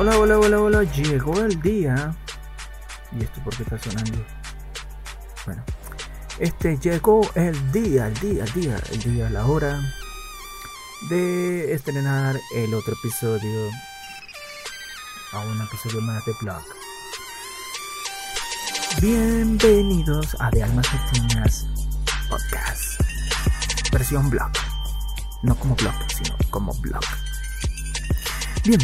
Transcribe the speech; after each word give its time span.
Hola, 0.00 0.18
hola, 0.18 0.38
hola, 0.38 0.58
hola, 0.58 0.82
llegó 0.82 1.38
el 1.40 1.60
día. 1.60 2.16
¿Y 3.12 3.22
esto 3.22 3.38
por 3.44 3.54
qué 3.54 3.64
está 3.64 3.78
sonando? 3.78 4.24
Bueno, 5.44 5.62
este 6.38 6.78
llegó 6.78 7.20
el 7.34 7.70
día, 7.70 8.06
el 8.06 8.14
día, 8.14 8.44
el 8.44 8.52
día, 8.54 8.82
el 8.92 9.02
día, 9.02 9.28
la 9.28 9.44
hora 9.44 9.78
de 11.10 11.74
estrenar 11.74 12.40
el 12.54 12.72
otro 12.72 12.94
episodio. 12.94 13.68
A 15.32 15.40
un 15.40 15.60
episodio 15.60 16.00
más 16.00 16.24
de 16.24 16.32
Blog. 16.40 16.62
Bienvenidos 19.02 20.34
a 20.40 20.48
De 20.50 20.62
Almas 20.62 20.86
Pequeñas 20.88 21.66
Podcast. 22.30 23.02
Versión 23.92 24.30
blog. 24.30 24.50
No 25.42 25.54
como 25.56 25.76
blog, 25.76 25.92
sino 26.08 26.38
como 26.48 26.72
blog. 26.80 27.04
Bien, 28.64 28.80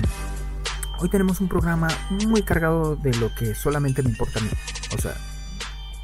hoy 0.99 1.09
tenemos 1.09 1.41
un 1.41 1.49
programa 1.49 1.89
muy 2.11 2.43
cargado 2.43 2.97
de 2.97 3.15
lo 3.15 3.35
que 3.35 3.55
solamente 3.55 4.03
me 4.03 4.11
importa 4.11 4.39
a 4.41 4.43
mí. 4.43 4.51
O 4.97 4.99
sea, 5.01 5.17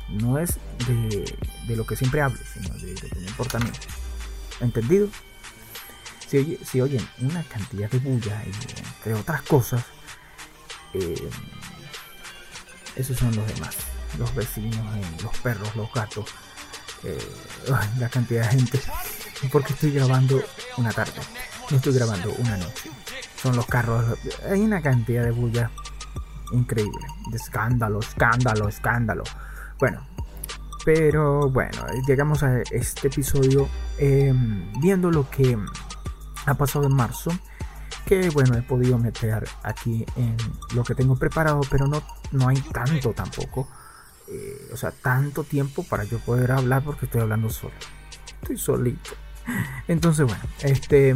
no 0.09 0.39
es 0.39 0.59
de, 0.87 1.37
de 1.67 1.77
lo 1.77 1.87
que 1.87 1.97
siempre 1.97 2.21
hablo, 2.21 2.39
sino 2.53 2.69
de 2.75 2.95
lo 2.95 3.01
que 3.09 3.15
me 3.21 3.27
importa 3.27 3.59
a 3.59 3.61
mí. 3.61 3.71
¿Entendido? 4.61 5.09
Si, 6.29 6.39
oye- 6.39 6.59
oyen 6.83 7.07
una 7.21 7.43
cantidad 7.45 7.91
de 7.91 7.99
bulla 7.99 8.43
y 8.45 8.51
entre 8.97 9.15
otras 9.15 9.43
cosas, 9.43 9.85
eh, 10.95 11.29
esos 12.97 13.17
son 13.19 13.35
los 13.37 13.47
demás. 13.47 13.77
Los 14.19 14.35
vecinos, 14.35 14.77
eh, 14.97 15.03
los 15.23 15.37
perros, 15.39 15.75
los 15.77 15.93
gatos, 15.93 16.27
eh, 17.05 17.19
la 17.99 18.09
cantidad 18.09 18.43
de 18.51 18.57
gente. 18.59 18.81
Porque 19.53 19.73
estoy 19.73 19.91
grabando 19.91 20.41
una 20.77 20.93
tarde, 20.93 21.21
no 21.71 21.77
estoy 21.77 21.93
grabando 21.95 22.31
una 22.39 22.57
noche. 22.59 22.91
Son 23.43 23.57
los 23.57 23.67
carros, 23.67 24.05
hay 24.49 24.61
una 24.61 24.81
cantidad 24.81 25.25
de 25.25 25.33
bulla 25.33 25.71
increíble. 26.53 27.07
De 27.31 27.37
escándalo, 27.37 27.99
escándalo, 27.99 28.69
escándalo. 28.69 29.25
Bueno, 29.81 30.07
pero 30.85 31.51
bueno, 31.51 31.85
llegamos 32.07 32.45
a 32.45 32.61
este 32.71 33.09
episodio 33.09 33.69
eh, 33.99 34.33
viendo 34.81 35.11
lo 35.11 35.29
que 35.29 35.59
ha 36.47 36.55
pasado 36.55 36.87
en 36.87 36.95
marzo. 36.95 37.31
Que 38.07 38.31
bueno, 38.31 38.57
he 38.57 38.63
podido 38.63 38.97
meter 38.99 39.49
aquí 39.65 40.05
en 40.17 40.37
lo 40.75 40.85
que 40.85 40.95
tengo 40.95 41.17
preparado, 41.17 41.63
pero 41.69 41.87
no, 41.87 42.03
no 42.31 42.49
hay 42.49 42.61
tanto 42.61 43.13
tampoco. 43.13 43.69
eh, 44.29 44.71
o 44.73 44.77
sea, 44.77 44.93
tanto 44.93 45.43
tiempo 45.45 45.83
para 45.83 46.05
yo 46.05 46.19
poder 46.21 46.53
hablar 46.53 46.83
porque 46.85 47.07
estoy 47.07 47.23
hablando 47.23 47.51
solo. 47.51 47.75
Estoy 48.41 48.57
solito. 48.57 49.11
Entonces, 49.89 50.27
bueno, 50.27 50.43
este. 50.63 51.15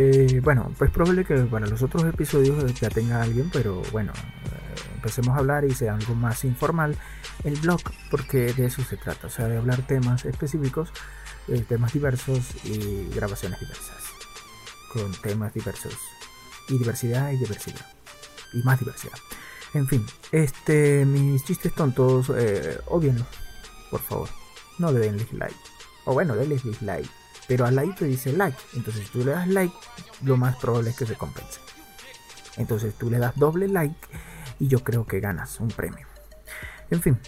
Eh, 0.00 0.40
bueno, 0.44 0.72
pues 0.78 0.92
probable 0.92 1.24
que 1.24 1.34
para 1.38 1.66
los 1.66 1.82
otros 1.82 2.04
episodios 2.04 2.72
ya 2.80 2.88
tenga 2.88 3.20
alguien, 3.20 3.50
pero 3.52 3.82
bueno, 3.90 4.12
eh, 4.12 4.80
empecemos 4.94 5.34
a 5.34 5.40
hablar 5.40 5.64
y 5.64 5.74
sea 5.74 5.94
algo 5.94 6.14
más 6.14 6.44
informal 6.44 6.96
el 7.42 7.56
blog, 7.56 7.80
porque 8.08 8.52
de 8.52 8.66
eso 8.66 8.84
se 8.84 8.96
trata, 8.96 9.26
o 9.26 9.30
sea, 9.30 9.48
de 9.48 9.58
hablar 9.58 9.84
temas 9.88 10.24
específicos, 10.24 10.90
eh, 11.48 11.64
temas 11.68 11.92
diversos 11.92 12.64
y 12.64 13.08
grabaciones 13.12 13.58
diversas, 13.58 14.04
con 14.92 15.10
temas 15.20 15.52
diversos, 15.52 15.98
y 16.68 16.78
diversidad 16.78 17.32
y 17.32 17.36
diversidad, 17.36 17.84
y 18.52 18.62
más 18.62 18.78
diversidad. 18.78 19.18
En 19.74 19.88
fin, 19.88 20.06
este, 20.30 21.04
mis 21.06 21.44
chistes 21.44 21.74
tontos, 21.74 22.30
eh, 22.36 22.78
por 23.90 24.00
favor, 24.00 24.28
no 24.78 24.92
le 24.92 25.00
den 25.00 25.26
like, 25.32 25.56
o 26.04 26.14
bueno, 26.14 26.36
denle 26.36 26.56
dislike, 26.56 27.10
pero 27.48 27.64
al 27.64 27.74
like 27.74 27.94
te 27.94 28.04
dice 28.04 28.32
like, 28.32 28.58
entonces 28.74 29.06
si 29.06 29.10
tú 29.10 29.24
le 29.24 29.32
das 29.32 29.48
like, 29.48 29.74
lo 30.22 30.36
más 30.36 30.56
probable 30.56 30.90
es 30.90 30.96
que 30.96 31.06
se 31.06 31.16
compense. 31.16 31.60
Entonces 32.58 32.94
tú 32.94 33.10
le 33.10 33.18
das 33.18 33.34
doble 33.36 33.66
like 33.68 33.96
y 34.60 34.68
yo 34.68 34.80
creo 34.80 35.06
que 35.06 35.18
ganas 35.18 35.58
un 35.58 35.68
premio. 35.68 36.06
En 36.90 37.00
fin. 37.00 37.18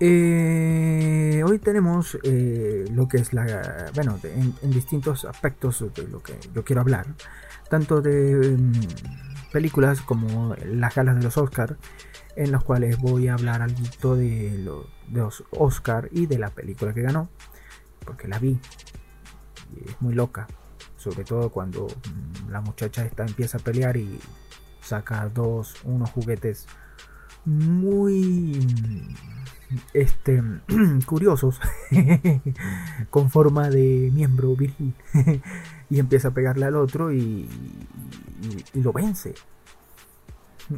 Eh, 0.00 1.42
hoy 1.44 1.58
tenemos 1.58 2.18
eh, 2.22 2.84
lo 2.92 3.08
que 3.08 3.16
es 3.18 3.32
la... 3.32 3.90
Bueno, 3.94 4.18
en, 4.22 4.54
distintos 4.70 5.24
aspectos 5.24 5.84
de 5.94 6.06
lo 6.08 6.22
que 6.22 6.34
yo 6.54 6.64
quiero 6.64 6.82
hablar. 6.82 7.06
Tanto 7.68 8.00
de 8.00 8.56
mm, 8.56 9.52
películas 9.52 10.00
como 10.02 10.54
las 10.66 10.94
galas 10.94 11.16
de 11.16 11.22
los 11.22 11.36
Oscar. 11.36 11.76
En 12.36 12.52
las 12.52 12.62
cuales 12.62 12.98
voy 12.98 13.28
a 13.28 13.34
hablar 13.34 13.62
algo 13.62 14.16
de, 14.16 14.50
de 15.08 15.20
los 15.20 15.44
Oscar 15.50 16.08
y 16.12 16.26
de 16.26 16.38
la 16.38 16.50
película 16.50 16.94
que 16.94 17.02
ganó. 17.02 17.28
Porque 18.04 18.28
la 18.28 18.38
vi. 18.38 18.60
Es 19.86 20.00
muy 20.00 20.14
loca. 20.14 20.46
Sobre 20.96 21.24
todo 21.24 21.50
cuando 21.50 21.86
mm, 21.86 22.50
la 22.50 22.60
muchacha 22.60 23.04
esta 23.04 23.24
empieza 23.24 23.58
a 23.58 23.60
pelear 23.60 23.96
y 23.96 24.18
saca 24.80 25.28
dos, 25.28 25.74
unos 25.84 26.10
juguetes 26.10 26.66
muy 27.44 28.66
este 29.92 30.42
curiosos 31.06 31.60
con 33.10 33.30
forma 33.30 33.70
de 33.70 34.10
miembro 34.12 34.54
viril 34.56 34.94
y 35.90 35.98
empieza 35.98 36.28
a 36.28 36.30
pegarle 36.32 36.66
al 36.66 36.76
otro 36.76 37.12
y- 37.12 37.48
y 38.74 38.80
lo 38.80 38.92
vence. 38.92 39.34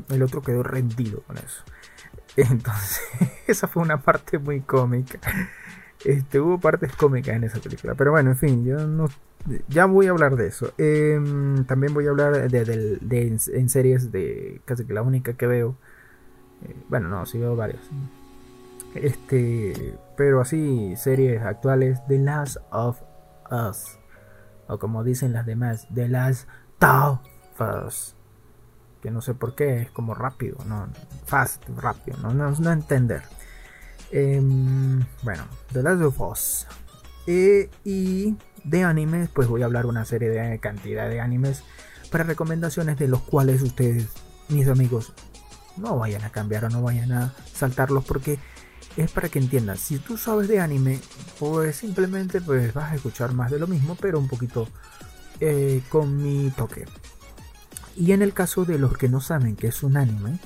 El 0.08 0.22
otro 0.22 0.40
quedó 0.42 0.62
rendido 0.62 1.22
con 1.22 1.36
eso. 1.38 1.62
Entonces 2.36 3.00
esa 3.46 3.66
fue 3.68 3.82
una 3.82 4.00
parte 4.02 4.38
muy 4.38 4.60
cómica 4.60 5.18
este 6.04 6.40
hubo 6.40 6.58
partes 6.58 6.94
cómicas 6.96 7.36
en 7.36 7.44
esa 7.44 7.60
película 7.60 7.94
pero 7.94 8.12
bueno 8.12 8.30
en 8.30 8.36
fin 8.36 8.64
yo 8.64 8.86
no 8.86 9.08
ya 9.68 9.86
voy 9.86 10.06
a 10.06 10.10
hablar 10.10 10.36
de 10.36 10.48
eso 10.48 10.72
Em, 10.76 11.64
también 11.64 11.94
voy 11.94 12.06
a 12.06 12.10
hablar 12.10 12.50
de, 12.50 12.64
de 13.00 13.26
en, 13.26 13.68
series 13.68 14.12
de 14.12 14.60
casi 14.64 14.84
que 14.84 14.92
la 14.92 15.02
única 15.02 15.32
que 15.34 15.46
veo 15.46 15.76
eh, 16.62 16.76
bueno, 16.88 17.08
no, 17.08 17.26
sí 17.26 17.38
veo 17.38 17.56
varios. 17.56 17.82
Este, 18.94 19.98
pero 20.16 20.40
así, 20.40 20.94
series 20.96 21.42
actuales, 21.42 22.00
The 22.08 22.18
Last 22.18 22.56
of 22.70 23.00
Us. 23.50 23.98
O 24.66 24.78
como 24.78 25.04
dicen 25.04 25.32
las 25.32 25.46
demás, 25.46 25.86
The 25.94 26.08
Last 26.08 26.48
of 26.82 27.20
Us. 27.86 28.14
Que 29.00 29.10
no 29.10 29.22
sé 29.22 29.34
por 29.34 29.54
qué, 29.54 29.82
es 29.82 29.90
como 29.90 30.14
rápido, 30.14 30.58
no, 30.66 30.88
fast, 31.24 31.64
rápido, 31.76 32.18
no, 32.18 32.34
no, 32.34 32.50
no 32.50 32.70
entender. 32.70 33.22
Em, 34.10 35.04
bueno, 35.22 35.44
The 35.72 35.82
Last 35.82 36.02
of 36.02 36.20
Us. 36.20 36.66
Eh, 37.26 37.70
y 37.84 38.36
de 38.64 38.84
animes, 38.84 39.28
pues 39.28 39.48
voy 39.48 39.62
a 39.62 39.66
hablar 39.66 39.86
una 39.86 40.04
serie 40.04 40.28
de 40.28 40.58
cantidad 40.58 41.08
de 41.08 41.20
animes 41.20 41.62
para 42.10 42.24
recomendaciones 42.24 42.98
de 42.98 43.08
los 43.08 43.22
cuales 43.22 43.62
ustedes, 43.62 44.08
mis 44.48 44.66
amigos, 44.68 45.12
no 45.76 45.96
vayan 45.96 46.24
a 46.24 46.30
cambiar 46.30 46.64
o 46.64 46.70
no 46.70 46.82
vayan 46.82 47.12
a 47.12 47.34
saltarlos 47.54 48.04
porque 48.04 48.38
es 48.96 49.10
para 49.10 49.28
que 49.28 49.38
entiendan. 49.38 49.78
Si 49.78 49.98
tú 49.98 50.16
sabes 50.16 50.48
de 50.48 50.60
anime, 50.60 50.98
pues 51.38 51.76
simplemente 51.76 52.40
pues 52.40 52.74
vas 52.74 52.92
a 52.92 52.96
escuchar 52.96 53.32
más 53.32 53.50
de 53.50 53.58
lo 53.58 53.66
mismo, 53.66 53.96
pero 54.00 54.18
un 54.18 54.28
poquito 54.28 54.68
eh, 55.40 55.82
con 55.88 56.22
mi 56.22 56.50
toque. 56.50 56.84
Y 57.96 58.12
en 58.12 58.22
el 58.22 58.32
caso 58.32 58.64
de 58.64 58.78
los 58.78 58.96
que 58.96 59.08
no 59.08 59.20
saben 59.20 59.56
que 59.56 59.68
es 59.68 59.82
un 59.82 59.96
anime, 59.96 60.38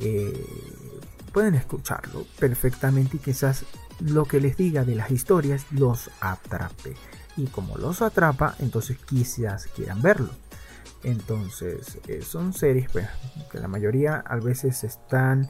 eh, 0.00 0.46
pueden 1.32 1.54
escucharlo 1.54 2.24
perfectamente 2.38 3.16
y 3.16 3.20
quizás 3.20 3.64
lo 4.00 4.24
que 4.24 4.40
les 4.40 4.56
diga 4.56 4.84
de 4.84 4.94
las 4.94 5.10
historias 5.10 5.66
los 5.70 6.10
atrape. 6.20 6.94
Y 7.36 7.46
como 7.46 7.76
los 7.78 8.02
atrapa, 8.02 8.54
entonces 8.58 8.98
quizás 8.98 9.66
quieran 9.68 10.02
verlo. 10.02 10.30
Entonces, 11.02 11.98
eh, 12.08 12.22
son 12.22 12.52
series 12.52 12.90
pues, 12.90 13.08
que 13.50 13.58
la 13.58 13.68
mayoría 13.68 14.16
a 14.16 14.36
veces 14.36 14.84
están 14.84 15.48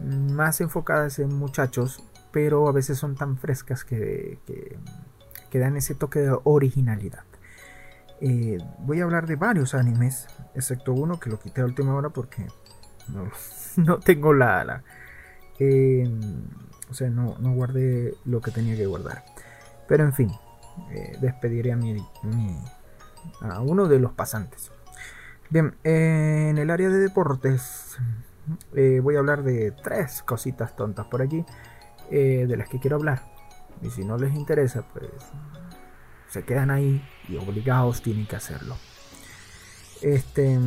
más 0.00 0.60
enfocadas 0.60 1.18
en 1.18 1.34
muchachos, 1.34 2.02
pero 2.32 2.68
a 2.68 2.72
veces 2.72 2.98
son 2.98 3.14
tan 3.14 3.38
frescas 3.38 3.84
que, 3.84 4.38
que, 4.46 5.58
dan 5.58 5.76
ese 5.76 5.94
toque 5.94 6.18
de 6.18 6.36
originalidad. 6.42 7.22
Eh, 8.20 8.58
voy 8.80 9.00
a 9.00 9.04
hablar 9.04 9.28
de 9.28 9.36
varios 9.36 9.72
animes, 9.74 10.26
excepto 10.54 10.92
uno 10.92 11.20
que 11.20 11.30
lo 11.30 11.38
quité 11.38 11.60
a 11.60 11.64
última 11.64 11.94
hora 11.94 12.08
porque 12.10 12.48
no, 13.08 13.30
no 13.76 13.98
tengo 14.00 14.32
la 14.32 14.82
eh, 15.58 16.08
o 16.90 16.94
sea, 16.94 17.10
no, 17.10 17.36
no 17.38 17.52
guardé 17.54 18.14
lo 18.24 18.40
que 18.40 18.50
tenía 18.50 18.76
que 18.76 18.86
guardar. 18.86 19.24
Pero 19.88 20.04
en 20.04 20.12
fin, 20.12 20.30
eh, 20.90 21.16
despediré 21.20 21.72
a 21.72 21.76
mi, 21.76 21.96
a 23.40 23.60
uno 23.60 23.86
de 23.88 23.98
los 23.98 24.12
pasantes. 24.12 24.70
Bien, 25.50 25.76
en 25.84 26.58
el 26.58 26.70
área 26.70 26.88
de 26.88 26.98
deportes 26.98 27.98
eh, 28.74 29.00
voy 29.02 29.16
a 29.16 29.20
hablar 29.20 29.42
de 29.42 29.72
tres 29.72 30.22
cositas 30.22 30.76
tontas 30.76 31.06
por 31.06 31.22
aquí 31.22 31.44
eh, 32.10 32.46
de 32.48 32.56
las 32.56 32.68
que 32.68 32.78
quiero 32.78 32.96
hablar. 32.96 33.22
Y 33.82 33.90
si 33.90 34.04
no 34.04 34.16
les 34.16 34.34
interesa, 34.34 34.82
pues 34.92 35.10
se 36.28 36.44
quedan 36.44 36.70
ahí 36.70 37.06
y 37.28 37.36
obligados 37.36 38.02
tienen 38.02 38.26
que 38.26 38.36
hacerlo. 38.36 38.76
Este 40.02 40.58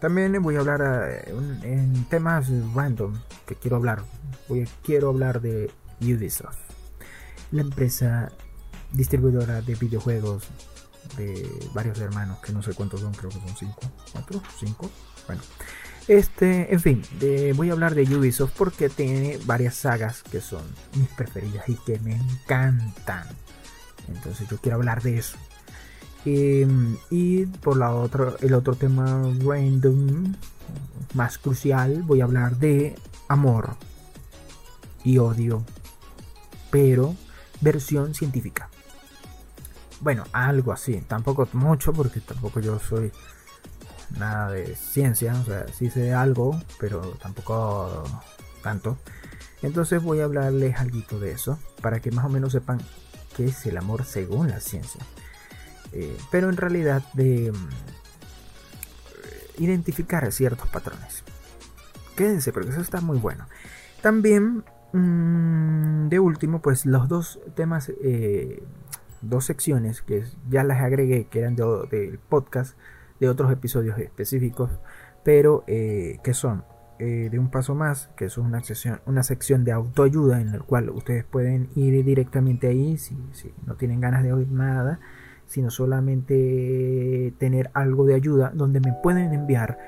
también 0.00 0.40
voy 0.42 0.56
a 0.56 0.60
hablar 0.60 0.80
eh, 1.10 1.34
en 1.62 2.04
temas 2.04 2.48
random 2.74 3.18
que 3.46 3.54
quiero 3.54 3.76
hablar. 3.76 4.02
Quiero 4.82 5.10
hablar 5.10 5.40
de 5.40 5.70
Ubisoft, 6.00 6.56
la 7.50 7.62
empresa 7.62 8.32
distribuidora 8.92 9.60
de 9.60 9.74
videojuegos 9.74 10.44
de 11.16 11.48
varios 11.74 11.98
hermanos, 11.98 12.38
que 12.38 12.52
no 12.52 12.62
sé 12.62 12.72
cuántos 12.72 13.00
son, 13.00 13.12
creo 13.12 13.30
que 13.30 13.38
son 13.38 13.56
cinco, 13.56 13.80
cuatro, 14.12 14.42
cinco, 14.58 14.90
bueno. 15.26 15.42
Este, 16.06 16.72
en 16.72 16.80
fin, 16.80 17.02
voy 17.54 17.68
a 17.68 17.72
hablar 17.72 17.94
de 17.94 18.04
Ubisoft 18.16 18.52
porque 18.56 18.88
tiene 18.88 19.38
varias 19.44 19.74
sagas 19.74 20.22
que 20.22 20.40
son 20.40 20.62
mis 20.94 21.08
preferidas 21.08 21.68
y 21.68 21.74
que 21.74 21.98
me 21.98 22.14
encantan. 22.16 23.26
Entonces 24.08 24.48
yo 24.48 24.56
quiero 24.56 24.76
hablar 24.76 25.02
de 25.02 25.18
eso. 25.18 25.36
Em, 26.24 26.96
y 27.10 27.46
por 27.46 27.76
la 27.76 27.94
otra, 27.94 28.34
el 28.40 28.54
otro 28.54 28.74
tema 28.74 29.22
random, 29.44 30.34
más 31.14 31.38
crucial, 31.38 32.02
voy 32.02 32.20
a 32.20 32.24
hablar 32.24 32.56
de 32.56 32.96
amor 33.28 33.76
y 35.04 35.18
odio, 35.18 35.64
pero 36.70 37.14
versión 37.60 38.14
científica. 38.14 38.68
Bueno, 40.00 40.24
algo 40.32 40.72
así, 40.72 41.00
tampoco 41.00 41.48
mucho 41.52 41.92
porque 41.92 42.20
tampoco 42.20 42.60
yo 42.60 42.78
soy 42.78 43.10
nada 44.16 44.50
de 44.50 44.76
ciencia, 44.76 45.34
o 45.34 45.44
sea, 45.44 45.66
sí 45.68 45.90
sé 45.90 46.14
algo, 46.14 46.60
pero 46.78 47.00
tampoco 47.22 48.04
tanto. 48.62 48.98
Entonces 49.62 50.02
voy 50.02 50.20
a 50.20 50.24
hablarles 50.24 50.76
algo 50.76 51.18
de 51.18 51.32
eso, 51.32 51.58
para 51.80 52.00
que 52.00 52.10
más 52.10 52.24
o 52.24 52.28
menos 52.28 52.52
sepan 52.52 52.80
qué 53.36 53.46
es 53.46 53.66
el 53.66 53.76
amor 53.76 54.04
según 54.04 54.48
la 54.48 54.60
ciencia. 54.60 55.00
Eh, 55.92 56.16
pero 56.30 56.48
en 56.48 56.56
realidad 56.56 57.02
de 57.14 57.52
mm, 57.52 57.68
identificar 59.62 60.30
ciertos 60.32 60.68
patrones. 60.68 61.24
Quédense, 62.16 62.52
porque 62.52 62.70
eso 62.70 62.80
está 62.80 63.00
muy 63.00 63.18
bueno. 63.18 63.46
También, 64.02 64.64
mm, 64.92 66.08
de 66.08 66.20
último, 66.20 66.60
pues 66.60 66.86
los 66.86 67.08
dos 67.08 67.40
temas, 67.54 67.92
eh, 68.02 68.62
dos 69.22 69.44
secciones 69.46 70.02
que 70.02 70.24
ya 70.48 70.64
las 70.64 70.80
agregué, 70.82 71.26
que 71.26 71.40
eran 71.40 71.56
del 71.56 72.18
podcast 72.28 72.76
de 73.20 73.28
otros 73.28 73.50
episodios 73.50 73.98
específicos, 73.98 74.70
pero 75.24 75.64
eh, 75.66 76.18
que 76.22 76.34
son 76.34 76.64
de 76.98 77.38
un 77.38 77.48
paso 77.48 77.76
más, 77.76 78.10
que 78.16 78.24
es 78.24 78.38
una 78.38 78.60
sección, 78.64 79.00
una 79.06 79.22
sección 79.22 79.62
de 79.62 79.70
autoayuda 79.70 80.40
en 80.40 80.50
la 80.50 80.58
cual 80.58 80.90
ustedes 80.90 81.24
pueden 81.24 81.70
ir 81.76 82.04
directamente 82.04 82.66
ahí 82.66 82.98
si, 82.98 83.16
no 83.66 83.76
tienen 83.76 84.00
ganas 84.00 84.24
de 84.24 84.32
oír 84.32 84.50
nada, 84.50 84.98
sino 85.48 85.70
solamente 85.70 87.34
tener 87.38 87.70
algo 87.74 88.06
de 88.06 88.14
ayuda 88.14 88.52
donde 88.54 88.80
me 88.80 88.92
pueden 89.02 89.32
enviar 89.32 89.78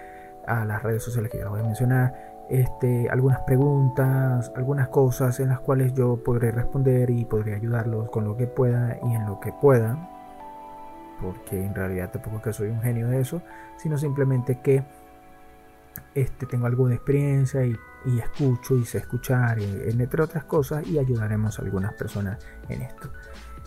a 0.47 0.65
las 0.65 0.83
redes 0.83 1.05
sociales 1.05 1.31
que 1.31 1.39
ya 1.39 1.45
les 1.45 1.53
voy 1.53 1.61
a 1.61 1.65
mencionar 1.65 2.47
este, 2.51 3.09
algunas 3.09 3.41
preguntas, 3.43 4.51
algunas 4.57 4.89
cosas 4.89 5.39
en 5.39 5.51
las 5.51 5.61
cuales 5.61 5.95
yo 5.95 6.17
podré 6.25 6.51
responder 6.51 7.11
y 7.11 7.25
podré 7.25 7.55
ayudarlos 7.55 8.11
con 8.11 8.25
lo 8.25 8.37
que 8.37 8.49
pueda 8.49 8.99
y 9.05 9.15
en 9.15 9.27
lo 9.27 9.39
que 9.39 9.53
pueda 9.53 10.11
porque 11.21 11.65
en 11.65 11.75
realidad 11.75 12.11
tampoco 12.11 12.41
que 12.41 12.53
soy 12.53 12.69
un 12.69 12.81
genio 12.81 13.09
de 13.09 13.21
eso, 13.21 13.43
sino 13.77 13.99
simplemente 13.99 14.61
que 14.61 14.83
este, 16.15 16.47
tengo 16.47 16.67
alguna 16.67 16.95
experiencia 16.95 17.65
y, 17.65 17.77
escucho 18.19 18.77
y 18.77 18.85
sé 18.85 18.99
escuchar, 18.99 19.59
entre 19.61 20.23
otras 20.23 20.45
cosas, 20.45 20.87
y 20.87 20.99
ayudaremos 20.99 21.59
a 21.59 21.63
algunas 21.63 21.93
personas 21.93 22.39
en 22.69 22.83
esto. 22.83 23.11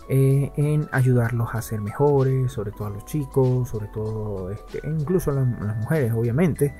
Eh, 0.06 0.52
en 0.56 0.86
ayudarlos 0.92 1.54
a 1.54 1.62
ser 1.62 1.80
mejores, 1.80 2.52
sobre 2.52 2.72
todo 2.72 2.88
a 2.88 2.90
los 2.90 3.06
chicos, 3.06 3.70
sobre 3.70 3.86
todo, 3.88 4.50
este, 4.50 4.86
incluso 4.86 5.30
a 5.30 5.34
las, 5.34 5.46
mujeres, 5.46 6.12
obviamente, 6.12 6.74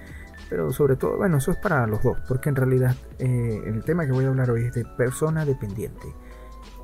pero 0.50 0.70
sobre 0.72 0.96
todo, 0.96 1.16
bueno, 1.16 1.38
eso 1.38 1.50
es 1.50 1.56
para 1.56 1.86
los 1.86 2.02
dos, 2.02 2.18
porque 2.28 2.50
en 2.50 2.56
realidad 2.56 2.94
eh, 3.18 3.62
el 3.64 3.82
tema 3.82 4.04
que 4.04 4.12
voy 4.12 4.26
a 4.26 4.28
hablar 4.28 4.50
hoy 4.50 4.64
es 4.64 4.74
de 4.74 4.84
persona 4.84 5.46
dependiente. 5.46 6.06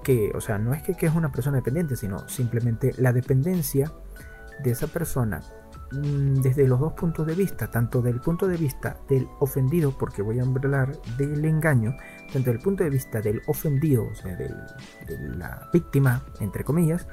Que, 0.03 0.33
o 0.35 0.41
sea, 0.41 0.57
no 0.57 0.73
es 0.73 0.83
que, 0.83 0.95
es 0.99 1.15
una 1.15 1.31
persona 1.31 1.59
dependiente, 1.59 1.95
sino 1.95 2.27
simplemente 2.27 2.95
la 2.97 3.13
dependencia 3.13 3.93
de 4.65 4.71
esa 4.71 4.87
persona 4.87 5.43
desde 5.91 6.67
los 6.67 6.79
dos 6.79 6.93
puntos 6.93 7.27
de 7.27 7.35
vista, 7.35 7.71
tanto 7.71 8.01
del 8.01 8.21
punto 8.21 8.47
de 8.47 8.57
vista 8.57 8.97
del 9.09 9.29
ofendido, 9.41 9.97
porque 9.97 10.23
voy 10.23 10.39
a 10.39 10.43
hablar 10.43 11.01
del 11.17 11.45
engaño, 11.45 11.97
tanto 12.33 12.51
del 12.51 12.61
punto 12.61 12.85
de 12.85 12.91
vista 12.91 13.21
del 13.21 13.43
ofendido, 13.47 14.07
o 14.11 14.15
sea, 14.15 14.37
de 14.37 14.49
la 15.37 15.69
víctima, 15.73 16.25
entre 16.41 16.65
comillas, 16.65 17.07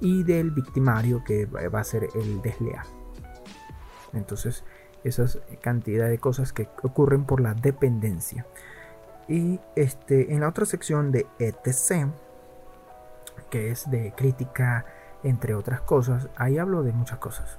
y 0.00 0.22
del 0.22 0.50
victimario 0.50 1.22
que 1.24 1.46
va 1.46 1.80
a 1.80 1.84
ser 1.84 2.08
el 2.14 2.40
desleal. 2.42 2.86
Entonces, 4.12 4.64
esas 5.04 5.40
cantidad 5.60 6.08
de 6.08 6.18
cosas 6.18 6.52
que 6.52 6.68
ocurren 6.82 7.24
por 7.24 7.40
la 7.40 7.54
dependencia. 7.54 8.46
Y 9.28 9.60
este, 9.76 10.32
en 10.32 10.40
la 10.40 10.48
otra 10.48 10.66
sección 10.66 11.12
de 11.12 11.26
ETC, 11.38 12.08
que 13.50 13.70
es 13.70 13.90
de 13.90 14.12
crítica, 14.16 14.84
entre 15.22 15.54
otras 15.54 15.80
cosas. 15.82 16.28
Ahí 16.36 16.58
hablo 16.58 16.82
de 16.82 16.92
muchas 16.92 17.18
cosas. 17.18 17.58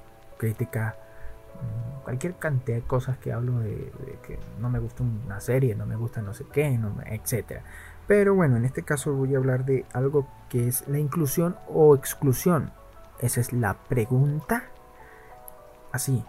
Mm, 1.54 2.02
cualquier 2.02 2.34
cantidad 2.34 2.76
de 2.76 2.82
cosas 2.82 3.18
que 3.18 3.32
hablo 3.32 3.58
de, 3.60 3.90
que 4.26 4.38
no 4.60 4.68
me 4.68 4.78
gusta 4.78 5.02
una 5.02 5.40
serie, 5.40 5.74
no 5.74 5.86
me 5.86 5.96
gusta 5.96 6.20
no 6.20 6.34
sé 6.34 6.44
qué, 6.52 6.76
no 6.76 6.96
etc. 7.06 7.62
Pero 8.06 8.34
bueno, 8.34 8.56
en 8.56 8.64
este 8.64 8.82
caso 8.82 9.12
voy 9.14 9.34
a 9.34 9.38
hablar 9.38 9.64
de 9.64 9.86
algo 9.92 10.26
que 10.48 10.68
es 10.68 10.86
la 10.88 10.98
inclusión 10.98 11.56
o 11.68 11.94
exclusión. 11.94 12.72
Esa 13.20 13.40
es 13.40 13.52
la 13.52 13.74
pregunta. 13.74 14.64
Así. 15.92 16.24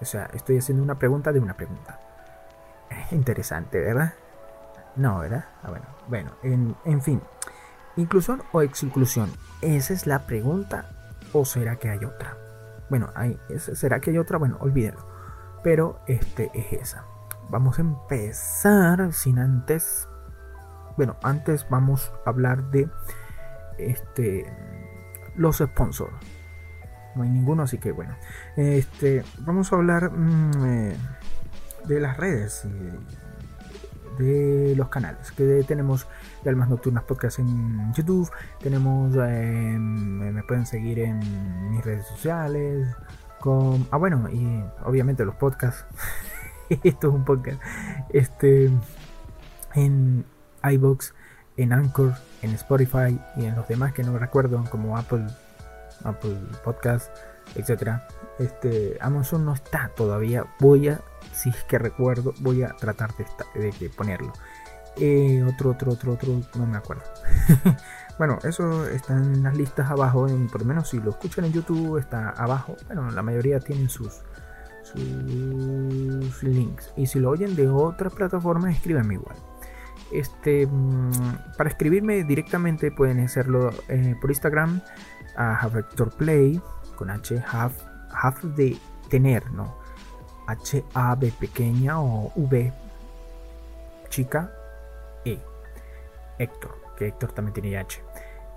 O 0.00 0.04
sea, 0.04 0.30
estoy 0.32 0.58
haciendo 0.58 0.82
una 0.82 0.98
pregunta 0.98 1.32
de 1.32 1.40
una 1.40 1.54
pregunta. 1.54 2.00
Interesante, 3.10 3.80
¿verdad? 3.80 4.14
No, 4.96 5.18
¿verdad? 5.18 5.44
Ah, 5.62 5.70
bueno, 5.70 5.86
bueno, 6.08 6.30
en, 6.42 6.76
en 6.84 7.02
fin. 7.02 7.20
¿Inclusión 7.96 8.42
o 8.52 8.62
exclusión? 8.62 9.30
Esa 9.60 9.92
es 9.92 10.06
la 10.06 10.20
pregunta. 10.26 10.88
¿O 11.32 11.44
será 11.44 11.76
que 11.76 11.90
hay 11.90 12.04
otra? 12.04 12.47
Bueno, 12.90 13.10
hay, 13.14 13.38
¿será 13.58 14.00
que 14.00 14.10
hay 14.10 14.18
otra? 14.18 14.38
Bueno, 14.38 14.56
olvídenlo. 14.60 15.06
Pero 15.62 16.00
este 16.06 16.50
es 16.54 16.72
esa. 16.72 17.04
Vamos 17.50 17.78
a 17.78 17.82
empezar 17.82 19.12
sin 19.12 19.38
antes. 19.38 20.08
Bueno, 20.96 21.16
antes 21.22 21.66
vamos 21.68 22.12
a 22.24 22.30
hablar 22.30 22.70
de 22.70 22.88
este 23.78 24.52
los 25.36 25.58
sponsors. 25.58 26.12
No 27.14 27.22
hay 27.22 27.30
ninguno, 27.30 27.62
así 27.62 27.78
que 27.78 27.92
bueno. 27.92 28.14
Este, 28.56 29.24
vamos 29.40 29.72
a 29.72 29.76
hablar 29.76 30.10
mm, 30.10 30.64
eh, 30.64 30.96
de 31.86 32.00
las 32.00 32.16
redes 32.16 32.66
de 34.18 34.74
los 34.76 34.88
canales 34.88 35.30
que 35.32 35.64
tenemos 35.66 36.06
de 36.42 36.50
Almas 36.50 36.68
Nocturnas 36.68 37.04
Podcast 37.04 37.38
en 37.38 37.92
YouTube. 37.94 38.30
Tenemos, 38.60 39.14
em, 39.16 40.32
me 40.32 40.42
pueden 40.42 40.66
seguir 40.66 41.00
en 41.00 41.70
mis 41.70 41.84
redes 41.84 42.06
sociales. 42.06 42.88
Con, 43.40 43.86
ah, 43.90 43.96
bueno, 43.96 44.28
y 44.30 44.64
obviamente 44.84 45.24
los 45.24 45.34
podcasts. 45.36 45.84
Esto 46.82 47.08
es 47.08 47.14
un 47.14 47.24
podcast. 47.24 47.60
Este, 48.10 48.70
en 49.74 50.24
iBox, 50.62 51.14
en 51.56 51.72
Anchor, 51.72 52.14
en 52.42 52.50
Spotify 52.54 53.18
y 53.36 53.46
en 53.46 53.54
los 53.54 53.66
demás 53.68 53.92
que 53.92 54.02
no 54.02 54.18
recuerdo, 54.18 54.64
como 54.70 54.96
Apple, 54.96 55.26
Apple 56.04 56.36
Podcast, 56.64 57.10
etcétera. 57.54 58.06
Este, 58.38 58.98
Amazon 59.00 59.44
no 59.44 59.54
está 59.54 59.90
todavía. 59.96 60.46
Voy 60.60 60.88
a, 60.88 61.00
si 61.32 61.50
es 61.50 61.64
que 61.64 61.78
recuerdo, 61.78 62.34
voy 62.40 62.62
a 62.62 62.68
tratar 62.76 63.10
de, 63.54 63.72
de 63.72 63.90
ponerlo. 63.90 64.32
Eh, 65.00 65.44
otro, 65.44 65.70
otro, 65.70 65.92
otro, 65.92 66.12
otro, 66.12 66.40
no 66.56 66.66
me 66.66 66.76
acuerdo. 66.76 67.04
bueno, 68.18 68.38
eso 68.42 68.86
está 68.88 69.14
en 69.14 69.42
las 69.42 69.56
listas 69.56 69.90
abajo. 69.90 70.26
por 70.50 70.62
lo 70.62 70.66
menos 70.66 70.88
si 70.88 70.98
lo 70.98 71.10
escuchan 71.10 71.44
en 71.44 71.52
YouTube, 71.52 71.98
está 71.98 72.30
abajo. 72.30 72.76
Bueno, 72.86 73.10
la 73.10 73.22
mayoría 73.22 73.60
tienen 73.60 73.88
sus, 73.88 74.22
sus 74.82 76.42
links. 76.42 76.92
Y 76.96 77.06
si 77.06 77.20
lo 77.20 77.30
oyen 77.30 77.54
de 77.54 77.68
otra 77.68 78.10
plataforma, 78.10 78.70
escríbanme 78.70 79.14
igual. 79.14 79.36
Este, 80.10 80.66
mm, 80.66 81.56
para 81.56 81.68
escribirme 81.68 82.24
directamente 82.24 82.90
pueden 82.90 83.20
hacerlo 83.20 83.70
eh, 83.88 84.16
por 84.20 84.30
Instagram 84.30 84.80
a 85.36 85.68
Vector 85.68 86.10
Play 86.16 86.60
con 86.96 87.10
H, 87.10 87.40
have, 87.52 87.74
have 88.10 88.40
de 88.56 88.76
tener, 89.08 89.52
¿no? 89.52 89.76
H 90.48 90.82
A 90.94 91.14
B 91.14 91.32
pequeña 91.38 92.00
o 92.00 92.32
V 92.34 92.72
chica 94.08 94.50
Héctor, 96.38 96.76
que 96.96 97.08
Héctor 97.08 97.32
también 97.32 97.54
tiene 97.54 97.78
H. 97.78 98.02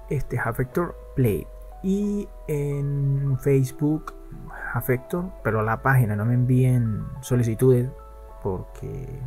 Este 0.09 0.37
Hector 0.37 0.95
Play. 1.15 1.47
Y 1.83 2.27
en 2.47 3.37
Facebook, 3.39 4.13
Hector, 4.87 5.31
pero 5.43 5.61
a 5.61 5.63
la 5.63 5.81
página 5.81 6.15
no 6.15 6.25
me 6.25 6.35
envíen 6.35 7.05
solicitudes 7.21 7.89
porque 8.43 9.19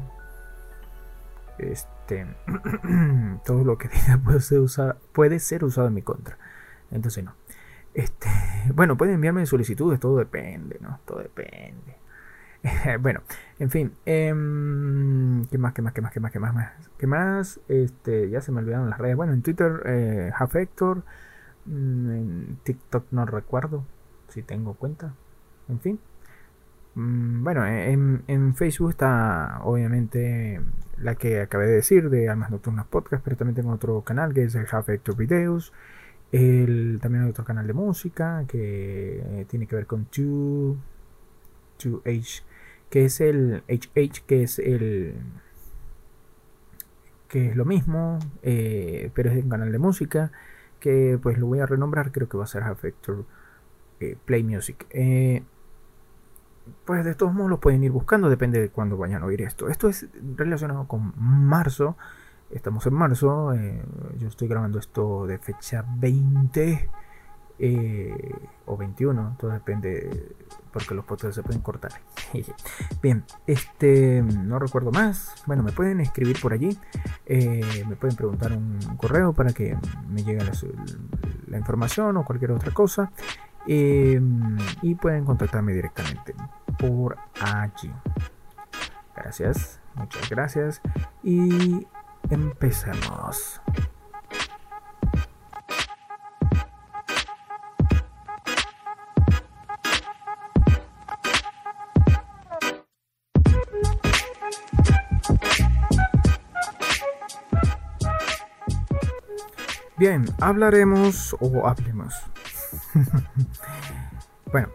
este 1.59 2.27
todo 3.45 3.65
lo 3.65 3.79
que 3.79 3.89
diga 4.07 4.19
puede 4.23 4.41
ser 4.41 4.61
usado, 4.61 4.97
puede 5.13 5.39
ser 5.39 5.65
usado 5.65 5.89
en 5.89 5.95
mi 5.95 6.03
contra. 6.03 6.39
Entonces 6.91 7.25
no. 7.25 7.35
Este, 7.93 8.29
bueno, 8.75 8.97
pueden 8.97 9.15
enviarme 9.15 9.47
solicitudes, 9.47 10.01
todo 10.01 10.19
depende, 10.19 10.79
¿no? 10.81 11.01
Todo 11.05 11.19
depende. 11.19 11.97
bueno, 13.01 13.21
en 13.59 13.71
fin. 13.71 13.93
Em, 14.07 15.45
¿Qué 15.47 15.59
más? 15.59 15.75
¿Qué 15.75 15.83
más? 15.83 15.93
¿Qué 15.93 16.01
más? 16.01 16.13
¿Qué 16.13 16.21
más? 16.21 16.33
¿Qué 16.33 16.41
más? 16.41 16.73
¿Qué 16.99 17.07
más? 17.07 17.61
Este, 17.69 18.31
ya 18.31 18.41
se 18.41 18.53
me 18.53 18.61
olvidaron 18.61 18.91
las 18.91 18.99
redes. 18.99 19.17
Bueno, 19.17 19.33
en 19.35 19.43
Twitter, 19.43 19.83
eh, 19.87 20.33
Mm, 21.67 22.11
en 22.11 22.59
TikTok 22.63 23.07
no 23.11 23.25
recuerdo 23.27 23.85
si 24.29 24.43
tengo 24.43 24.75
cuenta. 24.75 25.15
En 25.69 25.81
fin. 25.81 25.99
Mm, 26.95 27.43
bueno, 27.45 27.67
en, 27.67 28.55
Facebook 28.55 28.91
está 28.91 29.61
obviamente 29.65 30.61
la 30.99 31.17
que 31.17 31.41
acabé 31.41 31.67
de 31.67 31.73
decir 31.75 32.11
de 32.11 32.29
Almas 32.29 32.51
Nocturnas 32.51 32.87
Podcast, 32.87 33.25
pero 33.25 33.37
también 33.37 33.57
tengo 33.57 33.73
otro 33.73 34.03
canal 34.03 34.33
que 34.35 34.45
es 34.45 34.55
el 34.55 34.67
Half 34.71 34.91
Hector 34.91 35.17
Videos. 35.17 35.73
El, 36.33 36.99
también 37.03 37.25
hay 37.25 37.31
otro 37.31 37.45
canal 37.45 37.67
de 37.67 37.73
música 37.75 38.45
que 38.49 39.47
tiene 39.49 39.67
que 39.67 39.77
ver 39.77 39.87
con 39.87 40.09
2, 40.17 40.77
h 42.05 42.43
que 42.91 43.05
es 43.05 43.21
el 43.21 43.63
HH, 43.69 44.25
que 44.27 44.43
es 44.43 44.59
el 44.59 45.15
que 47.29 47.49
es 47.49 47.57
lo 47.57 47.65
mismo, 47.65 48.19
eh, 48.43 49.11
pero 49.15 49.31
es 49.31 49.43
un 49.43 49.51
canal 49.51 49.73
de 49.73 49.79
música 49.79 50.31
que 50.79 51.19
pues 51.23 51.39
lo 51.39 51.47
voy 51.47 51.61
a 51.61 51.67
renombrar, 51.67 52.13
creo 52.13 52.29
que 52.29 52.37
va 52.37 52.45
a 52.45 52.47
ser 52.47 52.63
Half 52.63 52.85
Hector 52.85 53.25
eh, 54.01 54.17
Play 54.25 54.45
Music. 54.45 54.87
Eh, 54.91 55.43
pues 56.85 57.05
de 57.05 57.15
todos 57.15 57.33
modos 57.33 57.51
lo 57.51 57.61
pueden 57.61 57.83
ir 57.85 57.93
buscando, 57.93 58.29
depende 58.29 58.61
de 58.61 58.69
cuándo 58.71 58.97
vayan 58.97 59.23
a 59.23 59.27
oír 59.27 59.43
esto. 59.43 59.69
Esto 59.69 59.89
es 59.89 60.09
relacionado 60.37 60.87
con 60.87 61.13
marzo. 61.17 61.97
Estamos 62.51 62.87
en 62.87 62.95
marzo. 62.95 63.53
Eh, 63.55 63.83
yo 64.19 64.29
estoy 64.29 64.49
grabando 64.49 64.79
esto 64.79 65.27
de 65.27 65.39
fecha 65.39 65.85
20 65.97 66.89
eh, 67.59 68.35
o 68.67 68.77
21. 68.77 69.37
Todo 69.39 69.51
depende 69.51 70.35
porque 70.75 70.93
los 70.93 71.05
podcasts 71.05 71.37
se 71.37 71.43
pueden 71.45 71.63
cortar. 71.63 71.93
Bien, 73.03 73.25
este 73.47 74.23
no 74.23 74.59
recuerdo 74.59 74.91
más. 74.91 75.33
Bueno, 75.47 75.63
me 75.63 75.71
pueden 75.71 76.01
escribir 76.01 76.39
por 76.41 76.53
allí. 76.53 76.77
Eh, 77.27 77.85
me 77.89 77.95
pueden 77.95 78.17
preguntar 78.17 78.53
un 78.53 78.79
correo 78.97 79.33
para 79.33 79.53
que 79.53 79.79
me 80.09 80.25
llegue 80.25 80.43
la 81.47 81.59
información 81.59 82.17
o 82.17 82.25
cualquier 82.25 82.51
otra 82.51 82.73
cosa. 82.73 83.13
Em, 83.67 84.59
y 84.83 84.97
pueden 84.97 85.25
contactarme 85.25 85.73
directamente 85.73 86.35
por 86.77 87.17
allí. 87.41 87.91
Gracias, 89.17 89.81
muchas 89.95 90.29
gracias 90.29 90.83
y 91.23 91.87
empecemos. 92.29 93.61
Bien, 109.97 110.25
hablaremos 110.41 111.37
o 111.39 111.69
hablemos 111.69 112.15
bueno, 114.53 114.69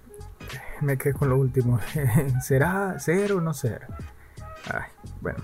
me 0.81 0.97
quedé 0.97 1.13
con 1.13 1.29
lo 1.29 1.37
último. 1.37 1.79
¿Será 2.41 2.99
ser 2.99 3.33
o 3.33 3.41
no 3.41 3.53
ser? 3.53 3.87
bueno, 5.21 5.39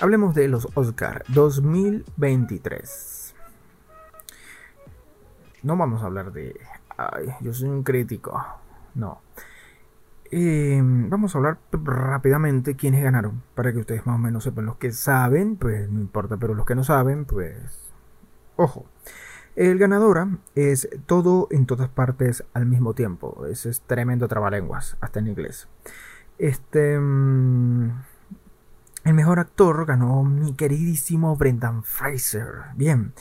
hablemos 0.00 0.34
de 0.34 0.48
los 0.48 0.68
Oscar 0.74 1.24
2023. 1.28 3.34
No 5.62 5.76
vamos 5.76 6.02
a 6.02 6.06
hablar 6.06 6.32
de. 6.32 6.58
Ay, 6.96 7.28
yo 7.40 7.52
soy 7.52 7.68
un 7.68 7.82
crítico. 7.82 8.42
No. 8.94 9.20
Em, 10.30 11.10
vamos 11.10 11.34
a 11.34 11.38
hablar 11.38 11.58
rápidamente 11.72 12.76
quiénes 12.76 13.02
ganaron. 13.02 13.42
Para 13.54 13.72
que 13.72 13.78
ustedes 13.78 14.06
más 14.06 14.16
o 14.16 14.18
menos 14.18 14.44
sepan. 14.44 14.66
Los 14.66 14.76
que 14.76 14.92
saben, 14.92 15.56
pues 15.56 15.88
no 15.90 16.00
importa. 16.00 16.36
Pero 16.36 16.54
los 16.54 16.66
que 16.66 16.74
no 16.74 16.84
saben, 16.84 17.24
pues. 17.24 17.90
Ojo. 18.56 18.86
El 19.54 19.78
ganadora 19.78 20.38
es 20.54 20.88
todo 21.06 21.48
en 21.50 21.66
todas 21.66 21.88
partes 21.88 22.44
al 22.54 22.66
mismo 22.66 22.94
tiempo. 22.94 23.46
Ese 23.46 23.68
es 23.68 23.82
tremendo 23.82 24.26
trabalenguas, 24.28 24.96
hasta 25.00 25.18
en 25.20 25.28
inglés. 25.28 25.68
Este. 26.38 26.98
Mm, 26.98 27.90
el 29.04 29.14
mejor 29.14 29.40
actor 29.40 29.84
ganó 29.84 30.22
mi 30.22 30.54
queridísimo 30.54 31.36
Brendan 31.36 31.82
Fraser. 31.82 32.46
Bien. 32.76 33.12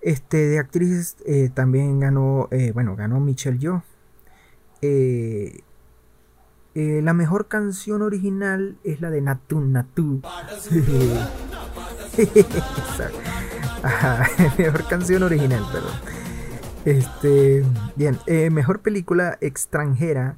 Este 0.00 0.36
de 0.36 0.58
actriz 0.58 1.16
eh, 1.26 1.50
también 1.52 2.00
ganó. 2.00 2.48
Eh, 2.50 2.72
bueno, 2.72 2.96
ganó 2.96 3.20
Michelle 3.20 3.58
Yeoh. 3.58 3.82
Eh, 4.80 5.60
la 6.74 7.12
mejor 7.12 7.46
canción 7.46 8.02
original 8.02 8.78
es 8.82 9.00
la 9.00 9.10
de 9.10 9.20
Natu 9.20 9.60
Natu. 9.60 10.22
mejor 14.58 14.88
canción 14.88 15.22
original, 15.22 15.64
perdón. 15.72 15.92
Este, 16.84 17.64
bien, 17.96 18.18
eh, 18.26 18.50
mejor 18.50 18.80
película 18.80 19.38
extranjera 19.40 20.36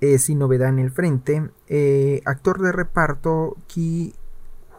eh, 0.00 0.18
sin 0.18 0.38
novedad 0.38 0.68
en 0.68 0.80
el 0.80 0.90
frente. 0.90 1.50
Eh, 1.68 2.22
actor 2.24 2.60
de 2.60 2.72
reparto 2.72 3.56
Ki 3.66 4.14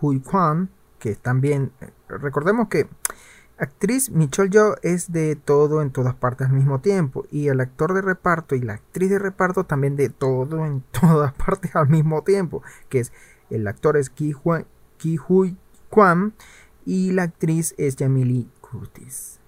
Hui 0.01 0.19
Kwan, 0.19 0.69
que 0.99 1.15
también, 1.15 1.71
recordemos 2.07 2.67
que 2.67 2.87
actriz 3.57 4.11
Michelle 4.11 4.49
Yeoh 4.49 4.75
es 4.83 5.11
de 5.11 5.35
todo 5.35 5.81
en 5.81 5.91
todas 5.91 6.15
partes 6.15 6.47
al 6.47 6.53
mismo 6.53 6.79
tiempo 6.79 7.25
y 7.31 7.47
el 7.47 7.59
actor 7.59 7.93
de 7.93 8.01
reparto 8.01 8.55
y 8.55 8.61
la 8.61 8.73
actriz 8.73 9.09
de 9.09 9.19
reparto 9.19 9.63
también 9.63 9.95
de 9.95 10.09
todo 10.09 10.65
en 10.65 10.83
todas 10.91 11.33
partes 11.33 11.75
al 11.75 11.89
mismo 11.89 12.23
tiempo, 12.23 12.63
que 12.89 12.99
es 12.99 13.11
el 13.49 13.67
actor 13.67 13.97
es 13.97 14.09
Ki, 14.09 14.35
Ki 14.97 15.19
Hui 15.27 15.57
Kwan 15.89 16.33
y 16.85 17.11
la 17.11 17.23
actriz 17.23 17.73
es 17.77 17.95
Jamie 17.97 18.47
Curtis. 18.61 19.39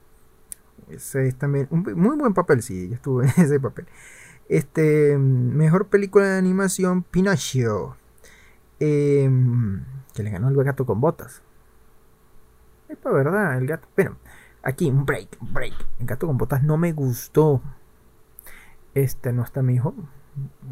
Ese 0.90 1.28
es 1.28 1.36
también 1.36 1.68
un 1.70 1.84
muy 1.96 2.18
buen 2.18 2.34
papel, 2.34 2.64
sí, 2.64 2.86
ella 2.86 2.96
estuvo 2.96 3.22
en 3.24 3.30
ese 3.30 3.60
papel. 3.60 3.86
Este, 4.48 5.18
mejor 5.18 5.88
película 5.88 6.26
de 6.26 6.38
animación, 6.38 7.04
Pinocchio. 7.04 7.98
Em, 8.80 9.84
que 10.16 10.24
le 10.24 10.32
ganó 10.32 10.50
el 10.50 10.64
gato 10.64 10.86
con 10.86 11.02
botas. 11.02 11.44
Es 12.90 12.98
para 12.98 13.16
verdad, 13.16 13.58
el 13.58 13.68
gato. 13.68 13.88
Bueno, 13.96 14.18
aquí 14.64 14.90
un 14.90 15.06
break, 15.06 15.38
break. 15.40 15.76
El 16.00 16.08
gato 16.08 16.26
con 16.26 16.38
botas 16.38 16.64
no 16.64 16.76
me 16.76 16.92
gustó. 16.92 17.62
Este 18.96 19.32
no 19.32 19.44
está 19.44 19.62
mi 19.62 19.76
hijo. 19.76 19.94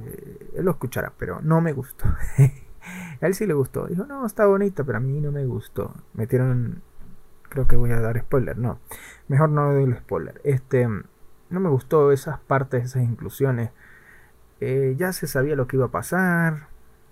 Eh, 0.03 0.53
él 0.55 0.65
lo 0.65 0.71
escuchará, 0.71 1.13
pero 1.17 1.41
no 1.41 1.61
me 1.61 1.73
gustó. 1.73 2.05
A 3.21 3.27
él 3.27 3.35
sí 3.35 3.45
le 3.45 3.53
gustó. 3.53 3.85
Dijo, 3.85 4.05
no, 4.05 4.25
está 4.25 4.47
bonito, 4.47 4.83
pero 4.85 4.97
a 4.97 5.01
mí 5.01 5.19
no 5.21 5.31
me 5.31 5.45
gustó. 5.45 5.93
Metieron. 6.13 6.81
Creo 7.49 7.67
que 7.67 7.75
voy 7.75 7.91
a 7.91 7.99
dar 7.99 8.19
spoiler. 8.19 8.57
No. 8.57 8.79
Mejor 9.27 9.49
no 9.49 9.71
doy 9.71 9.83
el 9.83 9.97
spoiler. 9.97 10.41
Este. 10.43 10.87
No 10.87 11.59
me 11.59 11.69
gustó 11.69 12.11
esas 12.11 12.39
partes, 12.39 12.83
esas 12.83 13.03
inclusiones. 13.03 13.71
Eh, 14.59 14.95
ya 14.97 15.13
se 15.13 15.27
sabía 15.27 15.55
lo 15.55 15.67
que 15.67 15.77
iba 15.77 15.85
a 15.85 15.91
pasar. 15.91 16.67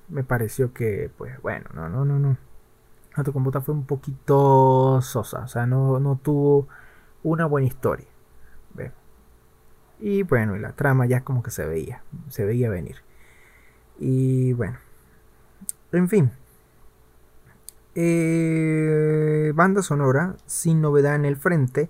Me 0.10 0.24
pareció 0.24 0.74
que, 0.74 1.12
pues, 1.18 1.40
bueno, 1.42 1.66
no, 1.74 1.90
no, 1.90 2.06
no, 2.06 2.20
no. 2.20 2.38
Auto 3.16 3.34
Computa 3.34 3.62
fue 3.62 3.74
un 3.74 3.86
poquito 3.86 5.02
sosa. 5.02 5.40
O 5.40 5.48
sea, 5.48 5.66
no, 5.66 6.00
no 6.00 6.18
tuvo 6.22 6.68
una 7.24 7.46
buena 7.46 7.68
historia. 7.68 8.08
¿Ve? 8.74 8.92
Y 10.00 10.24
bueno, 10.24 10.56
y 10.56 10.60
la 10.60 10.74
trama 10.74 11.06
ya 11.06 11.22
como 11.22 11.42
que 11.42 11.52
se 11.52 11.66
veía. 11.66 12.04
Se 12.30 12.46
veía 12.46 12.70
venir. 12.70 12.98
Y 14.00 14.54
bueno. 14.54 14.78
En 15.92 16.10
fin. 16.10 16.32
Eh, 17.96 19.54
banda 19.56 19.82
sonora, 19.82 20.36
sin 20.46 20.82
novedad 20.82 21.16
en 21.16 21.26
el 21.26 21.38
frente. 21.38 21.90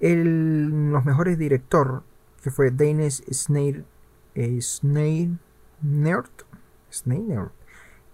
El, 0.00 0.90
los 0.90 1.04
mejores 1.04 1.38
director, 1.38 2.02
que 2.42 2.50
fue 2.50 2.72
Danish 2.72 3.22
Snail, 3.32 3.84
eh, 4.34 4.60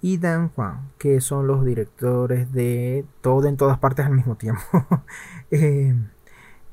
y 0.03 0.19
Dan 0.19 0.51
Juan, 0.51 0.91
que 0.99 1.21
son 1.21 1.47
los 1.47 1.65
directores 1.65 2.53
de 2.53 3.07
todo 3.23 3.49
en 3.49 3.57
todas 3.57 3.79
partes 3.79 4.05
al 4.05 4.13
mismo 4.13 4.37
tiempo. 4.37 4.63
Eh, 5.55 5.95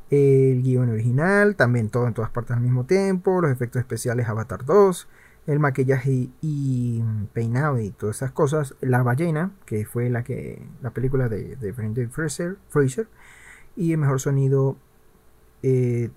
el 0.09 0.63
guion 0.63 0.89
original, 0.89 1.57
también 1.57 1.89
todo 1.89 2.07
en 2.07 2.13
todas 2.13 2.31
partes 2.31 2.55
al 2.55 2.62
mismo 2.62 2.86
tiempo. 2.86 3.41
Los 3.41 3.51
efectos 3.51 3.81
especiales 3.81 4.29
Avatar 4.29 4.65
2 4.65 5.07
el 5.50 5.59
maquillaje 5.59 6.29
y, 6.41 7.03
peinado 7.33 7.79
y 7.79 7.89
todas 7.89 8.17
esas 8.17 8.31
cosas. 8.31 8.75
La 8.81 9.01
ballena, 9.01 9.51
que 9.65 9.83
fue 9.86 10.09
la 10.09 10.24
que 10.24 10.62
la 10.81 10.91
película 10.91 11.27
de, 11.27 11.55
de 11.55 11.71
Brendan 11.71 12.12
Fraser, 12.12 12.57
Fraser, 12.69 13.07
y 13.75 13.91
el 13.93 13.98
mejor 13.98 14.19
sonido 14.19 14.77
eh, 15.63 16.12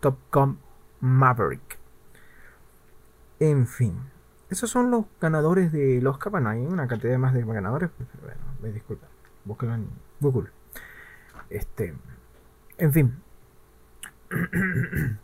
Top, 0.00 0.18
Gun, 0.32 0.58
Maverick. 1.00 1.78
En 3.38 3.66
fin, 3.66 3.94
esos 4.50 4.68
son 4.68 4.90
los 4.90 5.04
ganadores 5.20 5.72
de 5.72 6.00
los 6.02 6.18
Bueno, 6.30 6.50
hay 6.50 6.60
una 6.60 6.88
cantidad 6.88 7.16
más 7.18 7.32
de 7.34 7.44
ganadores. 7.44 7.90
Pues, 7.96 8.08
bueno, 8.20 8.40
me 8.60 8.72
disculpan. 8.72 9.08
Búsquenlo 9.44 9.76
en 9.76 9.88
Google. 10.20 10.50
Este, 11.48 11.94
en 12.76 12.92
fin. 12.92 13.22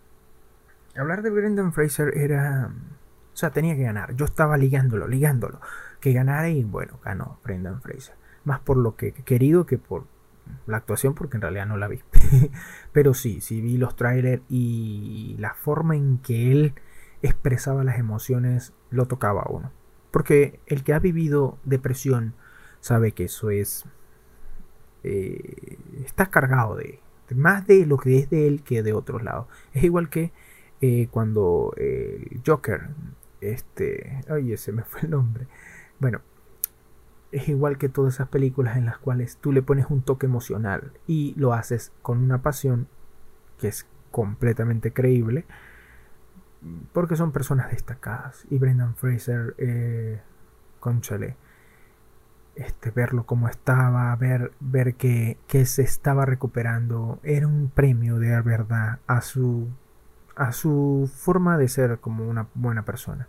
hablar 0.97 1.23
de 1.23 1.31
Brendan 1.31 1.73
Fraser 1.73 2.17
era. 2.17 2.71
O 3.33 3.37
sea, 3.37 3.51
tenía 3.51 3.77
que 3.77 3.83
ganar. 3.83 4.15
Yo 4.15 4.25
estaba 4.25 4.57
ligándolo, 4.57 5.09
ligándolo. 5.09 5.61
Que 6.01 6.13
ganara 6.13 6.49
y 6.49 6.65
bueno, 6.65 7.01
ganó 7.05 7.41
Brendan 7.43 7.83
Fraser. 7.83 8.15
Más 8.45 8.61
por 8.61 8.77
lo 8.77 8.97
que 8.97 9.13
querido 9.13 9.67
que 9.67 9.77
por 9.77 10.07
la 10.67 10.77
actuación 10.77 11.15
porque 11.15 11.37
en 11.37 11.43
realidad 11.43 11.67
no 11.67 11.77
la 11.77 11.89
vi. 11.89 12.01
Pero 12.93 13.13
sí, 13.13 13.41
sí 13.41 13.61
vi 13.61 13.77
los 13.77 13.97
trailers 13.97 14.43
y 14.49 15.37
la 15.41 15.55
forma 15.55 15.97
en 15.97 16.19
que 16.19 16.53
él 16.53 16.75
expresaba 17.23 17.85
las 17.85 17.99
emociones 17.99 18.73
lo 18.91 19.07
tocaba 19.07 19.43
a 19.43 19.51
uno. 19.51 19.73
Porque 20.11 20.61
el 20.67 20.85
que 20.85 20.95
ha 20.95 20.99
vivido 20.99 21.59
depresión 21.65 22.35
sabe 22.81 23.13
que 23.13 23.25
eso 23.25 23.51
es... 23.51 23.85
Eh, 25.03 25.79
está 26.05 26.27
cargado 26.27 26.77
de, 26.77 27.01
más 27.35 27.67
de 27.67 27.87
lo 27.87 27.97
que 27.97 28.19
es 28.19 28.31
de 28.31 28.47
él 28.47 28.63
que 28.63 28.83
de 28.83 28.93
otros 28.93 29.23
lados. 29.23 29.47
Es 29.73 29.85
igual 29.85 30.09
que 30.09 30.33
eh, 30.81 31.09
cuando 31.11 31.75
el 31.77 32.41
Joker, 32.45 32.89
este, 33.41 34.21
oye, 34.31 34.57
se 34.57 34.73
me 34.73 34.83
fue 34.83 35.03
el 35.03 35.11
nombre. 35.11 35.47
Bueno, 35.99 36.21
es 37.33 37.49
igual 37.49 37.79
que 37.79 37.89
todas 37.89 38.15
esas 38.15 38.29
películas 38.29 38.77
en 38.77 38.87
las 38.87 38.99
cuales 38.99 39.37
tú 39.39 39.53
le 39.53 39.63
pones 39.63 39.87
un 39.91 40.03
toque 40.03 40.27
emocional 40.27 40.93
y 41.07 41.35
lo 41.37 41.53
haces 41.53 41.93
con 42.03 42.19
una 42.19 42.43
pasión 42.43 42.89
que 43.59 43.69
es 43.69 43.87
completamente 44.11 44.93
creíble 44.93 45.45
porque 46.93 47.17
son 47.17 47.33
personas 47.33 47.71
destacadas 47.71 48.47
y 48.51 48.59
Brendan 48.59 48.95
Fraser 48.97 49.55
eh, 49.59 50.21
conchale 50.81 51.37
este 52.55 52.91
verlo 52.91 53.27
como 53.27 53.49
estaba 53.49 54.15
ver 54.17 54.53
ver 54.61 54.95
que, 54.95 55.39
que 55.47 55.67
se 55.67 55.83
estaba 55.83 56.25
recuperando 56.25 57.21
era 57.23 57.47
un 57.47 57.71
premio 57.71 58.19
de 58.19 58.41
verdad 58.41 59.01
a 59.07 59.21
su 59.21 59.69
a 60.37 60.53
su 60.53 61.11
forma 61.15 61.59
de 61.59 61.69
ser 61.69 61.99
como 61.99 62.29
una 62.29 62.49
buena 62.55 62.85
persona 62.85 63.29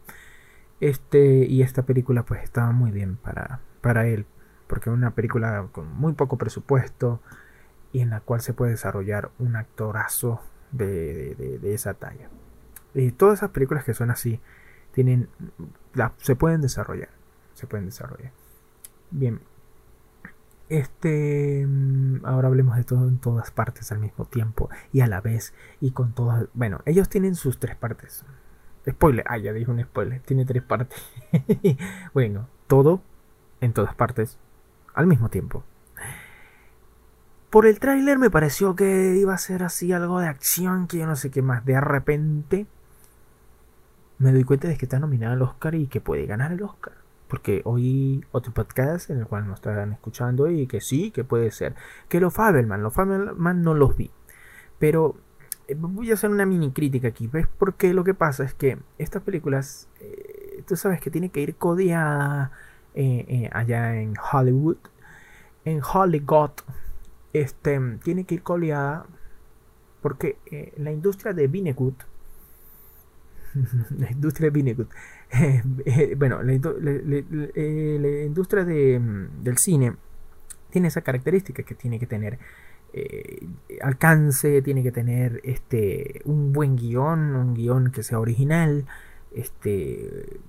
este 0.80 1.46
y 1.46 1.62
esta 1.62 1.84
película 1.84 2.24
pues 2.24 2.44
estaba 2.44 2.72
muy 2.72 2.92
bien 2.92 3.18
para 3.18 3.60
para 3.82 4.08
él, 4.08 4.26
porque 4.68 4.90
es 4.90 4.94
una 4.94 5.12
película 5.12 5.68
con 5.72 5.94
muy 5.94 6.14
poco 6.14 6.38
presupuesto 6.38 7.22
y 7.94 8.02
en 8.02 8.10
la 8.10 8.20
cual 8.20 8.42
se 8.42 8.54
puede 8.54 8.72
desarrollar 8.72 9.32
un 9.40 9.56
actorazo 9.56 10.42
de, 10.72 11.60
esa 11.64 11.94
talla. 11.94 12.30
Y 12.94 13.12
todas 13.12 13.40
esas 13.40 13.52
películas 13.52 13.84
que 13.84 13.94
son 13.94 14.12
así 14.12 14.40
tienen 14.92 15.30
se 16.18 16.36
pueden 16.36 16.62
desarrollar, 16.62 17.10
se 17.54 17.68
pueden 17.68 17.86
desarrollar. 17.86 18.32
Bien. 19.12 19.42
Este 20.70 21.66
mm, 21.66 22.26
ahora 22.26 22.50
hablemos 22.50 22.76
de 22.76 22.84
todo 22.84 23.08
en 23.08 23.20
todas 23.20 23.52
partes 23.52 23.92
al 23.92 24.00
mismo 24.00 24.26
tiempo 24.26 24.70
y 24.92 25.02
a 25.02 25.08
la 25.08 25.22
vez 25.22 25.54
y 25.80 25.92
con 25.92 26.14
todas, 26.14 26.48
bueno, 26.54 26.82
ellos 26.86 27.10
tienen 27.10 27.36
sus 27.36 27.60
tres 27.60 27.76
partes. 27.76 28.26
Spoiler, 28.90 29.26
ah, 29.28 29.38
ya 29.38 29.54
dije 29.54 29.70
un 29.70 29.82
spoiler, 29.82 30.22
tiene 30.22 30.46
tres 30.46 30.64
partes. 30.64 31.00
bueno, 32.14 32.50
todo 32.68 33.02
en 33.62 33.74
todas 33.74 33.96
partes 33.96 34.38
al 34.94 35.08
mismo 35.08 35.30
tiempo. 35.30 35.64
Por 37.50 37.66
el 37.66 37.80
tráiler 37.80 38.18
me 38.18 38.30
pareció 38.30 38.76
que 38.76 39.16
iba 39.16 39.34
a 39.34 39.38
ser 39.38 39.64
así 39.64 39.94
algo 39.94 40.20
de 40.20 40.28
acción, 40.28 40.88
que 40.88 40.98
yo 40.98 41.08
no 41.08 41.16
sé 41.16 41.32
qué 41.32 41.42
más. 41.42 41.64
De 41.66 41.80
repente 41.80 42.66
me 44.20 44.32
doy 44.32 44.44
cuenta 44.44 44.68
de 44.68 44.78
que 44.78 44.86
está 44.86 45.00
nominado 45.00 45.34
al 45.34 45.42
Oscar 45.42 45.76
y 45.76 45.88
que 45.88 46.02
puede 46.02 46.26
ganar 46.26 46.52
el 46.52 46.64
Oscar. 46.64 46.94
Porque 47.28 47.62
oí 47.66 48.24
otro 48.32 48.54
podcast 48.54 49.10
en 49.10 49.20
el 49.20 49.28
cual 49.28 49.48
nos 49.48 49.56
estaban 49.56 49.94
escuchando 49.94 50.50
y 50.50 50.66
que 50.66 50.82
sí, 50.82 51.12
que 51.12 51.24
puede 51.24 51.52
ser. 51.52 51.76
Que 52.10 52.20
los 52.20 52.34
Fabelman, 52.34 52.82
los 52.82 52.94
Fabelman 52.94 53.62
no 53.62 53.74
los 53.74 53.98
vi. 53.98 54.12
Pero 54.80 55.18
eh, 55.68 55.76
voy 55.78 56.12
a 56.12 56.14
hacer 56.16 56.30
una 56.30 56.46
mini 56.46 56.72
crítica 56.72 57.10
aquí. 57.10 57.28
¿Ves? 57.28 57.48
Porque 57.60 57.94
lo 57.94 58.04
que 58.04 58.14
pasa 58.14 58.44
es 58.44 58.54
que 58.54 58.80
estas 58.98 59.22
películas, 59.24 59.90
eh, 60.00 60.64
tú 60.68 60.76
sabes 60.76 61.02
que 61.02 61.12
tiene 61.12 61.30
que 61.30 61.42
ir 61.42 61.56
codiada 61.56 62.52
eh, 62.96 63.50
allá 63.54 64.00
en 64.00 64.14
Hollywood, 64.32 64.78
en 65.66 65.82
Hollywood, 65.84 66.52
este, 67.34 67.80
tiene 68.04 68.24
que 68.24 68.36
ir 68.36 68.44
coleada 68.44 69.06
porque 70.02 70.38
la 70.78 70.92
industria 70.92 71.34
de 71.34 71.48
Vinegut, 71.48 71.96
la 73.98 74.12
industria 74.12 74.48
de 74.48 74.52
Vinegut, 74.52 74.90
bueno, 76.18 76.42
la, 76.44 76.54
industria 78.26 78.64
de, 78.66 79.02
del 79.42 79.58
cine 79.58 79.96
tiene 80.70 80.88
esa 80.90 81.02
característica 81.02 81.64
que 81.64 81.76
tiene 81.76 82.00
que 82.00 82.08
tener 82.08 82.40
alcance, 83.82 84.62
tiene 84.64 84.82
que 84.82 84.92
tener 84.92 85.40
este 85.44 86.22
un 86.26 86.52
buen 86.52 86.76
guion, 86.76 87.36
un 87.36 87.54
guion 87.54 87.92
que 87.92 88.02
sea 88.02 88.20
original, 88.20 88.86
este 89.32 90.40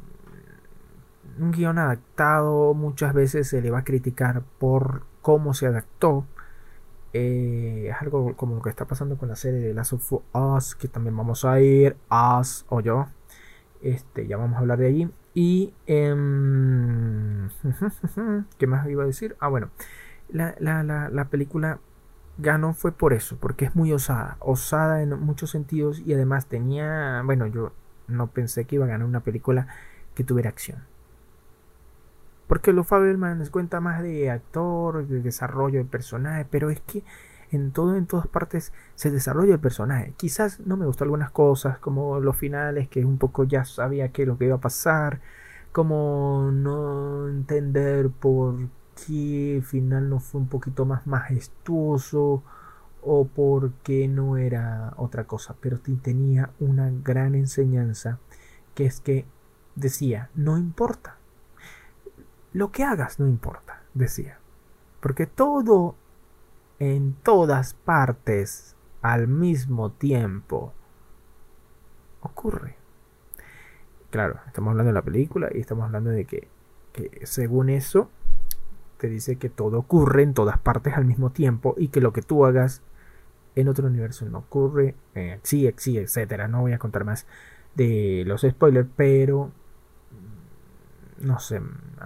un 1.38 1.53
guion 1.53 1.79
adaptado 1.79 2.75
muchas 2.75 3.14
veces 3.14 3.49
se 3.49 3.61
le 3.62 3.71
va 3.71 3.81
a 3.81 3.85
criticar 3.85 4.42
por 4.59 5.05
cómo 5.23 5.55
se 5.55 5.66
adaptó. 5.66 6.27
Eh, 7.12 7.88
es 7.90 8.03
algo 8.03 8.37
como 8.37 8.57
lo 8.57 8.62
que 8.62 8.71
está 8.71 8.87
pasando 8.87 9.16
con 9.16 9.29
la 9.29 9.37
serie 9.37 9.61
de 9.61 9.75
Last 9.75 9.92
of 9.94 10.12
Us, 10.35 10.75
que 10.75 10.88
también 10.88 11.16
vamos 11.16 11.44
a 11.44 11.61
ir, 11.61 11.97
Us 12.11 12.66
o 12.68 12.81
yo. 12.81 13.07
Este, 13.83 14.27
ya 14.27 14.37
vamos 14.37 14.57
a 14.57 14.61
hablar 14.61 14.79
de 14.79 14.87
allí. 14.87 15.11
Y, 15.35 15.73
eh, 15.87 16.14
¿qué 18.59 18.66
más 18.66 18.88
iba 18.88 19.05
a 19.05 19.07
decir? 19.07 19.37
Ah, 19.40 19.49
bueno, 19.49 19.71
la, 20.29 20.55
la, 20.59 20.83
la, 20.83 21.09
la 21.09 21.25
película 21.27 21.79
ganó 22.38 22.73
fue 22.75 22.92
por 22.92 23.12
eso, 23.12 23.37
porque 23.40 23.66
es 23.66 23.77
muy 23.77 23.92
osada, 23.92 24.37
osada 24.40 25.03
en 25.03 25.11
muchos 25.21 25.51
sentidos 25.51 26.01
y 26.01 26.14
además 26.14 26.47
tenía, 26.47 27.23
bueno, 27.25 27.47
yo 27.47 27.73
no 28.07 28.29
pensé 28.29 28.64
que 28.64 28.77
iba 28.77 28.87
a 28.87 28.88
ganar 28.88 29.07
una 29.07 29.21
película 29.21 29.68
que 30.14 30.25
tuviera 30.25 30.51
acción. 30.51 30.79
Porque 32.49 32.73
los 32.73 32.87
Fabelman 32.87 33.39
les 33.39 33.51
cuenta 33.51 33.81
más 33.81 34.03
de 34.03 34.31
actor, 34.31 35.07
de 35.07 35.21
desarrollo 35.21 35.79
de 35.79 35.85
personaje, 35.85 36.47
pero 36.51 36.71
es 36.71 36.81
que 36.81 37.05
en 37.51 37.73
todo, 37.73 37.95
en 37.97 38.07
todas 38.07 38.27
partes 38.27 38.73
se 38.95 39.11
desarrolla 39.11 39.55
el 39.55 39.61
personaje. 39.61 40.15
Quizás 40.17 40.61
no 40.61 40.77
me 40.77 40.87
gustó 40.87 41.05
algunas 41.05 41.31
cosas, 41.31 41.79
como 41.79 42.21
los 42.21 42.37
finales, 42.37 42.89
que 42.89 43.05
un 43.05 43.19
poco 43.19 43.45
ya 43.45 43.65
sabía 43.65 44.11
qué 44.13 44.23
es 44.23 44.29
lo 44.29 44.39
que 44.39 44.47
iba 44.47 44.57
a 44.57 44.61
pasar, 44.61 45.21
como 45.73 46.51
no 46.53 47.29
entender 47.29 48.11
por 48.11 48.57
qué 49.07 49.57
el 49.57 49.63
final 49.63 50.09
no 50.09 50.19
fue 50.19 50.41
un 50.41 50.49
poquito 50.49 50.87
más 50.87 51.07
majestuoso 51.07 52.43
o 53.03 53.27
por 53.27 53.73
qué 53.83 54.09
no 54.09 54.39
era 54.39 54.95
otra 54.97 55.25
cosa, 55.25 55.55
pero 55.61 55.79
tenía 55.81 56.51
una 56.61 56.91
gran 56.91 57.35
enseñanza 57.35 58.19
que 58.75 58.87
es 58.87 59.01
que 59.01 59.27
decía, 59.77 60.31
no 60.35 60.59
importa 60.59 61.17
lo 62.53 62.71
que 62.73 62.85
hagas 62.85 63.19
no 63.21 63.27
importa, 63.27 63.83
decía. 63.95 64.39
Porque 65.01 65.27
todo 65.27 65.95
en 66.79 67.15
todas 67.23 67.75
partes 67.75 68.77
al 69.03 69.29
mismo 69.29 69.91
tiempo 69.91 70.73
ocurre. 72.21 72.77
Claro, 74.11 74.41
estamos 74.47 74.71
hablando 74.71 74.89
de 74.89 74.95
la 74.95 75.03
película 75.03 75.49
y 75.53 75.61
estamos 75.61 75.85
hablando 75.85 76.11
de 76.11 76.25
que, 76.25 76.49
según 77.25 77.69
eso 77.69 78.11
te 78.99 79.09
dice 79.09 79.37
que 79.37 79.49
todo 79.49 79.79
ocurre 79.79 80.23
en 80.23 80.35
todas 80.35 80.59
partes 80.59 80.95
al 80.95 81.05
mismo 81.05 81.31
tiempo 81.31 81.75
y 81.79 81.89
que 81.89 82.01
lo 82.01 82.13
que 82.13 82.23
tú 82.23 82.45
hagas 82.45 82.83
en 83.55 83.69
otro 83.69 83.87
universo 83.87 84.25
no 84.27 84.39
ocurre, 84.39 84.95
eh, 85.15 85.39
sí, 85.43 85.73
sí, 85.77 85.99
etcétera. 85.99 86.49
No 86.49 86.63
voy 86.63 86.73
a 86.73 86.79
contar 86.79 87.05
más 87.05 87.27
de 87.75 88.25
los 88.27 88.43
spoilers, 88.43 88.89
pero 88.97 89.53
no 91.20 91.38
sé, 91.38 91.61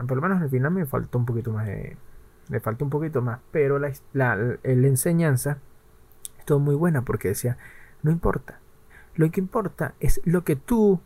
por 0.07 0.17
lo 0.17 0.23
menos 0.23 0.43
al 0.43 0.51
final 0.51 0.71
me 0.73 0.87
faltó 0.87 1.19
un 1.19 1.27
poquito 1.27 1.53
más 1.53 1.67
de, 1.67 1.97
me 2.49 2.61
faltó 2.61 2.85
un 2.85 2.91
poquito 2.91 3.23
más, 3.23 3.41
pero 3.51 3.79
la, 3.79 3.93
la, 4.13 4.59
enseñanza 4.65 5.59
estuvo 6.39 6.59
muy 6.59 6.75
buena 6.75 7.03
porque 7.03 7.29
decía, 7.29 7.57
no 8.03 8.11
importa, 8.11 8.59
lo 9.15 9.31
que 9.31 9.41
importa 9.41 9.95
es 10.01 10.21
lo 10.25 10.45
que 10.45 10.57
tú, 10.57 11.01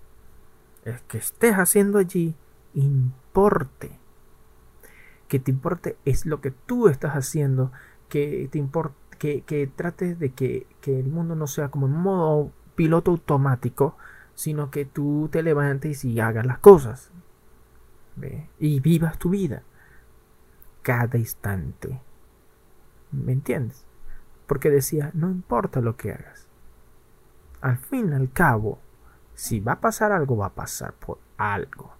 es 0.85 1.01
que 1.03 1.19
estés 1.19 1.55
haciendo 1.55 1.99
allí, 1.99 2.35
importe. 2.75 3.99
Que 5.29 5.41
te 5.41 5.51
importe 5.51 5.97
es 6.05 6.25
lo 6.25 6.41
que 6.41 6.53
tú 6.53 6.89
estás 6.89 7.15
haciendo, 7.15 7.73
que 8.09 8.49
te 8.53 8.59
importe, 8.59 8.95
que, 9.19 9.43
que 9.43 9.67
trates 9.67 10.21
de 10.21 10.31
que, 10.31 10.69
que 10.81 11.01
el 11.01 11.07
mundo 11.07 11.35
no 11.35 11.49
sea 11.49 11.69
como 11.69 11.87
en 11.87 11.93
modo 11.93 12.53
piloto 12.77 13.11
automático, 13.11 13.97
sino 14.35 14.71
que 14.71 14.85
tú 14.85 15.29
te 15.33 15.43
levantes 15.43 16.05
y 16.05 16.21
hagas 16.21 16.47
las 16.47 16.59
cosas 16.59 17.11
y 18.59 18.81
vivas 18.81 19.19
tu 19.19 19.31
vida 19.31 19.63
cada 20.87 21.19
instante. 21.19 22.01
¿Me 23.11 23.33
entiendes? 23.33 23.85
Porque 24.47 24.71
decía, 24.71 25.11
no 25.15 25.29
importa 25.29 25.81
lo 25.81 25.97
que 25.97 26.13
hagas. 26.13 26.47
Al 27.61 27.77
fin 27.77 28.13
y 28.13 28.15
al 28.15 28.31
cabo, 28.31 28.79
si 29.35 29.59
va 29.59 29.73
a 29.73 29.81
pasar 29.81 30.13
algo, 30.13 30.37
va 30.37 30.47
a 30.47 30.55
pasar 30.55 30.93
por 30.93 31.19
algo. 31.37 31.93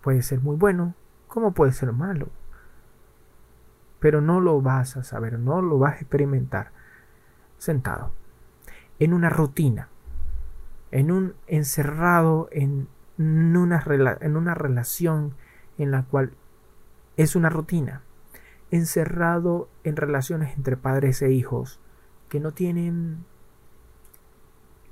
Puede 0.00 0.22
ser 0.22 0.40
muy 0.40 0.56
bueno, 0.56 0.94
como 1.28 1.52
puede 1.52 1.72
ser 1.72 1.92
malo. 1.92 2.28
Pero 4.00 4.22
no 4.22 4.40
lo 4.40 4.62
vas 4.62 4.96
a 4.96 5.04
saber, 5.04 5.38
no 5.38 5.60
lo 5.60 5.78
vas 5.78 5.96
a 5.96 6.00
experimentar 6.00 6.72
sentado, 7.58 8.12
en 8.98 9.12
una 9.12 9.28
rutina, 9.28 9.88
en 10.90 11.10
un 11.10 11.34
encerrado 11.46 12.48
en 12.50 12.88
en 13.18 13.56
una, 13.56 13.82
en 14.20 14.36
una 14.36 14.54
relación 14.54 15.34
en 15.78 15.90
la 15.90 16.04
cual 16.04 16.32
es 17.16 17.36
una 17.36 17.48
rutina. 17.48 18.02
encerrado 18.70 19.68
en 19.84 19.94
relaciones 19.94 20.56
entre 20.56 20.76
padres 20.76 21.22
e 21.22 21.30
hijos 21.30 21.78
que 22.28 22.40
no 22.40 22.52
tienen, 22.52 23.24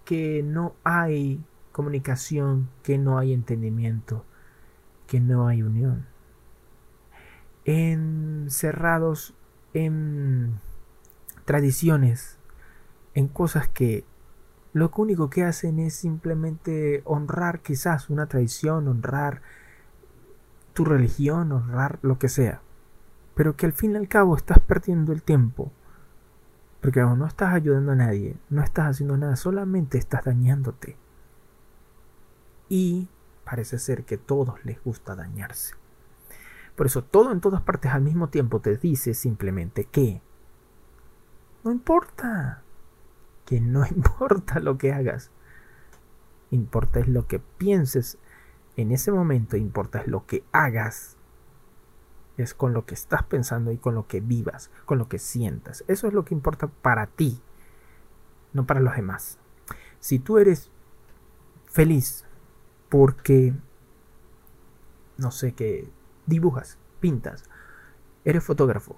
que 0.05 0.43
no 0.45 0.75
hay 0.85 1.45
comunicación, 1.73 2.69
que 2.85 2.99
no 2.99 3.19
hay 3.19 3.33
entendimiento, 3.33 4.25
que 5.09 5.19
no 5.19 5.49
hay 5.49 5.63
unión. 5.63 6.07
Encerrados 7.65 9.35
en 9.75 10.61
tradiciones, 11.45 12.39
en 13.15 13.27
cosas 13.27 13.69
que 13.69 14.05
lo 14.73 14.91
único 14.97 15.29
que 15.29 15.45
hacen 15.45 15.79
es 15.79 15.95
simplemente 15.95 17.03
honrar 17.05 17.61
quizás 17.61 18.09
una 18.09 18.27
tradición, 18.27 18.89
honrar 18.89 19.43
tu 20.73 20.85
religión, 20.85 21.53
honrar 21.53 21.99
lo 22.03 22.19
que 22.19 22.29
sea. 22.29 22.63
Pero 23.35 23.57
que 23.57 23.67
al 23.67 23.73
fin 23.73 23.93
y 23.93 23.97
al 23.97 24.09
cabo 24.09 24.37
estás 24.37 24.59
perdiendo 24.61 25.13
el 25.13 25.23
tiempo. 25.23 25.71
Porque 26.81 27.01
no 27.01 27.27
estás 27.27 27.53
ayudando 27.53 27.93
a 27.93 27.97
nadie, 27.97 28.37
no 28.51 28.63
estás 28.63 28.91
haciendo 28.91 29.17
nada, 29.17 29.37
solamente 29.37 29.99
estás 29.99 30.25
dañándote. 30.25 30.97
Y 32.69 33.09
parece 33.45 33.79
ser 33.79 34.05
que 34.05 34.17
a 34.17 34.19
todos 34.19 34.65
les 34.65 34.83
gusta 34.83 35.15
dañarse. 35.15 35.75
Por 36.75 36.87
eso 36.87 37.05
todo 37.05 37.31
en 37.31 37.41
todas 37.41 37.61
partes 37.61 37.93
al 37.93 38.01
mismo 38.01 38.29
tiempo 38.31 38.61
te 38.61 38.77
dice 38.79 39.13
simplemente 39.13 39.85
que 39.85 40.23
no 41.63 41.71
importa, 41.71 42.63
que 43.53 43.61
no 43.61 43.85
importa 43.91 44.61
lo 44.61 44.79
que 44.79 44.95
hagas, 44.95 45.31
importa 46.51 47.01
es 47.01 47.09
lo 47.09 47.27
que 47.27 47.39
pienses 47.39 48.17
en 48.79 48.93
ese 48.93 49.13
momento, 49.13 49.59
importa 49.59 50.01
es 50.01 50.07
lo 50.07 50.25
que 50.25 50.43
hagas, 50.53 51.19
es 52.39 52.55
con 52.55 52.73
lo 52.73 52.87
que 52.87 52.95
estás 52.95 53.25
pensando 53.25 53.71
y 53.71 53.77
con 53.77 53.95
lo 53.95 54.07
que 54.07 54.21
vivas, 54.21 54.71
con 54.87 54.97
lo 54.97 55.07
que 55.11 55.19
sientas. 55.19 55.85
Eso 55.87 56.09
es 56.09 56.15
lo 56.15 56.25
que 56.25 56.33
importa 56.33 56.69
para 56.69 57.09
ti, 57.09 57.43
no 58.55 58.67
para 58.67 58.81
los 58.81 58.97
demás. 58.97 59.39
Si 60.01 60.19
tú 60.19 60.39
eres 60.39 60.71
feliz 61.67 62.25
porque, 62.89 63.53
no 65.19 65.31
sé 65.31 65.53
qué, 65.53 65.91
dibujas, 66.25 66.79
pintas, 67.01 67.45
eres 68.25 68.43
fotógrafo, 68.43 68.97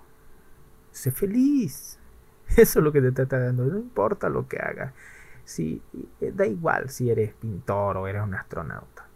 sé 0.93 1.11
feliz. 1.11 1.99
Eso 2.57 2.79
es 2.79 2.85
lo 2.85 2.93
que 2.93 3.01
te 3.01 3.23
está 3.23 3.39
dando, 3.39 3.65
no 3.65 3.79
importa 3.79 4.29
lo 4.29 4.47
que 4.47 4.59
hagas. 4.59 4.93
Si, 5.45 5.83
eh, 6.21 6.33
da 6.35 6.47
igual 6.47 6.89
si 6.89 7.11
eres 7.11 7.35
pintor 7.35 7.97
o 7.97 8.07
eres 8.07 8.23
un 8.23 8.35
astronauta. 8.35 9.07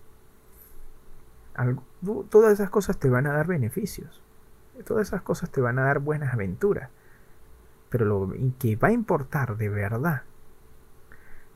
todas 2.31 2.53
esas 2.53 2.71
cosas 2.71 2.99
te 2.99 3.09
van 3.09 3.27
a 3.27 3.33
dar 3.33 3.47
beneficios. 3.47 4.23
Todas 4.85 5.09
esas 5.09 5.23
cosas 5.23 5.51
te 5.51 5.61
van 5.61 5.79
a 5.79 5.85
dar 5.85 5.99
buenas 5.99 6.33
aventuras. 6.33 6.91
Pero 7.91 8.05
lo 8.05 8.33
que 8.59 8.77
va 8.77 8.89
a 8.89 8.93
importar 8.93 9.57
de 9.57 9.69
verdad, 9.69 10.23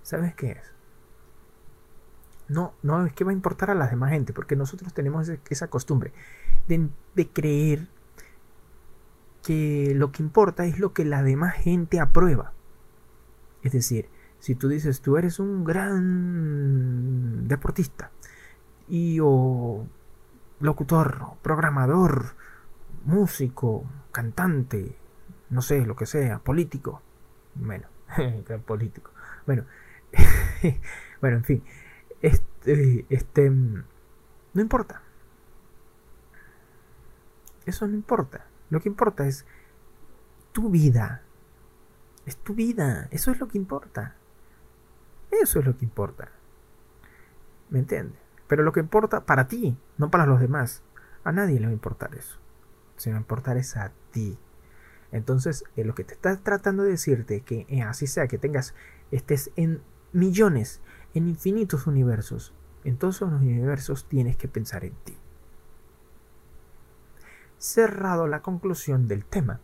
¿sabes 0.02 0.34
qué 0.34 0.52
es? 0.52 0.72
No, 2.48 2.74
no 2.82 3.06
es 3.06 3.12
que 3.12 3.24
va 3.24 3.30
a 3.30 3.34
importar 3.34 3.70
a 3.70 3.74
la 3.74 3.86
demás 3.86 4.10
gente, 4.10 4.32
porque 4.32 4.56
nosotros 4.56 4.92
tenemos 4.92 5.28
esa 5.28 5.68
costumbre 5.68 6.12
de 6.66 7.28
creer 7.28 7.86
que 9.42 9.92
lo 9.94 10.12
que 10.12 10.22
importa 10.22 10.64
es 10.64 10.78
lo 10.78 10.92
que 10.92 11.04
la 11.04 11.22
demás 11.22 11.54
gente 11.54 12.00
aprueba. 12.00 12.52
Es 13.62 13.72
decir, 13.72 14.08
si 14.38 14.54
tú 14.54 14.68
dices 14.68 15.00
tú 15.00 15.16
eres 15.16 15.38
un 15.38 15.64
gran 15.64 17.46
deportista 17.48 18.10
y 18.88 19.18
o 19.22 19.86
locutor, 20.60 21.34
programador, 21.42 22.34
músico, 23.04 23.84
cantante, 24.12 24.96
no 25.50 25.62
sé, 25.62 25.84
lo 25.86 25.96
que 25.96 26.06
sea, 26.06 26.38
político. 26.38 27.02
Bueno, 27.54 27.88
político. 28.66 29.10
Bueno, 29.46 29.64
bueno, 31.20 31.38
en 31.38 31.44
fin, 31.44 31.64
este, 32.20 33.06
este, 33.08 33.50
no 33.50 34.60
importa. 34.60 35.02
Eso 37.66 37.86
no 37.86 37.94
importa. 37.94 38.46
Lo 38.72 38.80
que 38.80 38.88
importa 38.88 39.26
es 39.26 39.44
tu 40.52 40.70
vida. 40.70 41.20
Es 42.24 42.38
tu 42.38 42.54
vida. 42.54 43.06
Eso 43.10 43.30
es 43.30 43.38
lo 43.38 43.46
que 43.46 43.58
importa. 43.58 44.16
Eso 45.30 45.58
es 45.58 45.66
lo 45.66 45.76
que 45.76 45.84
importa. 45.84 46.30
¿Me 47.68 47.80
entiendes? 47.80 48.18
Pero 48.48 48.62
lo 48.62 48.72
que 48.72 48.80
importa 48.80 49.26
para 49.26 49.46
ti, 49.46 49.76
no 49.98 50.10
para 50.10 50.24
los 50.24 50.40
demás. 50.40 50.82
A 51.22 51.32
nadie 51.32 51.60
le 51.60 51.66
va 51.66 51.70
a 51.70 51.74
importar 51.74 52.14
eso. 52.14 52.38
Se 52.96 53.10
va 53.10 53.16
a 53.16 53.20
importar 53.20 53.58
es 53.58 53.76
a 53.76 53.92
ti. 54.10 54.38
Entonces, 55.10 55.64
eh, 55.76 55.84
lo 55.84 55.94
que 55.94 56.04
te 56.04 56.14
está 56.14 56.34
tratando 56.38 56.82
de 56.82 56.92
decirte 56.92 57.42
que 57.42 57.66
eh, 57.68 57.82
así 57.82 58.06
sea 58.06 58.26
que 58.26 58.38
tengas, 58.38 58.74
estés 59.10 59.50
en 59.56 59.82
millones, 60.14 60.80
en 61.12 61.28
infinitos 61.28 61.86
universos, 61.86 62.54
en 62.84 62.96
todos 62.96 63.20
los 63.20 63.32
universos 63.32 64.08
tienes 64.08 64.38
que 64.38 64.48
pensar 64.48 64.86
en 64.86 64.94
ti 65.04 65.21
cerrado 67.62 68.26
la 68.26 68.42
conclusión 68.42 69.06
del 69.06 69.24
tema. 69.24 69.60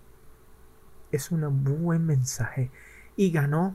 Es 1.10 1.32
un 1.32 1.64
buen 1.64 2.06
mensaje 2.06 2.70
y 3.16 3.32
ganó 3.32 3.74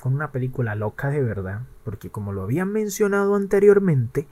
con 0.00 0.14
una 0.14 0.32
película 0.32 0.74
loca 0.74 1.08
de 1.08 1.22
verdad, 1.22 1.62
porque 1.84 2.10
como 2.10 2.32
lo 2.32 2.42
habían 2.42 2.72
mencionado 2.72 3.36
anteriormente, 3.36 4.26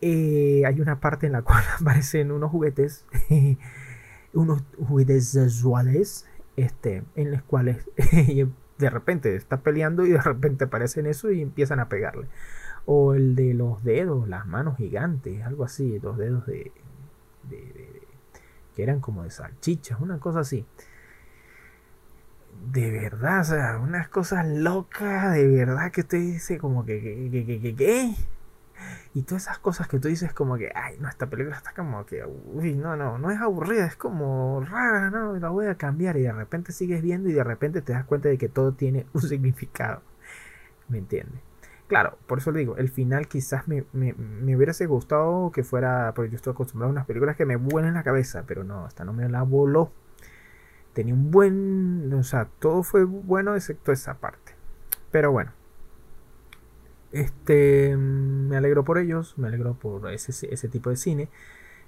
eh, 0.00 0.62
hay 0.66 0.80
una 0.80 1.00
parte 1.00 1.26
en 1.26 1.32
la 1.32 1.42
cual 1.42 1.62
aparecen 1.78 2.32
unos 2.32 2.50
juguetes, 2.50 3.04
unos 4.32 4.62
juguetes 4.78 5.28
sexuales, 5.28 6.26
este, 6.56 7.04
en 7.14 7.30
los 7.30 7.42
cuales 7.42 7.90
de 8.78 8.90
repente 8.90 9.36
está 9.36 9.60
peleando 9.60 10.06
y 10.06 10.10
de 10.10 10.20
repente 10.22 10.64
aparecen 10.64 11.04
eso 11.06 11.30
y 11.30 11.42
empiezan 11.42 11.78
a 11.78 11.90
pegarle. 11.90 12.28
O 12.86 13.12
el 13.12 13.36
de 13.36 13.52
los 13.52 13.84
dedos, 13.84 14.28
las 14.28 14.46
manos 14.46 14.78
gigantes, 14.78 15.42
algo 15.42 15.64
así, 15.64 16.00
los 16.00 16.16
dedos 16.16 16.46
de, 16.46 16.72
de 17.50 17.91
que 18.74 18.82
eran 18.82 19.00
como 19.00 19.22
de 19.24 19.30
salchichas, 19.30 20.00
una 20.00 20.18
cosa 20.18 20.40
así. 20.40 20.66
De 22.72 22.90
verdad, 22.90 23.40
o 23.40 23.44
sea, 23.44 23.78
unas 23.78 24.08
cosas 24.08 24.46
locas, 24.46 25.34
de 25.34 25.48
verdad 25.48 25.90
que 25.90 26.02
usted 26.02 26.18
dice 26.18 26.58
como 26.58 26.84
que, 26.84 27.00
que, 27.00 27.44
que, 27.44 27.60
que, 27.60 27.74
que, 27.74 28.14
y 29.14 29.22
todas 29.22 29.44
esas 29.44 29.58
cosas 29.58 29.88
que 29.88 29.98
tú 29.98 30.08
dices 30.08 30.32
como 30.32 30.56
que, 30.56 30.70
ay, 30.74 30.96
no, 30.98 31.08
esta 31.08 31.26
película 31.28 31.56
está 31.56 31.72
como 31.74 32.06
que, 32.06 32.24
uy, 32.24 32.74
no, 32.74 32.96
no, 32.96 33.18
no 33.18 33.30
es 33.30 33.40
aburrida, 33.40 33.86
es 33.86 33.96
como 33.96 34.60
rara, 34.60 35.10
no, 35.10 35.34
la 35.36 35.48
voy 35.50 35.66
a 35.66 35.76
cambiar 35.76 36.16
y 36.16 36.22
de 36.22 36.32
repente 36.32 36.72
sigues 36.72 37.02
viendo 37.02 37.28
y 37.28 37.32
de 37.32 37.44
repente 37.44 37.82
te 37.82 37.92
das 37.92 38.04
cuenta 38.04 38.28
de 38.28 38.38
que 38.38 38.48
todo 38.48 38.72
tiene 38.72 39.06
un 39.12 39.22
significado. 39.22 40.02
¿Me 40.88 40.98
entiendes? 40.98 41.40
Claro, 41.92 42.16
por 42.26 42.38
eso 42.38 42.52
le 42.52 42.60
digo, 42.60 42.78
el 42.78 42.88
final 42.88 43.28
quizás 43.28 43.68
me, 43.68 43.84
me, 43.92 44.14
hubiese 44.56 44.86
gustado 44.86 45.52
que 45.52 45.62
fuera, 45.62 46.14
porque 46.16 46.30
yo 46.30 46.36
estoy 46.36 46.54
acostumbrado 46.54 46.88
a 46.88 46.92
unas 46.92 47.04
películas 47.04 47.36
que 47.36 47.44
me 47.44 47.56
vuelan 47.56 47.92
la 47.92 48.02
cabeza, 48.02 48.44
pero 48.46 48.64
no, 48.64 48.86
esta 48.88 49.04
no 49.04 49.12
me 49.12 49.28
la 49.28 49.42
voló. 49.42 49.92
Tenía 50.94 51.12
un 51.12 51.30
buen, 51.30 52.10
o 52.14 52.22
sea, 52.22 52.46
todo 52.60 52.82
fue 52.82 53.04
bueno 53.04 53.54
excepto 53.56 53.92
esa 53.92 54.14
parte. 54.14 54.54
Pero 55.10 55.32
bueno, 55.32 55.52
este, 57.12 57.94
me 57.98 58.56
alegro 58.56 58.84
por 58.84 58.96
ellos, 58.96 59.36
me 59.36 59.48
alegro 59.48 59.74
por 59.74 60.10
ese, 60.10 60.32
ese 60.50 60.68
tipo 60.68 60.88
de 60.88 60.96
cine. 60.96 61.28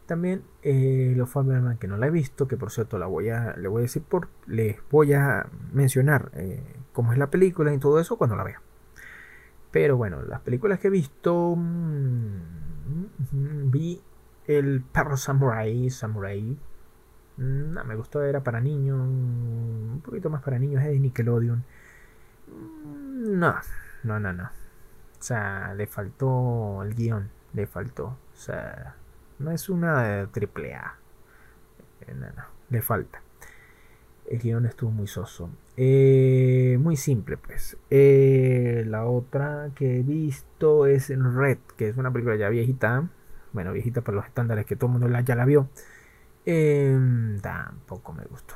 También 0.05 0.43
eh, 0.63 1.15
los 1.17 1.31
Faberman 1.31 1.79
que 1.79 1.89
no 1.89 1.97
la 1.97 2.09
he 2.09 2.11
visto, 2.11 2.47
que 2.47 2.59
por 2.59 2.71
cierto 2.73 2.99
la 2.99 3.07
voy 3.07 3.31
a, 3.31 3.57
le 3.57 3.69
voy 3.69 3.81
a 3.81 3.83
decir 3.85 4.03
por, 4.03 4.29
les 4.47 4.77
voy 4.91 5.15
a 5.15 5.47
mencionar 5.73 6.31
eh, 6.35 6.63
cómo 6.93 7.13
es 7.15 7.19
la 7.19 7.31
película 7.31 7.73
y 7.73 7.79
todo 7.79 8.01
eso 8.01 8.19
cuando 8.19 8.37
la 8.37 8.45
vea. 8.45 8.61
Pero 9.75 9.97
bueno, 9.97 10.23
las 10.23 10.41
películas 10.41 10.79
que 10.79 10.87
he 10.87 10.91
visto. 10.91 11.57
Mm, 11.57 12.39
vi 13.73 14.01
El 14.47 14.83
perro 14.83 15.17
samurai. 15.17 15.91
Samurai. 15.91 16.57
No, 17.39 17.85
me 17.85 17.97
gustó, 17.97 18.23
era 18.23 18.45
para 18.45 18.61
niños. 18.61 19.01
Un 19.01 20.01
poquito 20.05 20.31
más 20.31 20.43
para 20.43 20.61
niños, 20.61 20.81
es 20.81 20.91
de 20.91 21.01
Nickelodeon. 21.01 21.65
Mm, 22.47 23.37
no, 23.37 23.57
no, 24.05 24.21
no, 24.21 24.33
no. 24.33 24.45
O 24.45 24.49
sea, 25.19 25.75
le 25.75 25.89
faltó 25.89 26.85
el 26.85 26.95
guion. 26.95 27.29
Le 27.53 27.67
faltó. 27.67 28.05
O 28.07 28.37
sea, 28.37 28.95
no 29.41 29.51
es 29.51 29.69
una 29.69 30.29
triple 30.31 30.75
A. 30.75 30.95
Eh, 32.03 32.15
no, 32.15 32.27
no, 32.29 32.45
le 32.71 32.81
falta. 32.81 33.24
El 34.27 34.39
guion 34.39 34.67
estuvo 34.67 34.91
muy 34.91 35.07
soso. 35.07 35.51
Eh, 35.77 36.79
muy 36.81 36.97
simple, 36.97 37.37
pues. 37.37 37.77
Eh, 37.91 38.85
la 38.87 39.07
otra 39.07 39.71
que 39.75 39.99
he 39.99 40.03
visto 40.03 40.87
es 40.87 41.09
Red, 41.09 41.59
que 41.77 41.89
es 41.89 41.97
una 41.97 42.13
película 42.13 42.37
ya 42.37 42.49
viejita. 42.49 43.09
Bueno, 43.53 43.73
viejita 43.73 44.01
para 44.01 44.17
los 44.17 44.27
estándares 44.27 44.67
que 44.67 44.77
todo 44.77 44.87
el 44.93 44.99
mundo 44.99 45.21
ya 45.21 45.35
la 45.35 45.45
vio. 45.45 45.69
Em, 46.47 47.41
tampoco 47.41 48.13
me 48.13 48.25
gustó. 48.25 48.55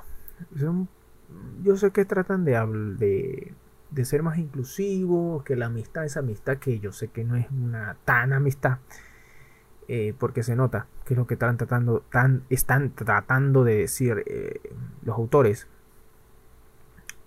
yo 1.62 1.76
sé 1.76 1.90
que 1.90 2.04
tratan 2.04 2.44
de, 2.44 2.52
de, 2.98 3.54
de 3.90 4.04
ser 4.04 4.22
más 4.22 4.38
inclusivos, 4.38 5.42
que 5.44 5.56
la 5.56 5.66
amistad 5.66 6.04
es 6.04 6.16
amistad, 6.16 6.58
que 6.58 6.80
yo 6.80 6.92
sé 6.92 7.08
que 7.08 7.24
no 7.24 7.36
es 7.36 7.46
una 7.50 7.96
tan 8.04 8.32
amistad. 8.32 8.78
Eh, 9.88 10.14
porque 10.18 10.42
se 10.42 10.54
nota 10.54 10.86
que 11.06 11.14
es 11.14 11.18
lo 11.18 11.26
que 11.26 11.34
están 11.34 11.56
tratando, 11.56 12.04
tan, 12.12 12.44
están 12.50 12.90
tratando 12.90 13.64
de 13.64 13.76
decir 13.76 14.22
eh, 14.26 14.60
los 15.02 15.16
autores. 15.16 15.66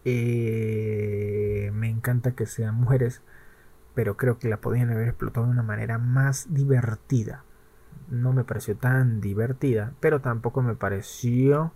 Eh, 0.05 1.71
me 1.73 1.89
encanta 1.89 2.33
que 2.33 2.45
sean 2.45 2.75
mujeres, 2.75 3.21
pero 3.95 4.15
creo 4.15 4.37
que 4.37 4.47
la 4.47 4.57
podían 4.57 4.91
haber 4.91 5.07
explotado 5.07 5.47
de 5.47 5.53
una 5.53 5.63
manera 5.63 5.97
más 5.97 6.53
divertida. 6.53 7.43
No 8.09 8.31
me 8.31 8.43
pareció 8.43 8.75
tan 8.77 9.21
divertida, 9.21 9.93
pero 9.99 10.21
tampoco 10.21 10.61
me 10.61 10.75
pareció 10.75 11.73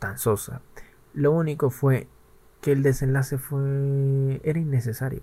tan 0.00 0.18
sosa. 0.18 0.60
Lo 1.14 1.32
único 1.32 1.70
fue 1.70 2.08
que 2.60 2.72
el 2.72 2.82
desenlace 2.82 3.38
fue 3.38 4.40
era 4.42 4.58
innecesario. 4.58 5.22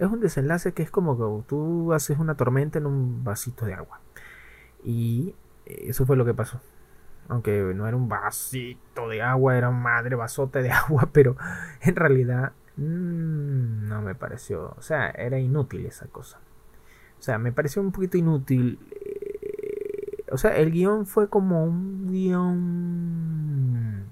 Es 0.00 0.08
un 0.08 0.18
desenlace 0.20 0.72
que 0.72 0.82
es 0.82 0.90
como 0.90 1.16
que 1.16 1.46
tú 1.46 1.92
haces 1.92 2.18
una 2.18 2.34
tormenta 2.34 2.78
en 2.78 2.86
un 2.86 3.22
vasito 3.22 3.66
de 3.66 3.74
agua. 3.74 4.00
Y 4.82 5.34
eso 5.66 6.06
fue 6.06 6.16
lo 6.16 6.24
que 6.24 6.32
pasó. 6.34 6.60
Aunque 7.28 7.60
no 7.76 7.86
era 7.86 7.96
un 7.96 8.08
vasito 8.08 9.08
de 9.08 9.20
agua, 9.22 9.56
era 9.56 9.68
un 9.68 9.82
madre 9.82 10.16
vasote 10.16 10.62
de 10.62 10.70
agua, 10.72 11.10
pero 11.12 11.36
en 11.82 11.96
realidad 11.96 12.52
mmm, 12.76 13.88
no 13.88 14.00
me 14.00 14.14
pareció. 14.14 14.74
O 14.78 14.82
sea, 14.82 15.10
era 15.10 15.38
inútil 15.38 15.84
esa 15.84 16.06
cosa. 16.06 16.38
O 17.18 17.22
sea, 17.22 17.36
me 17.36 17.52
pareció 17.52 17.82
un 17.82 17.92
poquito 17.92 18.16
inútil. 18.16 18.78
Eh, 18.90 20.24
o 20.32 20.38
sea, 20.38 20.56
el 20.56 20.70
guion 20.70 21.04
fue 21.04 21.28
como 21.28 21.62
un 21.64 22.10
guion 22.10 24.06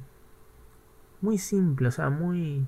muy 1.22 1.38
simple, 1.38 1.88
o 1.88 1.90
sea, 1.90 2.10
muy... 2.10 2.66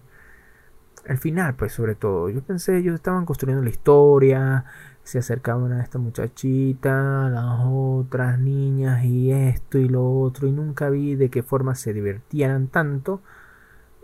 Al 1.08 1.18
final, 1.18 1.54
pues 1.54 1.72
sobre 1.72 1.94
todo, 1.94 2.28
yo 2.28 2.42
pensé, 2.42 2.76
ellos 2.78 2.94
estaban 2.94 3.24
construyendo 3.24 3.64
la 3.64 3.70
historia, 3.70 4.64
se 5.02 5.18
acercaban 5.18 5.72
a 5.72 5.82
esta 5.82 5.98
muchachita, 5.98 7.26
a 7.26 7.30
las 7.30 7.60
otras 7.66 8.38
niñas 8.38 9.04
y 9.04 9.32
esto 9.32 9.78
y 9.78 9.88
lo 9.88 10.20
otro, 10.20 10.46
y 10.46 10.52
nunca 10.52 10.90
vi 10.90 11.16
de 11.16 11.30
qué 11.30 11.42
forma 11.42 11.74
se 11.74 11.92
divertían 11.92 12.68
tanto, 12.68 13.22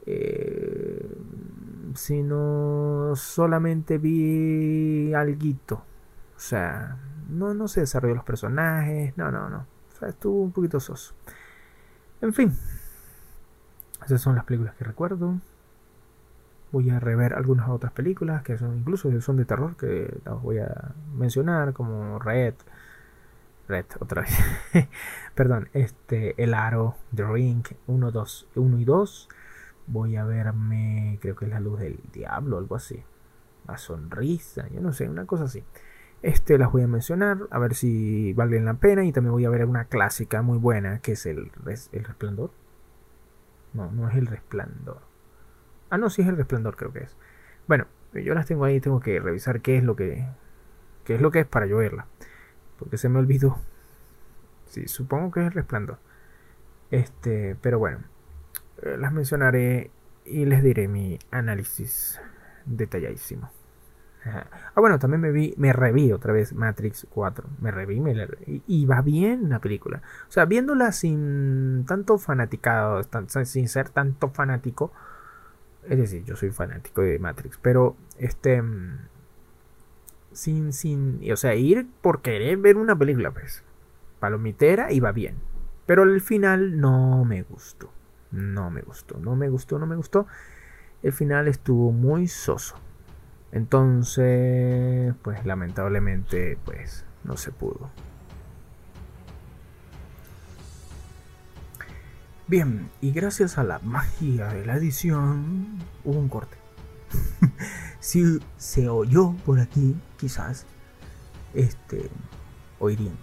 eh, 0.06 1.06
sino 1.94 3.12
solamente 3.14 3.98
vi 3.98 5.12
alguito, 5.14 5.76
o 6.36 6.40
sea, 6.40 6.96
no, 7.28 7.54
no 7.54 7.68
se 7.68 7.80
desarrolló 7.80 8.14
los 8.14 8.24
personajes, 8.24 9.16
no, 9.16 9.30
no, 9.30 9.50
no, 9.50 9.66
estuvo 10.02 10.42
un 10.42 10.52
poquito 10.52 10.80
soso. 10.80 11.14
En 12.20 12.32
fin, 12.32 12.52
esas 14.04 14.20
son 14.20 14.34
las 14.34 14.44
películas 14.44 14.74
que 14.76 14.84
recuerdo. 14.84 15.34
Voy 16.76 16.90
a 16.90 17.00
rever 17.00 17.32
algunas 17.32 17.70
otras 17.70 17.90
películas 17.92 18.42
que 18.42 18.58
son 18.58 18.76
incluso 18.76 19.08
son 19.22 19.38
de 19.38 19.46
terror 19.46 19.78
que 19.78 20.20
las 20.26 20.42
voy 20.42 20.58
a 20.58 20.94
mencionar 21.14 21.72
como 21.72 22.18
Red. 22.18 22.52
Red 23.66 23.86
otra 23.98 24.20
vez. 24.20 24.38
Perdón, 25.34 25.70
este 25.72 26.34
El 26.36 26.52
Aro, 26.52 26.96
The 27.14 27.24
Ring 27.24 27.64
1 27.86 28.10
2 28.12 28.48
1 28.56 28.78
y 28.78 28.84
2. 28.84 29.28
Voy 29.86 30.16
a 30.16 30.26
verme, 30.26 31.18
creo 31.22 31.34
que 31.34 31.46
es 31.46 31.50
La 31.50 31.60
luz 31.60 31.80
del 31.80 31.98
diablo, 32.12 32.58
algo 32.58 32.76
así. 32.76 33.02
La 33.66 33.78
sonrisa, 33.78 34.68
yo 34.68 34.82
no 34.82 34.92
sé, 34.92 35.08
una 35.08 35.24
cosa 35.24 35.44
así. 35.44 35.64
Este 36.20 36.58
las 36.58 36.70
voy 36.70 36.82
a 36.82 36.88
mencionar, 36.88 37.38
a 37.50 37.58
ver 37.58 37.74
si 37.74 38.34
valen 38.34 38.66
la 38.66 38.74
pena. 38.74 39.02
Y 39.02 39.12
también 39.12 39.32
voy 39.32 39.46
a 39.46 39.50
ver 39.50 39.64
una 39.64 39.86
clásica 39.86 40.42
muy 40.42 40.58
buena, 40.58 40.98
que 40.98 41.12
es 41.12 41.24
El, 41.24 41.50
el 41.92 42.04
Resplandor. 42.04 42.50
No, 43.72 43.90
no 43.90 44.10
es 44.10 44.16
El 44.16 44.26
Resplandor. 44.26 45.05
Ah, 45.90 45.98
no, 45.98 46.10
sí 46.10 46.22
es 46.22 46.28
el 46.28 46.36
resplandor, 46.36 46.76
creo 46.76 46.92
que 46.92 47.00
es. 47.00 47.16
Bueno, 47.66 47.86
yo 48.12 48.34
las 48.34 48.46
tengo 48.46 48.64
ahí, 48.64 48.80
tengo 48.80 49.00
que 49.00 49.20
revisar 49.20 49.60
qué 49.60 49.76
es 49.76 49.84
lo 49.84 49.96
que. 49.96 50.26
qué 51.04 51.16
es 51.16 51.20
lo 51.20 51.30
que 51.30 51.40
es 51.40 51.46
para 51.46 51.66
yo 51.66 51.78
verla. 51.78 52.06
Porque 52.78 52.98
se 52.98 53.08
me 53.08 53.18
olvidó. 53.18 53.58
Sí, 54.66 54.88
supongo 54.88 55.30
que 55.30 55.40
es 55.40 55.46
el 55.46 55.52
resplandor. 55.52 55.98
Este, 56.90 57.56
pero 57.60 57.78
bueno. 57.78 58.00
Eh, 58.82 58.96
las 58.98 59.12
mencionaré 59.12 59.90
y 60.24 60.44
les 60.44 60.62
diré 60.62 60.88
mi 60.88 61.18
análisis 61.30 62.20
detalladísimo. 62.66 63.50
Ah, 64.28 64.80
bueno, 64.80 64.98
también 64.98 65.20
me 65.20 65.30
vi, 65.30 65.54
me 65.56 65.72
reví 65.72 66.10
otra 66.12 66.32
vez 66.32 66.52
Matrix 66.52 67.06
4. 67.10 67.48
Me 67.60 67.70
reví, 67.70 68.02
y, 68.66 68.84
va 68.86 69.00
bien 69.00 69.48
la 69.48 69.60
película. 69.60 70.02
O 70.28 70.32
sea, 70.32 70.44
viéndola 70.46 70.92
sin 70.92 71.84
tanto 71.86 72.18
fanaticado, 72.18 73.02
sin 73.44 73.68
ser 73.68 73.90
tanto 73.90 74.30
fanático, 74.30 74.92
es 75.88 75.98
decir, 75.98 76.24
yo 76.24 76.36
soy 76.36 76.50
fanático 76.50 77.02
de 77.02 77.18
Matrix, 77.18 77.58
pero 77.60 77.96
este 78.18 78.62
sin 80.32 80.72
sin, 80.72 81.20
o 81.32 81.36
sea, 81.36 81.54
ir 81.54 81.86
por 82.02 82.20
querer 82.20 82.58
ver 82.58 82.76
una 82.76 82.96
película, 82.96 83.30
pues 83.30 83.62
palomitera 84.20 84.88
va 85.00 85.12
bien. 85.12 85.36
Pero 85.86 86.02
el 86.02 86.20
final 86.20 86.80
no 86.80 87.24
me 87.24 87.42
gustó. 87.42 87.90
No 88.32 88.70
me 88.70 88.82
gustó, 88.82 89.18
no 89.18 89.36
me 89.36 89.48
gustó, 89.48 89.78
no 89.78 89.86
me 89.86 89.96
gustó. 89.96 90.26
El 91.02 91.12
final 91.12 91.48
estuvo 91.48 91.92
muy 91.92 92.26
soso. 92.26 92.76
Entonces, 93.52 95.14
pues 95.22 95.46
lamentablemente, 95.46 96.58
pues 96.64 97.04
no 97.24 97.36
se 97.36 97.52
pudo. 97.52 97.90
Bien, 102.48 102.88
y 103.00 103.10
gracias 103.10 103.58
a 103.58 103.64
la 103.64 103.80
magia 103.80 104.46
de 104.46 104.64
la 104.64 104.76
edición 104.76 105.78
hubo 106.04 106.20
un 106.20 106.28
corte. 106.28 106.56
si 107.98 108.38
se 108.56 108.88
oyó 108.88 109.32
por 109.44 109.58
aquí, 109.58 109.96
quizás, 110.16 110.64
este, 111.54 112.08
oirían. 112.78 113.16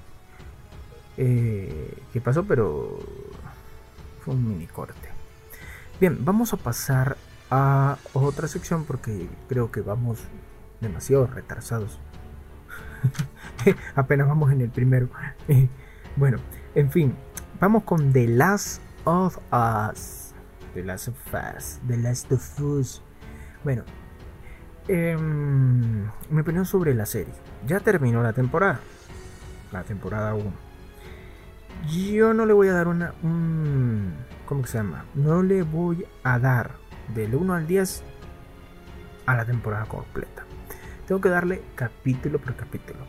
Eh, 1.15 2.03
¿Qué 2.11 2.19
pasó? 2.19 2.43
Pero 2.43 2.99
fue 4.25 4.33
un 4.33 4.45
mini 4.45 4.67
corte. 4.67 5.07
Bien, 6.01 6.25
vamos 6.25 6.51
a 6.51 6.57
pasar 6.57 7.15
a 7.49 7.97
otra 8.11 8.49
sección 8.49 8.83
porque 8.83 9.29
creo 9.47 9.71
que 9.71 9.79
vamos 9.79 10.19
demasiado 10.81 11.27
retrasados. 11.27 11.97
Apenas 13.95 14.27
vamos 14.27 14.51
en 14.51 14.59
el 14.59 14.69
primero. 14.69 15.07
bueno, 16.17 16.39
en 16.75 16.91
fin, 16.91 17.15
vamos 17.61 17.83
con 17.83 18.11
The 18.11 18.27
Last 18.27 18.82
of 19.05 19.37
Us. 19.51 20.33
The 20.73 20.83
Last 20.83 21.09
of 21.09 21.33
Us. 21.33 21.79
The 21.87 21.97
Last 21.97 22.31
of 22.31 22.59
Us. 22.59 23.01
Bueno, 23.63 23.83
eh, 24.87 25.17
mi 25.17 26.41
opinión 26.41 26.65
sobre 26.65 26.93
la 26.93 27.05
serie. 27.05 27.33
Ya 27.65 27.79
terminó 27.79 28.21
la 28.23 28.33
temporada. 28.33 28.79
La 29.71 29.83
temporada 29.83 30.33
1. 30.35 30.51
Yo 31.89 32.33
no 32.33 32.45
le 32.45 32.53
voy 32.53 32.67
a 32.69 32.73
dar 32.73 32.87
una... 32.87 33.13
Un, 33.23 34.13
¿Cómo 34.45 34.65
se 34.65 34.77
llama? 34.77 35.05
No 35.15 35.41
le 35.41 35.63
voy 35.63 36.05
a 36.23 36.39
dar 36.39 36.71
del 37.13 37.35
1 37.35 37.53
al 37.53 37.67
10 37.67 38.03
a 39.25 39.35
la 39.35 39.45
temporada 39.45 39.85
completa. 39.85 40.43
Tengo 41.07 41.19
que 41.21 41.29
darle 41.29 41.61
capítulo 41.75 42.39
por 42.39 42.55
capítulo. 42.55 42.99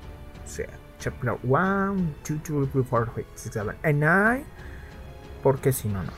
O 0.44 0.48
sea, 0.48 0.68
chapter 0.98 1.38
1, 1.42 1.96
2, 2.28 2.42
3, 2.42 2.86
4, 2.88 3.12
5, 3.14 3.28
6, 3.34 3.52
7, 3.52 3.60
8, 3.60 3.78
9 3.94 4.44
porque 5.44 5.74
si 5.74 5.88
no, 5.88 6.02
no. 6.02 6.10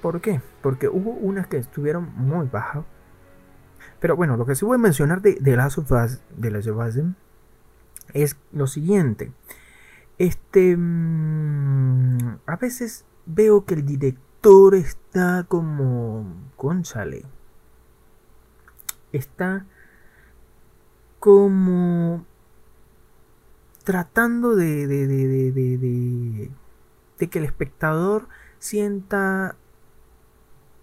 ¿Por 0.00 0.20
qué? 0.20 0.40
Porque 0.62 0.86
hubo 0.86 1.10
unas 1.10 1.48
que 1.48 1.56
estuvieron 1.56 2.08
muy 2.14 2.46
bajas. 2.46 2.84
Pero 3.98 4.14
bueno, 4.14 4.36
lo 4.36 4.46
que 4.46 4.54
sí 4.54 4.64
voy 4.64 4.76
a 4.76 4.78
mencionar 4.78 5.22
de, 5.22 5.34
de 5.40 5.56
Last 5.56 5.78
of 5.78 5.90
de 5.90 6.50
Last 6.52 6.68
of 6.68 6.96
es 8.14 8.36
lo 8.52 8.68
siguiente. 8.68 9.32
Este. 10.18 10.76
Mm, 10.76 12.38
a 12.46 12.56
veces 12.56 13.04
veo 13.26 13.64
que 13.64 13.74
el 13.74 13.84
director 13.84 14.76
está 14.76 15.46
como. 15.48 16.52
Conchale. 16.54 17.24
Está 19.10 19.66
como. 21.18 22.24
Tratando 23.82 24.54
de, 24.54 24.86
de, 24.86 25.08
de, 25.08 25.52
de 25.52 26.50
de 27.18 27.28
que 27.28 27.38
el 27.38 27.44
espectador 27.44 28.28
sienta 28.58 29.56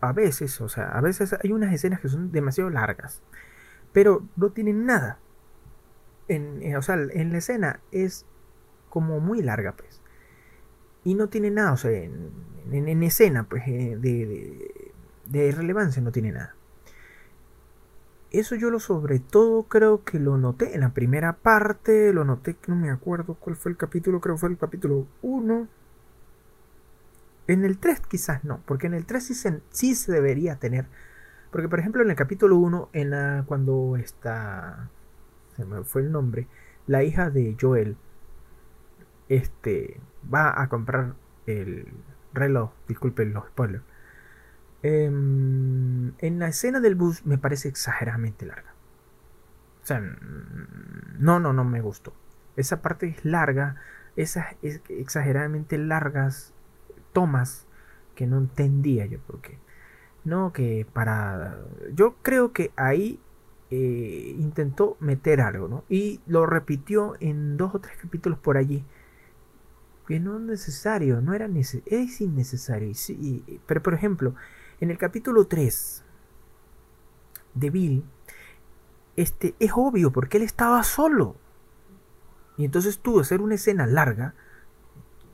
a 0.02 0.12
veces, 0.12 0.60
o 0.60 0.67
sea, 0.67 0.89
a 0.89 1.02
veces 1.02 1.34
hay 1.41 1.52
unas 1.52 1.74
escenas 1.74 2.02
que 2.02 2.10
son 2.10 2.32
demasiado 2.32 2.69
largas, 2.69 3.22
pero 3.93 4.28
no 4.36 4.52
tienen 4.52 4.86
nada. 4.86 5.19
En, 6.28 6.62
eh, 6.62 6.76
o 6.76 6.82
sea, 6.82 6.96
en 6.96 7.32
la 7.32 7.38
escena 7.38 7.80
es 7.91 8.26
como 8.89 9.19
muy 9.19 9.41
larga, 9.41 9.74
pues. 9.78 10.02
Y 11.06 11.15
no 11.15 11.30
tiene 11.30 11.52
nada, 11.52 11.74
o 11.74 11.78
sea, 11.78 11.91
en, 11.91 13.04
escena, 13.04 13.46
pues, 13.48 13.63
eh, 13.67 13.98
de, 14.00 14.93
de, 15.28 15.52
relevancia 15.52 16.02
no 16.02 16.12
tiene 16.12 16.32
nada. 16.32 16.56
Eso 18.32 18.56
yo 18.56 18.69
lo 18.72 18.80
sobre 18.80 19.19
todo 19.19 19.63
creo 19.63 20.04
que 20.04 20.19
lo 20.19 20.38
noté 20.38 20.74
en 20.74 20.82
la 20.82 20.93
primera 20.93 21.34
parte, 21.34 22.12
lo 22.13 22.26
noté, 22.26 22.56
que 22.56 22.72
no 22.72 22.76
me 22.76 22.89
acuerdo 22.89 23.36
cuál 23.36 23.56
fue 23.56 23.72
el 23.72 23.78
capítulo, 23.78 24.19
creo 24.19 24.36
que 24.36 24.39
fue 24.39 24.50
el 24.50 24.58
capítulo 24.58 25.08
1 25.22 25.67
en 27.47 27.65
el 27.65 27.77
3 27.77 28.01
quizás 28.01 28.43
no, 28.43 28.62
porque 28.65 28.88
en 28.88 28.93
el 28.93 29.06
3 29.06 29.25
sí 29.25 29.34
se, 29.34 29.62
sí 29.69 29.95
se 29.95 30.12
debería 30.12 30.58
tener. 30.58 30.88
Porque 31.51 31.69
por 31.69 31.79
ejemplo 31.79 32.01
en 32.01 32.10
el 32.10 32.15
capítulo 32.15 32.58
1, 32.58 32.89
en 32.93 33.10
la, 33.12 33.43
cuando 33.45 33.95
está... 33.97 34.89
Se 35.56 35.65
me 35.65 35.84
fue 35.84 36.01
el 36.01 36.12
nombre. 36.12 36.47
la 36.88 37.03
hija 37.03 37.29
de 37.29 37.56
Joel 37.60 37.95
este, 39.29 39.99
va 40.34 40.62
a 40.62 40.67
comprar 40.67 41.13
el 41.45 41.88
reloj, 42.34 42.71
disculpen 42.88 43.34
los 43.34 43.45
spoilers. 43.47 43.84
Em, 44.82 46.13
en 46.17 46.39
la 46.39 46.47
escena 46.47 46.79
del 46.79 46.95
bus 46.95 47.25
me 47.25 47.38
parece 47.38 47.69
exageradamente 47.69 48.45
larga. 48.45 48.73
O 49.82 49.86
sea, 49.86 50.01
no, 51.19 51.39
no, 51.39 51.53
no 51.53 51.63
me 51.63 51.82
gustó. 51.82 52.13
Esa 52.56 52.82
parte 52.82 53.08
es 53.08 53.25
larga, 53.25 53.77
esas 54.15 54.56
exageradamente 54.62 55.77
largas 55.77 56.53
tomas 57.13 57.67
que 58.15 58.28
no 58.28 58.38
entendía 58.38 59.06
yo 59.06 59.19
por 59.19 59.41
qué. 59.41 59.58
No, 60.23 60.54
que 60.54 60.86
para... 60.91 61.60
Yo 61.93 62.15
creo 62.21 62.54
que 62.54 62.71
ahí 62.76 63.19
eh, 63.71 64.36
intentó 64.38 64.97
meter 64.99 65.41
algo, 65.41 65.67
¿no? 65.67 65.84
Y 65.89 66.21
lo 66.28 66.45
repitió 66.45 67.15
en 67.19 67.58
dos 67.58 67.76
o 67.76 67.80
tres 67.80 67.97
capítulos 67.97 68.39
por 68.39 68.58
allí. 68.58 68.84
Que 70.08 70.19
no 70.19 70.38
es 70.38 70.41
necesario, 70.41 71.21
no 71.21 71.34
era 71.34 71.47
necesario, 71.47 71.99
es 71.99 72.21
innecesario. 72.21 72.91
pero 73.65 73.82
por 73.82 73.93
ejemplo, 73.93 74.36
en 74.80 74.91
el 74.91 74.97
capítulo 74.97 75.47
3 75.47 76.04
de 77.56 77.69
Bill, 77.69 78.04
este, 79.15 79.56
es 79.60 79.71
obvio 79.76 80.12
porque 80.12 80.38
él 80.38 80.43
estaba 80.43 80.84
solo. 80.84 81.36
Y 82.58 82.65
entonces 82.65 82.99
tú 82.99 83.19
hacer 83.19 83.41
una 83.41 83.56
escena 83.56 83.88
larga 83.88 84.36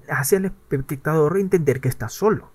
hace 0.10 0.38
al 0.38 0.46
espectador 0.46 1.38
entender 1.38 1.82
que 1.82 1.90
está 1.90 2.10
solo. 2.10 2.52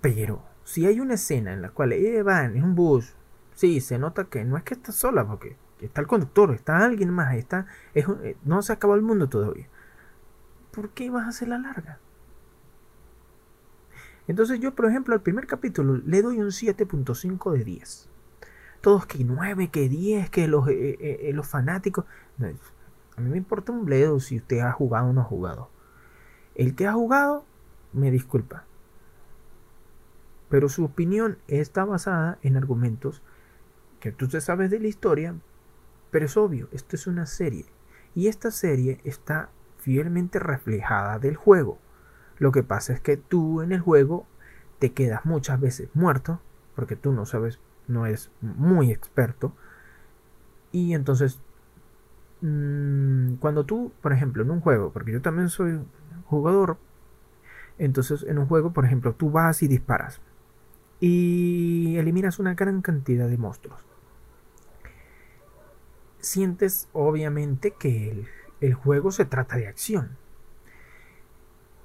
Pero 0.00 0.42
si 0.64 0.86
hay 0.86 1.00
una 1.00 1.14
escena 1.14 1.52
en 1.52 1.62
la 1.62 1.70
cual 1.70 1.92
ella 1.92 2.22
va 2.22 2.44
en 2.44 2.62
un 2.62 2.74
bus, 2.74 3.14
sí, 3.54 3.80
se 3.80 3.98
nota 3.98 4.24
que 4.24 4.44
no 4.44 4.56
es 4.56 4.62
que 4.62 4.74
está 4.74 4.92
sola, 4.92 5.26
porque 5.26 5.56
está 5.80 6.00
el 6.00 6.06
conductor, 6.06 6.52
está 6.52 6.84
alguien 6.84 7.10
más, 7.10 7.34
está, 7.34 7.66
eh, 7.94 8.36
no 8.44 8.62
se 8.62 8.72
acabó 8.72 8.94
el 8.94 9.02
mundo 9.02 9.28
todavía. 9.28 9.68
¿Por 10.70 10.90
qué 10.90 11.10
vas 11.10 11.26
a 11.26 11.28
hacer 11.28 11.48
la 11.48 11.58
larga? 11.58 11.98
Entonces 14.26 14.58
yo, 14.58 14.74
por 14.74 14.86
ejemplo, 14.86 15.14
al 15.14 15.20
primer 15.20 15.46
capítulo 15.46 16.00
le 16.04 16.22
doy 16.22 16.38
un 16.38 16.48
7.5 16.48 17.52
de 17.52 17.64
10. 17.64 18.08
Todos 18.80 19.06
que 19.06 19.24
9, 19.24 19.68
que 19.68 19.88
10, 19.88 20.30
que 20.30 20.48
los, 20.48 20.68
eh, 20.68 20.96
eh, 21.00 21.30
los 21.32 21.46
fanáticos. 21.46 22.04
a 22.38 23.20
mí 23.20 23.30
me 23.30 23.36
importa 23.36 23.72
un 23.72 23.84
bledo 23.84 24.20
si 24.20 24.38
usted 24.38 24.60
ha 24.60 24.72
jugado 24.72 25.08
o 25.08 25.12
no 25.12 25.20
ha 25.20 25.24
jugado. 25.24 25.70
El 26.54 26.74
que 26.74 26.86
ha 26.86 26.92
jugado, 26.92 27.44
me 27.92 28.10
disculpa. 28.10 28.64
Pero 30.48 30.68
su 30.68 30.84
opinión 30.84 31.38
está 31.48 31.84
basada 31.84 32.38
en 32.42 32.56
argumentos 32.56 33.22
que 34.00 34.12
tú 34.12 34.28
te 34.28 34.40
sabes 34.40 34.70
de 34.70 34.80
la 34.80 34.88
historia, 34.88 35.34
pero 36.10 36.26
es 36.26 36.36
obvio, 36.36 36.68
esto 36.72 36.94
es 36.96 37.06
una 37.06 37.26
serie. 37.26 37.66
Y 38.14 38.28
esta 38.28 38.50
serie 38.50 39.00
está 39.04 39.50
fielmente 39.78 40.38
reflejada 40.38 41.18
del 41.18 41.36
juego. 41.36 41.78
Lo 42.38 42.52
que 42.52 42.62
pasa 42.62 42.92
es 42.92 43.00
que 43.00 43.16
tú 43.16 43.62
en 43.62 43.72
el 43.72 43.80
juego 43.80 44.26
te 44.78 44.92
quedas 44.92 45.24
muchas 45.24 45.60
veces 45.60 45.88
muerto, 45.94 46.40
porque 46.76 46.96
tú 46.96 47.12
no 47.12 47.26
sabes, 47.26 47.60
no 47.88 48.06
eres 48.06 48.30
muy 48.40 48.92
experto. 48.92 49.54
Y 50.70 50.94
entonces, 50.94 51.40
mm, 52.40 53.34
cuando 53.36 53.64
tú, 53.64 53.92
por 54.00 54.12
ejemplo, 54.12 54.42
en 54.42 54.50
un 54.50 54.60
juego, 54.60 54.92
porque 54.92 55.12
yo 55.12 55.22
también 55.22 55.48
soy 55.48 55.80
jugador. 56.24 56.78
Entonces, 57.78 58.24
en 58.28 58.38
un 58.38 58.46
juego, 58.46 58.72
por 58.72 58.84
ejemplo, 58.84 59.14
tú 59.14 59.30
vas 59.30 59.62
y 59.62 59.68
disparas 59.68 60.20
y 61.06 61.98
eliminas 61.98 62.38
una 62.38 62.54
gran 62.54 62.80
cantidad 62.80 63.28
de 63.28 63.36
monstruos. 63.36 63.84
Sientes, 66.18 66.88
obviamente, 66.94 67.72
que 67.72 68.26
el, 68.60 68.74
juego 68.74 69.10
se 69.10 69.26
trata 69.26 69.56
de 69.56 69.66
acción. 69.66 70.16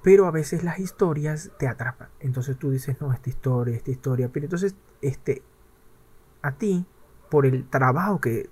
Pero 0.02 0.26
a 0.26 0.30
veces 0.30 0.64
las 0.64 0.78
historias 0.78 1.50
te 1.58 1.68
atrapan. 1.68 2.08
Entonces 2.20 2.56
tú 2.56 2.70
dices, 2.70 2.98
no, 3.02 3.12
esta 3.12 3.28
historia, 3.28 3.76
esta 3.76 3.90
historia. 3.90 4.30
Pero 4.32 4.46
entonces, 4.46 4.74
este, 5.02 5.42
a 6.40 6.52
ti, 6.52 6.86
por 7.30 7.44
el 7.44 7.68
trabajo 7.68 8.22
que 8.22 8.48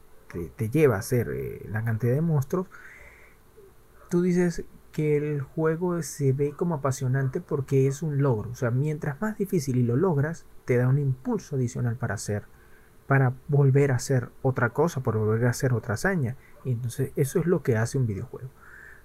te, 0.55 0.69
lleva 0.69 0.97
a 0.97 0.99
hacer 0.99 1.31
eh, 1.31 1.67
la 1.71 1.83
cantidad 1.83 2.13
de 2.13 2.21
monstruos, 2.21 2.67
tú 4.11 4.21
dices, 4.21 4.65
que 4.99 5.17
el 5.17 5.43
juego 5.43 6.03
se 6.03 6.33
ve 6.33 6.55
como 6.57 6.75
apasionante 6.75 7.41
porque 7.41 7.87
es 7.87 8.03
un 8.03 8.21
logro. 8.21 8.51
O 8.51 8.57
sea, 8.57 8.73
mientras 8.73 9.21
más 9.21 9.39
difícil 9.39 9.77
y 9.77 9.85
lo 9.85 9.95
logras, 9.95 10.45
te 10.65 10.77
da 10.77 10.89
un 10.89 10.99
impulso 10.99 11.55
adicional 11.55 11.95
para 11.95 12.15
hacer, 12.15 12.47
para 13.07 13.33
volver 13.47 13.93
a 13.93 13.95
hacer 13.95 14.31
otra 14.43 14.71
cosa, 14.71 15.01
para 15.01 15.19
volver 15.19 15.47
a 15.47 15.51
hacer 15.51 15.73
otra 15.73 15.95
hazaña. 15.95 16.35
Y 16.65 16.73
entonces 16.73 17.13
eso 17.15 17.39
es 17.39 17.47
lo 17.47 17.63
que 17.63 17.77
hace 17.77 17.97
un 17.97 18.09
videojuego. 18.09 18.49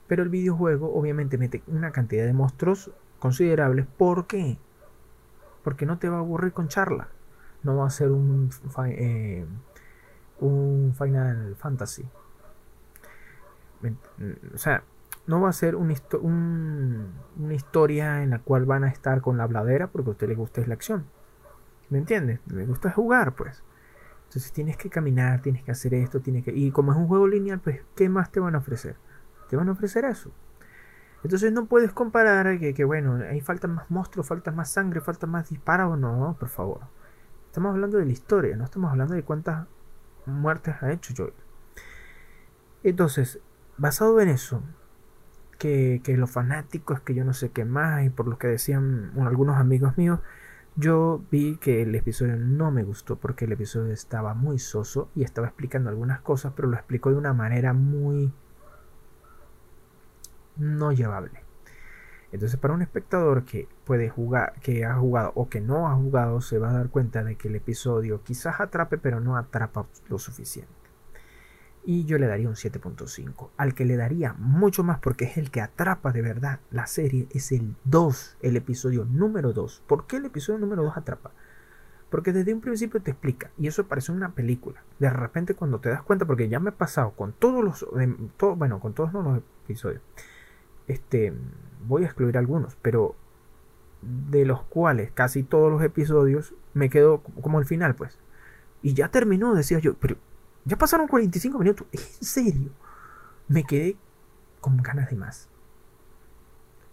Pero 0.07 0.23
el 0.23 0.29
videojuego 0.29 0.91
obviamente 0.91 1.37
mete 1.37 1.61
una 1.67 1.91
cantidad 1.91 2.25
de 2.25 2.33
monstruos 2.33 2.89
considerables. 3.19 3.85
¿Por 3.85 4.25
qué? 4.25 4.57
Porque 5.63 5.85
no 5.85 5.99
te 5.99 6.09
va 6.09 6.15
a 6.15 6.21
aburrir 6.21 6.53
con 6.53 6.69
charla. 6.69 7.09
No 7.61 7.77
va 7.77 7.85
a 7.85 7.91
ser 7.91 8.09
un, 8.09 8.49
eh, 8.87 9.45
un 10.39 10.95
Final 10.97 11.55
Fantasy. 11.55 12.03
O 14.55 14.57
sea, 14.57 14.83
no 15.25 15.41
va 15.41 15.49
a 15.49 15.53
ser 15.53 15.75
una 15.75 15.93
historia 17.51 18.23
en 18.23 18.31
la 18.31 18.39
cual 18.39 18.65
van 18.65 18.83
a 18.83 18.89
estar 18.89 19.21
con 19.21 19.37
la 19.37 19.47
bladera 19.47 19.87
porque 19.87 20.09
a 20.09 20.11
usted 20.11 20.27
le 20.27 20.35
gusta 20.35 20.65
la 20.67 20.73
acción. 20.73 21.05
¿Me 21.89 21.97
entiendes? 21.97 22.39
Me 22.47 22.65
gusta 22.65 22.91
jugar, 22.91 23.35
pues. 23.35 23.63
Entonces 24.25 24.51
tienes 24.51 24.77
que 24.77 24.89
caminar, 24.89 25.41
tienes 25.41 25.63
que 25.63 25.71
hacer 25.71 25.93
esto, 25.93 26.19
tienes 26.19 26.43
que... 26.43 26.51
Y 26.51 26.71
como 26.71 26.91
es 26.91 26.97
un 26.97 27.07
juego 27.07 27.27
lineal, 27.27 27.59
pues, 27.59 27.81
¿qué 27.95 28.09
más 28.09 28.31
te 28.31 28.39
van 28.39 28.55
a 28.55 28.57
ofrecer? 28.57 28.95
Te 29.49 29.55
van 29.55 29.69
a 29.69 29.73
ofrecer 29.73 30.05
eso. 30.05 30.31
Entonces 31.23 31.53
no 31.53 31.67
puedes 31.67 31.93
comparar 31.93 32.59
que, 32.59 32.73
que 32.73 32.83
bueno, 32.83 33.15
ahí 33.29 33.39
faltan 33.39 33.75
más 33.75 33.89
monstruos, 33.89 34.27
falta 34.27 34.51
más 34.51 34.71
sangre, 34.71 34.99
falta 35.01 35.27
más 35.27 35.49
disparos. 35.49 35.97
No, 35.97 36.35
por 36.37 36.49
favor. 36.49 36.81
Estamos 37.45 37.71
hablando 37.71 37.99
de 37.99 38.05
la 38.05 38.11
historia, 38.11 38.57
no 38.57 38.63
estamos 38.63 38.91
hablando 38.91 39.13
de 39.13 39.23
cuántas 39.23 39.67
muertes 40.25 40.75
ha 40.81 40.91
hecho 40.91 41.13
Joel. 41.15 41.33
Entonces, 42.83 43.39
basado 43.77 44.19
en 44.19 44.29
eso, 44.29 44.63
que, 45.63 46.17
los 46.17 46.29
fanáticos, 46.29 46.99
que 47.01 47.13
yo 47.13 47.23
no 47.23 47.33
sé 47.33 47.51
qué 47.51 47.63
más, 47.63 48.05
y 48.05 48.09
por 48.09 48.27
lo 48.27 48.37
que 48.37 48.47
decían 48.47 49.13
algunos 49.19 49.57
amigos 49.57 49.97
míos, 49.97 50.19
yo 50.75 51.21
vi 51.31 51.57
que 51.57 51.83
el 51.83 51.95
episodio 51.95 52.35
no 52.35 52.71
me 52.71 52.83
gustó 52.83 53.17
porque 53.17 53.45
el 53.45 53.53
episodio 53.53 53.93
estaba 53.93 54.33
muy 54.33 54.59
soso 54.59 55.09
y 55.15 55.23
estaba 55.23 55.47
explicando 55.47 55.89
algunas 55.89 56.19
cosas, 56.19 56.53
pero 56.55 56.67
lo 56.67 56.75
explicó 56.75 57.11
de 57.11 57.17
una 57.17 57.33
manera 57.33 57.73
muy 57.73 58.33
no 60.57 60.91
llevable. 60.91 61.43
Entonces, 62.33 62.59
para 62.59 62.73
un 62.73 62.81
espectador 62.81 63.45
que 63.45 63.69
puede 63.85 64.09
jugar, 64.09 64.53
que 64.61 64.83
ha 64.85 64.95
jugado 64.95 65.31
o 65.35 65.47
que 65.47 65.61
no 65.61 65.87
ha 65.87 65.95
jugado, 65.95 66.41
se 66.41 66.57
va 66.57 66.71
a 66.71 66.73
dar 66.73 66.89
cuenta 66.89 67.23
de 67.23 67.35
que 67.37 67.47
el 67.47 67.55
episodio 67.55 68.21
quizás 68.23 68.59
atrape, 68.59 68.97
pero 68.97 69.19
no 69.19 69.37
atrapa 69.37 69.85
lo 70.09 70.19
suficiente 70.19 70.82
y 71.85 72.05
yo 72.05 72.17
le 72.17 72.27
daría 72.27 72.47
un 72.47 72.55
7.5. 72.55 73.49
Al 73.57 73.73
que 73.73 73.85
le 73.85 73.97
daría 73.97 74.33
mucho 74.33 74.83
más 74.83 74.99
porque 74.99 75.25
es 75.25 75.37
el 75.37 75.51
que 75.51 75.61
atrapa 75.61 76.11
de 76.11 76.21
verdad 76.21 76.59
la 76.71 76.87
serie 76.87 77.27
es 77.31 77.51
el 77.51 77.75
2, 77.85 78.37
el 78.41 78.55
episodio 78.55 79.05
número 79.05 79.53
2. 79.53 79.83
¿Por 79.87 80.07
qué 80.07 80.17
el 80.17 80.25
episodio 80.25 80.59
número 80.59 80.83
2 80.83 80.97
atrapa? 80.97 81.31
Porque 82.09 82.31
desde 82.31 82.53
un 82.53 82.61
principio 82.61 83.01
te 83.01 83.09
explica, 83.09 83.49
y 83.57 83.65
eso 83.67 83.87
parece 83.87 84.11
una 84.11 84.33
película. 84.33 84.83
De 84.99 85.09
repente 85.09 85.55
cuando 85.55 85.79
te 85.79 85.89
das 85.89 86.03
cuenta, 86.03 86.25
porque 86.25 86.47
ya 86.47 86.59
me 86.59 86.69
he 86.69 86.73
pasado 86.73 87.11
con 87.11 87.33
todos 87.33 87.63
los, 87.63 87.87
bueno, 88.55 88.79
con 88.79 88.93
todos 88.93 89.11
los 89.13 89.39
episodios, 89.65 90.01
este, 90.87 91.33
voy 91.87 92.03
a 92.03 92.05
excluir 92.05 92.37
algunos, 92.37 92.77
pero 92.81 93.15
de 94.01 94.45
los 94.45 94.61
cuales 94.63 95.11
casi 95.11 95.43
todos 95.43 95.71
los 95.71 95.81
episodios 95.81 96.53
me 96.73 96.89
quedo 96.89 97.23
como 97.23 97.57
al 97.57 97.65
final, 97.65 97.95
pues. 97.95 98.19
Y 98.81 98.93
ya 98.93 99.09
terminó, 99.09 99.55
decía 99.55 99.79
yo, 99.79 99.95
pero 99.95 100.17
ya 100.65 100.77
pasaron 100.77 101.07
45 101.07 101.59
minutos. 101.59 101.87
En 101.91 101.99
serio. 102.25 102.71
Me 103.47 103.63
quedé 103.63 103.97
con 104.61 104.77
ganas 104.77 105.09
de 105.09 105.15
más. 105.15 105.49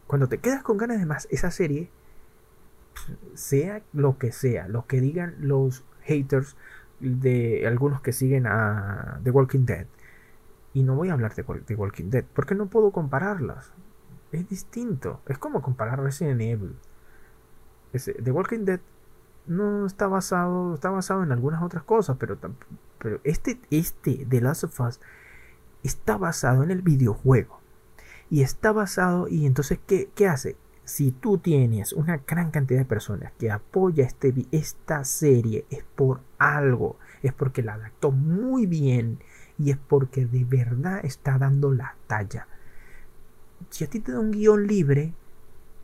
Cuando 0.06 0.28
te 0.28 0.38
quedas 0.38 0.62
con 0.62 0.76
ganas 0.76 0.98
de 0.98 1.06
más, 1.06 1.28
esa 1.30 1.52
serie, 1.52 1.90
sea 3.34 3.82
lo 3.92 4.18
que 4.18 4.32
sea, 4.32 4.66
lo 4.66 4.86
que 4.86 5.00
digan 5.00 5.36
los 5.38 5.84
haters 6.02 6.56
de 6.98 7.66
algunos 7.66 8.00
que 8.00 8.12
siguen 8.12 8.46
a 8.46 9.20
The 9.22 9.30
Walking 9.30 9.64
Dead, 9.64 9.86
y 10.72 10.82
no 10.82 10.94
voy 10.94 11.08
a 11.08 11.14
hablar 11.14 11.34
de, 11.34 11.42
The 11.42 11.74
Walking 11.74 12.10
Dead, 12.10 12.24
porque 12.34 12.54
no 12.54 12.66
puedo 12.66 12.90
compararlas. 12.92 13.72
Es 14.32 14.48
distinto. 14.48 15.20
Es 15.26 15.38
como 15.38 15.62
comparar 15.62 16.00
Resident 16.00 16.40
Evil. 16.40 16.76
The 17.92 18.30
Walking 18.30 18.64
Dead 18.64 18.80
no 19.46 19.86
está 19.86 20.06
basado, 20.06 20.74
está 20.74 20.90
basado 20.90 21.24
en 21.24 21.32
algunas 21.32 21.62
otras 21.62 21.82
cosas, 21.82 22.16
pero, 22.20 22.38
pero 23.00 23.20
este, 23.24 23.58
este 23.70 24.24
de 24.26 24.40
Last 24.40 24.64
of 24.64 24.80
Us 24.80 25.00
está 25.82 26.16
basado 26.16 26.62
en 26.62 26.70
el 26.70 26.82
videojuego. 26.82 27.60
Y 28.30 28.42
está 28.42 28.70
basado, 28.70 29.26
y 29.28 29.46
entonces, 29.46 29.80
¿qué, 29.86 30.08
qué 30.14 30.28
hace? 30.28 30.56
Si 30.84 31.10
tú 31.10 31.38
tienes 31.38 31.92
una 31.92 32.18
gran 32.26 32.50
cantidad 32.50 32.80
de 32.80 32.84
personas 32.84 33.32
que 33.38 33.50
apoya 33.50 34.04
este, 34.04 34.32
esta 34.52 35.04
serie, 35.04 35.64
es 35.70 35.84
por 35.96 36.20
algo, 36.38 36.98
es 37.22 37.32
porque 37.32 37.62
la 37.62 37.74
adaptó 37.74 38.12
muy 38.12 38.66
bien 38.66 39.18
y 39.58 39.70
es 39.70 39.76
porque 39.76 40.26
de 40.26 40.44
verdad 40.44 41.00
está 41.04 41.38
dando 41.38 41.72
la 41.72 41.96
talla. 42.06 42.48
Si 43.68 43.84
a 43.84 43.90
ti 43.90 44.00
te 44.00 44.12
da 44.12 44.20
un 44.20 44.30
guion 44.30 44.66
libre, 44.66 45.12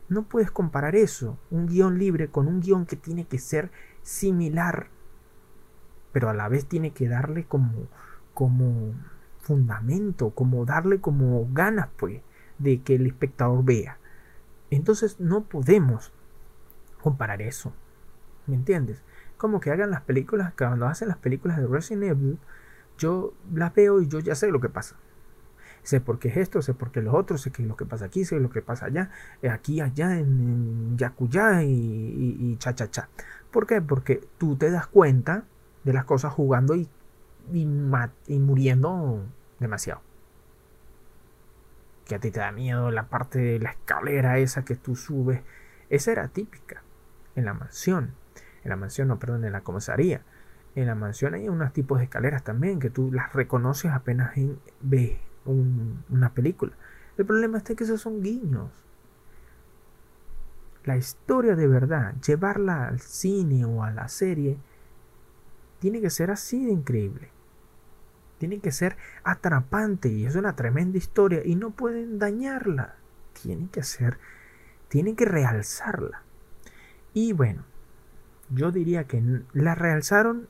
no 0.09 0.23
puedes 0.23 0.51
comparar 0.51 0.95
eso, 0.95 1.37
un 1.51 1.67
guion 1.67 1.99
libre 1.99 2.29
con 2.29 2.47
un 2.47 2.59
guion 2.59 2.85
que 2.85 2.95
tiene 2.95 3.25
que 3.25 3.39
ser 3.39 3.71
similar, 4.01 4.89
pero 6.17 6.31
a 6.31 6.33
la 6.33 6.49
vez 6.49 6.65
tiene 6.65 6.93
que 6.93 7.07
darle 7.07 7.45
como, 7.45 7.87
como 8.33 8.95
fundamento, 9.37 10.31
como 10.31 10.65
darle 10.65 10.99
como 10.99 11.47
ganas, 11.53 11.89
pues, 11.95 12.23
de 12.57 12.81
que 12.81 12.95
el 12.95 13.05
espectador 13.05 13.63
vea. 13.63 13.99
Entonces 14.71 15.19
no 15.19 15.43
podemos 15.43 16.11
comparar 17.03 17.43
eso. 17.43 17.71
¿Me 18.47 18.55
entiendes? 18.55 19.03
Como 19.37 19.59
que 19.59 19.69
hagan 19.69 19.91
las 19.91 20.01
películas, 20.01 20.53
cuando 20.57 20.87
hacen 20.87 21.07
las 21.07 21.17
películas 21.17 21.57
de 21.57 21.67
Resident 21.67 22.05
Evil, 22.05 22.39
yo 22.97 23.35
las 23.53 23.75
veo 23.75 24.01
y 24.01 24.07
yo 24.07 24.19
ya 24.19 24.33
sé 24.33 24.49
lo 24.49 24.59
que 24.59 24.69
pasa. 24.69 24.95
Sé 25.83 26.01
por 26.01 26.17
qué 26.17 26.29
es 26.29 26.37
esto, 26.37 26.63
sé 26.63 26.73
por 26.73 26.91
qué 26.91 26.97
es 26.97 27.05
lo 27.05 27.13
otro, 27.13 27.37
sé 27.37 27.51
qué 27.51 27.61
es 27.61 27.67
lo 27.67 27.75
que 27.75 27.85
pasa 27.85 28.05
aquí, 28.05 28.25
sé 28.25 28.39
lo 28.39 28.49
que 28.49 28.63
pasa 28.63 28.87
allá, 28.87 29.11
eh, 29.43 29.51
aquí, 29.51 29.81
allá, 29.81 30.17
en, 30.17 30.97
Yakuyá 30.97 31.61
y, 31.61 32.37
y, 32.39 32.57
cha, 32.57 32.73
cha, 32.73 32.89
cha. 32.89 33.07
¿Por 33.51 33.67
qué? 33.67 33.83
Porque 33.83 34.27
tú 34.39 34.55
te 34.55 34.71
das 34.71 34.87
cuenta 34.87 35.45
de 35.87 35.93
las 35.93 36.03
cosas 36.03 36.33
jugando 36.33 36.75
y, 36.75 36.89
y, 37.53 37.61
y 37.61 38.39
muriendo 38.39 39.23
demasiado. 39.57 40.01
Que 42.05 42.15
a 42.15 42.19
ti 42.19 42.29
te 42.29 42.41
da 42.41 42.51
miedo 42.51 42.91
la 42.91 43.07
parte 43.07 43.39
de 43.39 43.59
la 43.59 43.71
escalera 43.71 44.37
esa 44.37 44.65
que 44.65 44.75
tú 44.75 44.97
subes. 44.97 45.41
Esa 45.89 46.11
era 46.11 46.27
típica 46.27 46.83
en 47.35 47.45
la 47.45 47.53
mansión. 47.53 48.15
En 48.65 48.69
la 48.69 48.75
mansión, 48.75 49.07
no, 49.07 49.17
perdón, 49.17 49.45
en 49.45 49.53
la 49.53 49.61
comisaría. 49.61 50.21
En 50.75 50.87
la 50.87 50.95
mansión 50.95 51.33
hay 51.33 51.47
unos 51.47 51.71
tipos 51.71 51.99
de 51.99 52.03
escaleras 52.03 52.43
también 52.43 52.79
que 52.79 52.89
tú 52.89 53.11
las 53.11 53.31
reconoces 53.31 53.91
apenas 53.91 54.35
en, 54.35 54.59
ves 54.81 55.17
una 55.45 56.33
película. 56.33 56.73
El 57.17 57.25
problema 57.25 57.59
es 57.59 57.63
que 57.63 57.81
esos 57.81 58.01
son 58.01 58.21
guiños. 58.21 58.69
La 60.83 60.97
historia 60.97 61.55
de 61.55 61.67
verdad, 61.67 62.13
llevarla 62.25 62.87
al 62.87 62.99
cine 62.99 63.63
o 63.65 63.83
a 63.83 63.91
la 63.91 64.09
serie, 64.09 64.57
tiene 65.79 66.01
que 66.01 66.09
ser 66.09 66.31
así 66.31 66.65
de 66.65 66.71
increíble. 66.71 67.29
Tiene 68.37 68.59
que 68.59 68.71
ser 68.71 68.97
atrapante 69.23 70.09
y 70.09 70.25
es 70.25 70.35
una 70.35 70.55
tremenda 70.55 70.97
historia 70.97 71.41
y 71.43 71.55
no 71.55 71.71
pueden 71.71 72.19
dañarla. 72.19 72.95
Tienen 73.41 73.67
que 73.69 73.83
ser, 73.83 74.19
tienen 74.89 75.15
que 75.15 75.25
realzarla. 75.25 76.21
Y 77.13 77.33
bueno, 77.33 77.63
yo 78.49 78.71
diría 78.71 79.05
que 79.05 79.23
la 79.53 79.75
realzaron, 79.75 80.47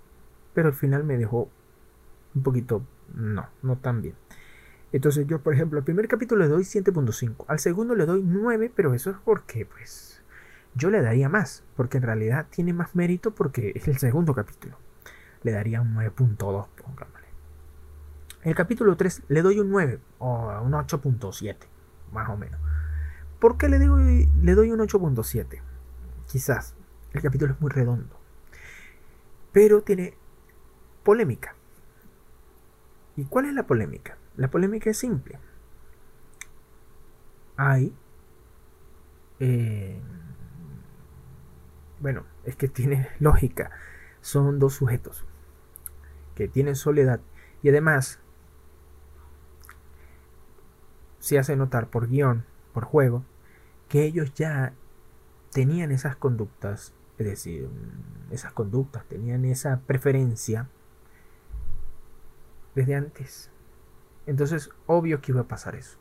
pero 0.53 0.69
al 0.69 0.73
final 0.73 1.03
me 1.03 1.17
dejó 1.17 1.49
un 2.35 2.43
poquito, 2.43 2.85
no, 3.13 3.47
no 3.61 3.77
tan 3.77 4.01
bien. 4.01 4.15
Entonces 4.91 5.27
yo, 5.27 5.41
por 5.41 5.53
ejemplo, 5.53 5.79
al 5.79 5.85
primer 5.85 6.07
capítulo 6.07 6.43
le 6.43 6.49
doy 6.49 6.63
7.5, 6.63 7.45
al 7.47 7.59
segundo 7.59 7.95
le 7.95 8.05
doy 8.05 8.21
9, 8.23 8.71
pero 8.73 8.93
eso 8.93 9.09
es 9.11 9.17
porque, 9.23 9.65
pues, 9.65 10.21
yo 10.75 10.89
le 10.89 11.01
daría 11.01 11.29
más, 11.29 11.63
porque 11.75 11.97
en 11.97 12.03
realidad 12.03 12.47
tiene 12.49 12.73
más 12.73 12.95
mérito 12.95 13.31
porque 13.31 13.73
es 13.75 13.87
el 13.87 13.97
segundo 13.97 14.33
capítulo. 14.33 14.77
Le 15.47 15.53
daría 15.53 15.79
un 15.79 15.95
9.2, 15.95 16.67
pongámosle. 16.83 17.27
El 18.41 18.53
capítulo 18.53 18.97
3 18.97 19.23
le 19.29 19.41
doy 19.41 19.61
un 19.61 19.69
9 19.69 20.01
o 20.19 20.61
un 20.61 20.73
8.7, 20.73 21.55
más 22.11 22.27
o 22.27 22.35
menos. 22.35 22.59
¿Por 23.39 23.57
qué 23.57 23.69
le 23.69 23.79
doy, 23.79 24.29
le 24.41 24.55
doy 24.55 24.71
un 24.71 24.81
8.7? 24.81 25.61
Quizás 26.29 26.75
el 27.13 27.21
capítulo 27.21 27.53
es 27.53 27.61
muy 27.61 27.69
redondo, 27.69 28.19
pero 29.53 29.83
tiene 29.83 30.17
polémica. 31.03 31.55
¿Y 33.15 33.23
cuál 33.23 33.45
es 33.45 33.53
la 33.53 33.65
polémica? 33.67 34.17
La 34.35 34.49
polémica 34.49 34.89
es 34.89 34.97
simple. 34.97 35.39
Hay... 37.55 37.95
Eh, 39.39 39.97
bueno, 42.01 42.25
es 42.43 42.57
que 42.57 42.67
tiene 42.67 43.07
lógica. 43.21 43.71
Son 44.19 44.59
dos 44.59 44.73
sujetos 44.73 45.25
que 46.37 46.47
tienen 46.47 46.75
soledad 46.75 47.19
y 47.63 47.69
además 47.69 48.19
se 51.17 51.39
hace 51.39 51.55
notar 51.55 51.89
por 51.89 52.07
guion, 52.07 52.45
por 52.73 52.85
juego, 52.85 53.25
que 53.89 54.03
ellos 54.03 54.35
ya 54.35 54.75
tenían 55.51 55.91
esas 55.91 56.15
conductas, 56.15 56.93
es 57.17 57.25
decir, 57.25 57.67
esas 58.29 58.53
conductas, 58.53 59.03
tenían 59.05 59.45
esa 59.45 59.79
preferencia 59.87 60.69
desde 62.75 62.93
antes. 62.93 63.49
Entonces, 64.27 64.69
obvio 64.85 65.21
que 65.21 65.31
iba 65.31 65.41
a 65.41 65.47
pasar 65.47 65.75
eso. 65.75 65.97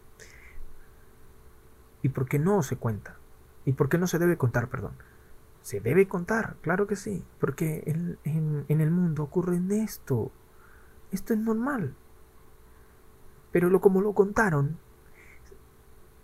¿Y 2.03 2.11
por 2.11 2.29
qué 2.29 2.39
no 2.39 2.63
se 2.63 2.77
cuenta? 2.77 3.17
¿Y 3.65 3.73
por 3.73 3.89
qué 3.89 3.97
no 3.97 4.07
se 4.07 4.19
debe 4.19 4.37
contar, 4.37 4.69
perdón? 4.69 4.93
Se 5.67 5.81
debe 5.81 6.07
contar, 6.07 6.55
claro 6.61 6.87
que 6.87 6.95
sí, 6.95 7.25
porque 7.41 7.83
en, 7.87 8.67
el 8.69 8.91
mundo 8.93 9.25
ocurre 9.25 9.59
esto. 9.83 10.31
Esto 11.11 11.35
es 11.35 11.41
normal. 11.41 11.97
Pero 13.51 13.69
lo, 13.69 13.81
como 13.81 14.01
lo 14.01 14.13
contaron, 14.13 14.79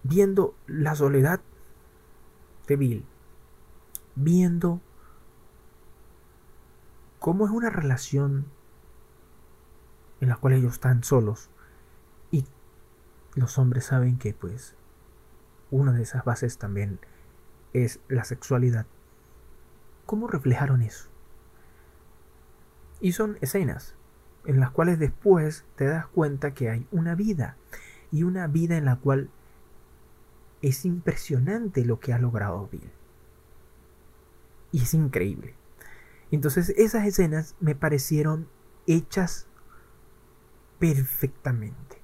viendo 0.04 0.54
la 0.68 0.94
soledad 0.94 1.40
de 2.68 2.76
Bill, 2.76 3.04
viendo 4.14 4.80
cómo 7.18 7.46
es 7.46 7.50
una 7.50 7.68
relación 7.68 8.46
en 10.20 10.28
la 10.28 10.36
cual 10.36 10.52
ellos 10.52 10.74
están 10.74 11.02
solos, 11.02 11.50
los 13.34 13.58
hombres 13.58 13.86
saben 13.86 14.18
que 14.18 14.34
pues 14.34 14.76
una 15.72 15.90
de 15.90 16.02
esas 16.02 16.24
bases 16.24 16.58
también 16.58 17.00
es 17.72 17.98
la 18.06 18.22
sexualidad. 18.22 18.86
¿Cómo 20.06 20.28
reflejaron 20.28 20.82
eso? 20.82 21.08
Y 23.00 23.12
son 23.12 23.38
escenas 23.40 23.96
en 24.44 24.60
las 24.60 24.70
cuales 24.70 24.98
después 24.98 25.64
te 25.76 25.86
das 25.86 26.06
cuenta 26.06 26.54
que 26.54 26.70
hay 26.70 26.86
una 26.90 27.14
vida 27.14 27.56
y 28.10 28.24
una 28.24 28.46
vida 28.46 28.76
en 28.76 28.84
la 28.84 28.96
cual 28.96 29.30
es 30.60 30.84
impresionante 30.84 31.84
lo 31.84 32.00
que 32.00 32.12
ha 32.12 32.18
logrado 32.18 32.68
Bill. 32.70 32.90
Y 34.70 34.82
es 34.82 34.94
increíble. 34.94 35.54
Entonces 36.30 36.70
esas 36.70 37.06
escenas 37.06 37.56
me 37.60 37.74
parecieron 37.74 38.48
hechas 38.86 39.46
perfectamente. 40.78 42.00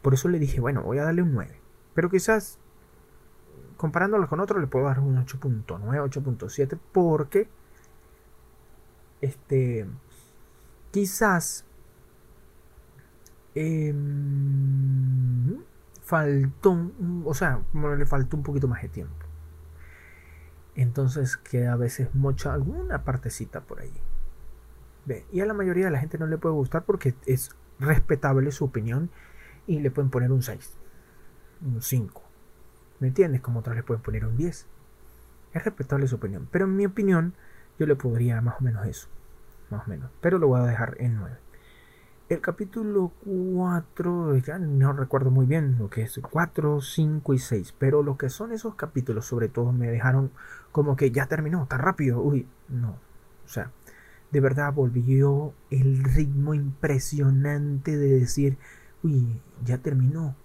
Por 0.00 0.14
eso 0.14 0.28
le 0.28 0.38
dije, 0.38 0.60
bueno, 0.60 0.82
voy 0.82 0.98
a 0.98 1.04
darle 1.04 1.22
un 1.22 1.32
9. 1.32 1.60
Pero 1.94 2.10
quizás, 2.10 2.58
comparándolo 3.82 4.28
con 4.28 4.38
otro, 4.38 4.60
le 4.60 4.68
puedo 4.68 4.84
dar 4.84 5.00
un 5.00 5.16
8.9, 5.16 5.66
8.7, 5.66 6.78
porque 6.92 7.48
este, 9.20 9.88
quizás 10.92 11.64
em, 13.56 13.98
faltó, 16.00 16.92
o 17.24 17.34
sea, 17.34 17.60
le 17.98 18.06
faltó 18.06 18.36
un 18.36 18.44
poquito 18.44 18.68
más 18.68 18.82
de 18.82 18.88
tiempo. 18.88 19.26
Entonces 20.76 21.36
queda 21.36 21.72
a 21.72 21.76
veces 21.76 22.14
mucha, 22.14 22.54
alguna 22.54 23.02
partecita 23.02 23.62
por. 23.62 23.82
Ve, 25.06 25.26
y 25.32 25.40
a 25.40 25.46
la 25.46 25.54
mayoría 25.54 25.86
de 25.86 25.90
la 25.90 25.98
gente 25.98 26.18
no 26.18 26.28
le 26.28 26.38
puede 26.38 26.54
gustar 26.54 26.84
porque 26.84 27.16
es 27.26 27.50
respetable 27.80 28.52
su 28.52 28.64
opinión 28.64 29.10
y 29.66 29.80
le 29.80 29.90
pueden 29.90 30.08
poner 30.08 30.30
un 30.30 30.42
6, 30.44 30.78
un 31.62 31.82
5. 31.82 32.31
¿Me 33.02 33.08
entiendes? 33.08 33.40
Como 33.40 33.58
otras 33.58 33.74
le 33.74 33.82
pueden 33.82 34.00
poner 34.00 34.24
un 34.24 34.36
10. 34.36 34.64
Es 35.54 35.64
respetable 35.64 36.06
su 36.06 36.14
opinión. 36.14 36.48
Pero 36.52 36.66
en 36.66 36.76
mi 36.76 36.86
opinión, 36.86 37.34
yo 37.76 37.84
le 37.84 37.96
podría 37.96 38.40
más 38.40 38.60
o 38.60 38.62
menos 38.62 38.86
eso. 38.86 39.08
Más 39.70 39.88
o 39.88 39.90
menos. 39.90 40.08
Pero 40.20 40.38
lo 40.38 40.46
voy 40.46 40.60
a 40.60 40.66
dejar 40.66 40.94
en 41.00 41.16
9. 41.16 41.36
El 42.28 42.40
capítulo 42.40 43.10
4, 43.24 44.36
ya 44.36 44.60
no 44.60 44.92
recuerdo 44.92 45.32
muy 45.32 45.46
bien 45.46 45.78
lo 45.80 45.90
que 45.90 46.02
es 46.02 46.20
4, 46.22 46.80
5 46.80 47.34
y 47.34 47.38
6. 47.40 47.74
Pero 47.76 48.04
lo 48.04 48.16
que 48.16 48.28
son 48.28 48.52
esos 48.52 48.76
capítulos, 48.76 49.26
sobre 49.26 49.48
todo, 49.48 49.72
me 49.72 49.88
dejaron 49.88 50.30
como 50.70 50.94
que 50.94 51.10
ya 51.10 51.26
terminó, 51.26 51.66
tan 51.66 51.80
rápido. 51.80 52.20
Uy, 52.22 52.46
no. 52.68 52.90
O 53.44 53.48
sea, 53.48 53.72
de 54.30 54.38
verdad 54.38 54.72
volvió 54.72 55.54
el 55.70 56.04
ritmo 56.04 56.54
impresionante 56.54 57.96
de 57.96 58.20
decir, 58.20 58.58
uy, 59.02 59.40
ya 59.64 59.78
terminó. 59.78 60.36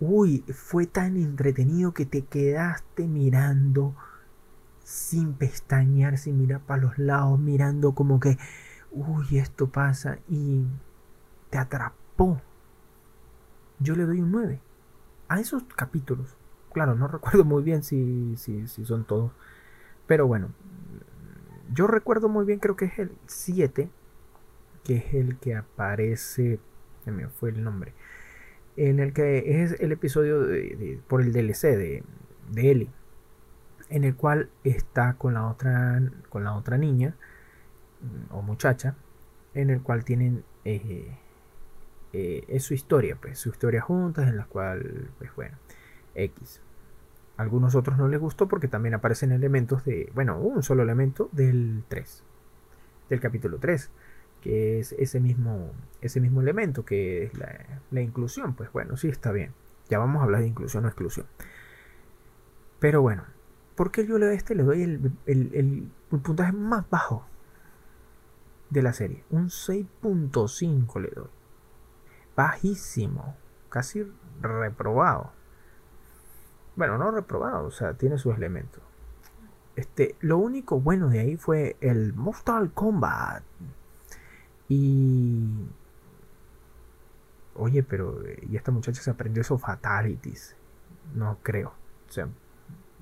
Uy, 0.00 0.44
fue 0.52 0.86
tan 0.86 1.16
entretenido 1.16 1.92
que 1.92 2.06
te 2.06 2.22
quedaste 2.22 3.06
mirando 3.08 3.94
sin 4.84 5.34
pestañear, 5.34 6.18
sin 6.18 6.38
mirar 6.38 6.60
para 6.60 6.82
los 6.82 6.98
lados, 6.98 7.38
mirando 7.38 7.92
como 7.92 8.20
que, 8.20 8.38
uy, 8.90 9.38
esto 9.38 9.68
pasa 9.68 10.18
y 10.28 10.64
te 11.50 11.58
atrapó. 11.58 12.40
Yo 13.80 13.96
le 13.96 14.04
doy 14.04 14.20
un 14.20 14.30
9 14.30 14.60
a 15.28 15.40
esos 15.40 15.64
capítulos. 15.64 16.36
Claro, 16.72 16.94
no 16.94 17.08
recuerdo 17.08 17.44
muy 17.44 17.62
bien 17.62 17.82
si, 17.82 18.36
si, 18.36 18.68
si 18.68 18.84
son 18.84 19.04
todos. 19.04 19.32
Pero 20.06 20.26
bueno, 20.26 20.50
yo 21.72 21.86
recuerdo 21.86 22.28
muy 22.28 22.46
bien, 22.46 22.60
creo 22.60 22.76
que 22.76 22.86
es 22.86 22.98
el 22.98 23.12
7, 23.26 23.90
que 24.84 24.96
es 24.96 25.14
el 25.14 25.38
que 25.38 25.56
aparece 25.56 26.60
se 27.08 27.12
me 27.12 27.28
fue 27.28 27.50
el 27.50 27.64
nombre, 27.64 27.94
en 28.78 29.00
el 29.00 29.12
que 29.12 29.62
es 29.62 29.72
el 29.80 29.90
episodio 29.90 30.46
por 31.08 31.20
el 31.20 31.32
DLC 31.32 31.62
de, 31.62 32.04
de 32.52 32.70
Ellie, 32.70 32.90
en 33.90 34.04
el 34.04 34.14
cual 34.14 34.50
está 34.62 35.14
con 35.14 35.34
la 35.34 35.48
otra, 35.48 36.00
con 36.28 36.44
la 36.44 36.54
otra 36.54 36.78
niña 36.78 37.16
mm, 38.00 38.34
o 38.34 38.42
muchacha, 38.42 38.94
en 39.54 39.70
el 39.70 39.82
cual 39.82 40.04
tienen 40.04 40.44
eh, 40.64 41.16
eh, 42.12 42.60
su 42.60 42.72
historia, 42.72 43.16
pues 43.20 43.40
su 43.40 43.48
historia 43.48 43.80
juntas, 43.80 44.28
en 44.28 44.36
la 44.36 44.44
cual, 44.44 45.10
pues 45.18 45.34
bueno, 45.34 45.56
X. 46.14 46.60
algunos 47.36 47.74
otros 47.74 47.98
no 47.98 48.06
les 48.06 48.20
gustó 48.20 48.46
porque 48.46 48.68
también 48.68 48.94
aparecen 48.94 49.32
elementos 49.32 49.84
de, 49.84 50.10
bueno, 50.14 50.38
un 50.38 50.62
solo 50.62 50.84
elemento 50.84 51.28
del 51.32 51.82
3, 51.88 52.22
del 53.10 53.20
capítulo 53.20 53.58
3, 53.58 53.90
que 54.40 54.78
es 54.80 54.92
ese 54.92 55.20
mismo, 55.20 55.72
ese 56.00 56.20
mismo 56.20 56.40
elemento, 56.40 56.84
que 56.84 57.24
es 57.24 57.32
la, 57.38 58.00
inclusión. 58.00 58.54
Pues 58.54 58.72
bueno, 58.72 58.96
sí 58.96 59.08
está 59.08 59.32
bien. 59.32 59.52
Ya 59.88 59.98
vamos 59.98 60.20
a 60.20 60.24
hablar 60.24 60.42
de 60.42 60.48
inclusión 60.48 60.84
o 60.84 60.88
exclusión. 60.88 61.26
Pero 62.78 63.02
bueno, 63.02 63.24
¿por 63.74 63.90
qué 63.90 64.06
yo 64.06 64.18
le 64.18 64.26
doy 64.26 64.36
este? 64.36 64.54
Le 64.54 64.62
doy 64.62 64.82
el, 64.82 65.12
el 65.26 65.90
puntaje 66.08 66.52
más 66.52 66.88
bajo 66.90 67.26
de 68.70 68.82
la 68.82 68.92
serie. 68.92 69.24
Un 69.30 69.48
6.5 69.48 71.00
le 71.00 71.10
doy. 71.10 71.30
Bajísimo. 72.36 73.36
Casi 73.68 74.06
reprobado. 74.40 75.32
Bueno, 76.76 76.96
no 76.96 77.10
reprobado, 77.10 77.66
o 77.66 77.70
sea, 77.70 77.94
tiene 77.94 78.18
sus 78.18 78.36
elementos. 78.36 78.82
Este, 79.74 80.16
lo 80.20 80.38
único 80.38 80.80
bueno 80.80 81.08
de 81.08 81.20
ahí 81.20 81.36
fue 81.36 81.76
el 81.80 82.14
Mortal 82.14 82.72
Kombat. 82.72 83.42
Y. 84.68 85.66
Oye, 87.54 87.82
pero. 87.82 88.22
¿Y 88.48 88.56
esta 88.56 88.70
muchacha 88.70 89.02
se 89.02 89.10
aprendió 89.10 89.40
esos 89.40 89.60
fatalities? 89.60 90.56
No 91.14 91.38
creo. 91.42 91.74
O 92.08 92.12
sea, 92.12 92.28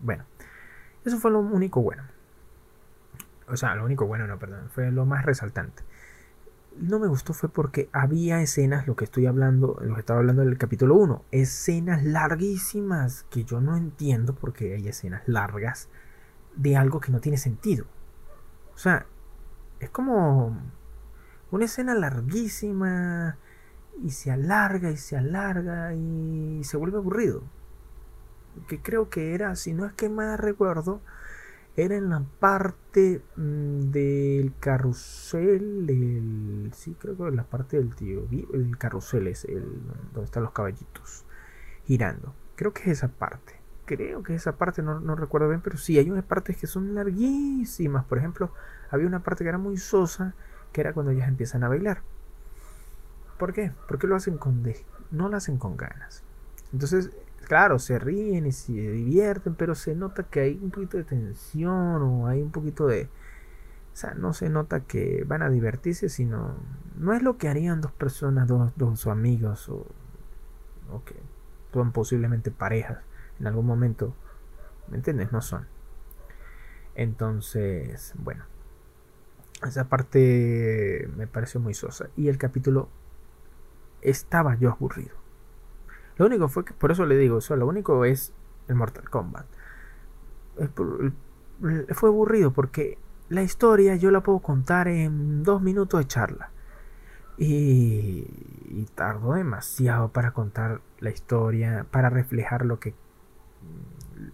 bueno. 0.02 0.24
Eso 1.04 1.18
fue 1.18 1.30
lo 1.30 1.40
único 1.40 1.82
bueno. 1.82 2.02
O 3.48 3.56
sea, 3.56 3.74
lo 3.74 3.84
único 3.84 4.06
bueno, 4.06 4.26
no, 4.26 4.38
perdón. 4.38 4.70
Fue 4.70 4.90
lo 4.90 5.06
más 5.06 5.24
resaltante. 5.24 5.82
No 6.78 6.98
me 6.98 7.06
gustó 7.06 7.32
fue 7.32 7.48
porque 7.48 7.88
había 7.92 8.42
escenas, 8.42 8.86
lo 8.86 8.96
que 8.96 9.04
estoy 9.04 9.26
hablando, 9.26 9.78
lo 9.80 9.94
que 9.94 10.00
estaba 10.00 10.18
hablando 10.18 10.42
en 10.42 10.48
el 10.48 10.58
capítulo 10.58 10.94
1, 10.96 11.24
escenas 11.30 12.04
larguísimas 12.04 13.24
que 13.30 13.44
yo 13.44 13.60
no 13.60 13.76
entiendo 13.76 14.34
porque 14.34 14.74
hay 14.74 14.88
escenas 14.88 15.22
largas 15.26 15.88
de 16.54 16.76
algo 16.76 17.00
que 17.00 17.12
no 17.12 17.20
tiene 17.20 17.38
sentido. 17.38 17.86
O 18.74 18.78
sea, 18.78 19.06
es 19.80 19.88
como 19.88 20.58
una 21.50 21.64
escena 21.64 21.94
larguísima 21.94 23.36
y 24.02 24.10
se 24.10 24.30
alarga 24.30 24.90
y 24.90 24.96
se 24.96 25.16
alarga 25.16 25.94
y 25.94 26.62
se 26.64 26.76
vuelve 26.76 26.98
aburrido. 26.98 27.42
Que 28.68 28.80
creo 28.80 29.10
que 29.10 29.34
era, 29.34 29.54
si 29.56 29.72
no 29.74 29.86
es 29.86 29.92
que 29.92 30.08
más 30.08 30.40
recuerdo, 30.40 31.00
era 31.76 31.94
en 31.94 32.08
la 32.08 32.24
parte 32.40 33.22
mm, 33.36 33.90
del 33.90 34.54
carrusel, 34.58 35.88
el, 35.90 36.70
sí 36.74 36.96
creo 36.98 37.16
que 37.16 37.24
en 37.24 37.36
la 37.36 37.44
parte 37.44 37.76
del 37.76 37.94
tío, 37.94 38.26
el 38.54 38.78
carrusel 38.78 39.26
es 39.26 39.44
el 39.44 39.62
donde 40.12 40.24
están 40.24 40.42
los 40.42 40.52
caballitos 40.52 41.26
girando. 41.84 42.34
Creo 42.56 42.72
que 42.72 42.82
es 42.82 42.88
esa 42.88 43.08
parte. 43.08 43.60
Creo 43.84 44.22
que 44.22 44.34
esa 44.34 44.56
parte, 44.56 44.82
no, 44.82 45.00
no 45.00 45.14
recuerdo 45.14 45.48
bien, 45.48 45.60
pero 45.60 45.76
sí, 45.76 45.98
hay 45.98 46.10
unas 46.10 46.24
partes 46.24 46.56
que 46.56 46.66
son 46.66 46.94
larguísimas. 46.94 48.04
Por 48.06 48.18
ejemplo, 48.18 48.50
había 48.90 49.06
una 49.06 49.22
parte 49.22 49.44
que 49.44 49.48
era 49.50 49.58
muy 49.58 49.76
sosa, 49.76 50.34
que 50.76 50.82
era 50.82 50.92
cuando 50.92 51.10
ellas 51.10 51.26
empiezan 51.26 51.64
a 51.64 51.68
bailar. 51.68 52.02
¿Por 53.38 53.54
qué? 53.54 53.72
Porque 53.88 54.06
lo 54.06 54.14
hacen 54.14 54.36
con 54.36 54.62
no 55.10 55.30
lo 55.30 55.36
hacen 55.38 55.56
con 55.56 55.78
ganas. 55.78 56.22
Entonces, 56.70 57.12
claro, 57.46 57.78
se 57.78 57.98
ríen 57.98 58.44
y 58.44 58.52
se 58.52 58.72
divierten, 58.74 59.54
pero 59.54 59.74
se 59.74 59.94
nota 59.94 60.24
que 60.24 60.40
hay 60.40 60.60
un 60.62 60.70
poquito 60.70 60.98
de 60.98 61.04
tensión 61.04 62.02
o 62.02 62.26
hay 62.26 62.42
un 62.42 62.50
poquito 62.50 62.86
de... 62.86 63.04
O 63.04 63.96
sea, 63.96 64.12
no 64.12 64.34
se 64.34 64.50
nota 64.50 64.80
que 64.80 65.24
van 65.26 65.40
a 65.40 65.48
divertirse, 65.48 66.10
sino... 66.10 66.56
No 66.98 67.14
es 67.14 67.22
lo 67.22 67.38
que 67.38 67.48
harían 67.48 67.80
dos 67.80 67.92
personas, 67.92 68.46
dos, 68.46 68.70
dos 68.76 69.06
amigos 69.06 69.70
o, 69.70 69.86
o 70.92 71.04
que 71.06 71.14
son 71.72 71.92
posiblemente 71.92 72.50
parejas 72.50 72.98
en 73.40 73.46
algún 73.46 73.64
momento. 73.64 74.14
¿Me 74.88 74.98
entiendes? 74.98 75.32
No 75.32 75.40
son. 75.40 75.66
Entonces, 76.94 78.12
bueno. 78.18 78.44
Esa 79.68 79.88
parte 79.88 81.08
me 81.16 81.26
pareció 81.26 81.60
muy 81.60 81.74
sosa. 81.74 82.08
Y 82.16 82.28
el 82.28 82.38
capítulo 82.38 82.88
estaba 84.02 84.56
yo 84.56 84.70
aburrido. 84.70 85.14
Lo 86.16 86.26
único 86.26 86.48
fue 86.48 86.64
que, 86.64 86.72
por 86.72 86.92
eso 86.92 87.04
le 87.04 87.16
digo, 87.16 87.38
eso, 87.38 87.56
lo 87.56 87.66
único 87.66 88.04
es 88.04 88.32
el 88.68 88.74
Mortal 88.74 89.08
Kombat. 89.10 89.46
fue 91.90 92.08
aburrido 92.08 92.52
porque 92.52 92.98
la 93.28 93.42
historia 93.42 93.96
yo 93.96 94.10
la 94.10 94.22
puedo 94.22 94.38
contar 94.40 94.88
en 94.88 95.42
dos 95.42 95.62
minutos 95.62 96.00
de 96.00 96.06
charla. 96.06 96.50
Y, 97.38 98.26
y 98.70 98.88
tardó 98.94 99.34
demasiado 99.34 100.08
para 100.08 100.32
contar 100.32 100.80
la 101.00 101.10
historia, 101.10 101.84
para 101.90 102.08
reflejar 102.08 102.64
lo 102.64 102.80
que, 102.80 102.94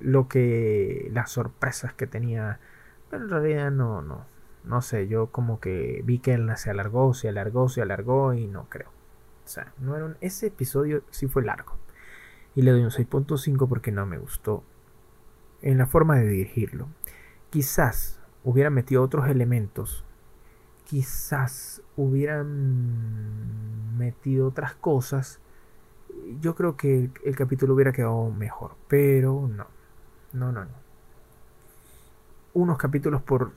lo 0.01 0.28
que, 0.28 1.09
las 1.12 1.30
sorpresas 1.30 1.95
que 1.95 2.07
tenía. 2.07 2.61
Pero 3.11 3.24
en 3.24 3.30
realidad 3.30 3.70
no, 3.72 4.03
no, 4.03 4.24
no 4.65 4.81
sé, 4.81 5.09
yo 5.09 5.29
como 5.29 5.61
que 5.61 6.03
vi 6.05 6.19
que 6.19 6.35
él 6.35 6.51
se 6.57 6.71
alargó, 6.71 7.15
se 7.15 7.29
alargó, 7.29 7.69
se 7.69 7.83
alargó 7.83 8.35
y 8.35 8.47
no 8.47 8.69
creo. 8.69 8.89
O 9.45 9.49
sea, 9.49 9.73
no 9.79 9.97
era 9.97 10.17
ese 10.21 10.49
episodio 10.49 11.03
sí 11.11 11.27
fue 11.27 11.45
largo. 11.45 11.77
Y 12.55 12.63
le 12.63 12.71
doy 12.71 12.83
un 12.83 12.91
6.5 12.91 13.69
porque 13.69 13.93
no 13.93 14.07
me 14.07 14.19
gustó 14.19 14.63
en 15.63 15.79
la 15.79 15.87
forma 15.87 16.17
de 16.17 16.29
dirigirlo. 16.29 16.89
Quizás 17.51 18.21
hubiera 18.45 18.71
metido 18.71 19.03
otros 19.03 19.29
elementos. 19.29 20.05
Quizás 20.85 21.83
hubieran 21.97 23.97
metido 23.97 24.49
otras 24.49 24.75
cosas. 24.75 25.41
Yo 26.41 26.55
creo 26.55 26.77
que 26.77 27.11
el 27.25 27.37
capítulo 27.37 27.75
hubiera 27.75 27.93
quedado 27.93 28.31
mejor. 28.31 28.77
Pero 28.89 29.49
no. 29.49 29.67
No, 30.33 30.53
no, 30.53 30.65
no 30.65 30.82
unos 32.55 32.79
capítulos 32.79 33.23
por 33.23 33.53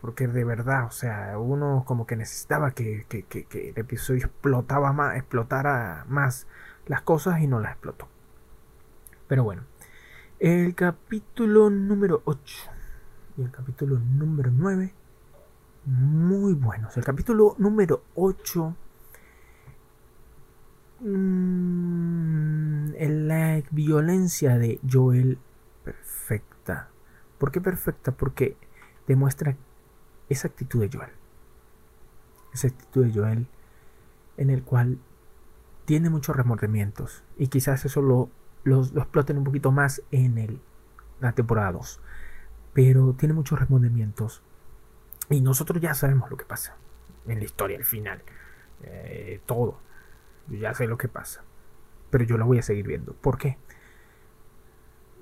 porque 0.00 0.28
de 0.28 0.44
verdad, 0.44 0.86
o 0.86 0.90
sea, 0.90 1.38
uno 1.38 1.84
como 1.86 2.06
que 2.06 2.16
necesitaba 2.16 2.70
que, 2.70 3.04
el 3.10 3.72
episodio 3.76 4.26
explotaba 4.26 4.92
más, 4.92 5.16
explotara 5.16 6.04
más 6.08 6.46
las 6.86 7.02
cosas 7.02 7.40
y 7.40 7.46
no 7.46 7.60
las 7.60 7.72
explotó. 7.72 8.08
Pero 9.26 9.44
bueno, 9.44 9.62
el 10.38 10.74
capítulo 10.74 11.68
número 11.68 12.22
8 12.24 12.70
y 13.36 13.42
el 13.42 13.50
capítulo 13.50 13.98
número 13.98 14.50
9, 14.52 14.94
muy 15.86 16.54
buenos. 16.54 16.96
El 16.96 17.04
capítulo 17.04 17.54
número 17.58 18.02
8, 18.14 18.76
mmm, 21.00 22.90
la 22.98 23.62
violencia 23.70 24.58
de 24.58 24.80
Joel, 24.90 25.38
¿Por 27.38 27.52
qué 27.52 27.60
perfecta? 27.60 28.12
Porque 28.12 28.56
demuestra 29.06 29.56
esa 30.28 30.48
actitud 30.48 30.80
de 30.80 30.96
Joel. 30.96 31.10
Esa 32.52 32.68
actitud 32.68 33.06
de 33.06 33.12
Joel 33.12 33.46
en 34.36 34.50
el 34.50 34.62
cual 34.62 34.98
tiene 35.84 36.10
muchos 36.10 36.36
remordimientos. 36.36 37.24
Y 37.36 37.48
quizás 37.48 37.84
eso 37.84 38.02
lo, 38.02 38.30
exploten 38.96 39.38
un 39.38 39.44
poquito 39.44 39.72
más 39.72 40.02
en 40.10 40.38
el, 40.38 40.60
la 41.20 41.32
temporada 41.32 41.72
2. 41.72 42.00
Pero 42.74 43.14
tiene 43.14 43.34
muchos 43.34 43.58
remordimientos. 43.58 44.42
Y 45.30 45.40
nosotros 45.40 45.80
ya 45.80 45.94
sabemos 45.94 46.30
lo 46.30 46.36
que 46.36 46.44
pasa 46.44 46.76
en 47.26 47.38
la 47.38 47.44
historia, 47.44 47.76
al 47.76 47.84
final. 47.84 48.22
Eh, 48.82 49.40
todo. 49.46 49.78
Yo 50.48 50.58
ya 50.58 50.74
sé 50.74 50.86
lo 50.86 50.96
que 50.96 51.08
pasa. 51.08 51.42
Pero 52.10 52.24
yo 52.24 52.38
lo 52.38 52.46
voy 52.46 52.58
a 52.58 52.62
seguir 52.62 52.86
viendo. 52.86 53.12
¿Por 53.14 53.38
qué? 53.38 53.58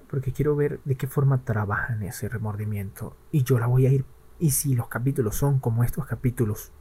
Porque 0.08 0.32
quiero 0.32 0.56
ver 0.56 0.80
de 0.84 0.96
qué 0.96 1.06
forma 1.06 1.44
trabajan 1.44 2.02
ese 2.02 2.28
remordimiento. 2.28 3.16
Y 3.32 3.42
yo 3.42 3.58
la 3.58 3.66
voy 3.66 3.86
a 3.86 3.92
ir. 3.92 4.04
Y 4.38 4.50
si 4.50 4.74
los 4.74 4.88
capítulos 4.88 5.36
son 5.36 5.58
como 5.58 5.82
estos 5.82 6.06
capítulos, 6.06 6.72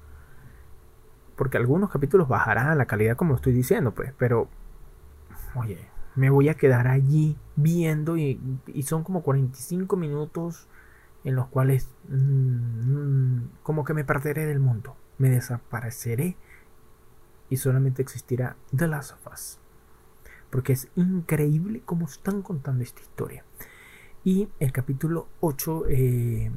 porque 1.35 1.57
algunos 1.57 1.89
capítulos 1.89 2.27
bajarán 2.27 2.77
la 2.77 2.85
calidad 2.85 3.15
como 3.15 3.35
estoy 3.35 3.53
diciendo, 3.53 3.93
pues, 3.93 4.13
pero, 4.17 4.49
oye, 5.55 5.89
me 6.15 6.29
voy 6.29 6.49
a 6.49 6.55
quedar 6.55 6.87
allí 6.87 7.37
viendo 7.55 8.17
y, 8.17 8.39
son 8.83 9.03
como 9.03 9.21
45 9.23 9.95
minutos 9.97 10.67
en 11.23 11.35
los 11.35 11.47
cuales 11.47 11.89
mm, 12.09 13.39
como 13.63 13.83
que 13.83 13.93
me 13.93 14.05
perderé 14.05 14.45
del 14.45 14.59
mundo, 14.59 14.95
me 15.17 15.29
desapareceré 15.29 16.37
y 17.49 17.57
solamente 17.57 18.01
existirá 18.01 18.55
The 18.75 18.87
Last 18.87 19.13
of 19.13 19.33
Us 19.33 19.59
porque 20.55 20.71
es 20.71 20.87
increíble 20.95 21.81
cómo 21.83 22.05
están 22.05 22.41
contando 22.41 22.81
esta 22.81 23.01
historia. 23.01 23.43
Y 24.23 24.47
el 24.61 24.71
capítulo 24.71 25.27
8, 25.41 25.83
eh, 25.89 26.49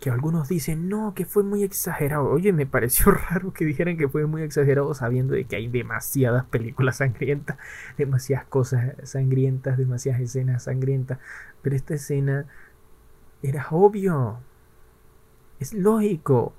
que 0.00 0.10
algunos 0.10 0.48
dicen, 0.48 0.90
no, 0.90 1.14
que 1.14 1.24
fue 1.24 1.44
muy 1.44 1.62
exagerado. 1.62 2.28
Oye, 2.28 2.52
me 2.52 2.66
pareció 2.66 3.10
raro 3.30 3.54
que 3.54 3.64
dijeran 3.64 3.96
que 3.96 4.06
fue 4.06 4.26
muy 4.26 4.42
exagerado 4.42 4.92
sabiendo 4.92 5.32
de 5.32 5.46
que 5.46 5.56
hay 5.56 5.68
demasiadas 5.68 6.44
películas 6.44 6.98
sangrientas, 6.98 7.56
demasiadas 7.96 8.44
cosas 8.48 8.92
sangrientas, 9.04 9.78
demasiadas 9.78 10.20
escenas 10.20 10.64
sangrientas. 10.64 11.20
Pero 11.62 11.76
esta 11.76 11.94
escena 11.94 12.44
era 13.42 13.66
obvio. 13.70 14.40
Es 15.58 15.72
lógico. 15.72 16.52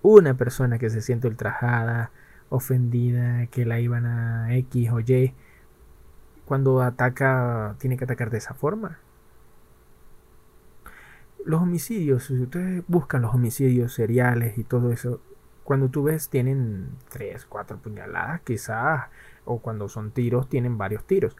Una 0.00 0.38
persona 0.38 0.78
que 0.78 0.88
se 0.88 1.02
siente 1.02 1.28
ultrajada, 1.28 2.12
ofendida, 2.52 3.46
que 3.48 3.64
la 3.66 3.80
iban 3.80 4.06
a 4.06 4.54
X 4.56 4.90
o 4.90 5.00
Y, 5.00 5.34
cuando 6.44 6.82
ataca, 6.82 7.76
tiene 7.78 7.96
que 7.96 8.04
atacar 8.04 8.30
de 8.30 8.38
esa 8.38 8.54
forma 8.54 8.98
los 11.44 11.62
homicidios, 11.62 12.24
si 12.24 12.40
ustedes 12.40 12.84
buscan 12.86 13.22
los 13.22 13.34
homicidios 13.34 13.92
seriales 13.92 14.58
y 14.58 14.64
todo 14.64 14.92
eso, 14.92 15.20
cuando 15.64 15.88
tú 15.88 16.04
ves 16.04 16.28
tienen 16.28 16.90
tres, 17.08 17.46
cuatro 17.46 17.78
puñaladas 17.78 18.40
quizás, 18.42 19.06
o 19.44 19.60
cuando 19.60 19.88
son 19.88 20.12
tiros 20.12 20.48
tienen 20.48 20.78
varios 20.78 21.04
tiros. 21.06 21.36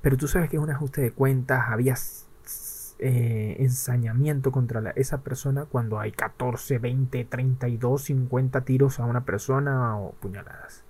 Pero 0.00 0.16
tú 0.16 0.28
sabes 0.28 0.50
que 0.50 0.56
es 0.56 0.62
un 0.62 0.70
ajuste 0.70 1.00
de 1.00 1.12
cuentas, 1.12 1.64
había 1.68 1.94
eh, 3.02 3.56
ensañamiento 3.58 4.52
contra 4.52 4.92
esa 4.96 5.22
persona 5.22 5.64
cuando 5.64 5.98
hay 5.98 6.12
14, 6.12 6.78
20, 6.78 7.24
32, 7.24 8.02
50 8.02 8.60
tiros 8.64 9.00
a 9.00 9.04
una 9.04 9.24
persona 9.24 9.98
o 9.98 10.12
puñaladas 10.12 10.84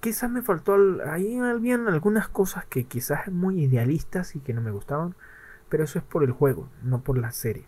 quizás 0.00 0.30
me 0.30 0.42
faltó 0.42 0.76
ahí 1.10 1.38
habían 1.38 1.88
algunas 1.88 2.28
cosas 2.28 2.64
que 2.66 2.84
quizás 2.84 3.28
muy 3.28 3.62
idealistas 3.64 4.36
y 4.36 4.40
que 4.40 4.54
no 4.54 4.60
me 4.60 4.70
gustaban, 4.70 5.14
pero 5.68 5.84
eso 5.84 5.98
es 5.98 6.04
por 6.04 6.24
el 6.24 6.32
juego, 6.32 6.68
no 6.82 7.02
por 7.02 7.18
la 7.18 7.32
serie. 7.32 7.66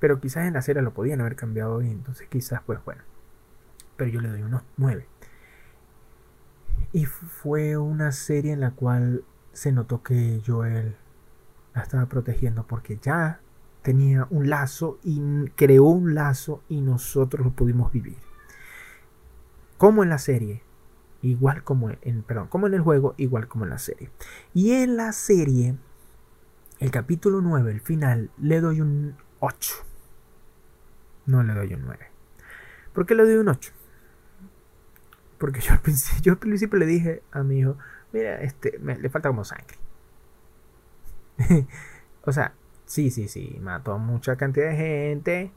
Pero 0.00 0.20
quizás 0.20 0.46
en 0.46 0.54
la 0.54 0.62
serie 0.62 0.82
lo 0.82 0.94
podían 0.94 1.20
haber 1.20 1.36
cambiado 1.36 1.82
y 1.82 1.90
entonces 1.90 2.28
quizás 2.28 2.62
pues 2.64 2.82
bueno. 2.84 3.02
Pero 3.96 4.10
yo 4.10 4.20
le 4.20 4.28
doy 4.28 4.42
unos 4.42 4.62
9. 4.76 5.06
Y 6.92 7.06
fue 7.06 7.76
una 7.76 8.12
serie 8.12 8.52
en 8.52 8.60
la 8.60 8.72
cual 8.72 9.24
se 9.54 9.72
notó 9.72 10.02
que 10.02 10.42
Joel 10.46 10.96
la 11.74 11.82
estaba 11.82 12.06
protegiendo 12.06 12.66
porque 12.66 12.98
ya 13.00 13.40
tenía 13.82 14.26
un 14.30 14.48
lazo 14.48 14.98
y 15.02 15.20
creó 15.56 15.84
un 15.84 16.14
lazo 16.14 16.62
y 16.68 16.80
nosotros 16.80 17.44
lo 17.44 17.52
pudimos 17.52 17.92
vivir. 17.92 18.16
Como 19.78 20.02
en 20.02 20.08
la 20.08 20.18
serie, 20.18 20.62
igual 21.22 21.64
como 21.64 21.90
en, 21.90 22.22
perdón, 22.22 22.48
como 22.48 22.66
en 22.66 22.74
el 22.74 22.80
juego, 22.80 23.14
igual 23.16 23.48
como 23.48 23.64
en 23.64 23.70
la 23.70 23.78
serie. 23.78 24.10
Y 24.52 24.72
en 24.72 24.96
la 24.96 25.12
serie, 25.12 25.76
el 26.78 26.90
capítulo 26.90 27.40
9, 27.40 27.72
el 27.72 27.80
final, 27.80 28.30
le 28.38 28.60
doy 28.60 28.80
un 28.80 29.16
8. 29.40 29.74
No 31.26 31.42
le 31.42 31.54
doy 31.54 31.74
un 31.74 31.82
9. 31.82 32.06
¿Por 32.92 33.06
qué 33.06 33.14
le 33.14 33.24
doy 33.24 33.34
un 33.34 33.48
8? 33.48 33.72
Porque 35.38 35.60
yo 35.60 35.72
al 35.72 35.80
principio, 35.80 36.22
yo 36.22 36.32
al 36.32 36.38
principio 36.38 36.78
le 36.78 36.86
dije 36.86 37.22
a 37.32 37.42
mi 37.42 37.58
hijo, 37.58 37.76
mira, 38.14 38.40
este, 38.40 38.78
le 38.78 39.08
falta 39.10 39.28
como 39.28 39.44
sangre. 39.44 39.76
o 42.24 42.32
sea, 42.32 42.54
sí, 42.86 43.10
sí, 43.10 43.28
sí, 43.28 43.58
mató 43.60 43.92
a 43.92 43.98
mucha 43.98 44.36
cantidad 44.36 44.70
de 44.70 44.76
gente. 44.76 45.52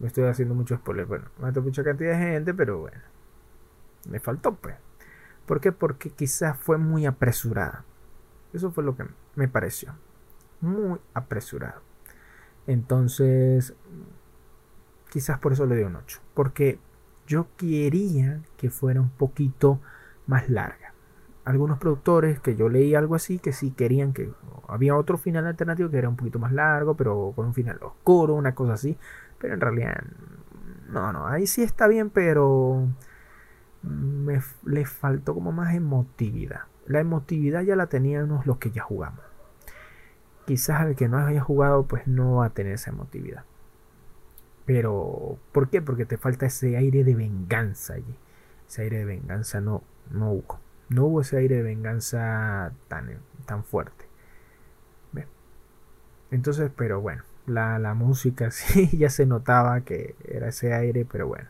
Me 0.00 0.06
estoy 0.06 0.24
haciendo 0.24 0.54
mucho 0.54 0.76
spoiler. 0.76 1.04
Bueno, 1.04 1.26
mató 1.38 1.60
a 1.60 1.62
mucha 1.62 1.84
cantidad 1.84 2.18
de 2.18 2.24
gente, 2.24 2.54
pero 2.54 2.78
bueno 2.78 3.18
me 4.08 4.20
faltó, 4.20 4.54
pues. 4.54 4.76
¿Por 5.46 5.60
qué? 5.60 5.72
Porque 5.72 6.10
quizás 6.10 6.56
fue 6.58 6.78
muy 6.78 7.06
apresurada. 7.06 7.84
Eso 8.52 8.70
fue 8.70 8.84
lo 8.84 8.96
que 8.96 9.06
me 9.34 9.48
pareció. 9.48 9.94
Muy 10.60 10.98
apresurado. 11.14 11.80
Entonces, 12.66 13.74
quizás 15.10 15.38
por 15.38 15.52
eso 15.52 15.66
le 15.66 15.76
di 15.76 15.84
un 15.84 15.96
8. 15.96 16.20
Porque 16.34 16.78
yo 17.26 17.48
quería 17.56 18.42
que 18.56 18.70
fuera 18.70 19.00
un 19.00 19.10
poquito 19.10 19.80
más 20.28 20.48
larga. 20.48 20.94
Algunos 21.44 21.78
productores 21.78 22.38
que 22.40 22.54
yo 22.54 22.68
leí 22.68 22.94
algo 22.94 23.14
así 23.14 23.38
que 23.38 23.52
sí 23.52 23.72
querían 23.72 24.12
que 24.12 24.30
había 24.68 24.94
otro 24.94 25.16
final 25.16 25.46
alternativo 25.46 25.90
que 25.90 25.98
era 25.98 26.08
un 26.08 26.16
poquito 26.16 26.38
más 26.38 26.52
largo, 26.52 26.94
pero 26.94 27.32
con 27.34 27.46
un 27.46 27.54
final 27.54 27.78
oscuro, 27.82 28.34
una 28.34 28.54
cosa 28.54 28.74
así. 28.74 28.96
Pero 29.38 29.54
en 29.54 29.60
realidad, 29.60 30.04
no, 30.90 31.12
no, 31.12 31.26
ahí 31.26 31.46
sí 31.46 31.62
está 31.62 31.88
bien, 31.88 32.10
pero 32.10 32.86
me, 33.82 34.40
le 34.64 34.84
faltó 34.84 35.34
como 35.34 35.50
más 35.50 35.74
emotividad. 35.74 36.62
La 36.86 37.00
emotividad 37.00 37.62
ya 37.62 37.76
la 37.76 37.86
teníamos 37.86 38.46
los 38.46 38.58
que 38.58 38.70
ya 38.70 38.82
jugamos. 38.82 39.20
Quizás 40.46 40.86
el 40.86 40.96
que 40.96 41.08
no 41.08 41.18
haya 41.18 41.42
jugado 41.42 41.86
pues 41.86 42.06
no 42.06 42.36
va 42.36 42.46
a 42.46 42.50
tener 42.50 42.74
esa 42.74 42.90
emotividad. 42.90 43.44
Pero, 44.66 45.38
¿por 45.52 45.70
qué? 45.70 45.80
Porque 45.80 46.04
te 46.04 46.18
falta 46.18 46.44
ese 46.44 46.76
aire 46.76 47.04
de 47.04 47.14
venganza 47.14 47.94
allí. 47.94 48.14
Ese 48.68 48.82
aire 48.82 48.98
de 48.98 49.04
venganza 49.06 49.62
no, 49.62 49.82
no 50.10 50.32
hubo. 50.32 50.60
No 50.88 51.04
hubo 51.06 51.20
ese 51.20 51.38
aire 51.38 51.56
de 51.56 51.62
venganza 51.62 52.72
tan, 52.88 53.20
tan 53.46 53.64
fuerte. 53.64 54.06
Entonces, 56.30 56.70
pero 56.76 57.00
bueno, 57.00 57.22
la, 57.46 57.78
la 57.78 57.94
música 57.94 58.50
sí 58.50 58.96
ya 58.96 59.10
se 59.10 59.26
notaba 59.26 59.80
que 59.82 60.14
era 60.24 60.48
ese 60.48 60.74
aire, 60.74 61.06
pero 61.10 61.26
bueno. 61.28 61.48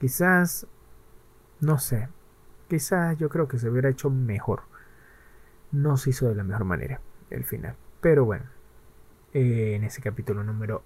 Quizás 0.00 0.66
no 1.60 1.78
sé. 1.78 2.08
Quizás 2.68 3.16
yo 3.18 3.28
creo 3.28 3.48
que 3.48 3.58
se 3.58 3.68
hubiera 3.70 3.88
hecho 3.88 4.10
mejor. 4.10 4.62
No 5.72 5.96
se 5.96 6.10
hizo 6.10 6.28
de 6.28 6.34
la 6.34 6.44
mejor 6.44 6.64
manera 6.64 7.00
el 7.30 7.44
final. 7.44 7.76
Pero 8.00 8.24
bueno. 8.24 8.44
Eh, 9.34 9.74
en 9.74 9.84
ese 9.84 10.00
capítulo 10.00 10.44
número 10.44 10.82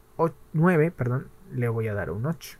9, 0.54 0.90
perdón, 0.90 1.28
le 1.52 1.68
voy 1.68 1.86
a 1.88 1.94
dar 1.94 2.10
un 2.10 2.26
8. 2.26 2.58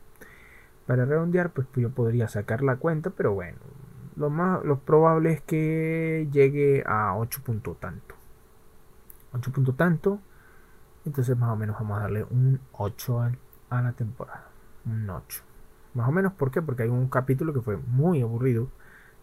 Para 0.86 1.05
redondear, 1.05 1.51
pues 1.51 1.66
yo 1.76 1.90
podría 1.90 2.28
sacar 2.28 2.62
la 2.62 2.76
cuenta, 2.76 3.11
pero 3.11 3.32
bueno. 3.32 3.59
Lo 4.21 4.29
más 4.29 4.62
lo 4.66 4.81
probable 4.81 5.33
es 5.33 5.41
que 5.41 6.29
llegue 6.31 6.85
a 6.87 7.16
8 7.16 7.43
puntos 7.43 7.81
tanto. 7.81 8.14
8 9.33 9.51
puntos 9.51 9.75
tanto. 9.79 10.21
Entonces 11.07 11.35
más 11.39 11.51
o 11.51 11.57
menos 11.57 11.77
vamos 11.79 11.99
a 11.99 12.03
darle 12.03 12.25
un 12.25 12.61
8 12.73 13.31
a 13.71 13.81
la 13.81 13.93
temporada. 13.93 14.51
Un 14.85 15.09
8. 15.09 15.43
Más 15.95 16.07
o 16.07 16.12
menos, 16.12 16.35
¿por 16.35 16.51
qué? 16.51 16.61
Porque 16.61 16.83
hay 16.83 16.91
un 16.91 17.09
capítulo 17.09 17.55
que 17.55 17.62
fue 17.62 17.79
muy 17.79 18.21
aburrido, 18.21 18.68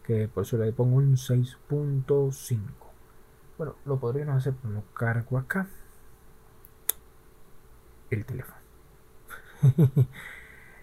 que 0.03 0.27
por 0.27 0.41
eso 0.45 0.57
le 0.57 0.73
pongo 0.73 0.95
un 0.95 1.15
6.5. 1.15 2.59
Bueno, 3.59 3.75
lo 3.85 3.99
podríamos 3.99 4.37
hacer, 4.37 4.55
pero 4.59 4.73
no 4.73 4.83
cargo 4.95 5.37
acá 5.37 5.67
el 8.09 8.25
teléfono. 8.25 8.57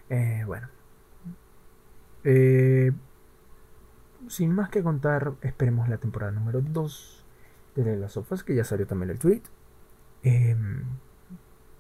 eh, 0.09 0.45
bueno. 0.47 0.69
Eh, 2.23 2.93
sin 4.29 4.55
más 4.55 4.71
que 4.71 4.83
contar, 4.83 5.33
esperemos 5.43 5.89
la 5.89 5.99
temporada 5.99 6.33
número 6.33 6.61
2 6.61 7.25
de 7.77 7.97
las 7.97 8.13
sofas, 8.13 8.45
que 8.45 8.55
ya 8.55 8.65
salió 8.65 8.87
también 8.87 9.11
el 9.11 9.19
tweet. 9.19 9.43
Em, 10.23 10.85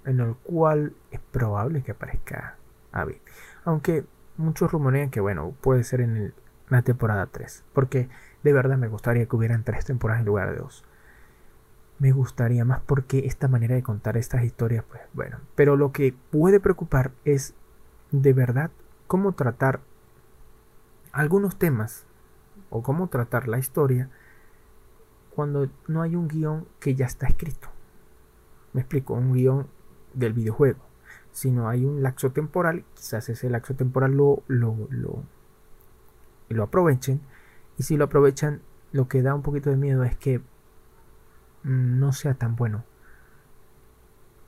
en 0.04 0.20
el 0.20 0.34
cual 0.36 0.94
es 1.10 1.20
probable 1.20 1.82
que 1.82 1.92
aparezca 1.92 2.56
Abby. 2.92 3.20
Aunque 3.64 4.04
muchos 4.36 4.70
rumorean 4.70 5.10
que, 5.10 5.20
bueno, 5.20 5.54
puede 5.60 5.84
ser 5.84 6.00
en 6.00 6.34
la 6.68 6.82
temporada 6.82 7.26
3. 7.26 7.64
Porque 7.72 8.08
de 8.42 8.52
verdad 8.52 8.76
me 8.76 8.88
gustaría 8.88 9.26
que 9.26 9.36
hubieran 9.36 9.64
tres 9.64 9.86
temporadas 9.86 10.20
en 10.20 10.26
lugar 10.26 10.50
de 10.50 10.58
dos. 10.58 10.84
Me 11.98 12.12
gustaría 12.12 12.64
más 12.64 12.80
porque 12.80 13.26
esta 13.26 13.48
manera 13.48 13.74
de 13.74 13.82
contar 13.82 14.16
estas 14.16 14.44
historias, 14.44 14.84
pues 14.84 15.00
bueno. 15.14 15.38
Pero 15.54 15.76
lo 15.76 15.92
que 15.92 16.14
puede 16.30 16.60
preocupar 16.60 17.12
es 17.24 17.54
de 18.10 18.32
verdad 18.32 18.70
cómo 19.06 19.32
tratar 19.32 19.80
algunos 21.12 21.56
temas 21.56 22.06
o 22.74 22.82
cómo 22.82 23.08
tratar 23.08 23.48
la 23.48 23.58
historia 23.58 24.10
cuando 25.34 25.68
no 25.88 26.02
hay 26.02 26.16
un 26.16 26.28
guion 26.28 26.66
que 26.80 26.94
ya 26.94 27.06
está 27.06 27.26
escrito. 27.26 27.68
Me 28.72 28.80
explico, 28.82 29.14
un 29.14 29.32
guion 29.32 29.68
del 30.12 30.32
videojuego 30.32 30.80
si 31.34 31.50
no 31.50 31.68
hay 31.68 31.84
un 31.84 32.00
laxo 32.00 32.30
temporal, 32.30 32.84
quizás 32.94 33.28
ese 33.28 33.50
laxo 33.50 33.74
temporal 33.74 34.12
lo, 34.12 34.44
lo, 34.46 34.88
lo, 36.48 36.62
aprovechen. 36.62 37.20
Y 37.76 37.82
si 37.82 37.96
lo 37.96 38.04
aprovechan, 38.04 38.62
lo 38.92 39.08
que 39.08 39.20
da 39.20 39.34
un 39.34 39.42
poquito 39.42 39.68
de 39.68 39.76
miedo 39.76 40.04
es 40.04 40.16
que 40.16 40.40
no 41.64 42.12
sea 42.12 42.34
tan 42.34 42.54
bueno. 42.54 42.84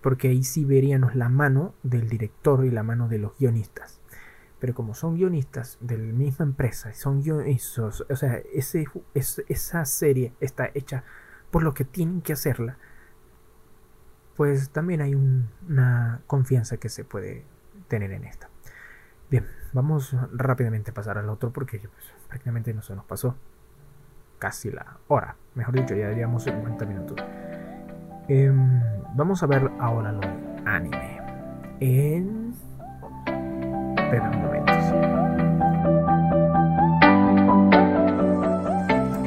Porque 0.00 0.28
ahí 0.28 0.44
sí 0.44 0.64
veríamos 0.64 1.16
la 1.16 1.28
mano 1.28 1.74
del 1.82 2.08
director 2.08 2.64
y 2.64 2.70
la 2.70 2.84
mano 2.84 3.08
de 3.08 3.18
los 3.18 3.36
guionistas. 3.36 4.00
Pero 4.66 4.74
como 4.74 4.94
son 4.94 5.14
guionistas 5.14 5.78
de 5.80 5.96
la 5.96 6.12
misma 6.12 6.44
empresa, 6.44 6.92
son 6.92 7.22
guionistas, 7.22 8.02
o 8.08 8.16
sea, 8.16 8.42
ese, 8.52 8.86
esa 9.14 9.84
serie 9.84 10.32
está 10.40 10.70
hecha 10.74 11.04
por 11.52 11.62
lo 11.62 11.72
que 11.72 11.84
tienen 11.84 12.20
que 12.20 12.32
hacerla 12.32 12.76
pues 14.36 14.70
también 14.70 15.00
hay 15.00 15.14
una 15.14 16.20
confianza 16.26 16.76
que 16.76 16.88
se 16.88 17.04
puede 17.04 17.44
tener 17.88 18.12
en 18.12 18.24
esta. 18.24 18.48
Bien, 19.30 19.46
vamos 19.72 20.14
rápidamente 20.32 20.90
a 20.90 20.94
pasar 20.94 21.18
al 21.18 21.28
otro 21.30 21.52
porque 21.52 21.78
pues, 21.78 22.12
prácticamente 22.28 22.72
no 22.74 22.82
se 22.82 22.94
nos 22.94 23.04
pasó 23.06 23.34
casi 24.38 24.70
la 24.70 24.98
hora. 25.08 25.36
Mejor 25.54 25.74
dicho, 25.74 25.94
ya 25.94 26.10
llevamos 26.10 26.44
50 26.44 26.84
minutos. 26.84 27.16
Em, 28.28 28.82
vamos 29.14 29.42
a 29.42 29.46
ver 29.46 29.70
ahora 29.80 30.12
lo 30.12 30.20
anime. 30.66 31.18
En. 31.80 32.54
un 33.26 34.45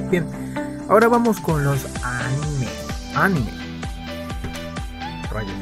Bien, 0.09 0.25
ahora 0.89 1.07
vamos 1.07 1.39
con 1.39 1.63
los 1.63 1.85
anime. 2.03 2.67
Anime. 3.15 3.51
Rayos, 5.31 5.53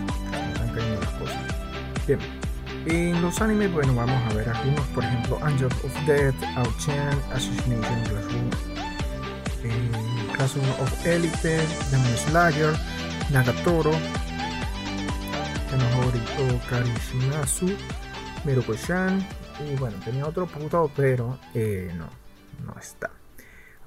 me 0.74 1.00
las 1.00 1.10
cosas. 1.16 1.38
Bien, 2.08 2.20
en 2.86 3.22
los 3.22 3.42
animes, 3.42 3.74
bueno, 3.74 3.94
vamos 3.94 4.32
a 4.32 4.36
ver 4.36 4.48
algunos, 4.48 4.86
por 4.88 5.04
ejemplo, 5.04 5.38
Angel 5.44 5.66
of 5.66 6.06
Death, 6.06 6.36
Ao-chan, 6.56 7.22
Assassination 7.34 8.04
Classroom, 8.06 8.50
eh, 9.66 9.92
Classroom 10.38 10.70
of 10.80 11.06
Elite, 11.06 11.58
Demon 11.92 12.18
Slayer, 12.18 12.74
Nagatoro, 13.30 13.92
Kanohori 15.70 16.22
Karishimasu, 16.70 17.76
Miruko-chan, 18.46 19.28
y 19.70 19.76
bueno, 19.76 19.98
tenía 20.06 20.26
otro 20.26 20.48
puto, 20.48 20.90
pero 20.96 21.38
eh, 21.54 21.94
no, 21.98 22.08
no 22.66 22.80
está. 22.80 23.17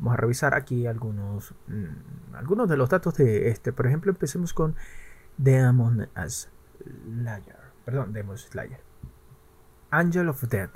Vamos 0.01 0.15
a 0.15 0.17
revisar 0.17 0.55
aquí 0.55 0.87
algunos, 0.87 1.55
mm, 1.67 2.35
algunos 2.35 2.71
de 2.71 2.77
los 2.79 2.89
datos 2.89 3.15
de 3.17 3.51
este. 3.51 3.71
Por 3.71 3.87
ejemplo, 3.87 4.11
empecemos 4.11 4.55
con 4.55 4.75
Demon 5.37 6.09
Slayer. 6.27 7.59
Perdón, 7.85 8.15
Demon 8.15 8.39
Slayer. 8.39 8.81
Angel 9.91 10.31
of 10.31 10.43
Death. 10.49 10.71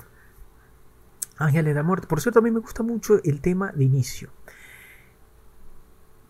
Ángeles 1.37 1.65
de 1.65 1.73
la 1.73 1.81
Muerte. 1.81 2.05
Por 2.05 2.21
cierto, 2.21 2.37
a 2.37 2.41
mí 2.43 2.51
me 2.51 2.59
gusta 2.59 2.83
mucho 2.83 3.15
el 3.23 3.41
tema 3.41 3.71
de 3.71 3.85
inicio. 3.85 4.29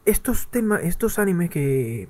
Estos 0.06 0.48
temas, 0.48 0.82
estos 0.84 1.20
animes 1.20 1.50
que, 1.50 2.08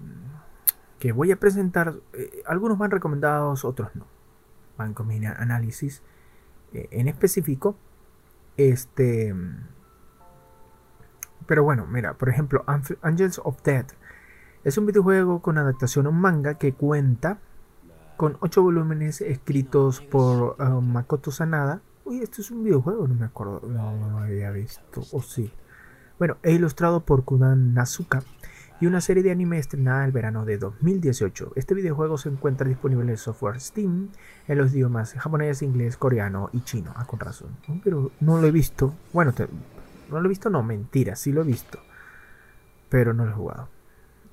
que 1.00 1.14
voy 1.14 1.32
a 1.32 1.40
presentar, 1.40 1.96
eh, 2.14 2.44
algunos 2.46 2.78
van 2.78 2.92
recomendados, 2.92 3.66
otros 3.66 3.90
no. 3.96 4.06
Van 4.78 4.94
con 4.94 5.08
mi 5.08 5.26
análisis 5.26 6.04
eh, 6.74 6.90
en 6.92 7.08
específico. 7.08 7.76
Este. 8.56 9.34
Pero 11.48 11.64
bueno, 11.64 11.86
mira, 11.86 12.14
por 12.14 12.30
ejemplo, 12.30 12.64
Angels 13.02 13.40
of 13.44 13.62
Death 13.64 13.92
es 14.64 14.78
un 14.78 14.88
videojuego 14.88 15.42
con 15.42 15.58
adaptación 15.58 16.08
a 16.08 16.10
un 16.10 16.20
manga 16.20 16.56
que 16.56 16.74
cuenta 16.74 17.40
con 18.18 18.38
ocho 18.40 18.64
volúmenes 18.64 19.22
escritos 19.22 20.02
por 20.02 20.56
uh, 20.60 20.82
Makoto 20.82 21.32
Sanada. 21.32 21.82
Uy, 22.04 22.20
esto 22.20 22.42
es 22.42 22.52
un 22.52 22.64
videojuego, 22.64 23.08
no 23.08 23.16
me 23.16 23.26
acuerdo, 23.26 23.62
no, 23.68 23.96
lo 24.10 24.18
había 24.20 24.52
visto, 24.52 25.02
o 25.12 25.22
sí. 25.22 25.52
Bueno, 26.18 26.38
e 26.44 26.54
ilustrado 26.54 27.02
por 27.02 27.26
Kudan 27.26 27.74
Nazuka 27.74 28.24
y 28.80 28.88
una 28.88 29.02
serie 29.02 29.24
de 29.24 29.32
anime 29.32 29.58
estrenada 29.58 30.06
el 30.06 30.12
verano 30.12 30.46
de 30.46 30.58
2018. 30.58 31.54
Este 31.56 31.74
videojuego 31.74 32.18
se 32.18 32.30
encuentra 32.30 32.68
disponible 32.68 33.04
en 33.04 33.10
el 33.12 33.18
software 33.18 33.60
Steam 33.60 34.10
en 34.48 34.58
los 34.58 34.74
idiomas 34.74 35.14
japonés, 35.14 35.62
inglés, 35.62 35.98
coreano 35.98 36.50
y 36.54 36.62
chino. 36.62 36.94
Ah, 36.96 37.06
con 37.06 37.20
razón. 37.20 37.58
Pero 37.84 38.12
no 38.20 38.40
lo 38.40 38.48
he 38.48 38.52
visto. 38.52 38.94
Bueno, 39.14 39.34
no 40.10 40.20
lo 40.20 40.26
he 40.26 40.30
visto, 40.30 40.50
no, 40.50 40.64
mentira, 40.64 41.16
sí 41.16 41.32
lo 41.32 41.42
he 41.42 41.46
visto. 41.46 41.80
Pero 42.90 43.14
no 43.14 43.26
lo 43.26 43.32
he 43.32 43.36
jugado. 43.36 43.70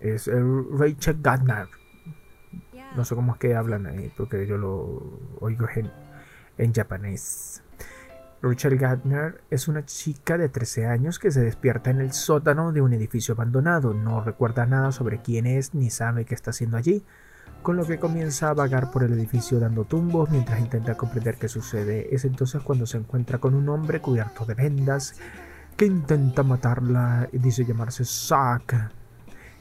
Es 0.01 0.29
el 0.29 0.67
Rachel 0.79 1.19
Gardner 1.21 1.69
no 2.97 3.05
sé 3.05 3.15
cómo 3.15 3.33
es 3.33 3.39
que 3.39 3.55
hablan 3.55 3.87
ahí, 3.87 4.13
porque 4.17 4.47
yo 4.47 4.59
lo 4.59 5.01
oigo 5.41 5.67
en, 5.75 5.91
en 6.59 6.73
japonés. 6.73 7.63
Rachel 8.43 8.77
Gardner 8.77 9.41
es 9.51 9.69
una 9.69 9.85
chica 9.85 10.37
de 10.37 10.49
13 10.49 10.87
años 10.87 11.19
que 11.19 11.31
se 11.31 11.41
despierta 11.41 11.91
en 11.91 12.01
el 12.01 12.13
sótano 12.13 12.73
de 12.73 12.81
un 12.81 12.93
edificio 12.93 13.35
abandonado. 13.35 13.95
No 13.95 14.23
recuerda 14.23 14.67
nada 14.67 14.91
sobre 14.91 15.23
quién 15.23 15.47
es 15.47 15.75
ni 15.75 15.91
sabe 15.91 16.25
qué 16.25 16.35
está 16.35 16.51
haciendo 16.51 16.77
allí, 16.77 17.05
con 17.63 17.77
lo 17.77 17.87
que 17.87 18.01
comienza 18.01 18.51
a 18.51 18.55
vagar 18.55 18.91
por 18.91 19.05
el 19.05 19.13
edificio 19.13 19.61
dando 19.61 19.85
tumbos 19.85 20.29
mientras 20.31 20.59
intenta 20.59 20.97
comprender 20.97 21.37
qué 21.37 21.49
sucede. 21.49 22.13
Es 22.13 22.25
entonces 22.25 22.63
cuando 22.63 22.85
se 22.87 22.99
encuentra 22.99 23.39
con 23.39 23.55
un 23.55 23.69
hombre 23.69 24.01
cubierto 24.01 24.45
de 24.45 24.55
vendas 24.55 25.15
que 25.77 25.87
intenta 25.87 26.43
matarla 26.43 27.29
y 27.33 27.39
dice 27.39 27.65
llamarse 27.65 28.05
Zack 28.05 28.91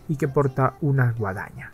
y 0.07 0.15
que 0.15 0.27
porta 0.27 0.75
una 0.81 1.11
guadaña. 1.11 1.71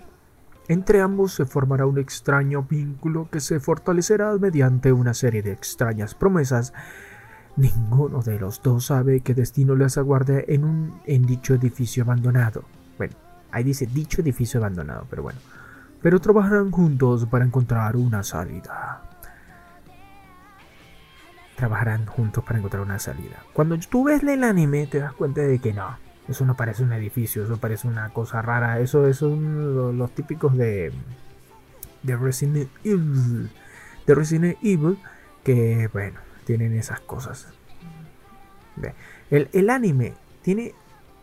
Entre 0.67 1.01
ambos 1.01 1.33
se 1.33 1.45
formará 1.45 1.85
un 1.85 1.97
extraño 1.97 2.63
vínculo 2.63 3.29
que 3.31 3.39
se 3.39 3.59
fortalecerá 3.59 4.37
mediante 4.37 4.91
una 4.91 5.13
serie 5.13 5.41
de 5.41 5.53
extrañas 5.53 6.13
promesas. 6.13 6.73
Ninguno 7.55 8.21
de 8.21 8.37
los 8.37 8.61
dos 8.61 8.87
sabe 8.87 9.21
qué 9.21 9.33
destino 9.33 9.75
les 9.75 9.97
aguarda 9.97 10.39
en 10.45 10.93
en 11.05 11.25
dicho 11.25 11.53
edificio 11.53 12.03
abandonado. 12.03 12.65
Bueno, 12.97 13.15
ahí 13.51 13.63
dice 13.63 13.85
dicho 13.85 14.21
edificio 14.21 14.59
abandonado, 14.59 15.07
pero 15.09 15.23
bueno. 15.23 15.39
Pero 16.01 16.19
trabajarán 16.19 16.69
juntos 16.69 17.25
para 17.25 17.45
encontrar 17.45 17.95
una 17.95 18.21
salida. 18.21 19.06
Trabajarán 21.57 22.05
juntos 22.05 22.43
para 22.45 22.59
encontrar 22.59 22.83
una 22.83 22.99
salida. 22.99 23.43
Cuando 23.51 23.77
tú 23.77 24.05
ves 24.05 24.23
el 24.23 24.43
anime 24.43 24.87
te 24.87 24.99
das 24.99 25.11
cuenta 25.11 25.41
de 25.41 25.59
que 25.59 25.73
no 25.73 26.07
eso 26.27 26.45
no 26.45 26.55
parece 26.57 26.83
un 26.83 26.91
edificio, 26.91 27.43
eso 27.43 27.57
parece 27.57 27.87
una 27.87 28.09
cosa 28.09 28.41
rara. 28.41 28.79
Eso, 28.79 29.11
son 29.13 29.97
los, 29.97 30.11
típicos 30.11 30.57
de, 30.57 30.91
de 32.03 32.15
Resident 32.17 32.69
Evil. 32.83 33.49
De 34.05 34.15
Resident 34.15 34.57
Evil. 34.61 34.97
Que 35.43 35.89
bueno, 35.93 36.19
tienen 36.45 36.73
esas 36.73 36.99
cosas. 36.99 37.47
El, 39.29 39.49
el 39.53 39.69
anime 39.69 40.13
tiene. 40.41 40.73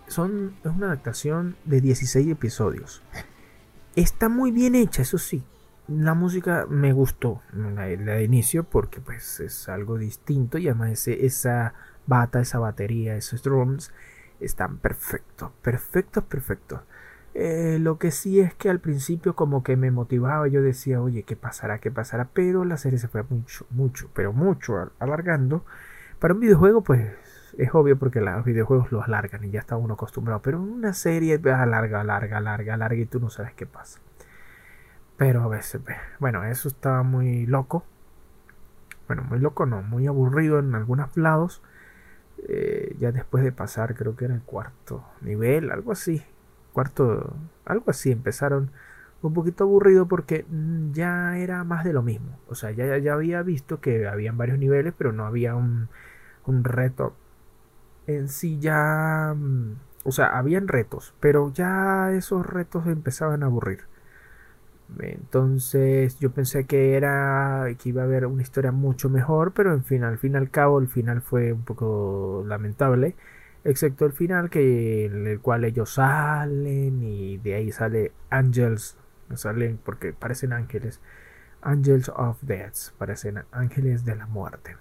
Son, 0.08 0.54
es 0.64 0.70
una 0.70 0.86
adaptación 0.86 1.56
de 1.64 1.80
16 1.80 2.28
episodios. 2.28 3.02
Está 3.96 4.28
muy 4.28 4.50
bien 4.50 4.74
hecha, 4.74 5.02
eso 5.02 5.18
sí. 5.18 5.42
La 5.86 6.14
música 6.14 6.66
me 6.68 6.92
gustó, 6.92 7.42
la, 7.52 7.84
de 7.84 8.24
inicio, 8.24 8.64
porque 8.64 9.00
pues 9.00 9.40
es 9.40 9.68
algo 9.68 9.98
distinto 9.98 10.56
y 10.56 10.68
además 10.68 11.06
esa 11.08 11.74
bata, 12.06 12.40
esa 12.40 12.58
batería, 12.58 13.16
esos 13.16 13.42
drums 13.42 13.92
están 14.40 14.78
perfectos, 14.78 15.50
perfectos, 15.62 16.24
perfectos. 16.24 16.80
Eh, 17.34 17.78
lo 17.80 17.98
que 17.98 18.12
sí 18.12 18.40
es 18.40 18.54
que 18.54 18.70
al 18.70 18.80
principio 18.80 19.34
como 19.34 19.62
que 19.62 19.76
me 19.76 19.90
motivaba, 19.90 20.46
yo 20.48 20.62
decía, 20.62 21.02
oye, 21.02 21.24
¿qué 21.24 21.36
pasará? 21.36 21.78
¿Qué 21.80 21.90
pasará? 21.90 22.28
Pero 22.32 22.64
la 22.64 22.76
serie 22.76 22.98
se 22.98 23.08
fue 23.08 23.24
mucho, 23.28 23.66
mucho, 23.70 24.08
pero 24.14 24.32
mucho 24.32 24.92
alargando. 24.98 25.64
Para 26.18 26.34
un 26.34 26.40
videojuego, 26.40 26.82
pues 26.82 27.12
es 27.58 27.74
obvio 27.74 27.98
porque 27.98 28.20
los 28.20 28.44
videojuegos 28.44 28.92
los 28.92 29.04
alargan 29.04 29.44
y 29.44 29.50
ya 29.50 29.60
está 29.60 29.76
uno 29.76 29.94
acostumbrado. 29.94 30.42
Pero 30.42 30.62
una 30.62 30.94
serie 30.94 31.40
alarga, 31.44 32.00
alarga, 32.00 32.38
alarga, 32.38 32.74
alarga 32.74 32.96
y 33.02 33.06
tú 33.06 33.20
no 33.20 33.30
sabes 33.30 33.52
qué 33.54 33.66
pasa. 33.66 34.00
Pero 35.16 35.42
a 35.42 35.48
veces, 35.48 35.80
bueno, 36.18 36.44
eso 36.44 36.68
estaba 36.68 37.02
muy 37.02 37.46
loco. 37.46 37.84
Bueno, 39.06 39.22
muy 39.24 39.38
loco 39.38 39.66
no, 39.66 39.82
muy 39.82 40.06
aburrido 40.06 40.58
en 40.58 40.74
algunos 40.74 41.16
lados. 41.16 41.62
Eh, 42.48 42.96
ya 42.98 43.12
después 43.12 43.44
de 43.44 43.52
pasar, 43.52 43.94
creo 43.94 44.16
que 44.16 44.26
era 44.26 44.34
el 44.34 44.42
cuarto 44.42 45.04
nivel, 45.20 45.70
algo 45.70 45.92
así. 45.92 46.22
Cuarto, 46.72 47.36
algo 47.64 47.90
así, 47.90 48.10
empezaron 48.12 48.70
un 49.22 49.32
poquito 49.34 49.64
aburrido 49.64 50.06
porque 50.06 50.44
mm, 50.48 50.92
ya 50.92 51.38
era 51.38 51.64
más 51.64 51.84
de 51.84 51.92
lo 51.92 52.02
mismo. 52.02 52.38
O 52.48 52.54
sea, 52.54 52.70
ya, 52.72 52.98
ya 52.98 53.14
había 53.14 53.42
visto 53.42 53.80
que 53.80 54.06
habían 54.08 54.36
varios 54.36 54.58
niveles, 54.58 54.94
pero 54.96 55.12
no 55.12 55.26
había 55.26 55.54
un, 55.54 55.88
un 56.46 56.64
reto 56.64 57.14
en 58.06 58.28
sí 58.28 58.58
ya... 58.60 59.34
Mm, 59.36 59.76
o 60.04 60.12
sea, 60.12 60.36
habían 60.38 60.68
retos, 60.68 61.14
pero 61.20 61.50
ya 61.52 62.12
esos 62.12 62.44
retos 62.46 62.86
empezaban 62.86 63.42
a 63.42 63.46
aburrir. 63.46 63.84
Entonces 64.98 66.18
yo 66.20 66.30
pensé 66.32 66.66
que 66.66 66.94
era 66.94 67.66
que 67.78 67.88
iba 67.88 68.02
a 68.02 68.04
haber 68.04 68.26
una 68.26 68.42
historia 68.42 68.72
mucho 68.72 69.08
mejor, 69.10 69.52
pero 69.52 69.72
en 69.72 69.84
fin, 69.84 70.04
al 70.04 70.18
fin 70.18 70.34
y 70.34 70.36
al 70.36 70.50
cabo 70.50 70.78
el 70.80 70.88
final 70.88 71.22
fue 71.22 71.52
un 71.52 71.64
poco 71.64 72.44
lamentable, 72.46 73.16
excepto 73.64 74.06
el 74.06 74.12
final 74.12 74.50
que 74.50 75.06
en 75.06 75.26
el 75.26 75.40
cual 75.40 75.64
ellos 75.64 75.94
salen 75.94 77.02
y 77.02 77.38
de 77.38 77.54
ahí 77.54 77.72
sale 77.72 78.12
Angels, 78.30 78.96
salen 79.34 79.78
porque 79.84 80.12
parecen 80.12 80.52
ángeles, 80.52 81.00
Angels 81.62 82.10
of 82.14 82.38
Death, 82.42 82.92
parecen 82.98 83.42
ángeles 83.52 84.04
de 84.04 84.16
la 84.16 84.26
muerte. 84.26 84.76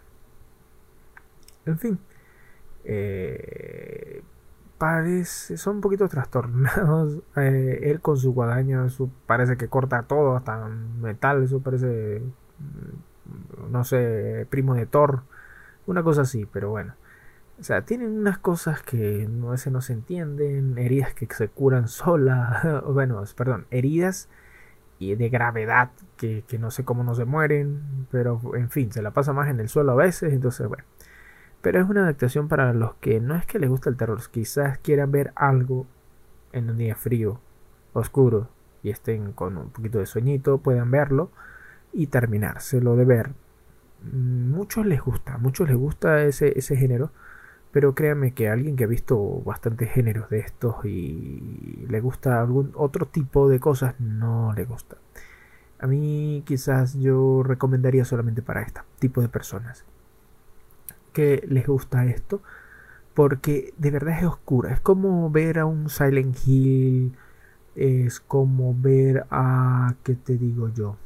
En 1.66 1.80
fin, 1.80 1.99
eh, 2.84 4.22
parece, 4.78 5.58
son 5.58 5.78
un 5.78 5.82
poquito 5.82 6.08
trastornados. 6.08 7.20
Eh, 7.36 7.80
él 7.92 8.02
con 8.02 8.18
su 8.18 8.34
guadaña 8.34 8.90
su, 8.90 9.10
parece 9.28 9.58
que 9.58 9.68
corta 9.68 10.04
todo, 10.04 10.36
hasta 10.36 10.68
metal, 10.68 11.44
eso 11.44 11.62
parece, 11.62 12.22
mm, 12.60 13.72
no 13.72 13.84
sé, 13.84 14.48
primo 14.50 14.76
de 14.76 14.86
Thor, 14.86 15.24
una 15.88 16.04
cosa 16.04 16.22
así, 16.22 16.46
pero 16.46 16.70
bueno. 16.70 16.96
O 17.60 17.64
sea, 17.64 17.84
tienen 17.84 18.18
unas 18.18 18.40
cosas 18.40 18.82
que 18.84 19.28
no, 19.30 19.50
veces 19.50 19.72
no 19.74 19.82
se 19.82 19.94
entienden, 19.94 20.78
heridas 20.78 21.14
que 21.14 21.28
se 21.34 21.50
curan 21.50 21.88
solas, 21.88 22.64
bueno, 22.86 23.24
perdón, 23.36 23.68
heridas 23.72 24.30
de 25.00 25.30
gravedad 25.30 25.92
que, 26.18 26.44
que 26.48 26.58
no 26.58 26.72
sé 26.72 26.86
cómo 26.86 27.04
no 27.04 27.16
se 27.16 27.26
mueren, 27.26 28.08
pero 28.12 28.40
en 28.56 28.70
fin, 28.70 28.92
se 28.92 29.02
la 29.02 29.12
pasa 29.12 29.34
más 29.34 29.50
en 29.50 29.60
el 29.60 29.70
suelo 29.70 29.94
a 29.94 29.96
veces, 29.96 30.34
entonces 30.34 30.68
bueno. 30.68 30.86
Pero 31.64 31.80
es 31.80 31.89
una 31.89 32.01
adaptación 32.01 32.49
para 32.49 32.74
los 32.74 32.95
que 32.95 33.22
no 33.22 33.36
es 33.36 33.45
que 33.45 33.57
les 33.57 33.70
gusta 33.70 33.89
el 33.89 33.95
terror, 33.95 34.20
quizás 34.30 34.80
quieran 34.80 35.14
ver 35.14 35.32
algo 35.34 35.88
en 36.51 36.70
un 36.70 36.78
día 36.78 36.93
frío 36.93 37.39
oscuro 37.93 38.49
y 38.84 38.89
estén 38.89 39.32
con 39.32 39.57
un 39.57 39.70
poquito 39.70 39.99
de 39.99 40.05
sueñito, 40.05 40.57
puedan 40.57 40.91
verlo 40.91 41.32
y 41.93 42.07
terminárselo 42.07 42.97
de 42.97 43.05
ver. 43.05 43.32
Muchos 44.11 44.86
les 44.86 44.99
gusta, 44.99 45.38
muchos 45.38 45.70
les 45.70 45.78
gusta 45.78 46.24
ese, 46.24 46.59
ese 46.59 46.76
género, 46.76 47.11
pero 47.72 47.95
créanme 47.95 48.34
que 48.34 48.49
alguien 48.49 48.76
que 48.76 48.84
ha 48.84 48.88
visto 48.88 49.41
bastantes 49.45 49.89
géneros 49.89 50.30
de 50.30 50.39
estos 50.39 50.84
y 50.84 51.86
le 51.88 52.01
gusta 52.01 52.41
algún 52.41 52.74
otro 52.76 53.05
tipo 53.05 53.47
de 53.47 53.61
cosas, 53.61 53.97
no 54.01 54.51
le 54.51 54.66
gusta. 54.66 54.97
A 55.80 55.88
mí 55.88 56.43
quizás 56.45 56.95
yo 56.95 57.41
recomendaría 57.41 58.03
solamente 58.03 58.41
para 58.41 58.64
este 58.64 58.82
tipo 58.99 59.22
de 59.22 59.30
personas 59.30 59.86
que 61.14 61.45
les 61.47 61.68
gusta 61.68 62.05
esto 62.05 62.41
porque 63.14 63.74
de 63.78 63.91
verdad 63.91 64.18
es 64.20 64.26
oscura. 64.26 64.74
Es 64.74 64.80
como 64.80 65.30
ver 65.30 65.59
a 65.59 65.66
un 65.66 65.89
Silent 65.89 66.36
Hill, 66.45 67.16
es 67.76 68.20
como 68.20 68.76
ver 68.76 69.26
a, 69.32 69.95
¿qué 70.03 70.16
te 70.16 70.38
digo 70.38 70.70
yo? 70.70 70.97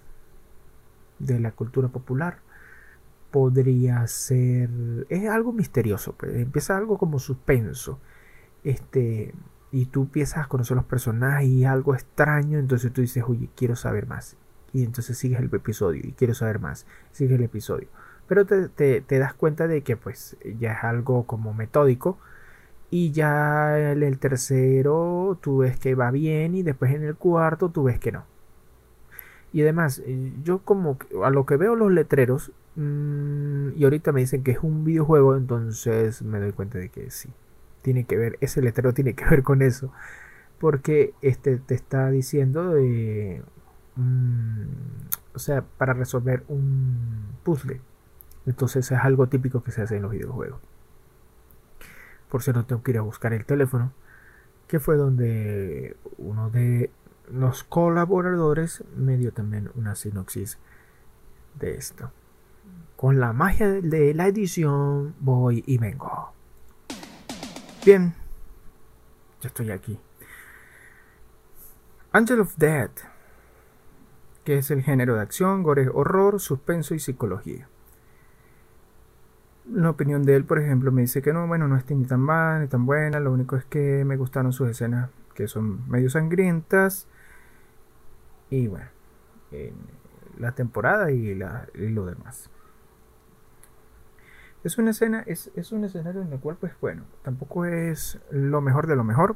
De 1.19 1.39
la 1.39 1.51
cultura 1.51 1.89
popular. 1.89 2.39
Podría 3.31 4.07
ser, 4.07 4.69
es 5.09 5.29
algo 5.29 5.51
misterioso, 5.53 6.13
pues. 6.13 6.35
empieza 6.35 6.77
algo 6.77 6.97
como 6.97 7.19
suspenso. 7.19 7.99
Este, 8.63 9.33
y 9.71 9.87
tú 9.87 10.03
empiezas 10.03 10.45
a 10.45 10.47
conocer 10.47 10.77
los 10.77 10.85
personajes 10.85 11.47
y 11.47 11.65
algo 11.65 11.93
extraño, 11.93 12.57
entonces 12.59 12.91
tú 12.93 13.01
dices, 13.01 13.23
oye, 13.27 13.49
quiero 13.55 13.75
saber 13.75 14.07
más 14.07 14.37
y 14.73 14.83
entonces 14.83 15.17
sigues 15.17 15.39
el 15.39 15.53
episodio 15.53 16.01
y 16.03 16.11
quiero 16.13 16.33
saber 16.33 16.59
más, 16.59 16.85
sigues 17.11 17.35
el 17.37 17.43
episodio. 17.43 17.87
Pero 18.27 18.45
te, 18.45 19.03
das 19.09 19.33
cuenta 19.33 19.67
de 19.67 19.81
que 19.83 19.97
pues 19.97 20.37
ya 20.59 20.73
es 20.73 20.83
algo 20.83 21.25
como 21.25 21.53
metódico 21.53 22.17
y 22.91 23.11
ya 23.11 23.91
en 23.91 24.03
el 24.03 24.19
tercero 24.19 25.37
tú 25.41 25.59
ves 25.59 25.79
que 25.79 25.95
va 25.95 26.11
bien 26.11 26.55
y 26.55 26.63
después 26.63 26.93
en 26.93 27.03
el 27.03 27.15
cuarto 27.15 27.69
tú 27.69 27.83
ves 27.83 27.99
que 27.99 28.11
no. 28.11 28.25
Y 29.53 29.61
además, 29.61 30.01
eh, 30.05 30.33
yo 30.43 30.59
como 30.59 30.97
a 31.23 31.29
lo 31.29 31.45
que 31.45 31.57
veo 31.57 31.75
los 31.75 31.91
letreros 31.91 32.51
mm, 32.75 33.69
y 33.75 33.83
ahorita 33.83 34.11
me 34.11 34.21
dicen 34.21 34.43
que 34.43 34.51
es 34.51 34.59
un 34.61 34.83
videojuego, 34.83 35.35
entonces 35.37 36.21
me 36.21 36.39
doy 36.39 36.51
cuenta 36.51 36.77
de 36.77 36.89
que 36.89 37.09
sí, 37.11 37.29
tiene 37.81 38.05
que 38.05 38.17
ver, 38.17 38.37
ese 38.41 38.61
letrero 38.61 38.93
tiene 38.93 39.13
que 39.15 39.25
ver 39.25 39.43
con 39.43 39.61
eso. 39.61 39.91
Porque 40.59 41.13
este 41.21 41.57
te 41.57 41.75
está 41.75 42.09
diciendo 42.09 42.73
de 42.73 43.43
o 45.33 45.39
sea, 45.39 45.63
para 45.77 45.93
resolver 45.93 46.43
un 46.47 47.37
puzzle. 47.43 47.81
Entonces 48.47 48.91
es 48.91 48.99
algo 48.99 49.27
típico 49.27 49.61
que 49.61 49.71
se 49.71 49.83
hace 49.83 49.97
en 49.97 50.01
los 50.01 50.11
videojuegos. 50.11 50.59
Por 52.29 52.41
cierto, 52.41 52.65
tengo 52.65 52.81
que 52.81 52.91
ir 52.91 52.97
a 52.97 53.01
buscar 53.01 53.33
el 53.33 53.45
teléfono, 53.45 53.93
que 54.67 54.79
fue 54.79 54.97
donde 54.97 55.95
uno 56.17 56.49
de 56.49 56.89
los 57.29 57.63
colaboradores 57.63 58.83
me 58.95 59.17
dio 59.17 59.31
también 59.31 59.69
una 59.75 59.93
sinopsis 59.93 60.57
de 61.59 61.75
esto. 61.75 62.11
Con 62.95 63.19
la 63.19 63.33
magia 63.33 63.69
de 63.69 64.15
la 64.15 64.27
edición 64.27 65.13
voy 65.19 65.63
y 65.67 65.77
vengo. 65.77 66.33
Bien, 67.85 68.15
ya 69.41 69.49
estoy 69.49 69.69
aquí. 69.69 69.99
Angel 72.11 72.39
of 72.39 72.57
Death 72.57 73.17
que 74.47 74.57
es 74.59 74.71
el 74.71 74.81
género 74.81 75.15
de 75.15 75.21
acción, 75.21 75.61
gore, 75.61 75.89
horror, 75.93 76.39
suspenso 76.39 76.95
y 76.95 76.99
psicología. 76.99 77.67
La 79.71 79.89
opinión 79.89 80.23
de 80.23 80.35
él, 80.35 80.45
por 80.45 80.59
ejemplo, 80.59 80.91
me 80.91 81.01
dice 81.01 81.21
que 81.21 81.33
no, 81.33 81.45
bueno, 81.47 81.67
no 81.67 81.75
es 81.75 81.89
ni 81.89 82.05
tan 82.05 82.21
mala 82.21 82.59
ni 82.59 82.67
tan 82.67 82.85
buena, 82.85 83.19
lo 83.19 83.31
único 83.31 83.55
es 83.55 83.65
que 83.65 84.03
me 84.05 84.15
gustaron 84.15 84.53
sus 84.53 84.69
escenas 84.69 85.09
que 85.35 85.47
son 85.47 85.87
medio 85.89 86.09
sangrientas 86.09 87.07
y 88.49 88.67
bueno, 88.67 88.87
la 90.39 90.53
temporada 90.53 91.11
y, 91.11 91.35
lo 91.35 92.05
demás. 92.05 92.49
Es 94.63 94.77
una 94.77 94.91
escena, 94.91 95.23
es, 95.27 95.51
es 95.55 95.71
un 95.71 95.83
escenario 95.83 96.21
en 96.21 96.31
el 96.33 96.39
cual, 96.39 96.57
pues 96.59 96.73
bueno, 96.81 97.03
tampoco 97.23 97.65
es 97.65 98.19
lo 98.31 98.61
mejor 98.61 98.87
de 98.87 98.95
lo 98.95 99.03
mejor, 99.03 99.35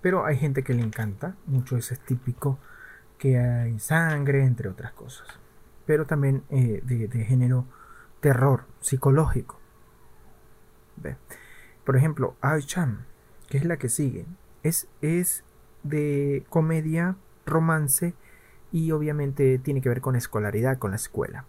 pero 0.00 0.24
hay 0.24 0.36
gente 0.36 0.62
que 0.62 0.74
le 0.74 0.82
encanta 0.82 1.36
mucho 1.46 1.76
ese 1.76 1.96
típico 1.96 2.58
que 3.18 3.38
hay 3.38 3.78
sangre, 3.78 4.44
entre 4.44 4.68
otras 4.68 4.92
cosas. 4.92 5.26
Pero 5.86 6.06
también 6.06 6.42
eh, 6.50 6.80
de, 6.84 7.24
género 7.24 7.64
terror 8.26 8.64
psicológico. 8.80 9.60
Por 11.84 11.96
ejemplo, 11.96 12.34
Ai-chan, 12.40 13.06
que 13.48 13.58
es 13.58 13.64
la 13.64 13.76
que 13.76 13.88
sigue, 13.88 14.26
es, 14.64 14.88
es 15.00 15.44
de 15.84 16.44
comedia, 16.48 17.14
romance 17.44 18.14
y 18.72 18.90
obviamente 18.90 19.60
tiene 19.60 19.80
que 19.80 19.88
ver 19.88 20.00
con 20.00 20.16
escolaridad, 20.16 20.76
con 20.78 20.90
la 20.90 20.96
escuela. 20.96 21.44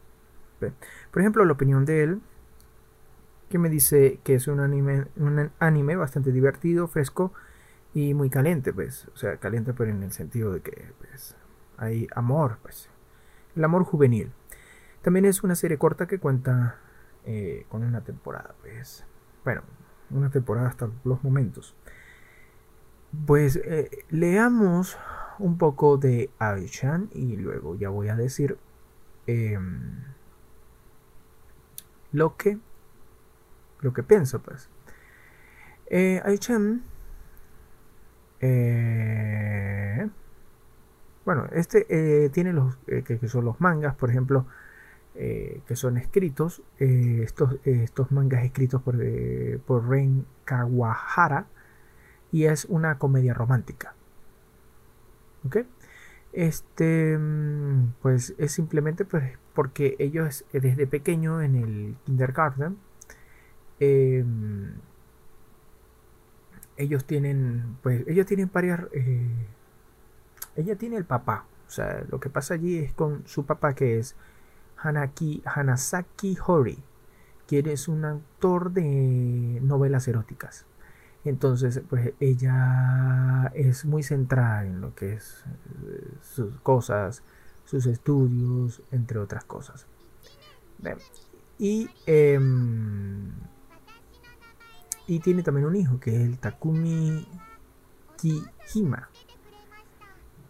Por 0.60 1.20
ejemplo, 1.20 1.44
la 1.46 1.54
opinión 1.54 1.84
de 1.84 2.04
él, 2.04 2.22
que 3.50 3.58
me 3.58 3.70
dice 3.70 4.20
que 4.24 4.36
es 4.36 4.48
un 4.48 4.60
anime, 4.60 5.08
un 5.16 5.50
anime 5.58 5.96
bastante 5.96 6.32
divertido, 6.32 6.88
fresco 6.88 7.34
y 7.96 8.14
muy 8.14 8.30
caliente, 8.30 8.72
pues. 8.72 9.08
O 9.16 9.18
sea, 9.18 9.38
caliente 9.38 9.74
pero 9.74 9.90
en 9.90 10.04
el 10.04 10.12
sentido 10.12 10.54
de 10.54 10.62
que 10.62 10.94
pues, 11.00 11.36
hay 11.76 12.08
amor, 12.14 12.60
pues. 12.62 12.88
El 13.56 13.64
amor 13.64 13.84
juvenil. 13.84 14.32
También 15.02 15.26
es 15.26 15.44
una 15.44 15.56
serie 15.56 15.78
corta 15.78 16.08
que 16.08 16.20
cuenta 16.20 16.80
eh, 17.26 17.66
con 17.70 17.84
una 17.84 18.02
temporada, 18.02 18.56
pues. 18.62 19.06
Bueno, 19.44 19.64
una 20.10 20.30
temporada 20.30 20.70
hasta 20.70 20.90
los 21.04 21.24
momentos. 21.24 21.76
Pues 23.26 23.58
eh, 23.58 24.06
leamos 24.10 24.98
un 25.40 25.58
poco 25.58 25.98
de 25.98 26.30
Aichan 26.40 27.10
y 27.14 27.38
luego 27.38 27.76
ya 27.76 27.90
voy 27.90 28.10
a 28.10 28.16
decir 28.16 28.58
em, 29.28 30.04
lo 32.12 32.36
que 32.36 32.58
lo 33.82 33.94
que 33.94 34.04
pienso, 34.04 34.42
pues. 34.42 34.70
Eh, 35.88 36.22
Aichan 36.26 36.84
eh, 38.40 40.10
bueno, 41.26 41.48
este 41.52 42.30
tiene 42.30 42.54
los 42.54 42.78
que, 42.78 43.20
son 43.28 43.46
los 43.46 43.60
mangas, 43.60 43.96
por 43.96 44.10
ejemplo, 44.10 44.46
eh, 45.18 45.62
que 45.68 45.76
son 45.76 45.98
escritos. 45.98 46.62
estos, 46.78 47.58
estos 47.66 48.12
mangas 48.12 48.46
escritos 48.46 48.82
por, 48.82 48.98
por 49.66 49.90
Ren 49.90 50.26
Kawahara. 50.46 51.48
Y 52.32 52.46
es 52.46 52.66
una 52.66 52.98
comedia 52.98 53.34
romántica. 53.34 53.96
¿Ok? 55.46 55.58
Este, 56.34 57.18
mm, 57.18 57.94
pues 58.02 58.36
es 58.38 58.52
simplemente 58.52 59.06
pues, 59.06 59.38
porque 59.54 59.96
ellos 60.00 60.46
desde 60.54 60.86
pequeño 60.88 61.42
en 61.42 61.56
el 61.56 61.96
kindergarten, 62.06 62.78
em, 63.80 64.74
ellos 66.78 67.06
tienen, 67.06 67.78
pues, 67.82 68.04
ellos 68.08 68.26
tienen 68.28 68.50
varias 68.54 68.82
ella 70.58 70.76
tiene 70.76 70.98
el 70.98 71.06
papá. 71.06 71.46
O 71.68 71.70
sea, 71.70 72.04
lo 72.10 72.20
que 72.20 72.30
pasa 72.30 72.56
allí 72.56 72.80
es 72.80 72.94
con 72.94 73.26
su 73.28 73.46
papá 73.46 73.74
que 73.74 74.00
es 74.00 74.16
Hanaki, 74.78 75.42
Hanasaki 75.46 76.38
Hori, 76.46 76.78
quien 77.48 77.68
es 77.68 77.88
un 77.88 78.06
autor 78.06 78.72
de 78.72 79.60
novelas 79.62 80.08
eróticas. 80.08 80.66
Entonces, 81.26 81.82
pues 81.90 82.14
ella 82.20 83.52
es 83.54 83.86
muy 83.86 84.04
centrada 84.04 84.66
en 84.66 84.82
lo 84.82 84.96
que 84.96 85.14
es 85.14 85.44
eh, 85.86 86.08
sus 86.22 86.56
cosas, 86.62 87.24
sus 87.66 87.86
estudios, 87.86 88.82
entre 88.92 89.20
otras 89.20 89.44
cosas. 89.44 89.88
Y, 91.60 91.90
em, 92.06 93.32
y 95.08 95.20
tiene 95.20 95.44
también 95.44 95.66
un 95.66 95.76
hijo 95.76 96.00
que 96.00 96.16
es 96.16 96.22
el 96.22 96.38
Takumi 96.38 97.28
Kihima. 98.18 99.10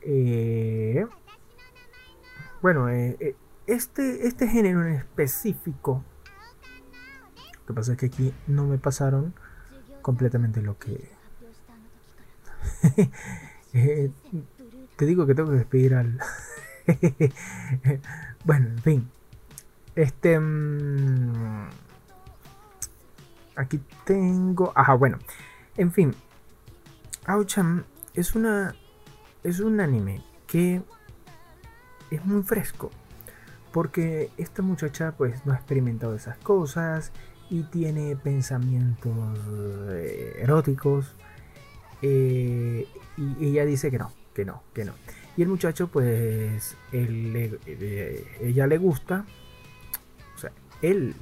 Eh, 0.02 1.06
bueno, 2.62 2.90
eh, 2.90 3.18
eh, 3.20 3.36
este, 3.68 4.28
este 4.28 4.48
género 4.48 4.86
en 4.86 4.94
específico, 4.94 6.04
lo 7.52 7.66
que 7.68 7.74
pasa 7.74 7.92
es 7.94 7.98
que 7.98 8.08
aquí 8.08 8.34
no 8.48 8.66
me 8.66 8.78
pasaron 8.78 9.34
completamente 10.02 10.62
lo 10.62 10.78
que... 10.80 11.12
te 14.96 15.06
digo 15.06 15.26
que 15.28 15.36
tengo 15.36 15.52
que 15.52 15.58
despedir 15.58 15.96
al... 15.96 16.20
bueno, 18.46 18.68
en 18.70 18.80
fin. 18.80 19.12
Este... 19.96 20.40
Mm, 20.40 21.68
aquí 23.56 23.82
tengo... 24.06 24.72
Ajá, 24.76 24.94
bueno. 24.94 25.20
En 25.76 25.92
fin. 25.92 26.16
Auchan 27.26 27.86
es 28.14 28.34
una 28.34 28.74
es 29.48 29.60
un 29.60 29.80
anime 29.80 30.22
que 30.46 30.82
es 32.12 32.26
muy 32.26 32.44
fresco. 32.44 32.92
Porque 33.72 34.30
esta 34.38 34.62
muchacha 34.62 35.14
pues 35.18 35.46
no 35.46 35.54
ha 35.54 35.56
experimentado 35.56 36.16
esas 36.16 36.38
cosas 36.38 37.12
y 37.50 37.64
tiene 37.64 38.16
pensamientos 38.16 39.40
eh, 39.92 40.40
eróticos. 40.42 41.14
Eh, 42.02 42.88
y 43.18 43.48
ella 43.48 43.66
dice 43.66 43.90
que 43.92 43.98
no, 43.98 44.12
que 44.34 44.46
no, 44.46 44.64
que 44.74 44.86
no. 44.86 44.94
Y 45.38 45.44
el 45.44 45.50
muchacho, 45.50 45.88
pues, 45.88 46.76
ella 46.92 48.68
le 48.68 48.78
gusta, 48.80 49.24
o 50.36 50.40
sea, 50.40 50.52
él, 50.82 51.14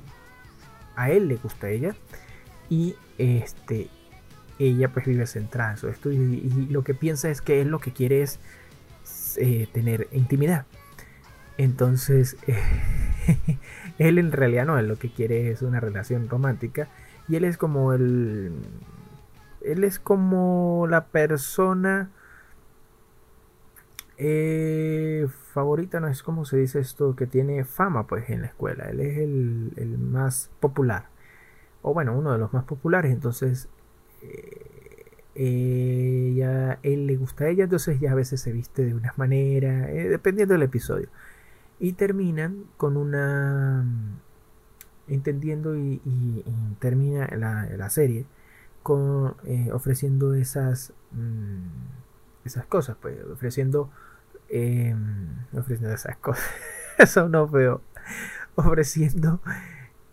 a 0.95 1.11
él 1.11 1.27
le 1.27 1.35
gusta 1.35 1.69
ella, 1.69 1.97
y 2.69 2.95
este, 3.17 3.89
ella 4.57 4.91
pues 4.93 5.05
vive 5.05 5.27
centrada 5.27 5.75
y, 6.05 6.67
lo 6.69 6.85
que 6.85 6.93
piensa 6.93 7.29
es 7.29 7.41
que 7.41 7.61
él 7.61 7.67
lo 7.67 7.79
que 7.79 7.91
quiere 7.91 8.21
es 8.21 8.39
eh, 9.35 9.67
tener 9.73 10.07
intimidad. 10.13 10.65
Entonces, 11.57 12.37
él 13.97 14.17
en 14.17 14.31
realidad 14.31 14.65
no, 14.65 14.77
él 14.77 14.87
lo 14.87 14.97
que 14.97 15.09
quiere 15.09 15.51
es 15.51 15.61
una 15.61 15.79
relación 15.79 16.29
romántica 16.29 16.87
y 17.27 17.35
él 17.35 17.43
es 17.43 17.57
como 17.57 17.93
el... 17.93 18.51
Él 19.61 19.83
es 19.83 19.97
como 19.99 20.85
la 20.87 21.07
persona 21.07 22.11
eh, 24.17 25.27
favorita, 25.53 25.99
no 25.99 26.07
es 26.07 26.23
como 26.23 26.45
se 26.45 26.57
dice 26.57 26.79
esto, 26.79 27.15
que 27.15 27.25
tiene 27.27 27.65
fama 27.65 28.07
pues 28.07 28.29
en 28.29 28.41
la 28.41 28.47
escuela. 28.47 28.85
Él 28.89 28.99
es 29.01 29.17
el, 29.17 29.97
más 29.99 30.51
popular. 30.59 31.09
O 31.81 31.93
bueno, 31.93 32.17
uno 32.17 32.31
de 32.31 32.37
los 32.37 32.53
más 32.53 32.63
populares. 32.65 33.11
Entonces, 33.11 33.69
eh, 34.21 34.75
él 36.83 37.07
le 37.07 37.15
gusta 37.17 37.45
a 37.45 37.49
ella, 37.49 37.65
entonces 37.65 37.99
ya 37.99 38.11
a 38.11 38.15
veces 38.15 38.41
se 38.41 38.51
viste 38.51 38.85
de 38.85 38.93
una 38.93 39.13
manera, 39.17 39.91
eh, 39.91 40.07
dependiendo 40.09 40.53
del 40.53 40.63
episodio. 40.63 41.09
Y 41.79 41.93
terminan 41.93 42.65
con 42.77 42.97
una... 42.97 43.85
Entendiendo 45.07 45.77
y, 45.77 46.43
termina 46.79 47.27
la, 47.35 47.89
serie 47.89 48.25
con, 48.83 49.35
ofreciendo 49.71 50.33
esas... 50.33 50.93
Mm, 51.11 51.67
esas 52.45 52.65
cosas, 52.67 52.95
pues 53.01 53.17
ofreciendo, 53.25 53.89
em, 54.49 55.27
ofreciendo 55.53 55.93
esas 55.93 56.15
cosas, 56.17 56.45
eso 56.97 57.27
no 57.27 57.47
veo, 57.47 57.81
ofreciendo 58.55 59.41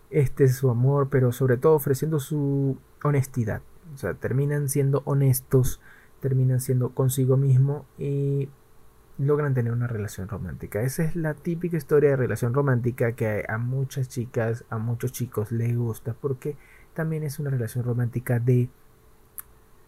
este 0.09 0.47
su 0.49 0.69
amor, 0.69 1.09
pero 1.09 1.31
sobre 1.31 1.57
todo 1.57 1.75
ofreciendo 1.75 2.19
su 2.19 2.77
honestidad. 3.03 3.61
O 3.93 3.97
sea, 3.97 4.15
terminan 4.15 4.69
siendo 4.69 5.03
honestos, 5.05 5.79
terminan 6.19 6.59
siendo 6.59 6.89
consigo 6.89 7.37
mismo 7.37 7.85
y 7.97 8.49
logran 9.17 9.53
tener 9.53 9.71
una 9.71 9.87
relación 9.87 10.27
romántica. 10.27 10.81
Esa 10.81 11.03
es 11.03 11.15
la 11.15 11.33
típica 11.33 11.77
historia 11.77 12.11
de 12.11 12.15
relación 12.15 12.53
romántica 12.53 13.13
que 13.13 13.45
a 13.47 13.57
muchas 13.57 14.09
chicas, 14.09 14.65
a 14.69 14.77
muchos 14.77 15.11
chicos 15.11 15.51
les 15.51 15.75
gusta 15.77 16.13
porque 16.13 16.57
también 16.93 17.23
es 17.23 17.39
una 17.39 17.49
relación 17.49 17.83
romántica 17.83 18.39
de 18.39 18.69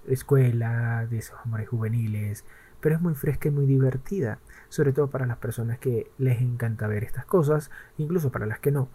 escuela, 0.08 1.08
de 1.10 1.18
esos 1.18 1.40
amores 1.44 1.70
juveniles, 1.70 2.46
pero 2.80 2.96
es 2.96 3.02
muy 3.02 3.16
fresca 3.16 3.48
y 3.48 3.52
muy 3.52 3.66
divertida, 3.66 4.40
sobre 4.70 4.94
todo 4.94 5.10
para 5.10 5.26
las 5.26 5.38
personas 5.38 5.80
que 5.80 6.12
les 6.18 6.42
encanta 6.42 6.88
ver 6.88 7.04
estas 7.04 7.26
cosas, 7.26 7.72
incluso 7.98 8.32
para 8.32 8.46
las 8.46 8.60
que 8.60 8.72
no, 8.72 8.90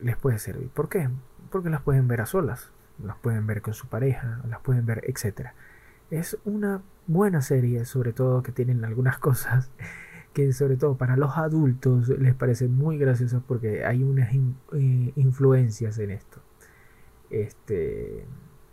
les 0.00 0.16
puede 0.16 0.38
servir. 0.38 0.68
¿Por 0.70 0.88
qué? 0.88 1.08
Porque 1.50 1.70
las 1.70 1.82
pueden 1.82 2.08
ver 2.08 2.20
a 2.20 2.26
solas, 2.26 2.72
las 3.02 3.16
pueden 3.16 3.46
ver 3.46 3.62
con 3.62 3.74
su 3.74 3.86
pareja, 3.86 4.40
las 4.48 4.60
pueden 4.60 4.86
ver, 4.86 5.02
etc. 5.06 5.50
Es 6.10 6.38
una 6.44 6.82
buena 7.06 7.42
serie, 7.42 7.84
sobre 7.84 8.12
todo 8.12 8.42
que 8.42 8.52
tienen 8.52 8.84
algunas 8.84 9.18
cosas 9.20 9.70
que 10.32 10.52
sobre 10.52 10.76
todo 10.76 10.96
para 10.96 11.16
los 11.16 11.36
adultos 11.36 12.08
les 12.10 12.34
parece 12.34 12.68
muy 12.68 12.98
graciosas 12.98 13.42
porque 13.46 13.84
hay 13.84 14.04
unas 14.04 14.32
eh, 14.32 15.12
influencias 15.16 15.98
en 15.98 16.10
esto. 16.10 16.40
Este, 17.30 18.24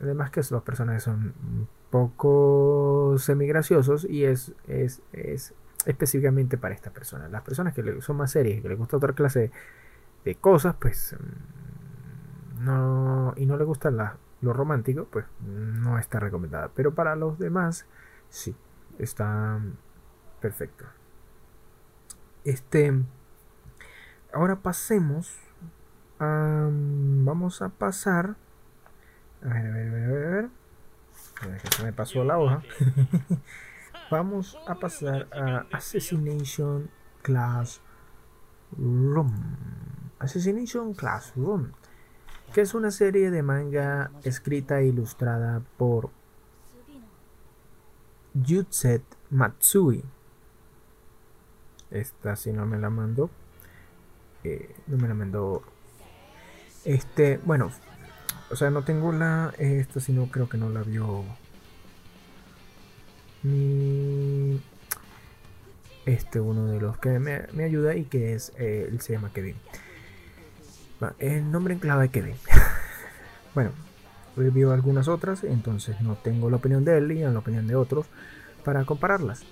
Además 0.02 0.30
que 0.30 0.42
los 0.52 0.64
personajes 0.64 1.04
son 1.04 1.34
un 1.42 1.68
poco 1.90 3.16
semigraciosos 3.18 4.06
y 4.06 4.26
es, 4.26 4.54
es, 4.68 5.02
específicamente 5.86 6.58
para 6.58 6.76
esta 6.76 6.92
persona. 6.92 7.30
Las 7.30 7.44
personas 7.44 7.74
que 7.74 8.02
son 8.02 8.18
más 8.18 8.32
serias, 8.32 8.62
que 8.62 8.70
les 8.70 8.78
gusta 8.78 8.98
otra 8.98 9.14
clase 9.14 9.52
de 10.26 10.36
cosas, 10.36 10.76
pues 10.80 11.16
mm, 12.60 12.66
no, 12.66 13.34
y 13.38 13.46
no 13.46 13.58
les 13.58 13.66
gusta 13.66 13.90
lo 14.42 14.54
romántico, 14.54 15.08
pues 15.12 15.26
no 15.42 15.98
está 15.98 16.20
recomendada. 16.20 16.72
Pero 16.76 16.94
para 16.94 17.16
los 17.16 17.40
demás, 17.40 17.86
sí, 18.30 18.56
está 19.00 19.60
perfecto. 20.42 20.86
Este, 22.44 22.94
ahora 24.34 24.58
pasemos 24.58 25.38
a, 26.20 26.70
vamos 26.70 27.62
a 27.62 27.70
pasar 27.70 28.36
a 29.46 29.54
ver, 29.54 29.66
a 29.68 29.72
ver, 29.72 29.88
a 29.88 29.92
ver, 29.92 30.26
a 30.26 30.30
ver. 30.30 30.50
A 31.42 31.48
ver, 31.48 31.62
que 31.62 31.68
se 31.76 31.84
me 31.84 31.94
pasó 31.94 32.24
la 32.24 32.40
hoja. 32.40 32.64
Vamos 34.12 34.58
a 34.68 34.76
pasar 34.76 35.28
a 35.32 35.66
Assassination 35.72 36.90
Classroom. 37.22 37.82
Assassination 40.20 40.94
Classroom. 40.94 41.72
Que 42.56 42.62
es 42.62 42.74
una 42.74 42.90
serie 42.90 43.32
de 43.32 43.44
manga 43.44 44.12
escrita 44.24 44.80
e 44.80 44.86
ilustrada 44.88 45.62
por 45.78 46.10
Jutset 48.34 49.04
Matsui. 49.30 50.06
Esta 51.92 52.38
si 52.38 52.54
no 52.54 52.66
me 52.66 52.80
la 52.80 52.90
mandó. 52.90 53.30
Eh, 54.46 54.74
no 54.88 54.96
me 54.96 55.10
la 55.10 55.14
mandó. 55.16 55.64
Este, 56.86 57.42
bueno, 57.44 57.74
o 58.50 58.56
sea, 58.56 58.70
no 58.70 58.86
tengo 58.86 59.12
la 59.12 59.54
esta, 59.58 60.00
sino 60.00 60.32
creo 60.32 60.48
que 60.48 60.58
no 60.58 60.70
la 60.70 60.82
vio 60.84 61.26
mi 63.44 64.62
este 66.06 66.40
uno 66.40 66.68
de 66.68 66.80
los 66.80 66.98
que 67.00 67.20
me, 67.20 67.66
ayuda 67.66 67.98
y 67.98 68.06
que 68.06 68.34
es 68.34 68.54
eh, 68.58 68.96
se 69.02 69.12
llama 69.12 69.34
Kevin. 69.34 69.58
El 71.20 71.52
nombre 71.52 71.74
en 71.74 71.80
clave 71.80 72.10
Kevin. 72.10 72.36
bueno, 73.56 73.72
vio 74.36 74.72
algunas 74.72 75.08
otras, 75.08 75.44
entonces 75.44 76.02
no 76.02 76.16
tengo 76.16 76.50
la 76.50 76.58
opinión 76.58 76.84
de 76.86 76.98
él 76.98 77.12
y 77.12 77.20
la 77.20 77.38
opinión 77.38 77.68
de 77.68 77.76
otros 77.76 78.08
para 78.64 78.84
compararlas. 78.86 79.44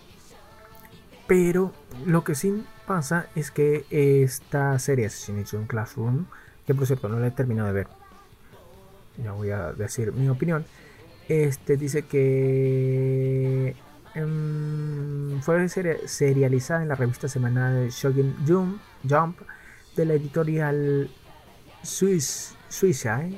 Pero 1.28 1.72
lo 2.06 2.24
que 2.24 2.36
sí 2.36 2.66
pasa 2.86 3.28
es 3.36 3.52
que 3.52 3.86
esta 3.90 4.78
serie 4.80 5.06
Assassination 5.06 5.68
Classroom, 5.68 6.26
que 6.66 6.76
por 6.76 6.86
cierto 6.86 7.08
no 7.08 7.20
la 7.20 7.28
he 7.28 7.32
terminado 7.32 7.68
de 7.68 7.74
ver, 7.74 7.88
ya 9.24 9.32
voy 9.32 9.52
a 9.52 9.72
decir 9.72 10.12
mi 10.12 10.28
opinión. 10.28 10.66
Este 11.30 11.78
dice 11.78 12.04
que 12.04 13.76
em, 14.16 15.42
fue 15.42 15.70
serializada 15.70 16.82
en 16.82 16.90
la 16.90 16.96
revista 16.96 17.30
semanal 17.30 17.90
Shogun 17.90 18.80
Jump 19.08 19.40
de 19.96 20.06
la 20.06 20.14
editorial 20.16 21.10
Swiss, 21.84 22.56
Suicide 22.70 23.38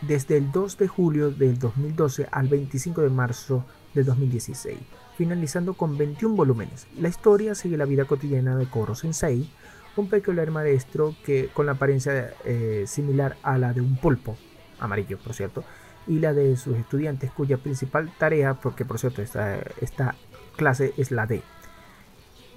desde 0.00 0.38
el 0.38 0.50
2 0.50 0.78
de 0.78 0.88
julio 0.88 1.30
del 1.30 1.58
2012 1.58 2.28
al 2.30 2.48
25 2.48 3.02
de 3.02 3.10
marzo 3.10 3.64
del 3.94 4.06
2016, 4.06 4.78
finalizando 5.16 5.74
con 5.74 5.98
21 5.98 6.34
volúmenes. 6.34 6.86
La 6.98 7.08
historia 7.08 7.54
sigue 7.54 7.76
la 7.76 7.84
vida 7.84 8.06
cotidiana 8.06 8.56
de 8.56 8.66
Koro 8.66 8.94
Sensei, 8.94 9.50
un 9.96 10.08
peculiar 10.08 10.50
maestro 10.50 11.14
que 11.24 11.48
con 11.48 11.66
la 11.66 11.72
apariencia 11.72 12.32
eh, 12.44 12.84
similar 12.86 13.36
a 13.42 13.58
la 13.58 13.72
de 13.72 13.80
un 13.80 13.96
pulpo, 13.96 14.36
amarillo 14.78 15.18
por 15.18 15.34
cierto, 15.34 15.64
y 16.06 16.20
la 16.20 16.32
de 16.32 16.56
sus 16.56 16.76
estudiantes 16.76 17.30
cuya 17.32 17.58
principal 17.58 18.10
tarea, 18.18 18.54
porque 18.54 18.84
por 18.84 18.98
cierto 18.98 19.20
esta, 19.20 19.58
esta 19.80 20.14
clase 20.56 20.94
es 20.96 21.10
la 21.10 21.26
D. 21.26 21.42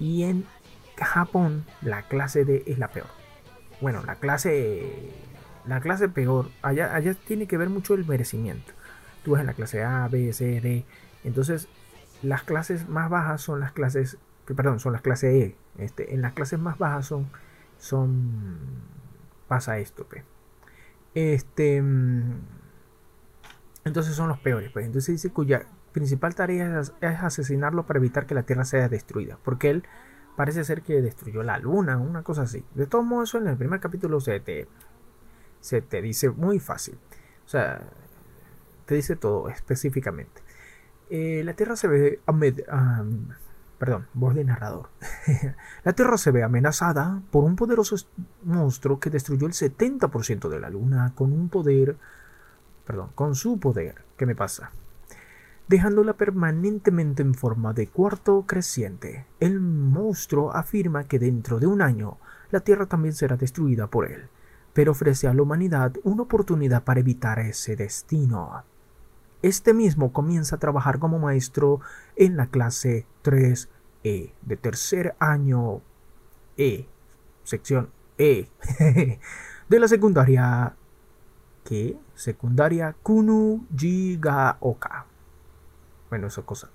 Y 0.00 0.22
en 0.22 0.46
Japón 0.96 1.66
la 1.82 2.02
clase 2.02 2.44
D 2.44 2.62
es 2.66 2.78
la 2.78 2.88
peor. 2.88 3.21
Bueno, 3.82 4.02
la 4.04 4.14
clase 4.14 5.12
la 5.66 5.80
clase 5.80 6.08
peor, 6.08 6.50
allá, 6.62 6.94
allá 6.94 7.14
tiene 7.14 7.46
que 7.46 7.56
ver 7.56 7.68
mucho 7.68 7.94
el 7.94 8.04
merecimiento. 8.04 8.72
Tú 9.22 9.32
vas 9.32 9.40
en 9.40 9.46
la 9.46 9.54
clase 9.54 9.84
A, 9.84 10.08
B, 10.08 10.32
C, 10.32 10.60
D. 10.60 10.84
Entonces, 11.24 11.68
las 12.22 12.42
clases 12.42 12.88
más 12.88 13.08
bajas 13.10 13.42
son 13.42 13.60
las 13.60 13.72
clases, 13.72 14.18
perdón, 14.44 14.80
son 14.80 14.92
las 14.92 15.02
clases 15.02 15.34
E. 15.34 15.56
Este, 15.78 16.14
en 16.14 16.22
las 16.22 16.32
clases 16.32 16.58
más 16.58 16.78
bajas 16.78 17.06
son, 17.06 17.30
son, 17.78 18.58
pasa 19.46 19.78
esto, 19.78 20.06
pe. 20.06 20.24
Este. 21.14 21.80
Mm, 21.80 22.40
entonces 23.84 24.14
son 24.14 24.28
los 24.28 24.38
peores. 24.40 24.70
Pues. 24.72 24.86
Entonces 24.86 25.14
dice 25.14 25.30
cuya 25.30 25.66
principal 25.92 26.34
tarea 26.34 26.80
es, 26.80 26.92
asesinarlo 27.02 27.86
para 27.86 27.98
evitar 27.98 28.26
que 28.26 28.34
la 28.34 28.42
Tierra 28.42 28.64
sea 28.64 28.88
destruida. 28.88 29.38
Porque 29.44 29.70
él 29.70 29.84
parece 30.36 30.64
ser 30.64 30.82
que 30.82 31.02
destruyó 31.02 31.42
la 31.42 31.58
Luna, 31.58 31.98
una 31.98 32.22
cosa 32.22 32.42
así. 32.42 32.64
De 32.74 32.86
todos 32.86 33.04
modos, 33.04 33.30
eso 33.30 33.38
en 33.38 33.48
el 33.48 33.56
primer 33.56 33.80
capítulo 33.80 34.20
se 34.20 34.40
te, 34.40 34.68
se 35.60 35.82
te 35.82 36.02
dice 36.02 36.30
muy 36.30 36.58
fácil. 36.58 36.98
O 37.44 37.48
sea, 37.48 37.82
te 38.86 38.94
dice 38.94 39.16
todo 39.16 39.48
específicamente. 39.48 40.42
Eh, 41.10 41.42
la 41.44 41.54
Tierra 41.54 41.76
se 41.76 41.88
ve 41.88 42.20
Perdón, 43.78 44.06
voz 44.14 44.34
de 44.34 44.44
narrador. 44.44 44.90
la 45.84 45.92
Tierra 45.92 46.16
se 46.16 46.30
ve 46.30 46.44
amenazada 46.44 47.20
por 47.30 47.42
un 47.42 47.56
poderoso 47.56 47.96
monstruo 48.44 49.00
que 49.00 49.10
destruyó 49.10 49.46
el 49.46 49.54
70% 49.54 50.48
de 50.48 50.60
la 50.60 50.70
Luna 50.70 51.12
con 51.14 51.32
un 51.32 51.48
poder... 51.48 51.96
Perdón, 52.86 53.10
con 53.14 53.34
su 53.34 53.58
poder. 53.58 54.02
¿Qué 54.16 54.24
me 54.24 54.36
pasa? 54.36 54.70
Dejándola 55.72 56.12
permanentemente 56.18 57.22
en 57.22 57.32
forma 57.32 57.72
de 57.72 57.86
cuarto 57.86 58.44
creciente. 58.46 59.24
El 59.40 59.58
monstruo 59.58 60.52
afirma 60.52 61.04
que 61.04 61.18
dentro 61.18 61.60
de 61.60 61.66
un 61.66 61.80
año 61.80 62.18
la 62.50 62.60
Tierra 62.60 62.84
también 62.84 63.14
será 63.14 63.38
destruida 63.38 63.86
por 63.86 64.04
él, 64.04 64.28
pero 64.74 64.92
ofrece 64.92 65.28
a 65.28 65.32
la 65.32 65.40
humanidad 65.40 65.94
una 66.04 66.24
oportunidad 66.24 66.84
para 66.84 67.00
evitar 67.00 67.38
ese 67.38 67.74
destino. 67.74 68.64
Este 69.40 69.72
mismo 69.72 70.12
comienza 70.12 70.56
a 70.56 70.58
trabajar 70.58 70.98
como 70.98 71.18
maestro 71.18 71.80
en 72.16 72.36
la 72.36 72.48
clase 72.48 73.06
3E 73.24 74.34
de 74.42 74.56
tercer 74.58 75.16
año 75.20 75.80
E, 76.58 76.86
sección 77.44 77.88
E, 78.18 78.46
de 79.70 79.80
la 79.80 79.88
secundaria 79.88 80.76
¿qué? 81.64 81.96
secundaria 82.14 82.94
Kunu 83.02 83.66
Jigaoka. 83.74 85.06
Bueno, 86.12 86.26
esa 86.26 86.42
cosa. 86.42 86.68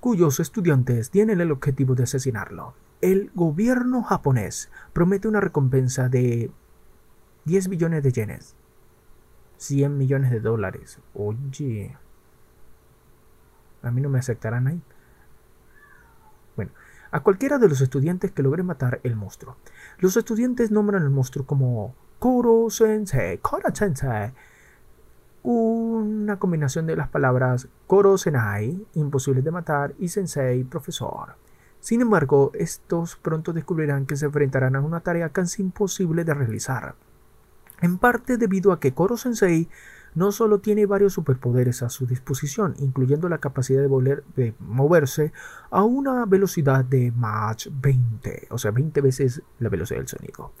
Cuyos 0.00 0.40
estudiantes 0.40 1.10
tienen 1.10 1.42
el 1.42 1.52
objetivo 1.52 1.94
de 1.94 2.04
asesinarlo. 2.04 2.72
El 3.02 3.30
gobierno 3.34 4.02
japonés 4.02 4.70
promete 4.94 5.28
una 5.28 5.42
recompensa 5.42 6.08
de 6.08 6.50
10 7.44 7.68
millones 7.68 8.02
de 8.02 8.10
yenes. 8.10 8.56
100 9.58 9.98
millones 9.98 10.30
de 10.30 10.40
dólares. 10.40 10.98
Oye. 11.12 11.94
A 13.82 13.90
mí 13.90 14.00
no 14.00 14.08
me 14.08 14.18
aceptarán 14.18 14.66
ahí. 14.66 14.80
Bueno, 16.56 16.70
a 17.10 17.20
cualquiera 17.20 17.58
de 17.58 17.68
los 17.68 17.82
estudiantes 17.82 18.32
que 18.32 18.42
logre 18.42 18.62
matar 18.62 19.00
el 19.02 19.14
monstruo. 19.14 19.58
Los 19.98 20.16
estudiantes 20.16 20.70
nombran 20.70 21.02
al 21.02 21.10
monstruo 21.10 21.44
como 21.44 21.94
Koro 22.18 22.70
Sensei, 22.70 23.36
Koro 23.40 23.74
Sensei. 23.74 24.32
Una 25.42 26.38
combinación 26.38 26.86
de 26.86 26.96
las 26.96 27.08
palabras 27.08 27.68
Koro 27.86 28.18
Senai, 28.18 28.86
imposible 28.94 29.40
de 29.40 29.50
matar, 29.50 29.94
y 29.98 30.08
Sensei, 30.08 30.64
profesor. 30.64 31.34
Sin 31.80 32.02
embargo, 32.02 32.50
estos 32.54 33.16
pronto 33.16 33.54
descubrirán 33.54 34.04
que 34.04 34.16
se 34.16 34.26
enfrentarán 34.26 34.76
a 34.76 34.80
una 34.80 35.00
tarea 35.00 35.30
casi 35.30 35.62
imposible 35.62 36.24
de 36.24 36.34
realizar. 36.34 36.94
En 37.80 37.96
parte 37.96 38.36
debido 38.36 38.72
a 38.72 38.80
que 38.80 38.92
Koro 38.92 39.16
Sensei 39.16 39.70
no 40.14 40.30
solo 40.32 40.58
tiene 40.58 40.84
varios 40.84 41.14
superpoderes 41.14 41.82
a 41.82 41.88
su 41.88 42.06
disposición, 42.06 42.74
incluyendo 42.78 43.30
la 43.30 43.38
capacidad 43.38 43.80
de, 43.80 44.22
de 44.36 44.54
moverse 44.58 45.32
a 45.70 45.84
una 45.84 46.26
velocidad 46.26 46.84
de 46.84 47.12
Mach 47.12 47.66
20, 47.70 48.48
o 48.50 48.58
sea, 48.58 48.72
20 48.72 49.00
veces 49.00 49.42
la 49.58 49.70
velocidad 49.70 50.00
del 50.00 50.08
sonido, 50.08 50.52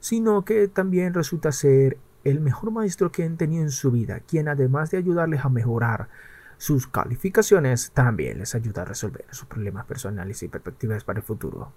sino 0.00 0.44
que 0.44 0.66
también 0.66 1.14
resulta 1.14 1.52
ser 1.52 1.98
el 2.24 2.40
mejor 2.40 2.70
maestro 2.70 3.12
que 3.12 3.24
han 3.24 3.36
tenido 3.36 3.62
en 3.62 3.70
su 3.70 3.90
vida, 3.90 4.20
quien 4.20 4.48
además 4.48 4.90
de 4.90 4.98
ayudarles 4.98 5.44
a 5.44 5.48
mejorar 5.48 6.08
sus 6.56 6.86
calificaciones, 6.86 7.90
también 7.92 8.38
les 8.38 8.54
ayuda 8.54 8.82
a 8.82 8.86
resolver 8.86 9.26
sus 9.30 9.46
problemas 9.46 9.84
personales 9.86 10.42
y 10.42 10.48
perspectivas 10.48 11.04
para 11.04 11.18
el 11.18 11.24
futuro. 11.24 11.72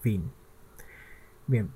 Fin. 0.00 0.30
Bien. 1.46 1.70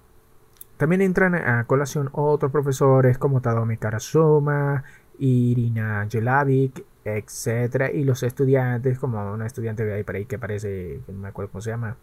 También 0.77 1.03
entran 1.03 1.35
a 1.35 1.65
colación 1.65 2.09
otros 2.13 2.53
profesores 2.53 3.19
como 3.19 3.41
Tadomi 3.41 3.77
Karasuma, 3.77 4.85
Irina 5.19 6.07
Jelavic, 6.09 6.85
etc. 7.05 7.93
Y 7.95 8.05
los 8.05 8.23
estudiantes, 8.23 8.99
como 8.99 9.33
una 9.33 9.47
estudiante 9.47 9.85
de 9.85 9.95
ahí 9.95 10.05
por 10.05 10.17
ahí 10.17 10.27
que 10.27 10.39
parece, 10.39 11.01
no 11.09 11.19
me 11.19 11.29
acuerdo 11.29 11.53
cómo 11.53 11.63
se 11.63 11.71
llama. 11.71 11.97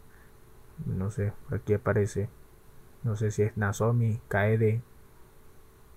No 0.86 1.10
sé, 1.12 1.34
aquí 1.52 1.74
aparece. 1.74 2.30
No 3.04 3.16
sé 3.16 3.32
si 3.32 3.44
es 3.44 3.56
Nasomi, 3.58 4.20
Kaede, 4.28 4.82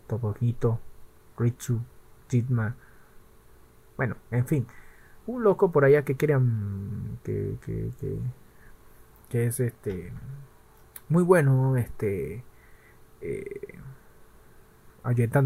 Tobohito, 0.09 0.81
Ritsu, 1.39 1.81
Jitma. 2.29 2.75
Bueno, 3.97 4.17
en 4.31 4.47
fin. 4.47 4.67
Un 5.27 5.45
loco 5.45 5.71
por 5.71 5.85
allá 5.85 6.05
que 6.05 6.17
quieran 6.17 7.19
que, 7.23 7.59
es 9.31 9.61
este 9.61 10.13
muy 11.09 11.23
bueno, 11.23 11.77
este 11.77 12.45
eh, 13.21 13.79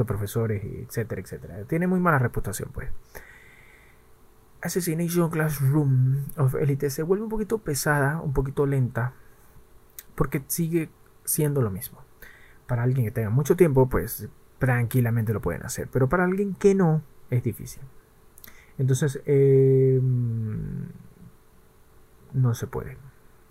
profesores, 0.07 0.63
etcétera, 0.65 1.21
etcétera. 1.21 1.65
Tiene 1.65 1.87
muy 1.87 2.01
mala 2.01 2.19
reputación, 2.19 2.71
pues. 2.73 2.89
Assassination 4.63 5.29
Classroom 5.29 6.27
of 6.37 6.55
Elite 6.55 6.89
se 6.89 7.03
vuelve 7.03 7.25
un 7.25 7.31
poquito 7.31 7.59
pesada, 7.59 8.21
un 8.21 8.33
poquito 8.33 8.65
lenta, 8.65 9.13
porque 10.15 10.45
sigue 10.47 10.89
siendo 11.25 11.63
lo 11.63 11.71
mismo. 11.71 11.99
Para 12.69 12.85
alguien 12.85 13.07
que 13.07 13.11
tenga 13.11 13.31
mucho 13.31 13.57
tiempo, 13.57 13.89
pues 13.89 14.29
tranquilamente 14.63 15.33
lo 15.33 15.41
pueden 15.41 15.67
hacer, 15.67 15.89
pero 15.91 16.09
para 16.09 16.23
alguien 16.23 16.55
que 16.55 16.73
no, 16.73 17.03
es 17.31 17.43
difícil. 17.43 17.83
Entonces, 18.79 19.21
em, 19.27 20.87
no 22.33 22.55
se 22.55 22.69
puede. 22.69 22.97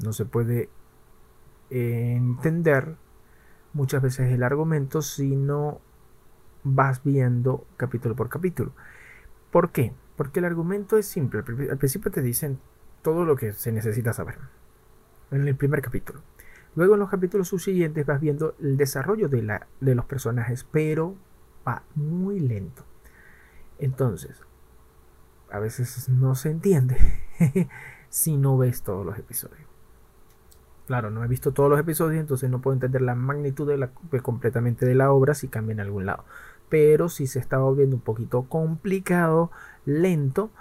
No 0.01 0.14
se 0.14 0.24
puede 0.24 0.70
entender 1.70 2.95
muchas 3.74 4.01
veces 4.01 4.32
el 4.32 4.41
argumento 4.41 5.01
si 5.01 5.36
no 5.36 5.82
vas 6.64 7.03
viendo 7.03 7.68
capítulo 7.76 8.16
por 8.16 8.30
capítulo. 8.30 8.72
¿Por 9.51 9.74
qué? 9.74 9.91
Porque 10.16 10.39
el 10.39 10.45
argumento 10.45 10.97
es 10.97 11.07
simple. 11.07 11.43
Al 11.70 11.78
principio 11.78 12.09
te 12.09 12.22
dicen 12.22 12.57
todo 13.01 13.26
lo 13.26 13.36
que 13.36 13.51
se 13.51 13.74
necesita 13.74 14.14
saber 14.14 14.38
en 15.30 15.45
el 15.45 15.57
primer 15.57 15.82
capítulo. 15.82 16.22
Luego 16.76 16.93
en 16.93 17.01
los 17.01 17.09
capítulos 17.09 17.49
subsiguientes 17.49 18.05
vas 18.05 18.22
viendo 18.22 18.55
el 18.61 18.78
desarrollo 18.78 19.28
de, 19.28 19.43
la, 19.43 19.67
de 19.80 19.95
los 19.95 20.05
personajes, 20.05 20.65
pero 20.72 21.15
va 21.67 21.84
muy 21.95 22.39
lento. 22.39 22.84
Entonces, 23.78 24.41
a 25.49 25.59
veces 25.59 26.07
no 26.09 26.36
se 26.36 26.49
entiende 26.49 26.97
si 28.09 28.38
no 28.38 28.57
ves 28.57 28.84
todos 28.84 29.05
los 29.05 29.17
episodios. 29.17 29.67
Claro, 30.88 31.09
no 31.09 31.24
he 31.24 31.28
visto 31.28 31.51
todos 31.51 31.69
los 31.69 31.80
episodios, 31.80 32.19
entonces 32.19 32.49
no 32.49 32.61
puedo 32.61 32.74
entender 32.74 33.01
la 33.01 33.15
magnitud 33.15 33.72
completamente 34.22 34.86
de 34.86 34.95
la 34.95 35.11
obra 35.11 35.34
si 35.34 35.47
cambia 35.47 35.74
en 35.74 35.80
algún 35.80 36.05
lado. 36.05 36.26
Pero 36.69 37.09
si 37.09 37.28
se 37.28 37.39
está 37.39 37.57
volviendo 37.57 37.95
un 37.95 38.01
poquito 38.01 38.43
complicado, 38.43 39.51
lento, 39.86 40.51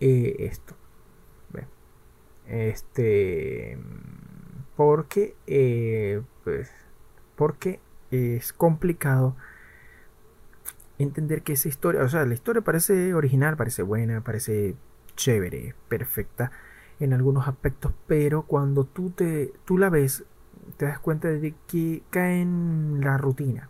eh, 0.00 0.36
esto. 0.40 0.74
Este. 2.46 3.78
Porque. 4.76 5.36
Eh, 5.46 6.22
pues. 6.44 6.70
Porque 7.36 7.80
es 8.10 8.52
complicado 8.52 9.36
entender 10.98 11.42
que 11.42 11.54
esa 11.54 11.68
historia. 11.68 12.02
O 12.02 12.08
sea, 12.08 12.24
la 12.26 12.34
historia 12.34 12.62
parece 12.62 13.14
original, 13.14 13.56
parece 13.56 13.82
buena, 13.82 14.22
parece 14.22 14.76
chévere, 15.16 15.74
perfecta 15.88 16.52
en 17.00 17.12
algunos 17.12 17.48
aspectos, 17.48 17.92
pero 18.06 18.42
cuando 18.42 18.84
tú, 18.84 19.10
te, 19.10 19.52
tú 19.64 19.78
la 19.78 19.90
ves, 19.90 20.24
te 20.76 20.86
das 20.86 21.00
cuenta 21.00 21.28
de 21.28 21.54
que 21.66 22.02
cae 22.10 22.40
en 22.40 23.00
la 23.02 23.18
rutina. 23.18 23.68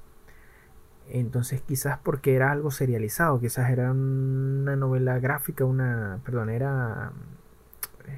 Entonces 1.09 1.63
quizás 1.63 1.99
porque 1.99 2.35
era 2.35 2.53
algo 2.53 2.71
serializado, 2.71 3.41
quizás 3.41 3.71
era 3.71 3.91
una 3.91 4.77
novela 4.77 5.19
gráfica, 5.19 5.65
una, 5.65 6.21
perdón, 6.25 6.51
era 6.51 7.13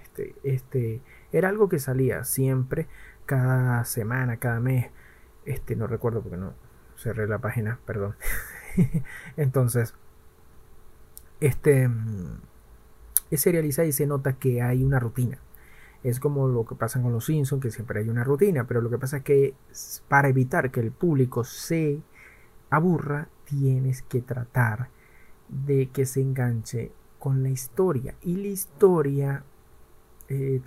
este, 0.02 0.34
este, 0.42 1.00
era 1.34 1.48
algo 1.48 1.68
que 1.68 1.80
salía 1.80 2.22
siempre, 2.22 2.86
cada 3.26 3.84
semana, 3.84 4.36
cada 4.36 4.60
mes, 4.60 4.90
este, 5.44 5.74
no 5.74 5.88
recuerdo 5.88 6.22
porque 6.22 6.36
no 6.36 6.54
cerré 6.96 7.26
la 7.26 7.40
página, 7.40 7.80
perdón. 7.84 8.14
Entonces, 9.36 9.94
este 11.40 11.90
es 13.32 13.40
serializada 13.40 13.88
y 13.88 13.92
se 13.92 14.06
nota 14.06 14.34
que 14.34 14.62
hay 14.62 14.84
una 14.84 15.00
rutina. 15.00 15.38
Es 16.04 16.20
como 16.20 16.46
lo 16.46 16.64
que 16.66 16.76
pasa 16.76 17.02
con 17.02 17.12
los 17.12 17.24
Simpsons, 17.24 17.60
que 17.60 17.70
siempre 17.72 17.98
hay 17.98 18.08
una 18.08 18.22
rutina, 18.22 18.68
pero 18.68 18.80
lo 18.80 18.88
que 18.88 18.98
pasa 18.98 19.16
es 19.16 19.22
que 19.24 19.54
para 20.08 20.28
evitar 20.28 20.70
que 20.70 20.80
el 20.80 20.92
público 20.92 21.42
se 21.42 22.00
aburra, 22.70 23.26
tienes 23.44 24.02
que 24.02 24.20
tratar 24.20 24.88
de 25.48 25.88
que 25.88 26.06
se 26.06 26.20
enganche 26.20 26.92
con 27.18 27.42
la 27.42 27.48
historia. 27.48 28.14
Y 28.22 28.36
la 28.36 28.48
historia 28.48 29.44
eh, 30.28 30.62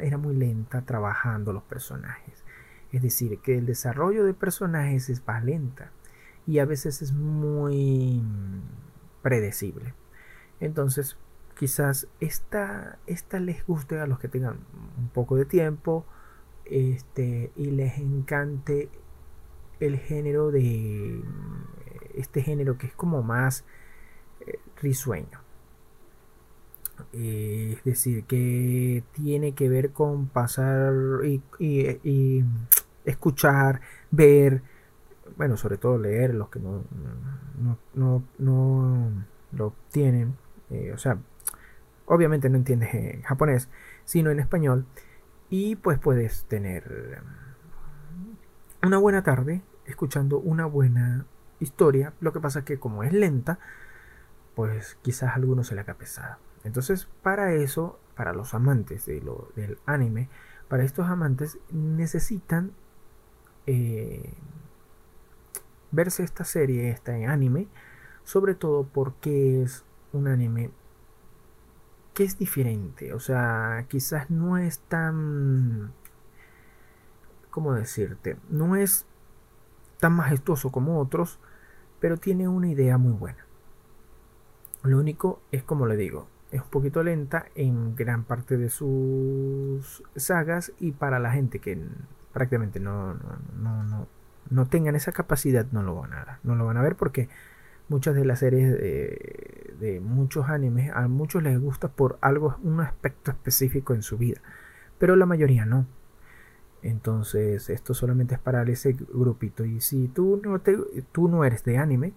era 0.00 0.18
muy 0.18 0.34
lenta 0.34 0.82
trabajando 0.82 1.52
los 1.52 1.62
personajes. 1.62 2.44
Es 2.92 3.02
decir, 3.02 3.38
que 3.40 3.58
el 3.58 3.66
desarrollo 3.66 4.24
de 4.24 4.34
personajes 4.34 5.08
es 5.10 5.26
más 5.26 5.44
lenta 5.44 5.90
y 6.46 6.58
a 6.60 6.64
veces 6.64 7.02
es 7.02 7.12
muy 7.12 8.22
predecible. 9.22 9.94
Entonces, 10.60 11.16
quizás 11.58 12.08
esta, 12.20 12.98
esta 13.06 13.40
les 13.40 13.66
guste 13.66 13.98
a 14.00 14.06
los 14.06 14.18
que 14.18 14.28
tengan 14.28 14.60
un 14.98 15.08
poco 15.08 15.36
de 15.36 15.44
tiempo 15.44 16.04
este, 16.64 17.52
y 17.56 17.70
les 17.70 17.98
encante 17.98 18.88
el 19.80 19.98
género 19.98 20.50
de 20.50 21.22
este 22.14 22.42
género 22.42 22.78
que 22.78 22.86
es 22.86 22.94
como 22.94 23.22
más 23.22 23.64
eh, 24.40 24.58
risueño 24.80 25.45
eh, 27.12 27.74
es 27.76 27.84
decir 27.84 28.24
que 28.24 29.04
tiene 29.12 29.52
que 29.52 29.68
ver 29.68 29.92
con 29.92 30.28
pasar 30.28 30.94
y, 31.24 32.44
escuchar 33.04 33.80
ver 34.10 34.62
bueno 35.36 35.56
sobre 35.56 35.78
todo 35.78 35.96
leer 35.96 36.34
los 36.34 36.48
que 36.48 36.58
no 36.58 36.82
no, 37.58 37.78
no, 37.94 38.24
no 38.38 39.10
lo 39.52 39.74
tienen 39.92 40.34
eh, 40.70 40.92
o 40.92 40.98
sea 40.98 41.18
obviamente 42.06 42.48
no 42.48 42.56
entiendes 42.56 42.94
en 42.94 43.22
japonés, 43.22 43.68
sino 44.04 44.30
en 44.30 44.40
español. 44.40 44.86
Y 45.50 45.76
pues 45.76 45.98
puedes 45.98 46.44
tener 46.46 47.22
una 48.82 48.98
buena 48.98 49.22
tarde 49.22 49.62
escuchando 49.84 50.38
una 50.38 50.66
buena 50.66 51.26
historia. 51.60 52.14
Lo 52.20 52.32
que 52.32 52.40
pasa 52.40 52.60
es 52.60 52.64
que 52.64 52.78
como 52.78 53.02
es 53.02 53.12
lenta, 53.12 53.58
pues 54.54 54.98
quizás 55.02 55.30
a 55.30 55.34
algunos 55.34 55.68
se 55.68 55.74
le 55.74 55.82
haga 55.82 55.94
pesada. 55.94 56.38
Entonces, 56.66 57.08
para 57.22 57.52
eso, 57.52 57.98
para 58.16 58.32
los 58.32 58.54
amantes 58.54 59.06
de 59.06 59.20
lo, 59.20 59.50
del 59.54 59.78
anime, 59.86 60.28
para 60.68 60.82
estos 60.82 61.06
amantes 61.06 61.58
necesitan 61.70 62.72
eh, 63.66 64.34
verse 65.92 66.24
esta 66.24 66.44
serie, 66.44 66.90
este 66.90 67.24
anime, 67.24 67.68
sobre 68.24 68.54
todo 68.54 68.84
porque 68.84 69.62
es 69.62 69.84
un 70.12 70.26
anime 70.26 70.70
que 72.14 72.24
es 72.24 72.36
diferente, 72.36 73.12
o 73.12 73.20
sea, 73.20 73.84
quizás 73.88 74.30
no 74.30 74.58
es 74.58 74.80
tan, 74.80 75.92
¿cómo 77.50 77.74
decirte? 77.74 78.38
No 78.48 78.74
es 78.74 79.06
tan 80.00 80.14
majestuoso 80.14 80.72
como 80.72 80.98
otros, 80.98 81.38
pero 82.00 82.16
tiene 82.16 82.48
una 82.48 82.68
idea 82.68 82.98
muy 82.98 83.12
buena. 83.12 83.46
Lo 84.82 84.98
único 84.98 85.40
es 85.52 85.62
como 85.62 85.86
le 85.86 85.96
digo, 85.96 86.28
es 86.56 86.62
un 86.62 86.70
poquito 86.70 87.02
lenta 87.02 87.46
en 87.54 87.94
gran 87.96 88.24
parte 88.24 88.56
de 88.56 88.68
sus 88.68 90.02
sagas 90.16 90.72
y 90.80 90.92
para 90.92 91.18
la 91.18 91.32
gente 91.32 91.58
que 91.58 91.78
prácticamente 92.32 92.80
no, 92.80 93.14
no, 93.14 93.84
no, 93.84 94.08
no 94.50 94.66
tengan 94.66 94.96
esa 94.96 95.12
capacidad 95.12 95.66
no 95.72 95.82
lo 95.82 95.94
van 95.94 96.12
a 96.12 96.24
ver, 96.24 96.34
no 96.42 96.54
lo 96.54 96.66
van 96.66 96.76
a 96.76 96.82
ver 96.82 96.96
porque 96.96 97.28
muchas 97.88 98.14
de 98.14 98.24
las 98.24 98.40
series 98.40 98.72
de, 98.72 99.74
de, 99.78 100.00
muchos 100.00 100.48
animes 100.48 100.90
a 100.94 101.06
muchos 101.08 101.42
les 101.42 101.58
gusta 101.58 101.88
por 101.88 102.18
algo 102.20 102.56
un 102.62 102.80
aspecto 102.80 103.30
específico 103.30 103.94
en 103.94 104.02
su 104.02 104.18
vida 104.18 104.40
pero 104.98 105.16
la 105.16 105.26
mayoría 105.26 105.64
no. 105.64 105.86
Entonces 106.82 107.68
esto 107.70 107.94
solamente 107.94 108.34
es 108.34 108.40
para 108.40 108.62
ese 108.62 108.92
grupito. 108.92 109.64
Y 109.64 109.80
si 109.80 110.08
tú 110.08 110.40
no 110.44 110.60
te, 110.60 110.76
tú 111.12 111.28
no 111.28 111.44
eres 111.44 111.64
de 111.64 111.78
anime 111.78 112.12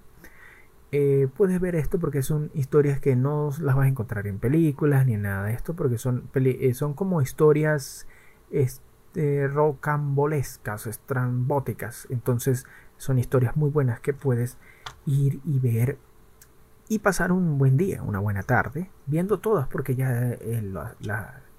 eh, 0.91 1.27
puedes 1.37 1.59
ver 1.59 1.75
esto 1.75 1.99
porque 1.99 2.23
son 2.23 2.49
historias 2.55 2.99
que 2.99 3.15
no 3.15 3.51
las 3.59 3.75
vas 3.75 3.85
a 3.85 3.89
encontrar 3.89 4.25
en 4.25 4.39
películas 4.39 5.05
ni 5.05 5.17
nada 5.17 5.43
de 5.43 5.53
esto 5.53 5.75
porque 5.75 5.99
son, 5.99 6.29
eh, 6.33 6.73
son 6.73 6.93
como 6.95 7.21
historias 7.21 8.07
este, 8.49 9.47
rocambolescas, 9.47 10.87
estrambóticas. 10.87 12.07
Entonces 12.09 12.65
son 12.97 13.19
historias 13.19 13.55
muy 13.55 13.69
buenas 13.69 13.99
que 13.99 14.13
puedes 14.13 14.57
ir 15.05 15.39
y 15.45 15.59
ver 15.59 15.97
y 16.87 16.99
pasar 16.99 17.31
un 17.31 17.59
buen 17.59 17.77
día, 17.77 18.01
una 18.01 18.17
buena 18.17 18.41
tarde, 18.41 18.89
viendo 19.05 19.39
todas 19.39 19.67
porque 19.67 19.95
ya 19.95 20.31
eh, 20.31 20.73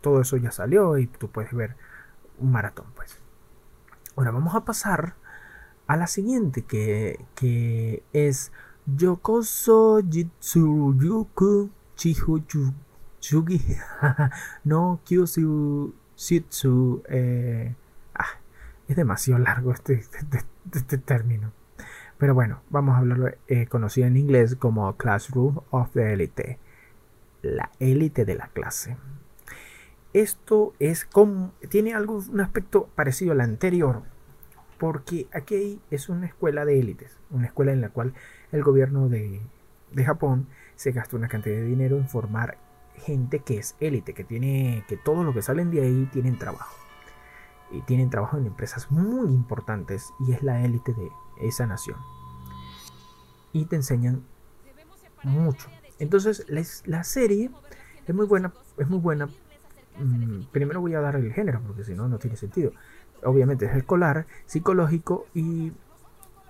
todo 0.00 0.20
eso 0.22 0.36
ya 0.38 0.50
salió 0.50 0.98
y 0.98 1.06
tú 1.06 1.28
puedes 1.30 1.52
ver 1.52 1.76
un 2.38 2.50
maratón 2.50 2.86
pues. 2.96 3.16
Ahora 4.16 4.32
vamos 4.32 4.56
a 4.56 4.64
pasar 4.64 5.14
a 5.86 5.96
la 5.96 6.08
siguiente 6.08 6.62
que, 6.62 7.24
que 7.36 8.02
es 8.12 8.52
Yokoso 8.86 10.00
Jitsuyuku 10.08 11.70
Chihu 11.96 12.42
Yugi 13.20 13.60
no 14.64 15.00
Kyushu 15.04 15.92
Shitsu. 16.16 17.02
Eh, 17.08 17.74
ah, 18.14 18.38
es 18.88 18.96
demasiado 18.96 19.42
largo 19.42 19.72
este, 19.72 19.94
este, 19.94 20.18
este, 20.18 20.78
este, 20.78 20.98
término. 20.98 21.52
Pero 22.18 22.34
bueno, 22.34 22.62
vamos 22.68 22.94
a 22.94 22.98
hablarlo 22.98 23.30
eh, 23.48 23.66
conocido 23.66 24.06
en 24.06 24.16
inglés 24.16 24.56
como 24.56 24.96
Classroom 24.96 25.60
of 25.70 25.90
the 25.92 26.12
Elite. 26.12 26.58
La 27.42 27.70
élite 27.78 28.24
de 28.24 28.34
la 28.34 28.48
clase. 28.48 28.96
Esto 30.12 30.74
es 30.78 31.04
como. 31.04 31.52
tiene 31.68 31.94
algo, 31.94 32.22
un 32.30 32.40
aspecto 32.40 32.88
parecido 32.94 33.32
al 33.32 33.40
anterior. 33.40 34.02
Porque 34.78 35.26
aquí 35.32 35.80
es 35.90 36.08
una 36.08 36.26
escuela 36.26 36.64
de 36.64 36.78
élites. 36.78 37.18
Una 37.30 37.46
escuela 37.46 37.72
en 37.72 37.80
la 37.80 37.90
cual 37.90 38.14
el 38.52 38.62
gobierno 38.62 39.08
de, 39.08 39.40
Japón 40.04 40.46
se 40.76 40.92
gasta 40.92 41.16
una 41.16 41.28
cantidad 41.28 41.56
de 41.56 41.64
dinero 41.64 41.96
en 41.96 42.08
formar 42.08 42.58
gente 42.96 43.40
que 43.40 43.58
es 43.58 43.76
élite, 43.80 44.14
que 44.14 44.24
tiene 44.24 44.84
que 44.88 44.96
todos 44.96 45.24
los 45.24 45.34
que 45.34 45.42
salen 45.42 45.70
de 45.70 45.82
ahí 45.82 46.08
tienen 46.12 46.38
trabajo. 46.38 46.76
Y 47.70 47.82
tienen 47.82 48.10
trabajo 48.10 48.36
en 48.36 48.46
empresas 48.46 48.90
muy 48.90 49.28
importantes 49.28 50.12
y 50.26 50.32
es 50.32 50.42
la 50.42 50.64
élite 50.64 50.92
de 50.92 51.08
esa 51.40 51.66
nación. 51.66 51.96
Y 53.52 53.66
te 53.66 53.76
enseñan 53.76 54.24
mucho. 55.22 55.68
Entonces 55.98 56.46
la, 56.48 57.04
serie 57.04 57.50
es 58.06 58.14
muy 58.14 58.26
buena, 58.26 58.52
es 58.78 58.88
muy 58.88 58.98
buena. 58.98 59.28
Mm, 59.98 60.44
primero 60.50 60.80
voy 60.80 60.94
a 60.94 61.00
dar 61.00 61.16
el 61.16 61.32
género 61.32 61.60
porque 61.66 61.84
si 61.84 61.94
no 61.94 62.08
no 62.08 62.18
tiene 62.18 62.36
sentido. 62.36 62.72
Obviamente 63.22 63.66
es 63.66 63.76
escolar, 63.76 64.26
psicológico 64.46 65.26
y 65.34 65.72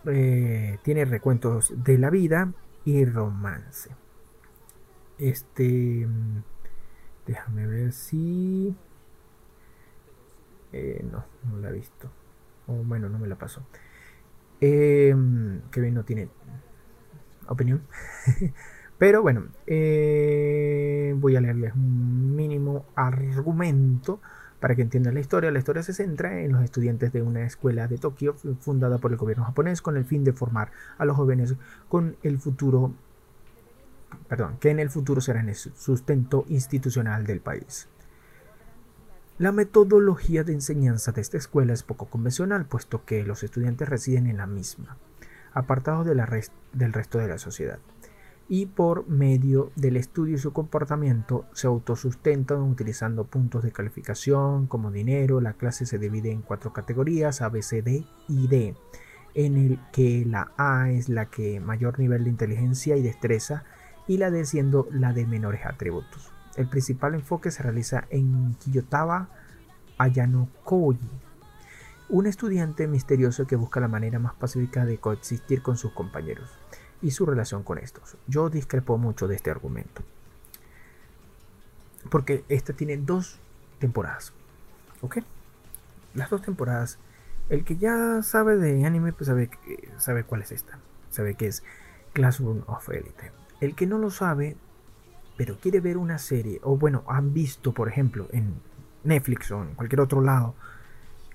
eh, 0.07 0.79
tiene 0.83 1.05
recuentos 1.05 1.73
de 1.77 1.99
la 1.99 2.11
vida 2.11 2.53
y 2.85 3.05
romance. 3.05 3.91
Este. 5.19 6.07
Déjame 7.27 7.67
ver 7.67 7.93
si. 7.93 8.75
Eh, 10.73 11.05
no, 11.11 11.25
no 11.49 11.59
la 11.59 11.71
he 11.71 11.73
visto. 11.73 12.11
O 12.67 12.75
bueno, 12.75 13.09
no 13.09 13.19
me 13.19 13.29
la 13.29 13.37
pasó. 13.37 13.63
Eh, 14.61 15.15
Kevin 15.71 15.95
no 15.95 16.05
tiene 16.05 16.29
opinión. 17.49 17.83
Pero 18.99 19.23
bueno, 19.23 19.49
eh, 19.67 21.15
voy 21.17 21.35
a 21.37 21.41
leerles 21.41 21.75
un 21.75 22.37
mínimo 22.37 22.85
argumento 22.95 24.21
para 24.61 24.77
que 24.77 24.83
entiendan 24.83 25.15
la 25.15 25.21
historia, 25.21 25.51
la 25.51 25.59
historia 25.59 25.83
se 25.83 25.95
centra 25.95 26.41
en 26.41 26.53
los 26.53 26.63
estudiantes 26.63 27.13
de 27.13 27.23
una 27.23 27.45
escuela 27.45 27.89
de 27.89 27.99
Tokio 27.99 28.35
fundada 28.61 28.99
por 28.99 29.11
el 29.11 29.17
gobierno 29.17 29.45
japonés 29.45 29.81
con 29.81 29.97
el 29.97 30.05
fin 30.05 30.23
de 30.23 30.35
formar 30.35 30.71
a 30.99 31.05
los 31.07 31.17
jóvenes 31.17 31.55
con 31.89 32.17
el 32.23 32.39
futuro, 32.39 32.93
perdón, 34.29 34.59
que 34.61 34.71
en 34.71 34.79
el 34.79 34.91
futuro 34.91 35.23
serán 35.23 35.49
el 35.49 35.57
sustento 35.57 36.45
institucional 36.49 37.27
del 37.27 37.41
país. 37.41 37.89
La 39.39 39.53
metodología 39.53 40.45
de 40.45 40.53
enseñanza 40.53 41.13
de 41.13 41.23
esta 41.23 41.39
escuela 41.39 41.73
es 41.73 41.83
poco 41.83 42.07
convencional, 42.07 42.67
puesto 42.67 43.07
que 43.07 43.25
los 43.25 43.43
estudiantes 43.43 43.89
residen 43.89 44.27
en 44.27 44.37
la 44.37 44.47
misma, 44.47 44.99
apartados 45.55 46.07
del 46.07 46.93
resto 46.93 47.19
de 47.19 47.29
la 47.29 47.39
sociedad 47.39 47.79
y 48.53 48.67
por 48.67 49.09
medio 49.09 49.71
del 49.77 49.97
estudio 49.97 50.35
y 50.35 50.39
su 50.39 50.53
comportamiento 50.53 51.47
se 51.53 51.69
autosustentan 51.69 52.61
utilizando 52.63 53.23
puntos 53.23 53.63
de 53.63 53.71
calificación 53.71 54.67
como 54.67 54.91
dinero. 54.91 55.41
La 55.41 55.53
clase 55.53 55.87
se 55.87 56.01
divide 56.01 56.33
en 56.33 56.43
cuatro 56.43 56.73
categorías 56.73 57.43
A, 57.43 57.49
B, 57.49 57.63
C, 57.63 57.81
D 57.81 58.05
y 58.27 58.49
D, 58.49 58.75
en 59.35 59.57
el 59.57 59.79
que 59.93 60.25
la 60.27 60.51
A 60.59 60.91
es 60.91 61.09
la 61.09 61.27
que 61.27 61.61
mayor 61.61 62.01
nivel 62.01 62.25
de 62.25 62.31
inteligencia 62.31 62.97
y 62.97 63.03
destreza 63.03 63.63
y 64.09 64.19
la 64.19 64.33
D 64.33 64.45
siendo 64.45 64.89
la 64.91 65.13
de 65.13 65.27
menores 65.27 65.65
atributos. 65.65 66.33
El 66.57 66.69
principal 66.69 67.15
enfoque 67.15 67.53
se 67.53 67.63
realiza 67.63 68.07
en 68.11 68.57
Kiyotaba 68.57 69.29
Ayanokoji, 69.97 71.09
un 72.09 72.27
estudiante 72.27 72.89
misterioso 72.89 73.47
que 73.47 73.55
busca 73.55 73.79
la 73.79 73.87
manera 73.87 74.19
más 74.19 74.35
pacífica 74.35 74.85
de 74.87 74.99
coexistir 74.99 75.63
con 75.63 75.77
sus 75.77 75.93
compañeros 75.93 76.51
y 77.03 77.11
su 77.11 77.27
relación 77.27 77.63
con 77.63 77.79
estos. 77.79 78.17
Yo 78.27 78.51
discrepo 78.51 78.99
mucho 78.99 79.29
de 79.29 79.37
este 79.37 79.51
argumento. 79.51 80.03
Porque 82.11 82.45
esta 82.49 82.73
tiene 82.73 82.97
dos 82.97 83.39
temporadas. 83.79 84.33
¿Ok? 85.01 85.19
Las 86.15 86.31
dos 86.31 86.43
temporadas. 86.43 86.99
El 87.49 87.65
que 87.65 87.77
ya 87.77 88.23
sabe 88.23 88.57
de 88.57 88.85
anime, 88.85 89.13
pues 89.13 89.27
sabe, 89.27 89.51
sabe 89.99 90.25
cuál 90.25 90.43
es 90.43 90.53
esta. 90.53 90.79
Sabe 91.11 91.35
que 91.35 91.47
es 91.47 91.63
Classroom 92.13 92.63
of 92.67 92.89
Elite. 92.89 93.33
El 93.61 93.75
que 93.75 93.87
no 93.87 93.99
lo 93.99 94.11
sabe, 94.11 94.57
pero 95.37 95.59
quiere 95.59 95.81
ver 95.81 95.97
una 95.97 96.19
serie, 96.19 96.61
o 96.63 96.77
bueno, 96.77 97.03
han 97.09 97.35
visto, 97.35 97.73
por 97.73 97.89
ejemplo, 97.89 98.29
en 98.33 98.55
Netflix 99.05 99.51
o 99.51 99.63
en 99.63 99.75
cualquier 99.75 100.01
otro 100.01 100.21
lado, 100.21 100.55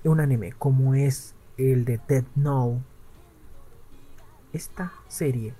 un 0.04 0.20
anime 0.20 0.52
como 0.52 0.94
es 0.94 1.34
el 1.56 1.84
de 1.84 2.00
Dead 2.06 2.24
Note 2.34 2.82
esta 4.56 4.92
serie 5.06 5.54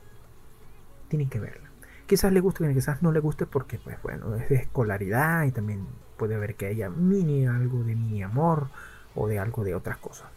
tienen 1.09 1.29
que 1.29 1.39
verla. 1.39 1.71
Quizás 2.07 2.33
le 2.33 2.41
guste, 2.41 2.73
quizás 2.73 3.03
no 3.03 3.13
le 3.13 3.21
guste 3.21 3.47
porque, 3.47 3.79
pues 3.79 4.01
bueno, 4.03 4.35
es 4.37 4.49
de 4.49 4.57
escolaridad 4.57 5.45
y 5.45 5.53
también 5.53 5.87
puede 6.17 6.35
haber 6.35 6.55
que 6.55 6.67
haya 6.67 6.89
mini 6.89 7.47
algo 7.47 7.83
de 7.83 7.95
mini 7.97 8.23
amor 8.23 8.69
o 9.15 9.27
de 9.29 9.39
algo 9.39 9.65
de 9.65 9.75
otras 9.75 9.99
cosas. 9.99 10.29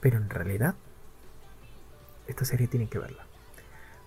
Pero 0.00 0.16
en 0.16 0.28
realidad, 0.28 0.74
esta 2.26 2.44
serie 2.44 2.66
tienen 2.66 2.88
que 2.88 2.98
verla. 2.98 3.24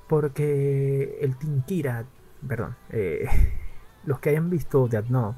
Porque 0.07 1.19
el 1.21 1.37
Tinkira, 1.37 2.05
perdón, 2.47 2.75
eh, 2.89 3.27
los 4.05 4.19
que 4.19 4.29
hayan 4.29 4.49
visto 4.49 4.87
Dead 4.87 5.05
No 5.05 5.37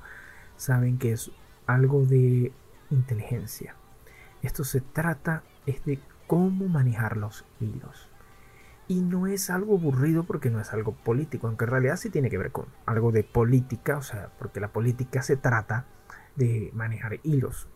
saben 0.58 0.98
que 0.98 1.14
es 1.14 1.32
algo 1.68 2.06
de 2.06 2.52
inteligencia. 2.90 3.76
Esto 4.42 4.64
se 4.64 4.82
trata 4.82 5.44
es 5.66 5.86
de 5.86 6.00
cómo 6.28 6.68
manejar 6.68 7.18
los 7.18 7.46
hilos 7.60 8.09
Y 8.90 9.02
no 9.02 9.28
es 9.28 9.52
algo 9.52 9.78
aburrido 9.78 10.24
porque 10.24 10.50
no 10.50 10.60
es 10.60 10.74
algo 10.74 10.96
político, 10.96 11.46
aunque 11.46 11.66
en 11.66 11.72
realidad 11.72 11.96
sí 11.96 12.10
tiene 12.10 12.32
que 12.32 12.40
ver 12.40 12.52
con 12.52 12.66
algo 12.88 13.12
de 13.12 13.24
política, 13.24 13.98
o 13.98 14.02
sea, 14.02 14.32
porque 14.40 14.60
la 14.60 14.74
política 14.74 15.22
se 15.22 15.38
trata 15.38 15.86
de 16.36 16.72
manejar 16.74 17.20
hilos. 17.22 17.68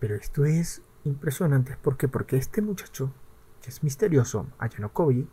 Pero 0.00 0.14
esto 0.14 0.46
es 0.46 0.80
impresionante, 1.04 1.76
¿por 1.76 1.98
qué? 1.98 2.08
Porque 2.08 2.38
este 2.38 2.62
muchacho, 2.62 3.12
que 3.60 3.68
es 3.68 3.84
misterioso, 3.84 4.46
Ayanokobi, 4.58 5.28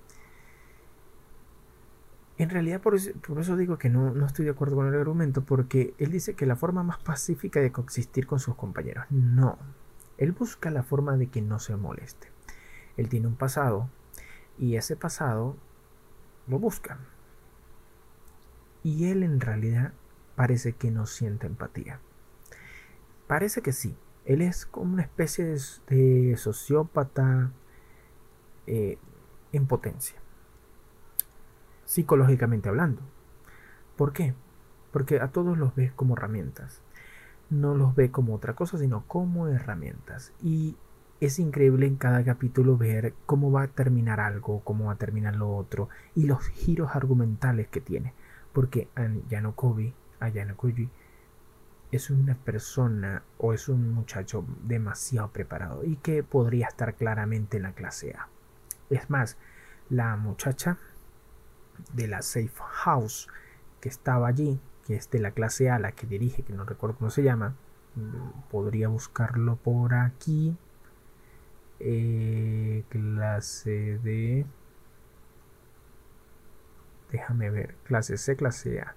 en 2.39 2.49
realidad 2.49 2.81
por 2.81 2.95
eso, 2.95 3.55
digo 3.55 3.77
que 3.77 3.89
no, 3.89 4.11
no, 4.11 4.25
estoy 4.25 4.43
de 4.43 4.51
acuerdo 4.51 4.75
con 4.75 4.87
el 4.87 4.95
argumento, 4.95 5.45
porque 5.45 5.93
él 5.97 6.11
dice 6.11 6.33
que 6.33 6.45
la 6.45 6.57
forma 6.57 6.83
más 6.83 6.97
pacífica 6.99 7.61
de 7.61 7.71
coexistir 7.71 8.27
con 8.27 8.39
sus 8.39 8.55
compañeros. 8.55 9.05
No, 9.09 9.57
él 10.17 10.33
busca 10.33 10.71
la 10.71 10.83
forma 10.83 11.15
de 11.15 11.27
que 11.27 11.41
no 11.41 11.59
se 11.59 11.77
moleste. 11.77 12.27
Él 12.97 13.07
tiene 13.07 13.27
un 13.27 13.35
pasado 13.35 13.89
y 14.59 14.75
ese 14.75 14.95
pasado 14.95 15.55
lo 16.47 16.59
busca. 16.59 16.99
Y 18.83 19.09
él 19.09 19.23
en 19.23 19.39
realidad 19.39 19.93
parece 20.35 20.73
que 20.73 20.91
no 20.91 21.05
siente 21.05 21.47
empatía. 21.47 21.99
Parece 23.27 23.61
que 23.61 23.73
sí. 23.73 23.97
Él 24.25 24.41
es 24.41 24.65
como 24.65 24.93
una 24.93 25.01
especie 25.01 25.57
de, 25.87 26.37
sociópata 26.37 27.51
eh, 28.67 28.99
en 29.51 29.65
potencia 29.65 30.19
psicológicamente 31.89 32.69
hablando. 32.69 33.01
¿Por 33.97 34.13
qué? 34.13 34.35
Porque 34.91 35.19
a 35.19 35.29
todos 35.29 35.57
los 35.57 35.73
ves 35.73 35.91
como 35.91 36.15
herramientas. 36.15 36.83
No 37.49 37.73
los 37.73 37.95
ve 37.95 38.11
como 38.11 38.35
otra 38.35 38.53
cosa, 38.53 38.77
sino 38.77 39.07
como 39.07 39.47
herramientas. 39.47 40.31
Y 40.39 40.77
es 41.19 41.39
increíble 41.39 41.85
en 41.85 41.97
cada 41.97 42.23
capítulo 42.23 42.77
ver 42.77 43.13
cómo 43.25 43.51
va 43.51 43.63
a 43.63 43.67
terminar 43.67 44.19
algo, 44.19 44.61
cómo 44.63 44.85
va 44.85 44.93
a 44.93 44.97
terminar 44.97 45.35
lo 45.35 45.55
otro 45.55 45.89
y 46.15 46.25
los 46.25 46.47
giros 46.47 46.95
argumentales 46.95 47.67
que 47.67 47.81
tiene. 47.81 48.13
Porque 48.53 48.87
Yanokobi, 49.29 49.93
Ayanokobi, 50.19 50.89
es 51.91 52.09
una 52.09 52.35
persona 52.35 53.23
o 53.37 53.53
es 53.53 53.67
un 53.67 53.91
muchacho 53.93 54.45
demasiado 54.63 55.31
preparado 55.31 55.83
y 55.83 55.97
que 55.97 56.23
podría 56.23 56.67
estar 56.67 56.95
claramente 56.95 57.57
en 57.57 57.63
la 57.63 57.73
clase 57.73 58.15
A. 58.17 58.27
Es 58.89 59.09
más, 59.09 59.37
la 59.89 60.15
muchacha 60.15 60.77
de 61.93 62.07
la 62.07 62.21
Safe 62.21 62.51
House 62.55 63.27
que 63.81 63.89
estaba 63.89 64.27
allí, 64.27 64.59
que 64.85 64.95
es 64.95 65.09
de 65.09 65.19
la 65.19 65.31
clase 65.31 65.69
A, 65.69 65.79
la 65.79 65.91
que 65.91 66.07
dirige, 66.07 66.43
que 66.43 66.53
no 66.53 66.63
recuerdo 66.63 66.97
cómo 66.97 67.09
se 67.09 67.23
llama. 67.23 67.55
Mm, 67.95 68.49
podría 68.49 68.87
buscarlo 68.87 69.55
por 69.55 69.93
aquí. 69.93 70.55
Eh, 71.79 72.83
clase 72.89 73.99
de... 74.03 74.45
Déjame 77.11 77.49
ver. 77.49 77.75
Clase 77.85 78.17
C, 78.17 78.35
clase 78.35 78.81
A. 78.81 78.95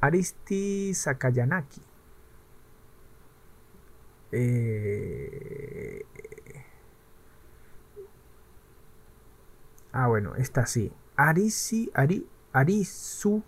Aristi 0.00 0.94
Sakayanaki. 0.94 1.82
Eh, 4.32 6.04
ah, 9.92 10.08
bueno, 10.08 10.34
esta 10.36 10.66
sí. 10.66 10.92
Arisi, 11.16 11.90
Ari, 11.94 12.26
Arisu 12.52 13.44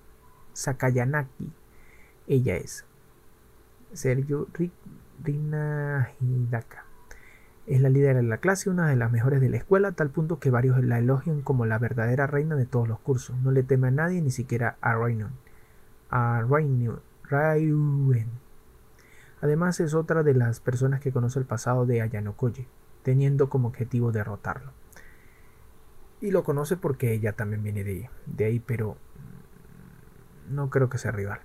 Sakayanaki. 0.52 1.52
Ella 2.26 2.56
es 2.56 2.84
Sergio 3.92 4.46
Rina 5.22 6.10
Hidaka. 6.20 6.83
Es 7.66 7.80
la 7.80 7.88
líder 7.88 8.16
de 8.16 8.22
la 8.22 8.38
clase, 8.38 8.68
una 8.68 8.88
de 8.88 8.96
las 8.96 9.10
mejores 9.10 9.40
de 9.40 9.48
la 9.48 9.56
escuela, 9.56 9.88
a 9.88 9.92
tal 9.92 10.10
punto 10.10 10.38
que 10.38 10.50
varios 10.50 10.82
la 10.84 10.98
elogian 10.98 11.40
como 11.40 11.64
la 11.64 11.78
verdadera 11.78 12.26
reina 12.26 12.56
de 12.56 12.66
todos 12.66 12.86
los 12.86 12.98
cursos. 13.00 13.36
No 13.38 13.50
le 13.52 13.62
teme 13.62 13.88
a 13.88 13.90
nadie, 13.90 14.20
ni 14.20 14.30
siquiera 14.30 14.76
a 14.82 14.94
Rainon. 14.94 15.32
A 16.10 16.42
Raiwen. 16.42 18.28
Además 19.40 19.80
es 19.80 19.94
otra 19.94 20.22
de 20.22 20.34
las 20.34 20.60
personas 20.60 21.00
que 21.00 21.12
conoce 21.12 21.38
el 21.38 21.46
pasado 21.46 21.86
de 21.86 22.02
Ayanokoye, 22.02 22.66
teniendo 23.02 23.48
como 23.48 23.68
objetivo 23.68 24.12
derrotarlo. 24.12 24.72
Y 26.20 26.30
lo 26.30 26.44
conoce 26.44 26.76
porque 26.76 27.12
ella 27.12 27.32
también 27.32 27.62
viene 27.62 27.84
de, 27.84 28.10
de 28.26 28.44
ahí, 28.44 28.60
pero 28.60 28.96
no 30.50 30.70
creo 30.70 30.88
que 30.88 30.98
sea 30.98 31.12
rival. 31.12 31.40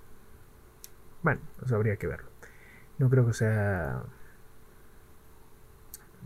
Bueno, 1.23 1.41
eso 1.65 1.75
habría 1.75 1.97
que 1.97 2.07
verlo. 2.07 2.29
No 2.97 3.09
creo 3.09 3.25
que 3.25 3.33
sea. 3.33 4.03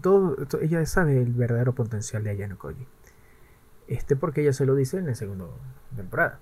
Todo, 0.02 0.36
ella 0.62 0.86
sabe 0.86 1.22
el 1.22 1.34
verdadero 1.34 1.74
potencial 1.74 2.24
de 2.24 2.32
Ayano 2.32 2.58
Koji. 2.58 2.86
Este 3.88 4.16
porque 4.16 4.42
ella 4.42 4.54
se 4.54 4.66
lo 4.66 4.76
dice 4.76 4.98
en 4.98 5.08
la 5.08 5.16
segunda 5.16 5.46
temporada. 5.96 6.40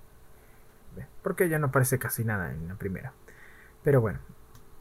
Porque 1.22 1.44
ella 1.44 1.58
no 1.58 1.68
aparece 1.68 1.98
casi 1.98 2.24
nada 2.24 2.52
en 2.52 2.68
la 2.68 2.74
primera. 2.74 3.12
Pero 3.82 4.00
bueno, 4.00 4.18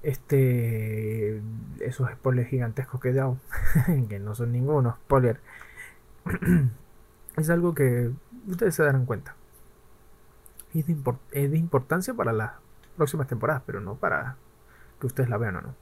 este 0.03 1.41
esos 1.79 2.09
spoilers 2.11 2.49
gigantescos 2.49 2.99
que 2.99 3.09
he 3.09 3.13
dado, 3.13 3.37
que 4.09 4.19
no 4.19 4.35
son 4.35 4.51
ninguno 4.51 4.95
spoiler, 5.05 5.39
es 7.37 7.49
algo 7.49 7.73
que 7.73 8.11
ustedes 8.47 8.75
se 8.75 8.83
darán 8.83 9.05
cuenta. 9.05 9.35
Es 10.73 10.87
de, 10.87 10.95
es 11.31 11.51
de 11.51 11.57
importancia 11.57 12.13
para 12.13 12.31
las 12.33 12.53
próximas 12.95 13.27
temporadas, 13.27 13.63
pero 13.65 13.81
no 13.81 13.95
para 13.95 14.37
que 14.99 15.07
ustedes 15.07 15.29
la 15.29 15.37
vean 15.37 15.57
o 15.57 15.61
no. 15.61 15.75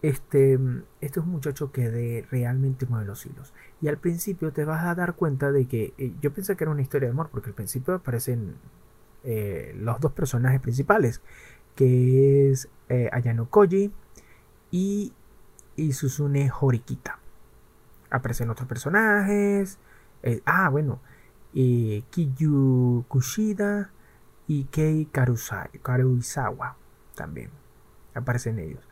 Este, 0.00 0.54
este 1.00 1.18
es 1.18 1.26
un 1.26 1.32
muchacho 1.32 1.72
que 1.72 1.90
de, 1.90 2.26
realmente 2.30 2.86
mueve 2.86 3.06
los 3.06 3.26
hilos. 3.26 3.52
Y 3.80 3.88
al 3.88 3.98
principio 3.98 4.52
te 4.52 4.64
vas 4.64 4.84
a 4.84 4.94
dar 4.94 5.14
cuenta 5.14 5.50
de 5.50 5.66
que 5.66 5.92
eh, 5.98 6.12
yo 6.20 6.32
pensé 6.32 6.56
que 6.56 6.64
era 6.64 6.70
una 6.70 6.82
historia 6.82 7.08
de 7.08 7.12
amor, 7.12 7.30
porque 7.30 7.50
al 7.50 7.54
principio 7.54 7.94
aparecen 7.94 8.54
eh, 9.24 9.74
los 9.76 10.00
dos 10.00 10.12
personajes 10.12 10.60
principales, 10.60 11.20
que 11.74 12.50
es 12.50 12.68
eh, 12.88 13.08
Ayano 13.12 13.50
Koji 13.50 13.92
y, 14.70 15.12
y 15.76 15.92
Susune 15.92 16.50
Horikita. 16.60 17.18
Aparecen 18.10 18.50
otros 18.50 18.68
personajes, 18.68 19.78
ah, 20.46 20.68
bueno. 20.70 21.00
Kiyu 21.52 23.04
Kushida 23.08 23.90
y 24.46 24.64
Kei 24.64 25.06
Karuizawa 25.06 26.76
también 27.14 27.50
aparecen 28.14 28.58
ellos. 28.58 28.87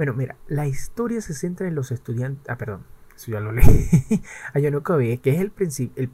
Bueno, 0.00 0.14
mira, 0.14 0.36
la 0.48 0.66
historia 0.66 1.20
se 1.20 1.34
centra 1.34 1.68
en 1.68 1.74
los 1.74 1.92
estudiantes. 1.92 2.48
Ah, 2.48 2.56
perdón, 2.56 2.84
eso 3.14 3.32
ya 3.32 3.40
lo 3.40 3.52
leí. 3.52 3.86
Ayano 4.54 4.82
Kobe, 4.82 5.18
que 5.18 5.28
es 5.28 5.40
el, 5.40 5.52
el 5.94 6.10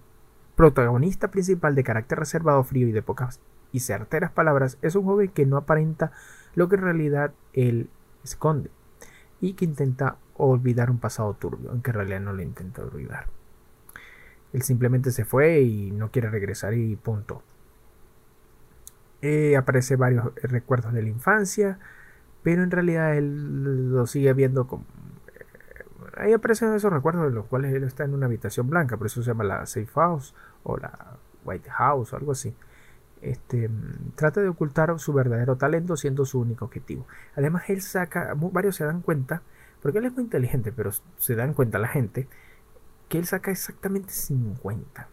protagonista 0.57 1.31
principal 1.31 1.77
de 1.77 1.85
carácter 1.85 2.19
reservado, 2.19 2.65
frío 2.65 2.89
y 2.89 2.91
de 2.91 3.03
pocas 3.03 3.39
y 3.71 3.79
certeras 3.79 4.33
palabras, 4.33 4.77
es 4.83 4.97
un 4.97 5.05
joven 5.05 5.29
que 5.29 5.47
no 5.47 5.57
aparenta 5.57 6.11
lo 6.57 6.69
que 6.69 6.75
en 6.75 6.83
realidad 6.83 7.33
él 7.53 7.89
esconde 8.25 8.71
y 9.41 9.53
que 9.53 9.67
intenta 9.67 10.17
olvidar 10.35 10.91
un 10.91 10.99
pasado 10.99 11.35
turbio, 11.35 11.71
aunque 11.71 11.91
en 11.93 11.95
realidad 11.95 12.21
no 12.23 12.33
lo 12.33 12.43
intenta 12.43 12.83
olvidar. 12.83 13.29
Él 14.53 14.63
simplemente 14.63 15.13
se 15.13 15.25
fue 15.25 15.61
y 15.61 15.93
no 15.93 16.11
quiere 16.11 16.29
regresar 16.29 16.75
y 16.75 16.97
punto. 16.97 17.41
Eh, 19.23 19.57
aparece 19.57 19.95
varios 19.95 20.35
recuerdos 20.43 20.93
de 20.93 21.03
la 21.03 21.09
infancia, 21.09 21.79
pero 22.47 22.63
en 22.63 22.71
realidad 22.71 23.17
él 23.17 23.91
lo 23.91 24.07
sigue 24.07 24.33
viendo 24.33 24.69
como... 24.69 24.85
Eh, 25.35 25.85
ahí 26.17 26.33
aparecen 26.33 26.73
esos 26.75 26.93
recuerdos 26.93 27.25
de 27.25 27.33
los 27.33 27.47
cuales 27.47 27.75
él 27.75 27.83
está 27.83 28.05
en 28.05 28.15
una 28.15 28.27
habitación 28.27 28.71
blanca, 28.71 28.97
por 28.97 29.09
eso 29.09 29.21
se 29.21 29.27
llama 29.33 29.43
la 29.43 29.67
Safe 29.67 29.89
House 29.97 30.33
o 30.63 30.77
la 30.77 31.17
White 31.45 31.69
House 31.71 32.13
o 32.13 32.17
algo 32.17 32.31
así. 32.31 32.55
Este, 33.21 33.69
trata 34.15 34.43
de 34.43 34.49
ocultar 34.49 34.97
su 35.01 35.13
verdadero 35.13 35.57
talento 35.57 35.97
siendo 35.97 36.25
su 36.25 36.39
único 36.39 36.67
objetivo. 36.67 37.09
Además, 37.35 37.65
él 37.67 37.83
saca, 37.83 38.33
varios 38.37 38.77
se 38.77 38.85
dan 38.85 39.03
cuenta, 39.03 39.43
porque 39.83 39.99
él 39.99 40.05
es 40.05 40.13
muy 40.13 40.23
inteligente, 40.23 40.71
pero 40.71 40.93
se 41.17 41.35
dan 41.35 41.53
cuenta 41.53 41.81
la 41.81 41.89
gente 41.89 42.29
que 43.09 43.19
él 43.19 43.27
saca 43.27 43.51
exactamente 43.51 44.13
50 44.13 45.09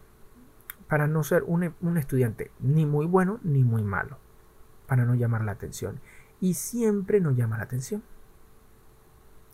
para 0.86 1.08
no 1.08 1.24
ser 1.24 1.42
un, 1.42 1.64
estudiante 1.98 2.52
ni 2.60 2.86
muy 2.86 3.06
bueno 3.06 3.40
ni 3.42 3.64
muy 3.64 3.82
malo, 3.82 4.18
para 4.86 5.04
no 5.04 5.16
llamar 5.16 5.42
la 5.42 5.50
atención. 5.50 5.98
Y 6.40 6.54
siempre 6.54 7.20
no 7.20 7.30
llama 7.30 7.58
la 7.58 7.64
atención. 7.64 8.02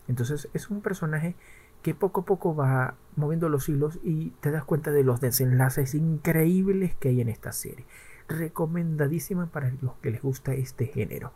Entonces 0.09 0.48
es 0.55 0.70
un 0.70 0.81
personaje 0.81 1.36
que 1.82 1.94
poco 1.94 2.23
a 2.23 2.24
poco 2.24 2.55
va 2.55 2.94
moviendo 3.16 3.48
los 3.48 3.69
hilos 3.69 3.98
y 4.02 4.31
te 4.40 4.51
das 4.51 4.65
cuenta 4.65 4.90
de 4.90 5.05
los 5.05 5.20
desenlaces 5.20 5.94
increíbles 5.94 6.94
que 6.97 7.11
hay 7.11 7.20
en 7.20 7.28
esta 7.28 7.52
serie. 7.52 7.86
Recomendadísima 8.28 9.47
para 9.47 9.73
los 9.81 9.94
que 10.02 10.11
les 10.11 10.23
gusta 10.23 10.52
este 10.52 10.86
género. 10.86 11.32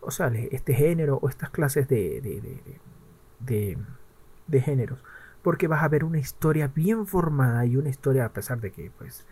O 0.00 0.10
sea, 0.10 0.28
este 0.28 0.74
género 0.74 1.18
o 1.20 1.28
estas 1.28 1.50
clases 1.50 1.88
de, 1.88 2.20
de, 2.20 2.76
de, 3.40 3.78
de 4.46 4.60
géneros 4.60 4.98
porque 5.42 5.66
vas 5.66 5.82
a 5.82 5.88
ver 5.88 6.04
una 6.04 6.18
historia 6.18 6.68
bien 6.68 7.06
formada 7.06 7.66
y 7.66 7.76
una 7.76 7.88
historia 7.88 8.24
a 8.24 8.32
pesar 8.32 8.60
de 8.60 8.70
que 8.70 8.90
pues 8.96 9.26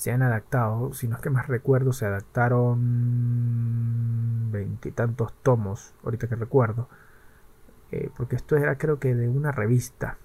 se 0.00 0.10
han 0.12 0.22
adaptado, 0.22 0.94
si 0.94 1.08
no 1.08 1.16
es 1.16 1.20
que 1.20 1.28
más 1.28 1.46
recuerdo, 1.46 1.92
se 1.92 2.06
adaptaron 2.06 2.78
veintitantos 4.50 5.34
tomos, 5.42 5.92
ahorita 6.02 6.26
que 6.26 6.36
recuerdo, 6.36 6.88
eh, 7.92 8.08
porque 8.16 8.36
esto 8.36 8.56
era 8.56 8.78
creo 8.78 8.98
que 8.98 9.14
de 9.14 9.28
una 9.28 9.52
revista, 9.52 10.16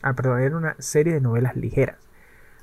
Ah, 0.00 0.14
perdón, 0.14 0.42
era 0.42 0.56
una 0.56 0.76
serie 0.78 1.12
de 1.12 1.20
novelas 1.20 1.56
ligeras. 1.56 1.96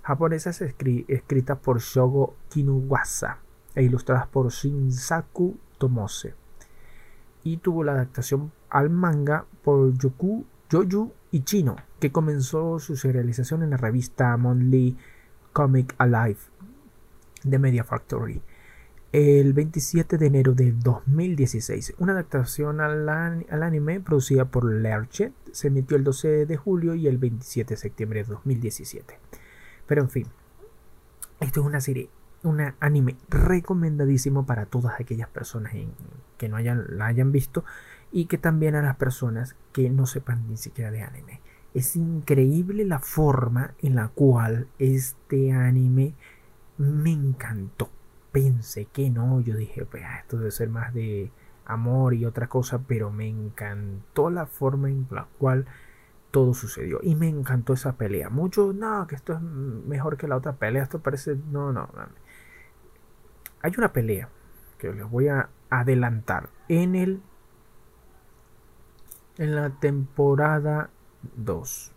Japonesas 0.04 0.62
escritas 0.62 1.58
por 1.58 1.82
Shogo 1.82 2.38
Kinuwasa 2.48 3.40
e 3.76 3.84
ilustradas 3.84 4.28
por 4.28 4.54
Shinsaku 4.54 5.58
Tomose. 5.78 6.34
Y 7.44 7.58
tuvo 7.58 7.84
la 7.84 7.92
adaptación 7.92 8.54
al 8.70 8.90
manga 8.90 9.48
por 9.66 9.92
Yoku, 9.98 10.46
Yoyu 10.70 11.12
Ichino, 11.32 11.76
que 12.00 12.14
comenzó 12.14 12.80
su 12.80 12.96
serialización 12.96 13.64
en 13.64 13.72
la 13.72 13.78
revista 13.78 14.38
Monthly 14.38 14.98
Comic 15.56 15.96
Alive 16.00 16.40
de 17.46 17.60
Media 17.60 17.86
Factory 17.86 18.42
el 19.14 19.54
27 19.54 20.18
de 20.18 20.26
enero 20.26 20.54
de 20.54 20.74
2016. 20.74 21.94
Una 22.00 22.12
adaptación 22.12 22.82
al, 22.82 23.08
anime 23.08 24.02
producida 24.02 24.44
por 24.44 24.70
Lerchet 24.70 25.32
se 25.54 25.70
emitió 25.70 25.96
el 25.96 26.04
12 26.04 26.46
de 26.46 26.58
julio 26.58 26.96
y 26.96 27.08
el 27.08 27.18
27 27.18 27.76
de 27.76 27.78
septiembre 27.78 28.24
de 28.24 28.32
2017. 28.32 29.18
Pero 29.88 30.02
en 30.02 30.10
fin, 30.10 30.28
esto 31.40 31.62
es 31.62 31.66
una 31.66 31.80
serie, 31.80 32.10
un 32.44 32.74
anime 32.82 33.16
recomendadísimo 33.30 34.46
para 34.46 34.66
todas 34.66 35.00
aquellas 35.00 35.30
personas 35.30 35.72
que 36.38 36.50
no 36.50 36.58
hayan, 36.58 36.98
la 36.98 37.06
hayan 37.06 37.32
visto 37.32 37.64
y 38.12 38.26
que 38.26 38.38
también 38.38 38.76
a 38.76 38.82
las 38.82 38.98
personas 38.98 39.56
que 39.72 39.90
no 39.90 40.08
sepan 40.08 40.46
ni 40.50 40.58
siquiera 40.58 40.92
de 40.92 41.04
anime. 41.04 41.40
Es 41.76 41.96
increíble 41.96 42.86
la 42.86 42.98
forma 42.98 43.76
en 43.84 43.94
la 43.94 44.08
cual 44.08 44.68
este 44.80 45.52
anime 45.52 46.16
me 46.78 47.12
encantó 47.12 47.92
pensé 48.36 48.84
que 48.84 49.10
no, 49.10 49.40
yo 49.40 49.56
dije, 49.56 49.86
pues 49.86 50.04
ah, 50.06 50.20
esto 50.20 50.36
debe 50.36 50.52
ser 50.52 50.68
más 50.68 50.94
de 50.94 51.32
amor 51.66 52.14
y 52.14 52.26
otra 52.26 52.48
cosa, 52.48 52.80
pero 52.86 53.10
me 53.10 53.30
encantó 53.30 54.30
la 54.30 54.46
forma 54.46 54.90
en 54.90 55.08
la 55.10 55.26
cual 55.38 55.66
todo 56.32 56.54
sucedió 56.54 57.00
y 57.02 57.16
me 57.16 57.30
encantó 57.30 57.72
esa 57.72 57.94
pelea. 57.94 58.30
Muchos, 58.30 58.76
no, 58.76 59.08
que 59.08 59.16
esto 59.16 59.36
es 59.36 59.42
mejor 59.42 60.18
que 60.18 60.28
la 60.28 60.36
otra 60.36 60.52
pelea, 60.52 60.84
esto 60.84 61.00
parece, 61.00 61.38
no, 61.50 61.72
no. 61.72 61.88
Hay 63.62 63.72
una 63.78 63.94
pelea 63.94 64.28
que 64.80 64.92
les 64.92 65.10
voy 65.10 65.30
a 65.30 65.48
adelantar 65.70 66.50
en 66.68 66.96
el 66.96 67.22
en 69.38 69.56
la 69.56 69.70
temporada 69.70 70.90
2 71.36 71.92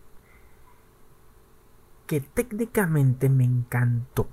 que 2.06 2.20
técnicamente 2.22 3.28
me 3.28 3.44
encantó 3.44 4.28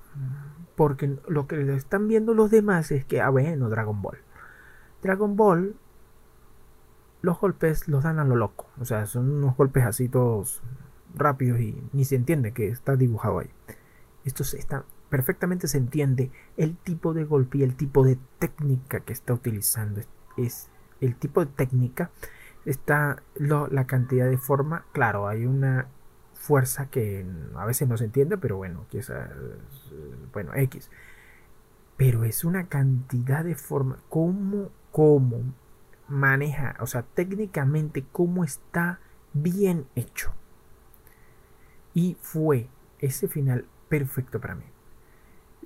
porque 0.76 1.17
lo 1.27 1.47
que 1.47 1.73
están 1.76 2.07
viendo 2.07 2.34
los 2.34 2.51
demás 2.51 2.91
es 2.91 3.05
que, 3.05 3.22
ah, 3.22 3.30
bueno, 3.30 3.69
Dragon 3.69 4.01
Ball. 4.01 4.17
Dragon 5.01 5.35
Ball, 5.35 5.76
los 7.22 7.39
golpes 7.39 7.88
los 7.88 8.03
dan 8.03 8.19
a 8.19 8.26
lo 8.26 8.35
loco. 8.35 8.67
O 8.80 8.85
sea, 8.85 9.05
son 9.05 9.31
unos 9.31 9.55
golpes 9.55 9.85
así 9.85 10.09
todos 10.09 10.61
rápidos 11.13 11.59
y 11.61 11.81
ni 11.93 12.03
se 12.03 12.15
entiende 12.15 12.51
que 12.51 12.67
está 12.67 12.95
dibujado 12.95 13.39
ahí. 13.39 13.49
Esto 14.26 14.43
está, 14.43 14.84
perfectamente 15.09 15.67
se 15.67 15.77
entiende 15.77 16.31
el 16.57 16.76
tipo 16.76 17.13
de 17.13 17.23
golpe 17.23 17.59
y 17.59 17.63
el 17.63 17.76
tipo 17.76 18.03
de 18.03 18.17
técnica 18.39 18.99
que 18.99 19.13
está 19.13 19.34
utilizando. 19.34 20.01
Es, 20.38 20.69
el 20.99 21.15
tipo 21.15 21.45
de 21.45 21.51
técnica, 21.51 22.11
está 22.65 23.21
la 23.35 23.87
cantidad 23.87 24.29
de 24.29 24.37
forma. 24.37 24.85
Claro, 24.91 25.27
hay 25.27 25.45
una 25.45 25.87
fuerza 26.33 26.89
que 26.89 27.25
a 27.55 27.65
veces 27.65 27.87
no 27.87 27.97
se 27.97 28.05
entiende, 28.05 28.37
pero 28.37 28.57
bueno, 28.57 28.85
quizás, 28.89 29.29
bueno, 30.33 30.53
X. 30.53 30.89
Pero 31.97 32.23
es 32.23 32.43
una 32.43 32.67
cantidad 32.67 33.43
de 33.43 33.55
forma, 33.55 33.99
cómo, 34.09 34.69
cómo 34.91 35.41
maneja, 36.07 36.75
o 36.79 36.87
sea, 36.87 37.03
técnicamente 37.03 38.05
cómo 38.11 38.43
está 38.43 38.99
bien 39.33 39.87
hecho. 39.95 40.33
Y 41.93 42.17
fue 42.21 42.67
ese 42.99 43.27
final 43.27 43.65
perfecto 43.87 44.39
para 44.41 44.55
mí. 44.55 44.65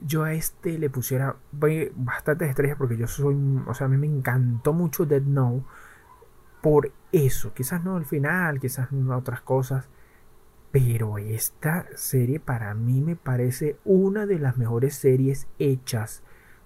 Yo 0.02 0.24
a 0.24 0.34
este 0.34 0.78
le 0.78 0.90
pusiera 0.90 1.36
bastantes 1.52 2.50
estrellas 2.50 2.78
porque 2.78 2.96
yo 2.96 3.08
soy, 3.08 3.36
o 3.68 3.74
sea, 3.74 3.88
a 3.88 3.90
mí 3.90 3.98
me 3.98 4.08
encantó 4.08 4.72
mucho 4.72 5.06
Dead 5.06 5.22
No 5.22 5.66
por 6.62 6.92
eso. 7.12 7.54
Quizás 7.54 7.84
no 7.84 7.98
el 7.98 8.06
final, 8.06 8.60
quizás 8.60 8.92
no 8.92 9.18
otras 9.18 9.42
cosas 9.42 9.90
pero 10.72 11.18
esta 11.18 11.88
serie 11.96 12.40
para 12.40 12.74
mí 12.74 13.02
me 13.02 13.16
parece 13.16 13.78
una 13.86 14.26
de 14.26 14.40
las 14.40 14.58
mejores 14.58 14.96
series 14.96 15.48
hechas. 15.58 16.24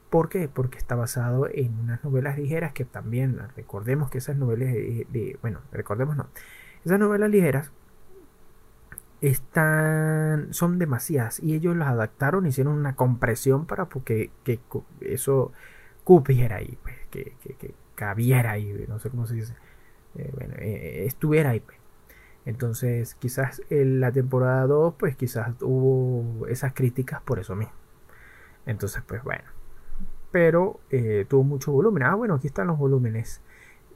¿Por 0.10 0.30
qué? 0.30 0.50
Porque 0.50 0.78
está 0.78 0.96
basado 0.96 1.48
en 1.52 1.80
unas 1.80 2.04
novelas 2.04 2.38
ligeras 2.38 2.74
que 2.74 2.86
también, 2.86 3.40
recordemos 3.56 4.10
que 4.10 4.18
esas 4.20 4.36
novelas 4.36 4.74
de, 4.74 5.38
bueno, 5.42 5.62
recordemos 5.72 6.16
no, 6.18 6.28
esas 6.86 7.00
novelas 7.00 7.30
ligeras 7.30 7.72
están, 9.22 10.54
son 10.54 10.80
demasiadas 10.80 11.40
y 11.42 11.56
ellos 11.56 11.76
las 11.76 11.88
adaptaron, 11.90 12.46
hicieron 12.46 12.74
una 12.74 12.96
compresión 12.96 13.66
para 13.66 13.88
que, 14.06 14.32
que 14.44 14.60
eso 15.02 15.54
cupiera 16.04 16.58
ahí, 16.58 16.78
pues, 16.84 16.96
que, 17.10 17.36
que, 17.42 17.74
cabiera 17.96 18.52
ahí, 18.52 18.86
no 18.90 19.00
sé 19.00 19.10
cómo 19.10 19.26
se 19.26 19.36
dice, 19.36 19.56
eh, 20.16 20.32
bueno, 20.34 20.56
eh, 20.60 21.06
estuviera 21.06 21.52
ahí. 21.52 21.60
Pues. 21.60 21.78
Entonces, 22.46 23.16
quizás 23.16 23.62
en 23.70 24.00
la 24.00 24.12
temporada 24.12 24.68
2, 24.68 24.96
pues 24.98 25.16
quizás 25.16 25.56
hubo 25.62 26.48
esas 26.48 26.74
críticas 26.74 27.22
por 27.22 27.40
eso 27.40 27.56
mismo. 27.56 27.74
Entonces, 28.66 29.04
pues 29.08 29.24
bueno. 29.24 29.44
Pero 30.32 30.80
eh, 30.90 31.26
tuvo 31.28 31.44
mucho 31.44 31.72
volumen. 31.72 32.04
Ah, 32.04 32.16
bueno, 32.16 32.36
aquí 32.36 32.48
están 32.48 32.68
los 32.68 32.78
volúmenes. 32.78 33.42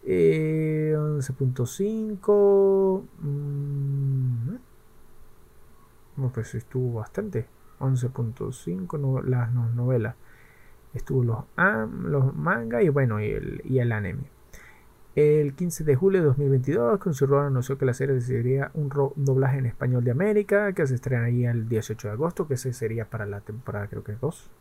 11.5. 0.06 3.02
Eh, 3.02 3.04
mm, 3.22 4.56
no, 6.18 6.30
pues 6.32 6.56
estuvo 6.56 7.00
bastante. 7.00 7.48
11.5 7.80 9.24
las 9.24 9.52
novelas. 9.52 10.16
Estuvo 10.94 11.24
los, 11.24 11.44
los 12.04 12.36
manga 12.36 12.82
y 12.82 12.90
bueno, 12.90 13.20
y 13.20 13.32
el, 13.32 13.62
y 13.66 13.80
el 13.80 13.92
anime. 13.92 14.37
El 15.18 15.56
15 15.56 15.84
de 15.84 15.96
julio 15.96 16.20
de 16.20 16.28
2022, 16.28 17.00
Crunchyroll 17.00 17.48
anunció 17.48 17.76
que 17.80 17.86
la 17.86 17.96
serie 17.96 18.14
recibiría 18.14 18.70
un 18.76 18.88
doblaje 19.16 19.58
en 19.58 19.66
español 19.66 20.04
de 20.04 20.12
América, 20.12 20.74
que 20.74 20.86
se 20.86 20.94
estrenaría 20.94 21.50
el 21.50 21.68
18 21.68 22.10
de 22.10 22.14
agosto, 22.14 22.48
que 22.48 22.54
ese 22.54 22.72
sería 22.72 23.10
para 23.10 23.26
la 23.26 23.42
temporada 23.42 23.88
creo 23.88 24.04
que 24.04 24.14
2. 24.14 24.52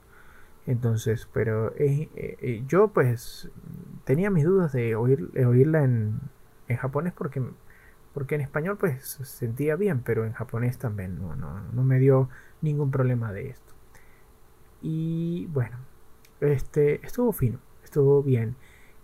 Entonces, 0.66 1.28
pero 1.30 1.74
eh, 1.76 2.08
eh, 2.16 2.38
eh, 2.40 2.64
yo 2.66 2.88
pues 2.88 3.50
tenía 4.04 4.30
mis 4.30 4.44
dudas 4.44 4.72
de, 4.72 4.96
oír, 4.96 5.30
oírla 5.46 5.84
en, 5.84 6.20
japonés 6.74 7.12
porque, 7.12 7.42
en 8.34 8.40
español 8.40 8.78
pues 8.78 9.04
se 9.04 9.26
sentía 9.26 9.76
bien, 9.76 10.00
pero 10.00 10.24
en 10.24 10.32
japonés 10.32 10.78
también 10.78 11.18
no, 11.18 11.36
no, 11.36 11.60
no 11.70 11.84
me 11.84 11.98
dio 11.98 12.30
ningún 12.62 12.90
problema 12.90 13.30
de 13.30 13.50
esto. 13.50 13.74
Y 14.80 15.48
bueno, 15.52 15.76
este 16.40 17.04
estuvo 17.04 17.32
fino, 17.32 17.58
estuvo 17.84 18.22
bien 18.22 18.56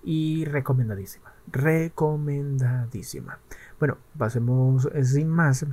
y 0.02 0.46
recomendadísima 0.46 1.31
recomendadísima. 1.50 3.38
Bueno, 3.78 3.98
pasemos 4.16 4.88
sin 5.02 5.28
más 5.28 5.66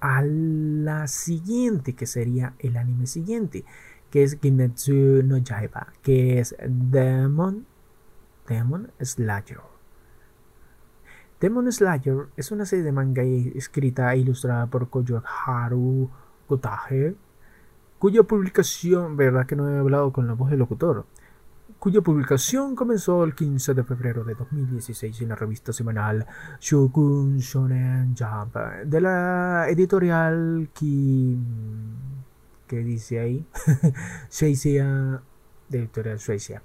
a 0.00 0.22
la 0.22 1.06
siguiente, 1.08 1.94
que 1.94 2.06
sería 2.06 2.54
el 2.58 2.76
anime 2.76 3.06
siguiente, 3.06 3.64
que 4.10 4.22
es 4.22 4.36
Kimetsu 4.36 5.22
no 5.24 5.38
Yaiba, 5.38 5.94
que 6.02 6.40
es 6.40 6.54
Demon, 6.68 7.66
Demon 8.46 8.92
Slayer. 9.00 9.60
Demon 11.40 11.72
Slayer 11.72 12.26
es 12.36 12.50
una 12.52 12.66
serie 12.66 12.84
de 12.84 12.92
manga 12.92 13.22
escrita 13.22 14.14
e 14.14 14.18
ilustrada 14.18 14.66
por 14.66 14.88
Koyo 14.90 15.22
Haru 15.26 16.10
Kotage, 16.46 17.16
cuya 17.98 18.22
publicación, 18.22 19.16
verdad 19.16 19.46
que 19.46 19.56
no 19.56 19.70
he 19.70 19.78
hablado 19.78 20.12
con 20.12 20.26
la 20.26 20.34
voz 20.34 20.50
del 20.50 20.58
locutor, 20.58 21.06
cuya 21.84 22.00
publicación 22.00 22.74
comenzó 22.74 23.24
el 23.24 23.34
15 23.34 23.74
de 23.74 23.84
febrero 23.84 24.24
de 24.24 24.34
2016 24.34 25.20
en 25.20 25.28
la 25.28 25.34
revista 25.34 25.70
semanal 25.70 26.26
Shogun 26.58 27.36
Shonen 27.36 28.16
Jump 28.16 28.56
de 28.86 29.00
la 29.02 29.66
editorial 29.68 30.70
que, 30.72 31.36
que 32.66 32.78
dice 32.78 33.18
ahí 33.18 33.46
Shueisha 34.30 35.20
de 35.68 35.78
editorial 35.78 36.16
Shueisha 36.16 36.62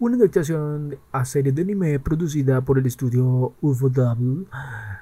una 0.00 0.16
adaptación 0.16 0.98
a 1.12 1.24
serie 1.24 1.52
de 1.52 1.62
anime 1.62 2.00
producida 2.00 2.60
por 2.60 2.80
el 2.80 2.86
estudio 2.86 3.54
UFO 3.60 3.90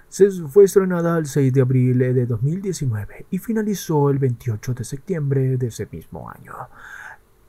se 0.09 0.31
fue 0.31 0.65
estrenada 0.65 1.17
el 1.17 1.25
6 1.25 1.53
de 1.55 1.61
abril 1.63 1.99
de 1.99 2.27
2019 2.27 3.27
y 3.31 3.39
finalizó 3.39 4.11
el 4.11 4.19
28 4.19 4.75
de 4.75 4.85
septiembre 4.85 5.57
de 5.57 5.69
ese 5.69 5.89
mismo 5.91 6.31
año. 6.31 6.53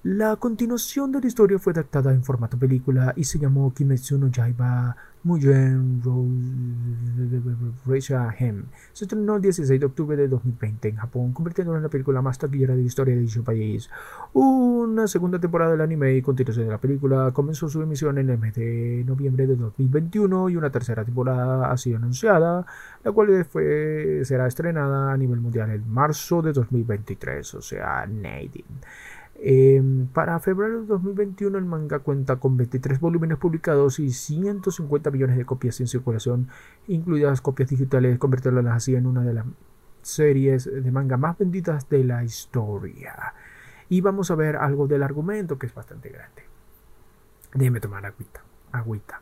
La 0.07 0.35
continuación 0.35 1.11
de 1.11 1.19
la 1.19 1.25
historia 1.25 1.57
fue 1.57 1.73
adaptada 1.73 2.13
en 2.13 2.23
formato 2.23 2.59
película 2.59 3.11
y 3.15 3.23
se 3.23 3.39
llamó 3.39 3.73
Kimetsu 3.73 4.19
no 4.19 4.27
Yaiba 4.27 4.95
Mugen 5.23 5.99
Reisha 7.87 8.29
Hem. 8.37 8.65
Se 8.93 9.05
estrenó 9.05 9.37
el 9.37 9.41
16 9.41 9.79
de 9.79 9.85
octubre 9.87 10.15
de 10.15 10.27
2020 10.27 10.89
en 10.89 10.97
Japón, 10.97 11.33
convirtiéndola 11.33 11.79
en 11.79 11.83
la 11.85 11.89
película 11.89 12.21
más 12.21 12.37
taquillera 12.37 12.75
de 12.75 12.81
la 12.81 12.85
historia 12.85 13.15
de 13.15 13.21
dicho 13.21 13.43
país. 13.43 13.89
Una 14.33 15.07
segunda 15.07 15.39
temporada 15.39 15.71
del 15.71 15.81
anime 15.81 16.13
y 16.13 16.21
continuación 16.21 16.67
de 16.67 16.73
la 16.73 16.77
película 16.77 17.31
comenzó 17.33 17.67
su 17.67 17.81
emisión 17.81 18.19
en 18.19 18.29
el 18.29 18.37
mes 18.37 18.53
de 18.53 19.03
noviembre 19.07 19.47
de 19.47 19.55
2021 19.55 20.49
y 20.49 20.55
una 20.55 20.69
tercera 20.69 21.03
temporada 21.03 21.71
ha 21.71 21.77
sido 21.77 21.97
anunciada, 21.97 22.63
la 23.03 23.11
cual 23.11 23.43
fue, 23.45 24.21
será 24.23 24.45
estrenada 24.45 25.11
a 25.11 25.17
nivel 25.17 25.39
mundial 25.39 25.71
en 25.71 25.91
marzo 25.91 26.43
de 26.43 26.53
2023, 26.53 27.55
o 27.55 27.61
sea, 27.63 28.05
Nadine. 28.05 28.65
Em, 29.37 30.07
para 30.07 30.39
febrero 30.39 30.81
de 30.81 30.87
2021 30.87 31.57
el 31.57 31.65
manga 31.65 31.99
cuenta 31.99 32.37
con 32.37 32.55
23 32.55 32.99
volúmenes 32.99 33.37
publicados 33.37 33.99
y 33.99 34.11
150 34.11 35.11
millones 35.11 35.37
de 35.37 35.45
copias 35.45 35.79
en 35.81 35.87
circulación, 35.87 36.47
incluidas 36.87 37.41
copias 37.41 37.69
digitales, 37.69 38.17
convirtiéndolas 38.17 38.75
así 38.75 38.95
en 38.95 39.05
una 39.05 39.23
de 39.23 39.33
las 39.33 39.45
series 40.01 40.65
de 40.65 40.91
manga 40.91 41.17
más 41.17 41.37
vendidas 41.37 41.89
de 41.89 42.03
la 42.03 42.23
historia. 42.23 43.33
Y 43.89 44.01
vamos 44.01 44.31
a 44.31 44.35
ver 44.35 44.55
algo 44.55 44.87
del 44.87 45.03
argumento 45.03 45.59
que 45.59 45.67
es 45.67 45.73
bastante 45.73 46.09
grande. 46.09 46.43
Déjeme 47.53 47.79
tomar 47.79 48.05
agüita. 48.05 48.41
Agüita. 48.71 49.21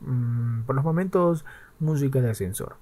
Mm, 0.00 0.62
por 0.62 0.74
los 0.74 0.84
momentos, 0.84 1.44
música 1.78 2.20
de 2.20 2.30
ascensor. 2.30 2.76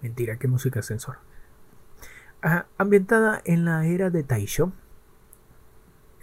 Mentira, 0.00 0.36
¿qué 0.36 0.48
música 0.48 0.80
de 0.80 0.98
ambientada 2.78 3.40
en 3.44 3.64
la 3.64 3.86
era 3.86 4.10
de 4.10 4.22
Taisho. 4.22 4.72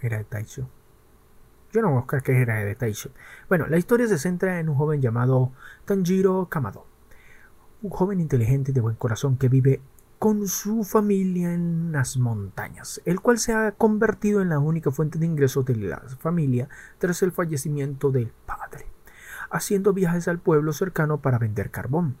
Era 0.00 0.18
de 0.18 0.24
Taisho. 0.24 0.68
Yo 1.72 1.82
no 1.82 1.90
buscar 1.90 2.22
qué 2.22 2.40
era 2.40 2.56
de 2.64 2.74
Taisho. 2.74 3.10
Bueno, 3.48 3.66
la 3.66 3.76
historia 3.76 4.08
se 4.08 4.18
centra 4.18 4.58
en 4.58 4.68
un 4.68 4.76
joven 4.76 5.02
llamado 5.02 5.52
Tanjiro 5.84 6.48
Kamado. 6.48 6.86
Un 7.82 7.90
joven 7.90 8.20
inteligente 8.20 8.70
y 8.70 8.74
de 8.74 8.80
buen 8.80 8.96
corazón 8.96 9.36
que 9.36 9.48
vive 9.48 9.80
con 10.18 10.48
su 10.48 10.82
familia 10.82 11.52
en 11.52 11.92
las 11.92 12.16
montañas, 12.16 13.00
el 13.04 13.20
cual 13.20 13.38
se 13.38 13.52
ha 13.52 13.72
convertido 13.72 14.42
en 14.42 14.48
la 14.48 14.58
única 14.58 14.90
fuente 14.90 15.18
de 15.18 15.26
ingresos 15.26 15.64
de 15.64 15.76
la 15.76 16.00
familia 16.18 16.68
tras 16.98 17.22
el 17.22 17.30
fallecimiento 17.30 18.10
del 18.10 18.32
padre, 18.46 18.86
haciendo 19.50 19.92
viajes 19.92 20.26
al 20.26 20.40
pueblo 20.40 20.72
cercano 20.72 21.18
para 21.18 21.38
vender 21.38 21.70
carbón. 21.70 22.16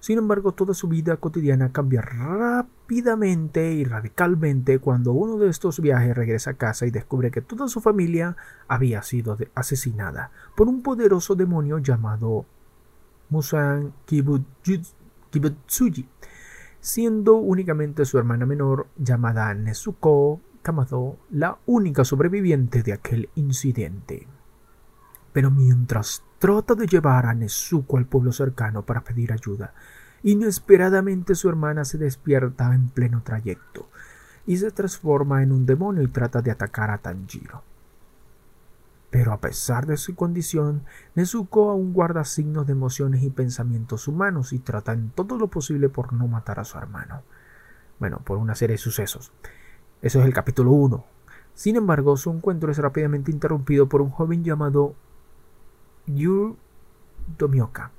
Sin 0.00 0.18
embargo, 0.18 0.52
toda 0.52 0.74
su 0.74 0.88
vida 0.88 1.16
cotidiana 1.18 1.72
cambia 1.72 2.00
rápidamente 2.00 2.81
y 2.94 3.84
radicalmente 3.84 4.78
cuando 4.78 5.12
uno 5.12 5.38
de 5.38 5.48
estos 5.48 5.80
viajes 5.80 6.14
regresa 6.14 6.50
a 6.50 6.54
casa 6.54 6.84
y 6.84 6.90
descubre 6.90 7.30
que 7.30 7.40
toda 7.40 7.66
su 7.68 7.80
familia 7.80 8.36
había 8.68 9.02
sido 9.02 9.38
asesinada 9.54 10.30
por 10.54 10.68
un 10.68 10.82
poderoso 10.82 11.34
demonio 11.34 11.78
llamado 11.78 12.44
Musan 13.30 13.94
Kibutsuji, 14.04 16.06
siendo 16.80 17.36
únicamente 17.36 18.04
su 18.04 18.18
hermana 18.18 18.44
menor 18.44 18.88
llamada 18.98 19.54
Nezuko 19.54 20.40
Kamado 20.60 21.16
la 21.30 21.58
única 21.66 22.04
sobreviviente 22.04 22.82
de 22.82 22.92
aquel 22.92 23.30
incidente. 23.36 24.28
Pero 25.32 25.50
mientras 25.50 26.22
trata 26.38 26.74
de 26.74 26.86
llevar 26.86 27.24
a 27.24 27.32
Nezuko 27.32 27.96
al 27.96 28.06
pueblo 28.06 28.32
cercano 28.32 28.84
para 28.84 29.02
pedir 29.02 29.32
ayuda, 29.32 29.72
inesperadamente 30.22 31.34
su 31.34 31.48
hermana 31.48 31.84
se 31.84 31.98
despierta 31.98 32.74
en 32.74 32.88
pleno 32.88 33.22
trayecto 33.22 33.88
y 34.46 34.56
se 34.56 34.70
transforma 34.70 35.42
en 35.42 35.52
un 35.52 35.66
demonio 35.66 36.02
y 36.02 36.08
trata 36.08 36.42
de 36.42 36.50
atacar 36.50 36.90
a 36.90 36.98
Tanjiro. 36.98 37.62
Pero 39.10 39.32
a 39.32 39.40
pesar 39.40 39.86
de 39.86 39.98
su 39.98 40.14
condición, 40.14 40.84
Nezuko 41.14 41.70
aún 41.70 41.92
guarda 41.92 42.24
signos 42.24 42.66
de 42.66 42.72
emociones 42.72 43.22
y 43.22 43.30
pensamientos 43.30 44.08
humanos 44.08 44.54
y 44.54 44.58
trata 44.58 44.94
en 44.94 45.10
todo 45.10 45.36
lo 45.36 45.48
posible 45.48 45.90
por 45.90 46.14
no 46.14 46.26
matar 46.28 46.58
a 46.58 46.64
su 46.64 46.78
hermano. 46.78 47.22
Bueno, 47.98 48.20
por 48.24 48.38
una 48.38 48.54
serie 48.54 48.74
de 48.74 48.78
sucesos. 48.78 49.30
Eso 50.00 50.20
es 50.20 50.24
el 50.24 50.32
capítulo 50.32 50.70
1. 50.70 51.04
Sin 51.54 51.76
embargo, 51.76 52.16
su 52.16 52.30
encuentro 52.30 52.72
es 52.72 52.78
rápidamente 52.78 53.30
interrumpido 53.30 53.86
por 53.86 54.00
un 54.00 54.08
joven 54.10 54.44
llamado 54.44 54.94
Yu 56.06 56.56
Tomioka, 57.36 57.90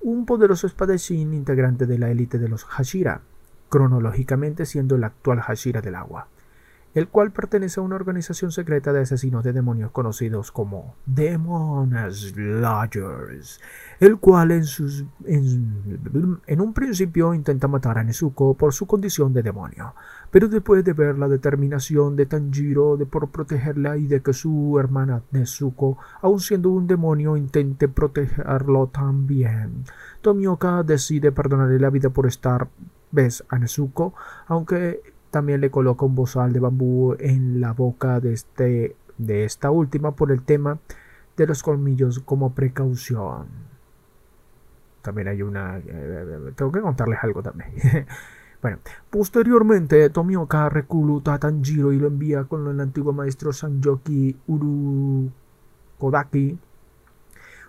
un 0.00 0.26
poderoso 0.26 0.66
espadachín 0.66 1.34
integrante 1.34 1.86
de 1.86 1.98
la 1.98 2.10
élite 2.10 2.38
de 2.38 2.48
los 2.48 2.64
Hashira, 2.64 3.22
cronológicamente 3.68 4.66
siendo 4.66 4.96
el 4.96 5.04
actual 5.04 5.40
Hashira 5.40 5.80
del 5.80 5.96
agua 5.96 6.28
el 6.96 7.08
cual 7.08 7.30
pertenece 7.30 7.78
a 7.78 7.82
una 7.82 7.96
organización 7.96 8.50
secreta 8.50 8.90
de 8.90 9.00
asesinos 9.00 9.44
de 9.44 9.52
demonios 9.52 9.90
conocidos 9.90 10.50
como 10.50 10.94
Demon 11.04 11.94
Slayers, 12.10 13.60
el 14.00 14.16
cual 14.16 14.52
en, 14.52 14.64
un 16.58 16.72
principio 16.72 17.34
intenta 17.34 17.68
matar 17.68 17.98
a 17.98 18.02
Nezuko 18.02 18.54
por 18.54 18.72
su 18.72 18.86
condición 18.86 19.34
de 19.34 19.42
demonio, 19.42 19.94
pero 20.30 20.48
después 20.48 20.82
de 20.84 20.94
ver 20.94 21.18
la 21.18 21.28
determinación 21.28 22.16
de 22.16 22.24
Tanjiro 22.24 22.96
de 22.96 23.04
por 23.04 23.28
protegerla 23.28 23.98
y 23.98 24.06
de 24.06 24.22
que 24.22 24.32
su 24.32 24.78
hermana 24.80 25.20
Nezuko, 25.32 25.98
aun 26.22 26.40
siendo 26.40 26.70
un 26.70 26.86
demonio, 26.86 27.36
intente 27.36 27.88
protegerlo 27.88 28.86
también, 28.86 29.84
Tomioka 30.22 30.82
decide 30.82 31.30
perdonarle 31.30 31.78
la 31.78 31.90
vida 31.90 32.08
por 32.08 32.26
estar 32.26 32.68
vez 33.12 33.44
a 33.50 33.58
Nezuko, 33.58 34.14
aunque 34.46 35.15
también 35.36 35.60
le 35.60 35.70
coloca 35.70 36.06
un 36.06 36.14
bozal 36.14 36.54
de 36.54 36.60
bambú 36.60 37.14
en 37.18 37.60
la 37.60 37.74
boca 37.74 38.20
de, 38.20 38.32
este, 38.32 38.96
de 39.18 39.44
esta 39.44 39.70
última 39.70 40.12
por 40.12 40.32
el 40.32 40.40
tema 40.40 40.78
de 41.36 41.46
los 41.46 41.62
colmillos 41.62 42.20
como 42.20 42.54
precaución. 42.54 43.44
También 45.02 45.28
hay 45.28 45.42
una... 45.42 45.76
Eh, 45.76 46.52
tengo 46.56 46.72
que 46.72 46.80
contarles 46.80 47.18
algo 47.22 47.42
también. 47.42 47.70
bueno, 48.62 48.78
posteriormente 49.10 50.08
Tomioka 50.08 50.70
recluta 50.70 51.34
a 51.34 51.38
Tanjiro 51.38 51.92
y 51.92 51.98
lo 51.98 52.06
envía 52.06 52.44
con 52.44 52.66
el 52.68 52.80
antiguo 52.80 53.12
maestro 53.12 53.52
Sanjoki 53.52 54.38
Uru 54.46 55.30
Kodaki 55.98 56.58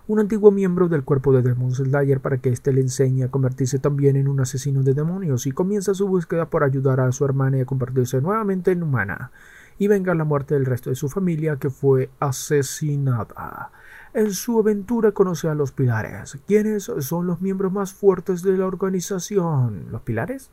un 0.08 0.20
antiguo 0.20 0.50
miembro 0.50 0.88
del 0.88 1.04
cuerpo 1.04 1.34
de 1.34 1.42
Demon 1.42 1.70
Slayer 1.70 2.20
para 2.20 2.38
que 2.38 2.48
éste 2.48 2.72
le 2.72 2.80
enseñe 2.80 3.24
a 3.24 3.30
convertirse 3.30 3.78
también 3.78 4.16
en 4.16 4.26
un 4.26 4.40
asesino 4.40 4.82
de 4.82 4.94
demonios 4.94 5.46
y 5.46 5.52
comienza 5.52 5.92
su 5.92 6.08
búsqueda 6.08 6.48
por 6.48 6.64
ayudar 6.64 6.98
a 6.98 7.12
su 7.12 7.26
hermana 7.26 7.58
y 7.58 7.60
a 7.60 7.66
convertirse 7.66 8.22
nuevamente 8.22 8.72
en 8.72 8.82
humana 8.82 9.32
y 9.78 9.86
vengar 9.86 10.16
la 10.16 10.24
muerte 10.24 10.54
del 10.54 10.64
resto 10.64 10.88
de 10.88 10.96
su 10.96 11.10
familia 11.10 11.56
que 11.56 11.68
fue 11.68 12.08
asesinada. 12.20 13.70
En 14.14 14.32
su 14.32 14.58
aventura 14.58 15.12
conoce 15.12 15.46
a 15.48 15.54
los 15.54 15.72
pilares, 15.72 16.38
quienes 16.46 16.84
son 16.84 17.26
los 17.26 17.42
miembros 17.42 17.70
más 17.70 17.92
fuertes 17.92 18.42
de 18.42 18.56
la 18.56 18.66
organización. 18.66 19.88
¿Los 19.90 20.00
pilares? 20.00 20.50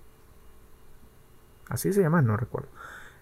Así 1.70 1.94
se 1.94 2.02
llaman, 2.02 2.28
no 2.28 2.36
recuerdo. 2.36 2.68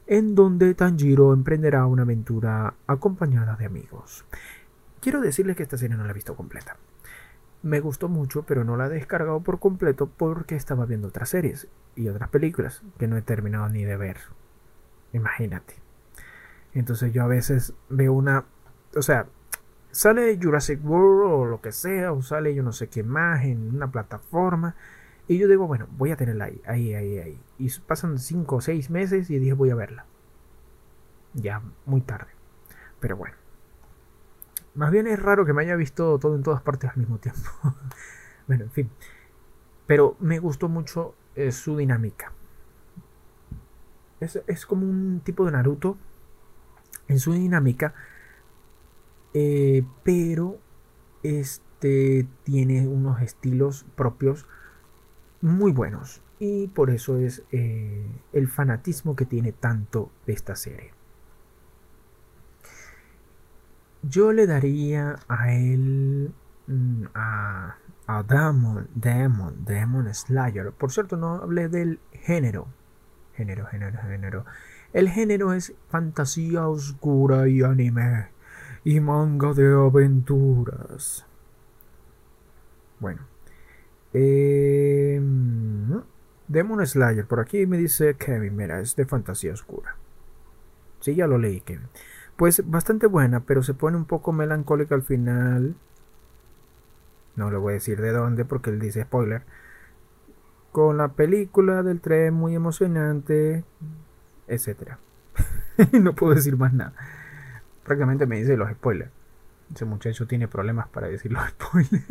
En 0.08 0.34
donde 0.34 0.74
Tanjiro 0.74 1.32
emprenderá 1.32 1.86
una 1.86 2.02
aventura 2.02 2.74
acompañada 2.88 3.56
de 3.56 3.66
amigos. 3.66 4.26
Quiero 5.04 5.20
decirles 5.20 5.58
que 5.58 5.64
esta 5.64 5.76
serie 5.76 5.98
no 5.98 6.06
la 6.06 6.12
he 6.12 6.14
visto 6.14 6.34
completa. 6.34 6.78
Me 7.62 7.82
gustó 7.82 8.08
mucho, 8.08 8.44
pero 8.44 8.64
no 8.64 8.78
la 8.78 8.86
he 8.86 8.90
descargado 8.90 9.42
por 9.42 9.60
completo 9.60 10.08
porque 10.08 10.56
estaba 10.56 10.86
viendo 10.86 11.10
otras 11.10 11.28
series 11.28 11.68
y 11.98 12.08
otras 12.08 12.30
películas 12.30 12.84
que 12.98 13.10
no 13.10 13.18
he 13.18 13.22
terminado 13.22 13.68
ni 13.68 13.84
de 13.84 13.98
ver. 13.98 14.16
Imagínate. 15.12 15.74
Entonces 16.74 17.12
yo 17.12 17.22
a 17.22 17.28
veces 17.28 17.74
veo 17.90 18.14
una... 18.14 18.46
O 18.96 19.02
sea, 19.02 19.28
sale 19.92 20.40
Jurassic 20.42 20.80
World 20.86 21.34
o 21.34 21.46
lo 21.48 21.60
que 21.60 21.74
sea, 21.74 22.14
o 22.14 22.22
sale 22.22 22.56
yo 22.56 22.64
no 22.64 22.72
sé 22.72 22.88
qué 22.88 23.04
más 23.04 23.44
en 23.44 23.76
una 23.76 23.92
plataforma. 23.92 24.78
Y 25.28 25.38
yo 25.38 25.50
digo, 25.50 25.68
bueno, 25.68 25.86
voy 25.98 26.12
a 26.12 26.16
tenerla 26.16 26.46
ahí, 26.46 26.62
ahí, 26.66 26.94
ahí, 26.94 27.20
ahí. 27.20 27.42
Y 27.58 27.70
pasan 27.82 28.20
5 28.20 28.56
o 28.56 28.62
6 28.62 28.90
meses 28.90 29.30
y 29.30 29.38
dije, 29.38 29.52
voy 29.52 29.70
a 29.70 29.76
verla. 29.76 30.06
Ya 31.34 31.62
muy 31.86 32.00
tarde. 32.00 32.32
Pero 33.02 33.18
bueno. 33.18 33.43
Más 34.76 34.92
bien 34.92 35.08
es 35.08 35.22
raro 35.22 35.46
que 35.46 35.54
me 35.54 35.62
haya 35.62 35.76
visto 35.76 36.18
todo 36.20 36.36
en 36.36 36.44
todas 36.44 36.62
partes 36.62 36.90
al 36.90 36.98
mismo 36.98 37.18
tiempo. 37.20 37.50
bueno, 38.48 38.64
en 38.64 38.72
fin. 38.72 38.90
Pero 39.86 40.16
me 40.20 40.40
gustó 40.40 40.70
mucho 40.70 41.16
eh, 41.36 41.52
su 41.52 41.78
dinámica. 41.78 42.32
Es, 44.20 44.66
como 44.66 44.88
un 44.88 45.22
tipo 45.24 45.46
de 45.46 45.52
Naruto 45.52 45.98
en 47.08 47.20
su 47.20 47.34
dinámica. 47.34 47.94
Eh, 49.34 49.84
pero 50.04 50.60
este 51.24 52.26
tiene 52.44 52.88
unos 52.88 53.22
estilos 53.22 53.86
propios 53.96 54.48
muy 55.42 55.72
buenos. 55.72 56.22
Y 56.40 56.68
por 56.68 56.90
eso 56.90 57.18
es 57.18 57.44
eh, 57.52 58.06
el 58.32 58.48
fanatismo 58.48 59.16
que 59.16 59.26
tiene 59.26 59.52
tanto 59.52 60.10
de 60.26 60.34
esta 60.34 60.56
serie. 60.56 60.94
Yo 64.04 64.34
le 64.34 64.48
daría 64.48 65.16
a 65.30 65.54
él, 65.54 66.34
mm, 66.68 67.04
a, 67.14 67.78
a 68.08 68.24
Demon, 68.24 68.90
Demon, 68.96 69.64
Demon 69.66 70.14
Slayer. 70.14 70.72
Por 70.72 70.92
cierto, 70.92 71.16
no 71.16 71.36
hablé 71.36 71.70
del 71.70 72.00
género. 72.12 72.68
Género, 73.36 73.66
género, 73.68 74.00
género. 74.02 74.46
El 74.92 75.10
género 75.10 75.54
es 75.54 75.74
fantasía 75.90 76.68
oscura 76.68 77.48
y 77.48 77.64
anime. 77.64 78.28
Y 78.84 79.00
manga 79.00 79.54
de 79.54 79.74
aventuras. 79.74 81.26
Bueno. 83.00 83.22
Eh, 84.14 85.20
Demon 86.48 86.86
Slayer. 86.86 87.26
Por 87.26 87.40
aquí 87.40 87.66
me 87.66 87.78
dice 87.78 88.16
Kevin. 88.16 88.56
Mira, 88.56 88.82
es 88.82 88.96
de 88.98 89.06
fantasía 89.06 89.54
oscura. 89.54 89.96
Sí, 91.00 91.16
ya 91.16 91.26
lo 91.26 91.38
leí, 91.38 91.62
Kevin. 91.62 91.88
Pues 92.36 92.70
bastante 92.70 93.08
buena, 93.08 93.42
pero 93.42 93.64
se 93.64 93.74
pone 93.74 93.98
un 93.98 94.06
poco 94.06 94.32
melancólica 94.32 94.96
al 94.96 95.04
final. 95.04 95.76
No 97.36 97.52
le 97.52 97.58
voy 97.58 97.72
a 97.72 97.74
decir 97.76 98.02
de 98.02 98.12
dónde 98.12 98.46
porque 98.46 98.70
él 98.70 98.80
dice 98.80 99.04
spoiler 99.04 99.44
con 100.74 100.98
la 100.98 101.10
película 101.10 101.84
del 101.84 102.02
tren 102.02 102.34
muy 102.34 102.56
emocionante, 102.56 103.64
etcétera. 104.48 104.98
no 105.94 106.14
puedo 106.16 106.34
decir 106.34 106.58
más 106.58 106.74
nada. 106.74 106.94
Prácticamente 107.84 108.26
me 108.26 108.38
dice 108.40 108.58
los 108.58 108.70
spoilers. 108.72 109.12
Ese 109.74 109.86
muchacho 109.86 110.26
tiene 110.26 110.48
problemas 110.48 110.88
para 110.88 111.08
decir 111.08 111.32
los 111.32 111.48
spoilers. 111.48 112.06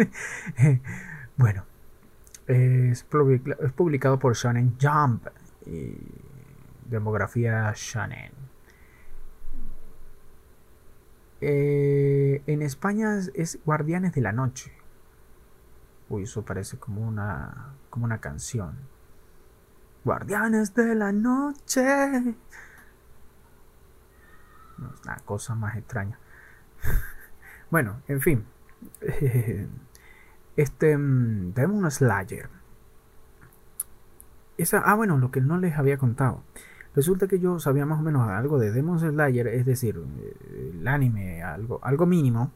bueno, 1.36 1.64
es, 2.46 3.04
publicado 3.74 4.20
por 4.20 4.34
Shonen 4.34 4.76
Jump 4.80 5.26
y 5.66 5.96
demografía 6.88 7.72
Shonen. 7.74 8.41
Eh, 11.44 12.40
en 12.46 12.62
España 12.62 13.18
es 13.34 13.58
Guardianes 13.64 14.12
de 14.12 14.20
la 14.20 14.30
Noche. 14.30 14.72
Uy, 16.08 16.22
eso 16.22 16.44
parece 16.44 16.78
como 16.78 17.00
una, 17.00 17.74
como 17.90 18.04
una 18.04 18.18
canción. 18.18 18.76
Guardianes 20.04 20.72
de 20.74 20.94
la 20.94 21.10
noche. 21.10 21.82
No, 24.78 24.94
es 24.94 25.00
una 25.04 25.16
cosa 25.24 25.56
más 25.56 25.76
extraña. 25.76 26.16
bueno, 27.70 28.02
en 28.06 28.20
fin. 28.20 28.46
Este. 30.54 30.96
Mm, 30.96 31.54
Demon 31.54 31.90
Slayer. 31.90 32.50
Esa, 34.58 34.78
ah, 34.78 34.94
bueno, 34.94 35.18
lo 35.18 35.32
que 35.32 35.40
no 35.40 35.56
les 35.56 35.76
había 35.76 35.98
contado. 35.98 36.44
Resulta 36.94 37.26
que 37.26 37.38
yo 37.38 37.58
sabía 37.58 37.86
más 37.86 38.00
o 38.00 38.02
menos 38.02 38.28
algo 38.28 38.58
de 38.58 38.70
Demon 38.70 39.00
Slayer, 39.00 39.46
es 39.48 39.64
decir, 39.64 39.98
el 40.52 40.86
anime, 40.86 41.42
algo, 41.42 41.80
algo 41.82 42.06
mínimo. 42.06 42.50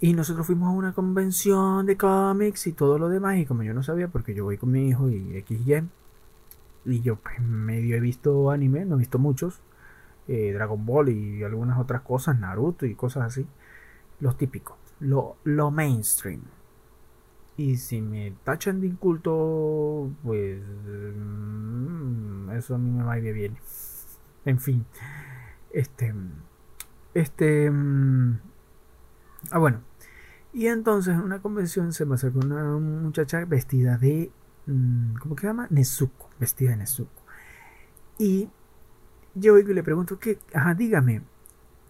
Y 0.00 0.14
nosotros 0.14 0.46
fuimos 0.46 0.68
a 0.68 0.72
una 0.72 0.92
convención 0.94 1.84
de 1.86 1.96
cómics 1.96 2.66
y 2.68 2.72
todo 2.72 2.98
lo 2.98 3.08
demás. 3.08 3.38
Y 3.38 3.46
como 3.46 3.64
yo 3.64 3.74
no 3.74 3.82
sabía, 3.82 4.08
porque 4.08 4.32
yo 4.32 4.44
voy 4.44 4.56
con 4.56 4.70
mi 4.70 4.88
hijo 4.88 5.10
y 5.10 5.44
XY. 5.46 5.88
Y 6.86 7.00
yo 7.02 7.16
pues, 7.16 7.40
medio 7.40 7.96
he 7.96 8.00
visto 8.00 8.50
anime, 8.50 8.84
no 8.84 8.94
he 8.94 8.98
visto 8.98 9.18
muchos. 9.18 9.60
Eh, 10.28 10.52
Dragon 10.54 10.86
Ball 10.86 11.08
y 11.10 11.42
algunas 11.42 11.78
otras 11.78 12.02
cosas, 12.02 12.38
Naruto 12.38 12.86
y 12.86 12.94
cosas 12.94 13.24
así. 13.24 13.46
Los 14.20 14.38
típicos, 14.38 14.78
lo, 15.00 15.36
lo 15.44 15.70
mainstream. 15.70 16.42
Y 17.60 17.76
si 17.76 18.00
me 18.00 18.30
tachan 18.42 18.80
de 18.80 18.86
inculto, 18.86 20.10
pues 20.22 20.62
mm, 20.64 22.48
eso 22.52 22.74
a 22.74 22.78
mí 22.78 22.90
me 22.90 23.04
va 23.04 23.18
y 23.18 23.32
bien. 23.32 23.58
En 24.46 24.58
fin, 24.58 24.86
este, 25.70 26.14
este, 27.12 27.70
mm, 27.70 28.40
ah 29.50 29.58
bueno, 29.58 29.82
y 30.54 30.68
entonces 30.68 31.12
en 31.12 31.20
una 31.20 31.42
convención 31.42 31.92
se 31.92 32.06
me 32.06 32.14
acercó 32.14 32.38
una 32.38 32.78
muchacha 32.78 33.44
vestida 33.44 33.98
de. 33.98 34.32
Mm, 34.64 35.16
¿Cómo 35.16 35.36
que 35.36 35.42
se 35.42 35.46
llama? 35.48 35.66
Nezuko. 35.68 36.30
Vestida 36.38 36.70
de 36.70 36.78
Nezuko. 36.78 37.22
Y 38.16 38.48
yo 39.34 39.58
y 39.58 39.64
le 39.64 39.82
pregunto, 39.82 40.18
¿qué? 40.18 40.38
Ajá, 40.54 40.72
dígame. 40.74 41.24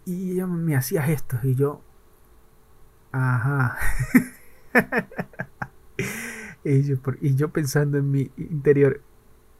Y 0.04 0.32
ella 0.32 0.48
me 0.48 0.74
hacía 0.74 1.02
gestos 1.02 1.44
y 1.44 1.54
yo. 1.54 1.80
Ajá. 3.12 3.78
y, 6.64 7.34
yo, 7.34 7.48
pensando 7.48 7.98
en 7.98 8.10
mi 8.10 8.30
interior, 8.36 9.00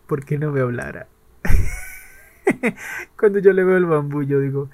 ¿por 0.06 0.24
qué 0.24 0.38
no 0.38 0.52
me 0.52 0.60
hablara? 0.60 1.08
Cuando 3.18 3.38
yo 3.38 3.52
le 3.52 3.64
veo 3.64 3.76
el 3.76 3.86
bambú, 3.86 4.22
yo 4.22 4.40
digo, 4.40 4.70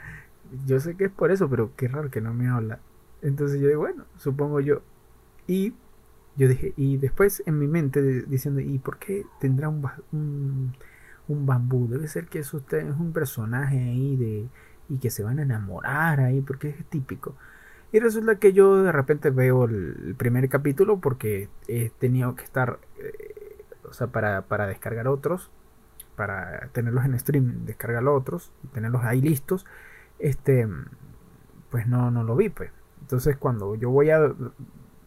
yo 0.67 0.81
sé 0.81 0.97
que 0.97 1.05
es 1.05 1.11
por 1.11 1.31
eso, 1.31 1.49
pero 1.49 1.73
qué 1.77 1.89
raro 1.89 2.11
que 2.11 2.21
no 2.21 2.35
me 2.35 2.49
habla. 2.49 2.81
Entonces 3.23 3.61
yo 3.61 3.69
digo, 3.69 3.81
bueno, 3.81 4.05
supongo 4.17 4.61
yo. 4.61 4.83
Y 5.47 5.75
yo 6.37 6.49
dije, 6.49 6.75
y 6.77 6.97
después 6.99 7.43
en 7.47 7.59
mi 7.59 7.67
mente 7.67 8.03
diciendo, 8.23 8.61
¿y 8.61 8.79
por 8.79 8.99
qué 8.99 9.25
tendrá 9.41 9.69
un, 9.69 10.73
un, 11.29 11.47
bambú? 11.47 11.89
Debe 11.89 12.09
ser 12.09 12.27
que 12.27 12.41
eso 12.41 12.59
usted 12.59 12.79
es 12.89 12.97
un 12.97 13.13
personaje 13.13 13.79
ahí 13.79 14.17
de 14.17 14.49
y 14.89 14.99
que 14.99 15.11
se 15.11 15.23
van 15.23 15.39
a 15.39 15.43
enamorar 15.43 16.21
ahí, 16.21 16.41
porque 16.41 16.69
es 16.69 16.85
típico. 16.87 17.37
Y 17.97 17.99
resulta 17.99 18.39
que 18.39 18.53
yo 18.53 18.83
de 18.83 18.93
repente 18.93 19.31
veo 19.31 19.65
el, 19.65 20.15
primer 20.19 20.47
capítulo 20.51 21.01
porque 21.01 21.49
he 21.67 21.89
tenido 21.89 22.37
que 22.37 22.45
estar, 22.45 22.79
eh, 22.99 23.65
o 23.89 23.95
sea, 23.95 24.09
para, 24.09 24.43
para 24.43 24.67
descargar 24.67 25.09
otros, 25.09 25.51
para 26.15 26.69
tenerlos 26.73 27.07
en 27.07 27.19
stream, 27.19 27.65
descargar 27.65 28.07
otros, 28.07 28.53
tenerlos 28.75 29.03
ahí 29.03 29.23
listos, 29.23 29.65
este, 30.19 30.69
pues 31.71 31.87
no, 31.87 32.11
no 32.11 32.23
lo 32.23 32.37
vi, 32.37 32.51
pues. 32.51 32.71
Entonces 33.01 33.39
cuando 33.39 33.77
yo 33.77 33.89
voy 33.89 34.11
a 34.11 34.31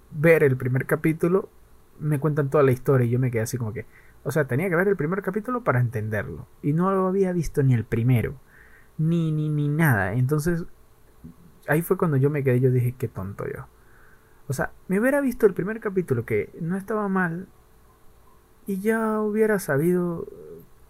ver 0.09 0.41
el 0.41 0.57
primer 0.57 0.87
capítulo, 0.87 1.47
me 1.99 2.19
cuentan 2.19 2.49
toda 2.49 2.63
la 2.63 2.71
historia 2.71 3.05
y 3.05 3.11
yo 3.11 3.19
me 3.19 3.29
quedé 3.29 3.43
así 3.43 3.59
como 3.59 3.71
que, 3.71 3.85
o 4.23 4.31
sea, 4.31 4.45
tenía 4.45 4.67
que 4.67 4.75
ver 4.75 4.87
el 4.87 4.95
primer 4.95 5.21
capítulo 5.21 5.63
para 5.63 5.79
entenderlo. 5.79 6.47
Y 6.63 6.73
no 6.73 6.89
lo 6.89 7.05
había 7.05 7.33
visto 7.33 7.61
ni 7.61 7.75
el 7.75 7.83
primero, 7.83 8.33
ni, 8.97 9.31
ni, 9.31 9.47
ni 9.47 9.67
nada. 9.67 10.13
Entonces, 10.13 10.65
ahí 11.69 11.81
fue 11.81 11.97
cuando 11.97 12.17
yo 12.17 12.29
me 12.29 12.43
quedé, 12.43 12.59
yo 12.59 12.71
dije, 12.71 12.95
qué 12.97 13.07
tonto 13.07 13.45
yo. 13.47 13.67
O 14.47 14.53
sea, 14.53 14.71
me 14.87 14.99
hubiera 14.99 15.21
visto 15.21 15.45
el 15.45 15.53
primer 15.53 15.79
capítulo 15.79 16.25
que 16.25 16.49
no 16.59 16.75
estaba 16.77 17.07
mal 17.07 17.47
y 18.67 18.79
ya 18.81 19.19
hubiera 19.21 19.59
sabido 19.59 20.27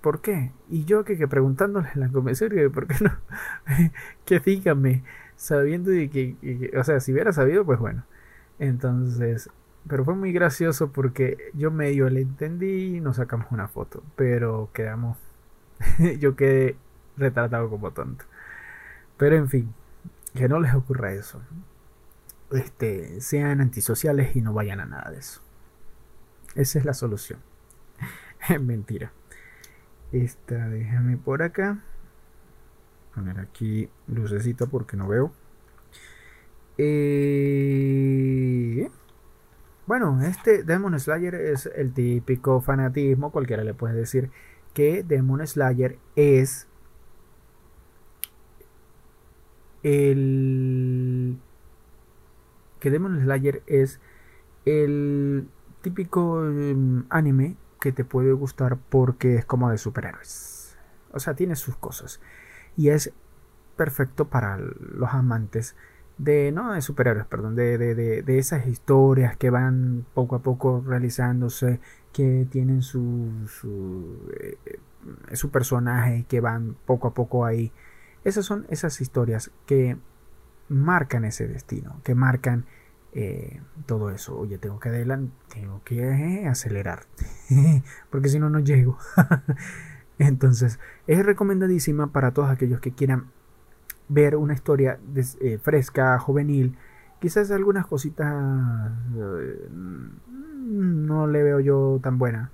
por 0.01 0.21
qué. 0.21 0.51
Y 0.69 0.85
yo 0.85 1.03
que, 1.05 1.17
que 1.17 1.27
preguntándole 1.27 1.89
en 1.93 2.01
la 2.01 2.09
conversación, 2.09 2.71
¿por 2.71 2.87
qué 2.87 2.95
no? 3.03 3.11
que 4.25 4.39
dígame 4.39 5.03
sabiendo 5.35 5.91
de 5.91 6.09
que, 6.09 6.71
o 6.77 6.83
sea, 6.83 6.99
si 6.99 7.13
hubiera 7.13 7.33
sabido, 7.33 7.65
pues 7.65 7.79
bueno. 7.79 8.03
Entonces, 8.59 9.49
pero 9.87 10.05
fue 10.05 10.15
muy 10.15 10.31
gracioso 10.33 10.91
porque 10.91 11.37
yo 11.53 11.71
medio 11.71 12.09
le 12.09 12.21
entendí 12.21 12.97
y 12.97 13.01
nos 13.01 13.17
sacamos 13.17 13.47
una 13.51 13.67
foto, 13.67 14.03
pero 14.15 14.69
quedamos, 14.73 15.17
yo 16.19 16.35
quedé 16.35 16.75
retratado 17.17 17.69
como 17.69 17.91
tonto. 17.91 18.25
Pero 19.17 19.35
en 19.35 19.49
fin, 19.49 19.73
que 20.33 20.47
no 20.47 20.59
les 20.59 20.73
ocurra 20.73 21.13
eso. 21.13 21.41
Este, 22.51 23.21
sean 23.21 23.61
antisociales 23.61 24.35
y 24.35 24.41
no 24.41 24.53
vayan 24.53 24.79
a 24.79 24.85
nada 24.85 25.11
de 25.11 25.19
eso. 25.19 25.41
Esa 26.55 26.79
es 26.79 26.85
la 26.85 26.93
solución. 26.93 27.39
Mentira. 28.61 29.11
Esta, 30.11 30.67
déjame 30.69 31.17
por 31.17 31.43
acá 31.43 31.83
poner 33.13 33.39
aquí 33.39 33.89
lucecita 34.07 34.65
porque 34.65 34.97
no 34.97 35.07
veo. 35.07 35.31
Eh, 36.77 37.69
bueno, 39.85 40.21
este 40.23 40.63
Demon 40.63 40.97
Slayer 40.99 41.35
es 41.35 41.69
el 41.75 41.93
típico 41.93 42.61
fanatismo. 42.61 43.31
Cualquiera 43.31 43.63
le 43.63 43.73
puede 43.73 43.95
decir 43.95 44.31
que 44.73 45.03
Demon 45.03 45.45
Slayer 45.45 45.99
es 46.15 46.68
el 49.83 51.37
que 52.79 52.89
Demon 52.89 53.21
Slayer 53.21 53.61
es 53.67 53.99
el 54.65 55.47
típico 55.81 56.45
em, 56.45 57.05
anime 57.09 57.57
que 57.79 57.91
te 57.91 58.03
puede 58.05 58.33
gustar 58.33 58.77
porque 58.89 59.35
es 59.35 59.45
como 59.45 59.69
de 59.69 59.77
superhéroes. 59.77 60.77
O 61.11 61.19
sea, 61.19 61.33
tiene 61.33 61.55
sus 61.55 61.75
cosas 61.75 62.19
y 62.77 62.89
es 62.89 63.11
perfecto 63.75 64.29
para 64.29 64.57
los 64.57 65.13
amantes 65.13 65.75
de, 66.17 66.51
no 66.51 66.73
de 66.73 66.81
superhéroes, 66.81 67.25
perdón, 67.25 67.55
de, 67.55 67.77
de, 67.77 68.37
esas 68.37 68.67
historias 68.67 69.37
que 69.37 69.49
van 69.49 70.05
poco 70.13 70.35
a 70.35 70.39
poco 70.39 70.83
realizándose, 70.85 71.79
que 72.11 72.45
tienen 72.51 72.81
su, 72.81 73.47
su, 73.47 74.29
eh, 74.37 74.57
su 75.33 75.49
personaje, 75.49 76.25
que 76.27 76.41
van 76.41 76.75
poco 76.85 77.07
a 77.07 77.13
poco 77.13 77.45
ahí. 77.45 77.71
Esas 78.23 78.45
son 78.45 78.65
esas 78.69 79.01
historias 79.01 79.51
que 79.65 79.97
marcan 80.67 81.25
ese 81.25 81.47
destino, 81.47 81.99
que 82.03 82.15
marcan 82.15 82.65
eh, 83.13 83.61
todo 83.85 84.09
eso. 84.09 84.37
Oye, 84.37 84.57
tengo 84.57 84.79
que 84.79 84.89
adelantar, 84.89 85.37
tengo 85.49 85.81
que 85.83 86.01
eh, 86.01 86.47
acelerar, 86.47 87.03
porque 88.09 88.29
si 88.29 88.39
no, 88.39 88.49
no 88.49 88.59
llego. 88.59 88.97
Entonces, 90.19 90.79
es 91.07 91.25
recomendadísima 91.25 92.11
para 92.11 92.31
todos 92.31 92.49
aquellos 92.49 92.81
que 92.81 92.91
quieran 92.91 93.31
ver 94.09 94.35
una 94.35 94.53
historia 94.53 94.99
eh, 95.15 95.59
fresca, 95.61 96.19
juvenil. 96.19 96.77
Quizás 97.19 97.51
algunas 97.51 97.85
cositas 97.85 98.33
no 100.29 101.27
le 101.27 101.43
veo 101.43 101.59
yo 101.59 101.99
tan 102.01 102.17
buena 102.17 102.51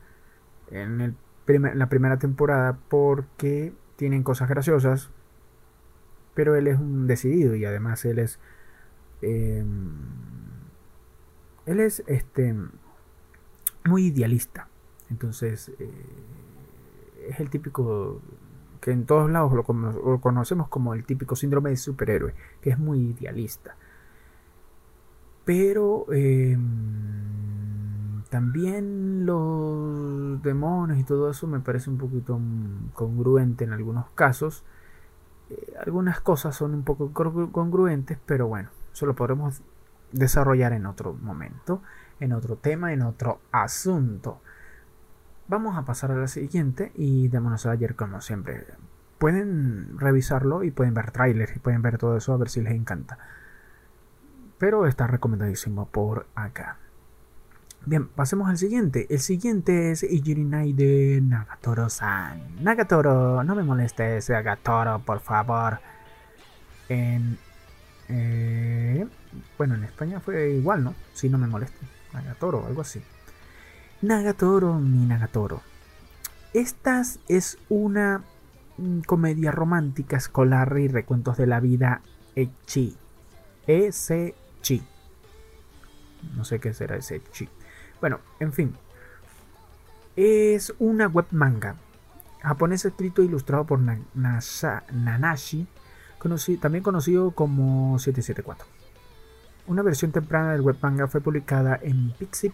en 0.71 1.01
el 1.01 1.15
la 1.47 1.89
primera 1.89 2.17
temporada 2.17 2.77
porque 2.89 3.73
tienen 3.95 4.23
cosas 4.23 4.49
graciosas, 4.49 5.11
pero 6.35 6.55
él 6.55 6.67
es 6.67 6.77
un 6.77 7.07
decidido 7.07 7.55
y 7.55 7.65
además 7.65 8.05
él 8.05 8.19
es 8.19 8.39
em, 9.21 9.93
él 11.65 11.79
es 11.79 12.03
este 12.07 12.55
muy 13.85 14.07
idealista. 14.07 14.67
Entonces 15.09 15.71
eh, 15.79 15.89
es 17.29 17.39
el 17.39 17.49
típico 17.49 18.21
que 18.81 18.91
en 18.91 19.05
todos 19.05 19.31
lados 19.31 19.51
lo, 19.53 19.63
conocemos 20.21 20.67
como 20.67 20.93
el 20.93 21.05
típico 21.05 21.35
síndrome 21.35 21.71
de 21.71 21.77
superhéroe, 21.77 22.35
que 22.61 22.69
es 22.69 22.77
muy 22.77 22.99
idealista. 22.99 23.75
Pero 25.43 26.05
em, 26.11 26.61
también 28.29 29.25
los 29.25 30.41
demonios 30.43 30.99
y 30.99 31.03
todo 31.03 31.31
eso 31.31 31.47
me 31.47 31.59
parece 31.61 31.89
un 31.89 31.97
poquito 31.97 32.39
congruente 32.93 33.63
en 33.63 33.73
algunos 33.73 34.09
casos. 34.11 34.63
Algunas 35.79 36.21
cosas 36.21 36.55
son 36.55 36.73
un 36.73 36.83
poco 36.83 37.11
congruentes, 37.13 38.17
pero 38.25 38.47
bueno, 38.47 38.69
eso 38.93 39.05
lo 39.05 39.15
podremos 39.15 39.61
desarrollar 40.11 40.73
en 40.73 40.85
otro 40.85 41.13
momento, 41.13 41.81
en 42.19 42.33
otro 42.33 42.55
tema, 42.55 42.93
en 42.93 43.01
otro 43.01 43.39
asunto. 43.51 44.41
Vamos 45.47 45.77
a 45.77 45.85
pasar 45.85 46.11
a 46.11 46.15
la 46.15 46.27
siguiente 46.27 46.91
y 46.95 47.27
démonos 47.27 47.65
ayer 47.65 47.95
como 47.95 48.21
siempre. 48.21 48.65
Pueden 49.17 49.99
revisarlo 49.99 50.63
y 50.63 50.71
pueden 50.71 50.93
ver 50.93 51.11
trailers 51.11 51.55
y 51.55 51.59
pueden 51.59 51.81
ver 51.81 51.97
todo 51.97 52.17
eso 52.17 52.33
a 52.33 52.37
ver 52.37 52.49
si 52.49 52.61
les 52.61 52.73
encanta. 52.73 53.17
Pero 54.57 54.87
está 54.87 55.07
recomendadísimo 55.07 55.87
por 55.87 56.27
acá. 56.35 56.77
Bien, 57.87 58.07
pasemos 58.07 58.49
al 58.49 58.57
siguiente. 58.57 59.05
El 59.11 59.19
siguiente 59.19 59.91
es 59.91 60.01
Ijirinai 60.01 60.73
de 60.73 61.21
Nagatoro-san. 61.21 62.63
Nagatoro, 62.63 63.43
no 63.43 63.53
me 63.53 63.61
molestes, 63.61 64.27
Nagatoro, 64.31 64.97
por 65.05 65.19
favor. 65.19 65.79
En, 66.89 67.37
eh, 68.09 69.05
bueno, 69.59 69.75
en 69.75 69.83
España 69.83 70.19
fue 70.19 70.53
igual, 70.53 70.83
¿no? 70.83 70.95
Si 71.13 71.29
no 71.29 71.37
me 71.37 71.45
molesta. 71.45 71.77
Nagatoro, 72.11 72.65
algo 72.65 72.81
así. 72.81 73.03
Nagatoro, 74.01 74.73
mi 74.79 75.05
Nagatoro. 75.05 75.61
Esta 76.55 77.03
es 77.27 77.59
una 77.69 78.23
mm, 78.77 79.01
comedia 79.01 79.51
romántica 79.51 80.17
escolar 80.17 80.75
y 80.79 80.87
recuentos 80.87 81.37
de 81.37 81.45
la 81.45 81.59
vida 81.59 82.01
Echi. 82.35 82.97
Ese 83.67 84.33
chi. 84.61 84.81
No 86.35 86.43
sé 86.45 86.59
qué 86.59 86.73
será 86.73 86.95
ese 86.95 87.21
chi. 87.31 87.47
Bueno, 87.99 88.19
en 88.39 88.53
fin. 88.53 88.75
Es 90.15 90.73
una 90.79 91.07
web 91.07 91.25
manga 91.31 91.75
japonés 92.45 92.85
escrito 92.85 93.21
e 93.21 93.25
ilustrado 93.25 93.65
por 93.65 93.79
Nanashi, 93.79 95.67
también 96.61 96.83
conocido 96.83 97.31
como 97.31 97.97
774. 97.99 98.67
Una 99.67 99.81
versión 99.81 100.11
temprana 100.11 100.53
del 100.53 100.61
web 100.61 100.77
manga 100.81 101.07
fue 101.07 101.21
publicada 101.21 101.79
en 101.81 102.11
Pixip 102.11 102.53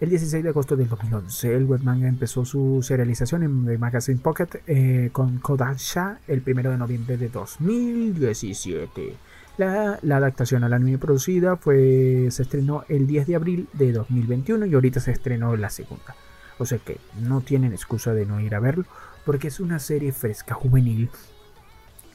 el 0.00 0.08
16 0.08 0.42
de 0.42 0.48
agosto 0.48 0.76
del 0.76 0.88
2011. 0.88 1.54
El 1.54 1.66
web 1.66 1.82
manga 1.82 2.08
empezó 2.08 2.46
su 2.46 2.82
serialización 2.82 3.42
en 3.42 3.66
The 3.66 3.76
Magazine 3.76 4.18
Pocket 4.18 4.48
eh, 4.66 5.10
con 5.12 5.38
Kodansha 5.38 6.20
el 6.26 6.42
1 6.46 6.70
de 6.70 6.78
noviembre 6.78 7.18
de 7.18 7.28
2017. 7.28 9.16
La, 9.60 10.16
adaptación 10.16 10.64
al 10.64 10.72
anime 10.72 10.96
producida 10.96 11.56
fue, 11.56 12.28
se 12.30 12.44
estrenó 12.44 12.84
el 12.88 13.06
10 13.06 13.26
de 13.26 13.36
abril 13.36 13.68
de 13.74 13.92
2021 13.92 14.64
y 14.64 14.74
ahorita 14.74 15.00
se 15.00 15.10
estrenó 15.10 15.54
la 15.54 15.68
segunda. 15.68 16.16
O 16.58 16.64
sea 16.64 16.78
que 16.78 16.98
no 17.18 17.42
tienen 17.42 17.74
excusa 17.74 18.14
de 18.14 18.24
no 18.24 18.40
ir 18.40 18.54
a 18.54 18.60
verlo 18.60 18.86
porque 19.26 19.48
es 19.48 19.60
una 19.60 19.78
serie 19.78 20.12
fresca 20.12 20.54
juvenil 20.54 21.10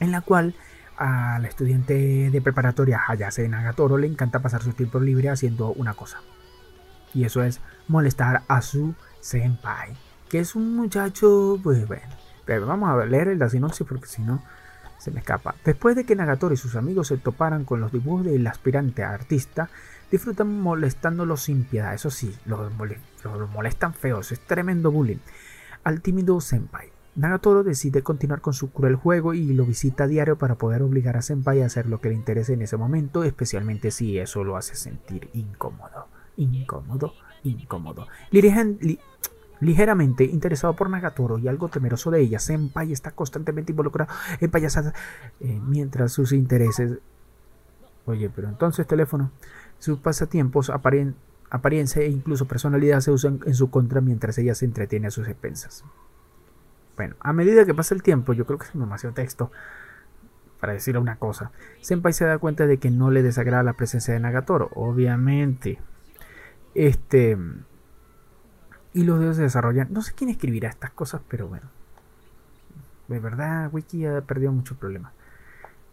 en 0.00 0.10
la 0.10 0.22
cual 0.22 0.56
al 0.96 1.44
estudiante 1.44 2.30
de 2.32 2.42
preparatoria 2.42 3.00
Hayase 3.06 3.48
Nagatoro 3.48 3.96
le 3.96 4.08
encanta 4.08 4.40
pasar 4.40 4.62
su 4.64 4.72
tiempo 4.72 4.98
libre 4.98 5.30
haciendo 5.30 5.72
una 5.72 5.94
cosa. 5.94 6.18
Y 7.14 7.26
eso 7.26 7.44
es 7.44 7.60
molestar 7.86 8.42
a 8.48 8.60
su 8.60 8.94
senpai, 9.20 9.92
que 10.28 10.40
es 10.40 10.56
un 10.56 10.74
muchacho, 10.74 11.60
pues 11.62 11.86
bueno. 11.86 12.12
Pero 12.44 12.66
vamos 12.66 12.90
a 12.90 13.06
leer 13.06 13.28
el 13.28 13.38
la 13.38 13.48
sinopsis 13.48 13.86
porque 13.86 14.06
si 14.08 14.22
no 14.22 14.42
se 14.98 15.10
me 15.10 15.20
escapa. 15.20 15.54
Después 15.64 15.96
de 15.96 16.04
que 16.04 16.16
Nagatoro 16.16 16.54
y 16.54 16.56
sus 16.56 16.76
amigos 16.76 17.08
se 17.08 17.16
toparan 17.16 17.64
con 17.64 17.80
los 17.80 17.92
dibujos 17.92 18.24
del 18.24 18.46
aspirante 18.46 19.04
artista, 19.04 19.68
disfrutan 20.10 20.60
molestándolo 20.60 21.36
sin 21.36 21.64
piedad. 21.64 21.94
Eso 21.94 22.10
sí, 22.10 22.34
lo 22.44 22.70
molestan 23.52 23.94
feos, 23.94 24.32
es 24.32 24.40
tremendo 24.40 24.90
bullying. 24.90 25.18
Al 25.84 26.00
tímido 26.00 26.40
senpai. 26.40 26.90
Nagatoro 27.16 27.64
decide 27.64 28.02
continuar 28.02 28.42
con 28.42 28.52
su 28.52 28.70
cruel 28.70 28.94
juego 28.94 29.32
y 29.32 29.54
lo 29.54 29.64
visita 29.64 30.06
diario 30.06 30.36
para 30.36 30.56
poder 30.56 30.82
obligar 30.82 31.16
a 31.16 31.22
Senpai 31.22 31.62
a 31.62 31.66
hacer 31.66 31.86
lo 31.86 31.98
que 31.98 32.10
le 32.10 32.14
interese 32.14 32.52
en 32.52 32.60
ese 32.60 32.76
momento, 32.76 33.24
especialmente 33.24 33.90
si 33.90 34.18
eso 34.18 34.44
lo 34.44 34.58
hace 34.58 34.76
sentir 34.76 35.30
incómodo. 35.32 36.08
Incómodo, 36.36 37.14
incómodo. 37.42 38.06
Ligeramente 39.60 40.24
interesado 40.24 40.74
por 40.76 40.90
Nagatoro 40.90 41.38
y 41.38 41.48
algo 41.48 41.68
temeroso 41.68 42.10
de 42.10 42.20
ella, 42.20 42.38
Senpai 42.38 42.92
está 42.92 43.10
constantemente 43.12 43.72
involucrado 43.72 44.12
en 44.40 44.50
payasadas 44.50 44.94
eh, 45.40 45.60
mientras 45.66 46.12
sus 46.12 46.32
intereses... 46.32 46.98
Oye, 48.04 48.30
pero 48.30 48.48
entonces 48.48 48.86
teléfono, 48.86 49.32
sus 49.78 49.98
pasatiempos, 49.98 50.70
apariencia 50.70 52.02
e 52.02 52.08
incluso 52.08 52.46
personalidad 52.46 53.00
se 53.00 53.10
usan 53.10 53.40
en 53.46 53.54
su 53.54 53.70
contra 53.70 54.00
mientras 54.00 54.38
ella 54.38 54.54
se 54.54 54.64
entretiene 54.64 55.08
a 55.08 55.10
sus 55.10 55.26
expensas. 55.26 55.84
Bueno, 56.96 57.16
a 57.20 57.32
medida 57.32 57.66
que 57.66 57.74
pasa 57.74 57.94
el 57.94 58.02
tiempo, 58.02 58.32
yo 58.32 58.46
creo 58.46 58.58
que 58.58 58.66
es 58.66 58.72
demasiado 58.72 59.14
texto 59.14 59.50
para 60.60 60.72
decir 60.72 60.96
una 60.98 61.16
cosa. 61.16 61.52
Senpai 61.80 62.12
se 62.12 62.24
da 62.24 62.38
cuenta 62.38 62.66
de 62.66 62.78
que 62.78 62.90
no 62.90 63.10
le 63.10 63.22
desagrada 63.22 63.62
la 63.62 63.74
presencia 63.74 64.14
de 64.14 64.20
Nagatoro, 64.20 64.70
obviamente. 64.74 65.78
Este. 66.74 67.36
Y 68.96 69.04
los 69.04 69.20
dedos 69.20 69.36
se 69.36 69.42
desarrollan. 69.42 69.88
No 69.90 70.00
sé 70.00 70.14
quién 70.14 70.30
escribirá 70.30 70.70
estas 70.70 70.90
cosas, 70.90 71.20
pero 71.28 71.48
bueno. 71.48 71.66
De 73.08 73.18
verdad, 73.20 73.68
Wiki 73.70 74.06
ha 74.06 74.22
perdido 74.22 74.52
mucho 74.52 74.74
problema. 74.74 75.12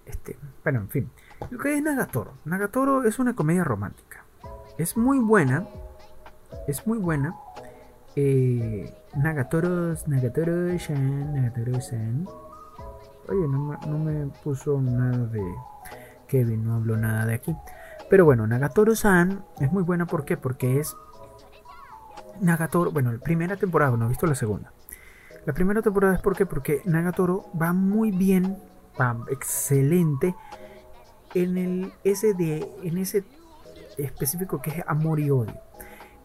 Este, 0.05 0.37
bueno, 0.63 0.79
en 0.79 0.87
fin. 0.87 1.09
Lo 1.49 1.59
que 1.59 1.75
es 1.75 1.83
Nagatoro. 1.83 2.31
Nagatoro 2.45 3.03
es 3.03 3.19
una 3.19 3.35
comedia 3.35 3.65
romántica. 3.65 4.23
Es 4.77 4.95
muy 4.95 5.19
buena. 5.19 5.67
Es 6.65 6.87
muy 6.87 6.97
buena. 6.97 7.35
Eh, 8.15 8.89
Nagatoros, 9.17 10.07
Nagatoro-shan, 10.07 11.33
Nagatoro-san. 11.33 12.25
Oye, 13.27 13.47
no, 13.49 13.99
me 13.99 14.27
puso 14.45 14.81
nada 14.81 15.25
de 15.27 15.43
Kevin, 16.29 16.63
no 16.63 16.75
habló 16.75 16.95
nada 16.95 17.25
de 17.25 17.33
aquí. 17.33 17.53
Pero 18.09 18.23
bueno, 18.23 18.47
Nagatoro-san 18.47 19.43
es 19.59 19.73
muy 19.73 19.83
buena, 19.83 20.05
¿por 20.05 20.23
qué? 20.23 20.37
Porque 20.37 20.79
es 20.79 20.95
Nagatoro, 22.41 22.91
bueno, 22.91 23.11
la 23.11 23.19
primera 23.19 23.55
temporada, 23.55 23.95
no 23.97 24.05
he 24.05 24.09
visto 24.09 24.27
la 24.27 24.35
segunda. 24.35 24.71
La 25.45 25.53
primera 25.53 25.81
temporada 25.81 26.15
es. 26.15 26.21
Porque 26.21 26.81
Nagatoro 26.85 27.45
va 27.59 27.73
muy 27.73 28.11
bien, 28.11 28.57
va 28.99 29.17
excelente 29.29 30.35
en 31.33 31.57
el 31.57 31.93
ese 32.03 32.33
en 32.83 32.97
ese 32.97 33.23
específico 33.97 34.61
que 34.61 34.69
es 34.69 34.83
amor 34.87 35.19
y 35.19 35.29
odio. 35.29 35.53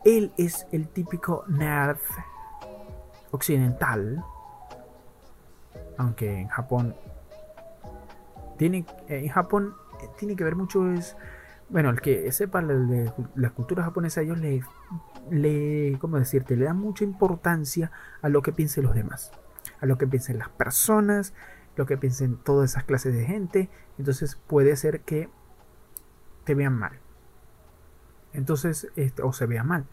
Él 0.04 0.32
es 0.36 0.66
el 0.72 0.88
típico 0.88 1.44
nerd 1.48 1.98
occidental, 3.30 4.22
aunque 5.96 6.40
en 6.40 6.48
Japón 6.48 6.94
tiene 8.56 8.86
en 9.08 9.28
Japón 9.28 9.74
eh, 10.02 10.08
tiene 10.18 10.36
que 10.36 10.44
ver 10.44 10.56
mucho 10.56 10.90
es 10.92 11.16
bueno 11.68 11.90
el 11.90 12.00
que 12.00 12.30
sepa 12.32 12.62
de 12.62 13.12
la 13.34 13.50
cultura 13.50 13.84
japonesa 13.84 14.22
ellos 14.22 14.38
le 14.38 14.62
le 15.30 15.96
cómo 16.00 16.18
decirte 16.18 16.56
le 16.56 16.64
dan 16.66 16.78
mucha 16.78 17.04
importancia 17.04 17.90
a 18.22 18.28
lo 18.28 18.42
que 18.42 18.52
piensen 18.52 18.84
los 18.84 18.94
demás 18.94 19.32
a 19.80 19.86
lo 19.86 19.98
que 19.98 20.06
piensen 20.06 20.38
las 20.38 20.48
personas 20.48 21.34
lo 21.78 21.86
que 21.86 21.96
piensen 21.96 22.36
todas 22.36 22.72
esas 22.72 22.84
clases 22.84 23.14
de 23.14 23.24
gente. 23.24 23.70
Entonces 23.96 24.36
puede 24.46 24.76
ser 24.76 25.00
que 25.00 25.30
te 26.44 26.54
vean 26.54 26.76
mal. 26.76 26.92
Entonces 28.32 28.88
este, 28.96 29.22
o 29.22 29.32
se 29.32 29.46
vea 29.46 29.62
mal. 29.62 29.86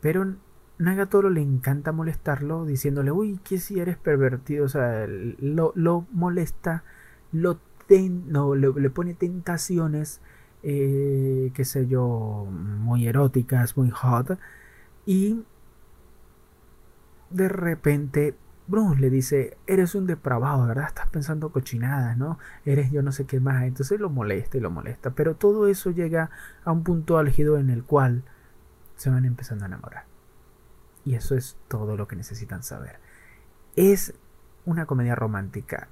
Pero 0.00 0.34
Nagatoro 0.78 1.30
le 1.30 1.40
encanta 1.40 1.92
molestarlo 1.92 2.66
diciéndole, 2.66 3.12
uy, 3.12 3.38
que 3.44 3.58
si 3.58 3.80
eres 3.80 3.96
pervertido, 3.96 4.64
o 4.64 4.68
sea, 4.68 5.06
lo, 5.06 6.06
molesta, 6.10 6.82
lo 7.32 7.60
no, 8.26 8.54
le, 8.54 8.90
pone 8.90 9.14
tentaciones, 9.14 10.20
eh, 10.64 11.52
qué 11.54 11.64
sé 11.64 11.86
yo, 11.86 12.46
muy 12.50 13.06
eróticas, 13.06 13.76
muy 13.76 13.90
hot, 13.90 14.38
y 15.06 15.44
de 17.30 17.48
repente 17.48 18.36
Bruce 18.66 19.00
le 19.00 19.10
dice, 19.10 19.58
eres 19.66 19.94
un 19.94 20.06
depravado, 20.06 20.66
¿verdad? 20.66 20.86
Estás 20.86 21.08
pensando 21.10 21.50
cochinadas, 21.52 22.16
¿no? 22.16 22.38
Eres 22.64 22.90
yo 22.90 23.02
no 23.02 23.12
sé 23.12 23.26
qué 23.26 23.40
más. 23.40 23.64
Entonces 23.64 24.00
lo 24.00 24.08
molesta 24.08 24.56
y 24.56 24.60
lo 24.60 24.70
molesta. 24.70 25.10
Pero 25.10 25.34
todo 25.36 25.68
eso 25.68 25.90
llega 25.90 26.30
a 26.64 26.72
un 26.72 26.82
punto 26.82 27.18
álgido 27.18 27.58
en 27.58 27.68
el 27.68 27.84
cual 27.84 28.24
se 28.96 29.10
van 29.10 29.24
empezando 29.26 29.64
a 29.64 29.68
enamorar. 29.68 30.04
Y 31.04 31.14
eso 31.14 31.34
es 31.34 31.58
todo 31.68 31.96
lo 31.96 32.08
que 32.08 32.16
necesitan 32.16 32.62
saber. 32.62 32.98
es 33.76 34.14
una 34.64 34.86
comedia 34.86 35.14
romántica 35.14 35.88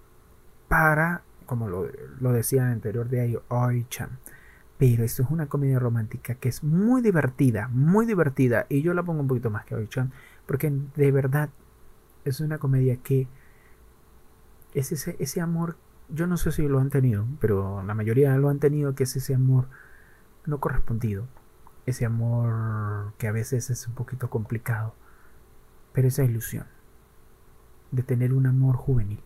para, 0.69 1.23
como 1.44 1.69
lo, 1.69 2.32
decía 2.32 2.62
en 2.62 2.69
el 2.69 2.73
anterior 2.74 3.09
de 3.11 3.39
Oi-chan, 3.49 4.19
pero 4.82 5.04
esto 5.04 5.22
es 5.22 5.30
una 5.30 5.46
comedia 5.46 5.78
romántica 5.78 6.34
que 6.34 6.48
es 6.48 6.64
muy 6.64 7.02
divertida, 7.02 7.68
muy 7.68 8.04
divertida, 8.04 8.66
y 8.68 8.82
yo 8.82 8.94
la 8.94 9.04
pongo 9.04 9.20
un 9.20 9.28
poquito 9.28 9.48
más 9.48 9.64
que 9.64 9.76
Oi-chan, 9.76 10.10
porque 10.44 10.72
de 10.96 11.12
verdad 11.12 11.50
es 12.24 12.40
una 12.40 12.59
comedia 12.59 12.96
que 12.96 13.28
es 14.74 14.90
ese, 14.90 15.14
ese 15.20 15.40
amor, 15.40 15.76
yo 16.09 16.26
no 16.26 16.36
sé 16.36 16.50
si 16.50 16.66
lo 16.66 16.80
han 16.80 16.90
tenido, 16.90 17.28
pero 17.40 17.84
la 17.84 17.94
mayoría 17.94 18.36
lo 18.38 18.48
han 18.48 18.59
tenido, 18.59 18.96
que 18.96 19.04
es 19.04 19.14
ese 19.14 19.36
amor 19.36 19.68
no 20.46 20.59
correspondido, 20.59 21.28
ese 21.86 22.04
amor 22.04 23.12
que 23.18 23.28
a 23.28 23.32
veces 23.32 23.70
es 23.70 23.86
un 23.86 23.94
poquito 23.94 24.30
complicado, 24.30 24.96
pero 25.92 26.09
esa 26.09 26.24
ilusión 26.24 26.66
de 27.92 28.02
tener 28.02 28.32
un 28.32 28.46
amor 28.46 28.74
juvenil. 28.74 29.22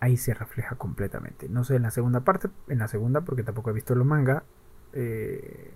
Ahí 0.00 0.16
se 0.16 0.34
refleja 0.34 0.76
completamente. 0.76 1.48
No 1.48 1.64
sé 1.64 1.76
en 1.76 1.82
la 1.82 1.90
segunda 1.90 2.20
parte, 2.20 2.48
en 2.68 2.78
la 2.78 2.88
segunda 2.88 3.22
porque 3.22 3.42
tampoco 3.42 3.70
he 3.70 3.72
visto 3.72 3.94
los 3.94 4.06
manga, 4.06 4.44
eh, 4.92 5.72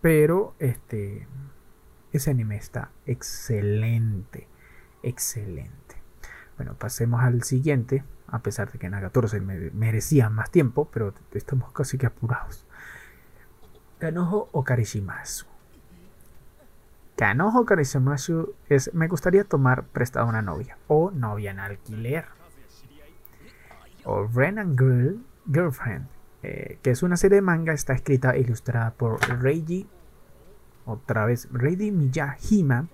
pero 0.00 0.54
este 0.58 1.26
ese 2.12 2.30
anime 2.30 2.56
está 2.56 2.90
excelente, 3.04 4.48
excelente. 5.02 5.96
Bueno, 6.56 6.74
pasemos 6.74 7.22
al 7.22 7.42
siguiente, 7.42 8.04
a 8.28 8.40
pesar 8.40 8.72
de 8.72 8.78
que 8.78 8.88
Nagatoro 8.88 9.28
se 9.28 9.40
merecía 9.40 10.30
más 10.30 10.50
tiempo, 10.50 10.88
pero 10.90 11.14
estamos 11.32 11.72
casi 11.72 11.98
que 11.98 12.06
apurados. 12.06 12.66
Kanojo 13.98 14.48
Okarishimasu. 14.52 15.46
Kanojo 17.16 17.60
Okarishimasu 17.60 18.54
es 18.68 18.92
me 18.94 19.08
gustaría 19.08 19.44
tomar 19.44 19.84
prestada 19.84 20.26
una 20.26 20.42
novia 20.42 20.78
o 20.88 21.10
novia 21.10 21.50
en 21.50 21.60
alquiler. 21.60 22.26
O 24.06 24.26
Ren 24.26 24.76
Girl, 24.78 25.20
Girlfriend, 25.52 26.06
eh, 26.42 26.78
que 26.80 26.90
es 26.90 27.02
una 27.02 27.16
serie 27.16 27.36
de 27.36 27.42
manga, 27.42 27.72
está 27.72 27.92
escrita 27.92 28.36
e 28.36 28.40
ilustrada 28.40 28.92
por 28.92 29.20
Reiji, 29.42 29.86
otra 30.84 31.26
vez 31.26 31.48
Reiji 31.52 31.90
Miyahima. 31.90 32.88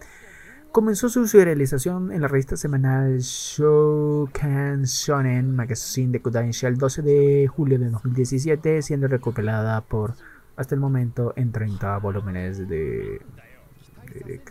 Comenzó 0.73 1.11
su 1.11 1.29
serialización 1.29 2.13
en 2.13 2.23
la 2.23 2.29
revista 2.29 2.57
semanal 2.57 3.19
Shoukan 3.19 4.85
Shonen 4.85 5.55
Magazine 5.55 6.13
de 6.13 6.23
Kodansha 6.23 6.67
el 6.69 6.79
12 6.79 7.03
de 7.03 7.47
julio 7.47 7.79
de 7.79 7.91
2017, 7.91 8.81
siendo 8.81 9.07
recopilada 9.07 9.83
por 9.83 10.15
hasta 10.57 10.75
el 10.75 10.81
momento 10.81 11.35
en 11.37 11.53
30 11.53 11.99
volúmenes 11.99 12.67
de, 12.67 13.21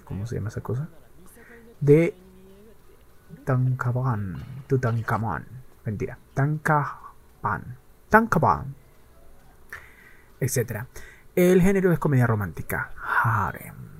¿cómo 0.03 0.27
se 0.27 0.35
llama 0.35 0.49
esa 0.49 0.61
cosa? 0.61 0.89
De 1.79 2.13
Tankaban, 3.45 4.35
Tutankamon, 4.67 5.45
mentira, 5.85 6.19
Tankaban, 6.41 7.77
Tankaban, 8.09 8.73
etc. 10.39 10.85
El 11.35 11.61
género 11.61 11.91
es 11.91 11.99
comedia 11.99 12.25
romántica, 12.25 12.91
harem 13.23 13.91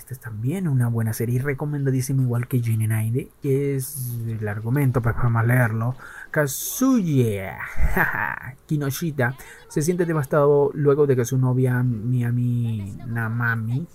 esta 0.00 0.14
es 0.14 0.20
también 0.20 0.66
una 0.66 0.88
buena 0.88 1.12
serie, 1.12 1.42
recomendadísima 1.42 2.22
igual 2.22 2.48
que 2.48 2.60
Naide, 2.60 3.28
que 3.42 3.76
es 3.76 4.18
el 4.26 4.48
argumento, 4.48 5.02
pues 5.02 5.14
vamos 5.16 5.42
a 5.42 5.44
leerlo. 5.44 5.94
Kazuya 6.30 7.58
Kinoshita 8.66 9.34
se 9.68 9.82
siente 9.82 10.06
devastado 10.06 10.70
luego 10.72 11.06
de 11.06 11.16
que 11.16 11.26
su 11.26 11.36
novia 11.36 11.82
Miami 11.82 12.98
Namami, 13.06 13.86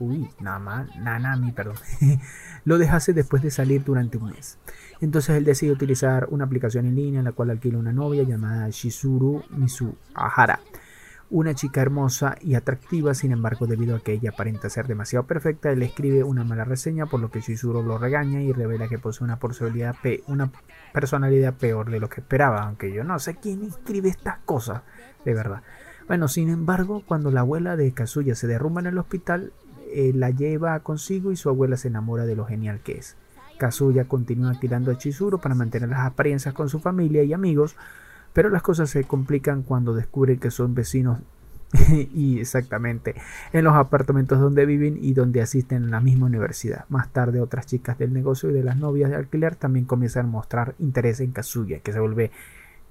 uy, 0.00 0.28
Nama, 0.40 0.88
Nanami, 0.98 1.52
perdón, 1.52 1.76
lo 2.64 2.76
dejase 2.78 3.12
después 3.12 3.40
de 3.42 3.52
salir 3.52 3.84
durante 3.84 4.18
un 4.18 4.30
mes. 4.30 4.58
Entonces 5.00 5.36
él 5.36 5.44
decide 5.44 5.72
utilizar 5.72 6.26
una 6.30 6.44
aplicación 6.44 6.86
en 6.86 6.96
línea 6.96 7.20
en 7.20 7.24
la 7.26 7.32
cual 7.32 7.50
alquila 7.50 7.78
una 7.78 7.92
novia 7.92 8.22
llamada 8.22 8.68
Shizuru 8.70 9.42
Misu 9.50 9.94
Ahara 10.14 10.60
una 11.30 11.54
chica 11.54 11.80
hermosa 11.82 12.36
y 12.40 12.54
atractiva, 12.54 13.14
sin 13.14 13.32
embargo, 13.32 13.66
debido 13.66 13.96
a 13.96 14.00
que 14.00 14.12
ella 14.12 14.30
aparenta 14.30 14.70
ser 14.70 14.86
demasiado 14.86 15.26
perfecta, 15.26 15.70
él 15.70 15.82
escribe 15.82 16.22
una 16.22 16.44
mala 16.44 16.64
reseña, 16.64 17.06
por 17.06 17.20
lo 17.20 17.30
que 17.30 17.40
Shizuru 17.40 17.82
lo 17.82 17.98
regaña 17.98 18.42
y 18.42 18.52
revela 18.52 18.88
que 18.88 18.98
posee 18.98 19.24
una 19.24 19.38
personalidad, 19.38 19.96
una 20.28 20.52
personalidad 20.92 21.54
peor 21.54 21.90
de 21.90 22.00
lo 22.00 22.08
que 22.08 22.20
esperaba, 22.20 22.62
aunque 22.62 22.92
yo 22.92 23.02
no 23.02 23.18
sé 23.18 23.36
quién 23.36 23.64
escribe 23.64 24.08
estas 24.08 24.38
cosas, 24.44 24.82
de 25.24 25.34
verdad. 25.34 25.62
Bueno, 26.06 26.28
sin 26.28 26.48
embargo, 26.48 27.02
cuando 27.04 27.32
la 27.32 27.40
abuela 27.40 27.76
de 27.76 27.90
Kazuya 27.92 28.36
se 28.36 28.46
derrumba 28.46 28.80
en 28.80 28.86
el 28.86 28.98
hospital, 28.98 29.52
eh, 29.92 30.12
la 30.14 30.30
lleva 30.30 30.78
consigo 30.80 31.32
y 31.32 31.36
su 31.36 31.48
abuela 31.48 31.76
se 31.76 31.88
enamora 31.88 32.24
de 32.24 32.36
lo 32.36 32.46
genial 32.46 32.80
que 32.80 32.98
es. 32.98 33.16
Kazuya 33.58 34.04
continúa 34.04 34.58
tirando 34.58 34.90
a 34.90 34.98
Chizuru 34.98 35.38
para 35.38 35.54
mantener 35.54 35.88
las 35.88 36.06
apariencias 36.06 36.54
con 36.54 36.68
su 36.68 36.78
familia 36.78 37.22
y 37.22 37.32
amigos, 37.32 37.76
pero 38.32 38.50
las 38.50 38.62
cosas 38.62 38.90
se 38.90 39.04
complican 39.04 39.62
cuando 39.62 39.94
descubre 39.94 40.38
que 40.38 40.50
son 40.50 40.74
vecinos 40.74 41.18
y 42.14 42.38
exactamente 42.38 43.14
en 43.52 43.64
los 43.64 43.74
apartamentos 43.74 44.38
donde 44.38 44.66
viven 44.66 44.98
y 45.00 45.14
donde 45.14 45.42
asisten 45.42 45.84
a 45.84 45.88
la 45.88 46.00
misma 46.00 46.26
universidad. 46.26 46.84
Más 46.88 47.12
tarde 47.12 47.40
otras 47.40 47.66
chicas 47.66 47.98
del 47.98 48.12
negocio 48.12 48.50
y 48.50 48.52
de 48.52 48.62
las 48.62 48.76
novias 48.76 49.10
de 49.10 49.16
alquiler 49.16 49.56
también 49.56 49.84
comienzan 49.84 50.26
a 50.26 50.28
mostrar 50.28 50.74
interés 50.78 51.20
en 51.20 51.32
Kazuya, 51.32 51.80
que 51.80 51.92
se 51.92 52.00
vuelve 52.00 52.30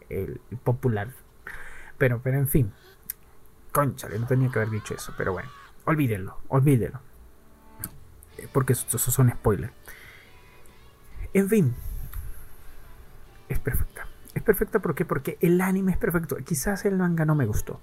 el 0.09 0.39
popular. 0.63 1.09
Pero, 1.97 2.19
pero 2.21 2.37
en 2.37 2.47
fin, 2.47 2.71
conchale, 3.71 4.19
no 4.19 4.27
tenía 4.27 4.49
que 4.49 4.59
haber 4.59 4.71
dicho 4.71 4.93
eso, 4.93 5.13
pero 5.17 5.33
bueno, 5.33 5.49
olvídenlo, 5.85 6.37
olvídenlo. 6.49 6.99
Porque 8.51 8.73
esos 8.73 9.01
son 9.01 9.31
spoilers. 9.31 9.73
En 11.35 11.49
fin, 11.49 11.75
es 13.49 13.59
perfecta. 13.59 14.07
Es 14.33 14.41
perfecta 14.41 14.79
porque 14.79 15.37
el 15.41 15.59
anime 15.59 15.91
es 15.91 15.97
perfecto. 15.97 16.37
Quizás 16.37 16.85
el 16.85 16.95
manga 16.95 17.25
no 17.25 17.35
me 17.35 17.45
gustó. 17.45 17.81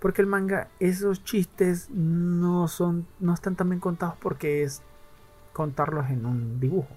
Porque 0.00 0.20
el 0.20 0.26
manga, 0.26 0.66
esos 0.80 1.22
chistes 1.22 1.90
no 1.90 2.66
son. 2.66 3.06
no 3.20 3.34
están 3.34 3.54
tan 3.54 3.68
bien 3.68 3.78
contados 3.78 4.16
porque 4.20 4.64
es 4.64 4.82
contarlos 5.52 6.10
en 6.10 6.26
un 6.26 6.58
dibujo. 6.58 6.88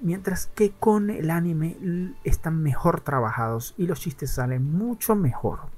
Mientras 0.00 0.46
que 0.46 0.70
con 0.70 1.10
el 1.10 1.30
anime 1.30 1.76
están 2.24 2.62
mejor 2.62 3.02
trabajados 3.02 3.74
y 3.76 3.86
los 3.86 4.00
chistes 4.00 4.30
salen 4.30 4.64
mucho 4.64 5.14
mejor. 5.14 5.68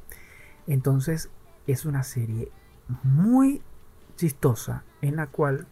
Entonces 0.69 1.29
es 1.67 1.85
una 1.85 2.05
serie 2.05 2.53
muy 3.03 3.63
chistosa 4.15 4.85
en 5.03 5.17
la 5.17 5.27
cual 5.27 5.67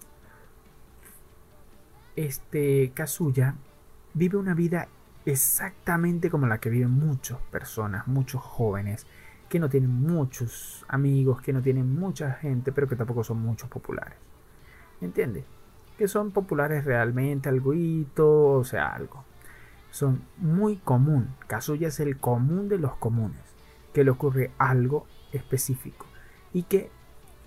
este 2.17 2.93
Kazuya 2.95 3.55
vive 4.15 4.39
una 4.39 4.55
vida 4.55 4.89
exactamente 5.27 6.31
como 6.31 6.47
la 6.47 6.59
que 6.59 6.71
viven 6.71 6.91
muchas 6.91 7.39
personas, 7.51 8.07
muchos 8.07 8.43
jóvenes, 8.43 9.07
que 9.49 9.61
no 9.61 9.69
tienen 9.69 9.91
muchos 9.91 10.85
amigos, 10.89 11.43
que 11.43 11.53
no 11.53 11.63
tienen 11.63 11.95
mucha 11.95 12.33
gente, 12.33 12.73
pero 12.73 12.89
que 12.89 12.97
tampoco 12.97 13.23
son 13.23 13.41
muchos 13.41 13.69
populares. 13.69 14.19
¿Entiendes? 15.01 15.45
Que 15.99 16.09
son 16.09 16.31
populares 16.31 16.85
realmente, 16.85 17.49
algo, 17.49 17.73
o 18.17 18.65
sea, 18.65 18.89
algo. 18.89 19.25
Son 19.91 20.23
muy 20.39 20.77
común. 20.77 21.35
Kazuya 21.47 21.89
es 21.89 22.01
el 22.01 22.19
común 22.19 22.69
de 22.69 22.79
los 22.79 22.97
comunes. 22.97 23.41
Que 23.93 24.05
le 24.05 24.11
ocurre 24.11 24.53
algo 24.59 25.07
específico. 25.33 26.07
Y 26.53 26.65
que 26.65 26.91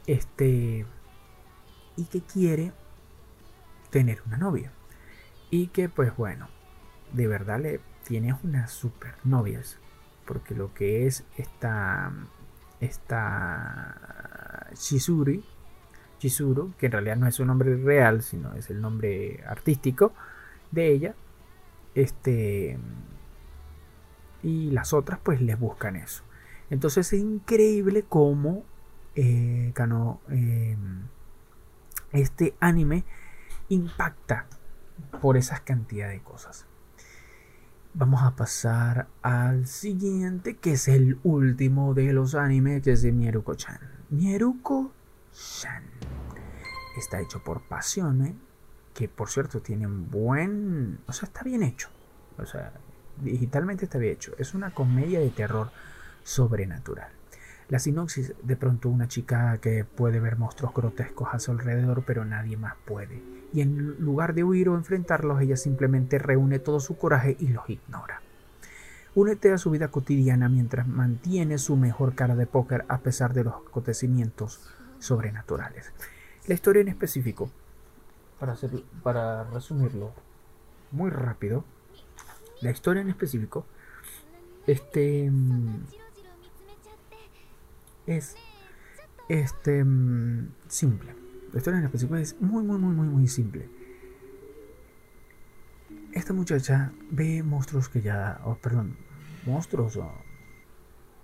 este. 0.07 0.85
Y 1.95 2.05
que 2.05 2.21
quiere 2.21 2.71
tener 3.89 4.21
una 4.25 4.37
novia. 4.37 4.71
Y 5.49 5.67
que 5.67 5.89
pues 5.89 6.15
bueno, 6.15 6.47
de 7.13 7.27
verdad 7.27 7.59
le 7.59 7.79
tienes 8.03 8.35
unas 8.43 8.71
super 8.71 9.15
novias. 9.23 9.77
Porque 10.25 10.53
lo 10.53 10.73
que 10.73 11.07
es 11.07 11.25
esta, 11.37 12.11
esta 12.79 14.67
Shizuri, 14.75 15.43
Chizuru, 16.19 16.73
que 16.77 16.87
en 16.87 16.91
realidad 16.91 17.15
no 17.15 17.27
es 17.27 17.35
su 17.35 17.45
nombre 17.45 17.75
real, 17.77 18.21
sino 18.21 18.53
es 18.53 18.69
el 18.69 18.81
nombre 18.81 19.43
artístico 19.47 20.13
de 20.71 20.91
ella. 20.91 21.15
Este. 21.95 22.77
Y 24.43 24.71
las 24.71 24.93
otras, 24.93 25.19
pues 25.23 25.41
les 25.41 25.59
buscan 25.59 25.95
eso. 25.95 26.23
Entonces 26.69 27.11
es 27.13 27.19
increíble 27.19 28.05
cómo 28.07 28.63
eh, 29.15 29.73
eh, 30.29 30.77
este 32.11 32.53
anime 32.59 33.03
impacta 33.69 34.47
por 35.21 35.37
esas 35.37 35.61
cantidad 35.61 36.09
de 36.09 36.21
cosas. 36.21 36.65
Vamos 37.93 38.21
a 38.23 38.35
pasar 38.35 39.07
al 39.21 39.65
siguiente, 39.65 40.57
que 40.57 40.73
es 40.73 40.87
el 40.87 41.19
último 41.23 41.93
de 41.93 42.13
los 42.13 42.35
animes, 42.35 42.83
que 42.83 42.91
es 42.91 43.01
de 43.01 43.11
Mieruko-chan. 43.11 43.79
Mieruko-chan. 44.09 45.83
Está 46.97 47.19
hecho 47.19 47.43
por 47.43 47.61
Pasione, 47.63 48.35
que 48.93 49.09
por 49.09 49.29
cierto 49.29 49.61
tiene 49.61 49.87
un 49.87 50.09
buen... 50.09 50.99
O 51.07 51.13
sea, 51.13 51.27
está 51.27 51.43
bien 51.43 51.63
hecho. 51.63 51.89
O 52.37 52.45
sea, 52.45 52.73
digitalmente 53.21 53.85
está 53.85 53.97
bien 53.97 54.13
hecho. 54.13 54.33
Es 54.37 54.53
una 54.53 54.71
comedia 54.71 55.19
de 55.19 55.29
terror 55.29 55.71
sobrenatural. 56.23 57.11
La 57.69 57.79
sinopsis, 57.79 58.33
de 58.41 58.55
pronto 58.55 58.89
una 58.89 59.07
chica 59.07 59.57
que 59.59 59.83
puede 59.83 60.19
ver 60.19 60.37
monstruos 60.37 60.73
grotescos 60.73 61.29
a 61.33 61.39
su 61.39 61.51
alrededor, 61.51 62.03
pero 62.05 62.25
nadie 62.25 62.57
más 62.57 62.75
puede. 62.85 63.38
Y 63.53 63.61
en 63.61 63.95
lugar 63.99 64.33
de 64.33 64.43
huir 64.43 64.69
o 64.69 64.75
enfrentarlos, 64.75 65.41
ella 65.41 65.57
simplemente 65.57 66.19
reúne 66.19 66.59
todo 66.59 66.79
su 66.79 66.97
coraje 66.97 67.35
y 67.39 67.47
los 67.47 67.69
ignora. 67.69 68.21
Únete 69.15 69.51
a 69.51 69.57
su 69.57 69.71
vida 69.71 69.89
cotidiana 69.89 70.49
mientras 70.49 70.87
mantiene 70.87 71.57
su 71.57 71.75
mejor 71.75 72.13
cara 72.13 72.35
de 72.35 72.45
póker 72.45 72.85
a 72.87 72.99
pesar 72.99 73.33
de 73.33 73.43
los 73.43 73.55
acontecimientos 73.55 74.61
sobrenaturales. 74.99 75.91
La 76.47 76.53
historia 76.53 76.81
en 76.81 76.89
específico, 76.89 77.49
para, 78.39 78.55
para 79.01 79.43
resumirlo 79.45 80.13
muy 80.91 81.09
rápido, 81.09 81.65
la 82.61 82.71
historia 82.71 83.01
en 83.01 83.09
específico 83.09 83.65
este 84.67 85.29
mm, 85.31 85.83
es 88.05 88.35
este 89.27 89.83
mm, 89.83 90.51
simple. 90.67 91.18
La 91.51 91.57
historia 91.57 91.79
en 91.79 91.85
específico 91.85 92.15
es 92.15 92.39
muy 92.39 92.63
muy 92.63 92.77
muy 92.77 92.93
muy 92.93 93.07
muy 93.07 93.27
simple. 93.27 93.69
Esta 96.11 96.33
muchacha 96.33 96.91
ve 97.11 97.43
monstruos 97.43 97.89
que 97.89 98.01
ya, 98.01 98.39
perdón, 98.61 98.97
monstruos 99.45 99.97
o 99.97 100.11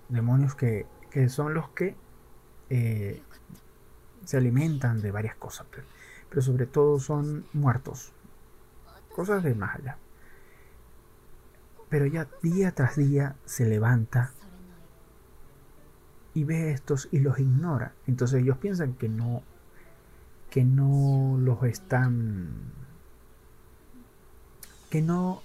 demonios 0.09 0.55
que, 0.55 0.85
que 1.09 1.27
son 1.29 1.53
los 1.53 1.69
que 1.69 1.95
eh, 2.69 3.21
se 4.23 4.37
alimentan 4.37 5.01
de 5.01 5.11
varias 5.11 5.35
cosas, 5.35 5.65
pero, 5.71 5.83
pero 6.29 6.41
sobre 6.41 6.65
todo 6.67 6.99
son 6.99 7.45
muertos, 7.53 8.13
cosas 9.15 9.43
de 9.43 9.55
más 9.55 9.75
allá. 9.75 9.97
Pero 11.89 12.05
ya 12.05 12.27
día 12.41 12.71
tras 12.71 12.95
día 12.95 13.35
se 13.45 13.65
levanta 13.65 14.33
y 16.33 16.43
ve 16.43 16.71
estos 16.71 17.09
y 17.11 17.19
los 17.19 17.39
ignora. 17.39 17.93
Entonces 18.07 18.41
ellos 18.41 18.57
piensan 18.57 18.93
que 18.93 19.09
no 19.09 19.43
que 20.55 20.63
no 20.63 21.37
los 21.37 21.61
están 21.63 22.47
que 24.89 25.01
no 25.01 25.41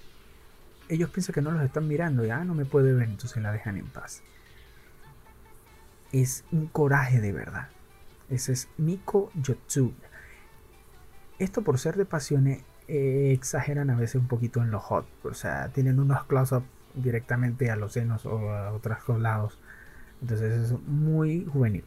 ellos 0.87 1.09
piensan 1.09 1.33
que 1.33 1.41
no 1.41 1.51
los 1.51 1.63
están 1.63 1.85
mirando, 1.85 2.23
ya 2.23 2.45
no 2.45 2.53
me 2.53 2.63
puede 2.63 2.93
ver, 2.93 3.09
entonces 3.09 3.43
la 3.43 3.51
dejan 3.51 3.75
en 3.75 3.87
paz. 3.87 4.23
Es 6.13 6.45
un 6.53 6.67
coraje 6.67 7.19
de 7.19 7.33
verdad. 7.33 7.67
Ese 8.29 8.53
es 8.53 8.69
Miko 8.77 9.31
Yotsu. 9.35 9.93
Esto 11.39 11.61
por 11.61 11.77
ser 11.77 11.97
de 11.97 12.05
pasiones 12.05 12.63
eh, 12.87 13.33
exageran 13.33 13.89
a 13.89 13.97
veces 13.97 14.15
un 14.15 14.29
poquito 14.29 14.61
en 14.61 14.71
los 14.71 14.81
hot. 14.81 15.05
O 15.25 15.33
sea, 15.33 15.67
tienen 15.73 15.99
unos 15.99 16.23
close-up 16.23 16.63
directamente 16.93 17.69
a 17.69 17.75
los 17.75 17.91
senos 17.91 18.25
o 18.25 18.49
a 18.49 18.71
otros 18.71 19.19
lados. 19.19 19.59
Entonces 20.21 20.71
es 20.71 20.79
muy 20.87 21.45
juvenil. 21.45 21.83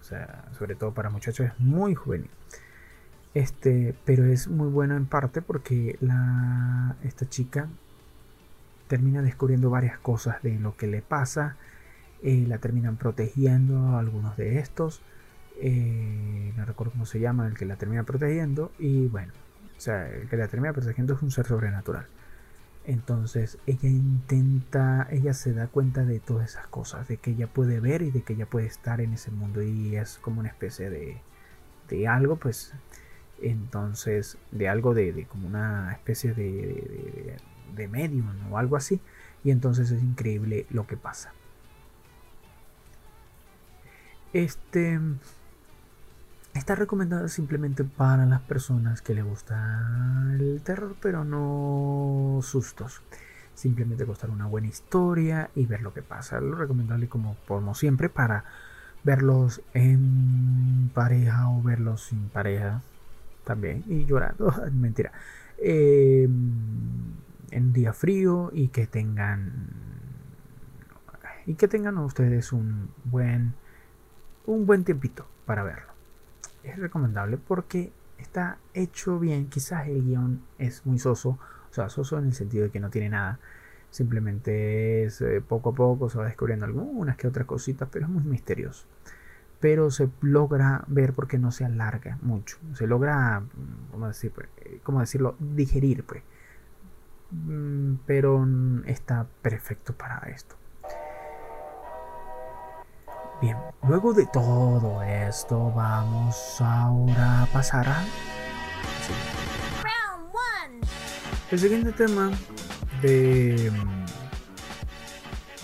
Sobre 0.00 0.74
todo 0.74 0.92
para 0.92 1.10
muchachos 1.10 1.46
es 1.46 1.60
muy 1.60 1.94
juvenil. 1.94 2.30
Este, 3.34 3.94
pero 4.04 4.24
es 4.24 4.48
muy 4.48 4.68
bueno 4.68 4.96
en 4.96 5.06
parte 5.06 5.40
porque 5.40 5.98
esta 7.02 7.28
chica 7.28 7.68
termina 8.88 9.22
descubriendo 9.22 9.70
varias 9.70 9.98
cosas 9.98 10.42
de 10.42 10.58
lo 10.58 10.76
que 10.76 10.86
le 10.86 11.02
pasa. 11.02 11.56
Eh, 12.22 12.44
la 12.46 12.58
terminan 12.58 12.96
protegiendo 12.96 13.96
algunos 13.96 14.36
de 14.36 14.58
estos. 14.58 15.00
Eh, 15.60 16.52
no 16.56 16.64
recuerdo 16.64 16.92
cómo 16.92 17.06
se 17.06 17.20
llama 17.20 17.46
el 17.46 17.54
que 17.54 17.64
la 17.64 17.76
termina 17.76 18.02
protegiendo. 18.02 18.72
Y 18.78 19.06
bueno, 19.06 19.32
o 19.76 19.80
sea, 19.80 20.08
el 20.08 20.28
que 20.28 20.36
la 20.36 20.48
termina 20.48 20.72
protegiendo 20.72 21.14
es 21.14 21.22
un 21.22 21.30
ser 21.30 21.46
sobrenatural. 21.46 22.06
Entonces 22.84 23.58
ella 23.66 23.88
intenta, 23.88 25.06
ella 25.10 25.34
se 25.34 25.52
da 25.52 25.68
cuenta 25.68 26.04
de 26.04 26.18
todas 26.18 26.50
esas 26.50 26.66
cosas, 26.66 27.08
de 27.08 27.18
que 27.18 27.32
ella 27.32 27.46
puede 27.46 27.78
ver 27.80 28.02
y 28.02 28.10
de 28.10 28.22
que 28.22 28.32
ella 28.32 28.46
puede 28.46 28.66
estar 28.66 29.00
en 29.00 29.12
ese 29.12 29.30
mundo 29.30 29.62
y 29.62 29.96
es 29.96 30.18
como 30.18 30.40
una 30.40 30.48
especie 30.48 30.90
de, 30.90 31.20
de 31.88 32.08
algo, 32.08 32.36
pues 32.36 32.72
entonces, 33.42 34.38
de 34.50 34.68
algo 34.68 34.94
de, 34.94 35.26
como 35.30 35.46
una 35.46 35.92
especie 35.92 36.34
de, 36.34 36.44
de, 36.44 37.36
de 37.76 37.88
medium 37.88 38.26
o 38.50 38.58
algo 38.58 38.76
así, 38.76 39.00
y 39.44 39.50
entonces 39.50 39.90
es 39.90 40.02
increíble 40.02 40.66
lo 40.70 40.86
que 40.86 40.96
pasa. 40.96 41.32
Este 44.32 44.98
Está 46.54 46.74
recomendada 46.74 47.28
simplemente 47.28 47.84
para 47.84 48.26
las 48.26 48.40
personas 48.40 49.02
que 49.02 49.14
le 49.14 49.22
gusta 49.22 50.26
el 50.32 50.60
terror, 50.62 50.96
pero 51.00 51.24
no 51.24 52.40
sustos. 52.42 53.02
Simplemente 53.54 54.04
costar 54.04 54.30
una 54.30 54.46
buena 54.46 54.66
historia 54.66 55.50
y 55.54 55.66
ver 55.66 55.82
lo 55.82 55.94
que 55.94 56.02
pasa. 56.02 56.40
Lo 56.40 56.56
recomendable 56.56 57.08
como, 57.08 57.36
como 57.46 57.74
siempre 57.74 58.08
para 58.08 58.44
verlos 59.04 59.62
en 59.74 60.90
pareja 60.92 61.48
o 61.50 61.62
verlos 61.62 62.04
sin 62.04 62.28
pareja 62.28 62.82
también. 63.44 63.84
Y 63.86 64.04
llorando, 64.06 64.52
mentira. 64.72 65.12
Em, 65.58 67.14
en 67.50 67.72
día 67.72 67.92
frío 67.92 68.50
y 68.52 68.68
que 68.68 68.86
tengan 68.86 69.68
y 71.46 71.54
que 71.54 71.68
tengan 71.68 71.98
ustedes 71.98 72.52
un 72.52 72.90
buen 73.04 73.54
un 74.46 74.66
buen 74.66 74.84
tiempito 74.84 75.26
para 75.46 75.64
verlo 75.64 75.89
es 76.62 76.78
recomendable 76.78 77.38
porque 77.38 77.92
está 78.18 78.58
hecho 78.74 79.18
bien. 79.18 79.48
Quizás 79.48 79.88
el 79.88 80.02
guion 80.04 80.42
es 80.58 80.84
muy 80.86 80.98
soso, 80.98 81.38
o 81.70 81.74
sea, 81.74 81.88
soso 81.88 82.18
en 82.18 82.26
el 82.26 82.34
sentido 82.34 82.64
de 82.64 82.70
que 82.70 82.80
no 82.80 82.90
tiene 82.90 83.10
nada. 83.10 83.38
Simplemente 83.90 85.04
es 85.04 85.20
eh, 85.20 85.42
poco 85.46 85.70
a 85.70 85.74
poco 85.74 86.08
se 86.08 86.18
va 86.18 86.26
descubriendo 86.26 86.64
algunas 86.64 87.16
que 87.16 87.26
otras 87.26 87.46
cositas, 87.46 87.88
pero 87.90 88.06
es 88.06 88.12
muy 88.12 88.22
misterioso. 88.22 88.86
Pero 89.60 89.90
se 89.90 90.08
logra 90.22 90.84
ver 90.88 91.12
porque 91.12 91.38
no 91.38 91.50
se 91.50 91.64
alarga 91.64 92.18
mucho. 92.22 92.58
Se 92.74 92.86
logra, 92.86 93.40
mm, 93.40 93.90
¿cómo, 93.92 94.08
decir, 94.08 94.32
pues, 94.32 94.48
eh, 94.58 94.80
¿cómo 94.82 95.00
decirlo? 95.00 95.36
Digerir, 95.38 96.04
pues. 96.04 96.22
Mm, 97.30 97.96
pero 98.06 98.46
está 98.86 99.26
perfecto 99.42 99.94
para 99.94 100.18
esto. 100.30 100.59
Bien, 103.40 103.56
luego 103.88 104.12
de 104.12 104.26
todo 104.26 105.02
esto, 105.02 105.72
vamos 105.72 106.60
ahora 106.60 107.42
a 107.42 107.46
pasar 107.46 107.88
a. 107.88 108.04
El 111.50 111.58
siguiente 111.58 111.92
tema 111.92 112.30
de. 113.00 113.72
Mm, 113.72 114.04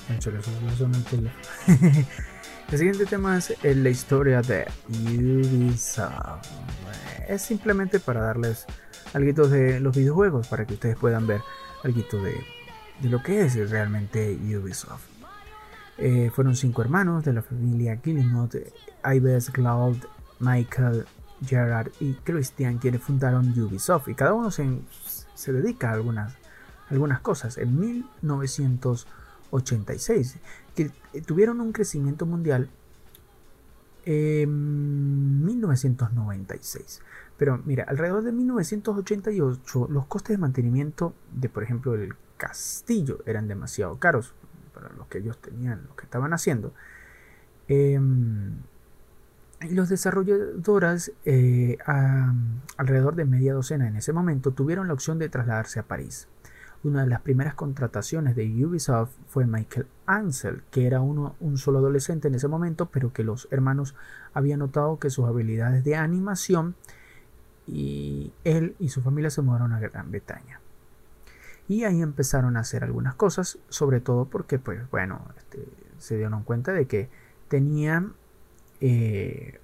el 2.73 2.79
siguiente 2.79 3.05
tema 3.05 3.37
es 3.37 3.55
la 3.63 3.91
historia 3.91 4.41
de 4.41 4.67
Ubisoft. 4.89 6.49
Es 7.29 7.43
simplemente 7.43 8.01
para 8.01 8.23
darles 8.23 8.65
algo 9.13 9.49
de 9.49 9.81
los 9.81 9.95
videojuegos, 9.95 10.49
para 10.49 10.65
que 10.65 10.73
ustedes 10.75 10.97
puedan 10.97 11.27
ver 11.27 11.43
algo 11.85 12.01
de, 12.23 12.43
de 13.01 13.09
lo 13.11 13.23
que 13.23 13.43
es 13.43 13.71
realmente 13.71 14.33
Ubisoft. 14.33 15.16
Eh, 15.99 16.31
fueron 16.35 16.57
cinco 16.57 16.83
hermanos 16.83 17.25
de 17.25 17.33
la 17.33 17.43
familia 17.43 17.95
Guillemot, 17.97 18.55
Ives, 19.05 19.51
Claude, 19.51 20.01
Michael, 20.41 21.07
Gerard 21.45 21.91
y 22.01 22.15
Christian 22.15 22.79
quienes 22.79 23.03
fundaron 23.03 23.53
Ubisoft 23.59 24.09
y 24.09 24.15
cada 24.15 24.33
uno 24.35 24.51
se, 24.51 24.67
dedica 25.53 25.91
a 25.91 25.93
algunas, 25.95 26.35
algunas 26.91 27.21
cosas. 27.21 27.59
En 27.59 27.79
1986 27.79 30.39
que 30.75 30.91
tuvieron 31.25 31.61
un 31.61 31.71
crecimiento 31.73 32.27
mundial 32.27 32.69
en 34.05 35.45
1996. 35.45 37.01
Pero 37.39 37.63
mira, 37.65 37.85
alrededor 37.85 38.23
de 38.23 38.33
1988 38.33 39.89
los 39.91 40.07
costes 40.07 40.37
de 40.37 40.39
mantenimiento 40.39 41.15
de, 41.33 41.49
por 41.49 41.63
ejemplo, 41.63 41.95
el 41.95 42.15
castillo 42.37 43.21
eran 43.27 43.49
demasiado 43.49 43.99
caros 43.99 44.35
lo 44.97 45.09
que 45.09 45.19
ellos 45.19 45.41
tenían, 45.41 45.87
lo 45.89 45.97
que 45.97 46.05
estaban 46.05 46.33
haciendo. 46.33 46.73
Em, 47.69 48.53
y 49.61 49.75
los 49.75 49.89
desarrolladores, 49.89 51.13
eh, 51.25 51.79
alrededor 52.77 53.17
de 53.17 53.25
media 53.25 53.55
docena 53.55 53.89
en 53.89 53.97
ese 53.97 54.13
momento, 54.13 54.53
tuvieron 54.53 54.89
la 54.89 54.95
opción 54.95 55.19
de 55.19 55.29
trasladarse 55.29 55.81
a 55.81 55.83
París. 55.85 56.29
Una 56.85 57.03
de 57.03 57.09
las 57.09 57.23
primeras 57.23 57.55
contrataciones 57.55 58.37
de 58.37 58.65
Ubisoft 58.65 59.11
fue 59.27 59.47
Michael 59.47 59.87
Ansel, 60.05 60.63
que 60.71 60.87
era 60.87 61.01
uno, 61.01 61.35
un 61.41 61.59
solo 61.59 61.79
adolescente 61.79 62.29
en 62.29 62.35
ese 62.35 62.49
momento, 62.49 62.87
pero 62.87 63.13
que 63.13 63.25
los 63.25 63.49
hermanos 63.51 63.95
habían 64.35 64.61
notado 64.61 64.99
que 64.99 65.11
sus 65.11 65.27
habilidades 65.27 65.83
de 65.85 65.97
animación 65.97 66.77
y 67.67 68.33
él 68.45 68.77
y 68.79 68.91
su 68.91 69.03
familia 69.03 69.31
se 69.31 69.43
mudaron 69.43 69.73
a 69.73 69.81
Gran 69.81 70.11
Bretaña. 70.11 70.61
Y 71.69 71.85
ahí 71.85 72.01
empezaron 72.01 72.57
a 72.57 72.61
hacer 72.61 72.85
algunas 72.85 73.15
cosas, 73.15 73.59
sobre 73.69 74.01
todo 74.01 74.27
porque, 74.27 74.59
pues 74.59 74.89
bueno, 74.91 75.21
este, 75.37 75.67
se 75.99 76.17
dieron 76.17 76.45
cuenta 76.45 76.73
de 76.73 76.87
que 76.87 77.09
tenían 77.49 78.15
eh, 78.81 79.59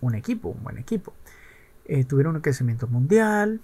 un 0.00 0.14
equipo, 0.14 0.48
un 0.48 0.62
buen 0.64 0.78
equipo. 0.78 1.12
Eh, 1.84 2.04
tuvieron 2.04 2.36
un 2.36 2.42
crecimiento 2.42 2.86
mundial, 2.86 3.60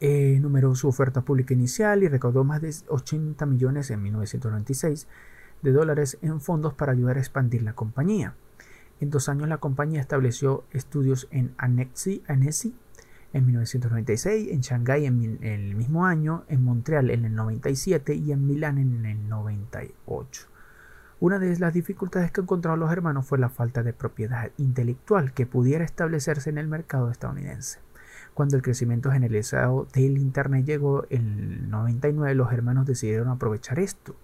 eh, 0.00 0.38
numeró 0.40 0.74
su 0.74 0.88
oferta 0.88 1.22
pública 1.22 1.54
inicial 1.54 2.02
y 2.02 2.08
recaudó 2.08 2.44
más 2.44 2.60
de 2.60 2.72
80 2.88 3.46
millones 3.46 3.90
en 3.90 4.02
1996. 4.02 5.06
de 5.60 5.72
dólares 5.72 6.18
en 6.22 6.40
fondos 6.40 6.72
para 6.74 6.92
ayudar 6.92 7.16
a 7.16 7.18
expandir 7.18 7.62
la 7.62 7.72
compañía. 7.72 8.34
En 9.00 9.10
dos 9.10 9.28
años 9.28 9.48
la 9.48 9.58
compañía 9.58 10.00
estableció 10.00 10.62
estudios 10.72 11.26
en 11.32 11.52
Annecy, 11.58 12.22
Annecy 12.28 12.76
en 13.32 13.46
1996, 13.46 14.48
en 14.50 14.60
Shanghái 14.60 15.06
en 15.06 15.38
el 15.42 15.74
mismo 15.74 16.06
año, 16.06 16.44
en 16.48 16.64
Montreal 16.64 17.10
en 17.10 17.24
el 17.24 17.34
97 17.34 18.14
y 18.14 18.32
en 18.32 18.46
Milán 18.46 18.78
en 18.78 19.04
el 19.04 19.28
98. 19.28 20.46
Una 21.20 21.38
de 21.38 21.58
las 21.58 21.74
dificultades 21.74 22.30
que 22.30 22.40
encontraron 22.40 22.80
los 22.80 22.92
hermanos 22.92 23.26
fue 23.26 23.38
la 23.38 23.48
falta 23.48 23.82
de 23.82 23.92
propiedad 23.92 24.50
intelectual 24.56 25.32
que 25.32 25.46
pudiera 25.46 25.84
establecerse 25.84 26.48
en 26.48 26.58
el 26.58 26.68
mercado 26.68 27.10
estadounidense. 27.10 27.80
Cuando 28.34 28.56
el 28.56 28.62
crecimiento 28.62 29.10
generalizado 29.10 29.88
del 29.92 30.16
Internet 30.16 30.64
llegó 30.64 31.04
en 31.10 31.38
el 31.38 31.70
99, 31.70 32.34
los 32.36 32.52
hermanos 32.52 32.86
decidieron 32.86 33.28
aprovechar 33.28 33.80
esto, 33.80 34.14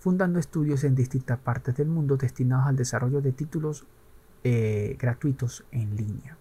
fundando 0.00 0.40
estudios 0.40 0.82
en 0.82 0.96
distintas 0.96 1.38
partes 1.38 1.76
del 1.76 1.86
mundo 1.86 2.16
destinados 2.16 2.66
al 2.66 2.76
desarrollo 2.76 3.22
de 3.22 3.32
títulos 3.32 3.86
eh, 4.42 4.96
gratuitos 4.98 5.64
en 5.70 5.96
línea. 5.96 6.36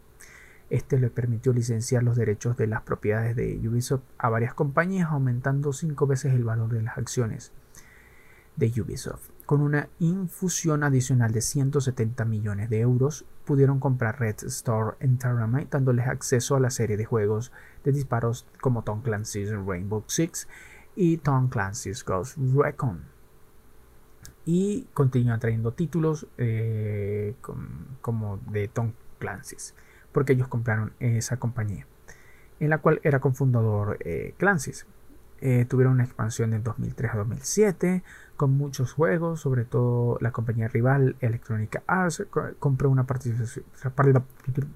Este 0.73 0.97
le 0.99 1.11
permitió 1.11 1.53
licenciar 1.53 2.01
los 2.01 2.15
derechos 2.15 2.57
de 2.57 2.65
las 2.65 2.81
propiedades 2.81 3.35
de 3.35 3.59
Ubisoft 3.69 4.01
a 4.17 4.29
varias 4.29 4.55
compañías, 4.55 5.11
aumentando 5.11 5.71
cinco 5.71 6.07
veces 6.07 6.33
el 6.33 6.43
valor 6.43 6.73
de 6.73 6.81
las 6.81 6.97
acciones 6.97 7.51
de 8.55 8.81
Ubisoft. 8.81 9.29
Con 9.45 9.61
una 9.61 9.89
infusión 9.99 10.83
adicional 10.83 11.31
de 11.31 11.41
170 11.41 12.25
millones 12.25 12.71
de 12.71 12.79
euros, 12.79 13.23
pudieron 13.45 13.79
comprar 13.79 14.19
Red 14.19 14.45
Store 14.45 14.97
Entertainment, 14.99 15.71
dándoles 15.71 16.07
acceso 16.07 16.55
a 16.55 16.59
la 16.59 16.71
serie 16.71 16.97
de 16.97 17.05
juegos 17.05 17.51
de 17.83 17.91
disparos 17.91 18.47
como 18.59 18.83
Tom 18.83 19.03
Clancy's 19.03 19.51
Rainbow 19.51 20.03
Six 20.07 20.47
y 20.95 21.17
Tom 21.17 21.49
Clancy's 21.49 22.03
Ghost 22.03 22.35
Recon. 22.55 23.03
Y 24.43 24.87
continúan 24.95 25.39
trayendo 25.39 25.73
títulos 25.73 26.25
eh, 26.39 27.35
como 28.01 28.37
de 28.49 28.67
Tom 28.69 28.93
Clancy's, 29.19 29.75
porque 30.13 30.33
ellos 30.33 30.47
compraron 30.47 30.93
esa 30.99 31.37
compañía, 31.37 31.85
en 32.59 32.69
la 32.69 32.77
cual 32.77 33.01
era 33.03 33.19
cofundador 33.19 33.97
eh, 34.01 34.33
Clancy's. 34.37 34.85
Eh, 35.41 35.65
tuvieron 35.65 35.95
una 35.95 36.05
expansión 36.05 36.51
de 36.51 36.59
2003 36.59 37.11
a 37.13 37.17
2007 37.17 38.03
con 38.37 38.55
muchos 38.55 38.93
juegos, 38.93 39.41
sobre 39.41 39.65
todo 39.65 40.17
la 40.21 40.31
compañía 40.31 40.69
rival 40.69 41.17
Electronic 41.19 41.83
Arts 41.85 42.23
compró 42.59 42.89
una 42.89 43.05
participación, 43.05 43.65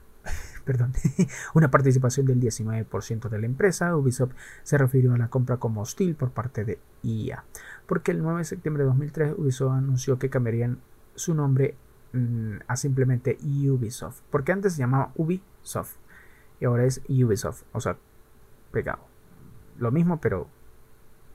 una 1.53 1.71
participación 1.71 2.25
del 2.25 2.41
19% 2.41 3.29
de 3.29 3.39
la 3.39 3.45
empresa. 3.45 3.95
Ubisoft 3.95 4.33
se 4.63 4.77
refirió 4.77 5.13
a 5.13 5.17
la 5.17 5.29
compra 5.29 5.55
como 5.55 5.81
hostil 5.81 6.15
por 6.15 6.31
parte 6.31 6.65
de 6.65 6.79
IA, 7.01 7.45
porque 7.85 8.11
el 8.11 8.21
9 8.21 8.39
de 8.39 8.45
septiembre 8.45 8.83
de 8.83 8.89
2003 8.89 9.35
Ubisoft 9.37 9.71
anunció 9.71 10.19
que 10.19 10.29
cambiarían 10.29 10.81
su 11.15 11.33
nombre 11.33 11.75
a 12.67 12.75
simplemente 12.75 13.37
Ubisoft, 13.41 14.21
porque 14.31 14.51
antes 14.51 14.73
se 14.73 14.79
llamaba 14.79 15.11
Ubisoft 15.15 15.95
y 16.59 16.65
ahora 16.65 16.85
es 16.85 17.01
Ubisoft, 17.07 17.63
o 17.73 17.79
sea, 17.79 17.97
pegado. 18.71 19.03
Lo 19.77 19.91
mismo, 19.91 20.19
pero 20.19 20.47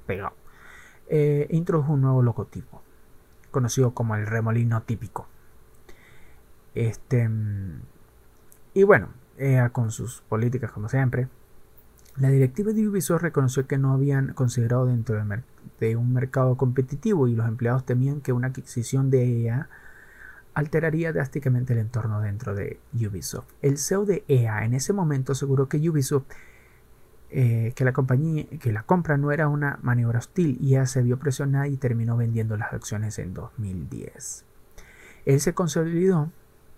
pegado. 0.06 0.34
Eh, 1.08 1.46
introdujo 1.50 1.92
un 1.92 2.00
nuevo 2.00 2.22
logotipo, 2.22 2.82
conocido 3.50 3.92
como 3.94 4.16
el 4.16 4.26
remolino 4.26 4.82
típico. 4.82 5.28
Este, 6.74 7.28
mm, 7.28 7.82
y 8.74 8.82
bueno, 8.82 9.10
con 9.72 9.90
sus 9.90 10.20
políticas 10.22 10.70
como 10.70 10.88
siempre, 10.88 11.28
la 12.16 12.28
directiva 12.28 12.72
de 12.72 12.86
Ubisoft 12.86 13.22
reconoció 13.22 13.66
que 13.66 13.78
no 13.78 13.92
habían 13.92 14.34
considerado 14.34 14.86
dentro 14.86 15.22
de, 15.80 15.96
un 15.96 16.12
mercado 16.12 16.56
competitivo 16.56 17.26
y 17.26 17.34
los 17.34 17.48
empleados 17.48 17.86
temían 17.86 18.20
que 18.20 18.32
una 18.32 18.48
adquisición 18.48 19.10
de 19.10 19.44
EA 19.44 19.68
alteraría 20.54 21.12
drásticamente 21.12 21.72
el 21.72 21.80
entorno 21.80 22.20
dentro 22.20 22.54
de 22.54 22.78
Ubisoft. 22.94 23.48
El 23.62 23.78
CEO 23.78 24.04
de 24.04 24.24
EA 24.28 24.64
en 24.64 24.74
ese 24.74 24.92
momento 24.92 25.32
aseguró 25.32 25.68
que 25.68 25.78
Ubisoft 25.88 26.24
eh, 27.34 27.72
que 27.74 27.86
la 27.86 27.94
compañía, 27.94 28.44
que 28.60 28.72
la 28.72 28.82
compra 28.82 29.16
no 29.16 29.32
era 29.32 29.48
una 29.48 29.78
maniobra 29.80 30.18
hostil 30.18 30.58
y 30.60 30.72
ya 30.72 30.84
se 30.84 31.00
vio 31.00 31.18
presionada 31.18 31.66
y 31.66 31.78
terminó 31.78 32.14
vendiendo 32.14 32.58
las 32.58 32.74
acciones 32.74 33.18
en 33.18 33.32
2010. 33.32 34.44
Él 35.24 35.40
se 35.40 35.54
consolidó 35.54 36.30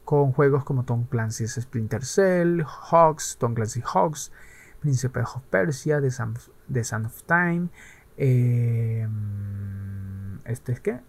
con 0.05 0.31
juegos 0.31 0.63
como 0.63 0.85
Tom 0.85 1.07
Clancy's 1.07 1.59
Splinter 1.61 2.05
Cell, 2.05 2.63
Hawks, 2.63 3.37
Tom 3.41 3.55
Clancy 3.55 3.83
Hawks, 3.85 4.31
Príncipe 4.81 5.21
of 5.23 5.43
Persia, 5.51 6.01
The 6.01 6.13
Sun, 6.85 7.07
of 7.07 7.23
Time, 7.25 7.69
eh, 8.17 9.09
este 10.45 10.71
es 10.71 10.79
que 10.79 11.01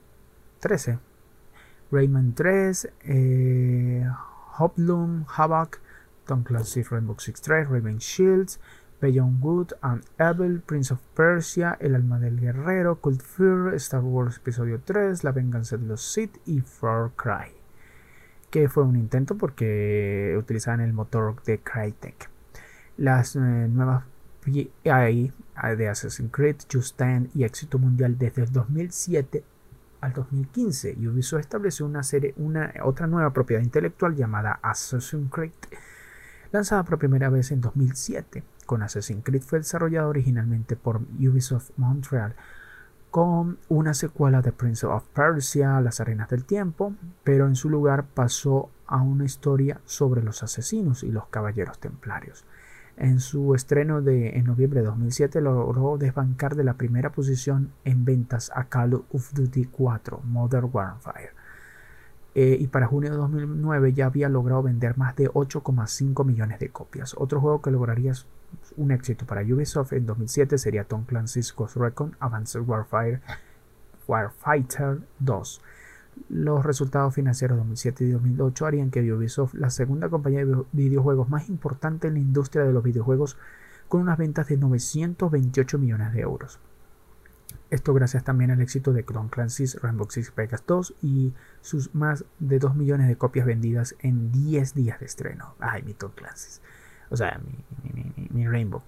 13, 0.60 0.98
Rayman 1.92 2.34
3, 2.34 2.90
eh, 3.04 4.08
Hoplum, 4.58 5.26
Havoc, 5.28 5.80
Tom 6.26 6.44
Clancy 6.44 6.84
Rainbow 6.84 7.16
Six 7.20 7.42
3, 7.42 7.66
Raven 7.66 8.00
Shields, 8.00 8.60
Beyond 9.02 9.42
Good 9.42 9.74
and 9.82 10.04
Evil, 10.18 10.62
Prince 10.62 10.92
of 10.92 11.00
Persia, 11.14 11.78
El 11.80 11.96
alma 11.96 12.20
del 12.20 12.40
guerrero, 12.40 13.00
Cult 13.00 13.22
Fear, 13.22 13.76
Star 13.76 14.02
Wars 14.02 14.38
Episodio 14.38 14.82
3, 14.84 15.24
La 15.24 15.32
venganza 15.32 15.78
de 15.78 15.86
los 15.86 16.02
Sith 16.02 16.38
y 16.46 16.62
Far 16.62 17.12
Cry. 17.16 17.52
Que 18.50 18.70
fue 18.70 18.84
un 18.84 18.96
intento 18.96 19.38
porque 19.38 20.36
utilizaban 20.38 20.82
el 20.82 20.94
motor 20.94 21.44
de 21.44 21.60
Crytek. 21.60 22.30
Las 22.98 23.36
eh, 23.36 23.40
nuevas 23.40 24.06
AI 24.86 25.34
de 25.78 25.90
Assassin's 25.90 26.32
Creed, 26.32 26.58
Just 26.72 26.98
Dance 26.98 27.32
y 27.34 27.44
éxito 27.44 27.78
mundial 27.80 28.18
desde 28.18 28.44
el 28.44 28.52
2007 28.52 29.44
al 30.06 30.14
2015. 30.14 30.96
Y 30.98 31.08
Ubisoft 31.08 31.42
estableció 31.42 31.86
una 31.86 32.04
serie, 32.04 32.34
una 32.38 32.74
otra 32.84 33.08
nueva 33.08 33.32
propiedad 33.34 33.62
intelectual 33.62 34.16
llamada 34.16 34.60
Assassin's 34.62 35.32
Creed, 35.32 35.52
lanzada 36.52 36.84
por 36.84 36.98
primera 36.98 37.30
vez 37.30 37.52
en 37.52 37.62
2007 37.62 38.44
con 38.66 38.82
Assassin's 38.82 39.24
Creed 39.24 39.44
fue 39.44 39.60
desarrollado 39.60 40.10
originalmente 40.10 40.76
por 40.76 40.98
Ubisoft 41.20 41.72
Montreal 41.78 42.36
con 43.12 43.60
una 43.70 43.94
secuela 43.94 44.42
de 44.42 44.52
Prince 44.52 44.86
of 44.86 45.06
Persia, 45.14 45.80
Las 45.80 46.02
Arenas 46.02 46.30
del 46.30 46.44
Tiempo, 46.44 46.94
pero 47.24 47.48
en 47.48 47.56
su 47.56 47.70
lugar 47.70 48.04
pasó 48.14 48.70
a 48.88 49.02
una 49.02 49.24
historia 49.24 49.80
sobre 49.86 50.22
los 50.22 50.44
asesinos 50.44 51.02
y 51.02 51.12
los 51.12 51.28
caballeros 51.28 51.80
templarios. 51.80 52.44
En 52.98 53.20
su 53.20 53.56
estreno 53.56 54.02
de, 54.02 54.38
en 54.38 54.46
noviembre 54.46 54.80
de 54.80 54.88
2007 54.88 55.42
logró 55.42 55.98
desbancar 55.98 56.56
de 56.56 56.64
la 56.64 56.76
primera 56.76 57.12
posición 57.12 57.72
en 57.84 58.06
ventas 58.06 58.52
a 58.56 58.66
Call 58.66 58.94
of 58.94 59.34
Duty 59.34 59.66
4 59.66 60.22
Modern 60.24 60.70
Warfare. 60.72 61.32
Eh, 62.36 62.58
y 62.60 62.68
para 62.68 62.88
junio 62.88 63.12
de 63.12 63.18
2009 63.18 63.94
ya 63.94 64.08
había 64.08 64.30
logrado 64.30 64.64
vender 64.64 64.98
más 64.98 65.16
de 65.16 65.30
8,5 65.30 66.26
millones 66.26 66.60
de 66.60 66.70
copias. 66.70 67.16
Otro 67.18 67.42
juego 67.42 67.62
que 67.62 67.72
lograría 67.72 68.14
un 68.78 68.92
éxito 68.92 69.26
para 69.26 69.42
Ubisoft 69.42 69.94
en 69.94 70.06
2007 70.06 70.58
sería 70.58 70.86
Tom 70.86 71.06
Clancy's 71.06 71.54
Ghost 71.54 71.78
Recon 71.78 72.16
Advanced 72.20 72.62
Warfare 72.62 73.22
Warfighter 74.08 75.00
2. 75.20 75.62
Los 76.30 76.66
resultados 76.66 77.14
financieros 77.14 77.56
de 77.56 77.60
2007 77.60 78.04
y 78.06 78.12
2008 78.12 78.66
harían 78.66 78.92
que 78.92 79.12
Ubisoft, 79.14 79.54
la 79.54 79.70
segunda 79.70 80.10
compañía 80.10 80.46
de 80.46 80.64
videojuegos 80.72 81.30
más 81.30 81.50
importante 81.50 82.08
en 82.08 82.14
la 82.16 82.20
industria 82.20 82.64
de 82.64 82.74
los 82.74 82.84
videojuegos, 82.84 83.38
con 83.88 84.02
unas 84.02 84.18
ventas 84.18 84.48
de 84.48 84.58
928 84.58 85.78
millones 85.78 86.14
de 86.14 86.22
euros. 86.22 86.60
Esto 87.70 87.94
gracias 87.94 88.24
también 88.24 88.52
al 88.52 88.62
éxito 88.62 88.94
de 88.94 89.04
Tom 89.04 89.28
Clancy's 89.28 89.82
Rainbow 89.82 90.08
Six 90.10 90.34
Vegas 90.36 90.64
2 90.66 90.96
y 91.02 91.34
sus 91.62 91.94
más 91.94 92.26
de 92.40 92.60
2 92.60 92.76
millones 92.76 93.08
de 93.08 93.18
copias 93.18 93.46
vendidas 93.46 93.96
en 94.00 94.32
10 94.32 94.76
días 94.76 95.00
de 95.00 95.06
estreno. 95.06 95.56
Ay, 95.60 95.84
mi 95.84 95.94
Tom 95.94 96.12
Clancy's 96.16 96.62
o 97.10 97.18
sea, 97.18 97.40
mi, 98.32 98.48
Rainbow. 98.48 98.82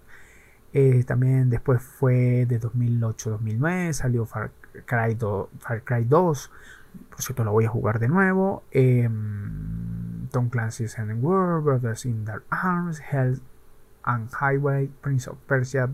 Eh, 0.74 1.04
también 1.06 1.49
después 1.49 1.82
fue 1.82 2.45
de 2.45 2.60
2008-2009, 2.60 3.94
salió 3.94 4.26
Far 4.26 4.52
Cry, 4.86 5.16
2, 5.16 5.49
Far 5.60 5.84
Cry 5.84 6.04
2, 6.04 6.52
por 7.09 7.22
cierto 7.22 7.43
lo 7.43 7.51
voy 7.51 7.65
a 7.65 7.69
jugar 7.69 7.99
de 7.99 8.07
nuevo. 8.07 8.64
Em, 8.72 10.27
Tom 10.30 10.49
Clancy's 10.49 10.97
End 10.97 11.23
World, 11.23 11.64
Brothers 11.64 12.05
in 12.05 12.26
Dark 12.26 12.45
Arms, 12.49 13.01
Hell 13.11 13.39
and 14.03 14.30
Highway, 14.39 14.89
Prince 15.01 15.30
of 15.30 15.38
Persia, 15.47 15.89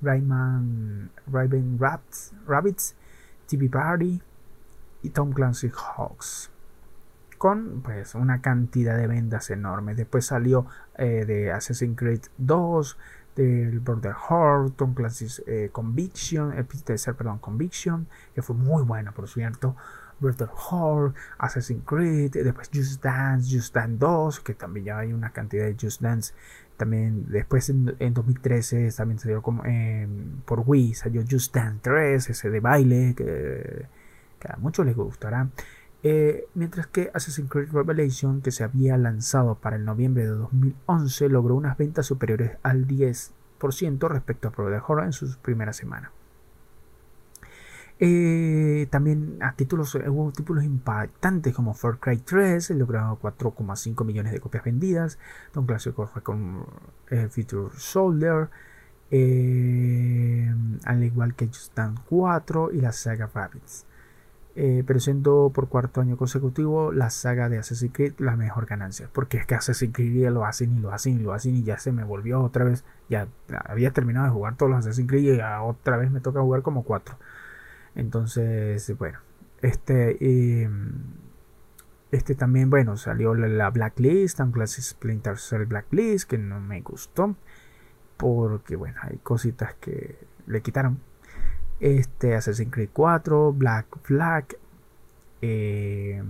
Rayman, 0.00 1.10
Raven 1.26 1.78
Rabbits, 1.78 2.32
Rabbits, 2.46 2.94
TV 3.46 3.68
Party 3.68 4.22
y 5.02 5.10
Tom 5.10 5.32
Clancy 5.32 5.70
Hawks 5.70 6.50
con 7.38 7.82
pues 7.82 8.14
una 8.14 8.42
cantidad 8.42 8.96
de 8.96 9.06
ventas 9.06 9.48
enormes. 9.50 9.96
Después 9.96 10.26
salió 10.26 10.66
eh, 10.96 11.24
de 11.24 11.52
Assassin's 11.52 11.96
Creed 11.96 12.22
2, 12.36 12.98
del 13.36 13.78
Border 13.78 14.14
Horde, 14.28 14.72
Tom 14.76 14.94
Clancy's 14.94 15.42
eh, 15.46 15.70
Conviction, 15.72 16.52
tercer, 16.84 17.14
perdón, 17.14 17.38
Conviction, 17.38 18.08
que 18.34 18.42
fue 18.42 18.56
muy 18.56 18.82
bueno, 18.82 19.12
por 19.12 19.28
cierto. 19.28 19.76
Border 20.20 20.48
Horde, 20.70 21.14
Assassin's 21.38 21.84
Creed, 21.84 22.32
después 22.32 22.70
Just 22.72 23.02
Dance, 23.02 23.54
Just 23.54 23.74
Dance 23.74 23.96
2, 23.98 24.40
que 24.40 24.54
también 24.54 24.86
ya 24.86 24.98
hay 24.98 25.12
una 25.12 25.30
cantidad 25.30 25.66
de 25.66 25.76
Just 25.80 26.00
Dance. 26.00 26.34
También 26.76 27.26
después 27.28 27.68
en, 27.70 27.86
2013 28.14 28.90
también 28.96 29.18
salió 29.18 29.42
como, 29.42 29.64
por 30.44 30.62
Wii, 30.64 30.94
salió 30.94 31.24
Just 31.28 31.54
Dance 31.54 31.80
3, 31.82 32.30
ese 32.30 32.50
de 32.50 32.60
baile, 32.60 33.14
que 33.16 33.86
que 34.38 34.48
a 34.50 34.56
muchos 34.56 34.86
les 34.86 34.96
gustará. 34.96 35.48
Eh, 36.02 36.46
mientras 36.54 36.86
que 36.86 37.10
Assassin's 37.12 37.50
Creed 37.50 37.72
Revelation, 37.72 38.40
que 38.40 38.52
se 38.52 38.64
había 38.64 38.96
lanzado 38.96 39.56
para 39.56 39.76
el 39.76 39.84
noviembre 39.84 40.24
de 40.24 40.30
2011, 40.30 41.28
logró 41.28 41.56
unas 41.56 41.76
ventas 41.76 42.06
superiores 42.06 42.52
al 42.62 42.86
10% 42.86 44.08
respecto 44.08 44.48
a 44.48 44.50
Brotherhood 44.52 45.04
en 45.04 45.12
sus 45.12 45.36
primeras 45.36 45.76
semanas. 45.76 46.10
Eh, 48.00 48.86
también 48.90 49.38
a 49.42 49.54
títulos, 49.54 49.94
eh, 49.96 50.08
hubo 50.08 50.30
títulos 50.32 50.64
impactantes 50.64 51.54
como 51.54 51.74
Far 51.74 51.98
Cry 51.98 52.18
3, 52.18 52.70
logró 52.70 53.18
4,5 53.20 54.04
millones 54.04 54.32
de 54.32 54.40
copias 54.40 54.64
vendidas. 54.64 55.18
Don 55.54 55.66
Clásico 55.66 56.08
con 56.22 56.66
Future 57.30 57.70
Soldier, 57.76 58.50
al 60.84 61.04
igual 61.04 61.34
que 61.34 61.46
Just 61.48 61.74
Dance 61.74 62.02
4 62.08 62.72
y 62.72 62.80
la 62.80 62.92
saga 62.92 63.30
Rabbits. 63.32 63.86
Eh, 64.60 64.82
pero 64.84 64.98
siendo 64.98 65.52
por 65.54 65.68
cuarto 65.68 66.00
año 66.00 66.16
consecutivo 66.16 66.90
la 66.90 67.10
saga 67.10 67.48
de 67.48 67.58
Assassin's 67.58 67.92
Creed 67.92 68.14
la 68.18 68.34
mejor 68.34 68.66
ganancia. 68.66 69.08
Porque 69.12 69.36
es 69.38 69.46
que 69.46 69.54
Assassin's 69.54 69.94
Creed 69.94 70.30
lo 70.30 70.44
hacen 70.44 70.76
y 70.76 70.80
lo 70.80 70.92
hacen 70.92 71.20
y 71.20 71.22
lo 71.22 71.32
hacen 71.32 71.54
y 71.54 71.62
ya 71.62 71.78
se 71.78 71.92
me 71.92 72.02
volvió 72.02 72.40
otra 72.42 72.64
vez. 72.64 72.84
Ya 73.08 73.28
había 73.66 73.92
terminado 73.92 74.26
de 74.26 74.32
jugar 74.32 74.56
todos 74.56 74.70
los 74.70 74.80
Assassin's 74.80 75.08
Creed 75.08 75.36
y 75.36 75.40
otra 75.62 75.96
vez 75.96 76.10
me 76.10 76.20
toca 76.20 76.40
jugar 76.40 76.62
como 76.62 76.82
cuatro. 76.82 77.16
Entonces, 77.98 78.96
bueno, 78.96 79.18
este, 79.60 80.62
em, 80.62 81.02
este 82.12 82.36
también, 82.36 82.70
bueno, 82.70 82.96
salió 82.96 83.34
la, 83.34 83.70
Blacklist, 83.70 84.38
un 84.38 84.52
Classic 84.52 84.84
Splinter 84.84 85.36
Cell 85.36 85.64
Blacklist, 85.64 86.30
que 86.30 86.38
no 86.38 86.60
me 86.60 86.80
gustó. 86.80 87.34
Porque, 88.16 88.76
bueno, 88.76 88.98
hay 89.02 89.18
cositas 89.18 89.74
que 89.74 90.16
le 90.46 90.62
quitaron 90.62 91.00
este, 91.80 92.36
Assassin's 92.36 92.72
Creed 92.72 92.90
4, 92.92 93.52
Black 93.52 93.86
Flag, 94.02 94.46
eh, 95.42 96.22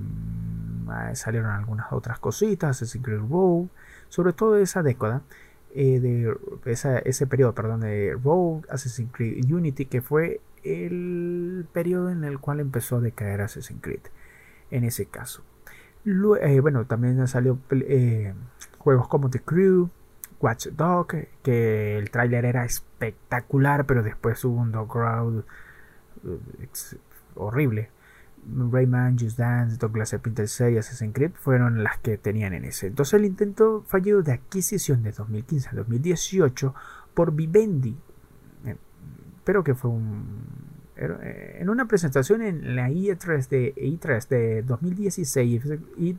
salieron 1.12 1.51
algunas 1.51 1.93
otras 1.93 2.19
cositas, 2.19 2.70
Assassin's 2.70 3.05
Creed 3.05 3.20
Rogue, 3.28 3.69
sobre 4.09 4.32
todo 4.32 4.57
esa 4.57 4.82
década, 4.82 5.23
eh, 5.74 6.01
de 6.01 6.35
ese 7.05 7.27
periodo, 7.27 7.55
perdón, 7.55 7.81
de 7.81 8.16
Rogue, 8.23 8.62
Assassin's 8.70 9.12
Creed 9.12 9.45
Unity, 9.53 9.85
que 9.85 10.01
fue 10.01 10.40
el 10.69 11.66
periodo 11.73 12.11
en 12.11 12.24
el 12.24 12.39
cual 12.39 12.61
empezó 12.61 12.97
a 12.97 13.01
decaer 13.01 13.40
Assassin's 13.40 13.81
Creed, 13.81 14.03
en 14.70 14.85
ese 14.85 15.07
caso. 15.07 15.43
Eh, 16.05 16.61
bueno, 16.61 16.86
también 16.86 17.27
salió 17.28 17.59
juegos 18.78 19.09
como 19.09 19.31
The 19.31 19.40
Crew, 19.40 19.90
Watch 20.40 20.69
Dog, 20.69 21.09
que 21.43 21.99
el 21.99 22.11
tráiler 22.11 22.45
era 22.45 22.65
espectacular, 22.65 23.86
pero 23.86 24.03
después 24.03 24.45
hubo 24.45 24.61
un 24.61 24.73
dog 24.73 24.89
crowd 24.89 25.45
eh, 26.24 26.69
horrible. 27.35 27.90
Rayman, 28.47 29.19
Just 29.19 29.39
Dance, 29.39 29.77
Douglas 29.77 30.11
Splinter 30.11 30.49
Cell 30.49 30.78
Assassin's 30.78 31.12
Creed 31.12 31.32
fueron 31.35 31.82
las 31.82 31.99
que 31.99 32.16
tenían 32.16 32.55
en 32.55 32.65
ese. 32.65 32.86
Entonces 32.86 33.15
el 33.15 33.27
intento 33.27 33.82
fallido 33.86 34.23
de 34.23 34.32
adquisición 34.32 35.03
de 35.03 35.12
2015 35.12 35.69
a 35.70 35.73
2018 35.73 36.74
por 37.15 37.32
Vivendi, 37.32 37.90
eh, 37.90 38.07
pero 39.48 39.64
que 39.64 39.74
fue 39.74 39.90
un 39.90 40.26
eh, 40.96 41.56
en 41.58 41.70
una 41.70 41.88
presentación 41.88 42.42
en 42.42 42.76
la 42.76 42.90
E3 42.90 43.48
de, 43.48 43.74
E3 43.76 44.28
de 44.28 44.62
2016 44.62 45.62
y 45.96 46.18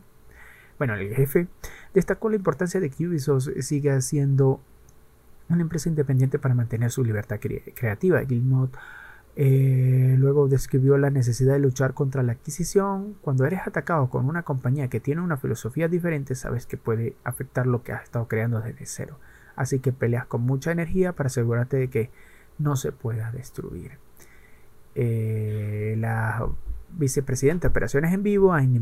bueno, 0.78 0.96
el 0.96 1.14
jefe 1.14 1.46
destacó 1.94 2.28
la 2.28 2.34
importancia 2.34 2.80
de 2.80 2.90
que 2.90 3.06
Ubisoft 3.06 3.50
siga 3.60 4.00
siendo 4.00 4.60
una 5.48 5.62
empresa 5.62 5.88
independiente 5.88 6.40
para 6.40 6.56
mantener 6.56 6.90
su 6.90 7.04
libertad 7.04 7.38
creativa. 7.38 8.20
Gilmore 8.26 8.72
eh, 9.36 10.16
luego 10.18 10.48
describió 10.48 10.98
la 10.98 11.10
necesidad 11.10 11.52
de 11.52 11.60
luchar 11.60 11.94
contra 11.94 12.24
la 12.24 12.32
adquisición. 12.32 13.14
Cuando 13.20 13.44
eres 13.44 13.60
atacado 13.64 14.10
con 14.10 14.28
una 14.28 14.42
compañía 14.42 14.88
que 14.88 14.98
tiene 14.98 15.20
una 15.20 15.36
filosofía 15.36 15.86
diferente, 15.86 16.34
sabes 16.34 16.66
que 16.66 16.76
puede 16.76 17.14
afectar 17.22 17.68
lo 17.68 17.84
que 17.84 17.92
has 17.92 18.02
estado 18.02 18.26
creando 18.26 18.60
desde 18.60 18.86
cero. 18.86 19.20
Así 19.54 19.78
que 19.78 19.92
peleas 19.92 20.26
con 20.26 20.40
mucha 20.40 20.72
energía 20.72 21.12
para 21.12 21.28
asegurarte 21.28 21.76
de 21.76 21.90
que 21.90 22.10
no 22.60 22.76
se 22.76 22.92
pueda 22.92 23.32
destruir. 23.32 23.98
Eh, 24.94 25.94
la 25.98 26.46
vicepresidente 26.92 27.66
de 27.66 27.70
operaciones 27.70 28.12
en 28.12 28.22
vivo, 28.22 28.52
Aine 28.52 28.80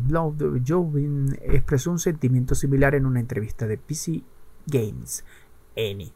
Jovin, 0.66 1.38
expresó 1.42 1.90
un 1.90 1.98
sentimiento 1.98 2.54
similar 2.54 2.94
en 2.94 3.06
una 3.06 3.20
entrevista 3.20 3.66
de 3.66 3.78
PC 3.78 4.22
Games, 4.66 5.24
ENI, 5.76 6.12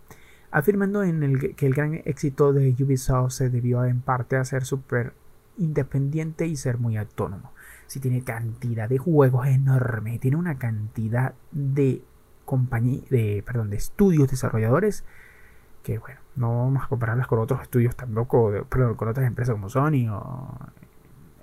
afirmando 0.51 1.03
en 1.03 1.23
el 1.23 1.55
que 1.55 1.67
el 1.67 1.75
gran 1.75 1.95
éxito 2.05 2.53
de 2.53 2.75
Ubisoft 2.81 3.33
se 3.33 3.51
debió 3.51 3.85
en 3.85 4.01
parte 4.01 4.37
a 4.37 4.45
ser 4.45 4.65
súper 4.65 5.13
independiente 5.59 6.47
y 6.47 6.57
ser 6.57 6.79
muy 6.79 6.97
autónomo. 6.97 7.53
Si 7.87 8.01
tiene 8.01 8.25
cantidad 8.25 8.89
de 8.89 8.99
juegos 8.99 9.47
enorme, 9.47 10.19
tiene 10.19 10.39
una 10.39 10.59
cantidad 10.59 11.35
de 11.51 12.03
compañía, 12.45 13.03
de, 13.11 13.43
perdón, 13.47 13.71
de 13.71 13.77
estudios 13.77 14.31
desarrolladores 14.31 15.05
que 15.83 15.99
bueno, 15.99 16.21
no 16.37 16.65
vamos 16.65 16.85
a 16.85 16.89
compararlas 16.89 17.27
con 17.27 17.39
otros 17.39 17.63
estudios 17.63 17.95
tampoco, 17.97 18.51
perdón, 18.69 18.95
con 18.95 19.09
otras 19.09 19.27
empresas 19.27 19.55
como 19.55 19.69
Sony 19.69 20.09
o 20.11 20.57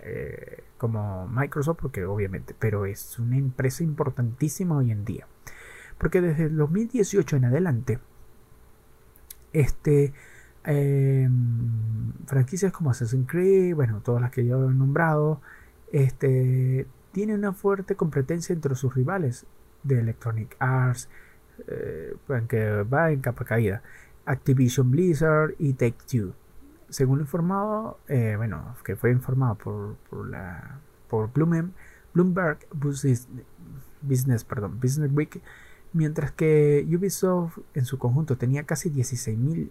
eh, 0.02 0.64
como 0.78 1.28
Microsoft, 1.28 1.80
porque 1.82 2.06
obviamente, 2.06 2.56
pero 2.58 2.86
es 2.86 3.20
una 3.20 3.38
empresa 3.38 3.84
importantísima 3.84 4.78
hoy 4.78 4.92
en 4.92 5.06
día. 5.06 5.28
Porque 5.98 6.22
desde 6.22 6.46
el 6.46 6.56
2018 6.56 7.36
en 7.36 7.46
adelante, 7.46 8.00
este, 9.54 10.14
em, 10.64 12.14
franquicias 12.26 12.72
como 12.72 12.92
Assassin's 12.92 13.28
Creed, 13.30 13.76
bueno, 13.76 14.02
todas 14.02 14.22
las 14.22 14.32
que 14.32 14.46
yo 14.46 14.70
he 14.70 14.74
nombrado, 14.74 15.42
este, 15.92 16.88
tiene 17.12 17.36
una 17.36 17.54
fuerte 17.54 17.96
competencia 17.96 18.54
entre 18.54 18.76
sus 18.76 18.96
rivales 18.96 19.46
de 19.84 20.00
Electronic 20.00 20.56
Arts, 20.60 21.10
eh, 21.68 22.16
va 22.30 23.12
en 23.12 23.22
capa 23.22 23.46
caída, 23.46 23.82
Activision 24.26 24.92
Blizzard 24.92 25.56
y 25.60 25.74
Take 25.74 25.98
Two 26.10 26.34
según 26.90 27.20
lo 27.20 27.24
informado, 27.24 28.00
eh, 28.08 28.34
bueno, 28.38 28.76
que 28.84 28.96
fue 28.96 29.12
informado 29.12 29.56
por, 29.56 29.96
por 30.10 30.28
la 30.28 30.80
por 31.08 31.32
Bloomberg 31.34 32.60
Business, 34.02 34.44
perdón, 34.44 34.80
Business 34.80 35.12
Week, 35.12 35.42
mientras 35.94 36.32
que 36.32 36.88
Ubisoft 36.88 37.58
en 37.74 37.86
su 37.86 37.98
conjunto 37.98 38.38
tenía 38.38 38.64
casi 38.64 38.92
16.000 38.92 39.70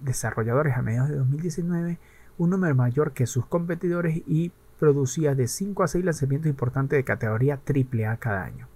desarrolladores 0.00 0.76
a 0.76 0.82
mediados 0.82 1.10
de 1.10 1.16
2019, 1.16 1.98
un 2.38 2.50
número 2.50 2.74
mayor 2.74 3.12
que 3.12 3.26
sus 3.26 3.46
competidores 3.46 4.22
y 4.26 4.52
producía 4.78 5.34
de 5.34 5.48
5 5.48 5.82
a 5.82 5.88
6 5.88 6.04
lanzamientos 6.04 6.48
importantes 6.48 6.96
de 6.96 7.04
categoría 7.04 7.60
AAA 7.66 8.16
cada 8.18 8.44
año. 8.44 8.68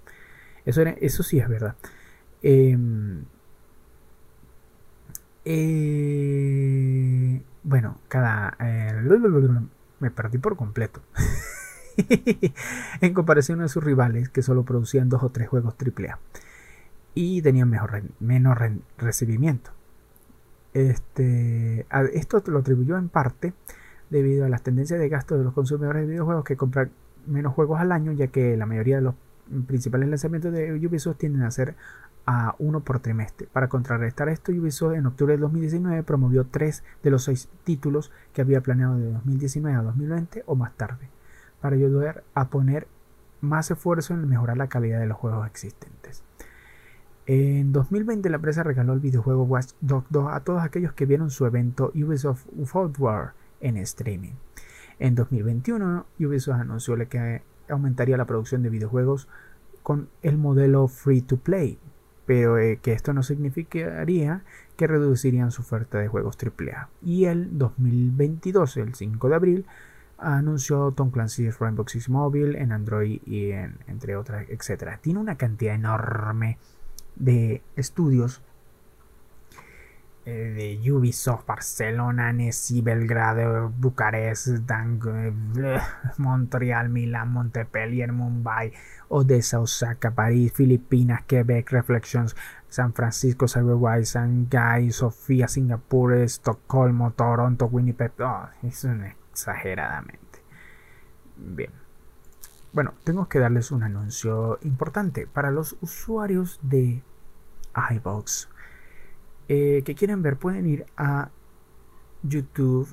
Eso, 0.64 0.82
eso 0.82 1.22
sí 1.22 1.38
es 1.38 1.48
verdad. 1.48 1.76
Em, 2.42 3.24
eh, 5.44 7.42
bueno, 7.62 7.98
cada... 8.08 8.56
Eh, 8.60 8.92
me 10.00 10.10
perdí 10.10 10.38
por 10.38 10.56
completo. 10.56 11.00
en 13.00 13.14
comparación 13.14 13.60
a 13.62 13.68
sus 13.68 13.82
rivales 13.82 14.28
que 14.28 14.42
solo 14.42 14.64
producían 14.64 15.08
dos 15.08 15.22
o 15.22 15.30
tres 15.30 15.48
juegos 15.48 15.74
AAA 15.78 16.18
y 17.14 17.40
tenían 17.42 17.70
mejor, 17.70 18.02
menos 18.20 18.58
recibimiento. 18.98 19.70
Este, 20.72 21.86
esto 22.14 22.42
lo 22.46 22.58
atribuyó 22.58 22.98
en 22.98 23.08
parte 23.08 23.54
debido 24.10 24.44
a 24.44 24.48
las 24.48 24.62
tendencias 24.62 24.98
de 24.98 25.08
gasto 25.08 25.38
de 25.38 25.44
los 25.44 25.54
consumidores 25.54 26.02
de 26.02 26.08
videojuegos 26.08 26.44
que 26.44 26.56
compran 26.56 26.90
menos 27.26 27.54
juegos 27.54 27.80
al 27.80 27.92
año, 27.92 28.12
ya 28.12 28.26
que 28.26 28.56
la 28.56 28.66
mayoría 28.66 28.96
de 28.96 29.02
los 29.02 29.14
principales 29.66 30.08
lanzamientos 30.08 30.52
de 30.52 30.72
Ubisoft 30.72 31.18
tienden 31.18 31.42
a 31.42 31.50
ser 31.50 31.76
a 32.26 32.54
uno 32.58 32.80
por 32.80 33.00
trimestre. 33.00 33.48
Para 33.52 33.68
contrarrestar 33.68 34.28
esto, 34.28 34.52
Ubisoft 34.52 34.94
en 34.94 35.06
octubre 35.06 35.34
de 35.34 35.40
2019 35.40 36.02
promovió 36.02 36.44
tres 36.46 36.82
de 37.02 37.10
los 37.10 37.24
seis 37.24 37.48
títulos 37.64 38.12
que 38.32 38.40
había 38.40 38.62
planeado 38.62 38.96
de 38.96 39.12
2019 39.12 39.76
a 39.76 39.82
2020 39.82 40.44
o 40.46 40.54
más 40.54 40.72
tarde, 40.76 41.08
para 41.60 41.76
ayudar 41.76 42.24
a 42.34 42.48
poner 42.48 42.86
más 43.40 43.70
esfuerzo 43.70 44.14
en 44.14 44.28
mejorar 44.28 44.56
la 44.56 44.68
calidad 44.68 45.00
de 45.00 45.06
los 45.06 45.18
juegos 45.18 45.46
existentes. 45.46 46.22
En 47.26 47.72
2020 47.72 48.28
la 48.28 48.36
empresa 48.36 48.62
regaló 48.62 48.92
el 48.92 49.00
videojuego 49.00 49.44
Watch 49.44 49.70
Dogs 49.80 50.06
2 50.10 50.32
a 50.32 50.40
todos 50.40 50.62
aquellos 50.62 50.92
que 50.92 51.06
vieron 51.06 51.30
su 51.30 51.46
evento 51.46 51.90
Ubisoft 51.94 52.46
War 52.98 53.32
en 53.60 53.78
streaming. 53.78 54.34
En 54.98 55.14
2021 55.14 56.04
Ubisoft 56.20 56.60
anunció 56.60 56.96
que 57.08 57.42
aumentaría 57.68 58.18
la 58.18 58.26
producción 58.26 58.62
de 58.62 58.68
videojuegos 58.68 59.28
con 59.82 60.08
el 60.22 60.36
modelo 60.36 60.86
free 60.86 61.22
to 61.22 61.38
play, 61.38 61.78
pero 62.26 62.58
eh, 62.58 62.78
que 62.82 62.92
esto 62.92 63.12
no 63.12 63.22
significaría 63.22 64.42
que 64.76 64.86
reducirían 64.86 65.50
su 65.50 65.62
oferta 65.62 65.98
de 65.98 66.08
juegos 66.08 66.36
AAA. 66.36 66.88
Y 67.02 67.26
el 67.26 67.58
2022, 67.58 68.76
el 68.78 68.94
5 68.94 69.28
de 69.28 69.34
abril, 69.34 69.66
anunció 70.18 70.92
Tom 70.92 71.10
Clancy's 71.10 71.58
Rainbow 71.58 71.86
Six 71.86 72.08
Mobile 72.08 72.60
en 72.60 72.72
Android 72.72 73.20
y 73.26 73.50
en, 73.50 73.78
entre 73.86 74.16
otras, 74.16 74.46
etc. 74.48 74.98
Tiene 75.00 75.20
una 75.20 75.36
cantidad 75.36 75.74
enorme 75.74 76.58
de 77.16 77.62
estudios 77.76 78.42
de 80.24 80.92
Ubisoft, 80.92 81.46
Barcelona, 81.46 82.32
Nessie, 82.32 82.80
Belgrado, 82.80 83.68
Bucarest, 83.70 84.48
eh, 84.48 85.80
Montreal, 86.18 86.88
Milán, 86.88 87.32
Montpellier, 87.32 88.12
Mumbai, 88.12 88.72
Odessa, 89.08 89.60
Osaka, 89.60 90.12
París, 90.12 90.52
Filipinas, 90.52 91.22
Quebec, 91.24 91.70
Reflections, 91.70 92.34
San 92.68 92.94
Francisco, 92.94 93.46
Cyberwise, 93.46 94.12
Shanghai, 94.12 94.90
Sofía, 94.90 95.46
Singapur, 95.46 96.14
Estocolmo, 96.14 97.12
Toronto, 97.12 97.66
Winnipeg. 97.66 98.12
Oh, 98.20 98.48
es 98.62 98.84
exageradamente. 98.84 100.42
Bien. 101.36 101.70
Bueno, 102.72 102.94
tengo 103.04 103.28
que 103.28 103.38
darles 103.38 103.70
un 103.70 103.82
anuncio 103.82 104.58
importante 104.62 105.26
para 105.26 105.50
los 105.50 105.76
usuarios 105.80 106.58
de 106.62 107.04
iBox 107.90 108.48
eh, 109.48 109.82
que 109.84 109.94
quieren 109.94 110.22
ver 110.22 110.36
pueden 110.36 110.66
ir 110.66 110.86
a 110.96 111.30
YouTube, 112.22 112.88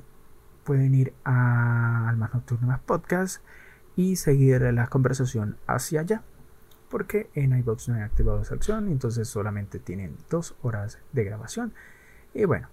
pueden 0.63 0.93
ir 0.93 1.13
a 1.23 2.09
Almas 2.09 2.33
Nocturnas 2.33 2.79
Podcast 2.81 3.43
y 3.95 4.15
seguir 4.15 4.61
la 4.61 4.87
conversación 4.87 5.57
hacia 5.67 6.01
allá. 6.01 6.23
Porque 6.89 7.29
en 7.35 7.57
iBox 7.57 7.87
no 7.87 7.97
he 7.97 8.03
activado 8.03 8.41
esa 8.41 8.55
opción, 8.55 8.89
entonces 8.89 9.27
solamente 9.27 9.79
tienen 9.79 10.17
dos 10.29 10.55
horas 10.61 10.99
de 11.13 11.23
grabación. 11.23 11.73
Y 12.33 12.43
bueno, 12.43 12.67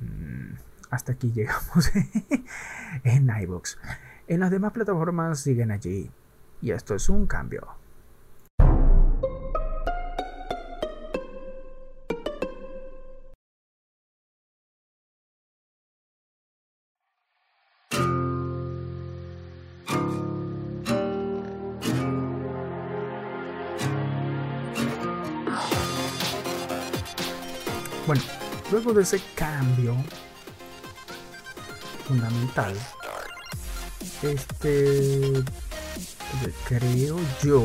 mm, 0.00 0.54
hasta 0.90 1.12
aquí 1.12 1.32
llegamos 1.34 1.90
en 3.02 3.30
iBox. 3.42 3.78
En 4.28 4.40
las 4.40 4.50
demás 4.50 4.72
plataformas 4.72 5.40
siguen 5.40 5.72
allí. 5.72 6.10
Y 6.62 6.70
esto 6.70 6.94
es 6.94 7.08
un 7.08 7.26
cambio. 7.26 7.83
De 28.98 29.02
ese 29.02 29.20
cambio 29.34 29.96
fundamental, 32.06 32.74
este 34.22 35.44
creo 36.66 37.18
yo, 37.42 37.64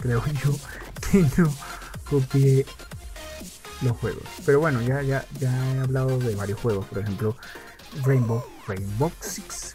creo 0.00 0.24
yo 0.44 0.58
que 1.10 1.26
no 1.36 1.54
copié 2.08 2.66
los 3.82 3.96
juegos. 3.96 4.24
Pero 4.44 4.60
bueno, 4.60 4.82
ya, 4.82 5.02
ya, 5.02 5.24
ya 5.38 5.74
he 5.74 5.80
hablado 5.80 6.18
de 6.18 6.34
varios 6.34 6.60
juegos, 6.60 6.86
por 6.86 6.98
ejemplo, 6.98 7.36
Rainbow, 8.02 8.44
Rainbow 8.66 9.12
Six. 9.20 9.72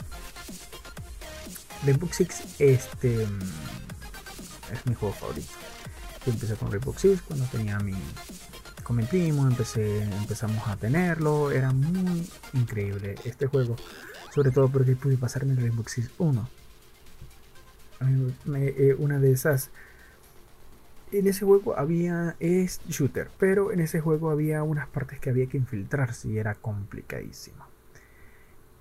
Rainbow 1.86 2.10
Six 2.12 2.44
este, 2.60 3.24
es 3.24 4.86
mi 4.86 4.94
juego 4.94 5.14
favorito. 5.16 5.52
Yo 6.26 6.32
empecé 6.32 6.56
con 6.56 6.72
Rainbow 6.72 6.96
Six 6.98 7.22
cuando 7.22 7.46
tenía 7.46 7.80
mi 7.80 7.96
con 8.84 9.00
empecé, 9.00 10.04
empezamos 10.04 10.68
a 10.68 10.76
tenerlo, 10.76 11.52
era 11.52 11.72
muy 11.72 12.30
increíble 12.54 13.16
este 13.24 13.48
juego, 13.48 13.76
sobre 14.34 14.52
todo 14.52 14.70
porque 14.70 14.96
pude 14.96 15.18
pasarme 15.18 15.54
el 15.54 15.58
Rainbow 15.58 15.86
Six 15.88 16.12
1. 16.18 16.50
Eh, 18.56 18.96
una 19.00 19.20
de 19.20 19.32
esas 19.32 19.72
en 21.12 21.28
ese 21.28 21.46
juego 21.46 21.78
había 21.78 22.36
es 22.40 22.82
shooter, 22.88 23.30
pero 23.38 23.72
en 23.72 23.80
ese 23.80 24.02
juego 24.02 24.32
había 24.32 24.64
unas 24.64 24.88
partes 24.88 25.20
que 25.20 25.30
había 25.30 25.46
que 25.46 25.58
infiltrarse 25.58 26.30
y 26.30 26.38
era 26.38 26.56
complicadísimo. 26.56 27.73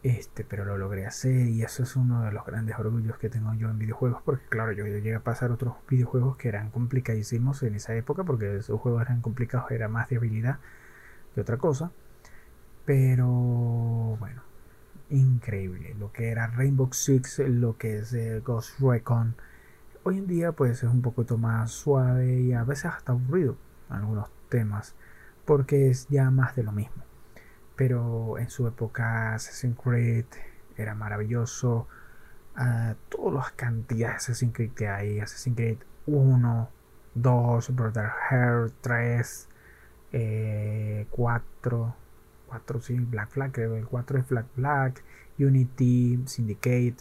Este, 0.02 0.42
pero 0.44 0.64
lo 0.64 0.76
logré 0.78 1.06
hacer 1.06 1.48
y 1.48 1.62
eso 1.62 1.84
es 1.84 1.94
uno 1.94 2.24
de 2.24 2.32
los 2.32 2.44
grandes 2.44 2.76
orgullos 2.76 3.18
que 3.18 3.28
tengo 3.28 3.54
yo 3.54 3.70
en 3.70 3.78
videojuegos, 3.78 4.20
porque 4.24 4.44
claro, 4.48 4.72
yo 4.72 4.84
llegué 4.84 5.14
a 5.14 5.20
pasar 5.20 5.52
otros 5.52 5.74
videojuegos 5.88 6.36
que 6.36 6.48
eran 6.48 6.70
complicadísimos 6.70 7.62
en 7.62 7.76
esa 7.76 7.94
época, 7.94 8.24
porque 8.24 8.56
esos 8.56 8.80
juegos 8.80 9.02
eran 9.02 9.20
complicados, 9.20 9.70
era 9.70 9.88
más 9.88 10.08
de 10.08 10.16
habilidad 10.16 10.58
que 11.34 11.40
otra 11.40 11.56
cosa. 11.58 11.92
Pero 12.84 13.26
bueno, 14.18 14.42
increíble. 15.10 15.94
Lo 15.98 16.12
que 16.12 16.30
era 16.30 16.48
Rainbow 16.48 16.92
Six, 16.92 17.40
lo 17.40 17.78
que 17.78 17.98
es 17.98 18.12
eh, 18.14 18.40
Ghost 18.40 18.80
Recon. 18.80 19.36
Hoy 20.04 20.18
en 20.18 20.26
día 20.26 20.52
pues 20.52 20.82
es 20.82 20.90
un 20.90 21.02
poquito 21.02 21.38
más 21.38 21.70
suave 21.72 22.40
y 22.40 22.52
a 22.54 22.64
veces 22.64 22.86
hasta 22.86 23.12
aburrido 23.12 23.56
algunos 23.88 24.30
temas, 24.48 24.96
porque 25.44 25.90
es 25.90 26.08
ya 26.08 26.30
más 26.30 26.56
de 26.56 26.64
lo 26.64 26.72
mismo 26.72 27.04
pero 27.82 28.38
en 28.38 28.48
su 28.48 28.68
época 28.68 29.34
Assassin's 29.34 29.76
Creed 29.76 30.26
era 30.76 30.94
maravilloso. 30.94 31.88
Uh, 32.56 32.94
todas 33.08 33.34
las 33.34 33.52
cantidades 33.54 34.12
de 34.12 34.16
Assassin's 34.18 34.54
Creed 34.54 34.70
que 34.70 34.86
hay, 34.86 35.18
Assassin's 35.18 35.56
Creed 35.56 35.78
1, 36.06 36.70
2, 37.16 37.74
Brother 37.74 38.08
Hair 38.30 38.70
3, 38.82 39.48
4, 41.10 41.96
4 42.46 42.80
sí, 42.80 43.00
Black 43.00 43.30
Flag, 43.30 43.50
creo 43.50 43.74
el 43.74 43.88
4 43.88 44.18
es 44.20 44.28
Black 44.28 44.46
Black, 44.54 45.02
Unity, 45.40 46.22
Syndicate, 46.26 46.98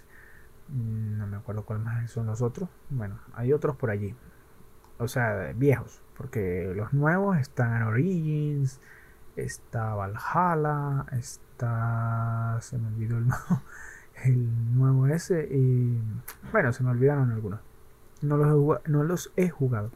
mm, 0.69 1.19
no 1.19 1.27
me 1.27 1.37
acuerdo 1.37 1.63
cuáles 1.63 1.85
más 1.85 2.09
son 2.09 2.25
los 2.25 2.41
otros. 2.41 2.69
Bueno, 2.89 3.19
hay 3.35 3.53
otros 3.53 3.75
por 3.75 3.91
allí. 3.91 4.15
O 4.97 5.07
sea, 5.07 5.53
viejos, 5.55 6.01
porque 6.17 6.73
los 6.75 6.91
nuevos 6.91 7.37
están 7.37 7.83
Origins, 7.83 8.81
está 9.35 9.95
Valhalla, 9.95 11.05
está. 11.11 12.57
Se 12.61 12.77
me 12.77 12.87
olvidó 12.87 13.17
el, 13.17 13.27
el 14.25 14.75
nuevo 14.75 15.07
ese. 15.07 15.47
Y 15.51 16.01
bueno, 16.51 16.73
se 16.73 16.83
me 16.83 16.91
olvidaron 16.91 17.31
algunos. 17.31 17.59
No 18.21 18.37
los 18.37 18.47
he 18.47 18.51
jugado, 18.51 18.83
no 18.87 19.03
los 19.03 19.31
he 19.35 19.49
jugado. 19.49 19.91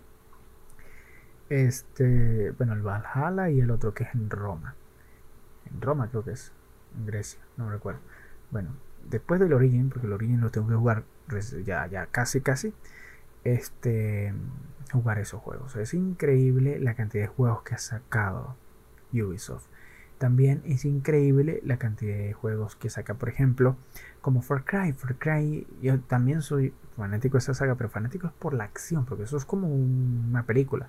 Este, 1.49 2.51
bueno, 2.51 2.73
el 2.73 2.81
Valhalla 2.81 3.49
y 3.49 3.59
el 3.59 3.71
otro 3.71 3.93
que 3.93 4.03
es 4.03 4.15
en 4.15 4.29
Roma. 4.29 4.75
En 5.71 5.81
Roma 5.81 6.09
creo 6.09 6.23
que 6.23 6.31
es. 6.31 6.51
En 6.97 7.05
Grecia, 7.05 7.39
no 7.57 7.69
recuerdo. 7.69 7.99
Bueno, 8.51 8.69
después 9.09 9.39
del 9.39 9.53
Origin, 9.53 9.89
porque 9.89 10.07
el 10.07 10.13
Origin 10.13 10.41
lo 10.41 10.49
tengo 10.49 10.67
que 10.67 10.75
jugar 10.75 11.03
ya, 11.65 11.87
ya 11.87 12.07
casi, 12.07 12.41
casi. 12.41 12.73
Este, 13.43 14.33
jugar 14.91 15.19
esos 15.19 15.41
juegos. 15.41 15.75
Es 15.75 15.93
increíble 15.93 16.79
la 16.79 16.95
cantidad 16.95 17.23
de 17.25 17.27
juegos 17.27 17.63
que 17.63 17.75
ha 17.75 17.79
sacado 17.79 18.55
Ubisoft. 19.21 19.67
También 20.17 20.61
es 20.65 20.85
increíble 20.85 21.59
la 21.65 21.77
cantidad 21.77 22.15
de 22.15 22.33
juegos 22.33 22.75
que 22.75 22.89
saca, 22.89 23.15
por 23.15 23.27
ejemplo, 23.27 23.75
como 24.21 24.41
Far 24.41 24.63
Cry. 24.63 24.93
Far 24.93 25.15
Cry, 25.17 25.67
yo 25.81 25.99
también 25.99 26.41
soy 26.41 26.73
fanático 26.95 27.33
de 27.33 27.39
esa 27.39 27.53
saga, 27.53 27.75
pero 27.75 27.89
fanático 27.89 28.27
es 28.27 28.33
por 28.33 28.53
la 28.53 28.63
acción, 28.63 29.05
porque 29.05 29.23
eso 29.23 29.35
es 29.35 29.45
como 29.45 29.67
una 29.67 30.43
película, 30.43 30.87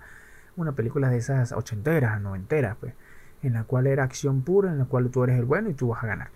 una 0.57 0.73
película 0.73 1.11
de 1.11 1.19
esas 1.19 1.53
ochenteras, 1.53 2.20
noventeras, 2.20 2.77
pues, 2.78 2.94
en 3.43 3.55
la 3.55 3.65
cual 3.65 3.89
era 3.89 4.05
acción 4.05 4.43
pura, 4.43 4.70
en 4.70 4.78
la 4.78 4.85
cual 4.85 5.11
tú 5.11 5.24
eres 5.24 5.39
el 5.39 5.44
bueno 5.44 5.70
y 5.70 5.74
tú 5.74 5.89
vas 5.89 6.05
a 6.05 6.07
ganar. 6.07 6.31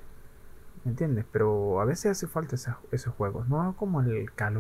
¿Me 0.85 0.91
entiendes? 0.91 1.27
Pero 1.31 1.81
a 1.81 1.85
veces 1.85 2.13
hace 2.13 2.27
falta 2.27 2.57
esos, 2.57 3.15
juegos, 3.15 3.49
no 3.49 3.77
como 3.77 4.01
el 4.01 4.33
Call, 4.33 4.57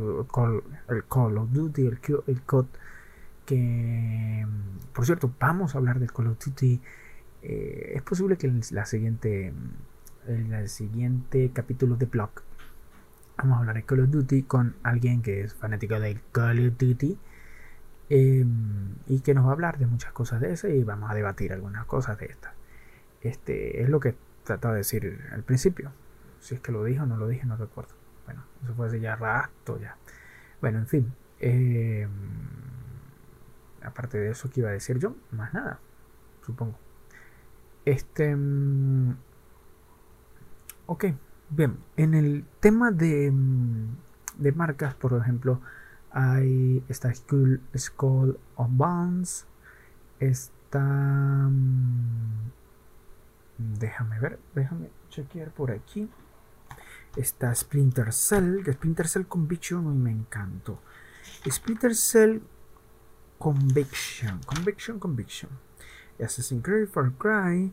el 0.89 1.05
Call 1.05 1.39
of 1.39 1.51
Duty, 1.51 1.86
el, 1.86 1.98
el 2.27 2.43
COD, 2.43 2.66
que, 3.47 4.47
por 4.93 5.05
cierto, 5.07 5.32
vamos 5.40 5.74
a 5.74 5.78
hablar 5.78 5.98
del 5.98 6.12
Call 6.12 6.28
of 6.28 6.39
Duty 6.44 6.81
eh, 7.43 7.93
es 7.95 8.03
posible 8.03 8.37
que 8.37 8.47
en 8.47 8.61
la 8.73 8.85
siguiente 8.85 9.53
en 10.27 10.53
el 10.53 10.69
siguiente 10.69 11.51
capítulo 11.53 11.97
de 11.97 12.07
blog 12.07 12.31
vamos 13.39 13.57
a 13.57 13.61
hablar 13.61 13.77
de 13.77 13.85
Call 13.85 14.01
of 14.01 14.11
Duty 14.11 14.43
con 14.43 14.77
alguien 14.83 15.23
que 15.23 15.41
es 15.41 15.55
fanático 15.55 15.99
de 15.99 16.21
Call 16.33 16.69
of 16.69 16.77
Duty 16.77 17.19
em, 18.11 18.97
y 19.07 19.21
que 19.21 19.35
nos 19.35 19.47
va 19.47 19.51
a 19.51 19.53
hablar 19.53 19.79
de 19.79 19.87
muchas 19.87 20.12
cosas 20.12 20.41
de 20.41 20.53
eso 20.53 20.69
y 20.69 20.85
vamos 20.85 21.11
a 21.11 21.15
debatir 21.15 21.53
algunas 21.53 21.87
cosas 21.87 22.19
de 22.19 22.27
estas. 22.27 22.53
Este 23.23 23.83
es 23.83 23.89
lo 23.89 24.01
que 24.01 24.15
trataba 24.45 24.75
de 24.75 24.79
decir 24.79 25.21
al 25.33 25.43
principio. 25.43 25.93
Si 26.41 26.55
es 26.55 26.61
que 26.61 26.73
lo 26.73 26.85
dije 26.85 27.01
o 27.01 27.07
no 27.07 27.17
lo 27.17 27.29
dije 27.29 27.47
no 27.47 27.57
recuerdo. 27.57 27.95
Bueno 28.27 28.45
eso 28.62 28.75
fue 28.75 28.89
hace 28.89 29.01
ya 29.01 29.17
rato 29.17 29.79
ya. 29.81 29.97
Bueno 30.61 30.79
en 30.79 30.87
fin 30.87 31.12
em, 31.39 32.11
aparte 33.83 34.19
de 34.19 34.31
eso 34.31 34.51
que 34.51 34.61
iba 34.61 34.69
a 34.69 34.73
decir 34.73 34.99
yo 34.99 35.17
más 35.33 35.55
nada 35.55 35.81
supongo 36.43 36.79
este. 37.85 38.35
Mm, 38.36 39.16
ok, 40.86 41.05
bien. 41.51 41.78
En 41.97 42.15
el 42.15 42.44
tema 42.61 42.90
de, 42.90 43.31
mm, 43.31 43.97
de 44.39 44.52
marcas, 44.52 44.94
por 44.94 45.15
ejemplo, 45.15 45.61
hay 46.11 46.85
esta 46.89 47.12
School 47.15 48.39
of 48.57 48.69
Bounds. 48.70 49.47
Está. 50.19 50.81
Mm, 50.81 52.51
déjame 53.59 54.19
ver, 54.20 54.39
déjame 54.55 54.90
chequear 55.09 55.51
por 55.51 55.70
aquí. 55.70 56.09
Está 57.16 57.55
Splinter 57.55 58.12
Cell, 58.12 58.62
que 58.65 58.73
Splinter 58.73 59.09
Cell 59.09 59.27
Conviction 59.27 59.93
y 59.93 59.98
me 59.98 60.12
encantó. 60.12 60.81
Splinter 61.48 61.94
Cell 61.94 62.40
Conviction, 63.39 64.39
Conviction, 64.47 64.98
Conviction. 64.98 65.51
Assassin's 66.23 66.63
Creed, 66.63 66.89
Far 66.89 67.13
Cry, 67.13 67.73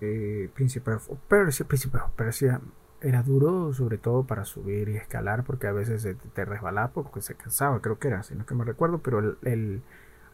eh, 0.00 0.50
Príncipe 0.54 0.92
of 0.92 1.08
Persia, 1.28 1.66
Príncipe 1.66 1.98
of 1.98 2.10
Persia 2.12 2.60
era 3.02 3.22
duro, 3.22 3.72
sobre 3.72 3.98
todo 3.98 4.24
para 4.24 4.44
subir 4.44 4.88
y 4.88 4.96
escalar, 4.96 5.44
porque 5.44 5.66
a 5.66 5.72
veces 5.72 6.06
te, 6.34 6.44
resbalaba 6.44 6.92
porque 6.92 7.20
se 7.20 7.34
cansaba, 7.34 7.80
creo 7.80 7.98
que 7.98 8.08
era, 8.08 8.22
si 8.22 8.34
no 8.34 8.42
es 8.42 8.46
que 8.46 8.54
me 8.54 8.64
recuerdo, 8.64 8.98
pero 8.98 9.36
el, 9.42 9.82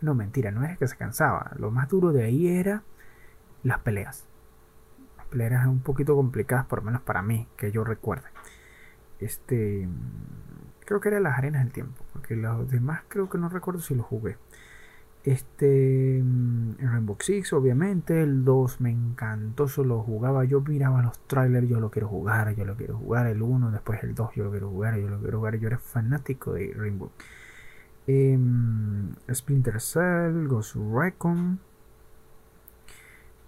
No, 0.00 0.14
mentira, 0.14 0.50
no 0.50 0.64
es 0.64 0.78
que 0.78 0.86
se 0.86 0.96
cansaba. 0.96 1.52
Lo 1.58 1.70
más 1.70 1.88
duro 1.88 2.12
de 2.12 2.24
ahí 2.24 2.48
era 2.48 2.82
las 3.62 3.80
peleas. 3.80 4.28
Las 5.16 5.26
peleas 5.26 5.52
eran 5.52 5.68
un 5.70 5.80
poquito 5.80 6.14
complicadas, 6.14 6.66
por 6.66 6.80
lo 6.80 6.86
menos 6.86 7.02
para 7.02 7.22
mí, 7.22 7.48
que 7.56 7.72
yo 7.72 7.84
recuerde. 7.84 8.28
Este. 9.18 9.88
Creo 10.84 11.00
que 11.00 11.08
era 11.08 11.20
las 11.20 11.36
arenas 11.36 11.64
del 11.64 11.72
tiempo, 11.72 12.02
porque 12.12 12.36
los 12.36 12.70
demás 12.70 13.02
creo 13.08 13.28
que 13.28 13.38
no 13.38 13.48
recuerdo 13.48 13.80
si 13.80 13.94
lo 13.94 14.02
jugué. 14.02 14.36
Este 15.24 16.22
mm, 16.22 16.76
Rainbow 16.78 17.16
Six, 17.20 17.52
obviamente, 17.52 18.22
el 18.22 18.44
2 18.44 18.80
me 18.80 18.90
encantó, 18.90 19.68
solo 19.68 20.02
jugaba, 20.02 20.44
yo 20.44 20.60
miraba 20.60 21.02
los 21.02 21.18
trailers, 21.26 21.68
yo 21.68 21.80
lo 21.80 21.90
quiero 21.90 22.08
jugar, 22.08 22.54
yo 22.54 22.64
lo 22.64 22.76
quiero 22.76 22.96
jugar, 22.96 23.26
el 23.26 23.42
1, 23.42 23.70
después 23.70 24.02
el 24.04 24.14
2, 24.14 24.34
yo 24.36 24.44
lo 24.44 24.50
quiero 24.50 24.70
jugar, 24.70 24.98
yo 24.98 25.08
lo 25.08 25.18
quiero 25.20 25.38
jugar, 25.38 25.56
yo 25.58 25.66
era 25.68 25.78
fanático 25.78 26.52
de 26.52 26.72
Rainbow. 26.74 27.10
Em, 28.06 29.14
Splinter 29.32 29.80
Cell, 29.80 30.46
Ghost 30.48 30.76
Recon. 30.76 31.60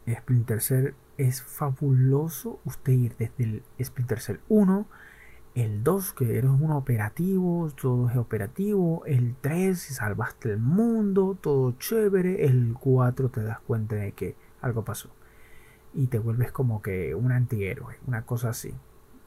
Splinter 0.07 0.61
Cell 0.61 0.95
es 1.17 1.43
fabuloso 1.43 2.61
usted 2.65 2.93
ir 2.93 3.17
desde 3.17 3.45
el 3.45 3.63
Splinter 3.83 4.21
Cell 4.21 4.41
1 4.49 4.87
el 5.55 5.83
2, 5.83 6.13
que 6.13 6.39
eres 6.39 6.51
un 6.51 6.71
operativo, 6.71 7.69
todo 7.81 8.09
es 8.09 8.17
operativo. 8.17 9.05
El 9.07 9.35
3, 9.41 9.79
salvaste 9.79 10.51
el 10.51 10.59
mundo, 10.59 11.37
todo 11.41 11.73
chévere. 11.73 12.47
El 12.47 12.75
4, 12.79 13.31
te 13.31 13.43
das 13.43 13.61
cuenta 13.61 13.97
de 13.97 14.13
que 14.13 14.37
algo 14.61 14.85
pasó. 14.85 15.11
Y 15.93 16.07
te 16.07 16.19
vuelves 16.19 16.53
como 16.53 16.83
que 16.83 17.15
un 17.17 17.33
antihéroe, 17.33 17.99
una 18.07 18.23
cosa 18.27 18.51
así. 18.51 18.73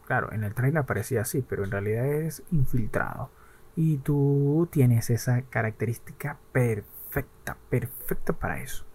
Claro, 0.05 0.31
en 0.31 0.43
el 0.43 0.53
trailer 0.53 0.85
parecía 0.85 1.21
así, 1.21 1.41
pero 1.47 1.65
en 1.65 1.71
realidad 1.71 2.05
es 2.05 2.43
infiltrado. 2.51 3.29
Y 3.75 3.97
tú 3.97 4.67
tienes 4.71 5.09
esa 5.09 5.41
característica 5.43 6.37
perfecta, 6.53 7.57
perfecta 7.69 8.33
para 8.33 8.61
eso. 8.61 8.85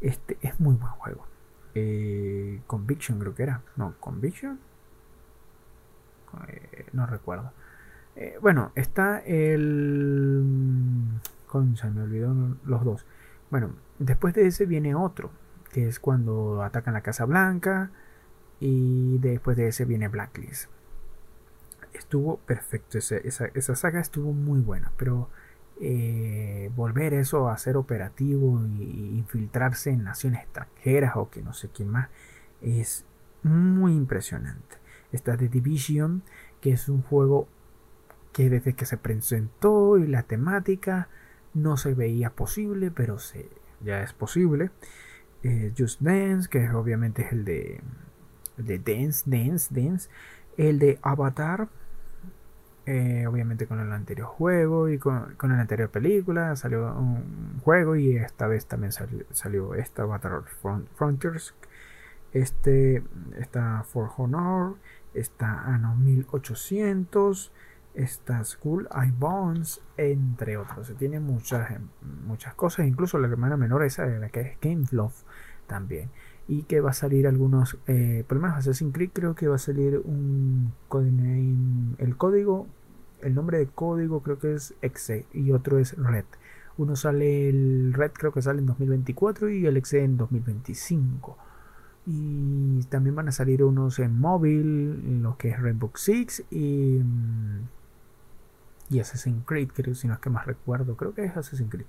Este 0.00 0.38
es 0.40 0.58
muy 0.60 0.76
buen 0.76 0.92
juego. 0.92 1.26
Eh, 1.74 2.62
Conviction 2.66 3.18
creo 3.18 3.34
que 3.34 3.42
era. 3.42 3.62
No, 3.76 3.94
Conviction 4.00 4.60
eh, 6.48 6.86
no 6.92 7.06
recuerdo. 7.06 7.52
Eh, 8.16 8.38
bueno, 8.40 8.72
está 8.74 9.20
el... 9.20 10.44
Concha, 11.46 11.88
me 11.90 12.02
olvidó 12.02 12.34
los 12.64 12.84
dos. 12.84 13.06
Bueno, 13.50 13.70
después 13.98 14.34
de 14.34 14.46
ese 14.46 14.66
viene 14.66 14.94
otro, 14.94 15.30
que 15.72 15.88
es 15.88 16.00
cuando 16.00 16.62
atacan 16.62 16.94
la 16.94 17.02
Casa 17.02 17.24
Blanca. 17.24 17.90
Y 18.60 19.18
después 19.18 19.56
de 19.56 19.68
ese 19.68 19.84
viene 19.84 20.08
Blacklist. 20.08 20.68
Estuvo 21.92 22.38
perfecto, 22.38 22.98
esa, 22.98 23.16
esa, 23.16 23.76
saga 23.76 24.00
estuvo 24.00 24.32
muy 24.32 24.60
buena, 24.60 24.92
pero 24.96 25.30
eh, 25.80 26.70
volver 26.74 27.14
eso 27.14 27.48
a 27.48 27.56
ser 27.56 27.76
operativo 27.76 28.60
y 28.66 29.16
infiltrarse 29.16 29.90
en 29.90 30.04
naciones 30.04 30.42
extranjeras 30.42 31.12
o 31.16 31.30
que 31.30 31.42
no 31.42 31.52
sé 31.54 31.68
quién 31.68 31.88
más 31.88 32.08
es 32.60 33.04
muy 33.42 33.94
impresionante. 33.94 34.76
Está 35.12 35.36
The 35.36 35.48
Division, 35.48 36.22
que 36.60 36.72
es 36.72 36.88
un 36.88 37.02
juego 37.02 37.48
que 38.32 38.50
desde 38.50 38.74
que 38.74 38.86
se 38.86 38.96
presentó 38.96 39.98
y 39.98 40.06
la 40.06 40.22
temática 40.22 41.08
no 41.54 41.76
se 41.76 41.94
veía 41.94 42.30
posible, 42.30 42.90
pero 42.90 43.18
se, 43.18 43.48
ya 43.80 44.02
es 44.02 44.12
posible. 44.12 44.70
Eh, 45.42 45.72
Just 45.76 46.00
Dance, 46.00 46.48
que 46.48 46.68
obviamente 46.70 47.22
es 47.22 47.32
el 47.32 47.44
de, 47.44 47.80
de 48.56 48.78
Dance, 48.78 49.24
Dance, 49.26 49.74
Dance. 49.74 50.08
El 50.56 50.78
de 50.78 50.98
Avatar, 51.02 51.68
eh, 52.86 53.26
obviamente 53.26 53.66
con 53.66 53.80
el 53.80 53.92
anterior 53.92 54.26
juego 54.26 54.88
y 54.88 54.98
con, 54.98 55.34
con, 55.36 55.50
la 55.50 55.60
anterior 55.60 55.90
película 55.90 56.56
salió 56.56 56.92
un 56.96 57.60
juego 57.60 57.96
y 57.96 58.16
esta 58.16 58.46
vez 58.46 58.66
también 58.66 58.92
salió, 58.92 59.24
salió 59.30 59.74
esta 59.74 60.02
Avatar 60.02 60.44
Frontiers. 60.96 61.54
Este 62.32 63.02
está 63.38 63.84
For 63.84 64.10
Honor 64.16 64.76
está 65.20 65.64
Ano 65.64 65.94
1800, 65.96 67.52
está 67.94 68.44
School 68.44 68.88
I 68.92 69.10
Bones, 69.10 69.80
entre 69.96 70.56
otros. 70.56 70.86
Se 70.86 70.94
tiene 70.94 71.20
muchas, 71.20 71.68
muchas 72.26 72.54
cosas, 72.54 72.86
incluso 72.86 73.18
la 73.18 73.28
hermana 73.28 73.56
menor 73.56 73.84
esa 73.84 74.06
la 74.06 74.28
que 74.28 74.40
es 74.40 74.60
Game 74.60 74.84
Love 74.90 75.24
también. 75.66 76.10
Y 76.46 76.62
que 76.62 76.80
va 76.80 76.90
a 76.90 76.94
salir 76.94 77.26
algunos, 77.26 77.76
eh, 77.86 78.24
por 78.26 78.36
lo 78.36 78.42
menos 78.42 78.58
Assassin's 78.58 78.94
Creed 78.94 79.10
creo 79.12 79.34
que 79.34 79.48
va 79.48 79.56
a 79.56 79.58
salir 79.58 80.00
un 80.04 80.72
codename, 80.88 81.94
el 81.98 82.16
código, 82.16 82.66
el 83.20 83.34
nombre 83.34 83.58
de 83.58 83.66
código 83.66 84.22
creo 84.22 84.38
que 84.38 84.54
es 84.54 84.74
Exe 84.80 85.26
y 85.32 85.50
otro 85.52 85.78
es 85.78 85.96
Red. 85.98 86.24
Uno 86.78 86.94
sale 86.96 87.48
el 87.48 87.92
Red 87.92 88.12
creo 88.12 88.32
que 88.32 88.40
sale 88.40 88.60
en 88.60 88.66
2024 88.66 89.50
y 89.50 89.66
el 89.66 89.76
Exe 89.76 90.04
en 90.04 90.16
2025 90.16 91.36
y 92.10 92.84
también 92.84 93.14
van 93.14 93.28
a 93.28 93.32
salir 93.32 93.62
unos 93.62 93.98
en 93.98 94.18
móvil, 94.18 95.22
lo 95.22 95.36
que 95.36 95.50
es 95.50 95.60
Rainbow 95.60 95.92
Six 95.94 96.42
y, 96.50 97.00
mm, 97.04 97.68
y 98.88 99.00
Assassin's 99.00 99.44
Creed, 99.44 99.68
creo, 99.74 99.94
si 99.94 100.08
no 100.08 100.14
es 100.14 100.20
que 100.20 100.30
más 100.30 100.46
recuerdo, 100.46 100.96
creo 100.96 101.12
que 101.12 101.24
es 101.24 101.36
Assassin's 101.36 101.70
Creed, 101.70 101.84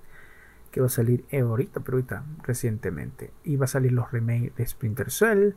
que 0.70 0.80
va 0.82 0.88
a 0.88 0.90
salir 0.90 1.24
eh, 1.30 1.40
ahorita, 1.40 1.80
pero 1.80 1.96
ahorita, 1.96 2.24
recientemente. 2.42 3.32
Y 3.44 3.56
va 3.56 3.64
a 3.64 3.68
salir 3.68 3.92
los 3.92 4.12
remakes 4.12 4.54
de 4.56 4.66
Splinter 4.66 5.10
Cell, 5.10 5.54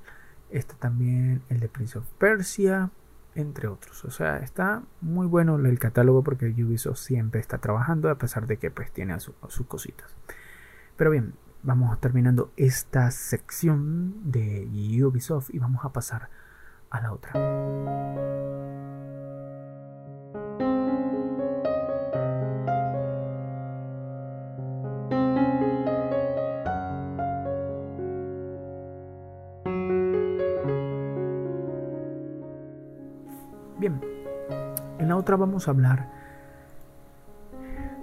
este 0.50 0.76
también 0.76 1.42
el 1.50 1.60
de 1.60 1.68
Prince 1.68 2.00
of 2.00 2.08
Persia, 2.18 2.90
entre 3.36 3.68
otros. 3.68 4.06
O 4.06 4.12
sea, 4.12 4.38
está 4.38 4.84
muy 5.02 5.28
bueno 5.28 5.58
el 5.58 5.78
catálogo 5.78 6.24
porque 6.24 6.46
Ubisoft 6.46 7.00
siempre 7.00 7.42
está 7.42 7.58
trabajando, 7.58 8.10
a 8.10 8.18
pesar 8.18 8.48
de 8.48 8.56
que 8.56 8.72
pues 8.72 8.94
tiene 8.94 9.20
sus 9.20 9.68
cositas. 9.68 10.16
Pero 10.96 11.12
bien, 11.12 11.34
vamos 11.64 11.98
terminando 12.00 12.52
esta 12.58 13.10
sección 13.10 14.32
de 14.32 14.68
Ubisoft 15.04 15.50
y 15.54 15.60
vamos 15.60 15.86
a 15.86 15.94
pasar 15.94 16.30
a 16.90 17.02
la 17.02 17.14
otra. 17.14 17.32
Bien, 33.80 34.00
en 35.00 35.08
la 35.10 35.16
otra 35.16 35.36
vamos 35.38 35.68
a 35.68 35.72
hablar 35.72 36.10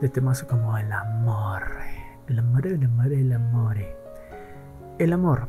de 0.00 0.08
temas 0.08 0.42
como 0.44 0.76
el 0.78 0.90
amor 0.92 1.89
el 2.30 2.38
amor, 2.38 2.66
el 2.66 2.84
amor, 2.84 3.12
el 3.12 3.32
amor. 3.32 3.76
El 4.98 5.12
amor. 5.12 5.48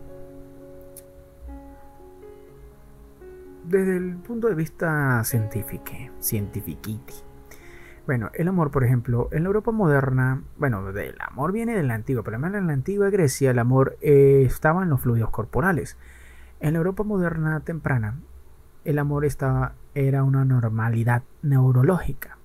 Desde 3.66 3.98
el 3.98 4.16
punto 4.16 4.48
de 4.48 4.56
vista 4.56 5.24
científico, 5.24 5.92
cientifiquiti. 6.20 7.14
Bueno, 8.08 8.32
el 8.34 8.48
amor, 8.48 8.72
por 8.72 8.84
ejemplo, 8.84 9.30
en 9.32 9.44
la 9.44 9.48
Europa 9.48 9.72
moderna, 9.72 10.42
bueno, 10.58 10.90
el 10.90 11.16
amor 11.20 11.52
viene 11.52 11.76
de 11.76 11.84
la 11.84 11.94
antigua, 11.94 12.24
pero 12.24 12.38
en 12.38 12.68
la 12.68 12.74
antigua 12.74 13.12
Grecia 13.12 13.52
el 13.52 13.60
amor 13.60 13.98
eh, 14.02 14.44
estaba 14.46 14.82
en 14.82 14.90
los 14.90 15.02
fluidos 15.02 15.30
corporales. 15.30 15.98
En 16.60 16.74
la 16.74 16.80
Europa 16.80 17.04
moderna 17.04 17.60
temprana, 17.60 18.16
el 18.86 18.98
amor 18.98 19.26
estaba, 19.26 19.74
era 19.94 20.24
una 20.24 20.46
normalidad 20.46 21.22
neurológica. 21.44 22.40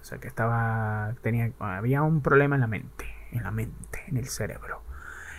O 0.00 0.04
sea 0.04 0.18
que 0.18 0.28
estaba, 0.28 1.14
tenía, 1.22 1.50
había 1.58 2.02
un 2.02 2.20
problema 2.20 2.54
en 2.54 2.60
la 2.60 2.68
mente 2.68 3.19
en 3.32 3.42
la 3.42 3.50
mente, 3.50 4.04
en 4.08 4.16
el 4.16 4.26
cerebro. 4.26 4.82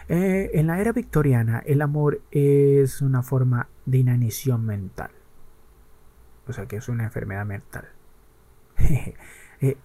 Eh, 0.10 0.52
en 0.56 0.68
la 0.68 0.80
era 0.80 0.92
victoriana, 0.92 1.60
el 1.66 1.82
amor 1.82 2.22
es 2.32 3.02
una 3.02 3.24
forma 3.24 3.68
de 3.86 4.00
inanición 4.00 4.66
mental. 4.66 5.12
O 6.48 6.54
sea 6.54 6.66
que 6.66 6.78
es 6.78 6.90
una 6.90 7.04
enfermedad 7.06 7.46
mental. 7.46 7.90
Eh, 9.64 9.78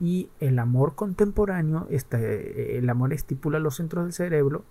y 0.00 0.30
el 0.40 0.58
amor 0.58 0.96
contemporáneo, 0.96 1.86
este, 1.90 2.76
el 2.76 2.90
amor 2.90 3.12
estipula 3.12 3.60
los 3.60 3.76
centros 3.76 4.02
del 4.02 4.12
cerebro, 4.12 4.64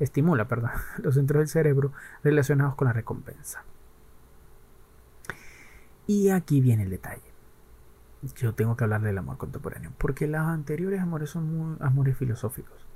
estimula, 0.00 0.48
perdón, 0.48 0.72
los 0.98 1.14
centros 1.14 1.38
del 1.38 1.48
cerebro 1.48 1.92
relacionados 2.24 2.74
con 2.74 2.88
la 2.88 2.92
recompensa. 2.92 3.62
Y 6.08 6.30
aquí 6.30 6.60
viene 6.60 6.82
el 6.82 6.90
detalle 6.90 7.29
yo 8.22 8.54
tengo 8.54 8.76
que 8.76 8.84
hablar 8.84 9.02
del 9.02 9.18
amor 9.18 9.38
contemporáneo, 9.38 9.92
porque 9.98 10.26
los 10.26 10.40
anteriores 10.40 11.00
amores 11.00 11.30
son 11.30 11.76
amores 11.80 12.16
filosóficos. 12.16 12.86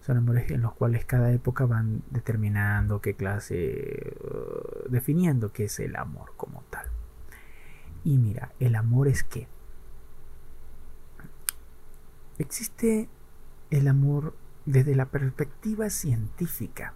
Son 0.00 0.16
amores 0.16 0.50
en 0.50 0.62
los 0.62 0.74
cuales 0.74 1.04
cada 1.04 1.32
época 1.32 1.66
van 1.66 2.02
determinando 2.10 3.00
qué 3.00 3.14
clase, 3.14 4.16
uh, 4.22 4.88
definiendo 4.88 5.52
qué 5.52 5.64
es 5.64 5.80
el 5.80 5.96
amor 5.96 6.32
como 6.36 6.62
tal. 6.70 6.86
Y 8.04 8.16
mira, 8.18 8.52
el 8.60 8.76
amor 8.76 9.08
es 9.08 9.24
qué. 9.24 9.48
Existe 12.38 13.08
el 13.70 13.88
amor 13.88 14.34
desde 14.66 14.94
la 14.94 15.06
perspectiva 15.06 15.90
científica, 15.90 16.94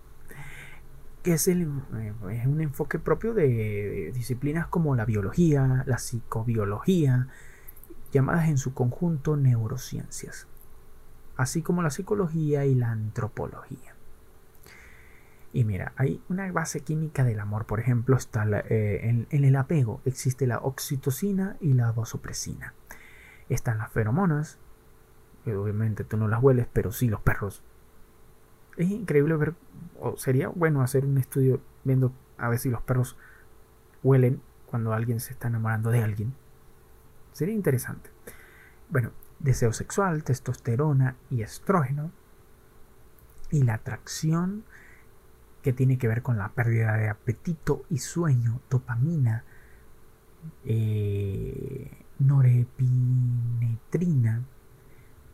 que 1.24 1.34
es, 1.34 1.48
el, 1.48 1.62
eh, 1.96 2.12
es 2.30 2.46
un 2.46 2.60
enfoque 2.60 3.00
propio 3.00 3.34
de 3.34 4.12
disciplinas 4.14 4.68
como 4.68 4.94
la 4.94 5.04
biología, 5.04 5.82
la 5.86 5.98
psicobiología, 5.98 7.28
llamadas 8.12 8.48
en 8.48 8.58
su 8.58 8.74
conjunto 8.74 9.36
neurociencias, 9.36 10.46
así 11.36 11.62
como 11.62 11.82
la 11.82 11.90
psicología 11.90 12.64
y 12.66 12.74
la 12.74 12.90
antropología. 12.90 13.96
Y 15.54 15.64
mira, 15.64 15.92
hay 15.96 16.22
una 16.28 16.50
base 16.52 16.80
química 16.80 17.24
del 17.24 17.40
amor, 17.40 17.66
por 17.66 17.80
ejemplo, 17.80 18.16
está 18.16 18.46
eh, 18.68 19.08
en, 19.08 19.26
en, 19.30 19.44
el 19.44 19.56
apego 19.56 20.00
existe 20.04 20.46
la 20.46 20.58
oxitocina 20.58 21.56
y 21.60 21.74
la 21.74 21.92
vasopresina. 21.92 22.74
Están 23.48 23.78
las 23.78 23.90
feromonas, 23.90 24.58
que 25.44 25.54
obviamente 25.54 26.04
tú 26.04 26.16
no 26.16 26.28
las 26.28 26.42
hueles, 26.42 26.66
pero 26.72 26.92
sí 26.92 27.08
los 27.08 27.20
perros. 27.20 27.62
Es 28.76 28.90
increíble 28.90 29.36
ver, 29.36 29.54
o 30.00 30.16
sería 30.16 30.48
bueno 30.48 30.80
hacer 30.80 31.04
un 31.04 31.18
estudio 31.18 31.60
viendo 31.84 32.12
a 32.38 32.48
ver 32.48 32.58
si 32.58 32.70
los 32.70 32.82
perros 32.82 33.18
huelen 34.02 34.40
cuando 34.66 34.94
alguien 34.94 35.20
se 35.20 35.32
está 35.32 35.48
enamorando 35.48 35.90
de 35.90 36.02
alguien. 36.02 36.34
Sería 37.32 37.54
interesante. 37.54 38.10
Bueno, 38.88 39.10
deseo 39.38 39.72
sexual, 39.72 40.24
testosterona 40.24 41.16
y 41.30 41.42
estrógeno. 41.42 42.10
Y 43.50 43.62
la 43.64 43.74
atracción 43.74 44.64
que 45.62 45.72
tiene 45.72 45.98
que 45.98 46.08
ver 46.08 46.22
con 46.22 46.38
la 46.38 46.48
pérdida 46.50 46.96
de 46.96 47.08
apetito 47.08 47.84
y 47.88 47.98
sueño, 47.98 48.60
dopamina, 48.68 49.44
eh, 50.64 51.88
norepinetrina, 52.18 54.42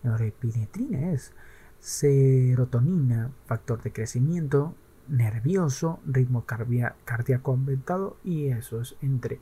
norepinetrina 0.02 1.12
es 1.12 1.32
serotonina, 1.80 3.30
factor 3.46 3.82
de 3.82 3.92
crecimiento 3.92 4.74
nervioso, 5.08 6.00
ritmo 6.06 6.44
cardíaco 6.44 7.52
aumentado 7.52 8.16
y 8.24 8.48
eso 8.48 8.80
es 8.80 8.96
entre 9.00 9.40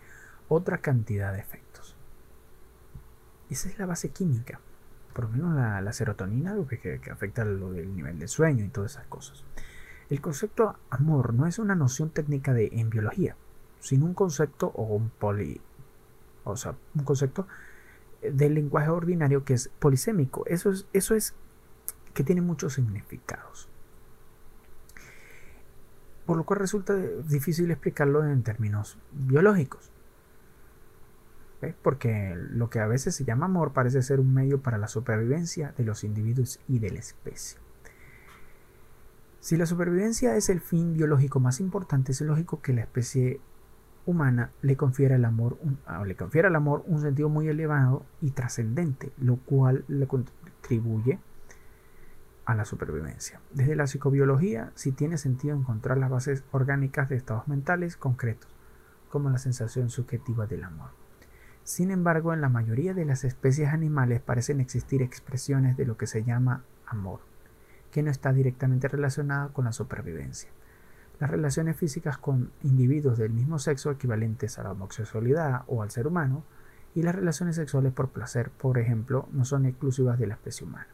otra 0.48 0.78
cantidad 0.78 1.32
de 1.32 1.40
efectos. 1.40 1.95
Esa 3.50 3.68
es 3.68 3.78
la 3.78 3.86
base 3.86 4.10
química, 4.10 4.60
por 5.12 5.24
lo 5.24 5.30
menos 5.30 5.54
la, 5.54 5.92
serotonina, 5.92 6.54
lo 6.54 6.66
que, 6.66 6.78
que 6.78 7.10
afecta 7.10 7.44
lo 7.44 7.72
del 7.72 7.94
nivel 7.94 8.18
de 8.18 8.28
sueño 8.28 8.64
y 8.64 8.68
todas 8.68 8.92
esas 8.92 9.06
cosas. 9.06 9.44
El 10.10 10.20
concepto 10.20 10.76
amor 10.90 11.34
no 11.34 11.46
es 11.46 11.58
una 11.58 11.74
noción 11.74 12.10
técnica 12.10 12.52
de, 12.52 12.68
en 12.72 12.90
biología, 12.90 13.36
sino 13.80 14.04
un 14.04 14.14
concepto 14.14 14.68
o 14.68 14.82
un 14.84 15.10
poli, 15.10 15.60
o 16.44 16.56
sea, 16.56 16.76
un 16.94 17.04
concepto 17.04 17.46
del 18.22 18.54
lenguaje 18.54 18.88
ordinario 18.88 19.44
que 19.44 19.54
es 19.54 19.68
polisémico. 19.68 20.44
Eso 20.46 20.70
es, 20.70 20.86
eso 20.92 21.14
es 21.14 21.34
que 22.14 22.24
tiene 22.24 22.40
muchos 22.40 22.74
significados. 22.74 23.68
Por 26.24 26.36
lo 26.36 26.44
cual 26.44 26.60
resulta 26.60 26.94
difícil 26.94 27.70
explicarlo 27.70 28.24
en 28.24 28.42
términos 28.42 28.98
biológicos. 29.12 29.90
Porque 31.82 32.34
lo 32.36 32.70
que 32.70 32.80
a 32.80 32.86
veces 32.86 33.14
se 33.14 33.24
llama 33.24 33.46
amor 33.46 33.72
parece 33.72 34.02
ser 34.02 34.20
un 34.20 34.32
medio 34.34 34.60
para 34.60 34.78
la 34.78 34.88
supervivencia 34.88 35.72
de 35.76 35.84
los 35.84 36.04
individuos 36.04 36.60
y 36.68 36.78
de 36.78 36.90
la 36.90 36.98
especie. 36.98 37.58
Si 39.40 39.56
la 39.56 39.66
supervivencia 39.66 40.36
es 40.36 40.48
el 40.48 40.60
fin 40.60 40.94
biológico 40.94 41.38
más 41.38 41.60
importante, 41.60 42.12
es 42.12 42.20
lógico 42.20 42.60
que 42.60 42.72
la 42.72 42.80
especie 42.80 43.40
humana 44.06 44.50
le 44.62 44.76
confiera 44.76 45.16
el 45.16 45.24
amor 45.24 45.58
un, 45.60 45.78
ah, 45.86 46.04
le 46.04 46.16
confiera 46.16 46.48
el 46.48 46.56
amor 46.56 46.84
un 46.86 47.00
sentido 47.00 47.28
muy 47.28 47.48
elevado 47.48 48.04
y 48.20 48.30
trascendente, 48.30 49.12
lo 49.18 49.36
cual 49.36 49.84
le 49.88 50.06
contribuye 50.06 51.18
a 52.44 52.54
la 52.54 52.64
supervivencia. 52.64 53.40
Desde 53.52 53.76
la 53.76 53.86
psicobiología, 53.86 54.72
si 54.74 54.92
tiene 54.92 55.18
sentido 55.18 55.56
encontrar 55.56 55.98
las 55.98 56.10
bases 56.10 56.44
orgánicas 56.52 57.08
de 57.08 57.16
estados 57.16 57.48
mentales 57.48 57.96
concretos, 57.96 58.48
como 59.10 59.30
la 59.30 59.38
sensación 59.38 59.90
subjetiva 59.90 60.46
del 60.46 60.64
amor. 60.64 60.90
Sin 61.66 61.90
embargo, 61.90 62.32
en 62.32 62.40
la 62.40 62.48
mayoría 62.48 62.94
de 62.94 63.04
las 63.04 63.24
especies 63.24 63.70
animales 63.70 64.20
parecen 64.20 64.60
existir 64.60 65.02
expresiones 65.02 65.76
de 65.76 65.84
lo 65.84 65.96
que 65.96 66.06
se 66.06 66.22
llama 66.22 66.62
amor 66.86 67.18
que 67.90 68.04
no 68.04 68.10
está 68.12 68.32
directamente 68.32 68.86
relacionada 68.86 69.48
con 69.48 69.64
la 69.64 69.72
supervivencia. 69.72 70.48
Las 71.18 71.28
relaciones 71.28 71.76
físicas 71.76 72.18
con 72.18 72.52
individuos 72.62 73.18
del 73.18 73.32
mismo 73.32 73.58
sexo 73.58 73.90
equivalentes 73.90 74.60
a 74.60 74.62
la 74.62 74.70
homosexualidad 74.70 75.62
o 75.66 75.82
al 75.82 75.90
ser 75.90 76.06
humano 76.06 76.44
y 76.94 77.02
las 77.02 77.16
relaciones 77.16 77.56
sexuales 77.56 77.92
por 77.92 78.10
placer, 78.10 78.50
por 78.50 78.78
ejemplo, 78.78 79.28
no 79.32 79.44
son 79.44 79.66
exclusivas 79.66 80.20
de 80.20 80.28
la 80.28 80.34
especie 80.34 80.66
humana. 80.66 80.86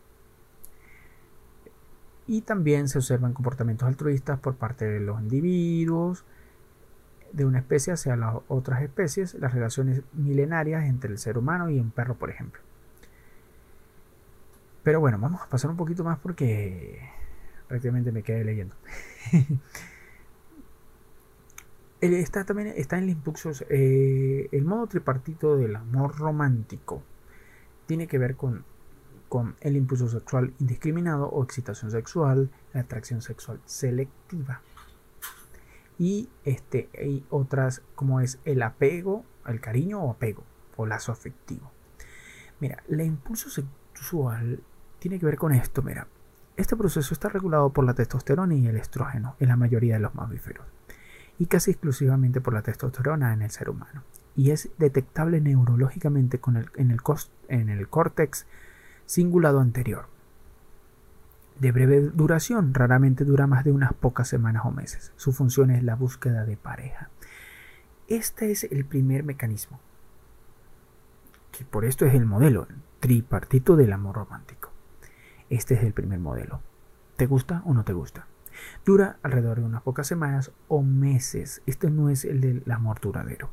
Y 2.26 2.40
también 2.40 2.88
se 2.88 2.96
observan 2.96 3.34
comportamientos 3.34 3.88
altruistas 3.88 4.38
por 4.38 4.54
parte 4.54 4.86
de 4.86 5.00
los 5.00 5.20
individuos 5.20 6.24
de 7.32 7.44
una 7.44 7.58
especie 7.58 7.92
hacia 7.92 8.16
las 8.16 8.36
otras 8.48 8.82
especies, 8.82 9.34
las 9.34 9.52
relaciones 9.54 10.02
milenarias 10.12 10.84
entre 10.84 11.10
el 11.10 11.18
ser 11.18 11.38
humano 11.38 11.70
y 11.70 11.80
un 11.80 11.90
perro, 11.90 12.14
por 12.14 12.30
ejemplo. 12.30 12.60
Pero 14.82 15.00
bueno, 15.00 15.18
vamos 15.18 15.40
a 15.40 15.48
pasar 15.48 15.70
un 15.70 15.76
poquito 15.76 16.04
más 16.04 16.18
porque 16.18 17.00
prácticamente 17.68 18.12
me 18.12 18.22
quedé 18.22 18.44
leyendo. 18.44 18.74
está 22.00 22.44
también 22.44 22.74
está 22.76 22.98
en 22.98 23.04
el 23.04 23.10
impulso. 23.10 23.52
Eh, 23.70 24.48
el 24.52 24.64
modo 24.64 24.86
tripartito 24.88 25.56
del 25.56 25.76
amor 25.76 26.18
romántico 26.18 27.02
tiene 27.86 28.06
que 28.08 28.18
ver 28.18 28.36
con, 28.36 28.64
con 29.28 29.54
el 29.60 29.76
impulso 29.76 30.08
sexual 30.08 30.52
indiscriminado 30.58 31.28
o 31.28 31.42
excitación 31.44 31.90
sexual, 31.90 32.50
la 32.74 32.80
atracción 32.80 33.22
sexual 33.22 33.60
selectiva 33.64 34.60
y 35.98 36.28
este 36.44 36.88
y 37.04 37.24
otras 37.30 37.82
como 37.94 38.20
es 38.20 38.38
el 38.44 38.62
apego, 38.62 39.24
el 39.46 39.60
cariño 39.60 40.02
o 40.02 40.10
apego 40.10 40.44
o 40.76 40.86
lazo 40.86 41.12
afectivo. 41.12 41.70
Mira, 42.60 42.82
el 42.88 43.00
impulso 43.00 43.50
sexual 43.50 44.60
tiene 44.98 45.18
que 45.18 45.26
ver 45.26 45.36
con 45.36 45.52
esto, 45.52 45.82
mira. 45.82 46.06
Este 46.56 46.76
proceso 46.76 47.14
está 47.14 47.28
regulado 47.28 47.70
por 47.70 47.84
la 47.84 47.94
testosterona 47.94 48.54
y 48.54 48.66
el 48.66 48.76
estrógeno 48.76 49.36
en 49.40 49.48
la 49.48 49.56
mayoría 49.56 49.94
de 49.94 50.00
los 50.00 50.14
mamíferos 50.14 50.66
y 51.38 51.46
casi 51.46 51.70
exclusivamente 51.70 52.40
por 52.40 52.54
la 52.54 52.62
testosterona 52.62 53.32
en 53.32 53.42
el 53.42 53.50
ser 53.50 53.70
humano 53.70 54.04
y 54.36 54.50
es 54.50 54.70
detectable 54.78 55.40
neurológicamente 55.40 56.38
con 56.38 56.56
el, 56.56 56.70
en, 56.76 56.90
el 56.90 57.00
en 57.48 57.68
el 57.68 57.88
córtex 57.88 58.46
cingulado 59.06 59.60
anterior. 59.60 60.06
De 61.58 61.70
breve 61.72 62.00
duración, 62.00 62.74
raramente 62.74 63.24
dura 63.24 63.46
más 63.46 63.64
de 63.64 63.72
unas 63.72 63.92
pocas 63.92 64.28
semanas 64.28 64.62
o 64.64 64.70
meses. 64.70 65.12
Su 65.16 65.32
función 65.32 65.70
es 65.70 65.82
la 65.82 65.94
búsqueda 65.94 66.44
de 66.44 66.56
pareja. 66.56 67.10
Este 68.08 68.50
es 68.50 68.64
el 68.64 68.84
primer 68.84 69.22
mecanismo, 69.22 69.80
que 71.52 71.64
por 71.64 71.84
esto 71.84 72.04
es 72.04 72.14
el 72.14 72.26
modelo, 72.26 72.66
el 72.68 72.76
tripartito 73.00 73.76
del 73.76 73.92
amor 73.92 74.16
romántico. 74.16 74.70
Este 75.50 75.74
es 75.74 75.82
el 75.82 75.92
primer 75.92 76.18
modelo. 76.18 76.60
¿Te 77.16 77.26
gusta 77.26 77.62
o 77.64 77.74
no 77.74 77.84
te 77.84 77.92
gusta? 77.92 78.26
Dura 78.84 79.18
alrededor 79.22 79.60
de 79.60 79.64
unas 79.64 79.82
pocas 79.82 80.06
semanas 80.06 80.52
o 80.68 80.82
meses. 80.82 81.62
Este 81.66 81.90
no 81.90 82.10
es 82.10 82.24
el 82.24 82.40
del 82.40 82.70
amor 82.70 83.00
duradero. 83.00 83.50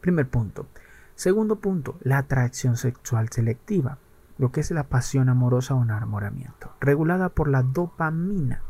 Primer 0.00 0.28
punto. 0.28 0.66
Segundo 1.14 1.60
punto, 1.60 1.96
la 2.02 2.18
atracción 2.18 2.76
sexual 2.76 3.28
selectiva, 3.30 3.98
lo 4.38 4.50
que 4.52 4.60
es 4.60 4.70
la 4.70 4.84
pasión 4.84 5.28
amorosa 5.28 5.74
o 5.74 5.82
enamoramiento, 5.82 6.72
regulada 6.80 7.28
por 7.28 7.48
la 7.48 7.62
dopamina. 7.62 8.62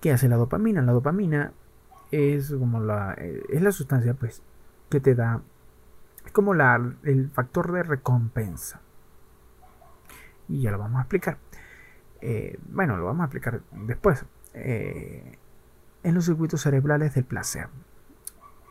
¿Qué 0.00 0.12
hace 0.12 0.28
la 0.28 0.36
dopamina? 0.36 0.82
La 0.82 0.92
dopamina 0.92 1.52
es 2.10 2.52
como 2.52 2.80
la, 2.80 3.14
eh, 3.18 3.42
es 3.50 3.62
la 3.62 3.72
sustancia 3.72 4.14
pues, 4.14 4.42
que 4.88 5.00
te 5.00 5.14
da, 5.14 5.42
es 6.24 6.32
como 6.32 6.54
la, 6.54 6.94
el 7.02 7.30
factor 7.30 7.72
de 7.72 7.82
recompensa 7.82 8.80
y 10.50 10.62
ya 10.62 10.70
lo 10.72 10.78
vamos 10.78 10.98
a 10.98 11.02
explicar. 11.02 11.38
Eh, 12.20 12.58
bueno, 12.68 12.96
lo 12.96 13.06
vamos 13.06 13.22
a 13.22 13.24
explicar 13.24 13.62
después. 13.86 14.26
Eh, 14.52 15.38
en 16.02 16.14
los 16.14 16.24
circuitos 16.24 16.62
cerebrales 16.62 17.14
del 17.14 17.24
placer. 17.24 17.68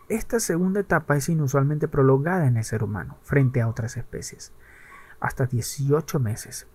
Esta 0.10 0.40
segunda 0.40 0.80
etapa 0.80 1.16
es 1.16 1.30
inusualmente 1.30 1.88
prolongada 1.88 2.48
en 2.48 2.58
el 2.58 2.64
ser 2.64 2.84
humano 2.84 3.18
frente 3.22 3.62
a 3.62 3.68
otras 3.68 3.96
especies. 3.96 4.52
Hasta 5.20 5.46
18 5.46 6.20
meses. 6.20 6.68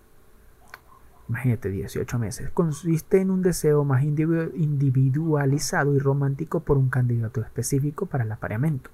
Imagínate, 1.28 1.70
18 1.70 2.18
meses. 2.18 2.50
Consiste 2.50 3.20
en 3.20 3.30
un 3.30 3.42
deseo 3.42 3.84
más 3.84 4.02
individualizado 4.02 5.94
y 5.94 5.98
romántico 5.98 6.60
por 6.60 6.76
un 6.76 6.90
candidato 6.90 7.40
específico 7.40 8.06
para 8.06 8.24
el 8.24 8.32
apareamiento, 8.32 8.90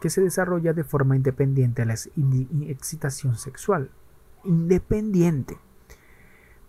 que 0.00 0.10
se 0.10 0.20
desarrolla 0.20 0.74
de 0.74 0.84
forma 0.84 1.16
independiente 1.16 1.82
a 1.82 1.86
la 1.86 1.94
excitación 1.94 3.36
sexual 3.36 3.90
independiente 4.46 5.58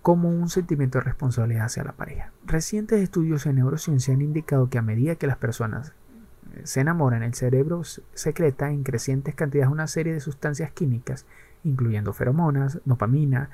como 0.01 0.29
un 0.29 0.49
sentimiento 0.49 0.99
de 0.99 1.05
responsabilidad 1.05 1.65
hacia 1.65 1.83
la 1.83 1.93
pareja. 1.93 2.31
Recientes 2.45 3.01
estudios 3.01 3.45
en 3.45 3.55
neurociencia 3.55 4.13
han 4.13 4.21
indicado 4.21 4.69
que 4.69 4.77
a 4.77 4.81
medida 4.81 5.15
que 5.15 5.27
las 5.27 5.37
personas 5.37 5.93
eh, 6.53 6.61
se 6.63 6.81
enamoran, 6.81 7.23
el 7.23 7.33
cerebro 7.33 7.81
secreta 8.13 8.71
en 8.71 8.83
crecientes 8.83 9.35
cantidades 9.35 9.71
una 9.71 9.87
serie 9.87 10.13
de 10.13 10.19
sustancias 10.19 10.71
químicas, 10.71 11.25
incluyendo 11.63 12.13
feromonas, 12.13 12.79
dopamina, 12.85 13.49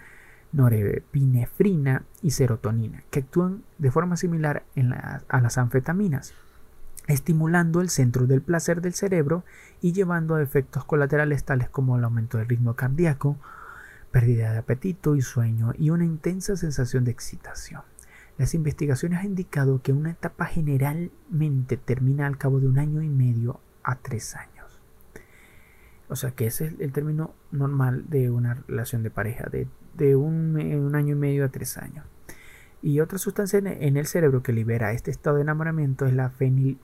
norepinefrina 0.51 2.03
y 2.21 2.31
serotonina, 2.31 3.03
que 3.09 3.19
actúan 3.19 3.63
de 3.79 3.91
forma 3.91 4.17
similar 4.17 4.63
a 5.27 5.41
las 5.41 5.57
anfetaminas, 5.57 6.33
estimulando 7.07 7.81
el 7.81 7.89
centro 7.89 8.27
del 8.27 8.41
placer 8.41 8.81
del 8.81 8.93
cerebro 8.93 9.43
y 9.81 9.91
llevando 9.91 10.35
a 10.35 10.41
efectos 10.41 10.85
colaterales 10.85 11.43
tales 11.43 11.69
como 11.69 11.97
el 11.97 12.03
aumento 12.03 12.37
del 12.37 12.47
ritmo 12.47 12.75
cardíaco, 12.75 13.37
pérdida 14.11 14.51
de 14.51 14.59
apetito 14.59 15.15
y 15.15 15.21
sueño 15.21 15.73
y 15.77 15.89
una 15.89 16.05
intensa 16.05 16.55
sensación 16.55 17.03
de 17.03 17.11
excitación. 17.11 17.81
Las 18.37 18.53
investigaciones 18.53 19.19
han 19.19 19.27
indicado 19.27 19.81
que 19.81 19.91
una 19.91 20.11
etapa 20.11 20.45
generalmente 20.45 21.77
termina 21.77 22.27
al 22.27 22.37
cabo 22.37 22.59
de 22.59 22.67
un 22.67 22.79
año 22.79 23.01
y 23.01 23.09
medio 23.09 23.59
a 23.83 23.95
tres 23.95 24.35
años. 24.35 24.52
O 26.09 26.15
sea 26.15 26.31
que 26.31 26.47
ese 26.47 26.67
es 26.67 26.79
el 26.79 26.91
término 26.91 27.33
normal 27.51 28.05
de 28.09 28.29
una 28.29 28.55
relación 28.67 29.03
de 29.03 29.09
pareja, 29.09 29.49
de, 29.49 30.15
un, 30.15 30.95
año 30.95 31.13
y 31.13 31.17
medio 31.17 31.45
a 31.45 31.49
tres 31.49 31.77
años. 31.77 32.05
Y 32.81 32.99
otra 32.99 33.17
sustancia 33.17 33.59
en 33.59 33.97
el 33.97 34.05
cerebro 34.05 34.43
que 34.43 34.51
libera 34.51 34.91
este 34.91 35.11
estado 35.11 35.37
de 35.37 35.43
enamoramiento 35.43 36.05
es 36.05 36.13
la 36.13 36.29
fenil, 36.29 36.77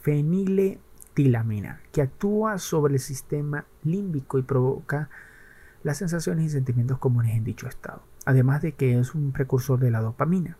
feniletilamina, 0.00 1.80
que 1.92 2.02
actúa 2.02 2.58
sobre 2.58 2.94
el 2.94 3.00
sistema 3.00 3.64
límbico 3.82 4.38
y 4.38 4.42
provoca 4.42 5.10
las 5.82 5.98
sensaciones 5.98 6.46
y 6.46 6.50
sentimientos 6.50 6.98
comunes 6.98 7.36
en 7.36 7.44
dicho 7.44 7.66
estado, 7.66 8.02
además 8.24 8.62
de 8.62 8.72
que 8.72 8.98
es 8.98 9.14
un 9.14 9.32
precursor 9.32 9.80
de 9.80 9.90
la 9.90 10.00
dopamina. 10.00 10.56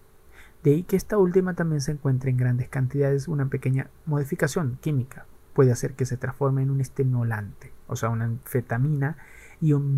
De 0.65 0.73
ahí 0.73 0.83
que 0.83 0.97
esta 0.97 1.17
última 1.17 1.55
también 1.55 1.81
se 1.81 1.93
encuentre 1.93 2.31
en 2.31 2.37
grandes 2.37 2.69
cantidades 2.69 3.29
una 3.29 3.47
pequeña 3.47 3.89
modificación 4.05 4.79
química 4.81 5.27
puede 5.57 5.73
hacer 5.73 5.95
que 5.95 6.05
se 6.05 6.19
transforme 6.19 6.63
en 6.63 6.71
un 6.71 6.83
estenolante, 6.83 7.73
o 7.87 7.97
sea, 7.97 8.09
una 8.09 8.25
anfetamina 8.25 9.17
y 9.61 9.73
un, 9.73 9.97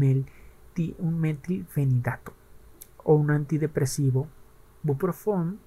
metilfenidato, 1.20 2.32
o 3.04 3.14
un 3.14 3.30
antidepresivo, 3.30 4.28
buprofón 4.82 5.58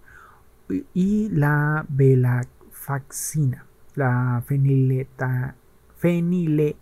y 0.94 1.30
la 1.30 1.86
velafaxina, 1.90 3.66
la 3.96 4.42
fenileta, 4.46 5.56
fenile. 5.98 6.78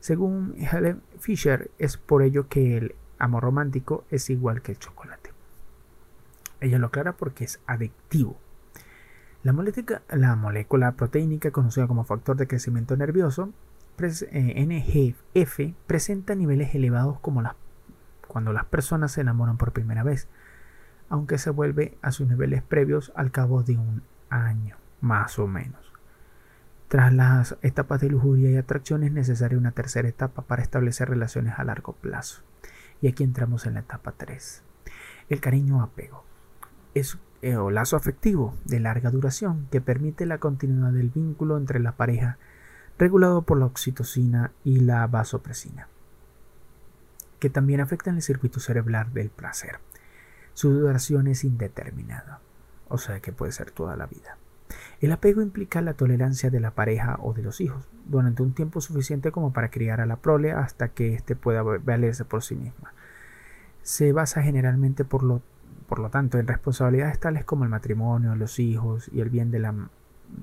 Según 0.00 0.54
Helen 0.58 1.02
Fisher, 1.18 1.70
es 1.78 1.96
por 1.96 2.22
ello 2.22 2.48
que 2.48 2.76
el 2.76 2.94
amor 3.18 3.44
romántico 3.44 4.04
es 4.10 4.30
igual 4.30 4.62
que 4.62 4.72
el 4.72 4.78
chocolate. 4.78 5.32
Ella 6.60 6.78
lo 6.78 6.88
aclara 6.88 7.12
porque 7.12 7.44
es 7.44 7.60
adictivo 7.66 8.38
la 9.42 10.36
molécula, 10.36 10.92
proteínica 10.92 11.50
conocida 11.50 11.86
como 11.86 12.04
factor 12.04 12.36
de 12.36 12.46
crecimiento 12.46 12.96
nervioso, 12.96 13.52
NGF, 14.00 15.74
presenta 15.86 16.34
niveles 16.34 16.74
elevados 16.74 17.18
como 17.20 17.42
cuando 18.26 18.52
las 18.52 18.66
personas 18.66 19.12
se 19.12 19.22
enamoran 19.22 19.58
por 19.58 19.72
primera 19.72 20.02
vez, 20.02 20.28
aunque 21.08 21.38
se 21.38 21.50
vuelve 21.50 21.98
a 22.02 22.12
sus 22.12 22.28
niveles 22.28 22.62
previos 22.62 23.12
al 23.16 23.30
cabo 23.30 23.62
de 23.62 23.76
un 23.76 24.02
año, 24.30 24.76
más 25.00 25.38
o 25.38 25.46
menos. 25.46 25.92
Tras 26.88 27.12
las 27.12 27.56
etapas 27.62 28.00
de 28.00 28.08
lujuria 28.08 28.50
y 28.50 28.56
atracción 28.56 29.02
es 29.02 29.12
necesaria 29.12 29.58
una 29.58 29.72
tercera 29.72 30.08
etapa 30.08 30.42
para 30.42 30.62
establecer 30.62 31.08
relaciones 31.08 31.58
a 31.58 31.64
largo 31.64 31.92
plazo. 31.92 32.42
Y 33.02 33.08
aquí 33.08 33.24
entramos 33.24 33.66
en 33.66 33.74
la 33.74 33.80
etapa 33.80 34.12
3. 34.12 34.62
El 35.28 35.40
cariño 35.40 35.82
apego. 35.82 36.24
Es 36.94 37.18
eh, 37.42 37.56
lazo 37.70 37.96
afectivo 37.96 38.56
de 38.64 38.80
larga 38.80 39.10
duración 39.10 39.68
que 39.70 39.80
permite 39.80 40.24
la 40.24 40.38
continuidad 40.38 40.92
del 40.92 41.10
vínculo 41.10 41.56
entre 41.56 41.78
la 41.78 41.92
pareja, 41.92 42.38
regulado 42.98 43.42
por 43.42 43.58
la 43.58 43.66
oxitocina 43.66 44.52
y 44.64 44.80
la 44.80 45.06
vasopresina, 45.06 45.88
que 47.38 47.50
también 47.50 47.80
afectan 47.80 48.16
el 48.16 48.22
circuito 48.22 48.60
cerebral 48.60 49.12
del 49.12 49.30
placer. 49.30 49.78
Su 50.54 50.72
duración 50.72 51.28
es 51.28 51.44
indeterminada, 51.44 52.40
o 52.88 52.98
sea 52.98 53.20
que 53.20 53.32
puede 53.32 53.52
ser 53.52 53.70
toda 53.70 53.96
la 53.96 54.06
vida. 54.06 54.36
El 55.00 55.12
apego 55.12 55.40
implica 55.40 55.80
la 55.80 55.94
tolerancia 55.94 56.50
de 56.50 56.60
la 56.60 56.72
pareja 56.72 57.18
o 57.22 57.32
de 57.32 57.42
los 57.42 57.60
hijos 57.60 57.88
durante 58.06 58.42
un 58.42 58.52
tiempo 58.52 58.80
suficiente 58.80 59.30
como 59.30 59.52
para 59.52 59.70
criar 59.70 60.00
a 60.00 60.06
la 60.06 60.16
prole 60.16 60.52
hasta 60.52 60.88
que 60.88 61.14
éste 61.14 61.36
pueda 61.36 61.62
valerse 61.62 62.24
por 62.24 62.42
sí 62.42 62.56
misma. 62.56 62.92
Se 63.82 64.12
basa 64.12 64.42
generalmente 64.42 65.04
por 65.04 65.22
lo 65.22 65.40
por 65.88 66.00
lo 66.00 66.10
tanto, 66.10 66.38
en 66.38 66.46
responsabilidades 66.46 67.18
tales 67.18 67.46
como 67.46 67.64
el 67.64 67.70
matrimonio, 67.70 68.34
los 68.36 68.58
hijos 68.58 69.08
y 69.10 69.20
el 69.22 69.30
bien 69.30 69.50
de 69.50 69.58
la 69.58 69.74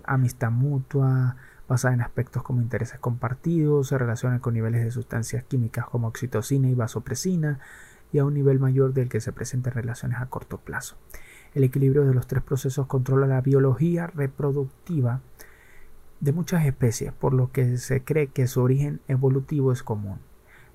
amistad 0.03 0.49
mutua, 0.49 1.37
basada 1.67 1.93
en 1.93 2.01
aspectos 2.01 2.43
como 2.43 2.61
intereses 2.61 2.99
compartidos, 2.99 3.87
se 3.87 3.97
relacionan 3.97 4.39
con 4.39 4.53
niveles 4.53 4.83
de 4.83 4.91
sustancias 4.91 5.43
químicas 5.43 5.85
como 5.87 6.07
oxitocina 6.07 6.69
y 6.69 6.75
vasopresina, 6.75 7.59
y 8.11 8.19
a 8.19 8.25
un 8.25 8.33
nivel 8.33 8.59
mayor 8.59 8.93
del 8.93 9.09
que 9.09 9.19
se 9.19 9.33
presentan 9.33 9.73
relaciones 9.73 10.19
a 10.19 10.27
corto 10.27 10.57
plazo. 10.57 10.95
El 11.53 11.63
equilibrio 11.63 12.05
de 12.05 12.13
los 12.13 12.27
tres 12.27 12.43
procesos 12.43 12.87
controla 12.87 13.27
la 13.27 13.41
biología 13.41 14.07
reproductiva 14.07 15.21
de 16.19 16.31
muchas 16.31 16.65
especies, 16.65 17.11
por 17.13 17.33
lo 17.33 17.51
que 17.51 17.77
se 17.77 18.03
cree 18.03 18.27
que 18.27 18.47
su 18.47 18.61
origen 18.61 19.01
evolutivo 19.07 19.71
es 19.71 19.83
común. 19.83 20.19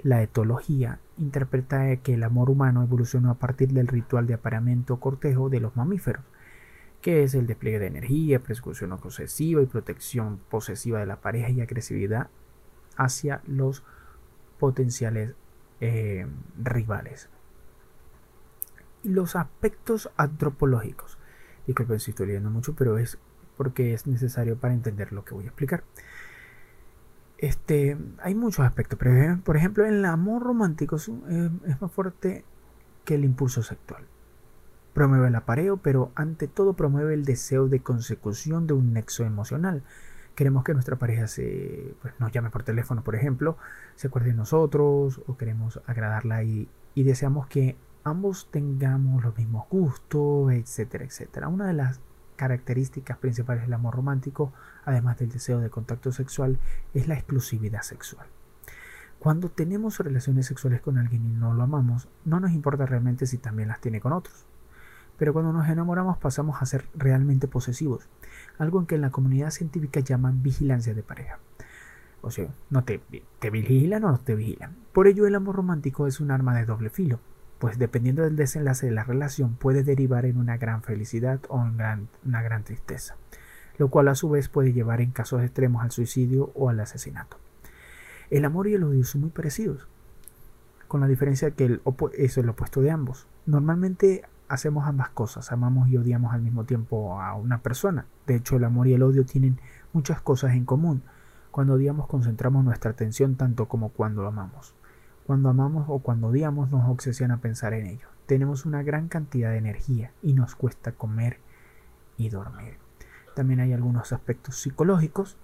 La 0.02 0.23
etología 0.23 0.99
interpreta 1.19 1.94
que 1.97 2.15
el 2.15 2.23
amor 2.23 2.51
humano 2.51 2.83
evolucionó 2.83 3.31
a 3.31 3.39
partir 3.39 3.73
del 3.73 3.89
ritual 3.89 4.27
de 4.27 4.35
apareamiento 4.35 4.99
cortejo 4.99 5.51
de 5.51 5.60
los 5.60 5.77
mamíferos, 5.77 6.25
que 7.01 7.23
es 7.23 7.35
el 7.35 7.47
despliegue 7.47 7.79
de 7.79 7.87
energía, 7.87 8.43
persecución 8.43 8.93
obsesiva 8.93 9.62
y 9.62 9.67
protección 9.67 10.39
posesiva 10.51 11.01
de 11.01 11.07
la 11.07 11.20
pareja 11.20 11.51
y 11.51 11.61
agresividad 11.61 12.29
hacia 12.97 13.41
los 13.47 13.83
potenciales 14.59 15.35
eh, 15.81 16.27
rivales. 16.62 17.31
Y 19.03 19.09
los 19.09 19.35
aspectos 19.35 20.11
antropológicos. 20.17 21.19
Disculpen 21.67 22.01
si 22.01 22.11
estoy 22.11 22.27
leyendo 22.27 22.51
mucho, 22.51 22.75
pero 22.75 22.99
es 22.99 23.19
porque 23.57 23.93
es 23.93 24.07
necesario 24.07 24.57
para 24.57 24.75
entender 24.75 25.12
lo 25.12 25.25
que 25.25 25.35
voy 25.35 25.45
a 25.45 25.49
explicar. 25.49 25.85
Este, 27.37 27.97
hay 28.23 28.35
muchos 28.35 28.67
aspectos, 28.67 28.99
por 29.45 29.57
ejemplo, 29.57 29.87
el 29.87 30.05
amor 30.05 30.43
romántico 30.43 30.97
es, 30.97 31.09
más 31.09 31.93
fuerte 31.93 32.45
que 33.05 33.15
el 33.15 33.25
impulso 33.25 33.62
sexual. 33.62 34.07
Promueve 34.94 35.28
el 35.28 35.35
apareo, 35.35 35.77
pero 35.77 36.10
ante 36.15 36.49
todo 36.49 36.75
promueve 36.75 37.15
el 37.15 37.25
deseo 37.25 37.69
de 37.69 37.81
consecución 37.81 38.67
de 38.67 38.75
un 38.75 38.93
nexo 38.93 39.25
emocional. 39.25 39.83
Queremos 40.35 40.65
que 40.65 40.75
nuestra 40.75 40.97
pareja 40.97 41.27
se, 41.27 41.94
pues, 42.02 42.15
nos 42.19 42.33
llame 42.33 42.51
por 42.51 42.62
teléfono, 42.62 43.05
por 43.05 43.15
ejemplo, 43.15 43.57
se 43.94 44.09
acuerde 44.09 44.31
de 44.31 44.36
nosotros, 44.36 45.20
o 45.27 45.36
queremos 45.36 45.81
agradarla 45.86 46.43
y, 46.43 46.69
y 46.94 47.02
deseamos 47.05 47.47
que 47.47 47.77
ambos 48.05 48.49
tengamos 48.51 49.23
los 49.23 49.36
mismos 49.36 49.69
gustos, 49.69 50.52
etcétera, 50.52 51.05
etcétera. 51.05 51.49
Una 51.49 51.67
de 51.67 51.75
las 51.75 52.01
características 52.36 53.19
principales 53.19 53.65
del 53.65 53.75
amor 53.75 53.94
romántico, 53.94 54.52
además 54.85 55.19
del 55.19 55.31
deseo 55.31 55.60
de 55.60 55.69
contacto 55.69 56.10
sexual, 56.10 56.59
es 56.94 57.07
la 57.07 57.15
exclusividad 57.15 57.83
sexual. 57.83 58.27
Cuando 59.19 59.51
tenemos 59.51 59.99
relaciones 59.99 60.47
sexuales 60.47 60.81
con 60.81 60.97
alguien 60.97 61.27
y 61.27 61.33
no 61.33 61.52
lo 61.52 61.62
amamos, 61.62 62.09
no 62.25 62.41
nos 62.41 62.52
importa 62.52 62.86
realmente 62.86 63.27
si 63.27 63.36
también 63.36 63.69
las 63.69 63.83
tiene 63.83 64.01
con 64.01 64.15
otros. 64.15 64.47
Pero 65.21 65.35
cuando 65.35 65.53
nos 65.53 65.69
enamoramos 65.69 66.17
pasamos 66.17 66.63
a 66.63 66.67
ser 66.67 66.87
realmente 66.95 67.47
posesivos, 67.47 68.09
algo 68.57 68.81
en 68.81 68.87
que 68.87 68.95
en 68.95 69.03
la 69.03 69.11
comunidad 69.11 69.51
científica 69.51 70.01
llaman 70.01 70.43
vigilancia 70.43 70.95
de 70.95 71.03
pareja. 71.03 71.39
O 72.23 72.31
sea, 72.31 72.49
no 72.71 72.85
te, 72.85 73.03
te 73.39 73.51
vigilan 73.51 74.03
o 74.05 74.13
no 74.13 74.19
te 74.19 74.35
vigilan. 74.35 74.75
Por 74.95 75.09
ello 75.09 75.27
el 75.27 75.35
amor 75.35 75.57
romántico 75.57 76.07
es 76.07 76.21
un 76.21 76.31
arma 76.31 76.57
de 76.57 76.65
doble 76.65 76.89
filo 76.89 77.21
pues 77.59 77.79
dependiendo 77.79 78.23
del 78.23 78.37
desenlace 78.37 78.87
de 78.87 78.93
la 78.93 79.05
relación 79.05 79.55
puede 79.55 79.85
derivar 79.85 80.25
en 80.25 80.39
una 80.39 80.57
gran 80.57 80.83
felicidad 80.83 81.41
o 81.51 81.61
en 81.61 82.09
una 82.25 82.43
gran 82.43 82.65
tristeza, 82.65 83.17
lo 83.77 83.89
cual 83.91 84.09
a 84.09 84.15
su 84.15 84.31
vez 84.31 84.49
puede 84.49 84.73
llevar 84.73 85.03
en 85.03 85.11
casos 85.11 85.43
extremos 85.43 85.85
al 85.85 85.91
suicidio 85.91 86.53
o 86.55 86.71
al 86.71 86.81
asesinato. 86.81 87.37
El 88.31 88.47
amor 88.47 88.67
y 88.67 88.73
el 88.73 88.85
odio 88.85 89.05
son 89.05 89.21
muy 89.21 89.31
parecidos, 89.31 89.87
con 90.89 91.03
la 91.03 91.07
diferencia 91.07 91.51
que 91.51 91.67
el 91.67 91.83
es 92.15 92.39
el 92.39 92.49
opuesto 92.49 92.81
de 92.81 92.93
ambos. 92.93 93.27
Normalmente 93.45 94.25
hacemos 94.51 94.85
ambas 94.87 95.11
cosas, 95.11 95.53
amamos 95.53 95.89
y 95.89 95.97
odiamos 95.97 96.35
al 96.35 96.43
mismo 96.43 96.65
tiempo 96.65 97.20
a 97.20 97.35
una 97.35 97.62
persona. 97.62 98.07
De 98.27 98.35
hecho, 98.35 98.57
el 98.57 98.65
amor 98.65 98.89
y 98.89 98.95
el 98.95 99.03
odio 99.05 99.25
tienen 99.25 99.61
muchas 99.93 100.20
cosas 100.20 100.55
en 100.55 100.65
común. 100.65 101.03
Cuando 101.53 101.75
odiamos 101.75 102.09
concentramos 102.09 102.65
nuestra 102.65 102.91
atención 102.91 103.37
tanto 103.37 103.69
como 103.69 103.91
cuando 103.91 104.27
amamos. 104.27 104.75
Cuando 105.25 105.51
amamos 105.51 105.87
o 105.89 106.01
cuando 106.01 106.29
odiamos 106.29 106.69
nos 106.73 106.89
obsesiona 106.91 107.41
pensar 107.41 107.75
en 107.75 107.87
ello. 107.87 108.09
Tenemos 108.27 108.67
una 108.67 108.83
gran 108.83 109.07
cantidad 109.07 109.51
de 109.51 109.59
energía 109.59 110.12
y 110.20 110.33
nos 110.33 110.57
cuesta 110.57 110.93
comer 110.93 111.39
y 112.17 112.29
dormir. 112.29 112.79
También 113.37 113.61
hay 113.61 113.73
algunos 113.73 114.12
aspectos 114.12 114.57
psicológicos, 114.57 115.37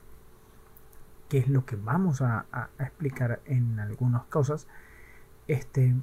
que 1.28 1.39
es 1.39 1.49
lo 1.49 1.65
que 1.65 1.76
vamos 1.76 2.23
a, 2.23 2.47
explicar 2.81 3.41
en 3.44 3.78
algunas 3.78 4.25
cosas. 4.25 4.67
Este, 5.47 5.94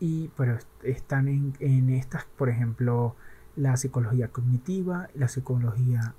y 0.00 0.28
pero 0.36 0.58
están 0.82 1.28
en, 1.28 1.54
en 1.60 1.90
estas, 1.90 2.24
por 2.24 2.48
ejemplo, 2.48 3.16
la 3.56 3.76
psicología 3.76 4.28
cognitiva, 4.28 5.08
la 5.14 5.28
psicología 5.28 6.14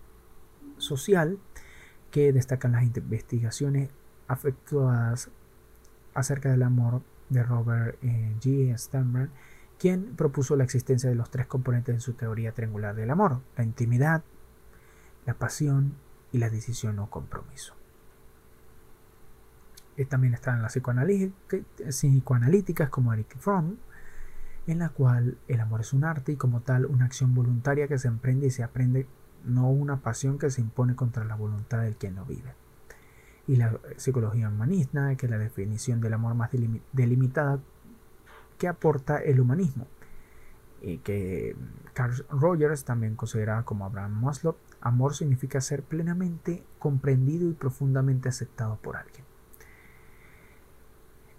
social, 0.78 1.40
que 2.12 2.34
destacan 2.34 2.74
las 2.74 2.84
investigaciones 2.84 3.90
afectuadas 4.28 5.30
acerca 6.14 6.50
del 6.50 6.64
amor 6.64 7.02
de 7.30 7.44
Robert 7.44 7.98
eh, 8.02 8.36
G. 8.42 8.76
Sternberg, 8.78 9.30
quien 9.78 10.16
propuso 10.16 10.56
la 10.56 10.64
existencia 10.64 11.10
de 11.10 11.16
los 11.16 11.30
tres 11.30 11.48
componentes 11.48 11.96
en 11.96 12.02
su 12.02 12.14
teoría 12.14 12.52
triangular 12.52 12.96
del 12.96 13.10
amor, 13.10 13.42
la 13.56 13.64
intimidad, 13.64 14.24
la 15.26 15.36
pasión 15.36 15.96
y 16.32 16.40
la 16.40 16.50
decisión 16.50 17.00
o 17.00 17.10
compromiso. 17.10 17.79
También 20.08 20.34
están 20.34 20.62
las 20.62 20.74
psicoanalíticas 20.74 22.90
como 22.90 23.14
Eric 23.14 23.38
Fromm, 23.38 23.76
en 24.68 24.80
la 24.80 24.90
cual 24.90 25.38
el 25.48 25.60
amor 25.60 25.82
es 25.82 25.94
un 25.94 26.04
arte 26.04 26.34
y 26.34 26.36
como 26.36 26.62
tal 26.62 26.86
una 26.86 27.06
acción 27.06 27.36
voluntaria 27.36 27.88
que 27.88 27.98
se 27.98 28.08
emprende 28.08 28.48
y 28.48 28.52
se 28.52 28.64
aprende, 28.64 29.08
no 29.44 29.70
una 29.70 29.98
pasión 29.98 30.38
que 30.38 30.52
se 30.52 30.62
impone 30.62 30.96
contra 30.96 31.26
la 31.26 31.36
voluntad 31.36 31.82
del 31.82 31.96
quien 31.96 32.16
lo 32.16 32.26
vive. 32.26 32.54
Y 33.48 33.56
la 33.56 33.80
psicología 33.98 34.48
humanista, 34.48 35.16
que 35.16 35.26
es 35.26 35.30
la 35.30 35.38
definición 35.38 36.02
del 36.02 36.14
amor 36.14 36.36
más 36.36 36.52
delimitada 36.94 37.60
que 38.58 38.68
aporta 38.68 39.18
el 39.18 39.40
humanismo, 39.40 39.88
y 40.82 41.00
que 41.00 41.56
Carl 41.94 42.26
Rogers 42.30 42.86
también 42.86 43.16
consideraba 43.16 43.64
como 43.64 43.86
Abraham 43.86 44.22
Maslow, 44.22 44.56
amor 44.82 45.16
significa 45.16 45.62
ser 45.62 45.84
plenamente 45.84 46.64
comprendido 46.78 47.50
y 47.50 47.54
profundamente 47.54 48.30
aceptado 48.30 48.78
por 48.78 48.96
alguien. 48.96 49.26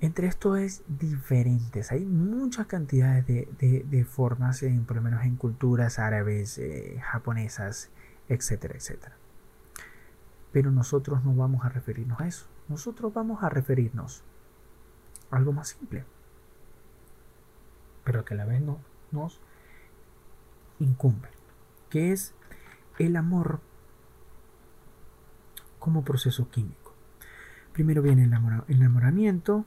Entre 0.00 0.26
esto 0.26 0.56
es 0.56 0.82
diferentes. 0.88 1.92
Hay 1.92 2.06
muchas 2.06 2.66
cantidades 2.66 3.26
de, 3.26 4.06
formas, 4.08 4.64
por 4.86 4.96
lo 4.96 5.02
menos 5.02 5.24
en 5.24 5.36
culturas 5.36 5.98
árabes, 5.98 6.56
eh, 6.58 6.98
japonesas, 7.02 7.90
etcétera, 8.28 8.76
etcétera. 8.76 9.16
Pero 10.52 10.70
nosotros 10.70 11.22
no 11.24 11.34
vamos 11.34 11.66
a 11.66 11.68
referirnos 11.68 12.18
a 12.18 12.26
eso. 12.26 12.46
Nosotros 12.68 13.12
vamos 13.12 13.42
a 13.42 13.50
referirnos 13.50 14.22
a 15.30 15.36
algo 15.36 15.52
más 15.52 15.68
simple. 15.68 16.04
Pero 18.04 18.24
que 18.24 18.32
a 18.32 18.36
la 18.38 18.46
vez 18.46 18.62
no, 18.62 18.78
nos 19.12 19.38
incumbe. 20.78 21.28
Que 21.90 22.12
es 22.12 22.34
el 22.98 23.16
amor 23.16 23.60
como 25.78 26.04
proceso 26.04 26.50
químico. 26.50 26.94
Primero 27.74 28.00
viene 28.00 28.24
el 28.24 28.76
enamoramiento, 28.76 29.66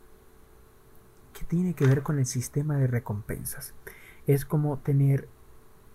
que 1.33 1.43
tiene 1.43 1.73
que 1.73 1.85
ver 1.85 2.03
con 2.03 2.19
el 2.19 2.25
sistema 2.25 2.77
de 2.77 2.87
recompensas. 2.87 3.73
Es 4.27 4.45
como 4.45 4.77
tener, 4.77 5.27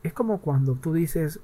es 0.03 0.13
como 0.13 0.41
cuando 0.41 0.75
tú 0.75 0.93
dices, 0.93 1.41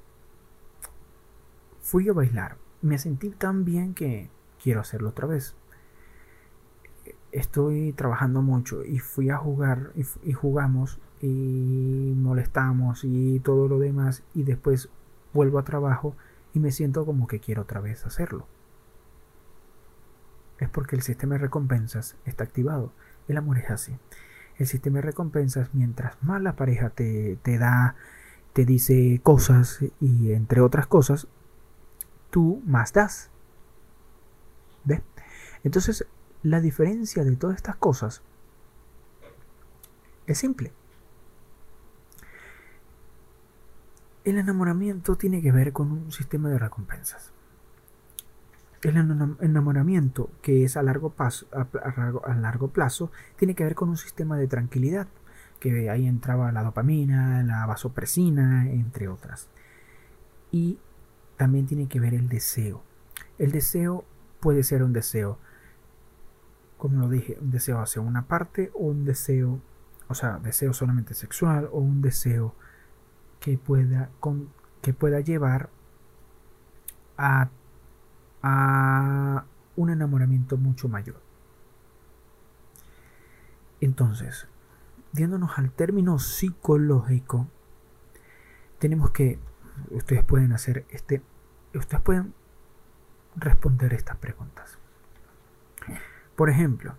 fui 1.79 2.09
a 2.09 2.13
bailar, 2.13 2.57
me 2.81 2.97
sentí 2.97 3.29
tan 3.29 3.65
bien 3.65 3.93
que 3.93 4.29
quiero 4.61 4.81
hacerlo 4.81 5.09
otra 5.09 5.27
vez. 5.27 5.55
Estoy 7.31 7.93
trabajando 7.93 8.41
mucho 8.41 8.83
y 8.83 8.99
fui 8.99 9.29
a 9.29 9.37
jugar 9.37 9.91
y, 9.95 10.33
jugamos 10.33 10.99
y 11.21 12.13
molestamos 12.15 13.03
y 13.03 13.39
todo 13.39 13.67
lo 13.67 13.77
demás 13.79 14.23
y 14.33 14.43
después 14.43 14.89
vuelvo 15.33 15.59
a 15.59 15.65
trabajo 15.65 16.15
y 16.53 16.59
me 16.59 16.71
siento 16.71 17.05
como 17.05 17.27
que 17.27 17.39
quiero 17.39 17.63
otra 17.63 17.81
vez 17.81 18.05
hacerlo. 18.05 18.47
Es 20.57 20.69
porque 20.69 20.95
el 20.95 21.01
sistema 21.01 21.35
de 21.35 21.41
recompensas 21.41 22.15
está 22.25 22.45
activado. 22.45 22.93
El 23.27 23.37
amor 23.37 23.57
es 23.57 23.69
así. 23.69 23.97
El 24.57 24.67
sistema 24.67 24.97
de 24.97 25.03
recompensas, 25.03 25.73
mientras 25.73 26.21
más 26.23 26.41
la 26.41 26.55
pareja 26.55 26.89
te, 26.89 27.37
da, 27.43 27.95
te 28.53 28.65
dice 28.65 29.19
cosas 29.23 29.79
y 29.99 30.31
entre 30.31 30.61
otras 30.61 30.87
cosas, 30.87 31.27
tú 32.29 32.61
más 32.65 32.93
das. 32.93 33.29
¿Ves? 34.85 35.01
Entonces, 35.63 36.05
la 36.43 36.61
diferencia 36.61 37.23
de 37.23 37.35
todas 37.35 37.57
estas 37.57 37.75
cosas 37.75 38.21
es 40.27 40.37
simple. 40.37 40.71
El 44.23 44.37
enamoramiento 44.37 45.15
tiene 45.17 45.41
que 45.41 45.51
ver 45.51 45.73
con 45.73 45.91
un 45.91 46.11
sistema 46.11 46.49
de 46.49 46.57
recompensas 46.57 47.34
el 48.89 48.97
enamoramiento, 49.41 50.29
que 50.41 50.63
es 50.63 50.77
a 50.77 50.83
largo, 50.83 51.09
plazo, 51.09 51.47
a, 51.51 52.35
largo 52.35 52.69
plazo, 52.69 53.11
tiene 53.35 53.55
que 53.55 53.63
ver 53.63 53.73
con 53.73 53.89
un 53.89 53.97
sistema 53.97 54.37
de 54.37 54.47
tranquilidad, 54.47 55.07
que 55.59 55.89
ahí 55.89 56.05
entraba 56.05 56.51
la 56.51 56.63
dopamina, 56.63 57.41
la 57.43 57.65
vasopresina, 57.65 58.69
entre 58.69 59.07
otras. 59.07 59.49
Y 60.51 60.77
también 61.37 61.65
tiene 61.65 61.87
que 61.87 61.99
ver 61.99 62.13
el 62.13 62.29
deseo. 62.29 62.83
El 63.39 63.51
deseo 63.51 64.05
puede 64.39 64.63
ser 64.63 64.83
un 64.83 64.93
deseo, 64.93 65.39
como 66.77 66.99
lo 66.99 67.09
dije, 67.09 67.37
un 67.41 67.49
deseo 67.49 67.79
hacia 67.79 68.01
una 68.01 68.27
parte 68.27 68.71
o 68.75 68.85
un 68.85 69.03
deseo, 69.03 69.61
o 70.07 70.13
sea, 70.13 70.37
deseo 70.37 70.73
solamente 70.73 71.15
sexual 71.15 71.69
o 71.71 71.79
un 71.79 72.01
deseo 72.03 72.53
que 73.39 73.57
pueda, 73.57 74.11
con, 74.19 74.49
que 74.81 74.93
pueda 74.93 75.21
llevar 75.21 75.69
a 77.17 77.49
a 78.47 79.43
un 79.75 79.89
enamoramiento 79.89 80.55
mucho 80.55 80.87
mayor. 80.87 81.19
Entonces, 83.81 84.47
viéndonos 85.13 85.57
al 85.57 85.71
término 85.71 86.19
psicológico, 86.19 87.47
tenemos 88.77 89.09
que, 89.09 89.39
ustedes 89.89 90.23
pueden 90.23 90.53
hacer 90.53 90.85
este, 90.89 91.23
ustedes 91.73 92.03
pueden 92.03 92.35
responder 93.35 93.93
estas 93.93 94.17
preguntas. 94.17 94.77
Por 96.35 96.51
ejemplo, 96.51 96.93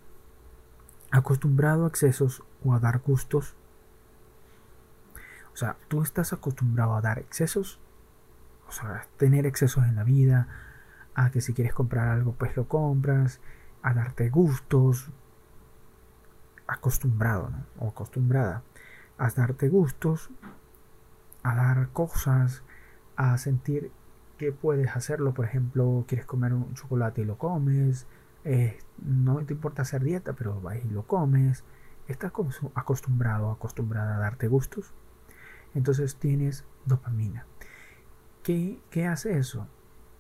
acostumbrado 1.13 1.85
a 1.85 1.89
excesos 1.89 2.43
o 2.65 2.75
a 2.75 2.81
dar 2.81 2.99
gustos. 2.99 3.55
O 5.55 5.57
sea, 5.57 5.77
tú 5.87 6.03
estás 6.03 6.33
acostumbrado 6.33 6.97
a 6.97 7.01
dar 7.01 7.21
excesos, 7.21 7.79
o 8.67 8.73
sea, 8.73 9.07
tener 9.17 9.47
excesos 9.47 9.85
en 9.85 9.95
la 9.95 10.03
vida, 10.03 10.66
a 11.17 11.31
que 11.31 11.41
si 11.41 11.55
quieres 11.55 11.75
comprar 11.75 12.09
algo 12.09 12.33
pues 12.33 12.57
lo 12.57 12.69
compras, 12.69 13.41
a 13.83 13.95
darte 13.95 14.29
gustos, 14.29 15.11
acostumbrado 16.69 17.51
¿no? 17.51 17.65
o 17.79 17.89
acostumbrada 17.89 18.63
a 19.19 19.31
darte 19.31 19.69
gustos, 19.69 20.31
a 21.43 21.55
dar 21.55 21.89
cosas, 21.89 22.63
a 23.17 23.39
sentir 23.39 23.91
que 24.37 24.53
puedes 24.53 24.95
hacerlo, 24.95 25.33
por 25.33 25.47
ejemplo, 25.47 26.05
quieres 26.07 26.27
comer 26.27 26.53
un 26.53 26.75
chocolate 26.75 27.23
y 27.23 27.25
lo 27.25 27.39
comes, 27.39 28.07
eh, 28.45 28.79
no 28.99 29.39
te 29.47 29.55
importa 29.55 29.83
hacer 29.83 30.03
dieta, 30.03 30.35
pero 30.35 30.61
vas 30.61 30.85
y 30.85 30.89
lo 30.89 31.07
comes, 31.07 31.65
estás 32.09 32.31
acostumbrado, 32.75 33.51
acostumbrada 33.51 34.17
a 34.17 34.19
darte 34.19 34.49
gustos, 34.49 34.93
entonces 35.75 36.17
tienes 36.17 36.67
dopamina. 36.85 37.47
¿Qué, 38.43 38.79
qué 38.91 39.07
hace 39.07 39.39
eso? 39.39 39.67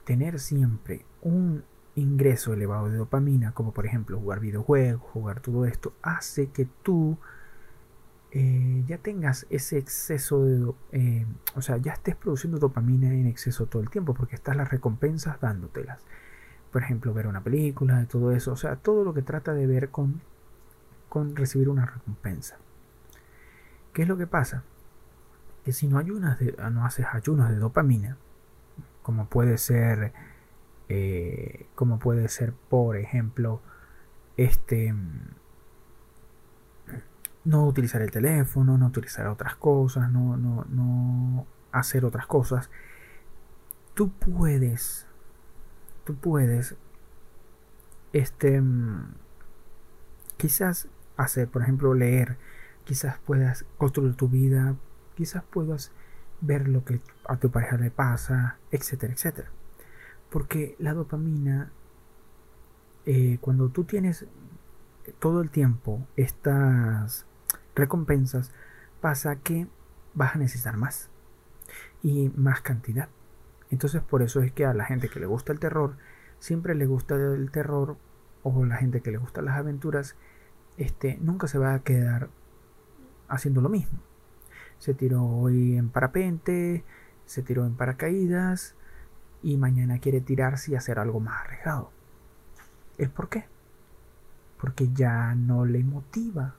Tener 0.06 0.38
siempre 0.38 1.04
un 1.20 1.64
ingreso 1.96 2.54
elevado 2.54 2.88
de 2.88 2.96
dopamina, 2.96 3.52
como 3.52 3.72
por 3.72 3.86
ejemplo 3.86 4.18
jugar 4.20 4.38
videojuegos, 4.38 5.02
jugar 5.10 5.40
todo 5.40 5.66
esto, 5.66 5.92
hace 6.00 6.50
que 6.50 6.68
tú 6.82 7.18
eh, 8.30 8.84
ya 8.86 8.98
tengas 8.98 9.46
ese 9.50 9.78
exceso 9.78 10.44
de, 10.44 10.72
eh, 10.92 11.26
o 11.56 11.60
sea, 11.62 11.78
ya 11.78 11.92
estés 11.94 12.14
produciendo 12.14 12.58
dopamina 12.58 13.08
en 13.08 13.26
exceso 13.26 13.66
todo 13.66 13.82
el 13.82 13.90
tiempo, 13.90 14.14
porque 14.14 14.36
estás 14.36 14.56
las 14.56 14.70
recompensas 14.70 15.40
dándotelas. 15.40 16.00
Por 16.70 16.82
ejemplo, 16.82 17.12
ver 17.12 17.26
una 17.26 17.42
película, 17.42 17.98
de 17.98 18.06
todo 18.06 18.30
eso, 18.30 18.52
o 18.52 18.56
sea, 18.56 18.76
todo 18.76 19.04
lo 19.04 19.12
que 19.12 19.22
trata 19.22 19.54
de 19.54 19.66
ver 19.66 19.90
con, 19.90 20.20
con 21.08 21.34
recibir 21.34 21.68
una 21.68 21.84
recompensa. 21.84 22.58
¿Qué 23.92 24.02
es 24.02 24.08
lo 24.08 24.16
que 24.16 24.28
pasa? 24.28 24.62
Que 25.64 25.72
si 25.72 25.88
no 25.88 25.98
ayunas 25.98 26.38
no 26.70 26.84
haces 26.84 27.06
ayunos 27.12 27.48
de 27.48 27.56
dopamina, 27.56 28.18
como 29.06 29.28
puede 29.28 29.56
ser 29.56 30.12
eh, 30.88 31.68
como 31.76 32.00
puede 32.00 32.28
ser 32.28 32.52
por 32.52 32.96
ejemplo 32.96 33.62
este 34.36 34.92
no 37.44 37.66
utilizar 37.68 38.02
el 38.02 38.10
teléfono 38.10 38.76
no 38.76 38.88
utilizar 38.88 39.28
otras 39.28 39.54
cosas 39.54 40.10
no, 40.10 40.36
no, 40.36 40.64
no 40.68 41.46
hacer 41.78 42.04
otras 42.04 42.26
cosas. 42.26 42.68
Tú 43.94 44.10
puedes 44.10 45.06
tú 46.04 46.16
puedes 46.16 46.74
este 48.12 48.60
quizás 50.36 50.88
hacer 51.16 51.48
por 51.48 51.62
ejemplo 51.62 51.94
leer 51.94 52.38
quizás 52.84 53.18
puedas 53.18 53.64
construir 53.78 54.16
tu 54.16 54.28
vida 54.28 54.74
quizás 55.14 55.44
puedas 55.44 55.92
ver 56.40 56.68
lo 56.68 56.84
que 56.84 57.00
a 57.26 57.36
tu 57.36 57.50
pareja 57.50 57.76
le 57.76 57.90
pasa, 57.90 58.58
etcétera, 58.70 59.12
etcétera. 59.12 59.50
Porque 60.30 60.76
la 60.78 60.94
dopamina, 60.94 61.70
eh, 63.06 63.38
cuando 63.40 63.68
tú 63.68 63.84
tienes 63.84 64.26
todo 65.18 65.40
el 65.40 65.50
tiempo 65.50 66.06
estas 66.16 67.26
recompensas, 67.74 68.50
pasa 69.00 69.36
que 69.36 69.68
vas 70.14 70.34
a 70.34 70.38
necesitar 70.38 70.76
más 70.76 71.10
y 72.02 72.30
más 72.36 72.60
cantidad. 72.60 73.08
Entonces 73.70 74.02
por 74.02 74.22
eso 74.22 74.40
es 74.40 74.52
que 74.52 74.64
a 74.64 74.74
la 74.74 74.84
gente 74.84 75.08
que 75.08 75.20
le 75.20 75.26
gusta 75.26 75.52
el 75.52 75.60
terror, 75.60 75.96
siempre 76.38 76.74
le 76.74 76.86
gusta 76.86 77.16
el 77.16 77.50
terror, 77.50 77.96
o 78.42 78.64
la 78.64 78.76
gente 78.76 79.00
que 79.00 79.10
le 79.10 79.18
gusta 79.18 79.42
las 79.42 79.56
aventuras, 79.56 80.14
este, 80.76 81.18
nunca 81.20 81.48
se 81.48 81.58
va 81.58 81.74
a 81.74 81.80
quedar 81.80 82.28
haciendo 83.28 83.60
lo 83.60 83.68
mismo. 83.68 83.98
Se 84.78 84.94
tiró 84.94 85.24
hoy 85.24 85.76
en 85.76 85.88
parapente, 85.88 86.84
se 87.24 87.42
tiró 87.42 87.64
en 87.66 87.74
paracaídas 87.74 88.74
y 89.42 89.56
mañana 89.56 89.98
quiere 89.98 90.20
tirarse 90.20 90.72
y 90.72 90.74
hacer 90.74 90.98
algo 90.98 91.20
más 91.20 91.42
arriesgado. 91.42 91.90
¿El 92.98 93.10
por 93.10 93.28
qué? 93.28 93.46
Porque 94.60 94.88
ya 94.92 95.34
no 95.34 95.64
le 95.64 95.82
motiva 95.84 96.54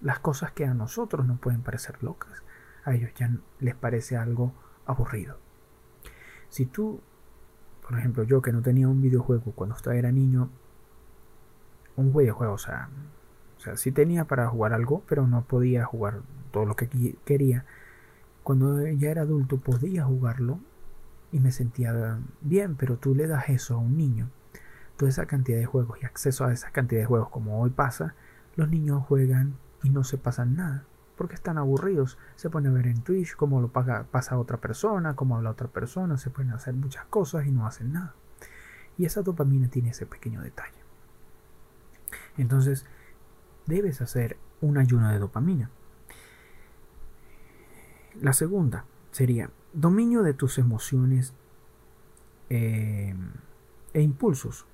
las 0.00 0.18
cosas 0.18 0.52
que 0.52 0.64
a 0.64 0.74
nosotros 0.74 1.26
nos 1.26 1.38
pueden 1.38 1.62
parecer 1.62 2.02
locas. 2.02 2.42
A 2.84 2.94
ellos 2.94 3.10
ya 3.14 3.30
les 3.60 3.74
parece 3.74 4.16
algo 4.16 4.52
aburrido. 4.86 5.38
Si 6.48 6.66
tú, 6.66 7.00
por 7.82 7.98
ejemplo, 7.98 8.24
yo 8.24 8.42
que 8.42 8.52
no 8.52 8.62
tenía 8.62 8.88
un 8.88 9.00
videojuego 9.00 9.52
cuando 9.52 9.76
era 9.92 10.12
niño, 10.12 10.50
un 11.96 12.12
videojuego, 12.12 12.54
o 12.54 12.58
sea, 12.58 12.88
o 13.62 13.64
sea, 13.64 13.76
sí 13.76 13.92
tenía 13.92 14.24
para 14.24 14.48
jugar 14.48 14.72
algo, 14.72 15.04
pero 15.08 15.24
no 15.28 15.44
podía 15.44 15.84
jugar 15.84 16.22
todo 16.50 16.64
lo 16.64 16.74
que 16.74 16.88
quería. 17.24 17.64
Cuando 18.42 18.84
ya 18.88 19.08
era 19.08 19.22
adulto 19.22 19.58
podía 19.58 20.02
jugarlo 20.02 20.58
y 21.30 21.38
me 21.38 21.52
sentía 21.52 22.18
bien, 22.40 22.74
pero 22.74 22.96
tú 22.96 23.14
le 23.14 23.28
das 23.28 23.50
eso 23.50 23.76
a 23.76 23.78
un 23.78 23.96
niño, 23.96 24.30
toda 24.96 25.10
esa 25.10 25.26
cantidad 25.26 25.58
de 25.58 25.64
juegos 25.64 25.96
y 26.02 26.06
acceso 26.06 26.44
a 26.44 26.52
esa 26.52 26.72
cantidad 26.72 27.02
de 27.02 27.06
juegos 27.06 27.28
como 27.28 27.60
hoy 27.60 27.70
pasa, 27.70 28.16
los 28.56 28.68
niños 28.68 29.04
juegan 29.06 29.54
y 29.84 29.90
no 29.90 30.02
se 30.02 30.18
pasan 30.18 30.56
nada, 30.56 30.84
porque 31.16 31.36
están 31.36 31.56
aburridos. 31.56 32.18
Se 32.34 32.50
ponen 32.50 32.72
a 32.72 32.74
ver 32.74 32.88
en 32.88 33.02
Twitch 33.02 33.36
cómo 33.36 33.60
lo 33.60 33.68
paga, 33.68 34.06
pasa 34.10 34.38
otra 34.38 34.56
persona, 34.56 35.14
cómo 35.14 35.36
habla 35.36 35.50
otra 35.50 35.68
persona, 35.68 36.18
se 36.18 36.30
pueden 36.30 36.50
hacer 36.50 36.74
muchas 36.74 37.04
cosas 37.04 37.46
y 37.46 37.52
no 37.52 37.64
hacen 37.64 37.92
nada. 37.92 38.16
Y 38.98 39.04
esa 39.04 39.22
dopamina 39.22 39.68
tiene 39.68 39.90
ese 39.90 40.04
pequeño 40.04 40.42
detalle. 40.42 40.82
Entonces, 42.36 42.86
debes 43.66 44.00
hacer 44.00 44.36
un 44.60 44.78
ayuno 44.78 45.10
de 45.10 45.18
dopamina. 45.18 45.70
La 48.20 48.32
segunda 48.32 48.84
sería 49.10 49.50
dominio 49.72 50.22
de 50.22 50.34
tus 50.34 50.58
emociones 50.58 51.34
eh, 52.50 53.14
e 53.92 54.02
impulsos. 54.02 54.66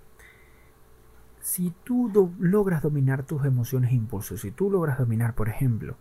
Si 1.41 1.73
tú 1.85 2.35
logras 2.39 2.83
dominar 2.83 3.23
tus 3.23 3.45
emociones 3.45 3.93
e 3.93 3.95
impulsos, 3.95 4.41
si 4.41 4.51
tú 4.51 4.71
logras 4.71 4.99
dominar, 4.99 5.35
por 5.35 5.49
ejemplo, 5.49 5.97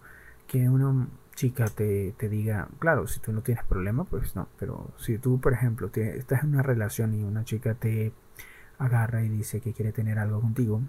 que 0.47 0.69
una 0.69 1.07
chica 1.35 1.67
te, 1.67 2.15
diga, 2.19 2.67
claro, 2.79 3.05
si 3.07 3.19
tú 3.19 3.31
no 3.31 3.41
tienes 3.41 3.63
problema, 3.63 4.05
pues 4.05 4.35
no, 4.35 4.47
pero 4.57 4.91
si 4.97 5.19
tú, 5.19 5.39
por 5.39 5.53
ejemplo, 5.53 5.91
estás 5.93 6.43
en 6.43 6.49
una 6.49 6.63
relación 6.63 7.13
y 7.13 7.23
una 7.23 7.43
chica 7.43 7.75
te 7.75 8.11
agarra 8.79 9.23
y 9.23 9.29
dice 9.29 9.61
que 9.61 9.73
quiere 9.73 9.91
tener 9.91 10.17
algo 10.17 10.41
contigo, 10.41 10.81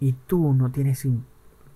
y 0.00 0.12
tú 0.12 0.52
no 0.52 0.70
tienes 0.70 1.06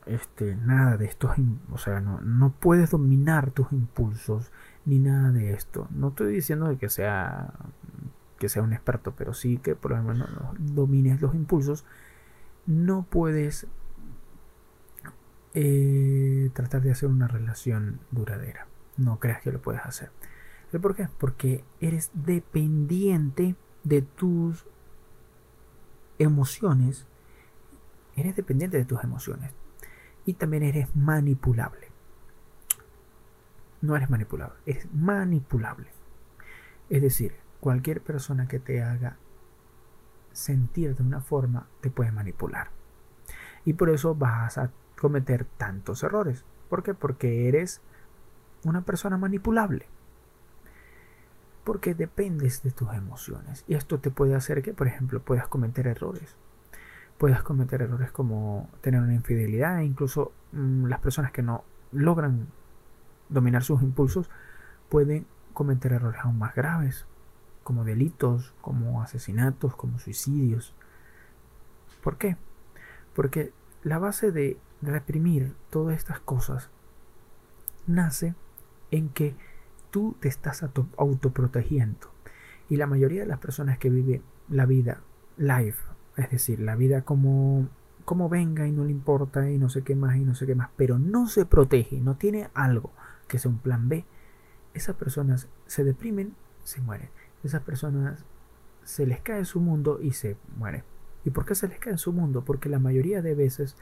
este, 0.07 0.57
nada 0.57 0.97
de 0.97 1.07
estos, 1.07 1.37
o 1.71 1.79
sea, 1.79 2.01
no, 2.01 2.55
puedes 2.59 2.91
dominar 2.91 3.51
tus 3.51 3.73
impulsos 3.73 4.51
ni 4.85 4.99
nada 4.99 5.31
de 5.31 5.53
esto. 5.53 5.89
No 5.91 6.09
estoy 6.09 6.33
diciendo 6.35 6.69
de 6.69 6.77
que 6.77 6.89
sea 6.89 7.53
que 8.39 8.49
sea 8.49 8.63
un 8.63 8.73
experto, 8.73 9.15
pero 9.15 9.35
sí 9.35 9.59
que 9.59 9.77
por 9.77 9.91
lo 9.91 10.03
menos 10.03 10.29
domines 10.59 11.21
los 11.21 11.35
impulsos. 11.35 11.85
No 12.67 13.03
puedes 13.03 13.67
eh, 15.53 16.51
tratar 16.55 16.81
de 16.81 16.91
hacer 16.91 17.11
una 17.11 17.29
relación 17.29 18.01
duradera. 18.11 18.67
No 18.97 19.19
creas 19.19 19.43
que 19.43 19.53
lo 19.53 19.61
puedes 19.61 19.83
hacer. 19.85 20.11
¿Por 20.81 20.95
qué? 20.95 21.09
Porque 21.19 21.65
eres 21.81 22.11
dependiente 22.15 23.57
de 23.85 24.03
tus 24.03 24.67
emociones 26.19 27.07
Eres 28.17 28.37
dependiente 28.37 28.77
de 28.77 28.85
tus 28.85 29.03
emociones. 29.03 29.53
Y 30.25 30.35
también 30.35 30.63
eres 30.63 30.95
manipulable. 30.95 31.89
No 33.81 33.97
eres 33.97 34.11
manipulable, 34.11 34.57
eres 34.67 34.93
manipulable. 34.93 35.89
Es 36.91 37.01
decir, 37.01 37.35
cualquier 37.61 38.03
persona 38.03 38.47
que 38.47 38.59
te 38.59 38.83
haga 38.83 39.17
sentir 40.33 40.97
de 40.97 41.03
una 41.03 41.21
forma 41.21 41.67
te 41.81 41.91
puede 41.91 42.13
manipular. 42.13 42.71
Y 43.65 43.73
por 43.75 43.91
eso 43.91 44.15
vas 44.15 44.59
a 44.59 44.71
cometer 44.99 45.45
tantos 45.45 46.03
errores. 46.03 46.45
¿Por 46.69 46.83
qué? 46.83 46.95
Porque 46.95 47.49
eres 47.49 47.81
una 48.65 48.83
persona 48.83 49.17
manipulable. 49.17 49.87
Porque 51.65 51.95
dependes 51.95 52.63
de 52.63 52.71
tus 52.71 52.93
emociones. 52.93 53.65
Y 53.67 53.75
esto 53.75 53.99
te 53.99 54.11
puede 54.11 54.35
hacer 54.35 54.63
que, 54.63 54.75
por 54.75 54.87
ejemplo, 54.87 55.23
puedas 55.23 55.49
cometer 55.49 55.87
errores 55.87 56.37
puedas 57.21 57.43
cometer 57.43 57.83
errores 57.83 58.11
como 58.11 58.71
tener 58.81 59.03
una 59.03 59.13
infidelidad 59.13 59.81
e 59.81 59.85
incluso 59.85 60.33
mm, 60.53 60.87
las 60.87 61.01
personas 61.01 61.33
que 61.33 61.43
no 61.43 61.65
logran 61.93 62.49
dominar 63.29 63.63
sus 63.63 63.83
impulsos 63.83 64.31
pueden 64.89 65.27
cometer 65.53 65.93
errores 65.93 66.23
aún 66.25 66.39
más 66.39 66.55
graves 66.55 67.05
como 67.63 67.85
delitos, 67.85 68.55
como 68.63 69.03
asesinatos, 69.03 69.77
como 69.77 69.99
suicidios. 69.99 70.75
¿Por 72.03 72.17
qué? 72.17 72.39
Porque 73.15 73.53
la 73.83 73.99
base 73.99 74.33
de 74.33 74.59
reprimir 74.81 75.55
todas 75.69 75.99
estas 75.99 76.21
cosas 76.21 76.71
nace 77.87 78.35
en 78.91 79.11
que 79.11 79.37
tú 79.91 80.17
te 80.21 80.29
estás 80.29 80.65
autoprotegiendo. 80.97 82.11
Y 82.71 82.77
la 82.77 82.87
mayoría 82.87 83.21
de 83.21 83.27
las 83.27 83.41
personas 83.41 83.77
que 83.77 83.91
viven 83.91 84.23
la 84.49 84.65
vida 84.65 85.03
live 85.37 85.90
es 86.21 86.31
decir, 86.31 86.61
la 86.61 86.77
vida 86.77 87.03
como, 87.03 87.69
como 88.05 88.29
venga 88.29 88.67
y 88.67 88.73
no 88.73 88.85
le 88.85 88.93
importa 88.93 89.51
y 89.51 89.59
no 89.59 89.69
sé 89.69 89.83
qué 89.83 89.95
más 89.95 90.17
y 90.17 90.25
no 90.25 90.35
sé 90.35 90.47
qué 90.47 90.55
más, 90.55 90.71
pero 90.77 90.99
no 90.99 91.27
se 91.27 91.47
protege, 91.47 92.01
no 92.01 92.17
tiene 92.17 92.51
algo 92.55 92.93
que 93.29 93.39
sea 93.39 93.51
un 93.51 93.59
plan 93.59 93.89
B, 93.89 94.05
esas 94.75 94.97
personas 94.97 95.49
se 95.67 95.85
deprimen, 95.85 96.35
se 96.65 96.81
mueren. 96.81 97.11
Esas 97.43 97.63
personas 97.63 98.25
se 98.85 99.07
les 99.07 99.21
cae 99.21 99.45
su 99.45 99.61
mundo 99.61 100.01
y 100.01 100.13
se 100.13 100.37
mueren. 100.57 100.85
¿Y 101.25 101.31
por 101.31 101.45
qué 101.45 101.55
se 101.55 101.69
les 101.69 101.79
cae 101.79 101.97
su 101.99 102.13
mundo? 102.13 102.45
Porque 102.45 102.69
la 102.69 102.79
mayoría 102.79 103.23
de 103.23 103.35
veces 103.35 103.77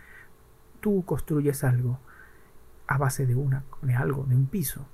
tú 0.80 1.04
construyes 1.04 1.64
algo 1.64 1.98
a 2.86 2.98
base 2.98 3.26
de, 3.26 3.34
una, 3.34 3.64
de 3.82 3.94
algo, 3.94 4.24
de 4.24 4.34
un 4.34 4.46
piso, 4.46 4.86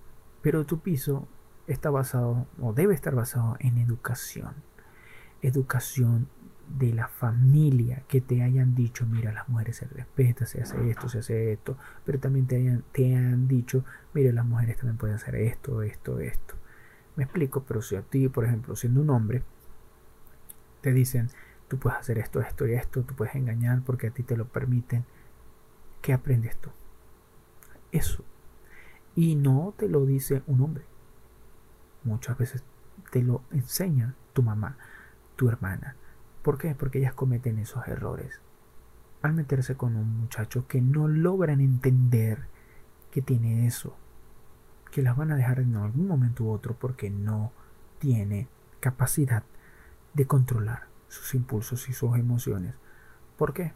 pero 0.43 0.65
tu 0.67 0.81
piso 0.81 1.29
está 1.67 1.91
basado 1.91 2.47
o 2.61 2.73
debe 2.73 2.95
estar 2.95 3.15
basado 3.15 3.57
en 3.61 3.79
educación. 3.79 4.55
Educación 5.43 6.29
de 6.69 6.93
la 6.93 7.09
familia 7.09 8.03
que 8.09 8.21
te 8.21 8.43
hayan 8.43 8.75
dicho, 8.75 9.07
mira, 9.07 9.33
las 9.33 9.49
mujeres 9.49 9.77
se 9.77 9.87
respetan, 9.87 10.47
se 10.47 10.63
hace 10.63 10.91
esto, 10.91 11.09
se 11.09 11.19
hace 11.19 11.53
esto, 11.53 11.77
pero 12.05 12.19
también 12.19 12.47
te, 12.47 12.57
hayan, 12.57 12.85
te 12.93 13.15
han 13.17 13.49
dicho, 13.49 13.85
mira, 14.13 14.33
las 14.33 14.45
mujeres 14.45 14.77
también 14.77 14.97
pueden 14.97 15.17
hacer 15.17 15.37
esto, 15.37 15.83
esto, 15.83 16.21
esto. 16.21 16.55
Me 17.17 17.25
explico, 17.25 17.65
pero 17.65 17.83
si 17.83 17.97
a 17.97 18.03
ti, 18.03 18.29
por 18.29 18.45
ejemplo, 18.45 18.75
siendo 18.77 19.01
un 19.01 19.11
hombre, 19.11 19.43
te 20.81 20.93
dicen, 20.93 21.31
tú 21.69 21.79
puedes 21.79 21.99
hacer 21.99 22.19
esto, 22.19 22.41
esto 22.41 22.67
y 22.67 22.75
esto, 22.75 23.03
tú 23.03 23.15
puedes 23.15 23.35
engañar 23.35 23.83
porque 23.83 24.09
a 24.09 24.11
ti 24.11 24.23
te 24.23 24.37
lo 24.37 24.49
permiten, 24.49 25.05
¿qué 26.03 26.13
aprendes 26.13 26.57
tú? 26.59 26.71
Eso. 27.93 28.25
Y 29.15 29.37
no 29.37 29.75
te 29.77 29.89
lo 29.89 30.05
dice 30.05 30.43
un 30.47 30.61
hombre. 30.61 30.85
Muchas 32.03 32.37
veces 32.37 32.65
te 33.11 33.23
lo 33.23 33.43
enseña 33.51 34.15
tu 34.33 34.43
mamá, 34.43 34.77
tu 35.37 35.49
hermana, 35.49 35.97
¿Por 36.45 36.59
qué? 36.59 36.75
Porque 36.75 36.99
ellas 36.99 37.15
cometen 37.15 37.59
esos 37.59 37.89
errores. 37.89 38.39
Al 39.23 39.33
meterse 39.33 39.77
con 39.77 39.97
un 39.97 40.21
muchacho 40.21 40.69
que 40.69 40.83
no 40.83 41.09
logran 41.09 41.63
entender 41.63 42.45
que 43.11 43.23
tiene 43.23 43.67
eso. 43.67 43.97
Que 44.93 45.01
las 45.01 45.17
van 45.17 45.33
a 45.33 45.37
dejar 45.37 45.61
en 45.61 45.75
algún 45.75 46.07
momento 46.07 46.45
u 46.45 46.51
otro 46.51 46.77
porque 46.79 47.09
no 47.09 47.51
tiene 47.99 48.47
capacidad 48.81 49.43
de 50.13 50.27
controlar 50.27 50.89
sus 51.09 51.35
impulsos 51.35 51.89
y 51.89 51.95
sus 51.95 52.15
emociones. 52.19 52.75
¿Por 53.39 53.55
qué? 53.55 53.73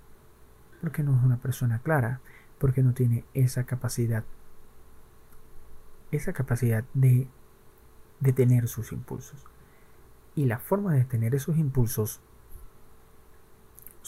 Porque 0.83 1.03
no 1.03 1.17
es 1.17 1.25
una 1.25 1.39
persona 1.39 1.79
clara, 1.79 2.21
porque 2.59 2.83
no 2.83 2.93
tiene 2.93 3.25
esa 3.33 3.65
capacidad, 3.65 4.25
esa 6.11 6.35
capacidad 6.35 6.85
de 6.93 7.29
detener 8.21 8.69
sus 8.69 8.93
impulsos. 8.93 9.47
Y 10.35 10.45
la 10.45 10.59
forma 10.59 10.93
de 10.93 10.99
detener 10.99 11.35
esos 11.35 11.57
impulsos 11.57 12.21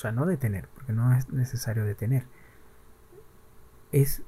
sea, 0.01 0.13
no 0.13 0.27
detener, 0.27 0.69
porque 0.75 0.93
no 0.93 1.15
es 1.15 1.29
necesario 1.31 1.85
detener, 1.85 2.25
es 3.93 4.23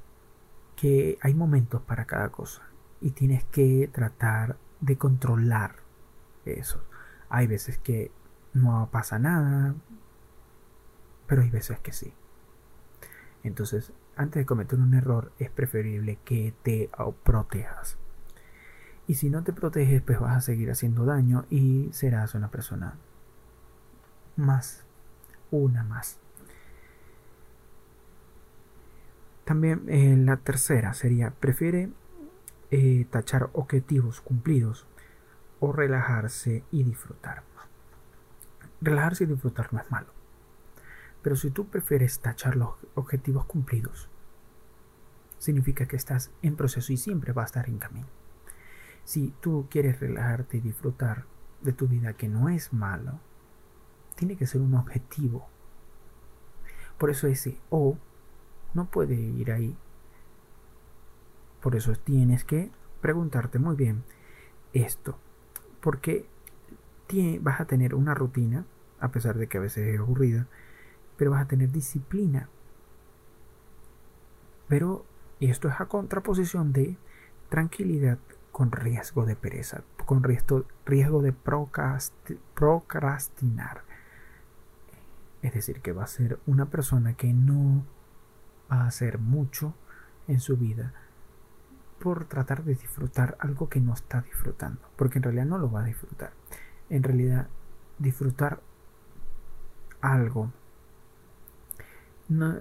que 0.77 1.19
hay 1.23 1.35
momentos 1.35 1.83
para 1.83 2.05
cada 2.05 2.31
cosa 2.31 2.63
y 3.01 3.11
tienes 3.11 3.45
que 3.45 3.89
tratar 3.93 4.57
de 4.81 4.97
controlar 4.99 5.77
eso. 6.45 6.83
Hay 7.29 7.47
veces 7.47 7.79
que 7.79 8.11
no 8.53 8.89
pasa 8.93 9.19
nada, 9.19 9.75
pero 11.27 11.43
hay 11.43 11.51
veces 11.51 11.79
que 11.81 11.93
sí. 11.93 12.13
Entonces, 13.43 13.93
antes 14.17 14.41
de 14.41 14.47
cometer 14.47 14.79
un 14.79 14.95
error, 14.95 15.33
es 15.39 15.51
preferible 15.51 16.19
que 16.25 16.55
te 16.63 16.91
protejas. 17.23 17.97
Y 19.07 19.15
si 19.15 19.31
no 19.31 19.43
te 19.43 19.53
proteges, 19.53 20.03
pues 20.03 20.21
vas 20.21 20.37
a 20.37 20.41
seguir 20.41 20.71
haciendo 20.71 21.05
daño 21.05 21.45
y 21.51 21.89
serás 21.93 22.35
una 22.35 22.51
persona 22.51 22.99
más 24.37 24.82
una 25.53 25.85
más. 25.85 26.19
También 29.45 29.85
eh, 29.89 30.17
la 30.17 30.37
tercera 30.39 30.95
sería, 30.95 31.31
prefiere 31.31 31.91
eh, 32.71 33.07
tachar 33.11 33.51
objetivos 33.53 34.21
cumplidos 34.21 34.87
o 35.61 35.73
relajarse 35.73 36.65
y 36.71 36.85
disfrutar. 36.85 37.43
Relajarse 38.81 39.25
y 39.25 39.27
disfrutar 39.29 39.73
no 39.73 39.81
es 39.81 39.91
malo. 39.91 40.09
Pero 41.23 41.37
si 41.37 41.51
tú 41.51 41.69
prefieres 41.69 42.19
tachar 42.21 42.57
los 42.57 42.75
objetivos 42.95 43.45
cumplidos, 43.45 44.09
significa 45.39 45.87
que 45.87 45.97
estás 45.97 46.31
en 46.43 46.57
proceso 46.57 46.93
y 46.93 46.97
siempre 46.97 47.33
va 47.33 47.43
a 47.43 47.47
estar 47.47 47.69
en 47.69 47.79
camino. 47.79 48.09
Si 49.05 49.35
tú 49.41 49.67
quieres 49.71 50.01
relajarte 50.01 50.57
y 50.57 50.61
disfrutar 50.61 51.27
de 51.61 51.73
tu 51.73 51.89
vida, 51.89 52.15
que 52.15 52.29
no 52.29 52.49
es 52.49 52.73
malo, 52.73 53.21
tiene 54.15 54.37
que 54.37 54.47
ser 54.47 54.61
un 54.61 54.75
objetivo. 54.75 55.47
Por 56.99 57.11
eso 57.11 57.27
ese 57.27 57.59
o 57.71 57.97
no 58.75 58.87
puede 58.87 59.15
ir 59.15 59.53
ahí. 59.53 59.77
Por 61.61 61.77
eso 61.77 61.93
tienes 61.95 62.45
que 62.45 62.71
preguntarte 63.01 63.59
muy 63.59 63.77
bien 63.77 64.05
esto. 64.73 65.19
Porque 65.81 66.27
vas 67.41 67.61
a 67.61 67.67
tener 67.67 67.95
una 67.95 68.15
rutina, 68.15 68.65
a 68.99 69.11
pesar 69.11 69.37
de 69.37 69.47
que 69.47 69.59
a 69.59 69.61
veces 69.61 69.87
es 69.87 70.01
aburrida, 70.01 70.47
pero 71.17 71.33
vas 71.33 71.43
a 71.43 71.49
tener 71.49 71.71
disciplina. 71.71 72.49
Pero 74.67 75.05
esto 75.41 75.69
es 75.69 75.79
a 75.79 75.87
contraposición 75.87 76.73
de 76.73 76.97
tranquilidad 77.51 78.19
con 78.51 78.73
riesgo 78.73 79.27
de 79.27 79.37
pereza, 79.37 79.83
con 80.07 80.23
riesgo, 80.23 80.65
riesgo 80.87 81.21
de 81.21 81.35
procrastinar. 82.55 83.83
Es 85.43 85.55
decir, 85.55 85.81
que 85.81 85.93
va 85.93 86.05
a 86.05 86.09
ser 86.09 86.39
una 86.47 86.67
persona 86.67 87.15
que 87.15 87.33
no 87.33 87.85
va 88.71 88.83
a 88.83 88.87
hacer 88.87 89.19
mucho 89.19 89.75
en 90.29 90.41
su 90.41 90.57
vida 90.57 90.95
por 91.99 92.25
tratar 92.25 92.65
de 92.65 92.75
disfrutar 92.75 93.37
algo 93.41 93.69
que 93.69 93.81
no 93.81 93.93
está 93.95 94.23
disfrutando, 94.23 94.81
porque 94.97 95.19
en 95.19 95.25
realidad 95.25 95.47
no 95.47 95.59
lo 95.59 95.71
va 95.71 95.83
a 95.83 95.85
disfrutar. 95.85 96.33
En 96.91 97.03
realidad, 97.03 97.49
disfrutar 97.99 98.61
algo. 100.01 100.53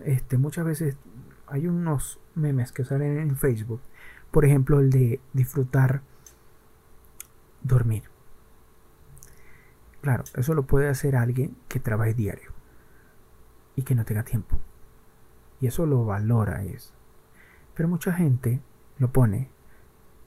este, 0.06 0.38
muchas 0.38 0.66
veces 0.66 0.98
hay 1.48 1.68
unos 1.68 2.20
memes 2.36 2.72
que 2.72 2.84
salen 2.84 3.18
en 3.20 3.36
Facebook 3.36 3.82
por 4.32 4.46
ejemplo, 4.46 4.80
el 4.80 4.90
de 4.90 5.20
disfrutar 5.34 6.02
dormir. 7.62 8.04
Claro, 10.02 10.24
eso 10.36 10.56
lo 10.56 10.64
puede 10.64 10.88
hacer 10.88 11.16
alguien 11.16 11.56
que 11.68 11.80
trabaje 11.80 12.14
diario 12.14 12.51
y 13.76 13.84
que 13.84 13.96
no 13.96 14.06
tenga 14.06 14.24
tiempo. 14.24 14.58
Y 15.60 15.68
eso 15.68 15.86
lo 15.86 16.06
valora 16.06 16.64
es. 16.64 16.94
Pero 17.76 17.90
mucha 17.90 18.14
gente 18.14 18.62
lo 18.98 19.12
pone 19.12 19.50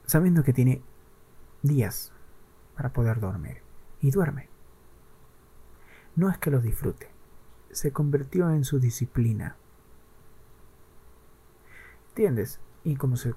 sabiendo 0.07 0.43
que 0.43 0.53
tiene 0.53 0.83
días 1.63 2.13
para 2.77 2.93
poder 2.93 3.21
dormir 3.21 3.59
y 4.01 4.11
duerme. 4.11 4.49
No 6.17 6.31
es 6.31 6.39
que 6.39 6.51
lo 6.51 6.61
disfrute, 6.61 7.09
se 7.71 7.93
convirtió 7.93 8.51
en 8.51 8.65
su 8.65 8.79
disciplina. 8.79 9.57
¿Entiendes? 12.11 12.61
Y 12.85 12.97
como 12.97 13.17
se, 13.17 13.33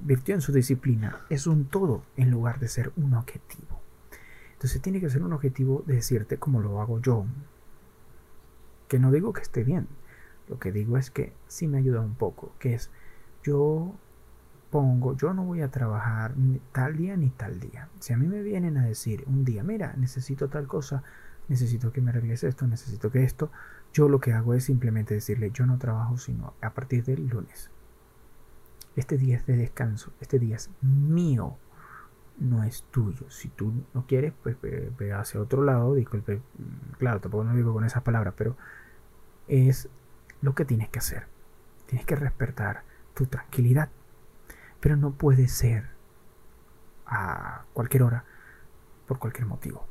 virtió 0.00 0.34
en 0.34 0.40
su 0.40 0.52
disciplina 0.52 1.24
es 1.30 1.46
un 1.46 1.64
todo 1.66 2.02
en 2.16 2.30
lugar 2.30 2.58
de 2.58 2.68
ser 2.68 2.92
un 2.96 3.14
objetivo. 3.14 3.80
Entonces 4.52 4.82
tiene 4.82 5.00
que 5.00 5.10
ser 5.10 5.22
un 5.22 5.32
objetivo 5.32 5.82
de 5.86 5.94
decirte 5.94 6.38
como 6.38 6.60
lo 6.60 6.80
hago 6.80 7.00
yo. 7.00 7.24
Que 8.88 8.98
no 8.98 9.10
digo 9.10 9.32
que 9.32 9.42
esté 9.42 9.64
bien. 9.64 9.88
Lo 10.48 10.58
que 10.58 10.72
digo 10.72 10.98
es 10.98 11.10
que 11.10 11.32
sí 11.46 11.66
me 11.66 11.78
ayuda 11.78 12.00
un 12.00 12.14
poco. 12.14 12.52
Que 12.58 12.74
es 12.74 12.90
yo 13.42 13.94
pongo, 14.70 15.16
yo 15.16 15.32
no 15.34 15.44
voy 15.44 15.60
a 15.60 15.70
trabajar 15.70 16.34
tal 16.72 16.96
día 16.96 17.16
ni 17.16 17.30
tal 17.30 17.60
día. 17.60 17.88
Si 18.00 18.12
a 18.12 18.16
mí 18.16 18.26
me 18.26 18.42
vienen 18.42 18.76
a 18.76 18.84
decir 18.84 19.22
un 19.28 19.44
día, 19.44 19.62
mira, 19.62 19.94
necesito 19.96 20.48
tal 20.48 20.66
cosa, 20.66 21.04
necesito 21.46 21.92
que 21.92 22.00
me 22.00 22.10
arregles 22.10 22.42
esto, 22.42 22.66
necesito 22.66 23.12
que 23.12 23.22
esto, 23.22 23.52
yo 23.92 24.08
lo 24.08 24.20
que 24.20 24.32
hago 24.32 24.54
es 24.54 24.64
simplemente 24.64 25.14
decirle, 25.14 25.52
yo 25.52 25.64
no 25.66 25.78
trabajo 25.78 26.16
sino 26.16 26.54
a 26.60 26.74
partir 26.74 27.04
del 27.04 27.28
lunes. 27.28 27.70
Este 28.96 29.16
día 29.16 29.36
es 29.36 29.46
de 29.46 29.56
descanso, 29.56 30.12
este 30.20 30.40
día 30.40 30.56
es 30.56 30.70
mío, 30.82 31.56
no 32.38 32.64
es 32.64 32.84
tuyo. 32.90 33.30
Si 33.30 33.48
tú 33.48 33.72
no 33.92 34.06
quieres, 34.06 34.32
pues 34.42 34.56
ve, 34.60 35.12
hacia 35.12 35.40
otro 35.40 35.62
lado. 35.62 35.94
Disculpe, 35.94 36.42
claro, 36.98 37.20
tampoco 37.20 37.44
no 37.44 37.54
digo 37.54 37.72
con 37.72 37.84
esas 37.84 38.02
palabras, 38.02 38.34
pero 38.36 38.56
es 39.48 39.88
lo 40.40 40.54
que 40.54 40.64
tienes 40.64 40.88
que 40.88 40.98
hacer. 40.98 41.26
Tienes 41.86 42.06
que 42.06 42.16
respetar 42.16 42.82
tu 43.14 43.26
tranquilidad. 43.26 43.90
Pero 44.80 44.96
no 44.96 45.12
puede 45.12 45.48
ser 45.48 45.88
a 47.06 47.64
cualquier 47.72 48.02
hora, 48.02 48.24
por 49.06 49.18
cualquier 49.18 49.46
motivo. 49.46 49.86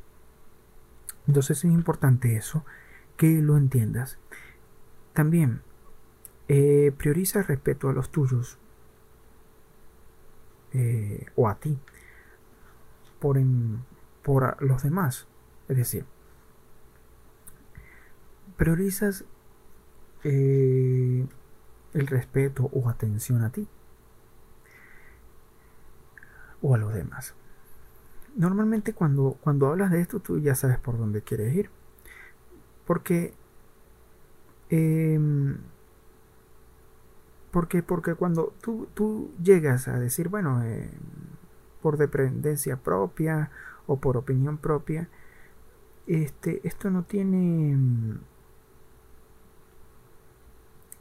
Entonces 1.28 1.58
es 1.58 1.66
importante 1.66 2.36
eso, 2.36 2.66
que 3.18 3.42
lo 3.42 3.58
entiendas. 3.58 4.20
También 5.14 5.62
eh, 6.48 6.92
prioriza 6.98 7.40
el 7.40 7.46
respeto 7.46 7.90
a 7.90 7.94
los 7.94 8.12
tuyos 8.12 8.58
eh, 10.74 11.28
o 11.36 11.48
a 11.48 11.56
ti 11.56 11.80
por, 13.24 13.40
por 14.22 14.61
los 14.61 14.84
demás. 14.84 15.27
Es 15.69 15.77
decir, 15.77 16.06
priorizas 18.58 19.24
eh, 20.26 21.26
el 21.93 22.08
respeto 22.08 22.69
o 22.74 22.90
atención 22.90 23.42
a 23.43 23.50
ti 23.50 23.66
o 26.61 26.76
a 26.76 26.77
los 26.77 26.93
demás. 26.93 27.34
Normalmente 28.35 28.92
cuando, 28.93 29.38
cuando 29.42 29.68
hablas 29.68 29.90
de 29.92 30.02
esto 30.02 30.19
tú 30.19 30.40
ya 30.40 30.53
sabes 30.53 30.77
por 30.77 30.98
dónde 30.98 31.22
quieres 31.22 31.56
ir. 31.56 31.69
Porque 32.85 33.34
em, 34.69 35.60
porque, 37.52 37.84
porque 37.84 38.16
cuando 38.16 38.53
tú, 38.60 38.90
tú 38.93 39.32
llegas 39.42 39.88
a 39.88 39.98
decir, 39.98 40.27
bueno, 40.27 40.61
eh, 40.64 40.90
por 41.84 41.98
dependencia 41.98 42.78
propia 42.78 43.52
o 43.86 44.00
por 44.00 44.18
opinión 44.18 44.58
propia, 44.58 45.10
este, 46.08 46.66
esto 46.68 46.90
no 46.90 47.03
tiene. 47.03 47.78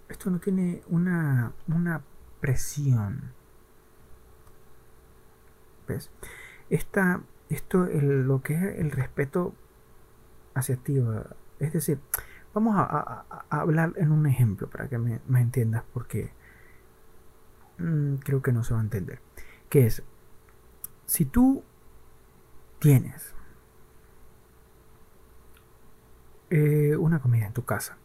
Esto 0.08 0.30
no 0.30 0.40
tiene 0.40 0.82
una, 0.88 1.52
una 1.68 2.02
presión. 2.40 3.32
¿Ves? 5.88 6.10
Esta, 6.68 7.22
esto, 7.48 7.84
el, 7.86 8.22
lo 8.22 8.42
que 8.42 8.54
es 8.54 8.62
el 8.78 8.90
respeto 8.90 9.54
hacia 10.54 10.76
ti, 10.76 11.02
es 11.60 11.72
decir, 11.72 11.98
vamos 12.52 12.74
a, 12.76 13.24
hablar 13.48 13.94
en 13.96 14.12
un 14.12 14.26
ejemplo 14.26 14.68
para 14.68 14.88
que 14.88 14.98
me, 14.98 15.20
me 15.26 15.40
entiendas, 15.40 15.84
porque 15.94 16.32
Mm, 17.82 18.16
creo 18.16 18.42
que 18.42 18.52
no 18.52 18.62
se 18.64 18.74
va 18.74 18.80
a 18.80 18.82
entender. 18.82 19.20
Que 19.68 19.86
es, 19.86 20.02
si 21.12 21.26
tú 21.26 21.62
tienes 22.78 23.34
eh, 26.48 26.96
una 26.96 27.20
comida 27.20 27.46
en 27.46 27.52
tu 27.52 27.66
casa 27.66 27.98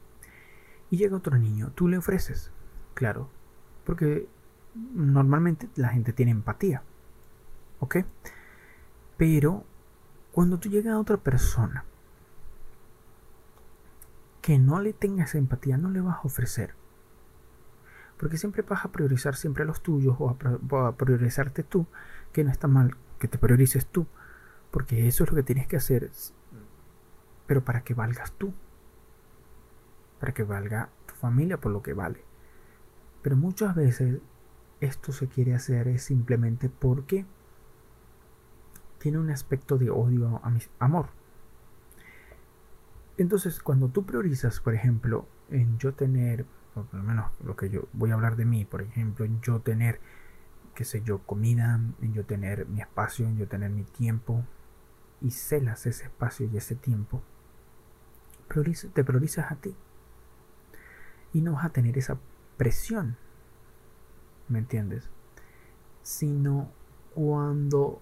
y 0.89 0.97
llega 0.97 1.15
otro 1.15 1.37
niño, 1.37 1.71
tú 1.73 1.87
le 1.87 1.97
ofreces, 1.97 2.51
claro, 2.95 3.29
porque 3.85 4.27
normalmente 4.75 5.69
la 5.77 5.87
gente 5.87 6.11
tiene 6.11 6.31
empatía, 6.31 6.83
¿ok? 7.79 7.99
Pero 9.15 9.63
cuando 10.33 10.59
tú 10.59 10.67
llegas 10.67 10.93
a 10.93 10.99
otra 10.99 11.15
persona 11.15 11.85
que 14.41 14.59
no 14.59 14.81
le 14.81 14.91
tengas 14.91 15.33
empatía, 15.33 15.77
no 15.77 15.91
le 15.91 16.01
vas 16.01 16.17
a 16.17 16.27
ofrecer 16.27 16.73
porque 18.17 18.37
siempre 18.37 18.63
vas 18.63 18.83
a 18.83 18.91
priorizar 18.91 19.35
siempre 19.35 19.63
a 19.63 19.65
los 19.65 19.81
tuyos 19.81 20.15
o 20.19 20.29
a, 20.29 20.91
priorizarte 20.93 21.63
tú, 21.63 21.85
que 22.31 22.43
no 22.43 22.51
está 22.51 22.67
mal 22.67 22.95
que 23.19 23.27
te 23.27 23.37
priorices 23.37 23.85
tú, 23.87 24.05
porque 24.71 25.07
eso 25.07 25.23
es 25.23 25.29
lo 25.29 25.35
que 25.35 25.43
tienes 25.43 25.67
que 25.67 25.77
hacer, 25.77 26.11
pero 27.47 27.63
para 27.63 27.83
que 27.83 27.93
valgas 27.93 28.31
tú, 28.33 28.53
para 30.19 30.33
que 30.33 30.43
valga 30.43 30.89
tu 31.05 31.15
familia 31.15 31.59
por 31.59 31.71
lo 31.71 31.81
que 31.81 31.93
vale. 31.93 32.23
Pero 33.21 33.35
muchas 33.35 33.75
veces 33.75 34.19
esto 34.79 35.11
se 35.11 35.27
quiere 35.27 35.55
hacer 35.55 35.87
es 35.87 36.03
simplemente 36.03 36.69
porque 36.69 37.25
tiene 38.99 39.17
un 39.17 39.31
aspecto 39.31 39.77
de 39.77 39.89
odio 39.89 40.39
a 40.43 40.49
mi 40.49 40.61
amor. 40.79 41.07
Entonces, 43.17 43.59
cuando 43.59 43.89
tú 43.89 44.05
priorizas, 44.05 44.59
por 44.59 44.75
ejemplo, 44.75 45.27
en 45.49 45.79
yo 45.79 45.93
tener 45.93 46.45
por 46.85 46.93
lo 46.93 47.03
menos 47.03 47.31
lo 47.43 47.55
que 47.55 47.69
yo 47.69 47.87
voy 47.93 48.11
a 48.11 48.13
hablar 48.13 48.35
de 48.35 48.45
mí, 48.45 48.65
por 48.65 48.81
ejemplo, 48.81 49.25
en 49.25 49.41
yo 49.41 49.61
tener, 49.61 49.99
qué 50.77 50.85
sé 50.85 51.01
yo, 51.01 51.25
comida, 51.25 51.81
en 52.01 52.13
yo 52.13 52.23
tener 52.23 52.67
mi 52.67 52.81
espacio, 52.81 53.25
en 53.25 53.35
yo 53.35 53.47
tener 53.47 53.71
mi 53.71 53.83
tiempo, 53.83 54.45
y 55.21 55.31
celas 55.31 55.87
ese 55.87 56.03
espacio 56.03 56.47
y 56.53 56.55
ese 56.55 56.75
tiempo, 56.75 57.23
te 58.93 59.03
priorizas 59.03 59.51
a 59.51 59.55
ti. 59.55 59.75
Y 61.33 61.41
no 61.41 61.53
vas 61.53 61.65
a 61.65 61.69
tener 61.69 61.97
esa 61.97 62.19
presión 62.57 63.17
¿me 64.47 64.59
entiendes? 64.59 65.09
Sino 66.03 66.71
cuando 67.13 68.01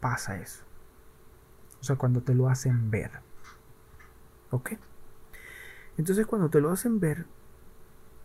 pasa 0.00 0.38
eso. 0.38 0.64
O 1.80 1.84
sea, 1.84 1.96
cuando 1.96 2.22
te 2.22 2.34
lo 2.34 2.48
hacen 2.48 2.90
ver. 2.90 3.10
¿Ok? 4.50 4.72
Entonces 5.96 6.26
cuando 6.26 6.50
te 6.50 6.60
lo 6.60 6.70
hacen 6.70 7.00
ver, 7.00 7.26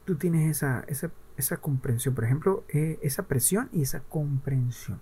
tú 0.06 0.16
tienes 0.16 0.50
esa, 0.50 0.84
esa, 0.88 1.12
comprensión, 1.58 2.16
por 2.16 2.24
ejemplo, 2.24 2.64
eh, 2.70 3.00
esa 3.02 3.24
presión 3.24 3.70
y 3.72 3.84
esa 3.84 4.02
comprensión 4.02 5.00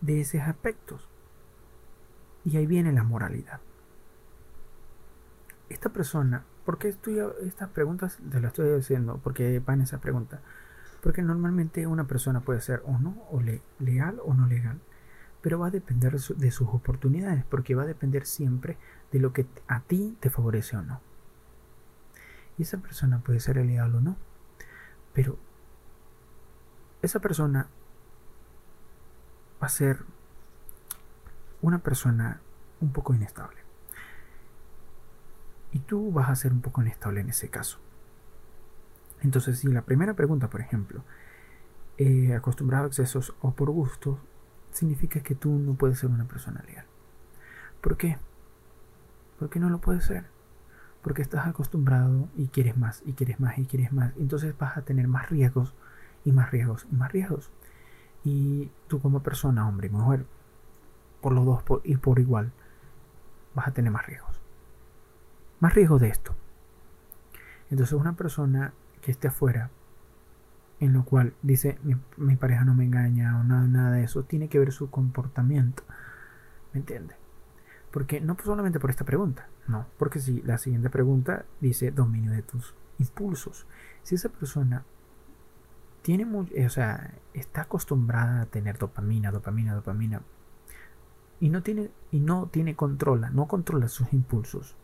de 0.00 0.20
esos 0.20 0.40
aspectos. 0.40 1.08
Y 2.44 2.56
ahí 2.56 2.66
viene 2.66 2.92
la 2.92 3.04
moralidad. 3.04 3.60
Esta 5.68 5.90
persona, 5.90 6.44
¿por 6.64 6.78
qué 6.78 6.88
estoy, 6.88 7.18
estas 7.46 7.68
preguntas 7.70 8.18
te 8.30 8.40
las 8.40 8.50
estoy 8.50 8.78
haciendo? 8.78 9.18
Porque 9.18 9.60
van 9.60 9.80
esas 9.80 10.00
preguntas. 10.00 10.40
Porque 11.02 11.22
normalmente 11.22 11.86
una 11.86 12.06
persona 12.06 12.40
puede 12.40 12.60
ser 12.60 12.82
o 12.84 12.98
no, 12.98 13.22
o 13.30 13.40
legal 13.78 14.20
o 14.24 14.34
no 14.34 14.46
legal. 14.46 14.80
Pero 15.40 15.58
va 15.58 15.68
a 15.68 15.70
depender 15.70 16.12
de 16.12 16.50
sus 16.50 16.68
oportunidades, 16.68 17.44
porque 17.44 17.74
va 17.74 17.82
a 17.82 17.86
depender 17.86 18.26
siempre 18.26 18.76
de 19.10 19.18
lo 19.18 19.32
que 19.32 19.46
a 19.66 19.80
ti 19.80 20.16
te 20.20 20.30
favorece 20.30 20.76
o 20.76 20.82
no. 20.82 21.00
Y 22.58 22.62
esa 22.62 22.78
persona 22.78 23.18
puede 23.18 23.40
ser 23.40 23.56
legal 23.56 23.94
o 23.94 24.00
no. 24.00 24.16
Pero 25.12 25.38
esa 27.02 27.20
persona 27.20 27.68
va 29.62 29.66
a 29.66 29.70
ser 29.70 30.04
una 31.60 31.78
persona 31.78 32.40
un 32.80 32.92
poco 32.92 33.14
inestable. 33.14 33.60
Y 35.72 35.78
tú 35.78 36.12
vas 36.12 36.28
a 36.28 36.36
ser 36.36 36.52
un 36.52 36.60
poco 36.60 36.82
inestable 36.82 37.20
en 37.20 37.30
ese 37.30 37.48
caso. 37.48 37.78
Entonces, 39.22 39.60
si 39.60 39.68
la 39.68 39.82
primera 39.82 40.14
pregunta, 40.14 40.50
por 40.50 40.60
ejemplo, 40.60 41.04
eh, 41.96 42.34
acostumbrado 42.34 42.84
a 42.84 42.88
excesos 42.88 43.34
o 43.40 43.52
por 43.52 43.70
gusto, 43.70 44.18
significa 44.72 45.20
que 45.20 45.34
tú 45.34 45.50
no 45.50 45.74
puedes 45.74 45.98
ser 45.98 46.10
una 46.10 46.24
persona 46.24 46.62
legal. 46.66 46.86
¿Por 47.80 47.96
qué? 47.96 48.18
Porque 49.38 49.60
no 49.60 49.70
lo 49.70 49.80
puedes 49.80 50.04
ser. 50.04 50.31
Porque 51.02 51.22
estás 51.22 51.46
acostumbrado 51.46 52.28
y 52.36 52.48
quieres 52.48 52.76
más, 52.76 53.02
y 53.04 53.12
quieres 53.12 53.40
más, 53.40 53.58
y 53.58 53.66
quieres 53.66 53.92
más. 53.92 54.12
Entonces 54.16 54.56
vas 54.56 54.76
a 54.76 54.82
tener 54.82 55.08
más 55.08 55.30
riesgos, 55.30 55.74
y 56.24 56.32
más 56.32 56.50
riesgos, 56.50 56.86
y 56.90 56.94
más 56.94 57.12
riesgos. 57.12 57.50
Y 58.24 58.70
tú 58.88 59.00
como 59.00 59.22
persona, 59.22 59.68
hombre 59.68 59.88
y 59.88 59.90
mujer, 59.90 60.26
por 61.20 61.32
los 61.32 61.44
dos 61.44 61.62
y 61.84 61.96
por 61.96 62.18
igual, 62.18 62.52
vas 63.54 63.68
a 63.68 63.72
tener 63.72 63.90
más 63.90 64.06
riesgos. 64.06 64.40
Más 65.60 65.74
riesgos 65.74 66.00
de 66.00 66.08
esto. 66.08 66.34
Entonces 67.70 67.94
una 67.94 68.14
persona 68.14 68.74
que 69.00 69.10
esté 69.10 69.28
afuera, 69.28 69.70
en 70.80 70.92
lo 70.92 71.04
cual 71.04 71.34
dice 71.42 71.78
mi, 72.16 72.36
pareja 72.36 72.64
no 72.64 72.74
me 72.74 72.84
engaña 72.84 73.40
o 73.40 73.44
nada, 73.44 73.92
de 73.92 74.04
eso, 74.04 74.24
tiene 74.24 74.48
que 74.48 74.58
ver 74.58 74.72
su 74.72 74.90
comportamiento. 74.90 75.84
¿Me 76.72 76.80
entiende? 76.80 77.14
Porque 77.90 78.20
no 78.20 78.36
solamente 78.42 78.80
por 78.80 78.90
esta 78.90 79.04
pregunta, 79.04 79.46
no, 79.66 79.86
porque 79.98 80.18
si 80.18 80.42
la 80.42 80.58
siguiente 80.58 80.90
pregunta 80.90 81.44
dice 81.60 81.90
dominio 81.90 82.32
de 82.32 82.42
tus 82.42 82.74
impulsos. 82.98 83.66
Si 84.02 84.14
esa 84.14 84.28
persona 84.28 84.84
tiene 86.02 86.26
o 86.34 86.68
sea, 86.68 87.14
está 87.32 87.62
acostumbrada 87.62 88.42
a 88.42 88.46
tener 88.46 88.78
dopamina, 88.78 89.30
dopamina, 89.30 89.74
dopamina. 89.74 90.22
Y 91.40 91.48
no 91.48 91.62
tiene, 91.62 91.90
y 92.10 92.20
no 92.20 92.46
tiene 92.46 92.76
controla, 92.76 93.30
no 93.30 93.46
controla 93.46 93.88
sus 93.88 94.12
impulsos. 94.12 94.76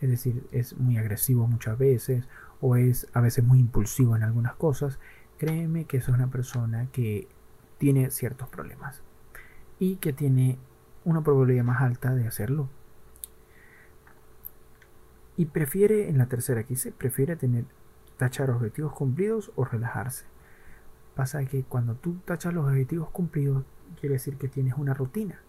Es 0.00 0.10
decir, 0.10 0.46
es 0.52 0.76
muy 0.76 0.98
agresivo 0.98 1.46
muchas 1.46 1.78
veces 1.78 2.28
o 2.60 2.76
es 2.76 3.08
a 3.12 3.20
veces 3.20 3.44
muy 3.44 3.58
impulsivo 3.60 4.16
en 4.16 4.22
algunas 4.22 4.54
cosas. 4.54 4.98
Créeme 5.38 5.84
que 5.84 5.98
es 5.98 6.08
una 6.08 6.28
persona 6.28 6.86
que 6.92 7.28
tiene 7.78 8.10
ciertos 8.10 8.48
problemas 8.48 9.02
y 9.78 9.96
que 9.96 10.12
tiene 10.12 10.58
una 11.04 11.22
probabilidad 11.22 11.64
más 11.64 11.82
alta 11.82 12.14
de 12.14 12.26
hacerlo. 12.26 12.68
Y 15.36 15.46
prefiere, 15.46 16.08
en 16.08 16.18
la 16.18 16.26
tercera 16.26 16.60
aquí 16.60 16.76
se 16.76 16.92
prefiere 16.92 17.36
tener 17.36 17.64
tachar 18.16 18.50
objetivos 18.50 18.92
cumplidos 18.92 19.52
o 19.56 19.64
relajarse. 19.64 20.24
Pasa 21.14 21.44
que 21.44 21.64
cuando 21.64 21.94
tú 21.94 22.16
tachas 22.24 22.54
los 22.54 22.66
objetivos 22.66 23.10
cumplidos, 23.10 23.64
quiere 24.00 24.14
decir 24.14 24.36
que 24.36 24.48
tienes 24.48 24.74
una 24.76 24.94
rutina, 24.94 25.40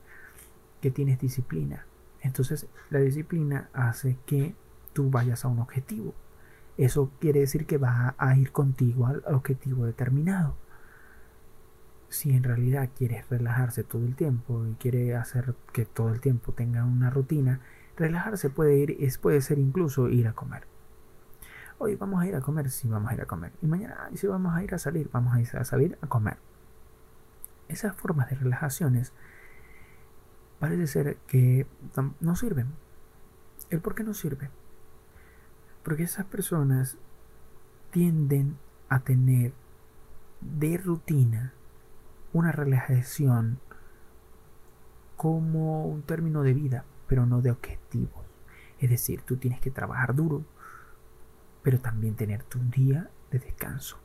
que 0.82 0.92
tienes 0.92 1.20
disciplina. 1.20 1.86
Entonces 2.22 2.68
la 2.90 3.00
disciplina 3.00 3.70
hace 3.74 4.18
que 4.26 4.56
tú 4.94 5.10
vayas 5.10 5.46
a 5.46 5.48
un 5.48 5.60
objetivo. 5.60 6.14
Eso 6.78 7.12
quiere 7.20 7.42
decir 7.42 7.66
que 7.66 7.78
vas 7.78 8.14
a 8.18 8.36
ir 8.38 8.52
contigo 8.52 9.08
al 9.08 9.24
objetivo 9.26 9.86
determinado. 9.86 10.56
Si 12.10 12.32
en 12.32 12.44
realidad 12.44 12.90
quieres 12.96 13.28
relajarse 13.30 13.84
todo 13.84 14.06
el 14.06 14.16
tiempo 14.16 14.66
y 14.66 14.76
quieres 14.76 15.16
hacer 15.16 15.56
que 15.74 15.86
todo 15.86 16.14
el 16.14 16.22
tiempo 16.22 16.54
tenga 16.54 16.86
una 16.86 17.10
rutina, 17.10 17.60
relajarse 17.98 18.50
puede, 18.50 18.78
ir, 18.78 19.20
puede 19.20 19.42
ser 19.42 19.60
incluso 19.60 20.10
ir 20.10 20.28
a 20.28 20.34
comer. 20.34 20.64
Hoy 21.80 21.96
vamos 21.96 22.22
a 22.22 22.28
ir 22.28 22.36
a 22.36 22.42
comer, 22.42 22.70
sí, 22.70 22.88
vamos 22.88 23.12
a 23.12 23.14
ir 23.14 23.22
a 23.22 23.26
comer. 23.26 23.52
Y 23.62 23.68
mañana, 23.68 24.10
si 24.16 24.28
vamos 24.28 24.56
a 24.56 24.64
ir 24.64 24.74
a 24.74 24.78
salir, 24.78 25.10
vamos 25.12 25.36
a 25.36 25.42
ir 25.42 25.48
a 25.58 25.64
salir 25.64 25.98
a 26.02 26.08
comer. 26.08 26.38
Esas 27.68 27.96
formas 27.96 28.30
de 28.30 28.36
relajaciones 28.36 29.14
parece 30.60 30.88
ser 30.88 31.18
que 31.28 31.68
no 32.20 32.36
sirven. 32.36 32.68
¿El 33.70 33.82
por 33.82 33.96
qué 33.96 34.04
no 34.04 34.14
sirve? 34.14 34.50
Porque 35.84 36.04
esas 36.04 36.26
personas 36.26 36.98
tienden 37.92 38.58
a 38.90 39.00
tener 39.02 39.54
de 40.42 40.78
rutina 40.78 41.54
una 42.34 42.52
relajación 42.52 43.60
como 45.16 45.86
un 45.86 46.04
término 46.04 46.44
de 46.44 46.54
vida, 46.54 46.86
pero 47.08 47.26
no 47.26 47.42
de 47.42 47.52
objetivos. 47.52 48.26
Es 48.80 48.90
decir, 48.90 49.22
tú 49.22 49.38
tienes 49.38 49.60
que 49.60 49.72
trabajar 49.72 50.16
duro, 50.16 50.44
pero 51.64 51.80
también 51.80 52.16
tener 52.16 52.44
tu 52.44 52.60
día 52.60 53.10
de 53.32 53.40
descanso. 53.40 53.98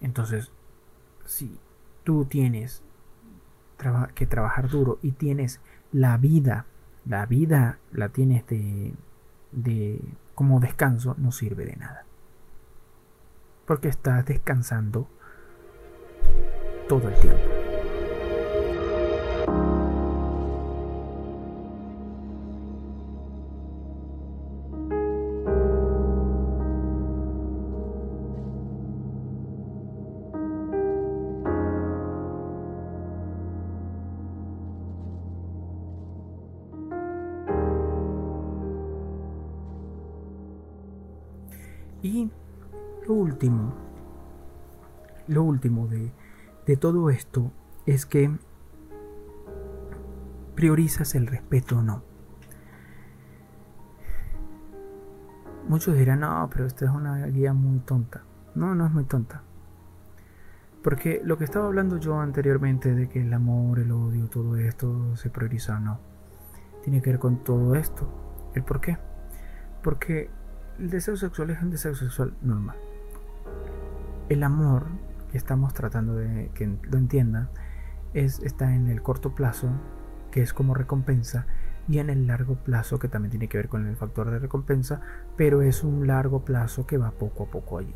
Entonces, 0.00 0.52
si 1.24 1.58
tú 2.04 2.24
tienes 2.26 2.82
que 4.14 4.26
trabajar 4.26 4.68
duro 4.68 4.98
y 5.02 5.12
tienes 5.12 5.60
la 5.92 6.16
vida, 6.16 6.66
la 7.04 7.26
vida 7.26 7.78
la 7.92 8.08
tienes 8.08 8.46
de, 8.46 8.94
de 9.52 10.00
como 10.34 10.60
descanso, 10.60 11.14
no 11.18 11.32
sirve 11.32 11.64
de 11.64 11.76
nada. 11.76 12.04
Porque 13.66 13.88
estás 13.88 14.24
descansando 14.24 15.08
todo 16.88 17.08
el 17.08 17.20
tiempo. 17.20 17.55
De, 45.68 46.12
de 46.66 46.76
todo 46.76 47.10
esto 47.10 47.52
es 47.86 48.06
que 48.06 48.36
priorizas 50.54 51.14
el 51.14 51.26
respeto 51.26 51.78
o 51.78 51.82
no. 51.82 52.02
Muchos 55.68 55.96
dirán, 55.96 56.20
no, 56.20 56.48
pero 56.52 56.66
esta 56.66 56.84
es 56.84 56.90
una 56.90 57.26
guía 57.26 57.52
muy 57.52 57.80
tonta. 57.80 58.22
No, 58.54 58.74
no 58.74 58.86
es 58.86 58.92
muy 58.92 59.04
tonta. 59.04 59.42
Porque 60.82 61.20
lo 61.24 61.36
que 61.36 61.44
estaba 61.44 61.66
hablando 61.66 61.98
yo 61.98 62.20
anteriormente 62.20 62.94
de 62.94 63.08
que 63.08 63.20
el 63.20 63.32
amor, 63.34 63.80
el 63.80 63.90
odio, 63.90 64.28
todo 64.28 64.56
esto 64.56 65.16
se 65.16 65.30
prioriza 65.30 65.76
o 65.76 65.80
no, 65.80 65.98
tiene 66.84 67.02
que 67.02 67.10
ver 67.10 67.18
con 67.18 67.42
todo 67.42 67.74
esto. 67.74 68.08
¿El 68.54 68.62
por 68.62 68.80
qué? 68.80 68.96
Porque 69.82 70.30
el 70.78 70.88
deseo 70.90 71.16
sexual 71.16 71.50
es 71.50 71.60
un 71.60 71.70
deseo 71.70 71.94
sexual 71.94 72.34
normal. 72.42 72.76
El 74.28 74.44
amor 74.44 74.86
estamos 75.36 75.74
tratando 75.74 76.14
de 76.14 76.50
que 76.54 76.66
lo 76.82 76.98
entiendan 76.98 77.48
es, 78.14 78.40
está 78.40 78.74
en 78.74 78.88
el 78.88 79.02
corto 79.02 79.34
plazo, 79.34 79.68
que 80.30 80.42
es 80.42 80.52
como 80.52 80.74
recompensa, 80.74 81.46
y 81.88 81.98
en 81.98 82.10
el 82.10 82.26
largo 82.26 82.56
plazo, 82.56 82.98
que 82.98 83.08
también 83.08 83.30
tiene 83.30 83.48
que 83.48 83.58
ver 83.58 83.68
con 83.68 83.86
el 83.86 83.96
factor 83.96 84.30
de 84.30 84.38
recompensa, 84.38 85.00
pero 85.36 85.62
es 85.62 85.84
un 85.84 86.06
largo 86.06 86.44
plazo 86.44 86.86
que 86.86 86.98
va 86.98 87.12
poco 87.12 87.44
a 87.44 87.46
poco 87.46 87.78
allí. 87.78 87.94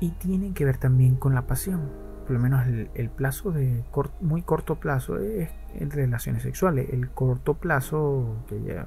Y 0.00 0.10
tiene 0.10 0.52
que 0.52 0.64
ver 0.64 0.76
también 0.76 1.16
con 1.16 1.34
la 1.34 1.46
pasión. 1.46 1.90
Por 2.26 2.32
lo 2.32 2.38
menos 2.38 2.66
el, 2.66 3.10
plazo 3.10 3.52
de 3.52 3.84
muy 4.20 4.42
corto 4.42 4.76
plazo 4.76 5.18
es 5.18 5.50
en 5.74 5.90
relaciones 5.90 6.42
sexuales. 6.42 6.90
El 6.90 7.08
corto 7.10 7.54
plazo, 7.54 8.44
que 8.48 8.62
ya 8.62 8.86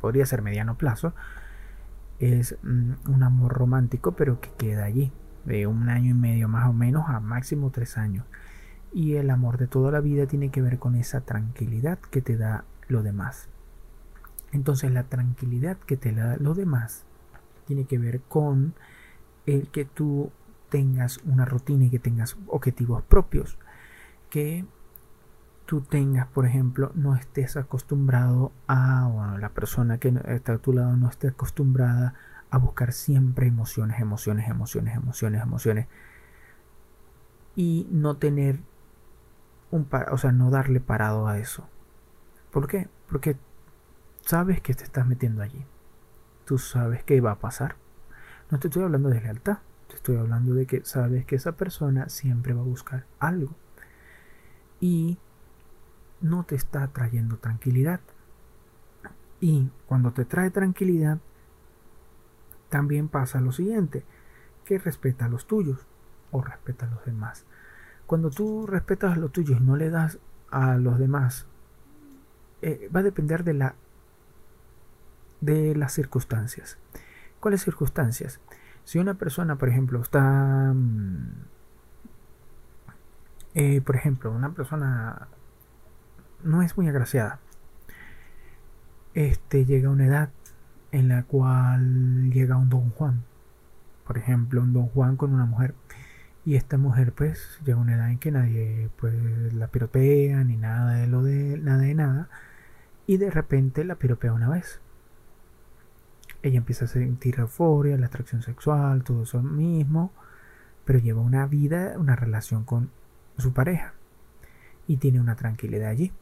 podría 0.00 0.24
ser 0.24 0.42
mediano 0.42 0.76
plazo, 0.76 1.12
es 2.20 2.56
mm, 2.62 2.92
un 3.12 3.22
amor 3.22 3.52
romántico, 3.52 4.12
pero 4.12 4.40
que 4.40 4.50
queda 4.56 4.84
allí. 4.84 5.12
De 5.44 5.66
un 5.66 5.88
año 5.88 6.10
y 6.10 6.14
medio 6.14 6.48
más 6.48 6.68
o 6.68 6.72
menos 6.72 7.08
a 7.08 7.20
máximo 7.20 7.70
tres 7.70 7.98
años. 7.98 8.24
Y 8.92 9.14
el 9.14 9.30
amor 9.30 9.58
de 9.58 9.66
toda 9.66 9.92
la 9.92 10.00
vida 10.00 10.26
tiene 10.26 10.50
que 10.50 10.62
ver 10.62 10.78
con 10.78 10.96
esa 10.96 11.20
tranquilidad 11.20 11.98
que 11.98 12.20
te 12.22 12.36
da 12.36 12.64
lo 12.88 13.02
demás. 13.02 13.48
Entonces 14.52 14.92
la 14.92 15.04
tranquilidad 15.04 15.76
que 15.78 15.96
te 15.96 16.12
da 16.12 16.36
lo 16.36 16.54
demás 16.54 17.04
tiene 17.66 17.84
que 17.84 17.98
ver 17.98 18.20
con 18.22 18.74
el 19.46 19.68
que 19.68 19.84
tú 19.84 20.32
tengas 20.70 21.18
una 21.24 21.44
rutina 21.44 21.84
y 21.84 21.90
que 21.90 21.98
tengas 21.98 22.36
objetivos 22.48 23.02
propios. 23.02 23.58
Que 24.28 24.64
tú 25.66 25.82
tengas, 25.82 26.26
por 26.26 26.46
ejemplo, 26.46 26.90
no 26.94 27.14
estés 27.14 27.56
acostumbrado 27.56 28.50
a, 28.66 29.08
bueno, 29.12 29.38
la 29.38 29.50
persona 29.50 29.98
que 29.98 30.12
está 30.26 30.54
a 30.54 30.58
tu 30.58 30.72
lado 30.72 30.96
no 30.96 31.08
esté 31.08 31.28
acostumbrada 31.28 32.14
a 32.50 32.58
buscar 32.58 32.92
siempre 32.92 33.46
emociones, 33.46 34.00
emociones, 34.00 34.48
emociones, 34.48 34.96
emociones, 34.96 35.42
emociones. 35.42 35.86
Y 37.56 37.88
no 37.90 38.16
tener 38.16 38.60
un, 39.70 39.88
o 40.10 40.18
sea, 40.18 40.32
no 40.32 40.50
darle 40.50 40.80
parado 40.80 41.28
a 41.28 41.38
eso. 41.38 41.68
¿Por 42.50 42.66
qué? 42.66 42.88
Porque 43.08 43.36
sabes 44.22 44.60
que 44.60 44.74
te 44.74 44.84
estás 44.84 45.06
metiendo 45.06 45.42
allí. 45.42 45.64
Tú 46.44 46.58
sabes 46.58 47.04
que 47.04 47.20
va 47.20 47.32
a 47.32 47.38
pasar. 47.38 47.76
No 48.50 48.58
te 48.58 48.68
estoy 48.68 48.82
hablando 48.82 49.08
de 49.08 49.20
lealtad. 49.20 49.58
Te 49.88 49.96
estoy 49.96 50.16
hablando 50.16 50.54
de 50.54 50.66
que 50.66 50.84
sabes 50.84 51.24
que 51.24 51.36
esa 51.36 51.52
persona 51.52 52.08
siempre 52.08 52.52
va 52.52 52.60
a 52.60 52.64
buscar 52.64 53.06
algo. 53.18 53.54
Y 54.80 55.18
no 56.20 56.44
te 56.44 56.56
está 56.56 56.88
trayendo 56.88 57.38
tranquilidad. 57.38 58.00
Y 59.40 59.70
cuando 59.86 60.12
te 60.12 60.24
trae 60.24 60.50
tranquilidad, 60.50 61.18
también 62.70 63.08
pasa 63.08 63.40
lo 63.40 63.52
siguiente, 63.52 64.04
que 64.64 64.78
respeta 64.78 65.26
a 65.26 65.28
los 65.28 65.46
tuyos 65.46 65.86
o 66.30 66.42
respeta 66.42 66.86
a 66.86 66.90
los 66.90 67.04
demás. 67.04 67.44
Cuando 68.06 68.30
tú 68.30 68.66
respetas 68.66 69.12
a 69.12 69.20
los 69.20 69.32
tuyos 69.32 69.60
y 69.60 69.64
no 69.64 69.76
le 69.76 69.90
das 69.90 70.18
a 70.50 70.76
los 70.76 70.98
demás, 70.98 71.46
eh, 72.62 72.88
va 72.94 73.00
a 73.00 73.04
depender 73.04 73.44
de 73.44 73.54
la 73.54 73.74
de 75.40 75.74
las 75.74 75.92
circunstancias. 75.92 76.78
¿Cuáles 77.40 77.62
circunstancias? 77.62 78.40
Si 78.84 78.98
una 78.98 79.14
persona, 79.14 79.56
por 79.56 79.68
ejemplo, 79.68 80.00
está, 80.02 80.72
mm, 80.74 81.44
eh, 83.54 83.80
por 83.80 83.96
ejemplo, 83.96 84.30
una 84.30 84.52
persona 84.52 85.28
no 86.42 86.62
es 86.62 86.76
muy 86.76 86.88
agraciada, 86.88 87.40
este 89.14 89.64
llega 89.64 89.88
a 89.88 89.92
una 89.92 90.06
edad 90.06 90.30
en 90.92 91.08
la 91.08 91.22
cual 91.24 92.30
llega 92.30 92.56
un 92.56 92.68
don 92.68 92.90
Juan, 92.90 93.22
por 94.06 94.18
ejemplo, 94.18 94.62
un 94.62 94.72
don 94.72 94.88
Juan 94.88 95.16
con 95.16 95.32
una 95.32 95.46
mujer. 95.46 95.74
Y 96.44 96.56
esta 96.56 96.78
mujer 96.78 97.12
pues 97.12 97.60
llega 97.64 97.78
a 97.78 97.82
una 97.82 97.94
edad 97.94 98.10
en 98.10 98.18
que 98.18 98.30
nadie 98.32 98.90
pues 98.98 99.14
la 99.54 99.68
piropea 99.68 100.42
ni 100.44 100.56
nada 100.56 100.94
de 100.94 101.06
lo 101.06 101.22
de 101.22 101.58
nada 101.58 101.82
de 101.82 101.94
nada. 101.94 102.28
Y 103.06 103.18
de 103.18 103.30
repente 103.30 103.84
la 103.84 103.96
piropea 103.96 104.32
una 104.32 104.48
vez. 104.48 104.80
Ella 106.42 106.58
empieza 106.58 106.86
a 106.86 106.88
sentir 106.88 107.38
euforia, 107.38 107.96
la 107.98 108.06
atracción 108.06 108.42
sexual, 108.42 109.04
todo 109.04 109.24
eso 109.24 109.42
mismo, 109.42 110.12
pero 110.86 110.98
lleva 110.98 111.20
una 111.20 111.46
vida, 111.46 111.94
una 111.98 112.16
relación 112.16 112.64
con 112.64 112.90
su 113.38 113.52
pareja. 113.52 113.94
Y 114.86 114.96
tiene 114.96 115.20
una 115.20 115.36
tranquilidad 115.36 115.90
allí 115.90 116.12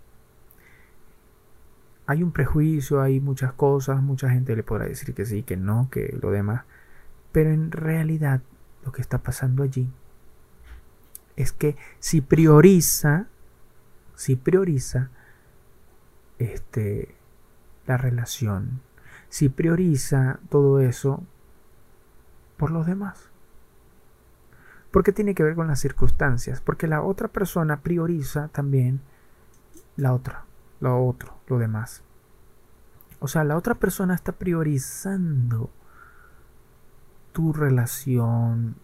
hay 2.09 2.23
un 2.23 2.33
prejuicio, 2.33 3.03
hay 3.03 3.21
muchas 3.21 3.53
cosas, 3.53 4.01
mucha 4.01 4.31
gente 4.31 4.57
le 4.57 4.63
podrá 4.63 4.87
decir 4.87 5.15
que 5.15 5.27
sí, 5.27 5.43
que 5.43 5.59
no, 5.59 5.91
que 5.91 6.17
lo 6.23 6.31
demás. 6.31 6.65
Pero 7.33 7.51
en 7.51 7.71
realidad 7.71 8.41
lo 8.83 8.93
que 8.93 9.03
está 9.03 9.19
pasando 9.19 9.63
allí 9.63 9.93
es 11.37 11.53
que 11.53 11.77
si 11.99 12.23
prioriza, 12.23 13.27
si 14.15 14.37
prioriza 14.37 15.11
este, 16.39 17.15
la 17.87 17.99
relación, 17.99 18.81
si 19.29 19.51
prioriza 19.51 20.41
todo 20.49 20.81
eso 20.81 21.23
por 22.57 22.71
los 22.71 22.87
demás. 22.87 23.29
Porque 24.91 25.13
tiene 25.13 25.35
que 25.35 25.43
ver 25.43 25.55
con 25.55 25.67
las 25.67 25.81
circunstancias, 25.81 26.63
porque 26.63 26.87
la 26.87 27.03
otra 27.03 27.29
persona 27.29 27.83
prioriza 27.83 28.49
también 28.49 29.03
la 29.97 30.15
otra 30.15 30.48
lo 30.81 31.05
otro, 31.05 31.39
lo 31.47 31.59
demás. 31.59 32.03
O 33.21 33.29
sea, 33.29 33.45
la 33.45 33.57
otra 33.57 33.75
persona 33.75 34.15
está 34.15 34.33
priorizando 34.33 35.71
tu 37.33 37.53
relación 37.53 38.77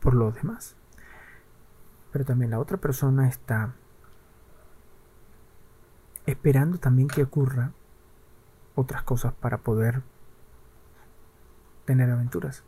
por 0.00 0.14
lo 0.14 0.32
demás. 0.32 0.76
Pero 2.12 2.24
también 2.24 2.50
la 2.50 2.58
otra 2.58 2.76
persona 2.76 3.28
está 3.28 3.74
esperando 6.26 6.78
también 6.78 7.08
que 7.08 7.22
ocurra 7.22 7.72
otras 8.74 9.02
cosas 9.02 9.32
para 9.32 9.58
poder 9.58 10.02
tener 11.84 12.10
aventuras. 12.10 12.64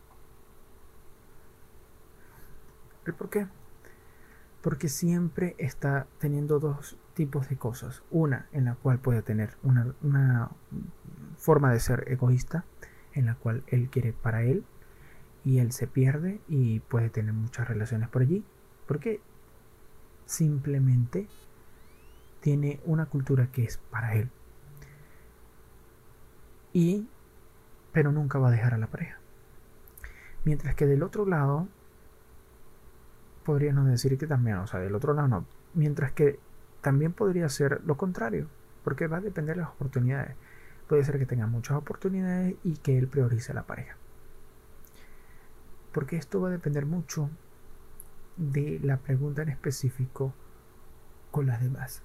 ¿El 3.04 3.14
por 3.14 3.30
qué? 3.30 3.48
Porque 4.62 4.88
siempre 4.88 5.54
está 5.58 6.06
teniendo 6.18 6.60
dos 6.60 6.96
tipos 7.14 7.48
de 7.48 7.56
cosas. 7.56 8.02
Una 8.10 8.46
en 8.52 8.66
la 8.66 8.74
cual 8.74 8.98
puede 8.98 9.22
tener 9.22 9.56
una, 9.62 10.50
forma 11.36 11.72
de 11.72 11.80
ser 11.80 12.04
egoísta, 12.08 12.64
en 13.14 13.26
la 13.26 13.34
cual 13.34 13.64
él 13.66 13.88
quiere 13.90 14.12
para 14.12 14.42
él 14.44 14.64
y 15.44 15.58
él 15.58 15.72
se 15.72 15.86
pierde 15.86 16.40
y 16.48 16.80
puede 16.80 17.10
tener 17.10 17.32
muchas 17.32 17.68
relaciones 17.68 18.08
por 18.08 18.22
allí. 18.22 18.44
Porque 18.86 19.20
simplemente 20.26 21.28
tiene 22.40 22.80
una 22.84 23.06
cultura 23.06 23.48
que 23.48 23.64
es 23.64 23.78
para 23.78 24.14
él. 24.14 24.30
Y 26.72 27.08
pero 27.92 28.10
nunca 28.10 28.38
va 28.38 28.48
a 28.48 28.52
dejar 28.52 28.74
a 28.74 28.78
la 28.78 28.86
pareja. 28.86 29.18
Mientras 30.44 30.74
que 30.74 30.86
del 30.86 31.02
otro 31.02 31.26
lado 31.26 31.68
podríamos 33.44 33.86
decir 33.86 34.16
que 34.18 34.26
también, 34.26 34.56
o 34.58 34.66
sea, 34.66 34.80
del 34.80 34.94
otro 34.94 35.14
lado 35.14 35.28
no. 35.28 35.46
Mientras 35.74 36.12
que 36.12 36.38
también 36.82 37.12
podría 37.12 37.48
ser 37.48 37.80
lo 37.86 37.96
contrario, 37.96 38.48
porque 38.84 39.06
va 39.06 39.18
a 39.18 39.20
depender 39.20 39.56
de 39.56 39.62
las 39.62 39.70
oportunidades. 39.70 40.36
Puede 40.88 41.04
ser 41.04 41.18
que 41.18 41.26
tenga 41.26 41.46
muchas 41.46 41.78
oportunidades 41.78 42.56
y 42.64 42.76
que 42.76 42.98
él 42.98 43.08
priorice 43.08 43.54
la 43.54 43.62
pareja. 43.62 43.96
Porque 45.92 46.16
esto 46.16 46.40
va 46.40 46.48
a 46.48 46.52
depender 46.52 46.84
mucho 46.84 47.30
de 48.36 48.80
la 48.82 48.98
pregunta 48.98 49.42
en 49.42 49.50
específico 49.50 50.34
con 51.30 51.46
las 51.46 51.62
demás. 51.62 52.02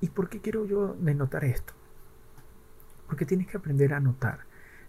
¿Y 0.00 0.08
por 0.08 0.28
qué 0.28 0.40
quiero 0.40 0.64
yo 0.64 0.96
denotar 0.98 1.44
esto? 1.44 1.74
Porque 3.06 3.26
tienes 3.26 3.46
que 3.46 3.58
aprender 3.58 3.94
a 3.94 4.00
notar 4.00 4.40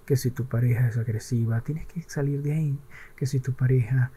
que 0.05 0.15
si 0.15 0.31
tu 0.31 0.45
pareja 0.45 0.87
es 0.87 0.97
agresiva, 0.97 1.61
tienes 1.61 1.85
que 1.87 2.01
salir 2.03 2.41
de 2.41 2.53
ahí. 2.53 2.79
Que 3.15 3.25
si 3.25 3.39
tu 3.39 3.53
pareja 3.53 4.11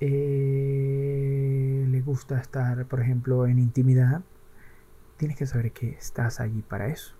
eh, 0.00 1.86
le 1.88 2.00
gusta 2.00 2.40
estar, 2.40 2.86
por 2.86 3.00
ejemplo, 3.00 3.46
en 3.46 3.58
intimidad, 3.58 4.22
tienes 5.18 5.36
que 5.36 5.46
saber 5.46 5.72
que 5.72 5.90
estás 5.90 6.40
allí 6.40 6.62
para 6.62 6.88
eso. 6.88 7.14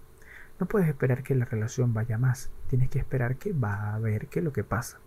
No 0.59 0.67
puedes 0.67 0.89
esperar 0.89 1.23
que 1.23 1.35
la 1.35 1.45
relación 1.45 1.93
vaya 1.95 2.19
más, 2.19 2.51
tienes 2.69 2.89
que 2.89 2.99
esperar 2.99 3.37
que 3.37 3.53
va 3.53 3.95
a 3.95 3.99
ver 3.99 4.29
qué 4.29 4.41
es 4.41 4.45
lo 4.45 4.53
que 4.53 4.65
pasa. 4.65 4.99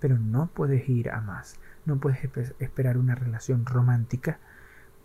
Pero 0.00 0.18
no 0.18 0.48
puedes 0.48 0.88
ir 0.88 1.10
a 1.10 1.20
más, 1.20 1.58
no 1.84 1.98
puedes 1.98 2.20
esperar 2.58 2.98
una 2.98 3.14
relación 3.14 3.66
romántica 3.66 4.38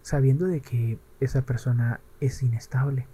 sabiendo 0.04 0.46
de 0.46 0.62
que 0.62 1.00
esa 1.20 1.44
persona 1.44 2.00
es 2.20 2.44
inestable. 2.44 3.08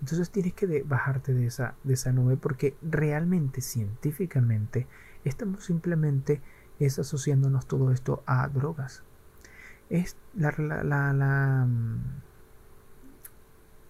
Entonces 0.00 0.30
tienes 0.30 0.52
que 0.54 0.82
bajarte 0.82 1.32
de 1.32 1.46
esa, 1.46 1.76
de 1.84 1.94
esa 1.94 2.12
nube 2.12 2.36
porque 2.36 2.74
realmente, 2.82 3.60
científicamente, 3.60 4.88
estamos 5.24 5.64
simplemente 5.64 6.40
asociándonos 6.86 7.66
todo 7.66 7.90
esto 7.92 8.22
a 8.26 8.48
drogas. 8.48 9.02
Es 9.90 10.16
mm, 10.34 10.38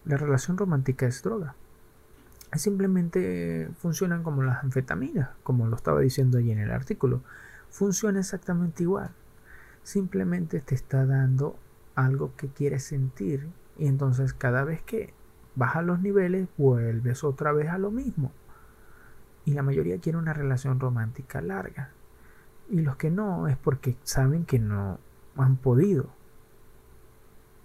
la, 0.05 0.17
relación 0.17 0.59
romántica 0.59 1.07
es 1.07 1.23
droga. 1.23 1.55
Simplemente 2.55 3.71
funcionan 3.79 4.23
como 4.23 4.43
las 4.43 4.63
anfetaminas, 4.63 5.31
como 5.43 5.67
lo 5.67 5.77
estaba 5.77 6.01
diciendo 6.01 6.39
allí 6.39 6.51
en 6.51 6.59
el 6.59 6.71
artículo. 6.71 7.23
Funciona 7.71 8.21
exactamente 8.21 8.83
igual. 8.83 9.11
Simplemente 9.85 10.61
te 10.61 10.75
está 10.75 11.07
dando 11.07 11.57
algo 11.95 12.35
que 12.37 12.49
quieres 12.49 12.85
sentir 12.85 13.49
y 13.79 13.87
entonces 13.87 14.35
cada 14.35 14.65
vez 14.65 14.83
que 14.83 15.15
bajas 15.55 15.85
los 15.85 16.01
niveles 16.01 16.49
vuelves 16.59 17.25
otra 17.25 17.53
vez 17.53 17.71
a 17.71 17.79
lo 17.79 17.91
mismo. 17.91 18.33
Y 19.45 19.53
la 19.53 19.63
mayoría 19.63 19.99
quiere 19.99 20.19
una 20.19 20.33
relación 20.33 20.79
romántica 20.81 21.41
larga. 21.41 21.91
Y 22.71 22.81
los 22.81 22.97
que 22.97 23.11
no 23.11 23.49
es 23.49 23.57
porque 23.57 23.97
saben 24.03 24.45
que 24.45 24.59
no 24.59 24.99
han 25.37 25.57
podido. 25.57 26.11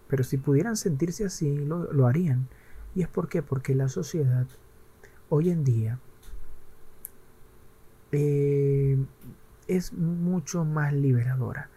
Pero 0.08 0.24
si 0.24 0.38
pudieran 0.38 0.78
sentirse 0.78 1.26
así, 1.26 1.66
lo, 1.66 2.08
harían. 2.08 2.48
¿Y 2.96 3.04
es? 3.04 3.10
Porque 3.10 3.76
la 3.76 3.90
sociedad 3.90 4.48
hoy 5.30 5.50
en 5.50 5.64
día 5.64 6.00
eh, 8.12 8.98
es 9.68 9.94
mucho 9.94 10.66
más 10.66 10.94
liberadora. 10.94 11.70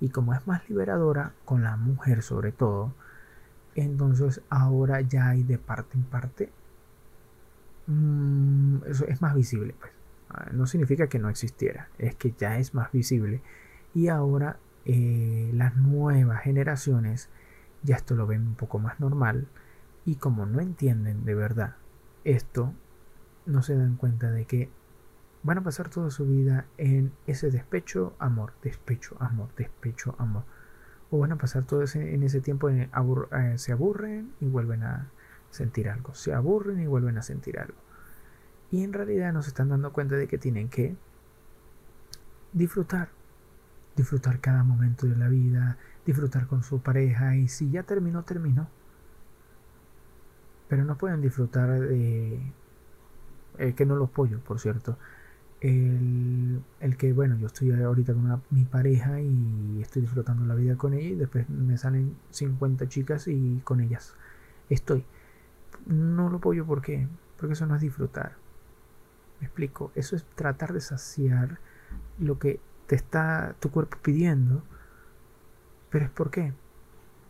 Y 0.00 0.10
como 0.10 0.34
es 0.34 0.46
más 0.46 0.68
liberadora, 0.68 1.32
con 1.44 1.62
la 1.62 1.76
mujer 1.76 2.22
sobre 2.22 2.52
todo, 2.52 2.92
entonces 3.74 4.42
ahora 4.50 5.00
ya 5.00 5.28
hay 5.28 5.42
de 5.42 5.58
parte 5.58 5.96
en 5.96 6.04
parte. 6.04 6.50
Mm, 7.86 8.78
eso 8.86 9.06
es 9.06 9.22
más 9.22 9.34
visible, 9.34 9.74
pues. 9.78 9.92
Ah, 10.30 10.50
no 10.52 10.66
significa 10.66 11.06
que 11.06 11.18
no 11.18 11.28
existiera, 11.28 11.88
es 11.98 12.16
que 12.16 12.34
ya 12.36 12.58
es 12.58 12.74
más 12.74 12.90
visible. 12.92 13.42
Y 13.94 14.08
ahora 14.08 14.58
eh, 14.84 15.50
las 15.54 15.76
nuevas 15.76 16.42
generaciones 16.42 17.28
ya 17.82 17.96
esto 17.96 18.16
lo 18.16 18.26
ven 18.26 18.42
un 18.42 18.54
poco 18.54 18.78
más 18.78 19.00
normal. 19.00 19.46
Y 20.04 20.16
como 20.16 20.46
no 20.46 20.60
entienden 20.60 21.24
de 21.24 21.34
verdad 21.34 21.76
esto, 22.24 22.74
no 23.46 23.62
se 23.62 23.76
dan 23.76 23.96
cuenta 23.96 24.30
de 24.30 24.44
que 24.46 24.70
van 25.42 25.58
a 25.58 25.62
pasar 25.62 25.88
toda 25.88 26.10
su 26.10 26.26
vida 26.26 26.66
en 26.78 27.12
ese 27.26 27.50
despecho, 27.50 28.14
amor, 28.18 28.52
despecho, 28.62 29.16
amor, 29.20 29.48
despecho, 29.56 30.16
amor. 30.18 30.44
O 31.10 31.20
van 31.20 31.32
a 31.32 31.38
pasar 31.38 31.64
todo 31.64 31.82
ese, 31.82 32.14
en 32.14 32.24
ese 32.24 32.40
tiempo, 32.40 32.68
en 32.68 32.90
eh, 32.90 33.58
se 33.58 33.72
aburren 33.72 34.32
y 34.40 34.46
vuelven 34.46 34.82
a 34.82 35.10
sentir 35.56 35.88
algo. 35.88 36.14
Se 36.14 36.32
aburren 36.32 36.80
y 36.80 36.86
vuelven 36.86 37.18
a 37.18 37.22
sentir 37.22 37.58
algo. 37.58 37.78
Y 38.70 38.84
en 38.84 38.92
realidad 38.92 39.32
no 39.32 39.42
se 39.42 39.48
están 39.48 39.68
dando 39.68 39.92
cuenta 39.92 40.16
de 40.16 40.28
que 40.28 40.38
tienen 40.38 40.68
que 40.68 40.96
disfrutar. 42.52 43.08
Disfrutar 43.96 44.40
cada 44.40 44.62
momento 44.62 45.06
de 45.06 45.16
la 45.16 45.28
vida, 45.28 45.78
disfrutar 46.04 46.46
con 46.46 46.62
su 46.62 46.80
pareja. 46.80 47.36
Y 47.36 47.48
si 47.48 47.70
ya 47.70 47.82
terminó, 47.82 48.22
terminó. 48.24 48.68
Pero 50.68 50.84
no 50.84 50.96
pueden 50.96 51.20
disfrutar 51.20 51.80
de... 51.80 52.52
Eh, 53.58 53.74
que 53.74 53.86
no 53.86 53.96
los 53.96 54.10
pollo, 54.10 54.40
por 54.40 54.60
cierto 54.60 54.98
el, 55.60 56.96
que, 56.98 57.12
bueno, 57.12 57.36
yo 57.36 57.46
estoy 57.46 57.72
ahorita 57.72 58.12
con 58.14 58.42
mi 58.50 58.64
pareja 58.64 59.20
y 59.20 59.80
estoy 59.80 60.02
disfrutando 60.02 60.44
la 60.44 60.54
vida 60.54 60.76
con 60.76 60.94
ella 60.94 61.08
y 61.08 61.14
después 61.14 61.48
me 61.48 61.76
salen 61.78 62.16
50 62.30 62.88
chicas 62.88 63.28
y 63.28 63.60
con 63.64 63.80
ellas 63.80 64.14
estoy. 64.68 65.04
No 65.86 66.28
lo 66.28 66.38
apoyo 66.38 66.66
porque, 66.66 67.08
porque 67.38 67.54
eso 67.54 67.66
no 67.66 67.74
es 67.76 67.80
disfrutar. 67.80 68.36
Me 69.40 69.46
explico, 69.46 69.92
eso 69.94 70.16
es 70.16 70.24
tratar 70.34 70.72
de 70.72 70.80
saciar 70.80 71.58
lo 72.18 72.38
que 72.38 72.60
te 72.86 72.94
está 72.94 73.54
tu 73.60 73.70
cuerpo 73.70 73.98
pidiendo. 74.02 74.62
Pero 75.90 76.04
es 76.04 76.10
por 76.10 76.30
qué? 76.30 76.52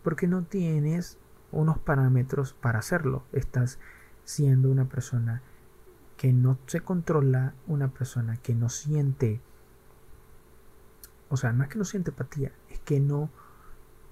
Porque 0.03 0.27
no 0.27 0.43
tienes 0.43 1.19
unos 1.53 1.79
parámetros 1.79 2.53
para 2.55 2.79
hacerlo. 2.79 3.25
Estás 3.33 3.79
siendo 4.25 4.71
una 4.71 4.87
persona 4.87 5.43
que 6.17 6.33
no 6.33 6.59
se 6.67 6.81
controla 6.81 7.55
una 7.67 7.89
persona 7.89 8.37
que 8.37 8.55
no 8.55 8.69
siente, 8.69 9.41
o 11.29 11.37
sea, 11.37 11.53
no 11.53 11.63
es 11.63 11.69
que 11.69 11.79
no 11.79 11.85
siente 11.85 12.11
empatía, 12.11 12.53
es 12.71 12.81
que 12.81 13.01
no, 13.01 13.31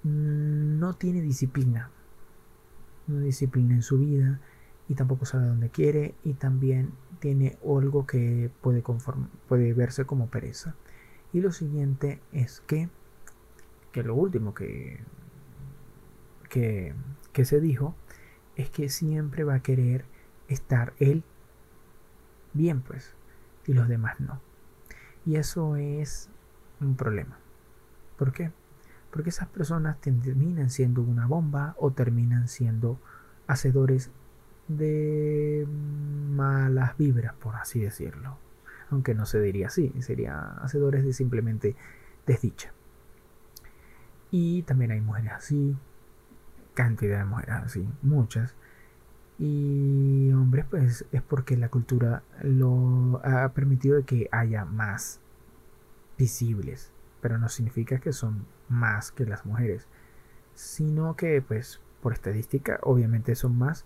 no 0.03 0.93
tiene 0.93 1.21
disciplina, 1.21 1.89
no 3.07 3.19
disciplina 3.19 3.75
en 3.75 3.81
su 3.81 3.99
vida 3.99 4.39
y 4.87 4.95
tampoco 4.95 5.25
sabe 5.25 5.47
dónde 5.47 5.69
quiere 5.69 6.15
y 6.23 6.33
también 6.33 6.93
tiene 7.19 7.57
algo 7.63 8.05
que 8.05 8.51
puede, 8.61 8.83
puede 9.47 9.73
verse 9.73 10.05
como 10.05 10.29
pereza. 10.29 10.75
Y 11.33 11.41
lo 11.41 11.51
siguiente 11.51 12.21
es 12.31 12.61
que, 12.61 12.89
que 13.91 14.03
lo 14.03 14.15
último 14.15 14.53
que, 14.53 14.99
que, 16.49 16.93
que 17.33 17.45
se 17.45 17.59
dijo 17.59 17.95
es 18.55 18.69
que 18.69 18.89
siempre 18.89 19.43
va 19.43 19.55
a 19.55 19.63
querer 19.63 20.05
estar 20.47 20.93
él 20.99 21.23
bien 22.53 22.81
pues, 22.81 23.15
y 23.65 23.73
los 23.73 23.87
demás 23.87 24.19
no. 24.19 24.39
Y 25.25 25.35
eso 25.37 25.75
es 25.75 26.29
un 26.79 26.95
problema. 26.95 27.37
¿Por 28.17 28.31
qué? 28.31 28.51
Porque 29.15 29.29
esas 29.29 29.47
personas 29.47 30.01
terminan 30.01 30.69
siendo 30.69 31.01
una 31.01 31.25
bomba 31.25 31.73
o 31.79 31.91
terminan 31.91 32.49
siendo 32.49 32.99
hacedores 33.47 34.11
de 34.67 35.65
malas 36.35 36.97
vibras, 36.97 37.33
por 37.35 37.55
así 37.55 37.79
decirlo. 37.79 38.37
Aunque 38.89 39.15
no 39.15 39.25
se 39.25 39.39
diría 39.39 39.67
así, 39.67 39.93
sería 40.01 40.57
hacedores 40.57 41.05
de 41.05 41.13
simplemente 41.13 41.77
desdicha. 42.27 42.73
Y 44.31 44.63
también 44.63 44.91
hay 44.91 44.99
mujeres 44.99 45.31
así, 45.31 45.77
cantidad 46.73 47.19
de 47.19 47.23
mujeres 47.23 47.55
así, 47.55 47.87
muchas, 48.01 48.53
y 49.39 50.29
hombres 50.33 50.65
pues 50.69 51.05
es 51.13 51.21
porque 51.21 51.55
la 51.55 51.69
cultura 51.69 52.21
lo 52.43 53.21
ha 53.23 53.47
permitido 53.53 54.03
que 54.03 54.27
haya 54.33 54.65
más 54.65 55.21
visibles 56.17 56.91
pero 57.25 57.39
no 57.39 57.49
significa 57.49 57.97
que 57.97 58.13
son 58.13 58.45
más 58.69 59.11
que 59.11 59.25
las 59.25 59.45
mujeres 59.45 59.87
sino 60.53 61.15
que 61.15 61.41
pues 61.41 61.81
por 62.01 62.13
estadística 62.13 62.79
obviamente 62.81 63.35
son 63.35 63.57
más 63.57 63.85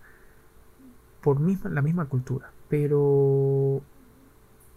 por 1.22 1.40
misma, 1.40 1.69
la 1.69 1.82
misma 1.82 2.06
cultura 2.06 2.51
pero 2.69 3.82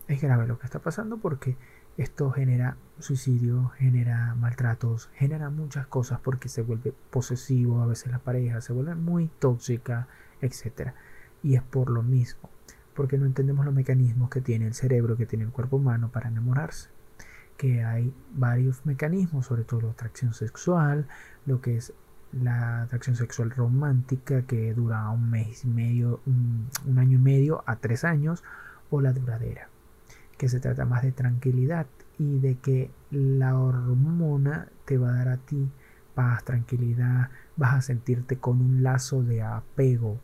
es 0.08 0.20
grave 0.20 0.46
lo 0.46 0.58
que 0.58 0.66
está 0.66 0.78
pasando 0.78 1.18
porque 1.18 1.56
esto 1.98 2.30
genera 2.30 2.76
suicidio, 2.98 3.70
genera 3.76 4.34
maltratos, 4.34 5.10
genera 5.14 5.50
muchas 5.50 5.86
cosas 5.86 6.20
porque 6.20 6.48
se 6.48 6.62
vuelve 6.62 6.94
posesivo 7.10 7.82
a 7.82 7.86
veces 7.86 8.10
la 8.10 8.18
pareja, 8.18 8.60
se 8.62 8.72
vuelve 8.72 8.94
muy 8.94 9.28
tóxica, 9.38 10.08
etc. 10.40 10.92
Y 11.42 11.54
es 11.54 11.62
por 11.62 11.90
lo 11.90 12.02
mismo, 12.02 12.48
porque 12.94 13.18
no 13.18 13.26
entendemos 13.26 13.66
los 13.66 13.74
mecanismos 13.74 14.30
que 14.30 14.40
tiene 14.40 14.66
el 14.66 14.74
cerebro, 14.74 15.16
que 15.16 15.26
tiene 15.26 15.44
el 15.44 15.50
cuerpo 15.50 15.76
humano 15.76 16.10
para 16.10 16.28
enamorarse. 16.28 16.88
Que 17.56 17.84
hay 17.84 18.12
varios 18.34 18.84
mecanismos, 18.86 19.46
sobre 19.46 19.64
todo 19.64 19.82
la 19.82 19.90
atracción 19.90 20.34
sexual, 20.34 21.06
lo 21.46 21.60
que 21.60 21.76
es 21.76 21.92
la 22.32 22.82
atracción 22.82 23.16
sexual 23.16 23.50
romántica 23.50 24.42
que 24.42 24.72
dura 24.74 25.08
un 25.10 25.30
mes 25.30 25.64
y 25.64 25.68
medio, 25.68 26.20
un, 26.26 26.68
año 26.98 27.18
y 27.18 27.20
medio 27.20 27.62
a 27.66 27.76
tres 27.76 28.04
años, 28.04 28.42
o 28.90 29.00
la 29.00 29.12
duradera, 29.12 29.68
que 30.38 30.48
se 30.48 30.60
trata 30.60 30.84
más 30.84 31.02
de 31.02 31.12
tranquilidad 31.12 31.86
y 32.18 32.38
de 32.38 32.56
que 32.56 32.90
la 33.10 33.58
hormona 33.58 34.68
te 34.84 34.98
va 34.98 35.10
a 35.10 35.16
dar 35.16 35.28
a 35.28 35.36
ti 35.38 35.70
paz, 36.14 36.44
tranquilidad, 36.44 37.30
vas 37.56 37.74
a 37.74 37.80
sentirte 37.80 38.36
con 38.36 38.60
un 38.60 38.82
lazo 38.82 39.22
de 39.22 39.42
apego 39.42 40.18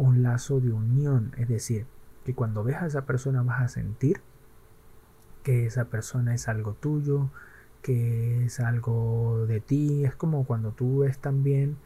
un 0.00 0.22
lazo 0.22 0.60
de 0.60 0.72
unión, 0.72 1.32
es 1.36 1.46
decir, 1.48 1.86
que 2.24 2.34
cuando 2.34 2.64
ves 2.64 2.76
a 2.76 2.86
esa 2.86 3.04
persona 3.04 3.42
vas 3.42 3.60
a 3.60 3.68
sentir 3.68 4.22
que 5.42 5.66
esa 5.66 5.86
persona 5.86 6.34
es 6.34 6.48
algo 6.48 6.74
tuyo, 6.74 7.30
que 7.82 8.44
es 8.44 8.60
algo 8.60 9.46
de 9.46 9.60
ti, 9.60 10.04
es 10.04 10.14
como 10.14 10.44
cuando 10.44 10.72
tú 10.72 11.00
ves 11.00 11.18
también, 11.18 11.76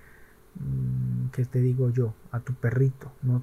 mm, 0.57 1.31
que 1.31 1.45
te 1.45 1.61
digo 1.61 1.91
yo, 1.91 2.15
a 2.33 2.41
tu 2.41 2.55
perrito, 2.55 3.13
no 3.23 3.41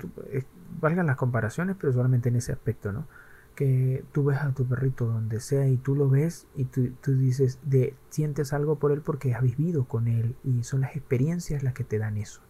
valgan 0.80 1.08
las 1.08 1.18
comparaciones, 1.18 1.76
pero 1.80 1.94
solamente 1.94 2.30
en 2.30 2.38
ese 2.38 2.52
aspecto, 2.52 2.92
¿no? 2.92 3.08
Que 3.56 4.04
tú 4.14 4.24
ves 4.26 4.38
a 4.40 4.54
tu 4.54 4.66
perrito 4.66 5.06
donde 5.06 5.40
sea 5.40 5.68
y 5.68 5.78
tú 5.78 5.96
lo 5.96 6.10
ves 6.10 6.48
y 6.56 6.66
tú, 6.66 6.92
tú 7.02 7.14
dices, 7.18 7.60
de, 7.64 7.96
sientes 8.10 8.54
algo 8.54 8.80
por 8.80 8.92
él 8.92 9.02
porque 9.02 9.34
has 9.34 9.42
vivido 9.42 9.86
con 9.86 10.08
él 10.08 10.36
y 10.44 10.64
son 10.64 10.82
las 10.82 10.96
experiencias 10.96 11.64
las 11.64 11.74
que 11.74 11.84
te 11.84 12.00
dan 12.00 12.18
eso. 12.18 12.42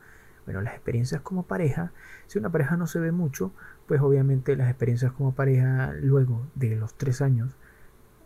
Bueno, 0.46 0.62
las 0.62 0.74
experiencias 0.74 1.22
como 1.22 1.44
pareja, 1.44 1.92
si 2.28 2.40
una 2.40 2.52
pareja 2.52 2.78
no 2.78 2.88
se 2.88 3.00
ve 3.00 3.12
mucho, 3.12 3.52
pues 3.92 4.00
obviamente 4.00 4.56
las 4.56 4.70
experiencias 4.70 5.12
como 5.12 5.34
pareja 5.34 5.92
luego 6.00 6.48
de 6.56 6.78
los 6.78 6.94
tres 6.94 7.22
años 7.22 7.58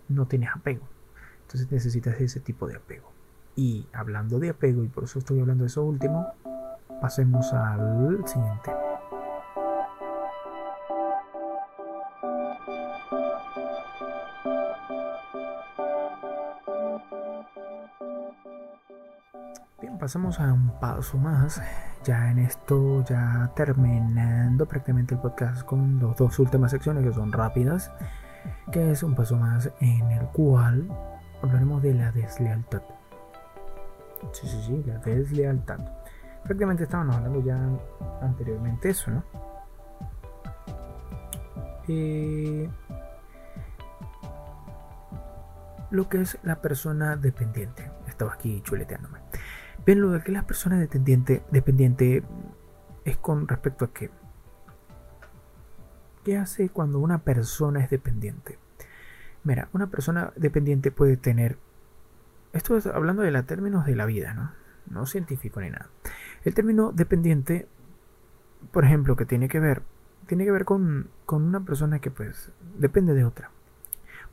no 0.10 0.28
tienes 0.28 0.52
apego. 0.54 0.88
Entonces 1.42 1.72
necesitas 1.72 2.22
ese 2.22 2.40
tipo 2.40 2.68
de 2.68 2.76
apego. 2.76 3.12
Y 3.56 3.88
hablando 3.92 4.38
de 4.38 4.52
apego, 4.52 4.84
y 4.84 4.90
por 4.90 5.06
eso 5.06 5.18
estoy 5.18 5.40
hablando 5.40 5.64
de 5.64 5.70
eso 5.70 5.84
último, 5.84 6.28
pasemos 7.02 7.52
al 7.52 8.22
siguiente. 8.28 8.72
Pasamos 20.06 20.40
a 20.40 20.54
un 20.54 20.70
paso 20.80 21.18
más. 21.18 21.60
Ya 22.04 22.30
en 22.30 22.38
esto, 22.38 23.04
ya 23.06 23.52
terminando 23.56 24.68
prácticamente 24.68 25.16
el 25.16 25.20
podcast 25.20 25.64
con 25.64 26.00
las 26.00 26.16
dos 26.16 26.38
últimas 26.38 26.70
secciones 26.70 27.04
que 27.04 27.12
son 27.12 27.32
rápidas, 27.32 27.92
que 28.72 28.92
es 28.92 29.02
un 29.02 29.16
paso 29.16 29.36
más 29.36 29.72
en 29.80 30.12
el 30.12 30.28
cual 30.28 30.88
hablaremos 31.42 31.82
de 31.82 31.96
la 31.96 32.12
deslealtad. 32.12 32.84
Sí, 34.32 34.48
sí, 34.48 34.62
sí, 34.68 34.84
la 34.86 35.00
deslealtad. 35.00 35.80
Prácticamente 36.44 36.84
estábamos 36.84 37.16
hablando 37.16 37.44
ya 37.44 37.60
anteriormente 38.22 38.92
eso, 38.92 39.10
¿no? 39.10 39.24
Eh, 41.88 42.70
lo 45.90 46.08
que 46.08 46.22
es 46.22 46.38
la 46.44 46.62
persona 46.62 47.16
dependiente. 47.16 47.90
Estaba 48.08 48.34
aquí 48.34 48.62
chuleteándome. 48.62 49.18
Bien, 49.86 50.02
lo 50.02 50.12
de 50.12 50.22
que 50.22 50.32
la 50.32 50.48
persona 50.48 50.80
dependiente, 50.80 51.44
dependiente 51.52 52.24
es 53.04 53.18
con 53.18 53.48
respecto 53.48 53.86
a 53.86 53.94
qué. 53.94 54.10
¿Qué 56.24 56.38
hace 56.38 56.70
cuando 56.70 56.98
una 56.98 57.20
persona 57.20 57.84
es 57.84 57.92
dependiente? 57.92 58.58
Mira, 59.44 59.70
una 59.74 59.88
persona 59.88 60.34
dependiente 60.36 60.90
puede 60.90 61.18
tener... 61.18 61.60
Esto 62.52 62.76
es 62.78 62.88
hablando 62.88 63.22
de 63.22 63.30
los 63.30 63.46
términos 63.46 63.86
de 63.86 63.96
la 63.96 64.08
vida, 64.08 64.34
¿no? 64.34 64.54
No 64.90 65.06
científico 65.06 65.62
ni 65.62 65.70
nada. 65.70 65.90
El 66.44 66.56
término 66.56 66.92
dependiente, 66.92 67.68
por 68.72 68.86
ejemplo, 68.86 69.16
que 69.16 69.26
tiene 69.26 69.50
que 69.50 69.60
ver, 69.60 69.84
tiene 70.26 70.46
que 70.46 70.52
ver 70.52 70.66
con, 70.66 71.12
con 71.28 71.44
una 71.44 71.64
persona 71.64 72.00
que 72.00 72.10
pues 72.10 72.52
depende 72.80 73.14
de 73.14 73.24
otra 73.24 73.52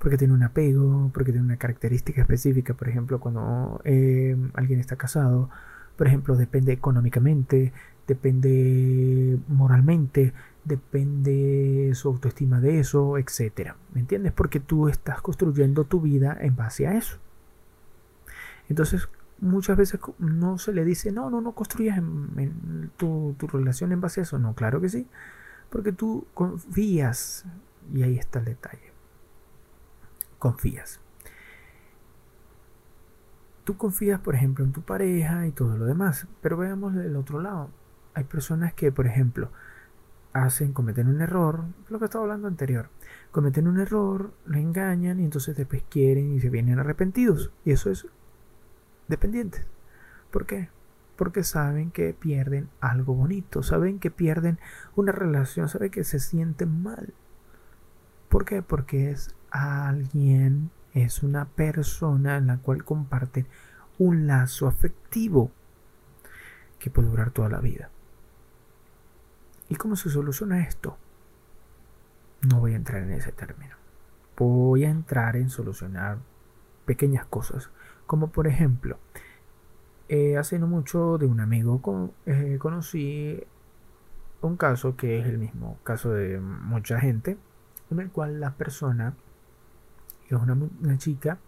porque 0.02 0.18
tiene 0.18 0.34
un 0.34 0.42
apego, 0.42 1.12
porque 1.14 1.30
tiene 1.30 1.46
una 1.46 1.58
característica 1.58 2.22
específica, 2.22 2.74
por 2.74 2.88
ejemplo, 2.88 3.20
cuando 3.20 3.80
eh, 3.84 4.36
alguien 4.54 4.80
está 4.80 4.96
casado, 4.96 5.48
por 5.96 6.08
ejemplo, 6.08 6.34
depende 6.34 6.72
económicamente, 6.72 7.72
depende 8.08 9.38
moralmente, 9.46 10.32
depende 10.64 11.92
su 11.94 12.08
autoestima 12.08 12.60
de 12.60 12.80
eso, 12.80 13.16
etc. 13.16 13.74
¿Me 13.94 14.00
entiendes? 14.00 14.32
Porque 14.32 14.58
tú 14.58 14.88
estás 14.88 15.20
construyendo 15.20 15.84
tu 15.84 16.00
vida 16.00 16.36
en 16.40 16.56
base 16.56 16.88
a 16.88 16.98
eso. 16.98 17.18
Entonces, 18.68 19.08
muchas 19.40 19.76
veces 19.76 20.00
no 20.18 20.58
se 20.58 20.72
le 20.72 20.84
dice, 20.84 21.12
no, 21.12 21.30
no, 21.30 21.40
no 21.40 21.52
construyas 21.52 22.02
tu, 22.96 23.36
tu 23.38 23.46
relación 23.46 23.92
en 23.92 24.00
base 24.00 24.18
a 24.18 24.24
eso. 24.24 24.36
No, 24.40 24.54
claro 24.54 24.80
que 24.80 24.88
sí. 24.88 25.06
Porque 25.70 25.92
tú 25.92 26.26
confías. 26.34 27.44
Y 27.94 28.02
ahí 28.02 28.18
está 28.18 28.40
el 28.40 28.46
detalle 28.46 28.91
confías. 30.42 30.98
Tú 33.62 33.76
confías, 33.76 34.18
por 34.18 34.34
ejemplo, 34.34 34.64
en 34.64 34.72
tu 34.72 34.82
pareja 34.82 35.46
y 35.46 35.52
todo 35.52 35.76
lo 35.76 35.86
demás, 35.86 36.26
pero 36.40 36.56
veamos 36.56 36.96
del 36.96 37.14
otro 37.14 37.40
lado. 37.40 37.70
Hay 38.14 38.24
personas 38.24 38.74
que, 38.74 38.90
por 38.90 39.06
ejemplo, 39.06 39.52
hacen, 40.32 40.72
cometen 40.72 41.06
un 41.06 41.20
error, 41.20 41.66
lo 41.88 42.00
que 42.00 42.06
estaba 42.06 42.24
hablando 42.24 42.48
anterior, 42.48 42.88
cometen 43.30 43.68
un 43.68 43.78
error, 43.78 44.32
lo 44.44 44.58
engañan 44.58 45.20
y 45.20 45.24
entonces 45.24 45.56
después 45.56 45.84
quieren 45.88 46.32
y 46.32 46.40
se 46.40 46.50
vienen 46.50 46.80
arrepentidos. 46.80 47.52
Y 47.64 47.70
eso 47.70 47.88
es 47.92 48.08
dependiente. 49.06 49.64
¿Por 50.32 50.44
qué? 50.44 50.70
Porque 51.14 51.44
saben 51.44 51.92
que 51.92 52.14
pierden 52.14 52.68
algo 52.80 53.14
bonito, 53.14 53.62
saben 53.62 54.00
que 54.00 54.10
pierden 54.10 54.58
una 54.96 55.12
relación, 55.12 55.68
saben 55.68 55.92
que 55.92 56.02
se 56.02 56.18
sienten 56.18 56.82
mal. 56.82 57.14
¿Por 58.28 58.44
qué? 58.44 58.60
Porque 58.60 59.12
es 59.12 59.36
alguien, 59.52 60.70
es 60.94 61.22
una 61.22 61.46
persona 61.46 62.36
en 62.36 62.48
la 62.48 62.58
cual 62.58 62.84
comparten 62.84 63.46
un 63.98 64.26
lazo 64.26 64.66
afectivo 64.66 65.50
que 66.78 66.90
puede 66.90 67.08
durar 67.08 67.30
toda 67.30 67.48
la 67.48 67.60
vida. 67.60 67.90
¿Y 69.68 69.76
cómo 69.76 69.96
se 69.96 70.10
soluciona 70.10 70.64
esto? 70.64 70.98
No 72.42 72.60
voy 72.60 72.72
a 72.72 72.76
entrar 72.76 73.02
en 73.02 73.12
ese 73.12 73.32
término. 73.32 73.76
Voy 74.36 74.84
a 74.84 74.90
entrar 74.90 75.36
en 75.36 75.48
solucionar 75.48 76.18
pequeñas 76.84 77.26
cosas, 77.26 77.70
como 78.06 78.30
por 78.30 78.46
ejemplo, 78.48 78.98
eh, 80.08 80.36
hace 80.36 80.58
no 80.58 80.66
mucho 80.66 81.16
de 81.16 81.26
un 81.26 81.40
amigo 81.40 81.80
eh, 82.26 82.58
conocí 82.58 83.42
un 84.42 84.56
caso 84.56 84.96
que 84.96 85.20
es 85.20 85.26
el 85.26 85.38
mismo 85.38 85.78
caso 85.84 86.10
de 86.10 86.38
mucha 86.40 86.98
gente 87.00 87.38
en 87.90 88.00
el 88.00 88.10
cual 88.10 88.40
la 88.40 88.54
persona, 88.56 89.14
es 90.38 90.42
una, 90.42 90.98
chica 90.98 91.38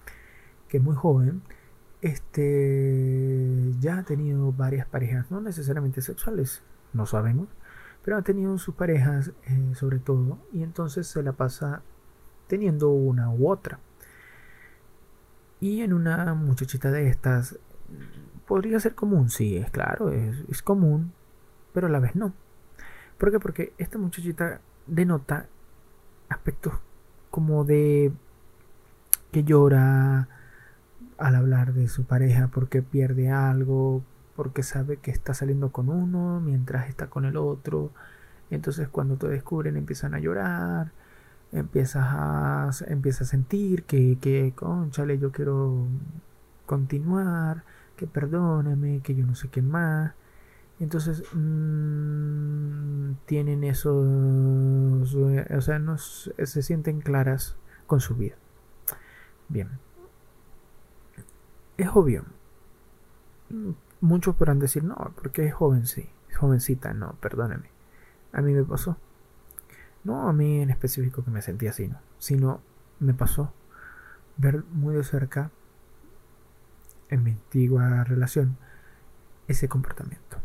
que 0.69 0.79
es 0.79 0.83
muy 0.83 0.97
joven, 0.97 1.43
este, 2.03 3.73
ya 3.81 3.99
ha 3.99 4.03
tenido 4.03 4.53
varias 4.53 4.87
parejas, 4.87 5.31
no 5.31 5.41
necesariamente 5.41 6.03
sexuales, 6.03 6.63
no 6.93 7.07
sabemos, 7.07 7.49
pero 8.05 8.17
ha 8.17 8.23
tenido 8.23 8.59
sus 8.59 8.75
parejas 8.75 9.33
eh, 9.47 9.75
sobre 9.75 9.99
todo, 9.99 10.39
y 10.53 10.63
entonces 10.63 11.07
se 11.07 11.23
la 11.23 11.33
pasa 11.33 11.83
teniendo 12.47 12.91
una 12.91 13.31
u 13.31 13.49
otra. 13.49 13.79
Y 15.61 15.81
en 15.81 15.95
una 15.95 16.35
muchachita 16.35 16.91
de 16.91 17.09
estas, 17.09 17.59
podría 18.47 18.79
ser 18.81 18.95
común, 18.95 19.31
sí, 19.31 19.57
es 19.57 19.71
claro, 19.71 20.11
es, 20.11 20.45
es 20.49 20.63
común, 20.63 21.13
pero 21.73 21.87
a 21.87 21.91
la 21.91 22.01
vez 22.01 22.15
no. 22.17 22.35
¿Por 23.19 23.31
qué? 23.31 23.41
Porque 23.41 23.73
esta 23.79 23.99
muchachita 23.99 24.61
denota 24.87 25.47
aspectos 26.29 26.75
como 27.31 27.65
de 27.65 28.13
que 29.35 29.43
llora 29.43 30.29
al 31.19 31.35
hablar 31.35 31.75
de 31.75 31.89
su 31.89 32.05
pareja 32.05 32.51
porque 32.55 32.83
pierde 32.83 33.31
algo, 33.33 34.05
porque 34.37 34.63
sabe 34.63 34.99
que 34.99 35.11
está 35.11 35.35
saliendo 35.35 35.73
con 35.73 35.89
uno 35.89 36.41
mientras 36.41 36.89
está 36.89 37.09
con 37.09 37.25
el 37.25 37.37
otro. 37.37 37.91
Entonces 38.51 38.87
cuando 38.89 39.17
te 39.17 39.27
descubren 39.29 39.77
empiezan 39.77 40.15
a 40.15 40.21
llorar, 40.21 40.93
empiezas 41.51 42.05
a, 42.07 42.71
empiezas 42.87 43.23
a 43.29 43.31
sentir 43.33 43.83
que, 43.85 44.19
que, 44.21 44.53
conchale, 44.55 45.19
yo 45.19 45.33
quiero 45.33 45.89
continuar, 46.67 47.65
que 47.97 48.07
perdóname, 48.07 49.01
que 49.03 49.17
yo 49.17 49.27
no 49.27 49.35
sé 49.35 49.49
qué 49.49 49.63
más. 49.63 50.13
Entonces 50.79 51.25
mmm, 51.35 53.15
tienen 53.27 53.65
eso, 53.65 53.97
o 53.97 55.61
sea, 55.61 55.79
no 55.81 55.99
se 55.99 56.63
sienten 56.63 57.01
claras 57.01 57.57
con 57.89 58.01
su 58.01 58.15
vida. 58.15 58.37
Bien. 59.49 59.71
Es 61.77 61.89
obvio. 61.95 62.25
Muchos 64.01 64.37
podrán 64.37 64.59
decir, 64.59 64.85
no, 64.85 64.97
porque 65.21 65.47
es 65.47 65.55
joven, 65.55 65.87
sí. 65.87 66.09
Jovencita, 66.35 66.93
no, 66.95 67.13
perdóneme. 67.21 67.71
A 68.33 68.43
mí 68.43 68.53
me 68.53 68.65
pasó. 68.65 68.97
No 70.03 70.29
a 70.29 70.33
mí 70.33 70.61
en 70.61 70.71
específico 70.71 71.25
que 71.25 71.31
me 71.31 71.43
sentía 71.43 71.71
así, 71.71 71.89
no. 71.89 71.99
Sino 72.19 72.61
me 73.01 73.15
pasó 73.15 73.53
ver 74.37 74.65
muy 74.73 74.95
de 74.95 75.05
cerca 75.05 75.51
en 77.09 77.23
mi 77.23 77.33
antigua 77.33 78.05
relación 78.05 78.57
ese 79.49 79.69
comportamiento. 79.69 80.39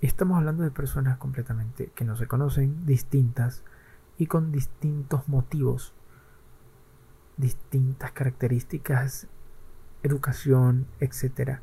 Y 0.00 0.06
estamos 0.06 0.36
hablando 0.36 0.62
de 0.62 0.70
personas 0.70 1.18
completamente 1.18 1.90
que 1.94 2.04
no 2.04 2.16
se 2.16 2.26
conocen, 2.26 2.86
distintas 2.86 3.62
y 4.18 4.26
con 4.26 4.52
distintos 4.52 5.28
motivos, 5.28 5.94
distintas 7.36 8.12
características, 8.12 9.28
educación, 10.02 10.86
etc. 11.00 11.58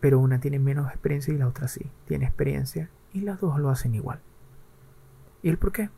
Pero 0.00 0.20
una 0.20 0.40
tiene 0.40 0.58
menos 0.58 0.88
experiencia 0.88 1.34
y 1.34 1.38
la 1.38 1.48
otra 1.48 1.68
sí, 1.68 1.90
tiene 2.06 2.26
experiencia 2.26 2.90
y 3.12 3.20
las 3.20 3.40
dos 3.40 3.58
lo 3.58 3.70
hacen 3.70 3.94
igual. 3.94 4.20
¿Y 5.42 5.48
el 5.48 5.58
por 5.58 5.72
qué? 5.72 5.90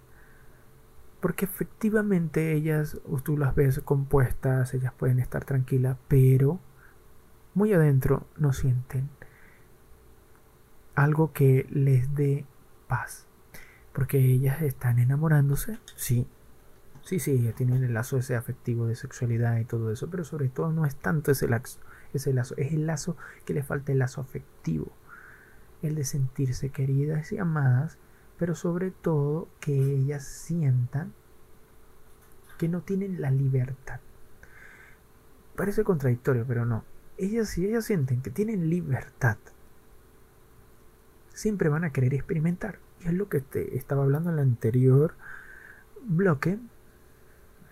Porque 1.20 1.44
efectivamente 1.44 2.52
ellas, 2.52 2.98
tú 3.24 3.36
las 3.36 3.54
ves 3.54 3.80
compuestas, 3.80 4.72
ellas 4.74 4.92
pueden 4.96 5.18
estar 5.18 5.44
tranquilas, 5.44 5.96
pero 6.06 6.60
muy 7.54 7.72
adentro 7.72 8.26
no 8.36 8.52
sienten 8.52 9.10
algo 10.94 11.32
que 11.32 11.66
les 11.70 12.14
dé 12.14 12.44
paz. 12.86 13.26
Porque 13.92 14.18
ellas 14.18 14.62
están 14.62 14.98
enamorándose, 14.98 15.78
sí. 15.96 16.26
Sí, 17.08 17.20
sí, 17.20 17.50
tienen 17.56 17.84
el 17.84 17.94
lazo 17.94 18.18
ese 18.18 18.36
afectivo 18.36 18.86
de 18.86 18.94
sexualidad 18.94 19.56
y 19.56 19.64
todo 19.64 19.90
eso, 19.90 20.10
pero 20.10 20.24
sobre 20.24 20.50
todo 20.50 20.72
no 20.72 20.84
es 20.84 20.94
tanto 20.94 21.30
ese 21.30 21.48
lazo, 21.48 21.80
ese 22.12 22.34
lazo, 22.34 22.54
es 22.58 22.74
el 22.74 22.86
lazo 22.86 23.16
que 23.46 23.54
le 23.54 23.62
falta 23.62 23.92
el 23.92 24.00
lazo 24.00 24.20
afectivo, 24.20 24.92
el 25.80 25.94
de 25.94 26.04
sentirse 26.04 26.68
queridas 26.68 27.32
y 27.32 27.38
amadas, 27.38 27.96
pero 28.38 28.54
sobre 28.54 28.90
todo 28.90 29.48
que 29.58 29.72
ellas 29.72 30.22
sientan 30.22 31.14
que 32.58 32.68
no 32.68 32.82
tienen 32.82 33.22
la 33.22 33.30
libertad. 33.30 34.00
Parece 35.56 35.84
contradictorio, 35.84 36.44
pero 36.46 36.66
no. 36.66 36.84
Ellas 37.16 37.48
si 37.48 37.64
ellas 37.64 37.86
sienten 37.86 38.20
que 38.20 38.28
tienen 38.28 38.68
libertad 38.68 39.38
siempre 41.32 41.70
van 41.70 41.84
a 41.84 41.90
querer 41.90 42.12
experimentar. 42.12 42.80
Y 43.00 43.06
es 43.08 43.14
lo 43.14 43.30
que 43.30 43.40
te 43.40 43.78
estaba 43.78 44.02
hablando 44.02 44.28
en 44.28 44.34
el 44.34 44.42
anterior 44.42 45.14
bloque, 46.02 46.58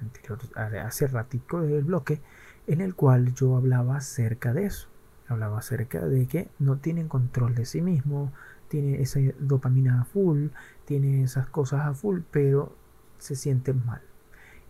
anterior, 0.01 0.39
hace 0.55 1.07
ratico 1.07 1.63
del 1.63 1.85
bloque, 1.85 2.21
en 2.67 2.81
el 2.81 2.95
cual 2.95 3.35
yo 3.35 3.57
hablaba 3.57 3.97
acerca 3.97 4.53
de 4.53 4.67
eso. 4.67 4.89
Hablaba 5.29 5.59
acerca 5.59 6.07
de 6.07 6.27
que 6.27 6.49
no 6.59 6.79
tienen 6.79 7.09
control 7.09 7.55
de 7.55 7.65
sí 7.65 7.83
mismo, 7.83 8.33
tiene 8.69 9.01
esa 9.01 9.21
dopamina 9.39 10.01
a 10.01 10.05
full, 10.05 10.49
tiene 10.85 11.23
esas 11.23 11.49
cosas 11.49 11.87
a 11.87 11.95
full, 11.95 12.21
pero 12.31 12.77
se 13.19 13.37
sienten 13.37 13.85
mal. 13.85 14.03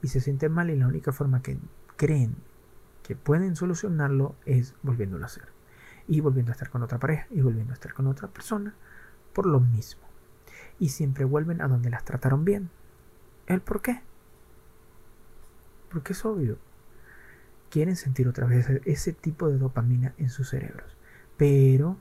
Y 0.02 0.08
se 0.08 0.20
sienten 0.20 0.52
mal 0.52 0.70
y 0.70 0.76
la 0.76 0.86
única 0.86 1.12
forma 1.12 1.42
que 1.42 1.58
creen 1.96 2.36
que 3.02 3.16
pueden 3.16 3.56
solucionarlo 3.56 4.34
es 4.44 4.74
volviéndolo 4.82 5.24
a 5.24 5.26
hacer. 5.26 5.44
Y 6.08 6.20
volviendo 6.20 6.52
a 6.52 6.54
estar 6.54 6.70
con 6.70 6.82
otra 6.82 6.98
pareja 6.98 7.26
y 7.30 7.40
volviendo 7.40 7.72
a 7.72 7.74
estar 7.74 7.92
con 7.92 8.06
otra 8.06 8.28
persona 8.28 8.74
por 9.32 9.46
lo 9.46 9.60
mismo. 9.60 10.02
Y 10.78 10.90
siempre 10.90 11.24
vuelven 11.24 11.60
a 11.60 11.68
donde 11.68 11.90
las 11.90 12.04
trataron 12.04 12.44
bien. 12.44 12.70
¿El 13.46 13.60
por 13.60 13.82
qué? 13.82 14.02
Porque 15.96 16.12
es 16.12 16.26
obvio. 16.26 16.58
Quieren 17.70 17.96
sentir 17.96 18.28
otra 18.28 18.46
vez 18.46 18.68
ese 18.84 19.14
tipo 19.14 19.48
de 19.48 19.56
dopamina 19.56 20.12
en 20.18 20.28
sus 20.28 20.50
cerebros. 20.50 20.94
Pero... 21.38 21.96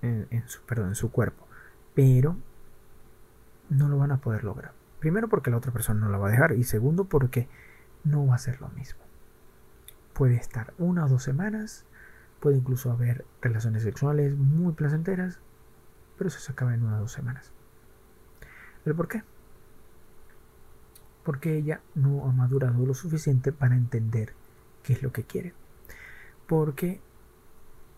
En, 0.00 0.48
su, 0.48 0.62
perdón, 0.62 0.88
en 0.88 0.94
su 0.94 1.12
cuerpo. 1.12 1.46
Pero 1.94 2.38
no 3.68 3.90
lo 3.90 3.98
van 3.98 4.10
a 4.10 4.22
poder 4.22 4.42
lograr. 4.42 4.72
Primero 5.00 5.28
porque 5.28 5.50
la 5.50 5.58
otra 5.58 5.70
persona 5.70 6.00
no 6.00 6.08
la 6.08 6.16
va 6.16 6.28
a 6.28 6.30
dejar. 6.30 6.52
Y 6.52 6.64
segundo 6.64 7.04
porque 7.04 7.46
no 8.04 8.26
va 8.26 8.36
a 8.36 8.38
ser 8.38 8.58
lo 8.62 8.70
mismo. 8.70 9.02
Puede 10.14 10.36
estar 10.36 10.72
una 10.78 11.04
o 11.04 11.08
dos 11.10 11.22
semanas, 11.22 11.84
puede 12.40 12.56
incluso 12.56 12.90
haber 12.90 13.26
relaciones 13.42 13.82
sexuales 13.82 14.34
muy 14.34 14.72
placenteras, 14.72 15.40
pero 16.16 16.28
eso 16.28 16.40
se 16.40 16.52
acaba 16.52 16.72
en 16.72 16.84
una 16.84 16.96
o 16.96 17.00
dos 17.00 17.12
semanas. 17.12 17.52
¿El 18.86 18.94
por 18.94 19.08
qué? 19.08 19.24
Porque 21.22 21.56
ella 21.56 21.80
no 21.94 22.28
ha 22.28 22.32
madurado 22.32 22.84
lo 22.84 22.94
suficiente 22.94 23.52
para 23.52 23.76
entender 23.76 24.34
qué 24.82 24.94
es 24.94 25.02
lo 25.02 25.12
que 25.12 25.24
quiere. 25.24 25.54
Porque 26.46 27.00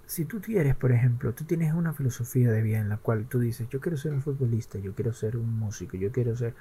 si 0.07 0.25
tú 0.25 0.41
quieres, 0.41 0.77
por 0.77 0.93
ejemplo, 0.93 1.33
tú 1.33 1.45
tienes 1.45 1.73
una 1.73 1.93
filosofía 1.93 2.51
de 2.51 2.63
vida 2.63 2.79
en 2.79 2.89
la 2.89 2.99
cual 2.99 3.27
tú 3.27 3.41
dices, 3.41 3.69
yo 3.69 3.81
quiero 3.81 3.97
ser 3.97 4.13
un 4.13 4.23
futbolista, 4.23 4.79
yo 4.79 4.95
quiero 4.95 5.13
ser 5.13 5.37
un 5.37 5.59
músico, 5.59 5.97
yo 5.97 6.13
quiero 6.13 6.37
ser 6.37 6.55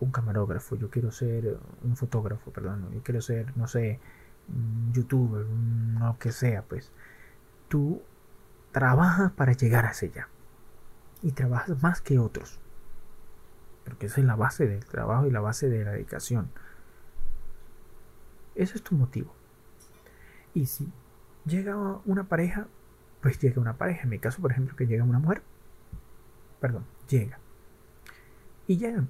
un 0.00 0.10
camarógrafo, 0.10 0.76
yo 0.76 0.90
quiero 0.90 1.10
ser 1.12 1.58
un 1.82 1.96
fotógrafo, 1.96 2.50
perdón, 2.50 2.88
yo 2.92 3.02
quiero 3.02 3.20
ser, 3.20 3.56
no 3.56 3.66
sé, 3.66 4.00
un 4.48 4.92
youtuber, 4.92 5.46
lo 6.00 6.18
que 6.18 6.32
sea, 6.32 6.62
pues 6.62 6.90
tú 7.68 8.02
trabajas 8.72 9.32
para 9.32 9.52
llegar 9.52 9.86
a 9.86 9.90
ese 9.90 10.10
ya. 10.10 10.28
Y 11.22 11.32
trabajas 11.32 11.82
más 11.82 12.00
que 12.00 12.18
otros. 12.18 12.60
Porque 13.88 14.06
esa 14.06 14.20
es 14.20 14.26
la 14.26 14.36
base 14.36 14.66
del 14.66 14.84
trabajo 14.84 15.26
y 15.26 15.30
la 15.30 15.40
base 15.40 15.70
de 15.70 15.82
la 15.82 15.92
dedicación. 15.92 16.50
Ese 18.54 18.76
es 18.76 18.82
tu 18.82 18.94
motivo. 18.94 19.32
Y 20.52 20.66
si 20.66 20.92
llega 21.46 21.76
una 22.04 22.24
pareja, 22.28 22.66
pues 23.22 23.38
llega 23.40 23.60
una 23.60 23.78
pareja. 23.78 24.02
En 24.02 24.10
mi 24.10 24.18
caso, 24.18 24.42
por 24.42 24.52
ejemplo, 24.52 24.76
que 24.76 24.86
llega 24.86 25.04
una 25.04 25.18
mujer. 25.18 25.42
Perdón, 26.60 26.84
llega. 27.08 27.38
Y 28.66 28.76
llegan. 28.76 29.08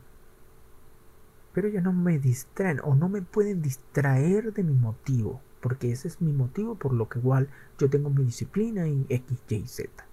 Pero 1.53 1.69
ya 1.69 1.81
no 1.81 1.93
me 1.93 2.19
distraen 2.21 2.81
o 2.85 2.95
no 2.95 3.09
me 3.09 3.23
pueden 3.23 3.61
distraer 3.63 4.53
de 4.53 4.63
mi 4.63 4.75
motivo. 4.75 5.41
Porque 5.61 5.91
ese 5.91 6.07
es 6.07 6.21
mi 6.21 6.33
motivo 6.33 6.77
por 6.77 6.93
lo 6.93 7.09
que 7.09 7.19
igual 7.19 7.49
yo 7.79 7.91
tengo 7.91 8.11
mi 8.11 8.25
disciplina 8.25 8.87
y 8.87 9.07
X, 9.09 9.43
Y, 9.49 9.67
Z. 9.67 10.05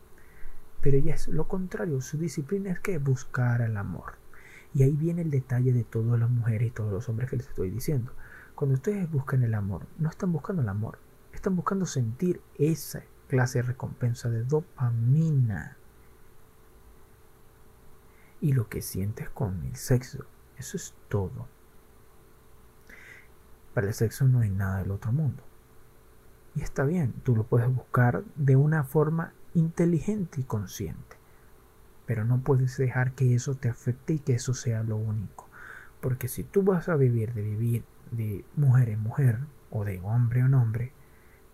Pero 0.81 0.97
ya 0.97 1.13
es 1.13 1.27
lo 1.27 1.47
contrario. 1.47 2.01
Su 2.01 2.17
disciplina 2.17 2.71
es 2.71 2.79
que 2.79 2.97
buscar 2.97 3.61
el 3.61 3.77
amor. 3.77 4.15
Y 4.75 4.83
ahí 4.83 4.91
viene 4.91 5.21
el 5.21 5.31
detalle 5.31 5.71
de 5.71 5.85
todas 5.85 6.19
las 6.19 6.29
mujeres 6.29 6.67
y 6.67 6.71
todos 6.71 6.91
los 6.91 7.07
hombres 7.07 7.29
que 7.29 7.37
les 7.37 7.47
estoy 7.47 7.69
diciendo. 7.69 8.11
Cuando 8.55 8.75
ustedes 8.75 9.09
buscan 9.09 9.41
el 9.41 9.53
amor, 9.53 9.87
no 9.97 10.09
están 10.09 10.33
buscando 10.33 10.61
el 10.61 10.67
amor, 10.67 10.99
están 11.33 11.55
buscando 11.55 11.85
sentir 11.85 12.41
esa 12.57 13.03
clase 13.29 13.59
de 13.59 13.69
recompensa 13.69 14.29
de 14.29 14.43
dopamina. 14.43 15.77
Y 18.41 18.51
lo 18.51 18.67
que 18.67 18.81
sientes 18.81 19.29
con 19.29 19.63
el 19.63 19.77
sexo, 19.77 20.25
eso 20.57 20.75
es 20.75 20.93
todo. 21.07 21.47
Para 23.73 23.87
el 23.87 23.93
sexo 23.93 24.27
no 24.27 24.41
hay 24.41 24.49
nada 24.49 24.79
del 24.79 24.91
otro 24.91 25.13
mundo. 25.13 25.41
Y 26.53 26.61
está 26.61 26.83
bien, 26.83 27.13
tú 27.23 27.33
lo 27.33 27.45
puedes 27.45 27.73
buscar 27.73 28.25
de 28.35 28.57
una 28.57 28.83
forma 28.83 29.31
inteligente 29.53 30.41
y 30.41 30.43
consciente. 30.43 31.15
Pero 32.06 32.25
no 32.25 32.42
puedes 32.42 32.77
dejar 32.77 33.14
que 33.14 33.35
eso 33.35 33.56
te 33.56 33.69
afecte 33.69 34.14
y 34.14 34.19
que 34.19 34.34
eso 34.34 34.53
sea 34.53 34.84
lo 34.84 34.98
único. 34.98 35.50
Porque 36.01 36.27
si 36.27 36.43
tú 36.43 36.64
vas 36.64 36.90
a 36.90 36.95
vivir 36.95 37.34
de 37.34 37.42
vivir 37.42 37.84
de 38.11 38.45
mujer 38.56 38.90
en 38.90 39.00
mujer 39.00 39.40
o 39.72 39.84
de 39.84 40.00
hombre 40.01 40.42
en 40.42 40.53
hombre, 40.53 40.92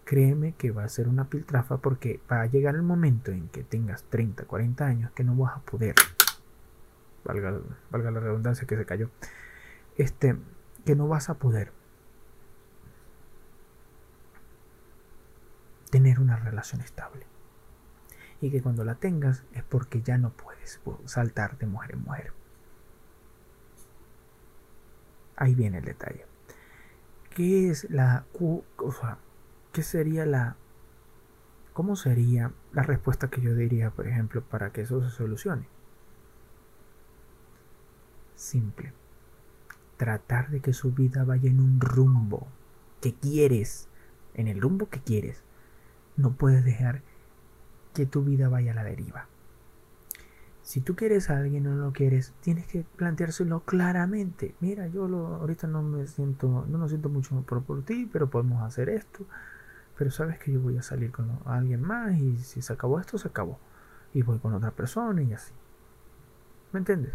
créeme 0.03 0.53
que 0.53 0.71
va 0.71 0.83
a 0.83 0.89
ser 0.89 1.07
una 1.07 1.29
piltrafa 1.29 1.77
porque 1.77 2.19
va 2.29 2.41
a 2.41 2.45
llegar 2.45 2.75
el 2.75 2.83
momento 2.83 3.31
en 3.31 3.47
que 3.49 3.63
tengas 3.63 4.03
30, 4.03 4.45
40 4.45 4.85
años 4.85 5.11
que 5.11 5.23
no 5.23 5.35
vas 5.35 5.55
a 5.55 5.61
poder, 5.61 5.95
valga, 7.23 7.59
valga 7.89 8.11
la 8.11 8.19
redundancia 8.19 8.67
que 8.67 8.75
se 8.75 8.85
cayó, 8.85 9.09
este, 9.95 10.35
que 10.85 10.95
no 10.95 11.07
vas 11.07 11.29
a 11.29 11.35
poder 11.35 11.71
tener 15.89 16.19
una 16.19 16.35
relación 16.37 16.81
estable 16.81 17.30
y 18.41 18.49
que 18.49 18.61
cuando 18.61 18.83
la 18.83 18.95
tengas 18.95 19.43
es 19.53 19.63
porque 19.63 20.01
ya 20.01 20.17
no 20.17 20.31
puedes 20.31 20.81
saltar 21.05 21.57
de 21.59 21.67
mujer 21.67 21.91
en 21.93 22.01
mujer. 22.01 22.33
Ahí 25.35 25.53
viene 25.53 25.77
el 25.77 25.85
detalle. 25.85 26.25
¿Qué 27.29 27.69
es 27.69 27.89
la 27.89 28.25
o 28.39 28.63
qué 29.71 29.83
sería 29.83 30.25
la 30.25 30.57
cómo 31.73 31.95
sería 31.95 32.51
la 32.73 32.83
respuesta 32.83 33.29
que 33.29 33.41
yo 33.41 33.55
diría, 33.55 33.91
por 33.91 34.07
ejemplo, 34.07 34.41
para 34.41 34.71
que 34.71 34.81
eso 34.81 35.01
se 35.01 35.15
solucione? 35.15 35.67
Simple. 38.35 38.91
Tratar 39.97 40.49
de 40.49 40.61
que 40.61 40.73
su 40.73 40.91
vida 40.91 41.23
vaya 41.23 41.49
en 41.49 41.59
un 41.59 41.79
rumbo 41.79 42.47
que 43.01 43.13
quieres, 43.13 43.87
en 44.33 44.47
el 44.47 44.59
rumbo 44.59 44.89
que 44.89 44.99
quieres. 44.99 45.43
No 46.17 46.33
puedes 46.33 46.65
dejar 46.65 47.03
que 47.93 48.05
tu 48.05 48.23
vida 48.23 48.49
vaya 48.49 48.71
a 48.71 48.75
la 48.75 48.83
deriva. 48.83 49.27
Si 50.63 50.79
tú 50.79 50.95
quieres 50.95 51.29
a 51.29 51.37
alguien 51.37 51.67
o 51.67 51.75
no 51.75 51.85
lo 51.87 51.91
quieres, 51.91 52.33
tienes 52.41 52.67
que 52.67 52.85
planteárselo 52.95 53.61
claramente. 53.61 54.55
Mira, 54.59 54.87
yo 54.87 55.07
lo, 55.07 55.35
ahorita 55.35 55.67
no 55.67 55.81
me 55.81 56.07
siento, 56.07 56.65
no 56.67 56.77
me 56.77 56.87
siento 56.87 57.09
mucho 57.09 57.41
por, 57.41 57.63
por 57.63 57.83
ti, 57.83 58.07
pero 58.11 58.29
podemos 58.29 58.63
hacer 58.63 58.89
esto. 58.89 59.25
Pero 59.97 60.11
sabes 60.11 60.39
que 60.39 60.51
yo 60.51 60.61
voy 60.61 60.77
a 60.77 60.81
salir 60.81 61.11
con 61.11 61.39
alguien 61.45 61.81
más 61.81 62.17
y 62.17 62.37
si 62.37 62.61
se 62.61 62.73
acabó 62.73 62.99
esto, 62.99 63.17
se 63.17 63.27
acabó. 63.27 63.59
Y 64.13 64.21
voy 64.21 64.39
con 64.39 64.53
otra 64.53 64.71
persona 64.71 65.21
y 65.21 65.33
así. 65.33 65.53
¿Me 66.71 66.79
entiendes? 66.79 67.13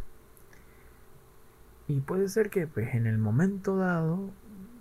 Y 1.89 2.01
puede 2.01 2.29
ser 2.29 2.51
que 2.51 2.67
pues, 2.67 2.95
en 2.95 3.07
el 3.07 3.19
momento 3.19 3.77
dado 3.77 4.31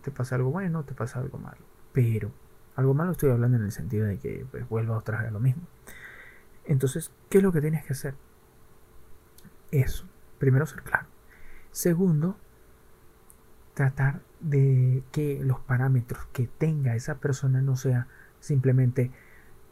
te 0.01 0.11
pase 0.11 0.35
algo 0.35 0.51
bueno, 0.51 0.83
te 0.83 0.93
pase 0.93 1.17
algo 1.19 1.37
malo. 1.37 1.61
Pero 1.93 2.31
algo 2.75 2.93
malo 2.93 3.11
estoy 3.11 3.31
hablando 3.31 3.57
en 3.57 3.63
el 3.63 3.71
sentido 3.71 4.05
de 4.05 4.17
que 4.17 4.45
pues, 4.51 4.67
vuelva 4.67 4.97
otra 4.97 5.19
vez 5.19 5.29
a 5.29 5.31
lo 5.31 5.39
mismo. 5.39 5.63
Entonces, 6.65 7.11
¿qué 7.29 7.37
es 7.37 7.43
lo 7.43 7.51
que 7.51 7.61
tienes 7.61 7.85
que 7.85 7.93
hacer? 7.93 8.15
Eso. 9.71 10.05
Primero, 10.39 10.65
ser 10.65 10.81
claro. 10.81 11.07
Segundo, 11.71 12.37
tratar 13.73 14.21
de 14.39 15.03
que 15.11 15.41
los 15.43 15.59
parámetros 15.59 16.25
que 16.33 16.47
tenga 16.47 16.95
esa 16.95 17.15
persona 17.15 17.61
no 17.61 17.75
sea 17.75 18.07
simplemente 18.39 19.11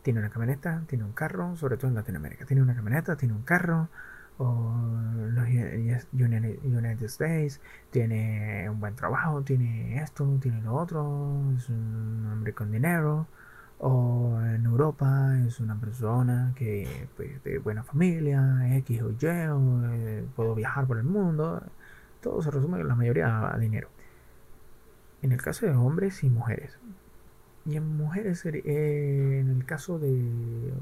tiene 0.01 0.19
una 0.19 0.29
camioneta, 0.29 0.83
tiene 0.87 1.03
un 1.03 1.13
carro, 1.13 1.55
sobre 1.55 1.77
todo 1.77 1.87
en 1.87 1.95
Latinoamérica, 1.95 2.45
tiene 2.45 2.61
una 2.61 2.75
camioneta, 2.75 3.15
tiene 3.15 3.33
un 3.33 3.43
carro, 3.43 3.89
o 4.37 4.73
los 5.33 5.47
United 5.47 7.05
States, 7.05 7.61
tiene 7.91 8.69
un 8.69 8.79
buen 8.79 8.95
trabajo, 8.95 9.41
tiene 9.41 10.01
esto, 10.01 10.37
tiene 10.41 10.61
lo 10.61 10.75
otro, 10.75 11.41
es 11.57 11.69
un 11.69 12.29
hombre 12.31 12.53
con 12.53 12.71
dinero, 12.71 13.27
o 13.79 14.39
en 14.41 14.65
Europa 14.65 15.37
es 15.45 15.59
una 15.59 15.79
persona 15.79 16.53
que 16.55 17.07
pues, 17.17 17.43
de 17.43 17.59
buena 17.59 17.83
familia, 17.83 18.77
X 18.77 19.01
o 19.01 19.11
Y, 19.11 19.17
eh, 19.21 20.25
puedo 20.35 20.55
viajar 20.55 20.87
por 20.87 20.97
el 20.97 21.03
mundo, 21.03 21.61
todo 22.21 22.41
se 22.41 22.51
resume 22.51 22.83
la 22.83 22.95
mayoría 22.95 23.53
a 23.53 23.57
dinero. 23.57 23.89
En 25.21 25.31
el 25.31 25.41
caso 25.41 25.65
de 25.65 25.73
hombres 25.73 26.23
y 26.23 26.29
mujeres. 26.29 26.77
Y 27.65 27.77
en 27.77 27.97
mujeres, 27.97 28.45
eh, 28.45 29.39
en 29.39 29.49
el 29.49 29.65
caso 29.65 29.99
de 29.99 30.11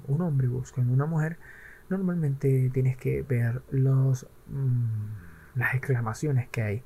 un 0.08 0.22
hombre 0.22 0.48
buscando 0.48 0.94
una 0.94 1.06
mujer, 1.06 1.38
normalmente 1.92 2.70
tienes 2.74 2.98
que 2.98 3.22
ver 3.22 3.61
los, 3.70 4.28
mm, 4.48 5.60
las 5.60 5.76
exclamaciones 5.76 6.50
que 6.50 6.61
hay 6.61 6.84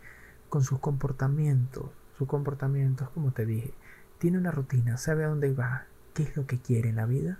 con 0.49 0.63
sus 0.63 0.79
comportamientos. 0.79 1.89
Sus 2.17 2.27
comportamientos, 2.27 3.09
como 3.09 3.31
te 3.31 3.45
dije, 3.45 3.73
tiene 4.17 4.37
una 4.37 4.51
rutina, 4.51 4.97
sabe 4.97 5.25
a 5.25 5.27
dónde 5.27 5.53
va, 5.53 5.85
qué 6.13 6.23
es 6.23 6.35
lo 6.35 6.47
que 6.47 6.59
quiere 6.59 6.89
en 6.89 6.95
la 6.95 7.05
vida, 7.05 7.37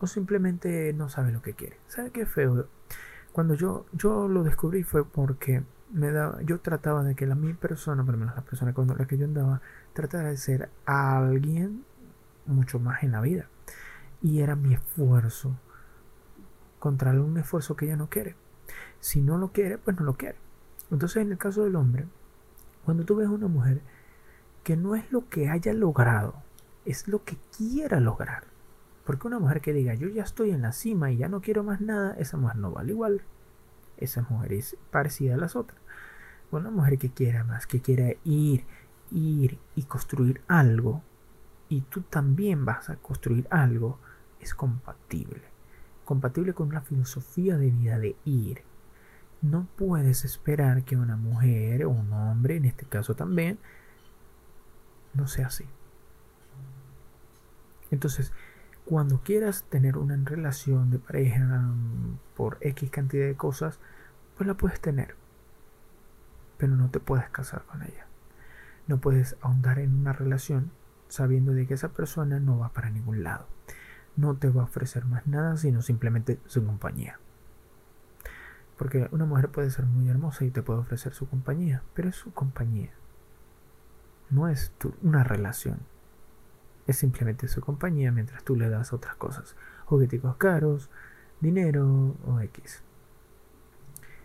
o 0.00 0.06
simplemente 0.06 0.92
no 0.94 1.08
sabe 1.08 1.32
lo 1.32 1.42
que 1.42 1.54
quiere. 1.54 1.78
¿Sabe 1.86 2.10
qué 2.10 2.26
feo? 2.26 2.68
Cuando 3.32 3.54
yo, 3.54 3.86
yo 3.92 4.28
lo 4.28 4.42
descubrí 4.42 4.82
fue 4.82 5.04
porque 5.04 5.62
me 5.92 6.10
daba, 6.10 6.40
yo 6.42 6.60
trataba 6.60 7.04
de 7.04 7.14
que 7.14 7.26
la 7.26 7.34
mi 7.34 7.52
persona, 7.54 8.04
por 8.04 8.14
lo 8.14 8.20
menos 8.20 8.34
la 8.34 8.42
persona 8.42 8.72
con 8.72 8.88
la 8.88 9.06
que 9.06 9.18
yo 9.18 9.26
andaba, 9.26 9.60
tratara 9.92 10.30
de 10.30 10.36
ser 10.36 10.70
alguien 10.86 11.84
mucho 12.46 12.78
más 12.78 13.02
en 13.02 13.12
la 13.12 13.20
vida. 13.20 13.48
Y 14.22 14.40
era 14.40 14.56
mi 14.56 14.74
esfuerzo 14.74 15.56
contra 16.84 17.12
un 17.12 17.38
esfuerzo 17.38 17.76
que 17.76 17.86
ella 17.86 17.96
no 17.96 18.10
quiere. 18.10 18.36
Si 19.00 19.22
no 19.22 19.38
lo 19.38 19.52
quiere, 19.52 19.78
pues 19.78 19.96
no 19.96 20.04
lo 20.04 20.18
quiere. 20.18 20.36
Entonces, 20.90 21.22
en 21.22 21.32
el 21.32 21.38
caso 21.38 21.64
del 21.64 21.76
hombre, 21.76 22.04
cuando 22.84 23.06
tú 23.06 23.16
ves 23.16 23.26
a 23.26 23.30
una 23.30 23.48
mujer 23.48 23.80
que 24.64 24.76
no 24.76 24.94
es 24.94 25.10
lo 25.10 25.26
que 25.30 25.48
haya 25.48 25.72
logrado, 25.72 26.42
es 26.84 27.08
lo 27.08 27.24
que 27.24 27.38
quiera 27.56 28.00
lograr. 28.00 28.44
Porque 29.06 29.26
una 29.26 29.38
mujer 29.38 29.62
que 29.62 29.72
diga, 29.72 29.94
yo 29.94 30.08
ya 30.08 30.24
estoy 30.24 30.50
en 30.50 30.60
la 30.60 30.72
cima 30.72 31.10
y 31.10 31.16
ya 31.16 31.26
no 31.26 31.40
quiero 31.40 31.64
más 31.64 31.80
nada, 31.80 32.16
esa 32.18 32.36
mujer 32.36 32.56
no 32.56 32.70
vale 32.70 32.92
igual. 32.92 33.22
Esa 33.96 34.20
mujer 34.28 34.52
es 34.52 34.76
parecida 34.90 35.36
a 35.36 35.38
las 35.38 35.56
otras. 35.56 35.80
Una 36.50 36.70
mujer 36.70 36.98
que 36.98 37.08
quiera 37.08 37.44
más, 37.44 37.66
que 37.66 37.80
quiera 37.80 38.12
ir, 38.24 38.66
ir 39.10 39.58
y 39.74 39.84
construir 39.84 40.42
algo, 40.48 41.02
y 41.70 41.80
tú 41.80 42.02
también 42.02 42.66
vas 42.66 42.90
a 42.90 42.96
construir 42.96 43.46
algo, 43.48 43.98
es 44.38 44.54
compatible 44.54 45.53
compatible 46.04 46.54
con 46.54 46.68
una 46.68 46.82
filosofía 46.82 47.56
de 47.56 47.70
vida 47.70 47.98
de 47.98 48.16
ir. 48.24 48.62
No 49.42 49.66
puedes 49.76 50.24
esperar 50.24 50.84
que 50.84 50.96
una 50.96 51.16
mujer 51.16 51.84
o 51.84 51.90
un 51.90 52.12
hombre, 52.12 52.56
en 52.56 52.64
este 52.64 52.86
caso 52.86 53.14
también, 53.14 53.58
no 55.12 55.26
sea 55.26 55.48
así. 55.48 55.66
Entonces, 57.90 58.32
cuando 58.84 59.20
quieras 59.22 59.64
tener 59.64 59.96
una 59.96 60.16
relación 60.16 60.90
de 60.90 60.98
pareja 60.98 61.70
por 62.36 62.58
X 62.60 62.90
cantidad 62.90 63.26
de 63.26 63.36
cosas, 63.36 63.78
pues 64.36 64.46
la 64.46 64.54
puedes 64.54 64.80
tener. 64.80 65.16
Pero 66.58 66.76
no 66.76 66.90
te 66.90 67.00
puedes 67.00 67.28
casar 67.30 67.64
con 67.64 67.82
ella. 67.82 68.06
No 68.86 68.98
puedes 68.98 69.36
ahondar 69.40 69.78
en 69.78 69.94
una 69.94 70.12
relación 70.12 70.70
sabiendo 71.08 71.52
de 71.52 71.66
que 71.66 71.74
esa 71.74 71.90
persona 71.90 72.40
no 72.40 72.58
va 72.58 72.70
para 72.70 72.90
ningún 72.90 73.22
lado. 73.22 73.46
No 74.16 74.36
te 74.36 74.48
va 74.48 74.62
a 74.62 74.64
ofrecer 74.64 75.04
más 75.04 75.26
nada, 75.26 75.56
sino 75.56 75.82
simplemente 75.82 76.38
su 76.46 76.64
compañía. 76.64 77.18
Porque 78.76 79.08
una 79.12 79.24
mujer 79.24 79.50
puede 79.50 79.70
ser 79.70 79.86
muy 79.86 80.08
hermosa 80.08 80.44
y 80.44 80.50
te 80.50 80.62
puede 80.62 80.80
ofrecer 80.80 81.14
su 81.14 81.28
compañía, 81.28 81.82
pero 81.94 82.08
es 82.08 82.16
su 82.16 82.32
compañía. 82.32 82.90
No 84.30 84.48
es 84.48 84.72
una 85.02 85.24
relación. 85.24 85.78
Es 86.86 86.96
simplemente 86.96 87.48
su 87.48 87.60
compañía 87.60 88.12
mientras 88.12 88.42
tú 88.44 88.56
le 88.56 88.68
das 88.68 88.92
otras 88.92 89.16
cosas. 89.16 89.56
Jugueticos 89.86 90.36
caros, 90.36 90.90
dinero 91.40 92.16
o 92.26 92.40
X. 92.40 92.82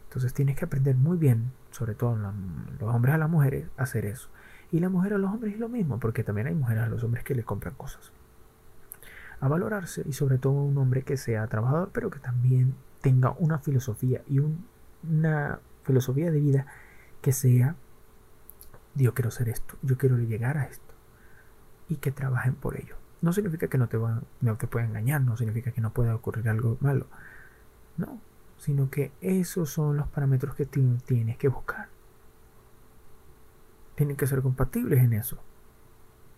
Entonces 0.06 0.34
tienes 0.34 0.56
que 0.56 0.66
aprender 0.66 0.95
muy 0.95 1.18
bien, 1.18 1.51
sobre 1.69 1.93
todo 1.93 2.16
los 2.16 2.95
hombres 2.95 3.14
a 3.14 3.18
las 3.19 3.30
mujeres, 3.30 3.68
a 3.77 3.84
hacer 3.84 4.06
eso. 4.06 4.30
Y 4.72 4.80
la 4.80 4.90
mujer 4.90 5.14
a 5.14 5.18
los 5.18 5.32
hombres 5.32 5.53
es 5.53 5.59
lo 5.59 5.69
mismo, 5.69 6.00
porque 6.00 6.24
también 6.24 6.48
hay 6.48 6.56
mujeres 6.56 6.84
a 6.84 6.88
los 6.88 7.03
hombres 7.03 7.24
que 7.24 7.35
le 7.35 7.43
compran 7.43 7.76
cosas. 7.76 8.11
A 9.42 9.48
valorarse 9.48 10.03
y 10.06 10.14
sobre 10.14 10.38
todo 10.38 10.53
un 10.53 10.77
hombre 10.77 11.03
que 11.03 11.18
sea 11.18 11.48
trabajador, 11.48 11.92
pero 11.93 12.09
que 12.09 12.19
también 12.19 12.76
tenga 13.01 13.32
una 13.40 13.59
filosofía 13.59 14.22
y 14.27 14.40
una 15.03 15.59
filosofía 15.84 16.32
de 16.32 16.40
vida 16.40 16.66
que 17.22 17.32
sea, 17.32 17.76
yo 18.95 19.14
quiero 19.14 19.32
ser 19.32 19.50
esto, 19.50 19.76
yo 19.82 19.98
quiero 19.98 20.18
llegar 20.18 20.58
a 20.58 20.66
esto 20.66 20.93
y 21.88 21.95
que 21.98 22.11
trabajen 22.11 22.56
por 22.56 22.77
ello. 22.77 22.95
No 23.22 23.34
significa 23.34 23.68
que 23.68 23.77
no 23.77 23.88
te, 23.88 23.98
va, 23.98 24.22
no 24.42 24.56
te 24.58 24.68
pueda 24.68 24.85
engañar, 24.85 25.22
no 25.22 25.35
significa 25.35 25.72
que 25.72 25.82
no 25.82 25.92
pueda 25.92 26.16
ocurrir 26.16 26.48
algo 26.50 26.77
malo. 26.80 27.08
No, 27.98 28.22
sino 28.58 28.90
que 28.90 29.11
esos 29.19 29.69
son 29.69 29.98
los 29.98 30.08
parámetros 30.08 30.56
que 30.56 30.66
tienes 30.66 31.38
que 31.38 31.48
buscar. 31.50 31.90
Tienen 33.95 34.16
que 34.16 34.27
ser 34.27 34.42
compatibles 34.42 35.03
en 35.03 35.14
eso. 35.14 35.38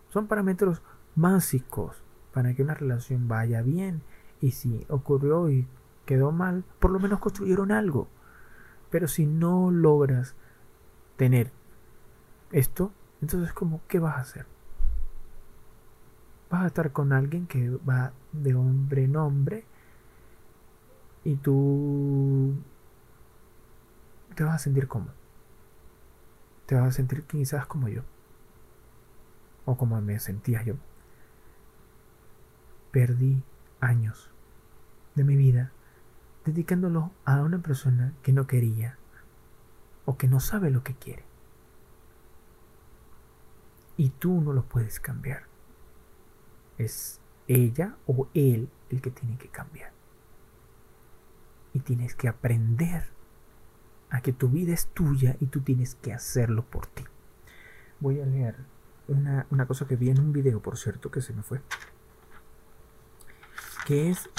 Son 0.08 0.26
parámetros 0.26 0.82
básicos 1.14 2.02
para 2.32 2.54
que 2.54 2.62
una 2.62 2.74
relación 2.74 3.28
vaya 3.28 3.62
bien. 3.62 4.02
Y 4.40 4.52
si 4.52 4.86
ocurrió 4.88 5.50
y 5.50 5.66
quedó 6.06 6.32
mal, 6.32 6.64
por 6.80 6.90
lo 6.90 6.98
menos 6.98 7.20
construyeron 7.20 7.72
algo. 7.72 8.08
Pero 8.90 9.08
si 9.08 9.26
no 9.26 9.70
logras 9.70 10.34
tener 11.16 11.50
esto, 12.50 12.92
entonces 13.20 13.52
como, 13.52 13.80
¿qué 13.88 13.98
vas 13.98 14.16
a 14.16 14.20
hacer? 14.20 14.46
vas 16.52 16.64
a 16.64 16.66
estar 16.66 16.92
con 16.92 17.14
alguien 17.14 17.46
que 17.46 17.70
va 17.70 18.12
de 18.32 18.54
hombre 18.54 19.04
en 19.04 19.16
hombre 19.16 19.64
y 21.24 21.36
tú 21.36 22.54
te 24.34 24.44
vas 24.44 24.56
a 24.56 24.58
sentir 24.58 24.86
cómodo. 24.86 25.14
Te 26.66 26.74
vas 26.74 26.88
a 26.88 26.92
sentir 26.92 27.22
quizás 27.24 27.64
como 27.66 27.88
yo. 27.88 28.02
O 29.64 29.78
como 29.78 29.98
me 30.02 30.18
sentía 30.20 30.62
yo. 30.62 30.74
Perdí 32.92 33.42
años 33.80 34.30
de 35.16 35.24
mi 35.24 35.36
vida 35.36 35.72
dedicándolo 36.44 37.10
a 37.24 37.42
una 37.42 37.58
persona 37.58 38.14
que 38.22 38.32
no 38.32 38.46
quería 38.46 38.98
o 40.04 40.16
que 40.16 40.28
no 40.28 40.40
sabe 40.40 40.70
lo 40.70 40.82
que 40.82 40.94
quiere. 40.94 41.24
Y 43.96 44.10
tú 44.10 44.40
no 44.40 44.52
lo 44.52 44.64
puedes 44.64 45.00
cambiar. 45.00 45.44
Es 46.78 47.20
ella 47.48 47.96
o 48.06 48.28
él 48.34 48.68
el 48.90 49.00
que 49.00 49.10
tiene 49.10 49.36
que 49.36 49.48
cambiar. 49.48 49.92
Y 51.72 51.80
tienes 51.80 52.14
que 52.14 52.28
aprender 52.28 53.04
a 54.10 54.20
que 54.20 54.32
tu 54.32 54.48
vida 54.48 54.74
es 54.74 54.88
tuya 54.88 55.36
y 55.40 55.46
tú 55.46 55.60
tienes 55.60 55.94
que 55.94 56.12
hacerlo 56.12 56.64
por 56.64 56.86
ti. 56.86 57.04
Voy 58.00 58.20
a 58.20 58.26
leer 58.26 58.56
una, 59.08 59.66
cosa 59.66 59.86
que 59.86 59.96
vi 59.96 60.10
en 60.10 60.20
un 60.20 60.32
video, 60.32 60.60
por 60.60 60.76
cierto, 60.76 61.10
que 61.10 61.22
se 61.22 61.32
me 61.32 61.42
fue. 61.42 61.60
Que 63.86 64.10
es 64.10 64.30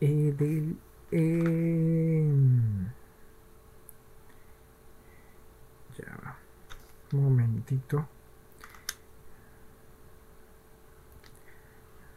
eh, 0.00 0.34
del... 0.36 0.78
Eh, 1.12 2.24
ya, 5.98 6.36
un 7.12 7.24
momentito. 7.24 8.08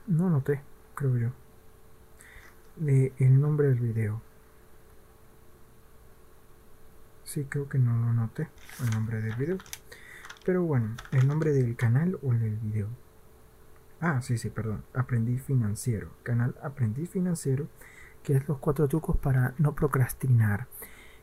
No 0.08 0.30
noté, 0.30 0.61
creo 0.95 1.17
yo. 1.17 1.30
el 2.85 3.42
nombre 3.42 3.67
del 3.67 3.80
video. 3.80 4.22
Sí, 7.24 7.45
creo 7.50 7.67
que 7.67 7.80
no 7.80 7.95
lo 7.98 8.14
noté, 8.14 8.48
el 8.80 8.92
nombre 8.92 9.19
del 9.22 9.35
video. 9.35 9.58
Pero 10.45 10.64
bueno, 10.64 10.95
el 11.11 11.27
nombre 11.27 11.51
del 11.51 11.75
canal 11.75 12.19
o 12.22 12.32
el 12.32 12.40
del 12.42 12.58
video. 12.58 13.03
Ah, 14.06 14.22
sí, 14.22 14.38
sí, 14.38 14.50
perdón. 14.50 14.84
Aprendí 14.94 15.38
financiero. 15.38 16.12
Canal 16.24 16.56
Aprendí 16.62 17.08
financiero, 17.08 17.68
que 18.22 18.34
es 18.34 18.48
los 18.48 18.58
cuatro 18.60 18.88
trucos 18.88 19.18
para 19.18 19.54
no 19.58 19.76
procrastinar. 19.76 20.68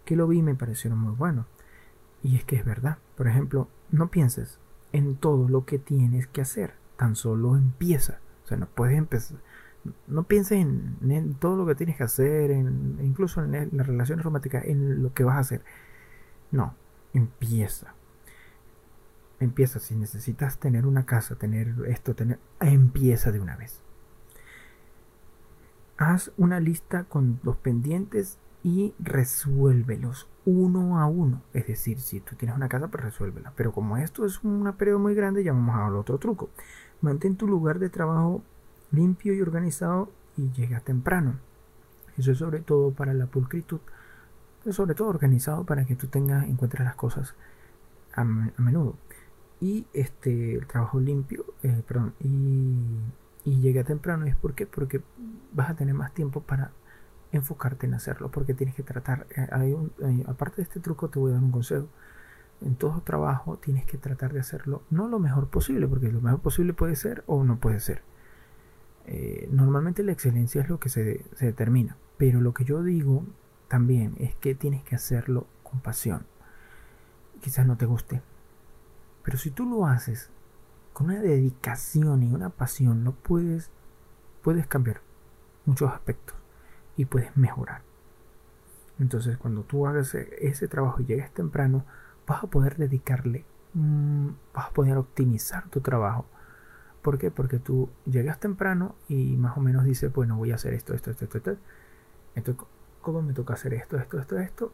Que 0.04 0.16
lo 0.16 0.26
vi 0.26 0.38
y 0.38 0.42
me 0.42 0.54
parecieron 0.54 0.98
muy 0.98 1.14
buenos. 1.14 1.46
Y 2.22 2.36
es 2.36 2.44
que 2.44 2.56
es 2.56 2.64
verdad. 2.64 2.98
Por 3.16 3.28
ejemplo, 3.28 3.68
no 3.90 4.10
pienses 4.10 4.58
en 4.92 5.16
todo 5.16 5.48
lo 5.48 5.66
que 5.66 5.78
tienes 5.78 6.26
que 6.26 6.40
hacer. 6.40 6.74
Tan 6.96 7.16
solo 7.16 7.56
empieza 7.56 8.20
sea, 8.50 8.58
no 8.58 8.66
puedes 8.66 8.98
empezar. 8.98 9.38
No 10.06 10.24
pienses 10.24 10.58
en, 10.58 11.34
todo 11.34 11.56
lo 11.56 11.66
que 11.66 11.74
tienes 11.74 11.96
que 11.96 12.02
hacer, 12.02 12.50
en, 12.50 12.98
incluso 13.02 13.42
en, 13.42 13.70
las 13.72 13.86
relaciones 13.86 14.24
románticas, 14.24 14.64
en 14.66 15.02
lo 15.02 15.14
que 15.14 15.24
vas 15.24 15.36
a 15.36 15.40
hacer. 15.40 15.62
No, 16.50 16.74
empieza. 17.14 17.94
Empieza. 19.40 19.80
Si 19.80 19.96
necesitas 19.96 20.58
tener 20.58 20.86
una 20.86 21.06
casa, 21.06 21.34
tener 21.34 21.74
esto, 21.88 22.14
tener. 22.14 22.38
Empieza 22.60 23.32
de 23.32 23.40
una 23.40 23.56
vez. 23.56 23.80
Haz 25.96 26.32
una 26.36 26.60
lista 26.60 27.04
con 27.04 27.40
los 27.42 27.56
pendientes 27.56 28.38
y 28.62 28.94
resuélvelos 28.98 30.28
uno 30.44 30.98
a 30.98 31.06
uno. 31.06 31.42
Es 31.52 31.66
decir, 31.66 32.00
si 32.00 32.20
tú 32.20 32.36
tienes 32.36 32.56
una 32.56 32.68
casa, 32.68 32.88
pues 32.88 33.04
resuélvela. 33.04 33.52
Pero 33.56 33.72
como 33.72 33.96
esto 33.96 34.24
es 34.24 34.42
un 34.42 34.70
periodo 34.78 34.98
muy 34.98 35.14
grande, 35.14 35.44
ya 35.44 35.52
vamos 35.52 35.74
a 35.76 35.94
otro 35.94 36.18
truco. 36.18 36.50
Mantén 37.00 37.36
tu 37.36 37.46
lugar 37.46 37.78
de 37.78 37.90
trabajo 37.90 38.42
limpio 38.92 39.34
y 39.34 39.40
organizado 39.40 40.10
y 40.36 40.50
llega 40.52 40.80
temprano. 40.80 41.38
Eso 42.16 42.32
es 42.32 42.38
sobre 42.38 42.60
todo 42.60 42.92
para 42.92 43.14
la 43.14 43.26
pulcritud, 43.26 43.80
pero 44.62 44.72
sobre 44.72 44.94
todo 44.94 45.08
organizado 45.08 45.64
para 45.64 45.86
que 45.86 45.96
tú 45.96 46.08
tengas, 46.08 46.46
encuentres 46.46 46.84
las 46.84 46.96
cosas 46.96 47.34
a, 48.14 48.24
menudo. 48.24 48.96
Y 49.60 49.86
este, 49.92 50.54
el 50.54 50.66
trabajo 50.66 51.00
limpio, 51.00 51.44
eh, 51.62 51.82
perdón, 51.86 52.14
y, 52.20 52.78
y 53.44 53.60
llega 53.60 53.84
temprano 53.84 54.26
es 54.26 54.36
porque, 54.36 54.66
porque 54.66 55.02
vas 55.52 55.70
a 55.70 55.74
tener 55.74 55.94
más 55.94 56.14
tiempo 56.14 56.40
para 56.42 56.72
enfocarte 57.32 57.86
en 57.86 57.94
hacerlo, 57.94 58.30
porque 58.30 58.54
tienes 58.54 58.74
que 58.74 58.82
tratar, 58.82 59.26
eh, 59.36 60.24
aparte 60.26 60.56
de 60.56 60.62
este 60.62 60.80
truco 60.80 61.08
te 61.08 61.18
voy 61.18 61.30
a 61.30 61.34
dar 61.34 61.42
un 61.42 61.52
consejo 61.52 61.88
en 62.60 62.76
todo 62.76 63.00
trabajo 63.02 63.56
tienes 63.56 63.84
que 63.86 63.98
tratar 63.98 64.32
de 64.32 64.40
hacerlo 64.40 64.82
no 64.90 65.08
lo 65.08 65.18
mejor 65.18 65.48
posible, 65.48 65.86
porque 65.88 66.10
lo 66.12 66.20
mejor 66.20 66.40
posible 66.40 66.74
puede 66.74 66.96
ser 66.96 67.24
o 67.26 67.44
no 67.44 67.58
puede 67.58 67.80
ser. 67.80 68.02
Eh, 69.06 69.48
normalmente 69.50 70.02
la 70.02 70.12
excelencia 70.12 70.62
es 70.62 70.68
lo 70.68 70.78
que 70.78 70.88
se, 70.88 71.24
se 71.34 71.46
determina, 71.46 71.96
pero 72.16 72.40
lo 72.40 72.52
que 72.54 72.64
yo 72.64 72.82
digo 72.82 73.24
también 73.68 74.14
es 74.18 74.34
que 74.36 74.54
tienes 74.54 74.82
que 74.82 74.94
hacerlo 74.94 75.46
con 75.62 75.80
pasión. 75.80 76.26
Quizás 77.40 77.66
no 77.66 77.76
te 77.76 77.86
guste, 77.86 78.20
pero 79.22 79.38
si 79.38 79.50
tú 79.50 79.66
lo 79.66 79.86
haces 79.86 80.30
con 80.92 81.06
una 81.06 81.20
dedicación 81.20 82.22
y 82.22 82.32
una 82.32 82.50
pasión, 82.50 83.04
lo 83.04 83.12
puedes, 83.12 83.70
puedes 84.42 84.66
cambiar 84.66 85.00
muchos 85.66 85.92
aspectos 85.92 86.36
y 86.96 87.04
puedes 87.04 87.36
mejorar. 87.36 87.82
Entonces, 88.98 89.38
cuando 89.38 89.62
tú 89.62 89.86
hagas 89.86 90.14
ese 90.14 90.68
trabajo 90.68 91.00
y 91.00 91.06
llegues 91.06 91.32
temprano, 91.32 91.84
vas 92.26 92.44
a 92.44 92.48
poder 92.48 92.76
dedicarle, 92.76 93.44
mm, 93.74 94.28
vas 94.54 94.66
a 94.66 94.70
poder 94.70 94.98
optimizar 94.98 95.68
tu 95.68 95.80
trabajo. 95.80 96.26
¿Por 97.02 97.18
qué? 97.18 97.30
Porque 97.30 97.58
tú 97.58 97.88
llegas 98.04 98.38
temprano 98.38 98.94
y 99.08 99.36
más 99.36 99.56
o 99.56 99.60
menos 99.60 99.84
dices, 99.84 100.12
bueno, 100.12 100.36
voy 100.36 100.52
a 100.52 100.56
hacer 100.56 100.74
esto, 100.74 100.92
esto, 100.92 101.10
esto, 101.10 101.24
esto, 101.24 101.38
esto. 101.38 101.56
Entonces, 102.34 102.62
¿cómo 103.00 103.22
me 103.22 103.32
toca 103.32 103.54
hacer 103.54 103.72
esto, 103.74 103.96
esto, 103.96 104.18
esto, 104.18 104.38
esto? 104.38 104.72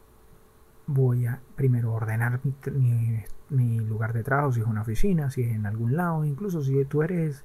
Voy 0.87 1.25
a 1.25 1.41
primero 1.55 1.93
ordenar 1.93 2.39
mi, 2.43 3.23
mi, 3.49 3.79
lugar 3.79 4.13
de 4.13 4.23
trabajo, 4.23 4.53
si 4.53 4.61
es 4.61 4.65
una 4.65 4.81
oficina, 4.81 5.29
si 5.29 5.43
es 5.43 5.53
en 5.53 5.65
algún 5.65 5.97
lado, 5.97 6.23
incluso 6.25 6.63
si 6.63 6.85
tú 6.85 7.03
eres, 7.03 7.43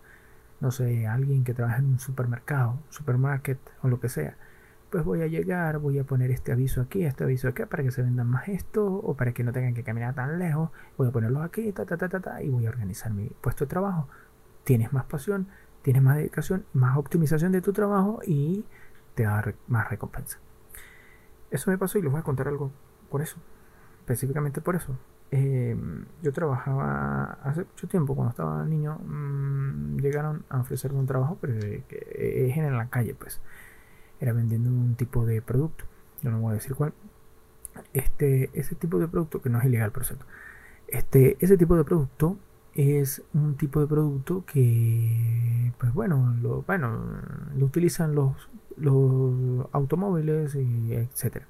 no 0.60 0.70
sé, 0.70 1.06
alguien 1.08 1.44
que 1.44 1.54
trabaja 1.54 1.78
en 1.78 1.86
un 1.86 1.98
supermercado, 1.98 2.78
supermarket 2.88 3.58
o 3.82 3.88
lo 3.88 4.00
que 4.00 4.08
sea. 4.08 4.36
pues 4.90 5.04
voy 5.04 5.22
a 5.22 5.26
llegar, 5.26 5.78
voy 5.78 5.98
a 5.98 6.04
poner 6.04 6.30
este 6.30 6.52
aviso 6.52 6.82
aquí, 6.82 7.04
este 7.04 7.24
aviso 7.24 7.48
acá 7.48 7.66
para 7.66 7.82
que 7.82 7.90
se 7.90 8.02
vendan 8.02 8.28
más 8.28 8.48
esto 8.48 8.86
o 8.86 9.14
para 9.16 9.32
que 9.32 9.44
no 9.44 9.52
tengan 9.52 9.74
que 9.74 9.84
caminar 9.84 10.14
tan 10.14 10.38
lejos, 10.38 10.70
voy 10.98 11.08
a 11.08 11.12
ponerlos 11.12 11.42
aquí, 11.44 11.72
ta, 11.72 11.86
ta, 11.86 11.96
ta, 11.96 12.08
ta, 12.08 12.20
ta, 12.20 12.42
y 12.42 12.48
voy 12.50 12.66
a 12.66 12.70
organizar 12.70 13.12
mi 13.12 13.28
puesto 13.40 13.64
de 13.64 13.70
trabajo. 13.70 14.08
Tienes 14.64 14.92
más 14.92 15.04
pasión, 15.06 15.48
tienes 15.82 16.02
más 16.02 16.16
dedicación, 16.16 16.64
más 16.74 16.96
optimización 16.96 17.52
de 17.52 17.62
tu 17.62 17.72
trabajo 17.72 18.20
y 18.26 18.64
te 19.14 19.24
da 19.24 19.44
más 19.68 19.90
recompensa. 19.90 20.38
Eso 21.50 21.70
me 21.70 21.78
pasó 21.78 21.98
y 21.98 22.02
les 22.02 22.10
voy 22.10 22.20
a 22.20 22.24
contar 22.24 22.48
algo 22.48 22.72
por 23.12 23.22
eso, 23.22 23.36
específicamente 24.00 24.60
por 24.60 24.74
eso. 24.76 24.96
Em, 25.30 26.04
yo 26.22 26.32
trabajaba 26.32 27.38
hace 27.44 27.64
mucho 27.64 27.88
tiempo, 27.88 28.14
cuando 28.16 28.30
estaba 28.30 28.64
niño, 28.64 28.98
mm, 28.98 29.98
llegaron 29.98 30.44
a 30.50 30.60
ofrecerme 30.60 30.98
un 30.98 31.06
trabajo, 31.06 31.38
pero 31.40 31.54
es 31.54 32.56
en 32.56 32.76
la 32.76 32.88
calle, 32.88 33.14
pues 33.14 33.40
era 34.20 34.32
vendiendo 34.32 34.70
un 34.70 34.94
tipo 34.94 35.26
de 35.26 35.42
producto. 35.42 35.84
Yo 36.22 36.30
no 36.30 36.40
voy 36.40 36.52
a 36.52 36.54
decir 36.54 36.74
cuál. 36.74 36.94
Este, 37.92 38.50
ese 38.54 38.74
tipo 38.76 38.98
de 38.98 39.08
producto, 39.08 39.42
que 39.42 39.50
no 39.50 39.58
es 39.58 39.64
ilegal, 39.66 39.92
por 39.92 40.04
cierto. 40.04 40.26
Este, 40.88 41.36
ese 41.40 41.56
tipo 41.56 41.76
de 41.76 41.84
producto 41.84 42.38
es 42.74 43.22
un 43.34 43.56
tipo 43.56 43.80
de 43.80 43.86
producto 43.86 44.44
que, 44.46 45.72
pues 45.78 45.92
bueno, 45.92 46.36
lo, 46.42 46.62
bueno, 46.62 47.04
lo 47.56 47.66
utilizan 47.66 48.14
los, 48.14 48.48
los 48.76 49.66
automóviles 49.72 50.54
y 50.54 50.94
etcétera. 50.94 51.46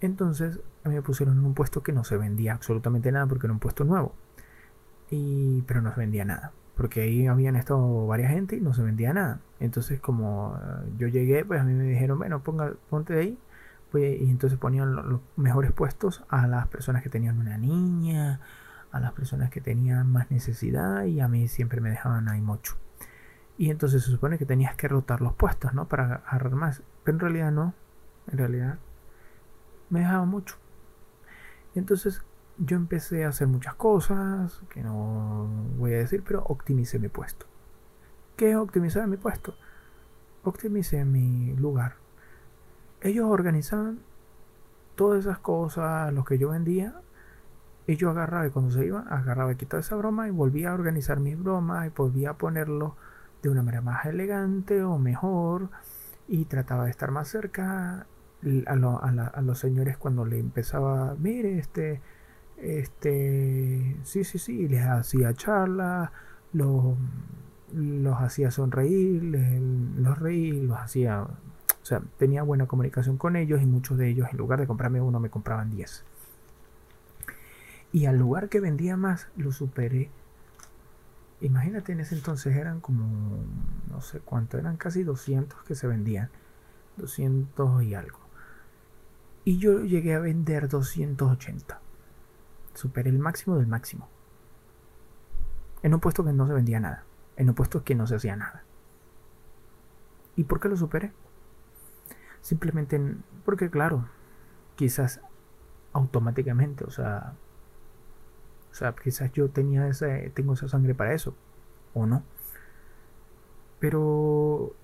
Entonces 0.00 0.60
me 0.84 1.02
pusieron 1.02 1.38
en 1.38 1.44
un 1.44 1.54
puesto 1.54 1.82
que 1.82 1.92
no 1.92 2.04
se 2.04 2.16
vendía 2.16 2.54
absolutamente 2.54 3.12
nada 3.12 3.26
porque 3.26 3.46
era 3.46 3.52
un 3.52 3.60
puesto 3.60 3.84
nuevo. 3.84 4.14
Y, 5.10 5.62
pero 5.62 5.82
no 5.82 5.92
se 5.92 6.00
vendía 6.00 6.24
nada 6.24 6.52
porque 6.80 7.02
ahí 7.02 7.26
habían 7.26 7.56
estado 7.56 8.06
varias 8.06 8.32
gente 8.32 8.56
y 8.56 8.60
no 8.62 8.72
se 8.72 8.82
vendía 8.82 9.12
nada. 9.12 9.40
Entonces 9.58 10.00
como 10.00 10.56
eh, 10.56 10.90
yo 10.96 11.08
llegué, 11.08 11.44
pues 11.44 11.60
a 11.60 11.64
mí 11.64 11.74
me 11.74 11.84
dijeron, 11.84 12.16
bueno, 12.16 12.42
ponga, 12.42 12.72
ponte 12.88 13.12
de 13.12 13.20
ahí. 13.20 13.38
Pues, 13.90 14.18
y 14.18 14.30
entonces 14.30 14.58
ponían 14.58 14.94
los 14.94 15.20
mejores 15.36 15.72
puestos 15.72 16.24
a 16.30 16.46
las 16.46 16.68
personas 16.68 17.02
que 17.02 17.10
tenían 17.10 17.38
una 17.38 17.58
niña, 17.58 18.40
a 18.92 18.98
las 18.98 19.12
personas 19.12 19.50
que 19.50 19.60
tenían 19.60 20.10
más 20.10 20.30
necesidad 20.30 21.04
y 21.04 21.20
a 21.20 21.28
mí 21.28 21.48
siempre 21.48 21.82
me 21.82 21.90
dejaban 21.90 22.30
ahí 22.30 22.40
mucho. 22.40 22.76
Y 23.58 23.70
entonces 23.70 24.02
se 24.02 24.10
supone 24.10 24.38
que 24.38 24.46
tenías 24.46 24.74
que 24.74 24.88
rotar 24.88 25.20
los 25.20 25.34
puestos, 25.34 25.74
¿no? 25.74 25.86
Para 25.86 26.22
agarrar 26.26 26.54
más. 26.54 26.82
Pero 27.04 27.16
en 27.16 27.20
realidad 27.20 27.52
no. 27.52 27.74
En 28.32 28.38
realidad 28.38 28.78
me 29.90 30.00
dejaban 30.00 30.28
mucho. 30.28 30.56
Entonces 31.74 32.22
yo 32.58 32.76
empecé 32.76 33.24
a 33.24 33.28
hacer 33.28 33.46
muchas 33.46 33.74
cosas 33.74 34.62
que 34.70 34.82
no 34.82 35.48
voy 35.78 35.94
a 35.94 35.98
decir, 35.98 36.22
pero 36.26 36.42
optimicé 36.44 36.98
mi 36.98 37.08
puesto. 37.08 37.46
¿Qué 38.36 38.50
es 38.50 38.56
optimizar 38.56 39.06
mi 39.06 39.16
puesto? 39.16 39.54
Optimicé 40.44 41.04
mi 41.04 41.54
lugar. 41.56 41.96
Ellos 43.02 43.26
organizaban 43.28 44.00
todas 44.94 45.20
esas 45.20 45.38
cosas, 45.38 46.12
lo 46.12 46.24
que 46.24 46.38
yo 46.38 46.50
vendía, 46.50 47.00
y 47.86 47.96
yo 47.96 48.10
agarraba 48.10 48.46
y 48.46 48.50
cuando 48.50 48.70
se 48.70 48.84
iban, 48.84 49.10
agarraba 49.12 49.52
y 49.52 49.56
quitaba 49.56 49.80
esa 49.80 49.96
broma 49.96 50.28
y 50.28 50.30
volvía 50.30 50.70
a 50.70 50.74
organizar 50.74 51.18
mis 51.18 51.38
bromas 51.38 51.86
y 51.86 51.90
volvía 51.90 52.30
a 52.30 52.38
ponerlo 52.38 52.96
de 53.42 53.48
una 53.48 53.62
manera 53.62 53.82
más 53.82 54.04
elegante 54.06 54.82
o 54.82 54.98
mejor 54.98 55.70
y 56.28 56.44
trataba 56.44 56.84
de 56.84 56.90
estar 56.90 57.10
más 57.10 57.28
cerca 57.28 58.06
a, 58.66 58.72
a 58.72 59.42
los 59.42 59.58
señores 59.58 59.96
cuando 59.96 60.24
le 60.24 60.38
empezaba, 60.38 61.14
mire, 61.18 61.58
este, 61.58 62.00
este, 62.60 63.96
sí, 64.04 64.24
sí, 64.24 64.38
sí, 64.38 64.68
les 64.68 64.84
hacía 64.84 65.32
charla, 65.34 66.12
los, 66.52 66.96
los 67.72 68.20
hacía 68.20 68.50
sonreír, 68.50 69.22
los 69.96 70.18
reír, 70.18 70.54
los 70.64 70.78
hacía, 70.78 71.22
o 71.22 71.84
sea, 71.84 72.02
tenía 72.18 72.42
buena 72.42 72.66
comunicación 72.66 73.16
con 73.16 73.36
ellos 73.36 73.62
y 73.62 73.66
muchos 73.66 73.98
de 73.98 74.08
ellos 74.08 74.28
en 74.30 74.38
lugar 74.38 74.60
de 74.60 74.66
comprarme 74.66 75.00
uno 75.00 75.20
me 75.20 75.30
compraban 75.30 75.70
10. 75.70 76.04
Y 77.92 78.06
al 78.06 78.18
lugar 78.18 78.48
que 78.48 78.60
vendía 78.60 78.96
más 78.96 79.28
lo 79.36 79.52
superé. 79.52 80.10
Imagínate, 81.40 81.92
en 81.92 82.00
ese 82.00 82.14
entonces 82.14 82.54
eran 82.54 82.80
como, 82.80 83.38
no 83.90 84.00
sé 84.02 84.20
cuánto, 84.20 84.58
eran 84.58 84.76
casi 84.76 85.02
200 85.02 85.62
que 85.64 85.74
se 85.74 85.86
vendían, 85.86 86.28
200 86.98 87.82
y 87.82 87.94
algo. 87.94 88.19
Y 89.44 89.58
yo 89.58 89.80
llegué 89.80 90.14
a 90.14 90.20
vender 90.20 90.68
280 90.68 91.80
superé 92.74 93.10
el 93.10 93.18
máximo 93.18 93.56
del 93.56 93.66
máximo. 93.66 94.08
En 95.82 95.94
un 95.94 96.00
puesto 96.00 96.24
que 96.24 96.32
no 96.32 96.46
se 96.46 96.52
vendía 96.52 96.80
nada. 96.80 97.04
En 97.36 97.48
un 97.48 97.54
puesto 97.54 97.84
que 97.84 97.94
no 97.94 98.06
se 98.06 98.16
hacía 98.16 98.36
nada. 98.36 98.64
¿Y 100.36 100.44
por 100.44 100.60
qué 100.60 100.68
lo 100.68 100.76
superé? 100.76 101.12
Simplemente 102.40 103.00
porque, 103.44 103.70
claro, 103.70 104.08
quizás 104.76 105.20
automáticamente, 105.92 106.84
o 106.84 106.90
sea, 106.90 107.34
o 108.70 108.74
sea, 108.74 108.94
quizás 108.94 109.32
yo 109.32 109.50
tenía 109.50 109.88
ese, 109.88 110.30
tengo 110.30 110.54
esa 110.54 110.68
sangre 110.68 110.94
para 110.94 111.12
eso, 111.12 111.34
o 111.92 112.06
no. 112.06 112.22
Pero 113.78 114.74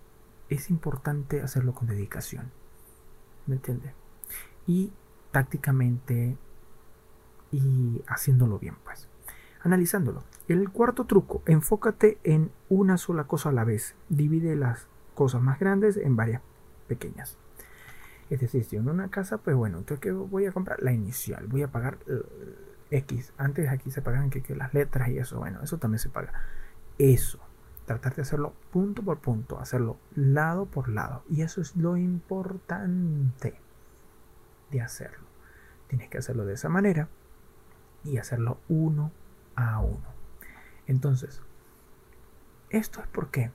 es 0.48 0.70
importante 0.70 1.40
hacerlo 1.42 1.74
con 1.74 1.88
dedicación, 1.88 2.50
¿me 3.46 3.56
entiendes? 3.56 3.92
Y 4.66 4.92
tácticamente 5.32 6.36
y 7.52 8.02
haciéndolo 8.06 8.58
bien, 8.58 8.76
pues. 8.84 9.08
Analizándolo. 9.62 10.22
El 10.48 10.70
cuarto 10.70 11.04
truco, 11.04 11.42
enfócate 11.46 12.18
en 12.22 12.50
una 12.68 12.98
sola 12.98 13.24
cosa 13.24 13.48
a 13.48 13.52
la 13.52 13.64
vez. 13.64 13.94
Divide 14.08 14.56
las 14.56 14.86
cosas 15.14 15.42
más 15.42 15.58
grandes 15.58 15.96
en 15.96 16.16
varias 16.16 16.42
pequeñas. 16.86 17.36
Es 18.30 18.40
decir, 18.40 18.64
si 18.64 18.76
en 18.76 18.88
una 18.88 19.08
casa, 19.08 19.38
pues 19.38 19.56
bueno, 19.56 19.78
entonces 19.78 20.14
voy 20.14 20.46
a 20.46 20.52
comprar 20.52 20.82
la 20.82 20.92
inicial, 20.92 21.46
voy 21.46 21.62
a 21.62 21.68
pagar 21.68 21.98
X. 22.90 23.32
Antes 23.38 23.68
aquí 23.68 23.90
se 23.90 24.02
pagaban 24.02 24.30
que, 24.30 24.42
que, 24.42 24.56
las 24.56 24.74
letras 24.74 25.08
y 25.08 25.18
eso, 25.18 25.38
bueno, 25.38 25.60
eso 25.62 25.78
también 25.78 25.98
se 25.98 26.08
paga. 26.08 26.32
Eso, 26.98 27.38
tratar 27.86 28.14
de 28.14 28.22
hacerlo 28.22 28.54
punto 28.72 29.02
por 29.02 29.18
punto, 29.18 29.58
hacerlo 29.58 29.98
lado 30.14 30.66
por 30.66 30.88
lado. 30.88 31.22
Y 31.28 31.42
eso 31.42 31.60
es 31.60 31.76
lo 31.76 31.96
importante 31.96 33.65
de 34.70 34.80
hacerlo. 34.80 35.26
Tienes 35.88 36.08
que 36.08 36.18
hacerlo 36.18 36.44
de 36.44 36.54
esa 36.54 36.68
manera 36.68 37.08
y 38.04 38.18
hacerlo 38.18 38.58
uno 38.68 39.12
a 39.54 39.80
uno. 39.80 40.06
Entonces, 40.86 41.42
esto 42.70 43.00
es 43.00 43.06
por 43.08 43.30
qué. 43.30 43.50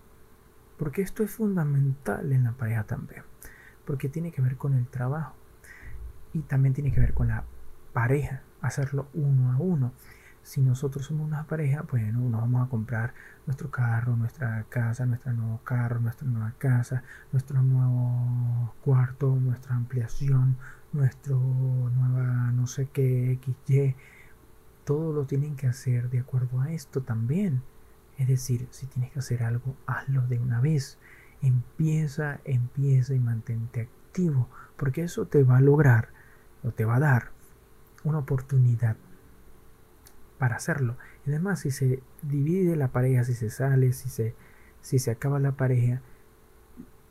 Porque 0.77 1.01
esto 1.01 1.23
es 1.23 1.31
fundamental 1.31 2.31
en 2.31 2.43
la 2.43 2.53
pareja 2.53 2.85
también. 2.85 3.23
Porque 3.85 4.09
tiene 4.09 4.31
que 4.31 4.41
ver 4.41 4.57
con 4.57 4.73
el 4.73 4.87
trabajo. 4.87 5.35
Y 6.33 6.39
también 6.39 6.73
tiene 6.73 6.91
que 6.91 6.99
ver 6.99 7.13
con 7.13 7.27
la 7.27 7.43
pareja. 7.93 8.41
Hacerlo 8.61 9.07
uno 9.13 9.51
a 9.51 9.57
uno. 9.57 9.93
Si 10.43 10.61
nosotros 10.61 11.05
somos 11.05 11.27
una 11.27 11.45
pareja, 11.45 11.83
bueno, 11.83 12.19
nos 12.21 12.41
vamos 12.41 12.65
a 12.65 12.69
comprar 12.69 13.13
nuestro 13.45 13.69
carro, 13.69 14.15
nuestra 14.15 14.65
casa, 14.69 15.05
nuestro 15.05 15.33
nuevo 15.33 15.59
carro, 15.63 15.99
nuestra 15.99 16.27
nueva 16.27 16.53
casa, 16.57 17.03
nuestro 17.31 17.61
nuevo 17.61 18.73
cuarto, 18.83 19.35
nuestra 19.35 19.75
ampliación, 19.75 20.57
nuestro 20.93 21.37
nueva 21.37 22.51
no 22.51 22.67
sé 22.67 22.87
qué, 22.91 23.39
XY 23.41 23.95
todo 24.83 25.13
lo 25.13 25.25
tienen 25.25 25.55
que 25.55 25.67
hacer 25.67 26.09
de 26.09 26.19
acuerdo 26.19 26.61
a 26.61 26.71
esto 26.71 27.01
también. 27.01 27.61
Es 28.17 28.27
decir, 28.27 28.67
si 28.71 28.87
tienes 28.87 29.11
que 29.11 29.19
hacer 29.19 29.43
algo, 29.43 29.75
hazlo 29.85 30.21
de 30.27 30.39
una 30.39 30.59
vez. 30.59 30.97
Empieza, 31.41 32.39
empieza 32.45 33.13
y 33.13 33.19
mantente 33.19 33.81
activo, 33.81 34.49
porque 34.77 35.03
eso 35.03 35.25
te 35.25 35.43
va 35.43 35.57
a 35.57 35.61
lograr 35.61 36.09
o 36.63 36.71
te 36.71 36.85
va 36.85 36.97
a 36.97 36.99
dar 36.99 37.31
una 38.03 38.19
oportunidad 38.19 38.95
para 40.37 40.55
hacerlo. 40.55 40.97
Y 41.25 41.29
además, 41.29 41.61
si 41.61 41.71
se 41.71 42.01
divide 42.21 42.75
la 42.75 42.89
pareja, 42.89 43.23
si 43.23 43.33
se 43.33 43.49
sale, 43.49 43.93
si 43.93 44.09
se, 44.09 44.35
si 44.81 44.99
se 44.99 45.11
acaba 45.11 45.39
la 45.39 45.53
pareja, 45.53 46.01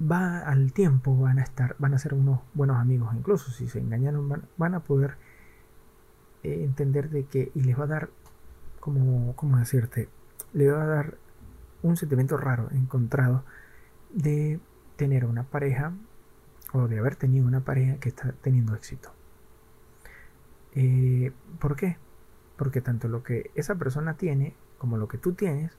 va 0.00 0.40
al 0.40 0.72
tiempo, 0.72 1.16
van 1.16 1.38
a 1.38 1.42
estar, 1.42 1.76
van 1.78 1.94
a 1.94 1.98
ser 1.98 2.14
unos 2.14 2.40
buenos 2.54 2.78
amigos. 2.78 3.14
Incluso 3.14 3.50
si 3.50 3.68
se 3.68 3.78
engañaron, 3.78 4.42
van 4.56 4.74
a 4.74 4.80
poder 4.80 5.16
eh, 6.42 6.64
entender 6.64 7.10
de 7.10 7.24
que, 7.24 7.52
y 7.54 7.62
les 7.62 7.78
va 7.78 7.84
a 7.84 7.88
dar, 7.88 8.10
como, 8.80 9.36
¿cómo 9.36 9.58
decirte? 9.58 10.08
Le 10.52 10.70
va 10.70 10.82
a 10.82 10.86
dar 10.86 11.18
un 11.82 11.96
sentimiento 11.96 12.36
raro, 12.36 12.68
encontrado, 12.72 13.44
de 14.10 14.60
tener 14.96 15.24
una 15.24 15.44
pareja 15.44 15.92
o 16.72 16.88
de 16.88 16.98
haber 16.98 17.16
tenido 17.16 17.46
una 17.46 17.60
pareja 17.60 17.96
que 17.98 18.08
está 18.08 18.32
teniendo 18.32 18.74
éxito. 18.74 19.12
Eh, 20.74 21.32
¿Por 21.58 21.76
qué? 21.76 21.98
Porque 22.56 22.80
tanto 22.80 23.08
lo 23.08 23.22
que 23.22 23.50
esa 23.54 23.74
persona 23.74 24.14
tiene 24.14 24.54
como 24.78 24.96
lo 24.96 25.08
que 25.08 25.18
tú 25.18 25.32
tienes 25.32 25.76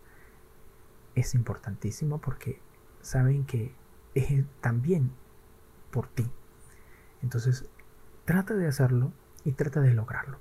es 1.16 1.34
importantísimo 1.34 2.20
porque 2.20 2.60
saben 3.02 3.46
que 3.46 3.74
es 4.16 4.46
también 4.62 5.12
por 5.92 6.08
ti. 6.08 6.30
Entonces, 7.22 7.66
trata 8.26 8.54
de 8.54 8.68
hacerlo 8.68 9.12
y 9.44 9.52
trata 9.54 9.82
de 9.82 9.94
lograrlo. 9.94 10.40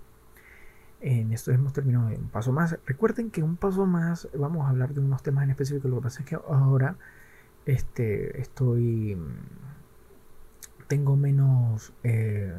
En 1.00 1.32
esto 1.32 1.50
hemos 1.50 1.72
terminado 1.72 2.08
un 2.08 2.28
paso 2.28 2.52
más. 2.52 2.78
Recuerden 2.86 3.30
que 3.30 3.42
un 3.42 3.56
paso 3.56 3.86
más 3.86 4.28
vamos 4.36 4.66
a 4.66 4.70
hablar 4.70 4.92
de 4.92 5.00
unos 5.00 5.22
temas 5.22 5.44
en 5.44 5.50
específico. 5.50 5.88
Lo 5.88 5.96
que 5.96 6.02
pasa 6.02 6.20
es 6.20 6.26
que 6.26 6.34
ahora 6.34 6.96
este, 7.64 8.40
estoy 8.40 9.16
tengo 10.90 11.16
menos... 11.16 11.92
Eh, 12.02 12.52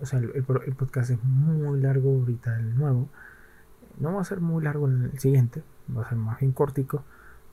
o 0.00 0.06
sea, 0.06 0.20
el, 0.20 0.44
podcast 0.44 1.10
es 1.10 1.24
muy 1.24 1.80
largo 1.80 2.10
ahorita, 2.10 2.60
el 2.60 2.76
nuevo. 2.76 3.08
No 3.98 4.14
va 4.14 4.20
a 4.20 4.24
ser 4.24 4.40
muy 4.40 4.62
largo 4.62 4.86
el 4.86 5.18
siguiente, 5.18 5.64
va 5.96 6.02
a 6.02 6.08
ser 6.08 6.18
más 6.18 6.38
bien 6.38 6.52
cortico. 6.52 7.02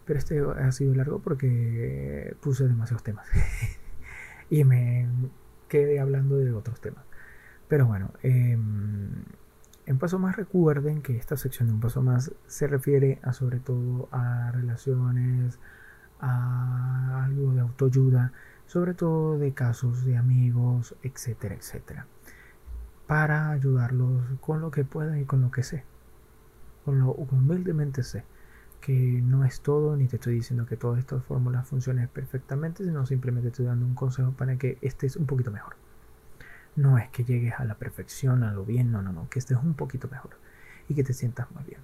Pero 0.05 0.19
este 0.19 0.39
ha 0.39 0.71
sido 0.71 0.93
largo 0.93 1.19
porque 1.19 2.35
puse 2.41 2.67
demasiados 2.67 3.03
temas. 3.03 3.27
y 4.49 4.63
me 4.63 5.07
quedé 5.67 5.99
hablando 5.99 6.37
de 6.37 6.53
otros 6.53 6.79
temas. 6.79 7.03
Pero 7.67 7.87
bueno, 7.87 8.11
em, 8.21 9.09
en 9.87 9.97
Paso 9.97 10.19
Más 10.19 10.35
recuerden 10.35 11.01
que 11.01 11.17
esta 11.17 11.37
sección 11.37 11.67
de 11.67 11.73
Un 11.73 11.79
Paso 11.79 12.01
Más 12.03 12.31
se 12.47 12.67
refiere 12.67 13.19
a 13.23 13.33
sobre 13.33 13.59
todo 13.59 14.07
a 14.11 14.51
relaciones, 14.51 15.59
a 16.19 17.25
algo 17.25 17.53
de 17.53 17.61
autoayuda, 17.61 18.31
sobre 18.67 18.93
todo 18.93 19.39
de 19.39 19.53
casos 19.53 20.05
de 20.05 20.17
amigos, 20.17 20.95
etcétera, 21.01 21.55
etcétera. 21.55 22.05
Para 23.07 23.49
ayudarlos 23.51 24.23
con 24.41 24.61
lo 24.61 24.71
que 24.71 24.83
pueda 24.85 25.19
y 25.19 25.25
con 25.25 25.41
lo 25.41 25.51
que 25.51 25.63
sé. 25.63 25.83
Con 26.83 26.99
lo 26.99 27.11
humildemente 27.11 28.03
sé 28.03 28.23
que 28.85 28.93
no 28.93 29.43
es 29.45 29.61
todo, 29.61 29.95
ni 29.97 30.07
te 30.07 30.17
estoy 30.17 30.35
diciendo 30.35 30.67
que 30.67 30.77
todas 30.77 30.99
estas 30.99 31.23
fórmulas 31.23 31.67
funcionen 31.67 32.07
perfectamente, 32.07 32.83
sino 32.83 33.03
simplemente 33.07 33.47
estoy 33.47 33.65
dando 33.65 33.83
un 33.83 33.95
consejo 33.95 34.33
para 34.33 34.57
que 34.57 34.77
estés 34.81 35.15
un 35.15 35.25
poquito 35.25 35.49
mejor. 35.49 35.75
No 36.75 36.99
es 36.99 37.09
que 37.09 37.23
llegues 37.23 37.55
a 37.57 37.65
la 37.65 37.73
perfección, 37.79 38.43
a 38.43 38.53
lo 38.53 38.63
bien, 38.63 38.91
no, 38.91 39.01
no, 39.01 39.11
no, 39.11 39.27
que 39.27 39.39
estés 39.39 39.57
un 39.57 39.73
poquito 39.73 40.07
mejor 40.07 40.37
y 40.87 40.93
que 40.93 41.03
te 41.03 41.13
sientas 41.13 41.51
más 41.55 41.65
bien. 41.65 41.79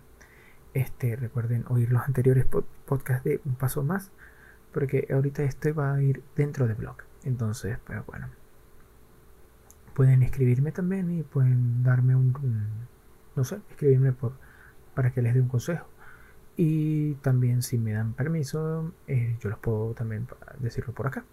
Este, 0.76 1.16
recuerden 1.16 1.66
oír 1.70 1.92
los 1.92 2.04
anteriores 2.04 2.46
podcasts 2.86 3.24
de 3.24 3.42
Un 3.46 3.56
Paso 3.56 3.82
Más, 3.82 4.12
porque 4.72 5.08
ahorita 5.12 5.42
este 5.42 5.72
va 5.72 5.96
a 5.96 6.04
ir 6.04 6.22
dentro 6.36 6.68
de 6.68 6.76
blog. 6.76 6.98
Entonces, 7.24 7.80
pues 7.84 8.06
bueno. 8.06 8.28
Pueden 9.96 10.22
escribirme 10.22 10.72
también 10.72 11.10
y 11.10 11.24
pueden 11.24 11.82
darme 11.82 12.16
un, 12.16 12.32
no 13.36 13.44
sé, 13.44 13.60
escribirme 13.72 14.12
por, 14.12 14.34
para 14.94 15.12
que 15.12 15.24
les 15.24 15.34
dé 15.34 15.42
un 15.42 15.48
consejo 15.48 15.91
y 16.58 17.14
también 17.16 17.62
si 17.62 17.78
me 17.78 17.94
dan 17.94 18.14
permiso, 18.14 18.94
eh, 19.08 19.38
yo 19.40 19.50
los 19.50 19.60
puedo 19.60 19.94
también 19.94 20.28
decirlo 20.60 20.94
por 20.94 21.08
acá. 21.08 21.24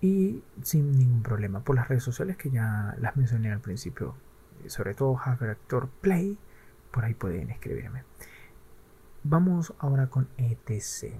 Y 0.00 0.42
sin 0.62 0.96
ningún 0.96 1.22
problema 1.22 1.60
por 1.60 1.74
las 1.76 1.88
redes 1.88 2.04
sociales 2.04 2.36
que 2.36 2.50
ya 2.50 2.94
las 3.00 3.16
mencioné 3.16 3.50
al 3.52 3.60
principio. 3.60 4.14
Sobre 4.66 4.94
todo 4.94 5.14
Hacker 5.14 5.50
Actor 5.50 5.88
Play. 6.00 6.38
Por 6.90 7.04
ahí 7.04 7.14
pueden 7.14 7.50
escribirme. 7.50 8.04
Vamos 9.24 9.74
ahora 9.78 10.06
con 10.08 10.28
ETC. 10.36 11.12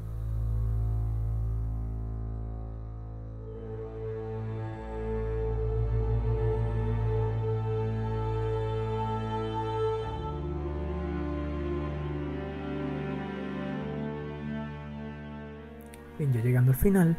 Bien, 16.19 16.33
ya 16.33 16.43
llegando 16.43 16.73
al 16.73 16.79
final, 16.79 17.17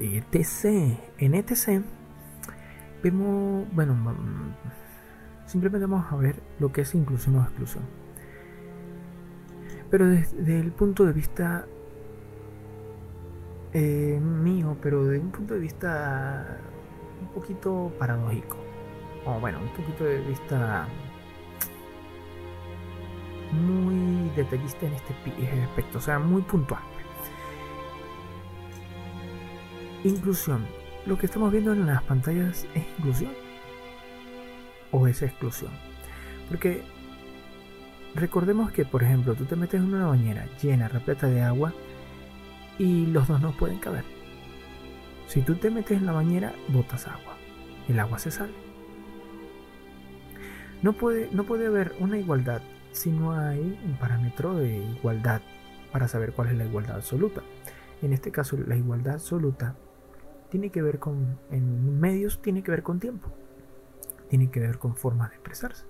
ETC. 0.00 0.98
En 1.18 1.34
ETC 1.34 1.82
vemos, 3.02 3.66
bueno, 3.72 3.94
simplemente 5.46 5.86
vamos 5.86 6.10
a 6.10 6.16
ver 6.16 6.42
lo 6.58 6.72
que 6.72 6.80
es 6.80 6.94
inclusión 6.94 7.36
o 7.36 7.42
exclusión. 7.42 7.84
Pero 9.90 10.06
desde 10.06 10.58
el 10.58 10.72
punto 10.72 11.04
de 11.04 11.12
vista 11.12 11.66
eh, 13.74 14.18
mío, 14.20 14.76
pero 14.82 15.04
desde 15.04 15.22
un 15.24 15.30
punto 15.30 15.54
de 15.54 15.60
vista 15.60 16.58
un 17.20 17.28
poquito 17.28 17.92
paradójico. 17.98 18.56
O 19.26 19.38
bueno, 19.40 19.60
un 19.60 19.68
poquito 19.68 20.04
de 20.04 20.20
vista 20.20 20.88
muy 23.52 24.30
detallista 24.34 24.86
en 24.86 24.94
este 24.94 25.12
aspecto, 25.62 25.98
o 25.98 26.00
sea, 26.00 26.18
muy 26.18 26.40
puntual. 26.42 26.82
Inclusión. 30.04 30.66
¿Lo 31.06 31.16
que 31.16 31.26
estamos 31.26 31.52
viendo 31.52 31.72
en 31.72 31.86
las 31.86 32.02
pantallas 32.02 32.66
es 32.74 32.84
inclusión? 32.98 33.30
¿O 34.90 35.06
es 35.06 35.22
exclusión? 35.22 35.70
Porque 36.48 36.82
recordemos 38.16 38.72
que, 38.72 38.84
por 38.84 39.04
ejemplo, 39.04 39.34
tú 39.34 39.44
te 39.44 39.54
metes 39.54 39.80
en 39.80 39.94
una 39.94 40.06
bañera 40.06 40.46
llena, 40.60 40.88
repleta 40.88 41.28
de 41.28 41.42
agua 41.42 41.72
y 42.78 43.06
los 43.06 43.28
dos 43.28 43.40
no 43.40 43.52
pueden 43.52 43.78
caber. 43.78 44.04
Si 45.28 45.40
tú 45.40 45.54
te 45.54 45.70
metes 45.70 45.98
en 45.98 46.06
la 46.06 46.12
bañera, 46.12 46.52
botas 46.68 47.06
agua. 47.06 47.36
El 47.88 48.00
agua 48.00 48.18
se 48.18 48.32
sale. 48.32 48.52
No 50.82 50.94
puede, 50.94 51.28
no 51.30 51.44
puede 51.44 51.68
haber 51.68 51.94
una 52.00 52.18
igualdad 52.18 52.60
si 52.90 53.12
no 53.12 53.38
hay 53.38 53.78
un 53.84 53.96
parámetro 54.00 54.54
de 54.54 54.78
igualdad 54.78 55.42
para 55.92 56.08
saber 56.08 56.32
cuál 56.32 56.48
es 56.48 56.56
la 56.56 56.64
igualdad 56.64 56.96
absoluta. 56.96 57.42
En 58.02 58.12
este 58.12 58.32
caso, 58.32 58.56
la 58.56 58.76
igualdad 58.76 59.14
absoluta 59.14 59.76
tiene 60.52 60.68
que 60.68 60.82
ver 60.82 60.98
con, 60.98 61.38
en 61.50 61.98
medios, 61.98 62.42
tiene 62.42 62.62
que 62.62 62.70
ver 62.70 62.82
con 62.82 63.00
tiempo, 63.00 63.30
tiene 64.28 64.50
que 64.50 64.60
ver 64.60 64.76
con 64.76 64.96
formas 64.96 65.30
de 65.30 65.36
expresarse. 65.36 65.86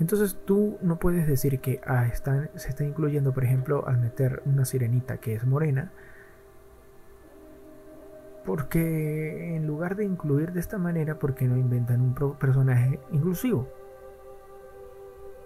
Entonces 0.00 0.38
tú 0.46 0.78
no 0.80 0.98
puedes 0.98 1.26
decir 1.26 1.60
que 1.60 1.78
ah, 1.86 2.08
se 2.54 2.70
está 2.70 2.84
incluyendo, 2.84 3.34
por 3.34 3.44
ejemplo, 3.44 3.86
al 3.86 3.98
meter 3.98 4.40
una 4.46 4.64
sirenita 4.64 5.18
que 5.18 5.34
es 5.34 5.44
morena, 5.44 5.92
porque 8.46 9.54
en 9.56 9.66
lugar 9.66 9.94
de 9.94 10.06
incluir 10.06 10.52
de 10.52 10.60
esta 10.60 10.78
manera, 10.78 11.18
¿por 11.18 11.34
qué 11.34 11.46
no 11.46 11.58
inventan 11.58 12.00
un 12.00 12.14
personaje 12.38 12.98
inclusivo? 13.12 13.68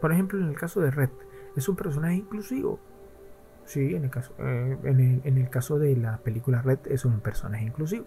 Por 0.00 0.12
ejemplo, 0.12 0.38
en 0.38 0.50
el 0.50 0.56
caso 0.56 0.80
de 0.80 0.92
Red, 0.92 1.10
es 1.56 1.68
un 1.68 1.74
personaje 1.74 2.14
inclusivo. 2.14 2.78
Sí, 3.68 3.94
en 3.94 4.04
el 4.04 4.10
caso, 4.10 4.32
eh, 4.38 4.78
en, 4.82 5.36
el, 5.36 5.50
caso 5.50 5.78
de 5.78 5.94
la 5.94 6.16
película 6.16 6.62
Red 6.62 6.78
es 6.86 7.04
un 7.04 7.20
personaje 7.20 7.66
inclusivo, 7.66 8.06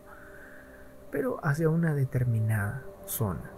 pero 1.12 1.40
hacia 1.46 1.70
una 1.70 1.94
determinada 1.94 2.84
zona. 3.06 3.52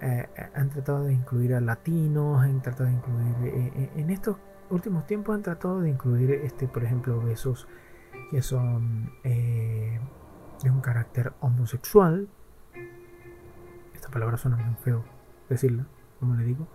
Eh, 0.00 0.28
eh, 0.36 0.50
han 0.54 0.70
tratado 0.70 1.02
de 1.02 1.14
incluir 1.14 1.56
a 1.56 1.60
latinos, 1.60 2.40
han 2.40 2.62
tratado 2.62 2.84
de 2.84 2.94
incluir, 2.94 3.90
en 3.96 4.10
estos 4.10 4.36
últimos 4.70 5.04
tiempos 5.04 5.34
han 5.34 5.42
tratado 5.42 5.80
de 5.80 5.90
incluir, 5.90 6.30
este, 6.30 6.68
por 6.68 6.84
ejemplo, 6.84 7.20
besos 7.20 7.66
que 8.30 8.40
son 8.40 9.10
de 9.24 10.70
un 10.70 10.80
carácter 10.80 11.32
homosexual. 11.40 12.28
Esta 13.94 14.10
palabra 14.10 14.36
suena 14.36 14.58
muy 14.58 14.76
feo 14.76 15.04
decirla, 15.48 15.86
como 16.20 16.36
le 16.36 16.44
digo, 16.44 16.68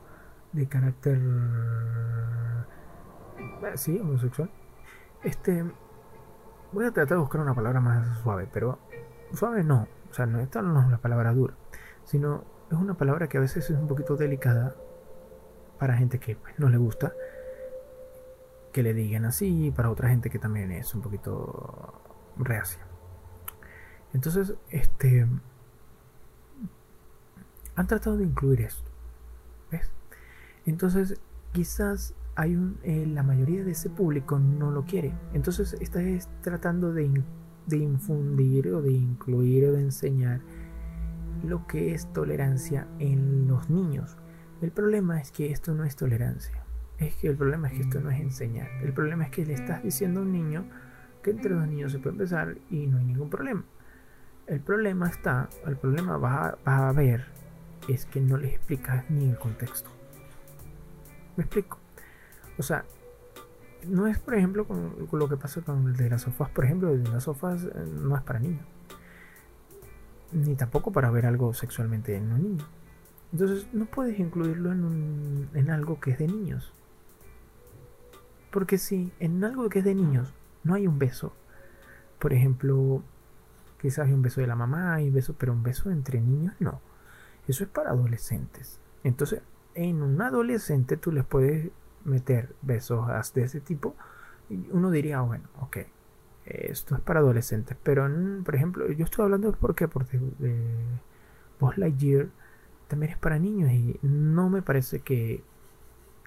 de 0.51 0.67
carácter 0.67 1.21
sí, 3.75 3.99
homosexual. 3.99 4.49
Este. 5.23 5.65
Voy 6.71 6.85
a 6.85 6.91
tratar 6.91 7.17
de 7.17 7.21
buscar 7.21 7.41
una 7.41 7.55
palabra 7.55 7.79
más 7.79 8.19
suave, 8.19 8.47
pero. 8.51 8.79
Suave 9.33 9.63
no. 9.63 9.87
O 10.09 10.13
sea, 10.13 10.25
no, 10.25 10.39
esta 10.39 10.61
no 10.61 10.81
es 10.81 10.89
la 10.89 10.97
palabra 10.97 11.33
dura. 11.33 11.55
Sino 12.03 12.43
es 12.71 12.77
una 12.77 12.95
palabra 12.95 13.27
que 13.27 13.37
a 13.37 13.41
veces 13.41 13.69
es 13.69 13.77
un 13.77 13.87
poquito 13.87 14.15
delicada 14.15 14.75
para 15.79 15.95
gente 15.97 16.19
que 16.19 16.35
pues, 16.35 16.57
no 16.59 16.69
le 16.69 16.77
gusta 16.77 17.13
que 18.77 18.83
le 18.83 18.93
digan 18.93 19.25
así, 19.25 19.73
para 19.75 19.89
otra 19.89 20.09
gente 20.09 20.29
que 20.29 20.37
también 20.37 20.71
es 20.71 20.93
un 20.93 21.01
poquito 21.01 21.99
reacia. 22.37 22.85
Entonces, 24.13 24.53
este. 24.69 25.27
Han 27.75 27.87
tratado 27.87 28.17
de 28.17 28.23
incluir 28.25 28.61
esto. 28.61 28.91
¿Ves? 29.71 29.91
Entonces, 30.67 31.19
quizás 31.53 32.13
hay 32.37 32.55
un, 32.55 32.77
eh, 32.83 33.07
la 33.07 33.23
mayoría 33.23 33.63
de 33.63 33.71
ese 33.71 33.89
público 33.89 34.37
no 34.37 34.69
lo 34.69 34.85
quiere. 34.85 35.11
Entonces 35.33 35.75
está 35.81 35.99
tratando 36.41 36.93
de, 36.93 37.23
de 37.65 37.77
infundir 37.77 38.67
o 38.69 38.81
de 38.83 38.91
incluir 38.91 39.65
o 39.65 39.71
de 39.73 39.81
enseñar 39.81 40.41
lo 41.43 41.65
que 41.65 41.95
es 41.95 42.13
tolerancia 42.13 42.87
en 42.99 43.47
los 43.47 43.71
niños. 43.71 44.17
El 44.61 44.71
problema 44.71 45.19
es 45.19 45.31
que 45.31 45.51
esto 45.51 45.73
no 45.73 45.83
es 45.83 45.95
tolerancia. 45.95 46.63
Es 46.99 47.15
que 47.15 47.27
el 47.27 47.35
problema 47.35 47.69
es 47.69 47.73
que 47.73 47.81
esto 47.81 48.01
no 48.01 48.11
es 48.11 48.19
enseñar. 48.19 48.69
El 48.83 48.93
problema 48.93 49.23
es 49.23 49.31
que 49.31 49.43
le 49.43 49.53
estás 49.53 49.81
diciendo 49.81 50.19
a 50.19 50.23
un 50.23 50.31
niño 50.31 50.69
que 51.23 51.31
entre 51.31 51.55
dos 51.55 51.67
niños 51.67 51.91
se 51.91 51.97
puede 51.97 52.17
besar 52.17 52.59
y 52.69 52.85
no 52.85 52.99
hay 52.99 53.05
ningún 53.05 53.31
problema. 53.31 53.65
El 54.45 54.61
problema 54.61 55.09
está, 55.09 55.49
el 55.65 55.75
problema 55.75 56.17
va 56.17 56.49
a, 56.49 56.57
va 56.65 56.77
a 56.77 56.89
haber 56.89 57.25
es 57.87 58.05
que 58.05 58.21
no 58.21 58.37
le 58.37 58.49
explicas 58.49 59.09
ni 59.09 59.27
el 59.27 59.39
contexto. 59.39 59.89
¿Me 61.35 61.43
explico? 61.43 61.76
O 62.57 62.63
sea, 62.63 62.85
no 63.87 64.07
es 64.07 64.19
por 64.19 64.35
ejemplo 64.35 64.65
con, 64.65 65.07
lo 65.11 65.29
que 65.29 65.37
pasa 65.37 65.61
con 65.61 65.87
el 65.87 65.95
de 65.95 66.09
las 66.09 66.23
sofás, 66.23 66.49
por 66.49 66.65
ejemplo, 66.65 66.91
el 66.91 67.03
de 67.03 67.11
las 67.11 67.23
sofás 67.23 67.63
eh, 67.63 67.69
no 68.01 68.15
es 68.15 68.23
para 68.23 68.39
niños. 68.39 68.65
Ni 70.31 70.55
tampoco 70.55 70.91
para 70.91 71.09
ver 71.11 71.25
algo 71.25 71.53
sexualmente 71.53 72.15
en 72.15 72.31
un 72.31 72.43
niño. 72.43 72.65
Entonces 73.31 73.67
no 73.73 73.85
puedes 73.85 74.19
incluirlo 74.19 74.71
en, 74.71 75.49
en 75.53 75.69
algo 75.69 75.99
que 75.99 76.11
es 76.11 76.17
de 76.17 76.27
niños. 76.27 76.73
Porque 78.51 78.77
si 78.77 79.11
en 79.19 79.43
algo 79.43 79.69
que 79.69 79.79
es 79.79 79.85
de 79.85 79.95
niños 79.95 80.33
no 80.63 80.73
hay 80.73 80.87
un 80.87 80.99
beso, 80.99 81.33
por 82.19 82.33
ejemplo, 82.33 83.03
Quizás 83.81 84.07
hay 84.07 84.13
un 84.13 84.21
beso 84.21 84.41
de 84.41 84.47
la 84.47 84.55
mamá 84.55 85.01
y 85.01 85.09
beso, 85.09 85.35
pero 85.37 85.53
un 85.53 85.63
beso 85.63 85.91
entre 85.91 86.19
niños 86.19 86.55
no. 86.59 86.81
Eso 87.47 87.63
es 87.63 87.69
para 87.69 87.91
adolescentes. 87.91 88.79
Entonces, 89.03 89.41
en 89.75 90.01
un 90.01 90.21
adolescente 90.21 90.97
tú 90.97 91.11
les 91.11 91.23
puedes 91.23 91.69
meter 92.07 92.55
besos 92.61 93.07
de 93.33 93.43
ese 93.43 93.61
tipo 93.61 93.95
uno 94.71 94.91
diría, 94.91 95.21
bueno, 95.21 95.45
ok, 95.59 95.77
esto 96.45 96.95
es 96.95 97.01
para 97.01 97.19
adolescentes. 97.19 97.77
Pero, 97.83 98.09
por 98.43 98.55
ejemplo, 98.55 98.89
yo 98.91 99.05
estoy 99.05 99.23
hablando 99.23 99.51
por 99.53 99.75
qué, 99.75 99.87
porque 99.87 100.19
eh, 100.41 100.99
Buzz 101.59 101.77
Lightyear 101.77 102.27
también 102.87 103.11
es 103.11 103.17
para 103.17 103.37
niños 103.37 103.71
y 103.71 103.99
no 104.01 104.49
me 104.49 104.61
parece 104.61 105.01
que 105.01 105.43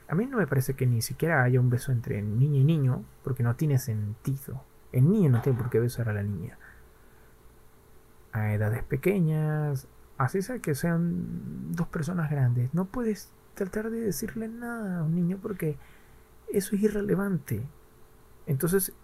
a 0.08 0.14
mí 0.14 0.26
no 0.26 0.36
me 0.36 0.46
parece 0.46 0.74
que 0.74 0.86
ni 0.86 1.02
siquiera 1.02 1.42
haya 1.42 1.60
un 1.60 1.70
beso 1.70 1.92
entre 1.92 2.20
niño 2.20 2.60
y 2.60 2.64
niño, 2.64 3.04
porque 3.22 3.42
no 3.42 3.54
tiene 3.56 3.78
sentido. 3.78 4.62
El 4.92 5.08
niño 5.08 5.30
no 5.30 5.40
tiene 5.40 5.56
por 5.56 5.70
qué 5.70 5.78
besar 5.78 6.08
a 6.08 6.12
la 6.12 6.22
niña. 6.22 6.58
A 8.32 8.52
edades 8.52 8.82
pequeñas, 8.82 9.86
así 10.18 10.42
sea 10.42 10.58
que 10.58 10.74
sean 10.74 11.72
dos 11.72 11.86
personas 11.88 12.30
grandes, 12.30 12.74
no 12.74 12.86
puedes 12.86 13.32
tratar 13.60 13.90
de 13.90 14.00
decirle 14.00 14.48
nada 14.48 15.00
a 15.00 15.02
un 15.02 15.14
niño 15.14 15.38
porque 15.42 15.76
eso 16.50 16.74
es 16.74 16.82
irrelevante. 16.82 17.60
Entonces, 18.46 18.94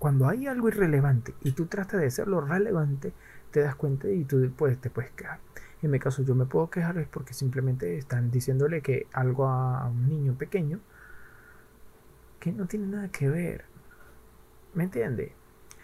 cuando 0.00 0.28
hay 0.28 0.48
algo 0.48 0.66
irrelevante 0.66 1.34
y 1.42 1.52
tú 1.52 1.66
tratas 1.66 2.00
de 2.00 2.08
hacerlo 2.08 2.40
relevante, 2.40 3.12
te 3.52 3.60
das 3.60 3.76
cuenta 3.76 4.08
y 4.08 4.24
tú 4.24 4.40
después 4.40 4.76
te 4.80 4.90
puedes 4.90 5.12
quedar. 5.12 5.38
En 5.82 5.92
mi 5.92 6.00
caso 6.00 6.24
yo 6.24 6.34
me 6.34 6.46
puedo 6.46 6.68
quejar 6.68 6.98
es 6.98 7.06
porque 7.06 7.32
simplemente 7.32 7.96
están 7.96 8.32
diciéndole 8.32 8.82
que 8.82 9.06
algo 9.12 9.46
a 9.46 9.88
un 9.88 10.08
niño 10.08 10.34
pequeño 10.34 10.80
que 12.40 12.50
no 12.50 12.66
tiene 12.66 12.88
nada 12.88 13.08
que 13.08 13.28
ver. 13.28 13.66
¿Me 14.74 14.82
entiende? 14.82 15.32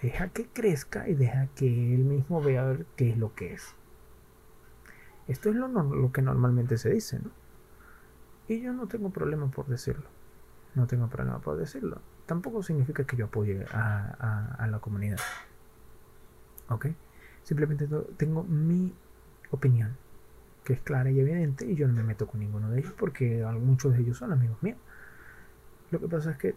Deja 0.02 0.28
que 0.30 0.46
crezca 0.46 1.08
y 1.08 1.14
deja 1.14 1.46
que 1.54 1.94
él 1.94 2.02
mismo 2.04 2.42
vea 2.42 2.78
qué 2.96 3.10
es 3.10 3.16
lo 3.16 3.32
que 3.36 3.52
es. 3.52 3.76
Esto 5.28 5.50
es 5.50 5.54
lo, 5.54 5.68
lo 5.68 6.10
que 6.10 6.22
normalmente 6.22 6.78
se 6.78 6.90
dice, 6.90 7.20
¿no? 7.20 7.37
Y 8.48 8.60
yo 8.60 8.72
no 8.72 8.88
tengo 8.88 9.10
problema 9.10 9.50
por 9.50 9.66
decirlo. 9.66 10.08
No 10.74 10.86
tengo 10.86 11.08
problema 11.08 11.40
por 11.40 11.56
decirlo. 11.56 12.00
Tampoco 12.26 12.62
significa 12.62 13.04
que 13.04 13.16
yo 13.16 13.26
apoye 13.26 13.64
a, 13.72 14.56
a 14.58 14.66
la 14.66 14.78
comunidad. 14.80 15.18
¿Ok? 16.68 16.88
Simplemente 17.42 17.88
tengo 18.16 18.44
mi 18.44 18.94
opinión, 19.50 19.96
que 20.64 20.74
es 20.74 20.80
clara 20.80 21.10
y 21.10 21.18
evidente, 21.18 21.64
y 21.64 21.74
yo 21.76 21.88
no 21.88 21.94
me 21.94 22.02
meto 22.02 22.26
con 22.26 22.40
ninguno 22.40 22.70
de 22.70 22.80
ellos 22.80 22.92
porque 22.98 23.42
muchos 23.58 23.94
de 23.94 24.00
ellos 24.00 24.18
son 24.18 24.32
amigos 24.32 24.62
míos. 24.62 24.78
Lo 25.90 26.00
que 26.00 26.08
pasa 26.08 26.32
es 26.32 26.36
que 26.36 26.54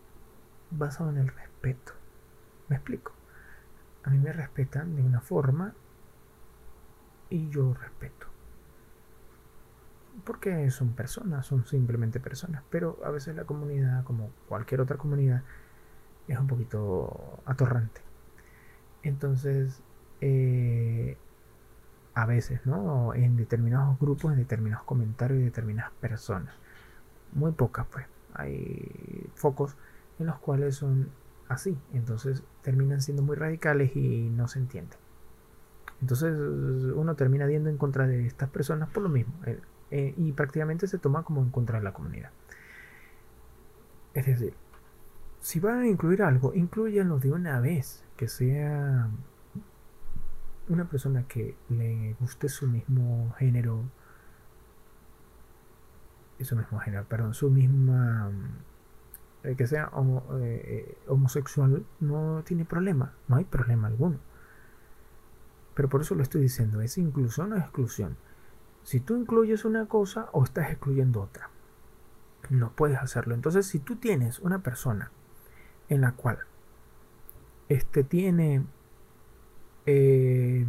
basado 0.72 1.10
en 1.10 1.18
el 1.18 1.28
respeto. 1.28 1.94
¿Me 2.68 2.76
explico? 2.76 3.14
A 4.04 4.10
mí 4.10 4.18
me 4.18 4.34
respetan 4.34 4.96
de 4.96 5.02
una 5.02 5.22
forma 5.22 5.74
y 7.30 7.50
yo 7.50 7.74
respeto. 7.74 8.31
Porque 10.24 10.70
son 10.72 10.94
personas, 10.94 11.46
son 11.46 11.66
simplemente 11.66 12.20
personas. 12.20 12.64
Pero 12.70 13.00
a 13.04 13.10
veces 13.10 13.36
la 13.36 13.46
comunidad, 13.46 14.04
como 14.04 14.32
cualquier 14.48 14.82
otra 14.82 14.98
comunidad, 14.98 15.44
es 16.28 16.40
un 16.40 16.48
poquito 16.48 17.40
atorrante. 17.46 18.02
Entonces, 19.04 19.82
eh, 20.22 21.18
a 22.14 22.26
veces, 22.26 22.66
¿no? 22.66 23.14
En 23.14 23.38
determinados 23.38 23.98
grupos, 24.00 24.34
en 24.34 24.40
determinados 24.40 24.84
comentarios 24.86 25.40
de 25.40 25.46
determinadas 25.46 25.92
personas. 25.94 26.54
Muy 27.34 27.52
pocas, 27.54 27.88
pues. 27.92 28.06
Hay 28.34 29.30
focos 29.36 29.78
en 30.20 30.28
los 30.28 30.40
cuales 30.40 30.76
son 30.76 31.10
así. 31.50 31.78
Entonces 31.94 32.44
terminan 32.62 33.02
siendo 33.02 33.24
muy 33.24 33.36
radicales 33.36 33.96
y 33.96 34.30
no 34.30 34.48
se 34.48 34.60
entienden. 34.60 35.00
Entonces 36.02 36.36
uno 36.36 37.16
termina 37.16 37.48
yendo 37.48 37.70
en 37.70 37.78
contra 37.78 38.08
de 38.08 38.26
estas 38.26 38.50
personas 38.50 38.90
por 38.90 39.04
lo 39.04 39.10
mismo. 39.10 39.34
Eh, 39.92 40.14
y 40.18 40.32
prácticamente 40.32 40.88
se 40.88 40.98
toma 40.98 41.24
como 41.24 41.42
en 41.42 41.50
contra 41.50 41.78
de 41.80 41.84
la 41.84 41.94
comunidad. 41.94 42.32
Es 44.14 44.26
decir, 44.26 44.54
si 45.42 45.60
van 45.60 45.82
a 45.82 45.88
incluir 45.88 46.24
algo, 46.24 46.54
incluyanlo 46.54 47.20
de 47.20 47.32
una 47.32 47.60
vez. 47.60 48.06
Que 48.16 48.28
sea 48.28 49.10
una 50.70 50.86
persona 50.86 51.28
que 51.28 51.56
le 51.70 52.16
guste 52.20 52.50
su 52.50 52.68
mismo 52.68 53.34
género, 53.38 53.84
su 56.40 56.56
mismo 56.56 56.80
género, 56.80 57.06
perdón, 57.06 57.34
su 57.34 57.50
misma, 57.50 58.32
eh, 59.44 59.56
que 59.56 59.68
sea 59.68 59.92
eh, 60.40 60.98
homosexual, 61.08 61.86
no 62.00 62.44
tiene 62.46 62.66
problema, 62.66 63.14
no 63.28 63.36
hay 63.38 63.46
problema 63.46 63.88
alguno. 63.88 64.20
Pero 65.74 65.90
por 65.90 66.02
eso 66.02 66.16
lo 66.16 66.24
estoy 66.24 66.42
diciendo, 66.42 66.82
es 66.82 66.98
inclusión 66.98 67.54
o 67.54 67.58
exclusión. 67.58 68.18
Si 68.84 69.00
tú 69.00 69.16
incluyes 69.16 69.66
una 69.66 69.86
cosa 69.86 70.30
o 70.32 70.44
estás 70.44 70.72
excluyendo 70.72 71.22
otra, 71.22 71.50
no 72.50 72.72
puedes 72.72 72.98
hacerlo. 72.98 73.36
Entonces, 73.36 73.66
si 73.66 73.80
tú 73.80 73.96
tienes 73.96 74.40
una 74.40 74.60
persona 74.60 75.12
en 75.90 76.02
la 76.02 76.14
cual 76.14 76.40
este 77.70 78.04
tiene 78.04 78.66
eh, 79.86 80.66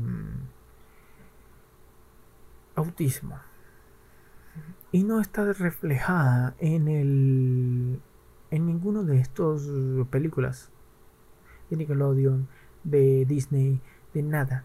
autismo 2.74 3.38
y 4.92 5.04
no 5.04 5.20
está 5.20 5.52
reflejada 5.52 6.54
en 6.58 6.88
el 6.88 8.00
en 8.50 8.66
ninguno 8.66 9.02
de 9.02 9.18
estos 9.18 9.66
películas 10.10 10.70
de 11.70 11.76
Nickelodeon, 11.78 12.48
de 12.84 13.24
Disney, 13.24 13.80
de 14.12 14.22
nada. 14.22 14.64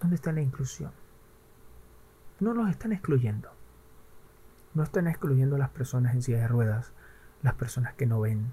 ¿Dónde 0.00 0.16
está 0.16 0.32
la 0.32 0.40
inclusión? 0.40 0.90
No 2.40 2.54
los 2.54 2.68
están 2.70 2.92
excluyendo. 2.92 3.50
No 4.74 4.82
están 4.82 5.08
excluyendo 5.08 5.56
a 5.56 5.58
las 5.58 5.70
personas 5.70 6.14
en 6.14 6.22
silla 6.22 6.38
de 6.38 6.48
ruedas, 6.48 6.92
las 7.42 7.54
personas 7.54 7.94
que 7.94 8.06
no 8.06 8.20
ven, 8.20 8.52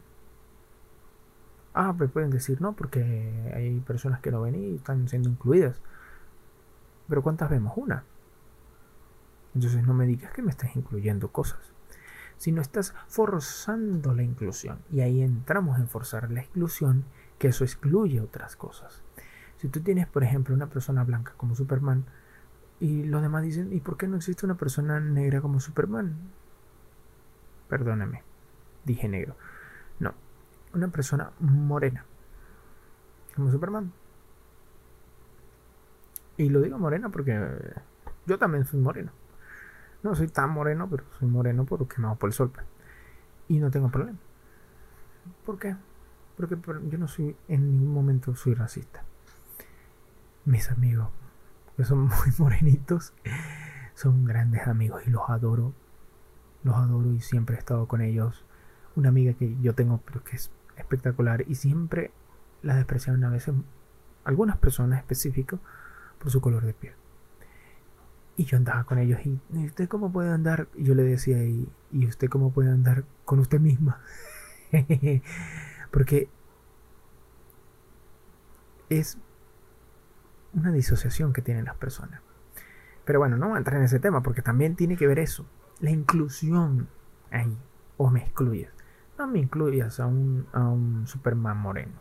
Ah, 1.77 1.93
pues 1.95 2.09
pueden 2.09 2.29
decir 2.29 2.61
no, 2.61 2.71
porque 2.73 3.51
hay 3.53 3.81
personas 3.81 4.21
que 4.21 4.31
no 4.31 4.41
ven 4.41 4.55
y 4.55 4.75
están 4.75 5.09
siendo 5.09 5.27
incluidas. 5.27 5.81
Pero 7.09 7.21
¿cuántas 7.21 7.49
vemos? 7.49 7.73
Una. 7.75 8.05
Entonces 9.53 9.85
no 9.85 9.93
me 9.93 10.07
digas 10.07 10.31
que 10.31 10.41
me 10.41 10.51
estás 10.51 10.73
incluyendo 10.77 11.33
cosas. 11.33 11.59
Si 12.37 12.53
no 12.53 12.61
estás 12.61 12.95
forzando 13.09 14.13
la 14.13 14.23
inclusión, 14.23 14.79
y 14.89 15.01
ahí 15.01 15.21
entramos 15.21 15.77
en 15.77 15.89
forzar 15.89 16.31
la 16.31 16.39
exclusión, 16.39 17.03
que 17.39 17.49
eso 17.49 17.65
excluye 17.65 18.21
otras 18.21 18.55
cosas. 18.55 19.03
Si 19.57 19.67
tú 19.67 19.81
tienes, 19.81 20.07
por 20.07 20.23
ejemplo, 20.23 20.55
una 20.55 20.67
persona 20.67 21.03
blanca 21.03 21.33
como 21.35 21.55
Superman, 21.55 22.05
y 22.79 23.03
los 23.03 23.21
demás 23.21 23.43
dicen, 23.43 23.71
¿y 23.71 23.79
por 23.79 23.97
qué 23.97 24.07
no 24.07 24.17
existe 24.17 24.45
una 24.45 24.55
persona 24.55 24.99
negra 24.99 25.41
como 25.41 25.59
Superman? 25.59 26.15
Perdóname, 27.69 28.23
dije 28.83 29.07
negro. 29.07 29.35
No, 29.99 30.13
una 30.73 30.89
persona 30.89 31.31
morena, 31.39 32.05
como 33.35 33.51
Superman. 33.51 33.91
Y 36.37 36.49
lo 36.49 36.61
digo 36.61 36.77
morena 36.77 37.09
porque 37.09 37.39
yo 38.25 38.37
también 38.37 38.65
soy 38.65 38.81
moreno. 38.81 39.11
No 40.03 40.15
soy 40.15 40.27
tan 40.27 40.51
moreno, 40.51 40.87
pero 40.89 41.03
soy 41.17 41.27
moreno 41.27 41.65
porque 41.65 41.95
me 41.99 42.07
hago 42.07 42.17
por 42.17 42.29
el 42.29 42.33
sol. 42.33 42.51
Pues. 42.51 42.65
Y 43.47 43.59
no 43.59 43.71
tengo 43.71 43.89
problema. 43.89 44.19
¿Por 45.45 45.57
qué? 45.57 45.75
Porque 46.35 46.57
yo 46.89 46.97
no 46.97 47.07
soy, 47.07 47.35
en 47.47 47.71
ningún 47.71 47.93
momento 47.93 48.35
soy 48.35 48.53
racista. 48.53 49.03
Mis 50.43 50.69
amigos, 50.69 51.09
que 51.75 51.83
son 51.83 51.99
muy 52.07 52.33
morenitos, 52.37 53.13
son 53.93 54.25
grandes 54.25 54.67
amigos 54.67 55.03
y 55.05 55.09
los 55.09 55.29
adoro. 55.29 55.73
Los 56.63 56.75
adoro 56.75 57.11
y 57.11 57.21
siempre 57.21 57.55
he 57.55 57.59
estado 57.59 57.87
con 57.87 58.01
ellos. 58.01 58.43
Una 58.95 59.09
amiga 59.09 59.33
que 59.33 59.55
yo 59.61 59.75
tengo, 59.75 60.01
pero 60.05 60.23
que 60.23 60.35
es 60.35 60.51
espectacular 60.77 61.43
y 61.47 61.55
siempre 61.55 62.11
la 62.61 62.75
despreciaban 62.75 63.23
a 63.23 63.29
veces 63.29 63.53
algunas 64.23 64.57
personas 64.57 64.99
específicas 64.99 65.59
por 66.19 66.31
su 66.31 66.41
color 66.41 66.65
de 66.65 66.73
piel. 66.73 66.93
Y 68.37 68.45
yo 68.45 68.57
andaba 68.57 68.83
con 68.83 68.97
ellos 68.97 69.19
y, 69.25 69.39
usted 69.65 69.87
cómo 69.87 70.11
puede 70.11 70.29
andar? 70.29 70.67
Y 70.75 70.83
yo 70.83 70.95
le 70.95 71.03
decía, 71.03 71.43
¿y, 71.43 71.69
¿y 71.91 72.05
usted 72.07 72.29
cómo 72.29 72.51
puede 72.51 72.69
andar 72.69 73.05
con 73.23 73.39
usted 73.39 73.59
misma? 73.59 74.01
Porque 75.91 76.27
es 78.89 79.17
una 80.55 80.71
disociación 80.71 81.33
que 81.33 81.41
tienen 81.41 81.65
las 81.65 81.75
personas. 81.75 82.21
Pero 83.05 83.19
bueno, 83.19 83.37
no 83.37 83.49
voy 83.49 83.55
a 83.55 83.59
entrar 83.59 83.77
en 83.77 83.85
ese 83.85 83.99
tema 83.99 84.23
porque 84.23 84.41
también 84.41 84.75
tiene 84.75 84.97
que 84.97 85.07
ver 85.07 85.19
eso. 85.19 85.45
La 85.79 85.91
inclusión 85.91 86.87
ahí. 87.29 87.57
O 87.97 88.09
me 88.09 88.21
excluyes 88.21 88.75
no 89.17 89.27
me 89.27 89.39
incluyas 89.39 89.99
a 89.99 90.07
un, 90.07 90.47
a 90.53 90.61
un 90.67 91.07
Superman 91.07 91.57
moreno. 91.57 91.93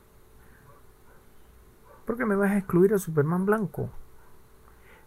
Porque 2.05 2.27
me 2.27 2.37
vas 2.37 2.51
a 2.51 2.59
excluir 2.59 2.93
a 2.95 2.99
Superman 2.99 3.47
blanco. 3.47 3.91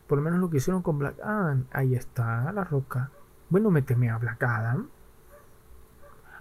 Por 0.08 0.18
lo 0.18 0.24
menos 0.24 0.40
lo 0.40 0.50
que 0.50 0.58
hicieron 0.58 0.82
con 0.82 0.98
Black 1.00 1.20
Adam. 1.22 1.66
Ahí 1.72 1.96
está 1.96 2.52
la 2.52 2.64
roca. 2.64 3.12
Bueno, 3.50 3.70
méteme 3.70 4.10
a 4.10 4.18
Black 4.18 4.42
Adam. 4.44 4.88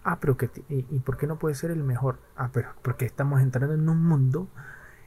Ah, 0.05 0.19
pero 0.21 0.37
que. 0.37 0.49
Y, 0.69 1.01
por 1.01 1.17
qué 1.17 1.27
no 1.27 1.39
puede 1.39 1.57
ser 1.57 1.73
el 1.73 1.83
mejor? 1.83 2.19
Ah, 2.37 2.51
pero 2.53 2.71
porque 2.83 3.05
estamos 3.05 3.43
entrando 3.43 3.75
en 3.75 3.89
un 3.89 4.03
mundo 4.07 4.49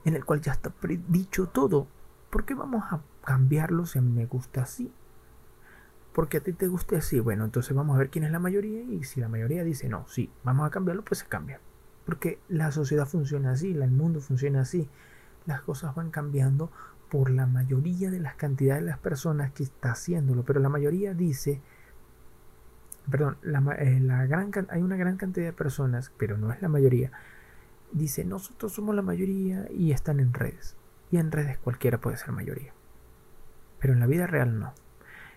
en 0.06 0.16
el 0.16 0.26
cual 0.26 0.42
ya 0.42 0.52
está 0.52 0.74
dicho 1.08 1.48
todo. 1.48 1.88
¿Por 2.30 2.46
qué 2.46 2.54
vamos 2.54 2.84
a 2.92 3.02
cambiarlo 3.24 3.86
si 3.86 4.00
me 4.02 4.26
gusta 4.26 4.64
así? 4.64 4.92
Porque 6.14 6.38
a 6.38 6.42
ti 6.42 6.54
te 6.54 6.68
guste 6.68 6.98
así. 6.98 7.20
Bueno, 7.20 7.46
entonces 7.46 7.76
vamos 7.76 7.96
a 7.96 8.00
ver 8.00 8.10
quién 8.10 8.26
es 8.26 8.32
la 8.32 8.40
mayoría 8.40 8.82
y 8.82 9.04
si 9.04 9.20
la 9.20 9.30
mayoría 9.30 9.64
dice 9.64 9.90
no, 9.90 10.08
sí, 10.08 10.32
vamos 10.44 10.68
a 10.68 10.70
cambiarlo, 10.70 11.04
pues 11.04 11.20
se 11.20 11.28
cambia. 11.28 11.60
Porque 12.06 12.40
la 12.48 12.72
sociedad 12.72 13.08
funciona 13.08 13.52
así, 13.52 13.72
el 13.72 13.92
mundo 13.92 14.20
funciona 14.20 14.62
así. 14.62 14.90
Las 15.46 15.62
cosas 15.62 15.96
van 15.96 16.12
cambiando 16.12 16.72
por 17.10 17.30
la 17.30 17.46
mayoría 17.46 18.12
de 18.12 18.20
las 18.20 18.36
cantidades 18.36 18.84
de 18.84 18.90
las 18.90 19.00
personas 19.00 19.52
que 19.52 19.64
está 19.64 19.92
haciéndolo. 19.92 20.44
Pero 20.44 20.60
la 20.60 20.70
mayoría 20.70 21.14
dice, 21.14 21.62
perdón, 23.10 23.38
la, 23.42 23.60
eh, 23.80 24.00
gran, 24.28 24.52
hay 24.70 24.82
una 24.82 24.96
gran 24.96 25.18
cantidad 25.18 25.46
de 25.48 25.54
personas, 25.54 26.12
pero 26.18 26.38
no 26.38 26.52
es 26.52 26.62
la 26.62 26.70
mayoría, 26.70 27.12
dice 27.92 28.26
nosotros 28.26 28.74
somos 28.74 28.96
la 28.96 29.02
mayoría 29.02 29.68
y 29.72 29.92
están 29.92 30.20
en 30.20 30.34
redes. 30.34 30.76
Y 31.12 31.18
en 31.18 31.32
redes 31.32 31.58
cualquiera 31.58 32.00
puede 32.00 32.18
ser 32.18 32.32
mayoría. 32.32 32.74
Pero 33.80 33.94
en 33.94 34.00
la 34.00 34.08
vida 34.08 34.28
real 34.28 34.60
no. 34.60 34.74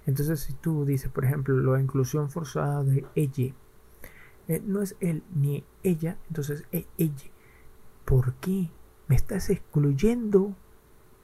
Entonces 0.06 0.40
si 0.40 0.52
tú 0.54 0.84
dices, 0.84 1.10
por 1.10 1.24
ejemplo, 1.24 1.56
la 1.56 1.80
inclusión 1.80 2.30
forzada 2.30 2.82
de 2.82 3.06
ella, 3.14 3.54
eh, 4.48 4.62
no 4.64 4.82
es 4.82 4.96
él 5.00 5.22
ni 5.34 5.64
ella, 5.82 6.18
entonces 6.28 6.66
es 6.72 6.86
ella. 6.98 7.30
¿Por 8.04 8.34
qué? 8.34 8.70
Me 9.08 9.16
estás 9.16 9.50
excluyendo. 9.50 10.54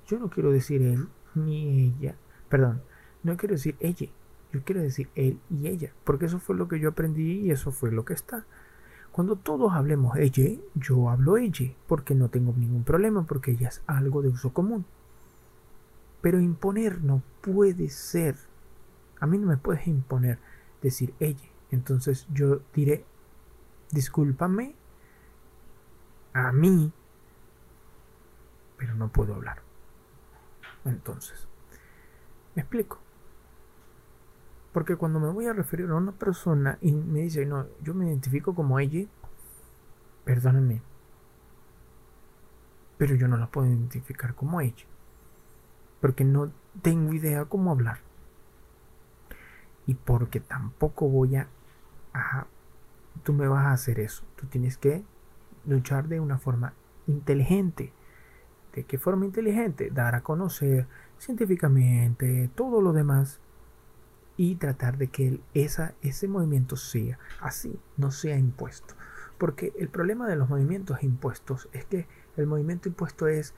Yo 0.06 0.18
no 0.18 0.30
quiero 0.30 0.52
decir 0.52 0.82
él 0.82 1.08
ni 1.34 1.92
ella. 1.98 2.16
Perdón, 2.48 2.82
no 3.22 3.36
quiero 3.36 3.54
decir 3.54 3.76
ella. 3.80 4.08
Yo 4.52 4.62
quiero 4.64 4.80
decir 4.80 5.10
él 5.14 5.40
y 5.50 5.68
ella. 5.68 5.92
Porque 6.04 6.26
eso 6.26 6.38
fue 6.38 6.56
lo 6.56 6.68
que 6.68 6.80
yo 6.80 6.90
aprendí 6.90 7.40
y 7.40 7.50
eso 7.50 7.72
fue 7.72 7.92
lo 7.92 8.04
que 8.04 8.14
está. 8.14 8.46
Cuando 9.12 9.36
todos 9.36 9.72
hablemos 9.72 10.16
ella, 10.16 10.60
yo 10.74 11.10
hablo 11.10 11.36
ella, 11.36 11.72
porque 11.86 12.14
no 12.14 12.28
tengo 12.28 12.52
ningún 12.56 12.84
problema, 12.84 13.24
porque 13.24 13.52
ella 13.52 13.68
es 13.68 13.82
algo 13.86 14.22
de 14.22 14.28
uso 14.28 14.52
común. 14.52 14.84
Pero 16.20 16.40
imponer 16.40 17.02
no 17.02 17.22
puede 17.40 17.88
ser. 17.88 18.36
A 19.20 19.26
mí 19.26 19.38
no 19.38 19.48
me 19.48 19.56
puedes 19.56 19.86
imponer 19.86 20.38
decir 20.82 21.14
ella. 21.18 21.48
Entonces 21.70 22.26
yo 22.32 22.60
diré, 22.74 23.04
discúlpame 23.90 24.74
a 26.32 26.52
mí, 26.52 26.92
pero 28.76 28.94
no 28.94 29.08
puedo 29.08 29.34
hablar. 29.34 29.62
Entonces, 30.84 31.46
me 32.54 32.62
explico. 32.62 32.98
Porque 34.72 34.96
cuando 34.96 35.18
me 35.18 35.30
voy 35.30 35.46
a 35.46 35.52
referir 35.52 35.88
a 35.90 35.94
una 35.94 36.12
persona 36.12 36.78
y 36.80 36.92
me 36.92 37.20
dice, 37.20 37.46
no, 37.46 37.66
yo 37.82 37.94
me 37.94 38.06
identifico 38.06 38.54
como 38.54 38.78
ella, 38.78 39.06
perdónenme, 40.24 40.82
pero 42.98 43.14
yo 43.14 43.28
no 43.28 43.36
la 43.36 43.46
puedo 43.46 43.68
identificar 43.68 44.34
como 44.34 44.60
ella. 44.60 44.84
Porque 46.00 46.24
no 46.24 46.52
tengo 46.82 47.14
idea 47.14 47.44
cómo 47.46 47.70
hablar. 47.70 47.98
Y 49.86 49.94
porque 49.94 50.40
tampoco 50.40 51.08
voy 51.08 51.36
a. 51.36 51.48
Tú 53.22 53.32
me 53.32 53.48
vas 53.48 53.66
a 53.66 53.72
hacer 53.72 54.00
eso. 54.00 54.24
Tú 54.36 54.46
tienes 54.46 54.76
que 54.76 55.02
luchar 55.64 56.08
de 56.08 56.20
una 56.20 56.38
forma 56.38 56.74
inteligente. 57.06 57.92
¿De 58.74 58.84
qué 58.84 58.98
forma 58.98 59.24
inteligente? 59.24 59.90
Dar 59.90 60.14
a 60.14 60.20
conocer 60.20 60.86
científicamente 61.18 62.50
todo 62.54 62.80
lo 62.80 62.92
demás 62.92 63.40
y 64.38 64.54
tratar 64.54 64.96
de 64.96 65.08
que 65.08 65.40
esa, 65.52 65.94
ese 66.00 66.28
movimiento 66.28 66.76
sea 66.76 67.18
así, 67.40 67.78
no 67.96 68.12
sea 68.12 68.38
impuesto. 68.38 68.94
Porque 69.36 69.72
el 69.76 69.88
problema 69.88 70.28
de 70.28 70.36
los 70.36 70.48
movimientos 70.48 71.02
impuestos 71.02 71.68
es 71.72 71.84
que 71.84 72.06
el 72.36 72.46
movimiento 72.46 72.88
impuesto 72.88 73.26
es 73.26 73.52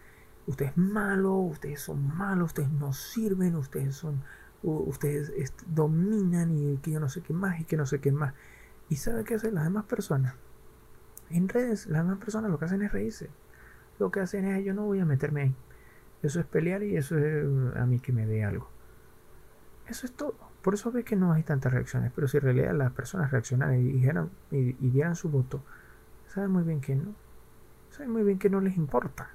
usted 0.46 0.66
es 0.66 0.76
malo, 0.78 1.34
ustedes 1.34 1.82
son 1.82 2.16
malos, 2.16 2.46
ustedes 2.46 2.70
no 2.70 2.94
sirven, 2.94 3.54
ustedes 3.54 3.94
son 3.94 4.24
ustedes 4.62 5.32
dominan 5.66 6.56
y 6.56 6.76
que 6.78 6.92
yo 6.92 7.00
no 7.00 7.08
sé 7.08 7.22
qué 7.22 7.32
más 7.32 7.60
y 7.60 7.64
que 7.64 7.76
no 7.76 7.84
sé 7.84 8.00
qué 8.00 8.10
más. 8.10 8.34
¿Y 8.88 8.96
sabe 8.96 9.24
qué 9.24 9.34
hacen 9.34 9.54
las 9.54 9.64
demás 9.64 9.84
personas? 9.84 10.34
En 11.28 11.48
redes, 11.48 11.86
las 11.86 12.04
demás 12.04 12.18
personas 12.18 12.50
lo 12.50 12.58
que 12.58 12.64
hacen 12.64 12.82
es 12.82 12.90
reírse. 12.90 13.28
Lo 13.98 14.10
que 14.10 14.20
hacen 14.20 14.46
es 14.46 14.64
yo 14.64 14.72
no 14.72 14.86
voy 14.86 15.00
a 15.00 15.04
meterme 15.04 15.42
ahí. 15.42 15.54
Eso 16.22 16.40
es 16.40 16.46
pelear 16.46 16.82
y 16.82 16.96
eso 16.96 17.18
es 17.18 17.46
a 17.76 17.84
mí 17.86 18.00
que 18.00 18.12
me 18.12 18.26
dé 18.26 18.44
algo. 18.44 18.68
Eso 19.86 20.06
es 20.06 20.12
todo. 20.12 20.49
Por 20.62 20.74
eso 20.74 20.92
ves 20.92 21.04
que 21.04 21.16
no 21.16 21.32
hay 21.32 21.42
tantas 21.42 21.72
reacciones. 21.72 22.12
Pero 22.14 22.28
si 22.28 22.36
en 22.36 22.42
realidad 22.42 22.74
las 22.74 22.92
personas 22.92 23.30
reaccionaran 23.30 23.80
y, 23.80 23.92
dijeran, 23.92 24.30
y, 24.50 24.72
dieran 24.72 25.16
su 25.16 25.30
voto, 25.30 25.62
saben 26.28 26.50
muy 26.50 26.62
bien 26.62 26.80
que 26.80 26.94
no. 26.94 27.14
Saben 27.90 28.12
muy 28.12 28.22
bien 28.22 28.38
que 28.38 28.50
no 28.50 28.60
les 28.60 28.76
importa. 28.76 29.30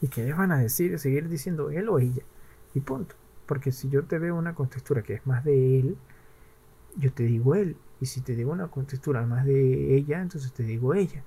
Y 0.00 0.08
que 0.08 0.24
ellos 0.24 0.38
van 0.38 0.52
a 0.52 0.58
decir, 0.58 0.98
seguir 0.98 1.28
diciendo 1.28 1.70
él 1.70 1.88
o 1.88 1.98
ella. 1.98 2.22
Y 2.74 2.80
punto. 2.80 3.14
Porque 3.46 3.72
si 3.72 3.88
yo 3.88 4.04
te 4.04 4.18
veo 4.18 4.36
una 4.36 4.54
contextura 4.54 5.02
que 5.02 5.14
es 5.14 5.26
más 5.26 5.44
de 5.44 5.80
él, 5.80 5.96
yo 6.96 7.12
te 7.12 7.24
digo 7.24 7.54
él. 7.54 7.76
Y 8.00 8.06
si 8.06 8.20
te 8.20 8.34
digo 8.34 8.52
una 8.52 8.68
contextura 8.68 9.26
más 9.26 9.44
de 9.44 9.94
ella, 9.94 10.20
entonces 10.20 10.52
te 10.52 10.62
digo 10.62 10.94
ella. 10.94 11.22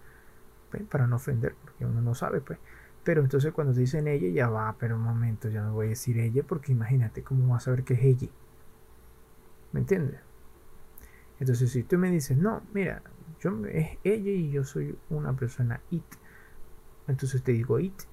Para 0.90 1.06
no 1.06 1.18
ofender, 1.18 1.56
porque 1.62 1.86
uno 1.86 2.02
no 2.02 2.16
sabe, 2.16 2.42
pues. 2.42 2.58
Pero 3.04 3.22
entonces 3.22 3.52
cuando 3.54 3.74
te 3.74 3.82
dicen 3.82 4.08
ella, 4.08 4.30
ya 4.30 4.50
va, 4.50 4.76
pero 4.80 4.96
un 4.96 5.04
momento, 5.04 5.50
ya 5.50 5.62
no 5.62 5.74
voy 5.74 5.88
a 5.88 5.90
decir 5.90 6.18
ella, 6.18 6.44
porque 6.48 6.72
imagínate 6.72 7.22
cómo 7.22 7.50
vas 7.50 7.64
a 7.64 7.66
saber 7.66 7.84
que 7.84 7.96
es 7.96 8.04
ella. 8.04 8.30
¿Me 9.74 9.82
entiendes? 9.82 10.22
Entonces, 11.40 11.72
si 11.72 11.84
tú 11.84 11.98
me 11.98 12.10
dices, 12.10 12.38
no, 12.38 12.61
mira, 12.74 13.03
yo 13.42 13.52
es 13.66 13.98
ella 14.03 14.32
y 14.32 14.52
yo 14.52 14.64
soy 14.64 14.98
una 15.10 15.34
persona 15.34 15.82
it, 15.90 16.06
entonces 17.08 17.43
te 17.43 17.52
digo 17.52 17.80
it, 17.80 18.03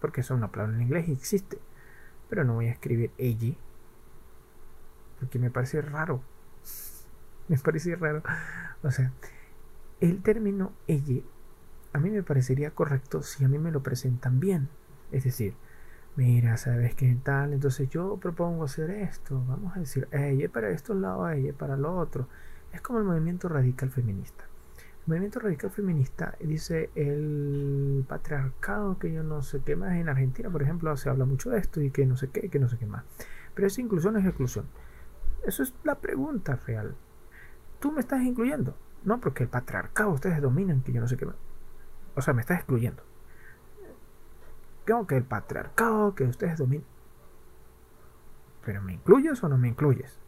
porque 0.00 0.20
es 0.20 0.30
una 0.30 0.52
palabra 0.52 0.76
en 0.76 0.82
inglés 0.82 1.08
y 1.08 1.12
existe, 1.12 1.58
pero 2.28 2.44
no 2.44 2.54
voy 2.54 2.68
a 2.68 2.72
escribir 2.72 3.10
ella, 3.18 3.54
porque 5.18 5.40
me 5.40 5.50
parece 5.50 5.82
raro. 5.82 6.22
me 7.48 7.58
parece 7.58 7.96
raro. 7.96 8.22
O 8.84 8.90
sea, 8.92 9.12
el 10.00 10.22
término 10.22 10.72
ella 10.86 11.22
a 11.92 11.98
mí 11.98 12.10
me 12.10 12.22
parecería 12.22 12.70
correcto 12.70 13.22
si 13.22 13.44
a 13.44 13.48
mí 13.48 13.58
me 13.58 13.72
lo 13.72 13.82
presentan 13.82 14.40
bien. 14.40 14.68
Es 15.10 15.24
decir, 15.24 15.54
mira, 16.20 16.58
¿sabes 16.58 16.94
qué 16.94 17.16
tal? 17.22 17.54
Entonces 17.54 17.88
yo 17.88 18.18
propongo 18.18 18.64
hacer 18.64 18.90
esto, 18.90 19.42
vamos 19.48 19.74
a 19.74 19.80
decir, 19.80 20.06
ella 20.12 20.50
para 20.50 20.68
estos 20.68 20.94
lados, 20.96 21.32
ella 21.32 21.54
para 21.54 21.78
lo 21.78 21.96
otro. 21.96 22.28
Es 22.74 22.82
como 22.82 22.98
el 22.98 23.06
movimiento 23.06 23.48
radical 23.48 23.90
feminista. 23.90 24.44
El 24.76 25.06
movimiento 25.06 25.40
radical 25.40 25.70
feminista 25.70 26.36
dice 26.38 26.90
el 26.94 28.04
patriarcado, 28.06 28.98
que 28.98 29.10
yo 29.10 29.22
no 29.22 29.40
sé 29.40 29.62
qué 29.64 29.76
más. 29.76 29.94
En 29.94 30.10
Argentina, 30.10 30.50
por 30.50 30.62
ejemplo, 30.62 30.94
se 30.98 31.08
habla 31.08 31.24
mucho 31.24 31.48
de 31.48 31.58
esto 31.58 31.80
y 31.80 31.90
que 31.90 32.04
no 32.04 32.18
sé 32.18 32.28
qué, 32.28 32.50
que 32.50 32.58
no 32.58 32.68
sé 32.68 32.76
qué 32.76 32.84
más. 32.84 33.04
Pero 33.54 33.66
es 33.66 33.78
inclusión 33.78 34.18
es 34.18 34.26
exclusión. 34.26 34.66
Eso 35.46 35.62
es 35.62 35.72
la 35.84 35.94
pregunta 35.94 36.54
real. 36.66 36.96
¿Tú 37.78 37.92
me 37.92 38.00
estás 38.00 38.20
incluyendo? 38.20 38.76
No, 39.04 39.20
porque 39.20 39.44
el 39.44 39.48
patriarcado 39.48 40.10
ustedes 40.10 40.42
dominan, 40.42 40.82
que 40.82 40.92
yo 40.92 41.00
no 41.00 41.08
sé 41.08 41.16
qué 41.16 41.24
más. 41.24 41.36
O 42.14 42.20
sea, 42.20 42.34
me 42.34 42.42
estás 42.42 42.58
excluyendo 42.58 43.09
que 45.06 45.16
el 45.16 45.24
patriarcado, 45.24 46.14
que 46.14 46.24
ustedes 46.24 46.58
dominan. 46.58 46.86
Pero 48.64 48.82
¿me 48.82 48.94
incluyes 48.94 49.42
o 49.42 49.48
no 49.48 49.56
me 49.56 49.68
incluyes? 49.68 50.18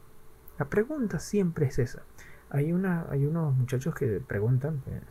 La 0.59 0.67
pregunta 0.67 1.19
siempre 1.19 1.67
es 1.67 1.79
esa. 1.79 2.03
Hay, 2.51 2.73
una, 2.73 3.07
hay 3.11 3.27
unos 3.27 3.55
muchachos 3.55 3.95
que 3.95 4.21
preguntan, 4.21 4.83
pues, 4.85 5.03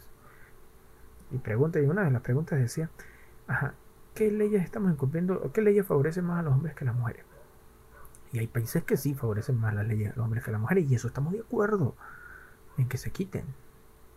y 1.32 1.38
preguntan, 1.38 1.84
y 1.84 1.88
una 1.88 2.04
de 2.04 2.12
las 2.12 2.22
preguntas 2.22 2.60
decía, 2.60 2.90
ajá, 3.48 3.74
¿qué 4.14 4.32
leyes 4.32 4.64
estamos 4.64 4.92
incumpliendo 4.92 5.42
o 5.42 5.52
qué 5.52 5.62
leyes 5.62 5.86
favorecen 5.86 6.26
más 6.26 6.40
a 6.40 6.44
los 6.44 6.54
hombres 6.54 6.76
que 6.76 6.84
a 6.84 6.88
las 6.88 6.96
mujeres? 6.96 7.26
Y 8.34 8.40
hay 8.40 8.48
países 8.48 8.84
que 8.84 8.96
sí 8.98 9.14
favorecen 9.14 9.60
más 9.60 9.74
las 9.74 9.88
leyes 9.88 10.14
a 10.14 10.16
los 10.16 10.26
hombres 10.26 10.44
que 10.44 10.52
a 10.52 10.54
las 10.54 10.62
mujeres, 10.62 10.90
y 10.90 10.96
eso 10.96 11.08
estamos 11.08 11.34
de 11.34 11.42
acuerdo 11.42 11.96
en 12.78 12.88
que 12.88 12.98
se 12.98 13.12
quiten. 13.12 13.46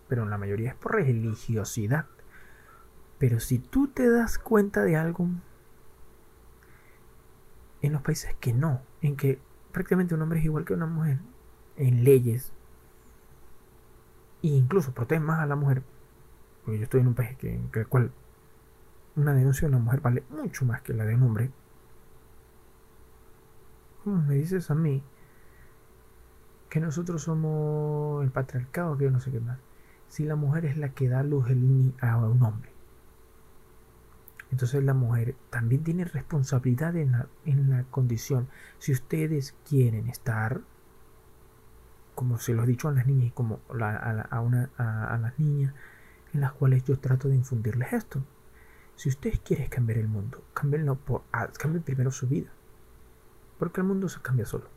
Pero 0.08 0.22
en 0.22 0.30
la 0.30 0.38
mayoría 0.38 0.70
es 0.70 0.76
por 0.76 0.92
religiosidad. 0.92 2.06
Pero 3.18 3.40
si 3.40 3.58
tú 3.58 3.88
te 3.88 4.10
das 4.10 4.38
cuenta 4.38 4.82
de 4.82 4.96
algo, 4.96 5.28
en 7.82 7.92
los 7.92 8.02
países 8.02 8.34
que 8.40 8.52
no, 8.52 8.80
en 9.02 9.16
que 9.16 9.40
prácticamente 9.72 10.14
un 10.14 10.22
hombre 10.22 10.38
es 10.38 10.44
igual 10.44 10.64
que 10.64 10.74
una 10.74 10.86
mujer, 10.86 11.18
en 11.76 12.04
leyes, 12.04 12.52
e 14.42 14.48
incluso 14.48 14.92
protegen 14.92 15.22
más 15.22 15.40
a 15.40 15.46
la 15.46 15.56
mujer, 15.56 15.82
porque 16.64 16.78
yo 16.78 16.84
estoy 16.84 17.00
en 17.00 17.08
un 17.08 17.14
país 17.14 17.36
que, 17.36 17.54
en 17.54 17.70
el 17.72 17.86
cual 17.88 18.10
una 19.16 19.32
denuncia 19.32 19.68
de 19.68 19.74
una 19.74 19.84
mujer 19.84 20.00
vale 20.00 20.24
mucho 20.30 20.64
más 20.64 20.82
que 20.82 20.92
la 20.92 21.04
de 21.04 21.14
un 21.14 21.22
hombre. 21.22 21.50
¿Cómo 24.02 24.22
me 24.22 24.34
dices 24.34 24.70
a 24.70 24.74
mí 24.74 25.02
que 26.68 26.80
nosotros 26.80 27.22
somos 27.22 28.22
el 28.24 28.30
patriarcado, 28.30 28.98
que 28.98 29.04
yo 29.04 29.10
no 29.10 29.20
sé 29.20 29.30
qué 29.30 29.40
más? 29.40 29.58
Si 30.08 30.24
la 30.24 30.36
mujer 30.36 30.66
es 30.66 30.76
la 30.76 30.90
que 30.90 31.08
da 31.08 31.22
luz 31.22 31.46
a 32.00 32.16
un 32.18 32.42
hombre. 32.42 32.73
Entonces 34.54 34.84
la 34.84 34.94
mujer 34.94 35.34
también 35.50 35.82
tiene 35.82 36.04
responsabilidad 36.04 36.94
en 36.94 37.10
la, 37.10 37.84
condición. 37.90 38.46
Si 38.78 38.92
ustedes 38.92 39.52
quieren 39.68 40.06
estar, 40.06 40.60
como 42.14 42.38
se 42.38 42.54
lo 42.54 42.62
he 42.62 42.66
dicho 42.68 42.86
a 42.86 42.92
las 42.92 43.04
niñas 43.04 43.26
y 43.26 43.30
como 43.32 43.58
a, 43.68 44.40
una, 44.40 44.70
a, 44.78 45.18
las 45.18 45.36
niñas, 45.40 45.74
en 46.32 46.40
las 46.40 46.52
cuales 46.52 46.84
yo 46.84 47.00
trato 47.00 47.26
de 47.26 47.34
infundirles 47.34 47.94
esto. 47.94 48.24
Si 48.94 49.08
ustedes 49.08 49.40
quieren 49.40 49.68
cambiar 49.68 49.98
el 49.98 50.06
mundo, 50.06 50.44
cámbienlo 50.54 50.94
por, 50.94 51.24
ah, 51.32 51.48
cambien 51.58 51.82
primero 51.82 52.12
su 52.12 52.28
vida. 52.28 52.50
Porque 53.58 53.80
el 53.80 53.88
mundo 53.88 54.08
se 54.08 54.20
cambia 54.20 54.46
solo. 54.46 54.68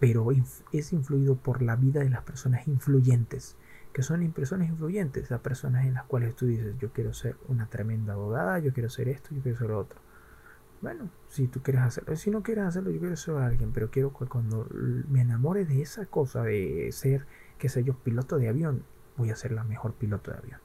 Pero 0.00 0.28
es 0.72 0.92
influido 0.94 1.36
por 1.36 1.60
la 1.60 1.76
vida 1.76 2.00
de 2.00 2.08
las 2.08 2.22
personas 2.22 2.66
influyentes. 2.66 3.58
Que 3.92 4.02
son 4.02 4.30
personas 4.32 4.68
influyentes, 4.68 5.30
a 5.32 5.42
personas 5.42 5.86
en 5.86 5.94
las 5.94 6.04
cuales 6.04 6.34
tú 6.34 6.46
dices, 6.46 6.74
yo 6.78 6.92
quiero 6.92 7.12
ser 7.12 7.36
una 7.48 7.66
tremenda 7.66 8.14
abogada, 8.14 8.58
yo 8.58 8.72
quiero 8.72 8.88
ser 8.88 9.08
esto, 9.08 9.34
yo 9.34 9.42
quiero 9.42 9.58
ser 9.58 9.68
lo 9.68 9.78
otro. 9.78 10.00
Bueno, 10.80 11.10
si 11.28 11.46
tú 11.46 11.62
quieres 11.62 11.82
hacerlo, 11.82 12.16
si 12.16 12.30
no 12.30 12.42
quieres 12.42 12.64
hacerlo, 12.64 12.90
yo 12.90 12.98
quiero 12.98 13.16
ser 13.16 13.36
alguien, 13.36 13.72
pero 13.72 13.90
quiero 13.90 14.12
que 14.16 14.26
cuando 14.26 14.66
me 14.72 15.20
enamore 15.20 15.64
de 15.64 15.82
esa 15.82 16.06
cosa 16.06 16.42
de 16.42 16.90
ser, 16.92 17.26
qué 17.58 17.68
sé 17.68 17.84
yo, 17.84 17.94
piloto 17.94 18.38
de 18.38 18.48
avión, 18.48 18.84
voy 19.16 19.30
a 19.30 19.36
ser 19.36 19.52
la 19.52 19.64
mejor 19.64 19.94
piloto 19.94 20.32
de 20.32 20.38
avión 20.38 20.60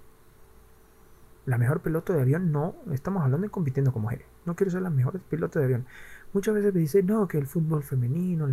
la 1.47 1.57
mejor 1.57 1.79
piloto 1.79 2.11
de 2.11 2.21
avión, 2.21 2.51
no, 2.51 2.75
estamos 2.91 3.23
hablando 3.23 3.47
de 3.47 3.49
compitiendo 3.49 3.93
con 3.93 4.01
mujeres. 4.01 4.27
No 4.45 4.55
quiero 4.57 4.69
ser 4.69 4.81
la 4.81 4.89
mejor 4.89 5.21
piloto 5.21 5.59
de 5.59 5.65
avión. 5.65 5.85
Muchas 6.33 6.53
veces 6.53 6.73
me 6.73 6.81
dicen, 6.81 7.05
no, 7.05 7.25
que 7.29 7.37
el 7.37 7.47
fútbol 7.47 7.83
femenino 7.83 8.47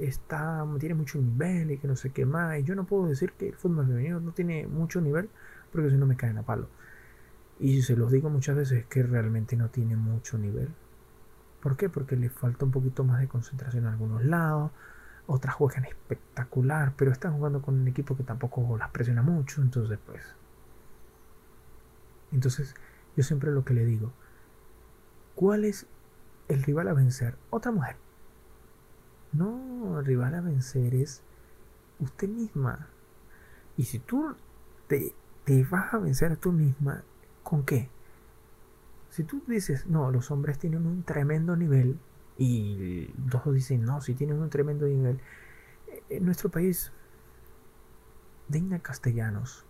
está, 0.00 0.66
tiene 0.78 0.94
mucho 0.94 1.18
nivel 1.18 1.70
y 1.70 1.78
que 1.78 1.88
no 1.88 1.96
sé 1.96 2.10
qué 2.10 2.26
más. 2.26 2.58
Y 2.58 2.64
yo 2.64 2.74
no 2.74 2.84
puedo 2.84 3.06
decir 3.06 3.32
que 3.32 3.48
el 3.48 3.54
fútbol 3.54 3.86
femenino 3.86 4.20
no 4.20 4.32
tiene 4.32 4.66
mucho 4.66 5.00
nivel 5.00 5.28
porque 5.72 5.90
si 5.90 5.96
no 5.96 6.06
me 6.06 6.16
caen 6.16 6.38
a 6.38 6.42
palo. 6.42 6.68
Y 7.60 7.82
se 7.82 7.96
los 7.96 8.12
digo 8.12 8.30
muchas 8.30 8.56
veces 8.56 8.86
que 8.86 9.02
realmente 9.02 9.56
no 9.56 9.68
tiene 9.68 9.96
mucho 9.96 10.38
nivel. 10.38 10.68
¿Por 11.60 11.76
qué? 11.76 11.88
Porque 11.88 12.16
le 12.16 12.30
falta 12.30 12.64
un 12.64 12.70
poquito 12.70 13.04
más 13.04 13.20
de 13.20 13.28
concentración 13.28 13.84
en 13.84 13.92
algunos 13.92 14.24
lados. 14.24 14.70
Otras 15.26 15.54
juegan 15.54 15.84
espectacular, 15.84 16.94
pero 16.96 17.10
están 17.10 17.34
jugando 17.34 17.60
con 17.60 17.74
un 17.74 17.88
equipo 17.88 18.16
que 18.16 18.22
tampoco 18.22 18.76
las 18.78 18.90
presiona 18.90 19.22
mucho. 19.22 19.60
Entonces, 19.60 19.98
pues, 20.06 20.22
entonces, 22.32 22.74
yo 23.16 23.22
siempre 23.22 23.50
lo 23.50 23.64
que 23.64 23.74
le 23.74 23.84
digo, 23.84 24.12
¿cuál 25.34 25.64
es 25.64 25.86
el 26.48 26.62
rival 26.62 26.88
a 26.88 26.94
vencer? 26.94 27.36
Otra 27.50 27.72
mujer. 27.72 27.96
No, 29.32 30.00
rival 30.02 30.34
a 30.34 30.40
vencer 30.40 30.94
es 30.94 31.22
usted 31.98 32.28
misma. 32.28 32.88
Y 33.76 33.84
si 33.84 33.98
tú 33.98 34.34
te, 34.86 35.14
vas 35.70 35.94
a 35.94 35.98
vencer 35.98 36.32
a 36.32 36.36
tú 36.36 36.52
misma, 36.52 37.02
¿con 37.42 37.64
qué? 37.64 37.88
Si 39.10 39.24
tú 39.24 39.42
dices, 39.46 39.86
no, 39.86 40.10
los 40.10 40.30
hombres 40.30 40.58
tienen 40.58 40.86
un 40.86 41.02
tremendo 41.02 41.56
nivel, 41.56 41.98
y 42.36 43.06
todos 43.30 43.54
dicen, 43.54 43.84
no, 43.84 44.00
si 44.00 44.14
tienen 44.14 44.38
un 44.38 44.50
tremendo 44.50 44.86
nivel, 44.86 45.20
en 46.08 46.24
nuestro 46.24 46.50
país, 46.50 46.92
Deina 48.48 48.78
Castellanos, 48.78 49.64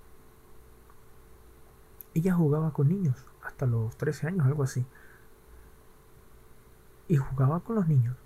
ella 2.15 2.35
jugaba 2.35 2.73
con 2.73 2.89
niños 2.89 3.27
hasta 3.43 3.67
los 3.67 3.97
13 3.97 4.29
años, 4.29 4.47
algo 4.47 4.63
así. 4.63 4.85
Y 7.09 7.17
jugaba 7.17 7.61
con 7.61 7.77
los 7.77 7.89
niños. 7.89 8.17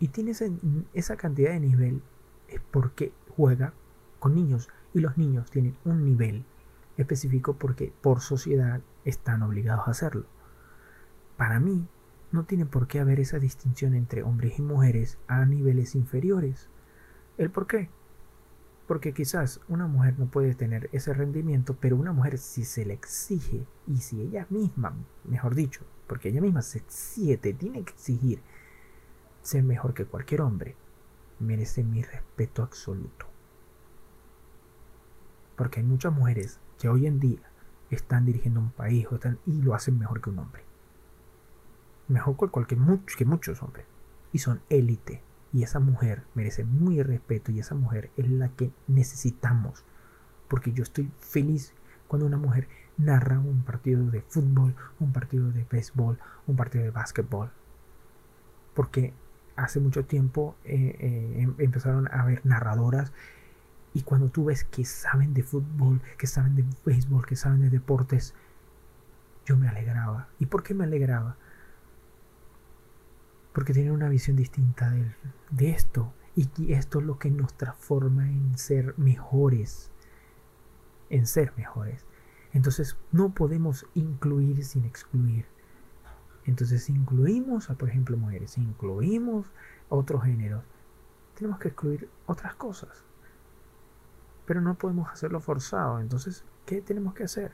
Y 0.00 0.08
tiene 0.08 0.32
esa 0.94 1.16
cantidad 1.16 1.52
de 1.52 1.60
nivel 1.60 2.02
es 2.48 2.60
porque 2.70 3.12
juega 3.36 3.72
con 4.18 4.34
niños. 4.34 4.68
Y 4.94 5.00
los 5.00 5.16
niños 5.16 5.50
tienen 5.50 5.76
un 5.84 6.04
nivel 6.04 6.44
específico 6.96 7.54
porque 7.54 7.92
por 8.00 8.20
sociedad 8.20 8.80
están 9.04 9.42
obligados 9.42 9.86
a 9.86 9.92
hacerlo. 9.92 10.26
Para 11.36 11.60
mí, 11.60 11.86
no 12.30 12.44
tiene 12.44 12.66
por 12.66 12.86
qué 12.88 13.00
haber 13.00 13.20
esa 13.20 13.38
distinción 13.38 13.94
entre 13.94 14.22
hombres 14.22 14.58
y 14.58 14.62
mujeres 14.62 15.18
a 15.28 15.44
niveles 15.46 15.94
inferiores. 15.94 16.68
¿El 17.38 17.50
por 17.50 17.66
qué? 17.66 17.88
Porque 18.86 19.12
quizás 19.12 19.60
una 19.68 19.86
mujer 19.86 20.18
no 20.18 20.26
puede 20.26 20.54
tener 20.54 20.88
ese 20.92 21.14
rendimiento, 21.14 21.76
pero 21.80 21.96
una 21.96 22.12
mujer 22.12 22.38
si 22.38 22.64
se 22.64 22.84
le 22.84 22.94
exige 22.94 23.66
y 23.86 23.98
si 23.98 24.20
ella 24.20 24.46
misma, 24.50 24.94
mejor 25.24 25.54
dicho, 25.54 25.84
porque 26.06 26.30
ella 26.30 26.40
misma 26.40 26.62
se 26.62 26.78
exige, 26.78 27.36
tiene 27.36 27.82
que 27.84 27.92
exigir 27.92 28.40
ser 29.48 29.62
mejor 29.62 29.94
que 29.94 30.04
cualquier 30.04 30.42
hombre, 30.42 30.76
merece 31.40 31.82
mi 31.82 32.02
respeto 32.02 32.62
absoluto. 32.62 33.26
Porque 35.56 35.80
hay 35.80 35.86
muchas 35.86 36.12
mujeres 36.12 36.60
que 36.78 36.90
hoy 36.90 37.06
en 37.06 37.18
día 37.18 37.50
están 37.90 38.26
dirigiendo 38.26 38.60
un 38.60 38.72
país 38.72 39.08
y 39.46 39.62
lo 39.62 39.74
hacen 39.74 39.98
mejor 39.98 40.20
que 40.20 40.28
un 40.28 40.40
hombre. 40.40 40.64
Mejor 42.08 42.36
que, 42.36 42.48
cualquier, 42.48 42.78
que 43.16 43.24
muchos 43.24 43.62
hombres. 43.62 43.86
Y 44.34 44.40
son 44.40 44.60
élite 44.68 45.22
y 45.54 45.62
esa 45.62 45.80
mujer 45.80 46.24
merece 46.34 46.64
muy 46.64 47.02
respeto 47.02 47.50
y 47.50 47.60
esa 47.60 47.74
mujer 47.74 48.10
es 48.18 48.28
la 48.28 48.50
que 48.50 48.70
necesitamos. 48.86 49.82
Porque 50.48 50.72
yo 50.72 50.82
estoy 50.82 51.10
feliz 51.20 51.72
cuando 52.06 52.26
una 52.26 52.36
mujer 52.36 52.68
narra 52.98 53.38
un 53.38 53.62
partido 53.62 54.10
de 54.10 54.20
fútbol, 54.20 54.76
un 55.00 55.14
partido 55.14 55.50
de 55.50 55.64
béisbol, 55.64 56.18
un 56.46 56.56
partido 56.56 56.84
de 56.84 56.90
básquetbol. 56.90 57.50
Porque 58.74 59.14
hace 59.64 59.80
mucho 59.80 60.04
tiempo 60.04 60.56
eh, 60.64 60.96
eh, 60.98 61.42
em, 61.42 61.54
empezaron 61.58 62.08
a 62.08 62.22
haber 62.22 62.44
narradoras 62.44 63.12
y 63.94 64.02
cuando 64.02 64.28
tú 64.28 64.46
ves 64.46 64.64
que 64.64 64.84
saben 64.84 65.34
de 65.34 65.42
fútbol, 65.42 66.00
que 66.16 66.26
saben 66.26 66.54
de 66.56 66.64
béisbol, 66.84 67.26
que 67.26 67.36
saben 67.36 67.62
de 67.62 67.70
deportes, 67.70 68.34
yo 69.46 69.56
me 69.56 69.68
alegraba. 69.68 70.28
¿Y 70.38 70.46
por 70.46 70.62
qué 70.62 70.74
me 70.74 70.84
alegraba? 70.84 71.36
porque 73.58 73.72
tienen 73.72 73.90
una 73.90 74.08
visión 74.08 74.36
distinta 74.36 74.94
de, 75.50 75.70
esto. 75.70 76.14
Y 76.36 76.72
esto 76.74 77.00
es 77.00 77.04
lo 77.04 77.18
que 77.18 77.28
nos 77.28 77.56
transforma 77.56 78.28
en 78.30 78.56
ser 78.56 78.96
mejores. 78.96 79.90
En 81.10 81.26
ser 81.26 81.52
mejores. 81.56 82.06
Entonces 82.52 82.96
no 83.10 83.34
podemos 83.34 83.84
incluir 83.94 84.64
sin 84.64 84.84
excluir. 84.84 85.46
Entonces 86.48 86.88
incluimos 86.88 87.68
a, 87.68 87.74
por 87.74 87.90
ejemplo, 87.90 88.16
mujeres, 88.16 88.56
incluimos 88.56 89.52
otros 89.90 90.24
géneros. 90.24 90.64
Tenemos 91.34 91.58
que 91.58 91.68
excluir 91.68 92.08
otras 92.24 92.54
cosas. 92.54 93.04
Pero 94.46 94.62
no 94.62 94.74
podemos 94.74 95.10
hacerlo 95.10 95.40
forzado. 95.40 96.00
Entonces, 96.00 96.44
¿qué 96.64 96.80
tenemos 96.80 97.12
que 97.12 97.24
hacer? 97.24 97.52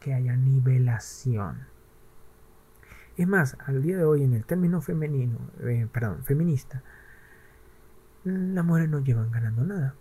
Que 0.00 0.12
haya 0.12 0.36
nivelación. 0.36 1.66
Es 3.16 3.26
más, 3.26 3.56
al 3.66 3.80
día 3.82 3.96
de 3.96 4.04
hoy 4.04 4.22
en 4.22 4.34
el 4.34 4.44
término 4.44 4.82
femenino, 4.82 5.38
eh, 5.60 5.88
perdón, 5.90 6.22
feminista, 6.22 6.82
las 8.24 8.64
mujeres 8.66 8.90
no 8.90 9.00
llevan 9.00 9.30
ganando 9.30 9.64
nada. 9.64 9.94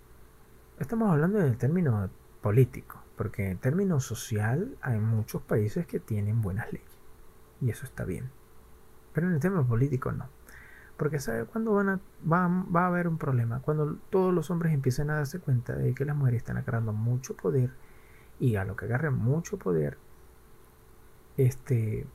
Estamos 0.77 1.09
hablando 1.09 1.39
del 1.39 1.57
término 1.57 2.09
político, 2.41 3.01
porque 3.15 3.51
en 3.51 3.59
término 3.59 4.01
social 4.01 4.77
hay 4.81 4.99
muchos 4.99 5.41
países 5.41 5.87
que 5.87 6.01
tienen 6.01 6.41
buenas 6.41 6.71
leyes. 6.73 6.98
Y 7.61 7.69
eso 7.69 7.85
está 7.85 8.05
bien. 8.05 8.29
Pero 9.13 9.27
en 9.27 9.33
el 9.33 9.39
término 9.39 9.65
político 9.65 10.11
no. 10.11 10.27
Porque 10.97 11.19
¿sabe 11.19 11.45
cuándo 11.45 11.73
van 11.73 11.89
a, 11.89 11.99
va, 12.29 12.47
va 12.47 12.83
a 12.83 12.87
haber 12.87 13.07
un 13.07 13.17
problema? 13.17 13.61
Cuando 13.61 13.95
todos 14.09 14.33
los 14.33 14.51
hombres 14.51 14.73
empiecen 14.73 15.09
a 15.09 15.15
darse 15.15 15.39
cuenta 15.39 15.73
de 15.75 15.93
que 15.93 16.05
las 16.05 16.15
mujeres 16.15 16.39
están 16.39 16.57
agarrando 16.57 16.91
mucho 16.91 17.35
poder 17.35 17.71
y 18.39 18.55
a 18.55 18.65
lo 18.65 18.75
que 18.75 18.85
agarren 18.85 19.13
mucho 19.13 19.57
poder, 19.57 19.97
este, 21.37 22.05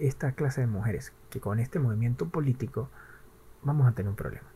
esta 0.00 0.32
clase 0.32 0.60
de 0.60 0.66
mujeres 0.66 1.12
que 1.30 1.40
con 1.40 1.58
este 1.58 1.78
movimiento 1.78 2.28
político 2.28 2.88
vamos 3.62 3.86
a 3.86 3.92
tener 3.92 4.10
un 4.10 4.16
problema. 4.16 4.48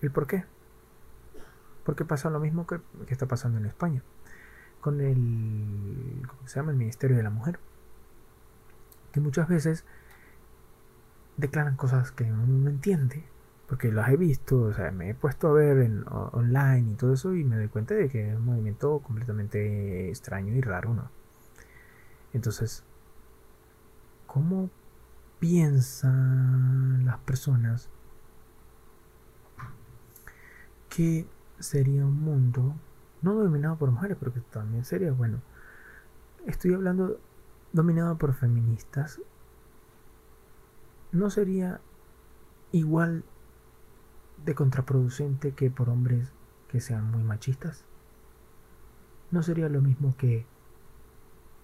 ¿El 0.00 0.10
por 0.10 0.26
qué? 0.26 0.44
Porque 1.84 2.04
pasa 2.04 2.30
lo 2.30 2.40
mismo 2.40 2.66
que, 2.66 2.80
está 3.08 3.26
pasando 3.26 3.58
en 3.58 3.66
España 3.66 4.02
con 4.80 5.00
el 5.00 6.22
¿cómo 6.28 6.46
se 6.46 6.56
llama? 6.56 6.70
el 6.70 6.76
Ministerio 6.76 7.16
de 7.16 7.22
la 7.22 7.30
Mujer 7.30 7.58
que 9.16 9.20
muchas 9.22 9.48
veces 9.48 9.86
declaran 11.38 11.76
cosas 11.76 12.12
que 12.12 12.24
uno 12.24 12.46
no 12.46 12.68
entiende 12.68 13.24
porque 13.66 13.90
las 13.90 14.10
he 14.10 14.16
visto, 14.18 14.60
o 14.60 14.74
sea, 14.74 14.90
me 14.90 15.08
he 15.08 15.14
puesto 15.14 15.48
a 15.48 15.52
ver 15.52 15.78
en, 15.78 16.04
online 16.06 16.92
y 16.92 16.94
todo 16.96 17.14
eso 17.14 17.34
y 17.34 17.44
me 17.44 17.56
doy 17.56 17.68
cuenta 17.68 17.94
de 17.94 18.10
que 18.10 18.30
es 18.30 18.36
un 18.36 18.44
movimiento 18.44 18.98
completamente 19.00 20.10
extraño 20.10 20.54
y 20.54 20.60
raro, 20.60 20.92
¿no? 20.92 21.10
Entonces, 22.34 22.84
cómo 24.26 24.68
piensan 25.40 27.06
las 27.06 27.18
personas 27.20 27.88
que 30.90 31.26
sería 31.58 32.04
un 32.04 32.20
mundo 32.20 32.74
no 33.22 33.34
dominado 33.34 33.76
por 33.76 33.90
mujeres, 33.90 34.18
pero 34.20 34.34
que 34.34 34.40
también 34.40 34.84
sería 34.84 35.10
bueno. 35.10 35.40
Estoy 36.44 36.74
hablando 36.74 37.18
dominado 37.76 38.18
por 38.18 38.34
feministas. 38.34 39.20
¿No 41.12 41.30
sería 41.30 41.80
igual 42.72 43.24
de 44.44 44.56
contraproducente 44.56 45.52
que 45.52 45.70
por 45.70 45.88
hombres 45.88 46.32
que 46.68 46.80
sean 46.80 47.10
muy 47.10 47.22
machistas? 47.22 47.84
¿No 49.30 49.44
sería 49.44 49.68
lo 49.68 49.80
mismo 49.80 50.16
que 50.16 50.44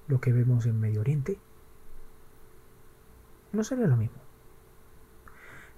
lo 0.06 0.20
que 0.20 0.32
vemos 0.32 0.66
en 0.66 0.78
Medio 0.78 1.00
Oriente? 1.00 1.40
no 3.52 3.64
sería 3.64 3.86
lo 3.86 3.96
mismo. 3.96 4.18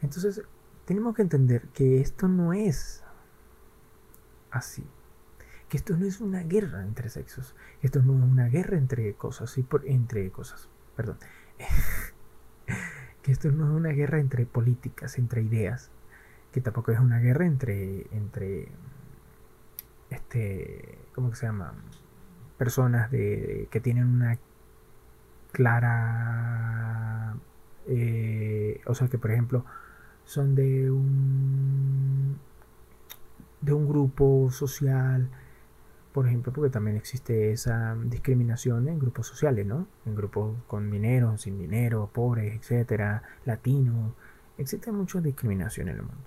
Entonces, 0.00 0.42
tenemos 0.84 1.14
que 1.14 1.22
entender 1.22 1.68
que 1.68 2.00
esto 2.00 2.28
no 2.28 2.52
es 2.52 3.02
así. 4.50 4.86
Que 5.68 5.76
esto 5.76 5.96
no 5.96 6.06
es 6.06 6.20
una 6.20 6.42
guerra 6.42 6.82
entre 6.82 7.08
sexos, 7.08 7.54
esto 7.82 8.02
no 8.02 8.16
es 8.16 8.22
una 8.22 8.48
guerra 8.48 8.76
entre 8.76 9.14
cosas, 9.14 9.56
y 9.58 9.62
por, 9.62 9.86
entre 9.86 10.30
cosas, 10.30 10.68
perdón, 10.96 11.18
que 13.22 13.32
esto 13.32 13.50
no 13.50 13.64
es 13.64 13.70
una 13.70 13.90
guerra 13.90 14.20
entre 14.20 14.46
políticas, 14.46 15.18
entre 15.18 15.42
ideas, 15.42 15.90
que 16.52 16.60
tampoco 16.60 16.92
es 16.92 17.00
una 17.00 17.18
guerra 17.18 17.46
entre, 17.46 18.06
entre, 18.12 18.68
este, 20.10 20.98
¿cómo 21.14 21.30
que 21.30 21.36
se 21.36 21.46
llama? 21.46 21.74
Personas 22.58 23.10
de, 23.10 23.68
que 23.70 23.80
tienen 23.80 24.06
una 24.06 24.38
clara, 25.54 27.36
eh, 27.86 28.80
o 28.86 28.94
sea 28.94 29.08
que 29.08 29.18
por 29.18 29.30
ejemplo 29.30 29.64
son 30.24 30.54
de 30.54 30.90
un 30.90 32.38
de 33.60 33.72
un 33.72 33.88
grupo 33.88 34.50
social, 34.50 35.30
por 36.14 36.28
ejemplo, 36.28 36.52
porque 36.52 36.70
también 36.70 36.96
existe 36.96 37.50
esa 37.50 37.96
discriminación 38.04 38.88
en 38.88 39.00
grupos 39.00 39.26
sociales, 39.26 39.66
¿no? 39.66 39.88
En 40.06 40.14
grupos 40.14 40.56
con 40.68 40.88
dinero, 40.88 41.36
sin 41.38 41.58
dinero, 41.58 42.08
pobres, 42.12 42.54
etcétera, 42.54 43.24
latinos, 43.44 44.14
existe 44.56 44.92
mucha 44.92 45.20
discriminación 45.20 45.88
en 45.88 45.96
el 45.96 46.02
mundo. 46.02 46.24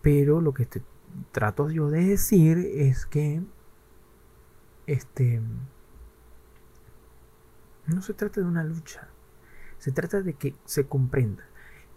Pero 0.00 0.40
lo 0.40 0.54
que 0.54 0.64
te 0.64 0.82
trato 1.30 1.68
yo 1.68 1.90
de 1.90 2.06
decir 2.06 2.56
es 2.56 3.04
que 3.04 3.42
este 4.86 5.42
no 7.88 8.00
se 8.00 8.14
trata 8.14 8.40
de 8.40 8.46
una 8.46 8.64
lucha, 8.64 9.08
se 9.76 9.92
trata 9.92 10.22
de 10.22 10.32
que 10.32 10.54
se 10.64 10.86
comprenda. 10.86 11.44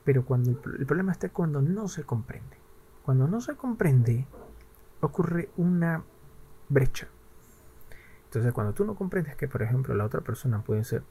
Pero 0.04 0.26
cuando 0.26 0.52
el 0.52 0.86
problema 0.86 1.14
está 1.14 1.30
cuando 1.30 1.62
no 1.62 1.88
se 1.88 2.04
comprende. 2.04 2.58
Cuando 3.04 3.26
no 3.30 3.40
se 3.40 3.56
comprende, 3.56 4.28
ocurre 5.00 5.50
una 5.56 6.04
brecha. 6.70 7.08
Entonces, 8.26 8.54
cuando 8.54 8.74
tú 8.74 8.86
no 8.86 8.96
comprendes 8.96 9.36
que, 9.36 9.48
por 9.48 9.62
ejemplo, 9.62 9.96
la 9.96 10.06
otra 10.06 10.22
persona 10.22 10.62
puede 10.62 10.84
ser 10.84 11.04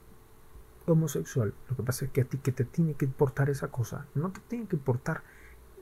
homosexual, 0.85 1.53
lo 1.69 1.75
que 1.75 1.83
pasa 1.83 2.05
es 2.05 2.11
que 2.11 2.21
a 2.21 2.25
ti 2.25 2.37
que 2.37 2.51
te 2.51 2.65
tiene 2.65 2.93
que 2.93 3.05
importar 3.05 3.49
esa 3.49 3.69
cosa, 3.69 4.05
no 4.13 4.31
te 4.31 4.41
tiene 4.41 4.67
que 4.67 4.75
importar 4.75 5.23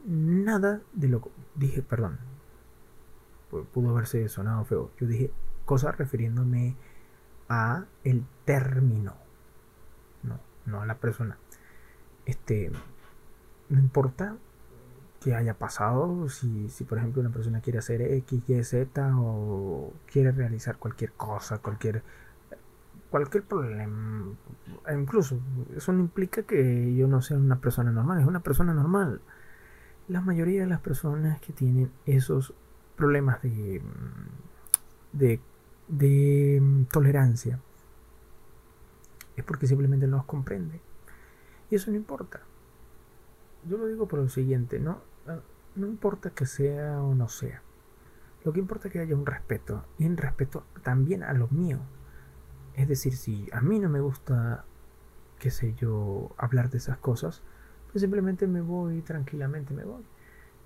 nada 0.06 0.82
de 0.93 1.08
lo 1.10 1.22
que 1.22 1.30
dije, 1.56 1.82
perdón, 1.82 2.19
pudo 3.74 3.90
haberse 3.90 4.27
sonado 4.30 4.66
feo. 4.66 4.92
Yo 5.00 5.08
dije 5.08 5.32
cosas 5.66 5.98
refiriéndome 5.98 6.76
a 7.50 7.85
el 8.03 8.26
término, 8.45 9.16
no, 10.24 10.40
no 10.66 10.82
a 10.82 10.85
la 10.85 10.95
persona. 10.95 11.38
Este, 12.26 12.72
no 13.69 13.80
importa 13.80 14.38
que 15.24 15.35
haya 15.35 15.53
pasado, 15.53 16.27
si, 16.27 16.69
si 16.69 16.84
por 16.84 16.98
ejemplo 16.98 17.22
una 17.22 17.32
persona 17.32 17.61
quiere 17.61 17.80
hacer 17.80 18.02
X, 18.02 18.43
Y, 18.48 18.64
Z 18.64 19.11
o 19.18 19.93
quiere 20.11 20.32
realizar 20.32 20.77
cualquier 20.77 21.14
cosa, 21.14 21.60
cualquier 21.60 22.03
cualquier 23.10 23.43
problema, 23.43 24.35
incluso 24.92 25.40
eso 25.76 25.93
no 25.93 26.00
implica 26.00 26.42
que 26.43 26.95
yo 26.95 27.08
no 27.08 27.22
sea 27.22 27.38
una 27.38 27.60
persona 27.61 27.92
normal, 27.92 28.19
es 28.19 28.26
una 28.26 28.40
persona 28.40 28.74
normal. 28.74 29.22
La 30.08 30.19
mayoría 30.19 30.61
de 30.61 30.68
las 30.68 30.82
personas 30.82 31.40
que 31.40 31.53
tienen 31.53 31.92
esos 32.08 32.53
problemas 32.95 33.42
de, 33.43 33.82
de, 35.11 35.40
de 35.88 36.85
tolerancia 36.92 37.60
es 39.35 39.43
porque 39.43 39.68
simplemente 39.68 40.08
no 40.08 40.18
los 40.18 40.26
comprende. 40.26 40.82
Y 41.69 41.76
eso 41.76 41.92
no 41.92 41.98
importa. 41.98 42.42
Yo 43.69 43.77
lo 43.77 43.85
digo 43.85 44.08
por 44.08 44.19
lo 44.19 44.30
siguiente, 44.30 44.80
¿no? 44.80 45.12
No 45.76 45.88
importa 45.88 46.30
que 46.32 46.45
sea 46.45 47.02
o 47.02 47.16
no 47.16 47.27
sea. 47.30 47.61
Lo 48.43 48.53
que 48.53 48.60
importa 48.60 48.88
es 48.88 48.93
que 48.93 49.00
haya 49.00 49.16
un 49.16 49.26
respeto 49.26 49.85
y 49.98 50.06
un 50.06 50.18
respeto 50.18 50.66
también 50.84 51.24
a 51.24 51.34
lo 51.34 51.48
mío. 51.48 51.80
Es 52.76 52.88
decir, 52.88 53.16
si 53.16 53.48
a 53.53 53.61
mí 53.61 53.80
no 53.80 53.90
me 53.90 54.02
gusta, 54.02 54.66
qué 55.40 55.50
sé 55.50 55.74
yo, 55.76 56.32
hablar 56.38 56.69
de 56.69 56.77
esas 56.77 56.98
cosas, 56.98 57.42
pues 57.92 58.02
simplemente 58.02 58.48
me 58.48 58.61
voy 58.61 59.02
tranquilamente, 59.02 59.74
me 59.74 59.85
voy. 59.85 60.03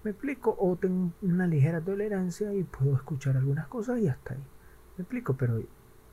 Me 0.04 0.12
explico 0.12 0.56
o 0.60 0.76
tengo 0.78 1.12
una 1.22 1.48
ligera 1.48 1.82
tolerancia 1.82 2.54
y 2.54 2.64
puedo 2.64 2.96
escuchar 2.96 3.38
algunas 3.38 3.68
cosas 3.68 4.00
y 4.00 4.08
hasta 4.08 4.34
ahí. 4.34 4.44
Me 4.98 5.04
explico, 5.04 5.36
pero 5.36 5.62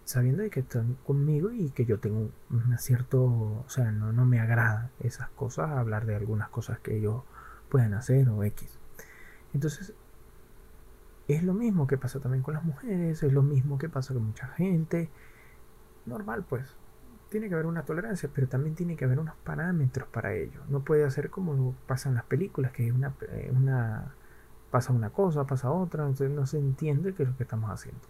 sabiendo 0.04 0.42
de 0.42 0.50
que 0.50 0.60
están 0.60 0.96
conmigo 1.06 1.50
y 1.50 1.70
que 1.70 1.86
yo 1.86 1.98
tengo 1.98 2.30
un 2.50 2.78
cierto, 2.78 3.22
o 3.24 3.64
sea, 3.68 3.90
no, 3.90 4.12
no 4.12 4.26
me 4.26 4.40
agrada 4.40 4.90
esas 5.00 5.30
cosas, 5.30 5.70
hablar 5.70 6.04
de 6.04 6.16
algunas 6.16 6.50
cosas 6.50 6.78
que 6.80 7.00
yo 7.00 7.24
pueden 7.70 7.94
hacer 7.94 8.28
o 8.28 8.44
X. 8.44 8.78
Entonces, 9.54 9.94
es 11.28 11.42
lo 11.42 11.54
mismo 11.54 11.86
que 11.86 11.96
pasa 11.96 12.20
también 12.20 12.42
con 12.42 12.54
las 12.54 12.64
mujeres, 12.64 13.22
es 13.22 13.32
lo 13.32 13.42
mismo 13.42 13.78
que 13.78 13.88
pasa 13.88 14.12
con 14.12 14.24
mucha 14.26 14.48
gente. 14.48 15.08
Normal, 16.06 16.44
pues. 16.48 16.76
Tiene 17.30 17.48
que 17.48 17.54
haber 17.54 17.66
una 17.66 17.84
tolerancia, 17.84 18.30
pero 18.32 18.46
también 18.48 18.74
tiene 18.74 18.96
que 18.96 19.06
haber 19.06 19.18
unos 19.18 19.34
parámetros 19.36 20.08
para 20.08 20.34
ello. 20.34 20.60
No 20.68 20.84
puede 20.84 21.04
hacer 21.04 21.30
como 21.30 21.74
pasa 21.86 22.08
en 22.08 22.16
las 22.16 22.24
películas, 22.24 22.72
que 22.72 22.88
eh, 22.88 23.52
una 23.52 24.14
pasa 24.70 24.92
una 24.92 25.10
cosa, 25.10 25.46
pasa 25.46 25.70
otra, 25.70 26.02
entonces 26.02 26.30
no 26.30 26.46
se 26.46 26.58
entiende 26.58 27.14
qué 27.14 27.22
es 27.22 27.28
lo 27.28 27.36
que 27.36 27.44
estamos 27.44 27.70
haciendo. 27.70 28.00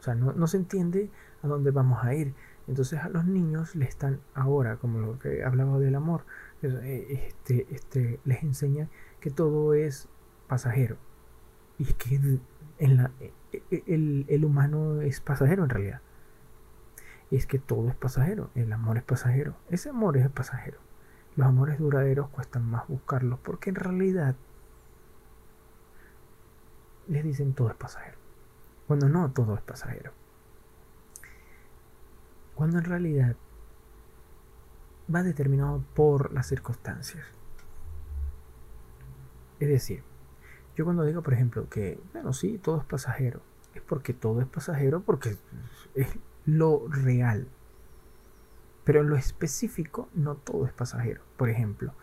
O 0.00 0.02
sea, 0.02 0.14
no, 0.14 0.32
no 0.32 0.46
se 0.46 0.56
entiende 0.56 1.10
a 1.42 1.46
dónde 1.46 1.70
vamos 1.70 2.02
a 2.02 2.14
ir. 2.14 2.34
Entonces 2.66 3.00
a 3.00 3.10
los 3.10 3.26
niños 3.26 3.74
le 3.74 3.84
están 3.84 4.20
ahora, 4.34 4.76
como 4.76 4.98
lo 4.98 5.18
que 5.18 5.44
hablaba 5.44 5.78
del 5.78 5.94
amor, 5.94 6.24
eh, 6.62 7.28
este, 7.28 7.66
este, 7.70 8.18
les 8.24 8.42
enseña 8.42 8.88
que 9.20 9.30
todo 9.30 9.74
es 9.74 10.08
pasajero. 10.52 10.98
Y 11.78 11.84
es 11.84 11.94
que 11.94 12.38
la, 12.78 13.10
e, 13.20 13.32
e, 13.70 13.82
el, 13.86 14.26
el, 14.28 14.44
humano 14.44 15.00
es 15.00 15.22
pasajero 15.22 15.64
en 15.64 15.70
realidad. 15.70 16.02
Es 17.30 17.46
que 17.46 17.58
todo 17.58 17.88
es 17.88 17.94
pasajero. 17.94 18.50
El 18.54 18.70
amor 18.70 18.98
es 18.98 19.02
pasajero. 19.02 19.56
Ese 19.70 19.88
amor 19.88 20.18
es 20.18 20.28
pasajero. 20.28 20.78
Los 21.36 21.46
amores 21.46 21.78
duraderos 21.78 22.28
cuestan 22.28 22.70
más 22.70 22.86
buscarlos 22.86 23.38
porque 23.38 23.70
en 23.70 23.76
realidad 23.76 24.36
les 27.08 27.24
dicen 27.24 27.54
todo 27.54 27.70
es 27.70 27.76
pasajero. 27.76 28.18
Cuando 28.86 29.08
no, 29.08 29.30
todo 29.30 29.54
es 29.54 29.62
pasajero. 29.62 30.12
Cuando 32.54 32.76
en 32.76 32.84
realidad 32.84 33.36
va 35.12 35.22
determinado 35.22 35.82
por 35.94 36.30
las 36.34 36.46
circunstancias. 36.46 37.24
Es 39.58 39.68
decir, 39.68 40.11
yo 40.82 40.86
cuando 40.86 41.04
digo, 41.04 41.22
por 41.22 41.32
ejemplo, 41.32 41.68
que, 41.68 42.00
bueno, 42.12 42.32
sí, 42.32 42.58
todo 42.58 42.80
es 42.80 42.84
pasajero, 42.84 43.40
es 43.72 43.82
porque 43.82 44.12
todo 44.12 44.40
es 44.40 44.48
pasajero 44.48 45.00
porque 45.02 45.36
es 45.94 46.18
lo 46.44 46.88
real. 46.88 47.46
Pero 48.82 49.02
en 49.02 49.08
lo 49.08 49.14
específico, 49.14 50.08
no 50.12 50.34
todo 50.34 50.66
es 50.66 50.72
pasajero. 50.72 51.22
Por 51.36 51.50
ejemplo, 51.50 51.94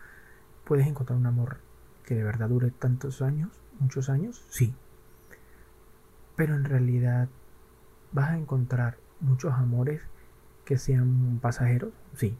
¿puedes 0.64 0.86
encontrar 0.86 1.18
un 1.18 1.26
amor 1.26 1.58
que 2.06 2.14
de 2.14 2.24
verdad 2.24 2.48
dure 2.48 2.70
tantos 2.70 3.20
años, 3.20 3.50
muchos 3.80 4.08
años? 4.08 4.46
Sí. 4.48 4.74
Pero 6.34 6.54
en 6.54 6.64
realidad, 6.64 7.28
¿vas 8.12 8.30
a 8.30 8.38
encontrar 8.38 8.96
muchos 9.20 9.52
amores 9.52 10.00
que 10.64 10.78
sean 10.78 11.38
pasajeros? 11.42 11.92
Sí. 12.14 12.34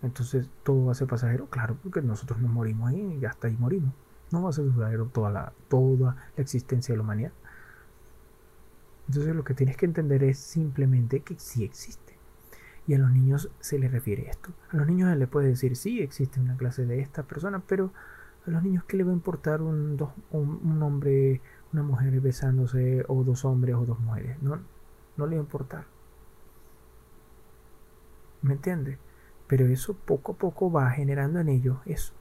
Entonces, 0.00 0.48
¿todo 0.62 0.86
va 0.86 0.92
a 0.92 0.94
ser 0.94 1.06
pasajero? 1.06 1.50
Claro, 1.50 1.76
porque 1.82 2.00
nosotros 2.00 2.40
nos 2.40 2.50
morimos 2.50 2.88
ahí 2.88 3.18
y 3.20 3.26
hasta 3.26 3.48
ahí 3.48 3.56
morimos. 3.58 3.92
No 4.30 4.42
va 4.42 4.50
a 4.50 4.52
ser 4.52 4.64
duradero 4.64 5.06
toda 5.06 5.30
la, 5.30 5.52
toda 5.68 6.16
la 6.36 6.42
existencia 6.42 6.92
de 6.92 6.96
la 6.96 7.04
humanidad. 7.04 7.32
Entonces 9.08 9.34
lo 9.34 9.44
que 9.44 9.54
tienes 9.54 9.76
que 9.76 9.86
entender 9.86 10.24
es 10.24 10.38
simplemente 10.38 11.20
que 11.20 11.38
sí 11.38 11.64
existe. 11.64 12.14
Y 12.86 12.94
a 12.94 12.98
los 12.98 13.10
niños 13.10 13.50
se 13.60 13.78
les 13.78 13.90
refiere 13.90 14.28
esto. 14.28 14.50
A 14.70 14.76
los 14.76 14.86
niños 14.86 15.16
les 15.16 15.28
puede 15.28 15.48
decir, 15.48 15.76
sí, 15.76 16.00
existe 16.00 16.40
una 16.40 16.56
clase 16.56 16.86
de 16.86 17.00
esta 17.00 17.24
persona, 17.24 17.62
pero 17.66 17.92
a 18.46 18.50
los 18.50 18.62
niños, 18.62 18.84
¿qué 18.84 18.96
le 18.96 19.04
va 19.04 19.10
a 19.10 19.14
importar 19.14 19.60
un, 19.60 19.96
dos, 19.96 20.10
un, 20.30 20.82
hombre, 20.82 21.40
una 21.72 21.82
mujer 21.82 22.20
besándose, 22.20 23.04
o 23.08 23.24
dos 23.24 23.44
hombres 23.44 23.74
o 23.74 23.84
dos 23.84 23.98
mujeres? 23.98 24.40
No, 24.40 24.60
no 25.16 25.26
le 25.26 25.36
va 25.36 25.42
a 25.42 25.44
importar. 25.44 25.84
¿Me 28.42 28.54
entiendes? 28.54 28.98
Pero 29.48 29.66
eso 29.66 29.94
poco 29.94 30.32
a 30.32 30.36
poco 30.36 30.70
va 30.70 30.90
generando 30.90 31.40
en 31.40 31.48
ellos 31.48 31.78
eso, 31.86 32.12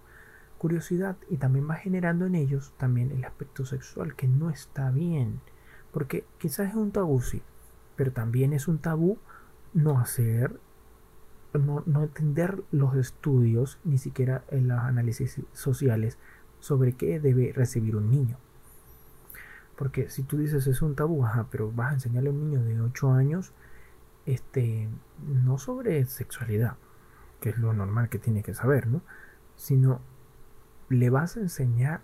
curiosidad 0.58 1.18
y 1.30 1.38
también 1.38 1.70
va 1.70 1.76
generando 1.76 2.26
en 2.26 2.36
ellos 2.36 2.74
también 2.78 3.12
el 3.12 3.24
aspecto 3.24 3.66
sexual 3.66 4.16
que 4.16 4.28
no 4.28 4.50
está 4.50 4.92
bien. 4.92 5.42
Porque 5.92 6.26
quizás 6.38 6.70
es 6.70 6.76
un 6.76 6.92
tabú, 6.92 7.22
sí, 7.22 7.42
pero 7.96 8.12
también 8.12 8.54
es 8.54 8.68
un 8.68 8.80
tabú 8.80 9.18
no 9.74 10.00
hacer, 10.00 10.60
no, 11.54 11.84
no 11.86 12.04
entender 12.04 12.64
los 12.72 12.96
estudios, 12.96 13.80
ni 13.84 13.98
siquiera 13.98 14.44
en 14.50 14.68
los 14.68 14.80
análisis 14.80 15.42
sociales 15.54 16.18
sobre 16.60 16.94
qué 16.94 17.20
debe 17.20 17.54
recibir 17.54 17.96
un 17.96 18.10
niño. 18.10 18.38
Porque 19.76 20.10
si 20.10 20.24
tú 20.24 20.38
dices 20.38 20.68
es 20.68 20.82
un 20.82 20.96
tabú, 20.96 21.26
ajá, 21.26 21.48
pero 21.52 21.72
vas 21.72 21.92
a 21.92 21.94
enseñarle 21.96 22.30
a 22.30 22.34
un 22.34 22.50
niño 22.50 22.64
de 22.64 22.80
8 22.82 23.12
años, 23.12 23.54
este, 24.26 24.90
no 25.28 25.58
sobre 25.58 26.06
sexualidad, 26.06 26.78
que 27.42 27.50
es 27.50 27.58
lo 27.58 27.74
normal 27.74 28.10
que 28.10 28.20
tiene 28.20 28.42
que 28.42 28.54
saber, 28.54 28.88
¿no? 28.88 29.02
Sino 29.56 30.02
le 30.90 31.10
vas 31.10 31.38
a 31.38 31.42
enseñar 31.42 32.02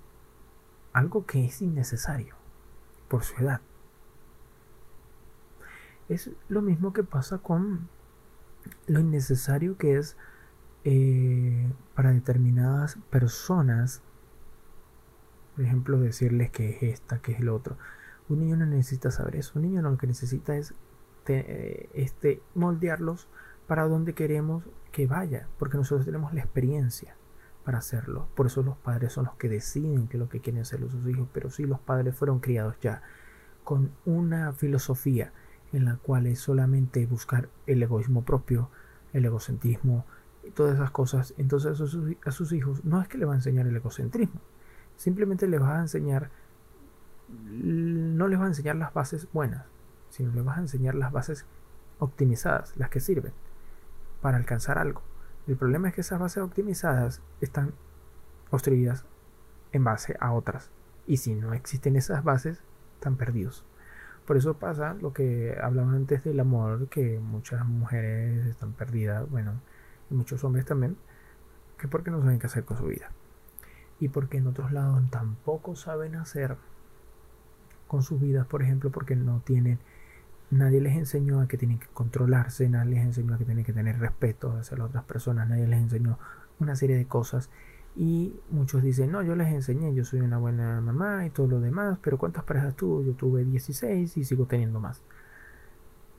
algo 0.93 1.25
que 1.25 1.45
es 1.45 1.61
innecesario. 1.61 2.35
por 3.07 3.23
su 3.25 3.35
edad. 3.43 3.59
Es 6.07 6.31
lo 6.47 6.61
mismo 6.61 6.93
que 6.93 7.03
pasa 7.03 7.39
con 7.39 7.89
lo 8.87 9.01
innecesario 9.01 9.77
que 9.77 9.97
es 9.97 10.15
eh, 10.85 11.69
para 11.93 12.11
determinadas 12.13 12.97
personas, 13.09 14.01
por 15.55 15.65
ejemplo, 15.65 15.99
decirles 15.99 16.51
que 16.51 16.69
es 16.69 16.83
esta, 16.83 17.21
que 17.21 17.33
es 17.33 17.41
el 17.41 17.49
otro. 17.49 17.77
Un 18.29 18.39
niño 18.39 18.55
no 18.55 18.65
necesita 18.65 19.11
saber 19.11 19.35
eso. 19.35 19.53
Un 19.55 19.63
niño 19.63 19.81
lo 19.81 19.97
que 19.97 20.07
necesita 20.07 20.55
es 20.55 20.73
este, 21.93 22.41
moldearlos 22.55 23.27
para 23.67 23.87
donde 23.89 24.13
queremos 24.13 24.63
que 24.93 25.05
vaya, 25.05 25.49
porque 25.59 25.77
nosotros 25.77 26.05
tenemos 26.05 26.33
la 26.33 26.41
experiencia 26.41 27.15
para 27.63 27.79
hacerlo. 27.79 28.27
Por 28.35 28.47
eso 28.47 28.63
los 28.63 28.77
padres 28.77 29.13
son 29.13 29.25
los 29.25 29.35
que 29.35 29.49
deciden 29.49 30.07
que 30.07 30.17
lo 30.17 30.29
que 30.29 30.39
quieren 30.39 30.61
hacer 30.61 30.79
sus 30.89 31.07
hijos. 31.07 31.27
Pero 31.33 31.49
si 31.49 31.65
los 31.65 31.79
padres 31.79 32.15
fueron 32.15 32.39
criados 32.39 32.75
ya 32.81 33.01
con 33.63 33.91
una 34.05 34.53
filosofía 34.53 35.31
en 35.71 35.85
la 35.85 35.97
cual 35.97 36.27
es 36.27 36.39
solamente 36.39 37.05
buscar 37.05 37.49
el 37.67 37.81
egoísmo 37.81 38.23
propio, 38.23 38.69
el 39.13 39.25
egocentrismo, 39.25 40.05
y 40.43 40.51
todas 40.51 40.75
esas 40.75 40.91
cosas, 40.91 41.33
entonces 41.37 41.71
a 41.71 41.75
sus, 41.75 42.15
a 42.25 42.31
sus 42.31 42.51
hijos 42.51 42.83
no 42.83 43.01
es 43.01 43.07
que 43.07 43.17
le 43.17 43.25
va 43.25 43.33
a 43.33 43.37
enseñar 43.37 43.67
el 43.67 43.75
egocentrismo, 43.75 44.41
simplemente 44.95 45.47
les 45.47 45.61
va 45.61 45.77
a 45.77 45.81
enseñar, 45.81 46.31
no 47.29 48.27
les 48.27 48.39
va 48.39 48.45
a 48.45 48.47
enseñar 48.47 48.75
las 48.75 48.93
bases 48.93 49.27
buenas, 49.31 49.65
sino 50.09 50.31
les 50.33 50.45
va 50.45 50.55
a 50.55 50.59
enseñar 50.59 50.95
las 50.95 51.11
bases 51.11 51.45
optimizadas, 51.99 52.75
las 52.77 52.89
que 52.89 52.99
sirven 52.99 53.33
para 54.21 54.37
alcanzar 54.37 54.77
algo. 54.77 55.01
El 55.51 55.57
problema 55.57 55.89
es 55.89 55.93
que 55.93 55.99
esas 55.99 56.17
bases 56.17 56.41
optimizadas 56.41 57.21
están 57.41 57.73
construidas 58.49 59.03
en 59.73 59.83
base 59.83 60.15
a 60.21 60.31
otras. 60.31 60.71
Y 61.07 61.17
si 61.17 61.35
no 61.35 61.53
existen 61.53 61.97
esas 61.97 62.23
bases, 62.23 62.63
están 62.93 63.17
perdidos. 63.17 63.65
Por 64.25 64.37
eso 64.37 64.53
pasa 64.53 64.93
lo 64.93 65.11
que 65.11 65.57
hablaba 65.61 65.91
antes 65.91 66.23
del 66.23 66.39
amor, 66.39 66.87
que 66.87 67.19
muchas 67.19 67.65
mujeres 67.65 68.45
están 68.45 68.71
perdidas, 68.71 69.29
bueno, 69.29 69.59
y 70.09 70.13
muchos 70.13 70.41
hombres 70.45 70.63
también, 70.63 70.95
que 71.77 71.89
porque 71.89 72.11
no 72.11 72.21
saben 72.21 72.39
qué 72.39 72.47
hacer 72.47 72.63
con 72.63 72.77
su 72.77 72.85
vida. 72.85 73.11
Y 73.99 74.07
porque 74.07 74.37
en 74.37 74.47
otros 74.47 74.71
lados 74.71 75.03
tampoco 75.09 75.75
saben 75.75 76.15
hacer 76.15 76.55
con 77.89 78.03
sus 78.03 78.21
vidas, 78.21 78.47
por 78.47 78.61
ejemplo, 78.61 78.89
porque 78.89 79.17
no 79.17 79.41
tienen 79.43 79.79
Nadie 80.51 80.81
les 80.81 80.97
enseñó 80.97 81.39
a 81.39 81.47
que 81.47 81.57
tienen 81.57 81.79
que 81.79 81.87
controlarse, 81.87 82.67
nadie 82.67 82.95
les 82.95 83.05
enseñó 83.05 83.35
a 83.35 83.37
que 83.37 83.45
tienen 83.45 83.63
que 83.63 83.73
tener 83.73 83.99
respeto 83.99 84.51
hacia 84.57 84.77
las 84.77 84.87
otras 84.87 85.05
personas, 85.05 85.47
nadie 85.47 85.65
les 85.65 85.79
enseñó 85.79 86.19
una 86.59 86.75
serie 86.75 86.97
de 86.97 87.05
cosas. 87.07 87.49
Y 87.95 88.39
muchos 88.49 88.83
dicen, 88.83 89.11
no, 89.11 89.21
yo 89.21 89.35
les 89.35 89.47
enseñé, 89.49 89.93
yo 89.93 90.05
soy 90.05 90.21
una 90.21 90.37
buena 90.37 90.79
mamá 90.81 91.25
y 91.25 91.29
todo 91.29 91.47
lo 91.47 91.59
demás, 91.61 91.99
pero 92.01 92.17
¿cuántas 92.17 92.43
parejas 92.43 92.75
tuvo? 92.75 93.01
Yo 93.03 93.13
tuve 93.13 93.43
16 93.45 94.17
y 94.17 94.23
sigo 94.25 94.45
teniendo 94.45 94.79
más. 94.79 95.01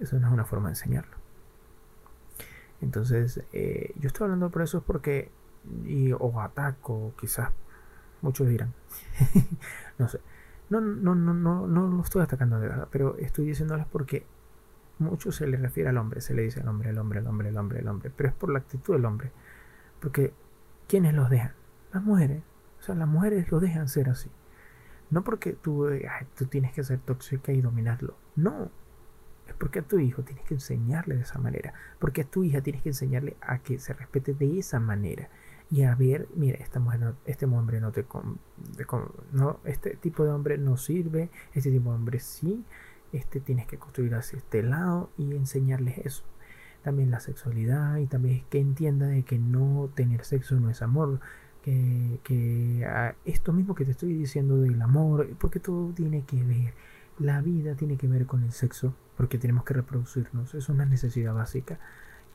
Eso 0.00 0.18
no 0.18 0.26
es 0.26 0.32
una 0.32 0.44
forma 0.44 0.68
de 0.68 0.72
enseñarlo. 0.72 1.16
Entonces, 2.80 3.42
eh, 3.52 3.94
yo 3.98 4.08
estoy 4.08 4.24
hablando 4.24 4.50
por 4.50 4.62
eso 4.62 4.78
es 4.78 4.84
porque, 4.84 5.30
y, 5.84 6.12
o 6.12 6.40
ataco, 6.40 7.14
quizás, 7.18 7.50
muchos 8.22 8.48
dirán, 8.48 8.74
no 9.98 10.08
sé, 10.08 10.20
no, 10.80 11.14
no, 11.14 11.14
no, 11.14 11.34
no, 11.34 11.66
no 11.66 11.86
lo 11.88 12.02
estoy 12.02 12.22
atacando 12.22 12.58
de 12.58 12.68
verdad, 12.68 12.88
pero 12.90 13.16
estoy 13.18 13.46
diciéndoles 13.46 13.86
porque 13.86 14.24
mucho 14.98 15.32
se 15.32 15.46
le 15.46 15.56
refiere 15.56 15.90
al 15.90 15.98
hombre, 15.98 16.20
se 16.20 16.34
le 16.34 16.42
dice 16.42 16.60
al 16.60 16.68
hombre, 16.68 16.90
el 16.90 16.98
hombre, 16.98 17.20
el 17.20 17.26
hombre, 17.26 17.48
el 17.50 17.58
hombre, 17.58 17.80
el 17.80 17.88
hombre, 17.88 18.10
pero 18.16 18.28
es 18.28 18.34
por 18.34 18.50
la 18.50 18.60
actitud 18.60 18.94
del 18.94 19.04
hombre. 19.04 19.32
Porque, 20.00 20.32
¿quiénes 20.88 21.14
los 21.14 21.28
dejan? 21.30 21.52
Las 21.92 22.02
mujeres. 22.02 22.42
O 22.80 22.82
sea, 22.82 22.94
las 22.94 23.08
mujeres 23.08 23.50
lo 23.50 23.60
dejan 23.60 23.88
ser 23.88 24.08
así. 24.08 24.30
No 25.10 25.22
porque 25.24 25.52
tú, 25.52 25.88
tú 26.36 26.46
tienes 26.46 26.72
que 26.72 26.82
ser 26.82 26.98
tóxica 27.00 27.52
y 27.52 27.60
dominarlo. 27.60 28.16
No. 28.34 28.70
Es 29.46 29.54
porque 29.54 29.80
a 29.80 29.82
tu 29.82 29.98
hijo 29.98 30.22
tienes 30.22 30.44
que 30.44 30.54
enseñarle 30.54 31.16
de 31.16 31.22
esa 31.22 31.38
manera. 31.38 31.74
Porque 31.98 32.22
a 32.22 32.24
tu 32.24 32.44
hija 32.44 32.62
tienes 32.62 32.82
que 32.82 32.88
enseñarle 32.88 33.36
a 33.40 33.58
que 33.58 33.78
se 33.78 33.92
respete 33.92 34.32
de 34.32 34.58
esa 34.58 34.80
manera 34.80 35.28
y 35.72 35.84
a 35.84 35.94
ver, 35.94 36.28
mira, 36.34 36.58
esta 36.58 36.80
mujer 36.80 37.14
este 37.24 37.46
hombre 37.46 37.80
no 37.80 37.92
te, 37.92 38.04
no, 39.32 39.58
este 39.64 39.96
tipo 39.96 40.22
de 40.22 40.30
hombre 40.30 40.58
no 40.58 40.76
sirve, 40.76 41.30
este 41.54 41.70
tipo 41.70 41.88
de 41.88 41.96
hombre 41.96 42.20
sí, 42.20 42.62
este 43.10 43.40
tienes 43.40 43.66
que 43.66 43.78
construir 43.78 44.14
hacia 44.14 44.36
este 44.36 44.62
lado 44.62 45.08
y 45.16 45.34
enseñarles 45.34 45.96
eso. 46.04 46.24
También 46.82 47.10
la 47.10 47.20
sexualidad 47.20 47.96
y 47.96 48.06
también 48.06 48.44
que 48.50 48.60
entienda 48.60 49.06
de 49.06 49.22
que 49.22 49.38
no 49.38 49.88
tener 49.94 50.26
sexo 50.26 50.60
no 50.60 50.68
es 50.68 50.82
amor, 50.82 51.20
que, 51.62 52.20
que 52.22 52.86
esto 53.24 53.54
mismo 53.54 53.74
que 53.74 53.86
te 53.86 53.92
estoy 53.92 54.12
diciendo 54.12 54.58
del 54.58 54.82
amor, 54.82 55.26
porque 55.38 55.58
todo 55.58 55.90
tiene 55.94 56.26
que 56.26 56.44
ver, 56.44 56.74
la 57.18 57.40
vida 57.40 57.76
tiene 57.76 57.96
que 57.96 58.08
ver 58.08 58.26
con 58.26 58.42
el 58.42 58.52
sexo, 58.52 58.94
porque 59.16 59.38
tenemos 59.38 59.64
que 59.64 59.72
reproducirnos, 59.72 60.54
es 60.54 60.68
una 60.68 60.84
necesidad 60.84 61.32
básica. 61.32 61.80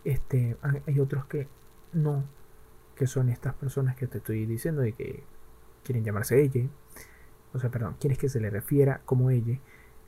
Este, 0.04 0.58
hay 0.88 1.00
otros 1.00 1.28
que 1.28 1.48
no 1.94 2.24
que 2.98 3.08
son 3.08 3.30
estas 3.30 3.54
personas 3.54 3.96
que 3.96 4.08
te 4.08 4.18
estoy 4.18 4.46
diciendo 4.46 4.86
y 4.86 4.94
que 4.94 5.24
quieren 5.84 6.04
llamarse 6.04 6.42
ella, 6.42 6.68
o 7.54 7.60
sea, 7.60 7.70
perdón, 7.70 7.96
quieres 8.00 8.18
que 8.18 8.30
se 8.30 8.42
le 8.42 8.50
refiera 8.50 9.02
como 9.06 9.30
ella, 9.30 9.60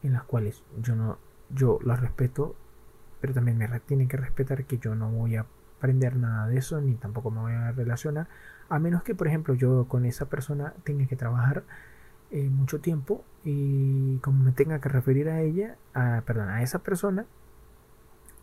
en 0.03 0.14
las 0.14 0.24
cuales 0.24 0.64
yo 0.82 0.95
no, 0.95 1.18
yo 1.50 1.80
las 1.84 2.01
respeto, 2.01 2.56
pero 3.22 3.34
también 3.34 3.58
me 3.58 3.68
tienen 3.82 4.08
que 4.08 4.18
respetar 4.18 4.66
que 4.66 4.77
yo 4.77 4.95
no 4.95 5.09
voy 5.09 5.35
a 5.38 5.45
aprender 5.77 6.18
nada 6.18 6.48
de 6.48 6.58
eso, 6.58 6.82
ni 6.82 6.95
tampoco 6.95 7.32
me 7.32 7.40
voy 7.40 7.53
a 7.53 7.72
relacionar, 7.72 8.27
a 8.68 8.80
menos 8.80 9.03
que, 9.03 9.16
por 9.16 9.27
ejemplo, 9.27 9.53
yo 9.53 9.88
con 9.88 10.06
esa 10.06 10.30
persona 10.30 10.74
tenga 10.84 11.08
que 11.08 11.16
trabajar 11.16 11.64
eh, 12.32 12.50
mucho 12.50 12.80
tiempo 12.80 13.24
y 13.43 14.18
como 14.18 14.43
me 14.43 14.51
tenga 14.51 14.80
que 14.80 14.90
referir 14.90 15.30
a 15.30 15.42
ella, 15.42 15.77
a, 15.93 16.22
perdón, 16.26 16.50
a 16.50 16.61
esa 16.61 16.80
persona, 16.80 17.26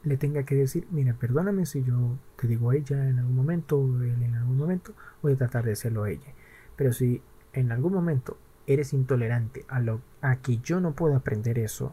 le 0.07 0.17
tenga 0.17 0.45
que 0.45 0.55
decir, 0.55 0.87
mira, 0.93 1.15
perdóname 1.15 1.67
si 1.67 1.83
yo 1.83 2.17
te 2.37 2.47
digo 2.47 2.73
ella 2.73 3.09
en 3.09 3.19
algún 3.19 3.35
momento 3.35 3.77
o 3.77 4.03
él 4.03 4.23
en 4.23 4.37
algún 4.37 4.57
momento, 4.57 4.95
voy 5.21 5.33
a 5.33 5.37
tratar 5.37 5.65
de 5.65 5.73
hacerlo 5.73 6.05
a 6.05 6.11
ella. 6.11 6.33
Pero 6.77 6.93
si 6.93 7.21
en 7.53 7.73
algún 7.73 7.93
momento 7.93 8.39
eres 8.69 8.93
intolerante 8.93 9.65
a, 9.69 9.81
lo, 9.81 10.01
a 10.21 10.37
que 10.37 10.59
yo 10.59 10.81
no 10.81 10.93
puedo 10.93 11.17
aprender 11.17 11.59
eso, 11.59 11.93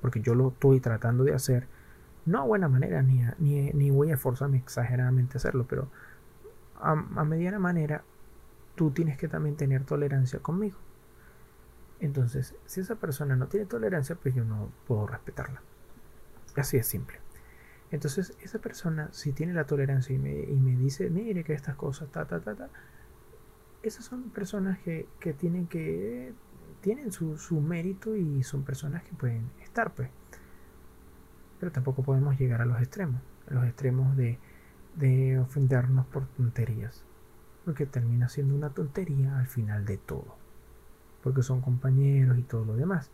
porque 0.00 0.20
yo 0.20 0.34
lo 0.34 0.48
estoy 0.48 0.80
tratando 0.80 1.22
de 1.22 1.32
hacer, 1.32 1.68
no 2.26 2.40
a 2.40 2.44
buena 2.44 2.68
manera, 2.68 3.00
ni, 3.02 3.22
ni, 3.38 3.90
voy 3.90 4.10
a 4.10 4.16
forzarme 4.16 4.56
exageradamente 4.56 5.36
a 5.36 5.38
hacerlo, 5.38 5.66
pero 5.68 5.88
a, 6.80 6.92
a 6.92 7.24
mediana 7.24 7.60
manera, 7.60 8.02
tú 8.74 8.90
tienes 8.90 9.16
que 9.16 9.28
también 9.28 9.54
tener 9.54 9.84
tolerancia 9.84 10.40
conmigo. 10.40 10.78
Entonces, 12.00 12.56
si 12.66 12.80
esa 12.80 12.96
persona 12.96 13.36
no 13.36 13.46
tiene 13.46 13.66
tolerancia, 13.66 14.16
pues 14.16 14.34
yo 14.34 14.44
no 14.44 14.72
puedo 14.88 15.06
respetarla. 15.06 15.62
Así 16.56 16.76
es 16.76 16.86
simple. 16.86 17.19
Entonces, 17.90 18.36
esa 18.42 18.60
persona, 18.60 19.08
si 19.12 19.32
tiene 19.32 19.52
la 19.52 19.64
tolerancia 19.64 20.14
y 20.14 20.18
me, 20.18 20.76
dice, 20.76 21.10
mire 21.10 21.42
que 21.44 21.54
estas 21.54 21.74
cosas, 21.74 22.10
ta, 22.10 22.24
ta, 22.26 22.40
ta, 22.40 22.54
ta, 22.54 22.68
esas 23.82 24.04
son 24.04 24.30
personas 24.30 24.78
que, 24.78 25.08
tienen 25.38 25.66
que 25.66 26.32
tienen 26.80 27.12
su, 27.12 27.60
mérito 27.60 28.16
y 28.16 28.42
son 28.42 28.62
personas 28.62 29.02
que 29.02 29.12
pueden 29.12 29.50
estar, 29.62 29.92
pues. 29.94 30.10
Pero 31.58 31.72
tampoco 31.72 32.02
podemos 32.02 32.38
llegar 32.38 32.62
a 32.62 32.64
los 32.66 32.78
extremos, 32.80 33.20
a 33.50 33.54
los 33.54 33.64
extremos 33.64 34.16
de, 34.16 34.38
de 34.96 35.38
ofendernos 35.38 36.06
por 36.06 36.26
tonterías. 36.28 37.04
Porque 37.64 37.86
termina 37.86 38.28
siendo 38.28 38.54
una 38.54 38.70
tontería 38.70 39.38
al 39.38 39.46
final 39.46 39.84
de 39.84 39.98
todo. 39.98 40.36
Porque 41.22 41.42
son 41.42 41.60
compañeros 41.60 42.38
y 42.38 42.42
todo 42.42 42.64
lo 42.64 42.76
demás 42.76 43.10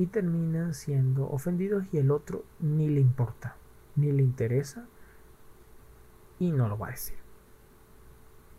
y 0.00 0.06
terminan 0.06 0.72
siendo 0.72 1.28
ofendidos 1.30 1.84
y 1.92 1.98
el 1.98 2.10
otro 2.10 2.44
ni 2.58 2.88
le 2.88 3.02
importa, 3.02 3.56
ni 4.00 4.12
le 4.12 4.22
interesa 4.22 4.86
y 6.38 6.52
no 6.52 6.68
lo 6.68 6.78
va 6.78 6.88
a 6.88 6.90
decir. 6.92 7.18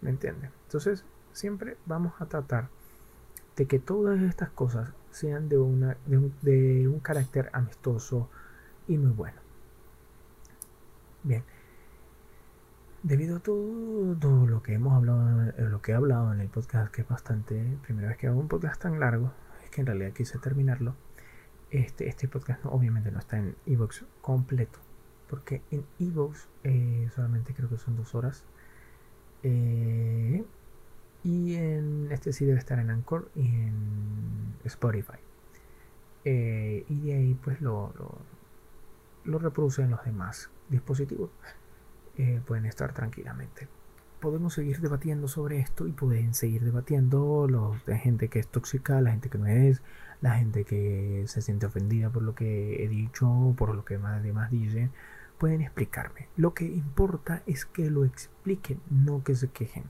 ¿Me 0.02 0.10
entienden? 0.10 0.52
Entonces, 0.66 1.06
siempre 1.34 1.78
vamos 1.86 2.14
a 2.20 2.26
tratar 2.26 2.70
de 3.56 3.68
que 3.68 3.80
todas 3.80 4.22
estas 4.22 4.50
cosas 4.50 4.94
sean 5.12 5.50
de, 5.50 5.58
una, 5.58 5.98
de, 6.42 6.88
un, 6.88 7.00
carácter 7.00 7.50
amistoso 7.54 8.30
y 8.88 8.98
muy 8.98 9.12
bueno. 9.12 9.40
Bien. 11.24 11.44
Debido 13.04 13.38
a 13.38 13.40
todo, 13.40 14.48
lo 14.48 14.62
que 14.62 14.74
hemos 14.74 14.94
hablado, 14.94 15.50
eh, 15.50 15.54
lo 15.58 15.82
que 15.82 15.92
he 15.92 15.96
hablado 15.96 16.32
en 16.34 16.40
el 16.40 16.50
podcast, 16.50 16.94
que 16.94 17.02
es 17.02 17.08
bastante, 17.08 17.78
primera 17.84 18.10
vez 18.10 18.18
que 18.18 18.28
hago 18.28 18.40
un 18.40 18.48
podcast 18.48 18.82
tan 18.82 19.00
largo, 19.00 19.32
es 19.64 19.70
que 19.70 19.82
en 19.82 19.88
realidad 19.88 20.14
quise 20.14 20.38
terminarlo. 20.40 20.96
Este, 21.72 22.08
este 22.08 22.28
podcast 22.28 22.66
obviamente 22.66 23.12
no 23.12 23.20
está 23.20 23.38
en 23.38 23.56
Evox 23.66 24.06
completo, 24.22 24.80
porque 25.32 25.62
en 25.72 25.86
Evox 25.98 26.50
eh, 26.66 27.10
solamente 27.16 27.54
creo 27.54 27.70
que 27.70 27.78
son 27.78 27.96
dos 27.96 28.14
horas. 28.16 28.44
Eh, 29.44 30.46
y 31.24 31.56
en 31.56 32.10
este 32.12 32.34
sí 32.34 32.46
debe 32.46 32.60
estar 32.60 32.78
en 32.80 32.90
Anchor 32.90 33.32
y 33.34 33.48
en 33.48 34.56
Spotify. 34.66 35.20
Eh, 36.26 36.86
y 36.90 37.00
de 37.00 37.14
ahí 37.16 37.34
pues 37.36 37.62
lo, 37.62 37.94
lo, 37.98 38.18
lo 39.24 39.40
reproducen 39.40 39.90
los 39.90 40.04
demás 40.04 40.52
dispositivos. 40.70 41.32
pueden 42.46 42.66
estar 42.66 42.94
tranquilamente. 42.94 43.68
podemos 44.20 44.54
seguir 44.54 44.80
debatiendo 44.82 45.28
sobre 45.28 45.60
esto 45.60 45.88
y 45.88 45.94
pueden 45.94 46.34
seguir 46.34 46.64
debatiendo 46.64 47.48
los 47.50 47.84
de 47.86 47.98
gente 47.98 48.28
que 48.30 48.40
es 48.40 48.48
tóxica, 48.48 49.02
la 49.02 49.12
gente 49.12 49.30
que 49.30 49.38
no 49.40 49.48
es, 49.48 49.82
la 50.22 50.36
gente 50.36 50.64
que 50.66 51.24
se 51.28 51.42
siente 51.42 51.66
ofendida 51.66 52.10
por 52.12 52.24
lo 52.24 52.36
que 52.36 52.84
he 52.84 52.88
dicho, 52.88 53.56
por 53.58 53.76
lo 53.76 53.84
que 53.86 53.98
más 53.98 54.22
demás 54.24 54.52
dicen, 54.52 54.92
pueden 55.42 55.62
explicarme. 55.62 56.28
Lo 56.38 56.54
que 56.54 56.66
importa 56.66 57.42
es 57.48 57.66
que 57.66 57.90
lo 57.90 58.06
expliquen, 58.06 58.80
no 58.92 59.24
que 59.24 59.34
se 59.34 59.48
quejen. 59.48 59.86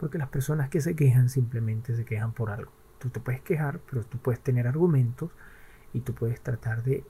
Porque 0.00 0.16
las 0.16 0.30
personas 0.30 0.70
que 0.70 0.80
se 0.80 0.96
quejan 0.96 1.28
simplemente 1.28 1.94
se 1.94 2.06
quejan 2.06 2.32
por 2.32 2.50
algo. 2.50 2.72
Tú 2.98 3.10
te 3.10 3.20
puedes 3.20 3.42
quejar, 3.42 3.78
pero 3.90 4.04
tú 4.04 4.16
puedes 4.16 4.40
tener 4.40 4.66
argumentos 4.66 5.30
y 5.92 6.00
tú 6.00 6.14
puedes 6.14 6.40
tratar 6.40 6.82
de 6.82 7.04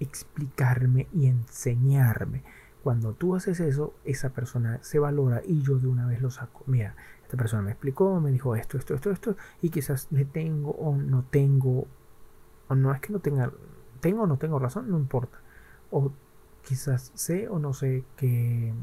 explicarme 0.00 1.06
y 1.12 1.28
enseñarme. 1.28 2.42
Cuando 2.82 3.12
tú 3.12 3.36
haces 3.36 3.60
eso, 3.60 3.94
esa 4.02 4.30
persona 4.30 4.80
se 4.82 4.98
valora 4.98 5.42
y 5.46 5.62
yo 5.62 5.78
de 5.78 5.86
una 5.86 6.08
vez 6.08 6.20
lo 6.20 6.30
saco. 6.32 6.64
Mira, 6.66 6.96
esta 7.22 7.36
persona 7.36 7.62
me 7.62 7.70
explicó, 7.70 8.20
me 8.20 8.32
dijo 8.32 8.56
esto, 8.56 8.78
esto, 8.78 8.96
esto, 8.96 9.12
esto, 9.12 9.36
y 9.62 9.70
quizás 9.70 10.08
le 10.10 10.24
tengo 10.24 10.72
o 10.72 10.96
no 10.96 11.22
tengo, 11.22 11.86
o 12.66 12.74
no 12.74 12.92
es 12.92 13.00
que 13.00 13.12
no 13.12 13.20
tenga, 13.20 13.52
tengo 14.00 14.24
o 14.24 14.26
no 14.26 14.38
tengo 14.38 14.58
razón, 14.58 14.90
no 14.90 14.98
importa. 14.98 15.38
O 15.92 16.10
quizás 16.66 17.12
sé 17.14 17.48
o 17.48 17.60
no 17.60 17.72
sé 17.72 18.04
que, 18.16 18.74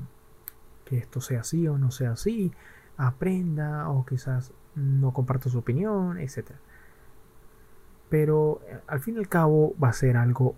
que 0.85 0.97
esto 0.97 1.19
sea 1.19 1.41
así 1.41 1.67
o 1.67 1.77
no 1.77 1.91
sea 1.91 2.13
así, 2.13 2.53
aprenda 2.95 3.89
o 3.89 4.05
quizás 4.05 4.53
no 4.75 5.11
comparto 5.13 5.49
su 5.49 5.59
opinión, 5.59 6.17
etc. 6.17 6.51
Pero 8.09 8.61
eh, 8.67 8.79
al 8.87 9.01
fin 9.01 9.15
y 9.15 9.19
al 9.19 9.27
cabo 9.27 9.75
va 9.83 9.89
a 9.89 9.93
ser 9.93 10.15
algo 10.15 10.55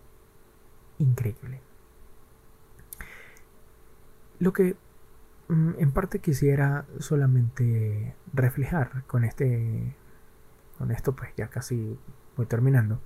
increíble. 1.00 1.62
Lo 4.38 4.54
que 4.54 4.76
mm, 5.48 5.72
en 5.80 5.92
parte 5.92 6.20
quisiera 6.20 6.86
solamente 7.00 8.16
reflejar 8.34 9.04
con 9.08 9.24
este 9.24 9.96
con 10.78 10.92
esto 10.92 11.16
pues 11.16 11.34
ya 11.38 11.48
casi 11.48 11.98
voy 12.36 12.46
terminando 12.46 13.00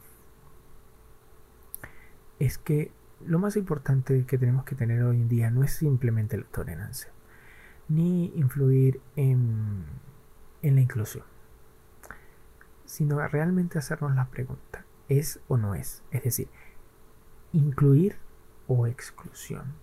es 2.39 2.57
que 2.57 2.91
lo 3.25 3.39
más 3.39 3.55
importante 3.55 4.25
que 4.25 4.37
tenemos 4.37 4.65
que 4.65 4.75
tener 4.75 5.03
hoy 5.03 5.17
en 5.17 5.29
día 5.29 5.51
no 5.51 5.63
es 5.63 5.73
simplemente 5.73 6.37
la 6.37 6.45
tolerancia 6.45 7.11
ni 7.87 8.31
influir 8.35 9.01
en, 9.15 9.85
la 10.61 10.81
inclusión 10.81 11.25
sino 12.85 13.25
realmente 13.27 13.77
hacernos 13.77 14.15
la 14.15 14.27
pregunta 14.27 14.85
¿es 15.07 15.39
o 15.47 15.57
no 15.57 15.75
es? 15.75 16.03
es 16.11 16.23
decir 16.23 16.47
incluir 17.51 18.17
o 18.67 18.87
exclusión 18.87 19.73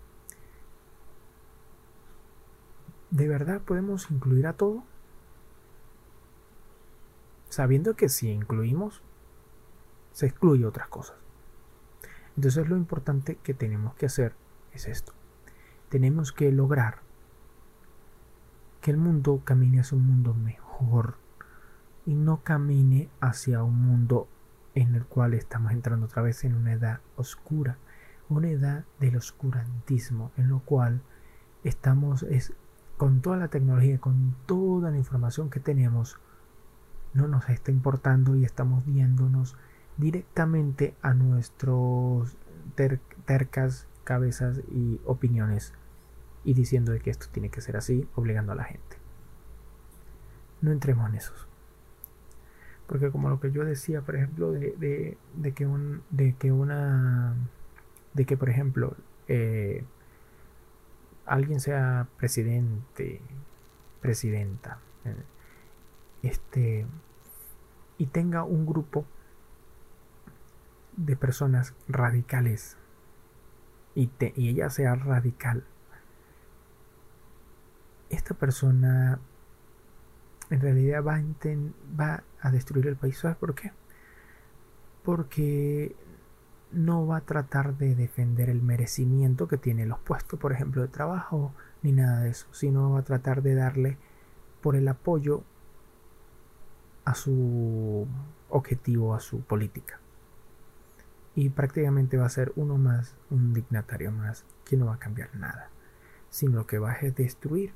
¿De 3.11 3.29
verdad 3.29 3.63
podemos 3.63 4.11
incluir 4.11 4.47
a 4.47 4.55
todo? 4.55 4.83
Sabiendo 7.49 7.95
que 7.95 8.09
si 8.09 8.31
incluimos, 8.31 9.01
se 10.13 10.27
excluye 10.27 10.67
otras 10.67 10.89
cosas. 10.89 11.17
Entonces 12.37 12.69
lo 12.69 12.77
importante 12.77 13.37
que 13.43 13.55
tenemos 13.55 13.95
que 13.95 14.07
hacer 14.07 14.35
es 14.73 14.87
esto. 14.87 15.13
Tenemos 15.89 16.33
que 16.33 16.53
lograr 16.53 16.99
que 18.81 18.91
el 18.91 18.99
mundo 18.99 19.41
camine 19.45 19.81
hacia 19.81 19.97
un 19.97 20.07
mundo 20.07 20.35
mejor 20.35 21.17
y 22.05 22.15
no 22.15 22.43
camine 22.43 23.09
hacia 23.21 23.63
un 23.63 23.81
mundo 23.83 24.29
en 24.75 24.95
el 24.95 25.07
cual 25.07 25.35
estamos 25.35 25.73
entrando 25.73 26.07
otra 26.07 26.23
vez 26.23 26.45
en 26.45 26.55
una 26.55 26.73
edad 26.73 27.01
oscura, 27.17 27.79
una 28.29 28.51
edad 28.51 28.85
del 29.01 29.17
oscurantismo, 29.17 30.31
en 30.37 30.49
lo 30.49 30.61
cual 30.61 31.01
estamos 31.65 32.23
es 32.25 32.53
con 32.97 33.23
toda 33.23 33.39
la 33.39 33.49
tecnología, 33.49 33.99
con 33.99 34.37
toda 34.47 34.91
la 34.91 34.99
información 34.99 35.51
que 35.51 35.61
tenemos, 35.61 36.19
no 37.15 37.27
nos 37.27 37.49
está 37.49 37.71
importando 37.71 38.37
y 38.37 38.45
estamos 38.45 38.85
viéndonos 38.85 39.57
directamente 39.97 40.94
a 41.02 41.15
nuestros 41.15 42.36
tercas 43.25 43.86
cabezas 44.05 44.60
y 44.70 45.00
opiniones 45.05 45.75
y 46.44 46.55
diciendo 46.55 46.92
de 46.92 47.00
que 47.00 47.10
esto 47.10 47.26
tiene 47.33 47.50
que 47.50 47.60
ser 47.60 47.76
así, 47.76 48.08
obligando 48.15 48.52
a 48.52 48.55
la 48.55 48.65
gente. 48.65 48.97
No 50.60 50.70
entremos 50.70 51.08
en 51.08 51.16
esos. 51.16 51.49
Porque 52.86 53.10
como 53.10 53.28
lo 53.28 53.41
que 53.41 53.50
yo 53.50 53.65
decía, 53.65 54.02
por 54.02 54.15
ejemplo, 54.15 54.52
de, 54.52 55.18
que, 55.55 55.66
un, 55.66 56.02
de 56.10 56.34
que 56.34 56.52
una... 56.52 57.34
De 58.15 58.25
que, 58.25 58.36
por 58.36 58.49
ejemplo, 58.49 58.97
eh, 59.28 59.84
alguien 61.26 61.60
sea 61.60 62.07
presidente, 62.16 63.20
presidenta, 64.00 64.78
eh, 65.05 65.16
este, 66.23 66.86
y 67.99 68.07
tenga 68.07 68.44
un 68.44 68.65
grupo 68.66 69.05
de 70.97 71.16
personas 71.16 71.75
radicales 71.89 72.76
y, 73.94 74.10
y 74.34 74.50
ella 74.50 74.70
sea 74.70 74.94
radical, 74.94 75.65
esta 78.10 78.34
persona 78.34 79.18
en 80.50 80.60
realidad 80.60 81.02
va 81.02 81.16
a, 81.16 81.25
va 81.99 82.23
a 82.41 82.50
destruir 82.50 82.86
el 82.86 82.97
país. 82.97 83.18
¿Sabes 83.18 83.36
por 83.36 83.55
qué? 83.55 83.73
Porque 85.02 85.97
no 86.73 87.07
va 87.07 87.18
a 87.18 87.20
tratar 87.23 87.76
de 87.76 87.94
defender 87.94 88.50
el 88.50 88.62
merecimiento 88.62 89.49
que 89.49 89.57
tiene 89.57 89.86
los 89.86 89.99
puestos, 90.00 90.39
por 90.39 90.52
ejemplo, 90.52 90.83
de 90.83 90.89
trabajo, 90.89 91.52
ni 91.83 91.92
nada 91.92 92.20
de 92.20 92.31
eso, 92.31 92.47
sino 92.52 92.92
va 92.92 93.00
a 93.00 93.05
tratar 93.05 93.42
de 93.42 93.55
darle 93.55 93.99
por 94.60 94.76
el 94.76 94.89
apoyo 94.89 95.42
a 97.05 97.15
su 97.15 98.07
objetivo, 98.50 99.15
a 99.15 99.20
su 99.20 99.41
política. 99.41 100.00
Y 101.37 101.51
prácticamente 101.51 102.17
va 102.17 102.27
a 102.27 102.31
ser 102.31 102.53
uno 102.57 102.79
más, 102.79 103.15
un 103.31 103.55
dignatario 103.55 104.11
más, 104.11 104.45
que 104.65 104.77
no 104.77 104.87
va 104.87 104.95
a 104.95 104.99
cambiar 104.99 105.33
nada, 105.37 105.71
sino 106.31 106.67
que 106.67 106.81
va 106.81 106.93
a 106.93 107.11
destruir. 107.11 107.73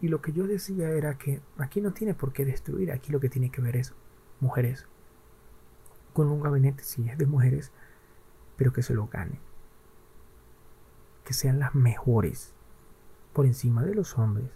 Y 0.00 0.08
lo 0.08 0.20
que 0.20 0.32
yo 0.32 0.48
decía 0.48 0.90
era 0.90 1.18
que 1.18 1.40
aquí 1.58 1.80
no 1.80 1.92
tiene 1.92 2.14
por 2.14 2.32
qué 2.32 2.44
destruir, 2.44 2.90
aquí 2.90 3.12
lo 3.12 3.20
que 3.20 3.28
tiene 3.28 3.50
que 3.50 3.60
ver 3.60 3.76
es 3.76 3.94
mujeres 4.40 4.88
con 6.18 6.28
un 6.28 6.40
gabinete, 6.40 6.82
si 6.82 7.08
es 7.08 7.16
de 7.16 7.26
mujeres, 7.26 7.70
pero 8.56 8.72
que 8.72 8.82
se 8.82 8.92
lo 8.92 9.06
gane. 9.06 9.38
Que 11.24 11.32
sean 11.32 11.60
las 11.60 11.76
mejores 11.76 12.54
por 13.32 13.46
encima 13.46 13.84
de 13.84 13.94
los 13.94 14.18
hombres. 14.18 14.50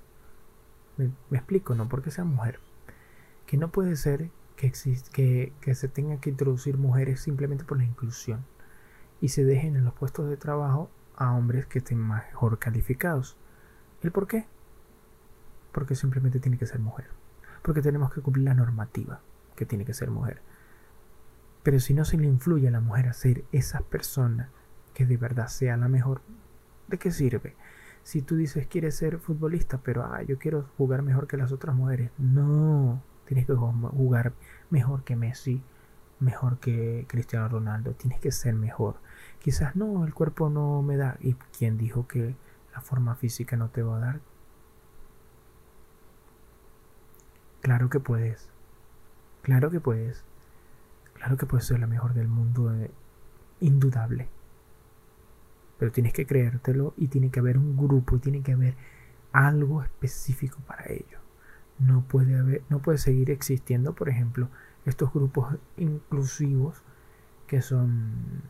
Me, 0.96 1.12
explico, 1.38 1.76
no 1.76 1.88
porque 1.88 2.10
sea 2.10 2.24
mujer. 2.24 2.58
Que 3.46 3.56
no 3.56 3.70
puede 3.70 3.94
ser 3.94 4.30
que, 4.56 4.72
que, 5.12 5.52
que 5.60 5.74
se 5.74 5.88
tenga 5.88 6.18
que 6.20 6.30
introducir 6.30 6.78
mujeres 6.78 7.20
simplemente 7.20 7.64
por 7.64 7.78
la 7.78 7.84
inclusión 7.84 8.44
y 9.20 9.28
se 9.28 9.44
dejen 9.44 9.76
en 9.76 9.84
los 9.84 9.94
puestos 9.94 10.28
de 10.28 10.36
trabajo 10.36 10.90
a 11.16 11.32
hombres 11.32 11.66
que 11.66 11.78
estén 11.78 11.98
mejor 11.98 12.58
calificados. 12.58 13.36
¿El 14.02 14.10
por 14.10 14.26
qué? 14.26 14.46
Porque 15.70 15.94
simplemente 15.94 16.40
tiene 16.40 16.58
que 16.58 16.66
ser 16.66 16.80
mujer. 16.80 17.06
Porque 17.62 17.82
tenemos 17.82 18.12
que 18.12 18.20
cumplir 18.20 18.46
la 18.46 18.54
normativa 18.54 19.20
que 19.54 19.64
tiene 19.64 19.84
que 19.84 19.94
ser 19.94 20.10
mujer. 20.10 20.42
Pero 21.62 21.78
si 21.78 21.94
no 21.94 22.04
se 22.04 22.18
le 22.18 22.26
influye 22.26 22.66
a 22.66 22.72
la 22.72 22.80
mujer 22.80 23.08
a 23.08 23.12
ser 23.12 23.44
esa 23.52 23.80
persona 23.80 24.50
que 24.94 25.06
de 25.06 25.16
verdad 25.16 25.46
sea 25.46 25.76
la 25.76 25.88
mejor, 25.88 26.22
¿de 26.88 26.98
qué 26.98 27.12
sirve? 27.12 27.54
Si 28.02 28.22
tú 28.22 28.34
dices 28.34 28.66
quieres 28.66 28.96
ser 28.96 29.18
futbolista, 29.18 29.78
pero 29.78 30.04
ah, 30.04 30.22
yo 30.22 30.38
quiero 30.38 30.68
jugar 30.76 31.02
mejor 31.02 31.28
que 31.28 31.36
las 31.36 31.52
otras 31.52 31.76
mujeres, 31.76 32.10
no, 32.18 33.00
tienes 33.26 33.46
que 33.46 33.54
jugar 33.54 34.32
mejor 34.70 35.04
que 35.04 35.16
Messi, 35.16 35.62
mejor 36.20 36.58
que 36.58 37.04
Cristiano 37.08 37.48
Ronaldo, 37.48 37.92
tienes 37.92 38.20
que 38.20 38.32
ser 38.32 38.54
mejor. 38.54 38.96
Quizás 39.40 39.76
no, 39.76 40.04
el 40.04 40.14
cuerpo 40.14 40.50
no 40.50 40.82
me 40.82 40.96
da. 40.96 41.16
¿Y 41.20 41.34
quién 41.56 41.78
dijo 41.78 42.06
que 42.06 42.36
la 42.72 42.80
forma 42.80 43.14
física 43.14 43.56
no 43.56 43.68
te 43.68 43.82
va 43.82 43.96
a 43.96 44.00
dar? 44.00 44.20
Claro 47.60 47.90
que 47.90 48.00
puedes. 48.00 48.48
Claro 49.42 49.70
que 49.70 49.80
puedes. 49.80 50.24
Claro 51.14 51.36
que 51.36 51.46
puedes 51.46 51.66
ser 51.66 51.80
la 51.80 51.86
mejor 51.86 52.14
del 52.14 52.28
mundo, 52.28 52.74
eh, 52.74 52.90
indudable. 53.60 54.28
Pero 55.78 55.92
tienes 55.92 56.12
que 56.12 56.26
creértelo 56.26 56.94
y 56.96 57.08
tiene 57.08 57.30
que 57.30 57.40
haber 57.40 57.58
un 57.58 57.76
grupo 57.76 58.16
y 58.16 58.18
tiene 58.20 58.42
que 58.42 58.52
haber 58.52 58.74
algo 59.32 59.82
específico 59.82 60.58
para 60.66 60.86
ello. 60.90 61.21
No 61.82 62.02
puede 62.02 62.38
haber, 62.38 62.62
no 62.68 62.80
puede 62.80 62.98
seguir 62.98 63.30
existiendo, 63.30 63.94
por 63.94 64.08
ejemplo, 64.08 64.48
estos 64.84 65.12
grupos 65.12 65.56
inclusivos 65.76 66.82
que 67.46 67.62
son 67.62 68.42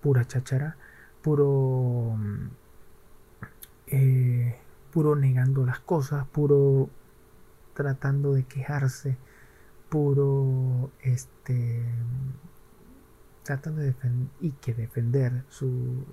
pura 0.00 0.24
cháchara, 0.24 0.76
puro 1.22 2.16
eh, 3.86 4.58
puro 4.92 5.16
negando 5.16 5.64
las 5.64 5.80
cosas, 5.80 6.26
puro 6.26 6.90
tratando 7.74 8.32
de 8.34 8.44
quejarse 8.44 9.16
puro 9.92 10.90
este 11.02 11.84
tratando 13.42 13.82
de 13.82 13.88
defender 13.88 14.28
y 14.40 14.52
que 14.52 14.72
defender 14.72 15.44
su 15.50 16.06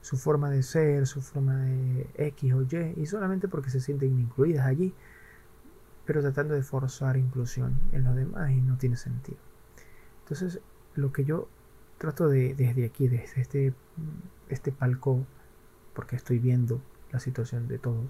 su 0.00 0.16
forma 0.16 0.50
de 0.50 0.62
ser, 0.62 1.06
su 1.06 1.20
forma 1.20 1.56
de 1.56 2.08
X 2.14 2.52
o 2.52 2.62
Y, 2.62 2.94
y 2.96 3.06
solamente 3.06 3.48
porque 3.48 3.70
se 3.70 3.80
sienten 3.80 4.18
incluidas 4.18 4.66
allí, 4.66 4.94
pero 6.04 6.20
tratando 6.20 6.54
de 6.54 6.62
forzar 6.62 7.16
inclusión 7.16 7.78
en 7.92 8.04
los 8.04 8.14
demás 8.14 8.50
y 8.52 8.60
no 8.60 8.76
tiene 8.78 8.96
sentido. 8.96 9.38
Entonces, 10.20 10.60
lo 10.94 11.12
que 11.12 11.24
yo 11.24 11.48
trato 11.98 12.28
de 12.28 12.54
desde 12.54 12.84
aquí, 12.84 13.08
desde 13.08 13.40
este, 13.40 13.74
este 14.48 14.72
palco, 14.72 15.26
porque 15.94 16.16
estoy 16.16 16.38
viendo 16.38 16.80
la 17.10 17.20
situación 17.20 17.68
de 17.68 17.78
todos, 17.78 18.06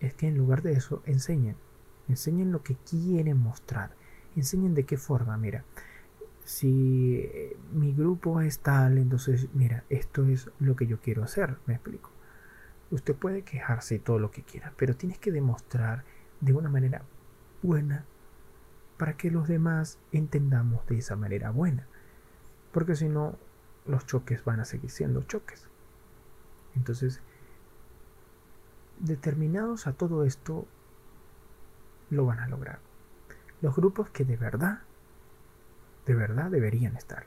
es 0.00 0.14
que 0.14 0.28
en 0.28 0.36
lugar 0.36 0.62
de 0.62 0.72
eso 0.72 1.02
enseñen, 1.04 1.56
enseñen 2.08 2.52
lo 2.52 2.62
que 2.62 2.76
quieren 2.76 3.38
mostrar, 3.38 3.94
enseñen 4.36 4.74
de 4.74 4.84
qué 4.84 4.96
forma, 4.96 5.36
mira, 5.36 5.64
si 6.44 7.20
eh, 7.22 7.56
mi 7.72 7.92
grupo 7.92 8.40
es 8.40 8.60
tal, 8.60 8.98
entonces, 8.98 9.48
mira, 9.54 9.84
esto 9.88 10.24
es 10.26 10.50
lo 10.58 10.76
que 10.76 10.86
yo 10.86 11.00
quiero 11.00 11.22
hacer, 11.22 11.58
me 11.66 11.74
explico. 11.74 12.10
Usted 12.90 13.14
puede 13.14 13.42
quejarse 13.42 13.98
todo 13.98 14.18
lo 14.18 14.30
que 14.30 14.42
quiera, 14.42 14.72
pero 14.76 14.96
tienes 14.96 15.18
que 15.18 15.30
demostrar 15.30 16.04
de 16.40 16.52
una 16.52 16.68
manera 16.68 17.02
buena 17.62 18.04
para 18.96 19.16
que 19.16 19.30
los 19.30 19.48
demás 19.48 19.98
entendamos 20.12 20.86
de 20.86 20.98
esa 20.98 21.16
manera 21.16 21.50
buena. 21.50 21.86
Porque 22.72 22.94
si 22.94 23.08
no, 23.08 23.36
los 23.86 24.06
choques 24.06 24.44
van 24.44 24.60
a 24.60 24.64
seguir 24.64 24.90
siendo 24.90 25.22
choques. 25.22 25.68
Entonces, 26.74 27.20
determinados 28.98 29.86
a 29.86 29.92
todo 29.92 30.24
esto, 30.24 30.66
lo 32.10 32.26
van 32.26 32.40
a 32.40 32.48
lograr. 32.48 32.80
Los 33.62 33.74
grupos 33.76 34.10
que 34.10 34.24
de 34.24 34.36
verdad 34.36 34.80
de 36.06 36.14
verdad 36.14 36.50
deberían 36.50 36.96
estar. 36.96 37.26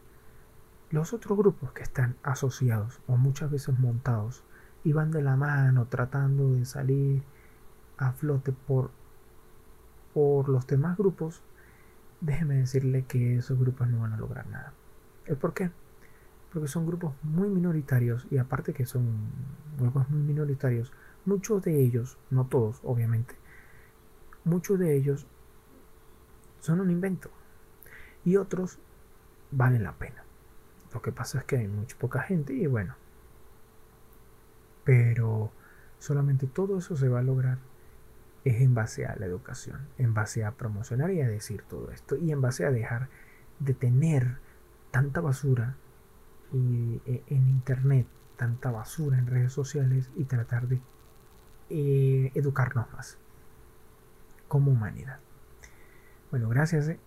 Los 0.89 1.13
otros 1.13 1.37
grupos 1.37 1.71
que 1.73 1.83
están 1.83 2.15
asociados 2.23 3.01
o 3.07 3.17
muchas 3.17 3.49
veces 3.49 3.77
montados 3.79 4.43
y 4.83 4.91
van 4.91 5.11
de 5.11 5.21
la 5.21 5.35
mano 5.35 5.87
tratando 5.87 6.53
de 6.53 6.65
salir 6.65 7.23
a 7.97 8.11
flote 8.11 8.51
por, 8.51 8.91
por 10.13 10.49
los 10.49 10.67
demás 10.67 10.97
grupos, 10.97 11.41
déjeme 12.21 12.55
decirle 12.55 13.05
que 13.05 13.37
esos 13.37 13.57
grupos 13.57 13.87
no 13.89 14.01
van 14.01 14.13
a 14.13 14.17
lograr 14.17 14.47
nada. 14.47 14.73
¿El 15.25 15.37
por 15.37 15.53
qué? 15.53 15.71
Porque 16.51 16.67
son 16.67 16.85
grupos 16.85 17.15
muy 17.23 17.49
minoritarios 17.49 18.27
y 18.29 18.37
aparte 18.37 18.73
que 18.73 18.85
son 18.85 19.31
grupos 19.79 20.09
muy 20.09 20.21
minoritarios, 20.21 20.91
muchos 21.25 21.63
de 21.63 21.81
ellos, 21.81 22.17
no 22.29 22.45
todos 22.45 22.81
obviamente, 22.83 23.35
muchos 24.43 24.77
de 24.77 24.95
ellos 24.95 25.25
son 26.59 26.81
un 26.81 26.91
invento 26.91 27.31
y 28.25 28.37
otros 28.37 28.79
valen 29.51 29.83
la 29.83 29.93
pena. 29.93 30.23
Lo 30.93 31.01
que 31.01 31.11
pasa 31.11 31.39
es 31.39 31.43
que 31.45 31.57
hay 31.57 31.67
mucha 31.67 31.97
poca 31.97 32.21
gente 32.21 32.53
y 32.53 32.67
bueno. 32.67 32.95
Pero 34.83 35.51
solamente 35.99 36.47
todo 36.47 36.77
eso 36.77 36.95
se 36.95 37.09
va 37.09 37.19
a 37.19 37.23
lograr 37.23 37.57
es 38.43 38.61
en 38.61 38.73
base 38.73 39.05
a 39.05 39.15
la 39.15 39.25
educación, 39.25 39.87
en 39.97 40.13
base 40.13 40.43
a 40.43 40.51
promocionar 40.51 41.11
y 41.11 41.21
a 41.21 41.27
decir 41.27 41.63
todo 41.63 41.91
esto 41.91 42.17
y 42.17 42.31
en 42.31 42.41
base 42.41 42.65
a 42.65 42.71
dejar 42.71 43.07
de 43.59 43.73
tener 43.73 44.37
tanta 44.91 45.21
basura 45.21 45.75
y, 46.51 47.01
e, 47.05 47.23
en 47.27 47.47
internet, 47.49 48.05
tanta 48.37 48.69
basura 48.71 49.17
en 49.17 49.27
redes 49.27 49.53
sociales 49.53 50.09
y 50.15 50.25
tratar 50.25 50.67
de 50.67 50.81
eh, 51.69 52.31
educarnos 52.35 52.91
más 52.91 53.17
como 54.47 54.71
humanidad. 54.71 55.19
Bueno, 56.29 56.49
gracias. 56.49 56.89
Eh. 56.89 56.99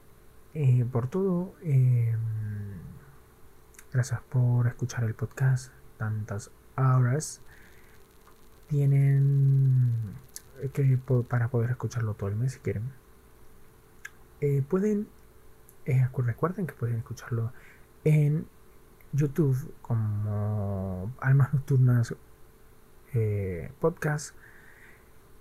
Eh, 0.58 0.86
por 0.90 1.10
todo. 1.10 1.54
Em, 1.60 2.16
gracias 3.92 4.22
por 4.22 4.66
escuchar 4.66 5.04
el 5.04 5.14
podcast 5.14 5.70
tantas 5.98 6.50
horas. 6.78 7.42
Tienen 8.66 10.14
que 10.72 10.98
para 11.28 11.48
poder 11.48 11.72
escucharlo 11.72 12.14
todo 12.14 12.30
el 12.30 12.36
mes 12.36 12.52
si 12.52 12.60
quieren. 12.60 12.90
Eh, 14.40 14.62
pueden 14.66 15.08
eh, 15.84 16.08
recuerden 16.16 16.66
que 16.66 16.72
pueden 16.72 16.96
escucharlo 16.96 17.52
en 18.04 18.46
YouTube 19.12 19.74
como 19.82 21.12
Almas 21.20 21.52
Nocturnas 21.52 22.14
Podcast. 23.78 24.34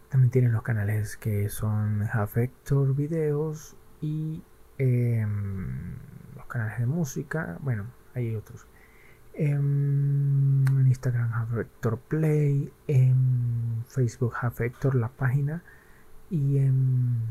También 0.09 0.31
tienen 0.31 0.51
los 0.51 0.63
canales 0.63 1.15
que 1.15 1.47
son 1.47 2.01
Affector 2.03 2.93
Videos 2.93 3.77
y 4.01 4.43
Em, 4.77 5.95
los 6.35 6.45
canales 6.47 6.79
de 6.79 6.85
música, 6.85 7.57
bueno, 7.61 7.85
hay 8.13 8.35
otros. 8.35 8.67
Em, 9.33 10.65
en 10.67 10.87
Instagram 10.87 11.49
Vector 11.53 11.99
Play, 11.99 12.71
en 12.87 13.83
Facebook 13.87 14.33
Vector 14.57 14.95
la 14.95 15.09
página 15.09 15.63
y 16.29 16.57
en, 16.57 17.21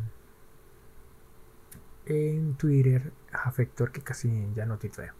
en 2.06 2.54
Twitter 2.54 3.12
Vector 3.56 3.90
que 3.92 4.02
casi 4.02 4.52
ya 4.54 4.66
no 4.66 4.78
tituleo. 4.78 5.14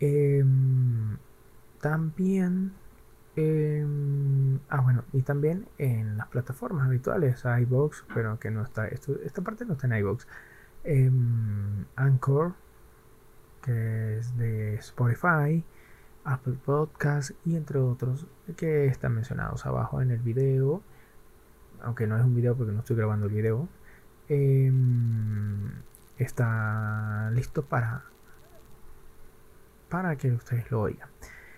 Em, 0.00 1.16
también 1.80 2.72
ah 4.68 4.80
bueno 4.82 5.04
y 5.12 5.22
también 5.22 5.66
en 5.78 6.16
las 6.16 6.26
plataformas 6.28 6.86
habituales 6.86 7.42
iBox 7.44 8.04
pero 8.12 8.38
que 8.38 8.50
no 8.50 8.62
está 8.62 8.88
esto, 8.88 9.16
esta 9.24 9.42
parte 9.42 9.64
no 9.64 9.74
está 9.74 9.86
en 9.86 9.94
iBox 9.94 10.26
Em, 10.84 11.84
Anchor, 11.96 12.54
que 13.62 14.18
es 14.18 14.36
de 14.38 14.74
Spotify, 14.76 15.64
Apple 16.24 16.56
Podcast 16.64 17.32
y 17.44 17.56
entre 17.56 17.78
otros 17.78 18.26
que 18.56 18.86
están 18.86 19.14
mencionados 19.14 19.66
abajo 19.66 20.00
en 20.00 20.10
el 20.10 20.20
video. 20.20 20.82
Aunque 21.82 22.06
no 22.06 22.16
es 22.18 22.24
un 22.24 22.34
video 22.34 22.56
porque 22.56 22.72
no 22.72 22.80
estoy 22.80 22.96
grabando 22.96 23.26
el 23.26 23.32
video. 23.32 23.68
Em, 24.28 25.70
está 26.18 27.30
listo 27.32 27.64
para 27.64 28.04
para 29.88 30.16
que 30.16 30.32
ustedes 30.32 30.70
lo 30.70 30.82
oigan. 30.82 31.08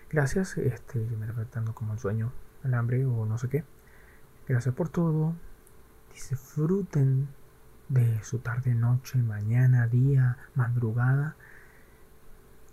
Gracias, 0.09 0.57
este, 0.57 0.99
me 0.99 1.27
despertando 1.27 1.73
como 1.73 1.93
el 1.93 1.99
sueño, 1.99 2.31
el 2.63 2.73
hambre 2.73 3.05
o 3.05 3.25
no 3.25 3.37
sé 3.37 3.47
qué. 3.49 3.63
Gracias 4.47 4.75
por 4.75 4.89
todo. 4.89 5.33
Disfruten 6.13 7.29
de 7.89 8.23
su 8.23 8.39
tarde, 8.39 8.73
noche, 8.75 9.19
mañana, 9.19 9.87
día, 9.87 10.37
madrugada. 10.55 11.35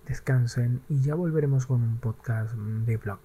Descansen 0.06 0.82
y 0.88 1.00
ya 1.00 1.14
volveremos 1.14 1.66
con 1.66 1.82
un 1.82 1.98
podcast 1.98 2.54
de 2.54 2.96
blog. 2.96 3.20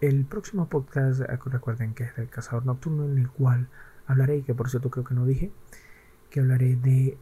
El 0.00 0.24
próximo 0.24 0.68
podcast, 0.68 1.20
eh, 1.20 1.38
recuerden 1.44 1.94
que 1.94 2.04
es 2.04 2.16
del 2.16 2.28
Cazador 2.30 2.64
Nocturno, 2.64 3.04
en 3.04 3.18
el 3.18 3.30
cual 3.30 3.68
hablaré, 4.06 4.42
que 4.42 4.54
por 4.54 4.70
cierto 4.70 4.90
creo 4.90 5.04
que 5.04 5.14
no 5.14 5.26
dije, 5.26 5.52
que 6.30 6.40
hablaré 6.40 6.76
de 6.76 7.18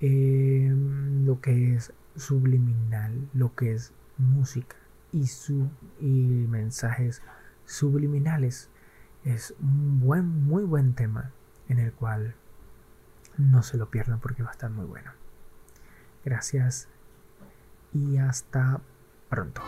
em, 0.00 1.24
lo 1.26 1.40
que 1.40 1.74
es 1.74 1.92
subliminal, 2.16 3.28
lo 3.34 3.54
que 3.54 3.72
es 3.72 3.92
música 4.18 4.76
y, 5.12 5.26
su, 5.26 5.68
y 6.00 6.46
mensajes 6.48 7.22
subliminales. 7.64 8.70
Es 9.24 9.54
un 9.60 10.00
buen, 10.00 10.26
muy 10.44 10.64
buen 10.64 10.94
tema 10.94 11.32
en 11.68 11.78
el 11.78 11.92
cual 11.92 12.34
no 13.38 13.62
se 13.62 13.76
lo 13.76 13.90
pierdan 13.90 14.20
porque 14.20 14.42
va 14.42 14.50
a 14.50 14.52
estar 14.52 14.70
muy 14.70 14.84
bueno. 14.84 15.12
Gracias 16.24 16.88
y 17.92 18.18
hasta 18.18 18.80
pronto. 19.28 19.62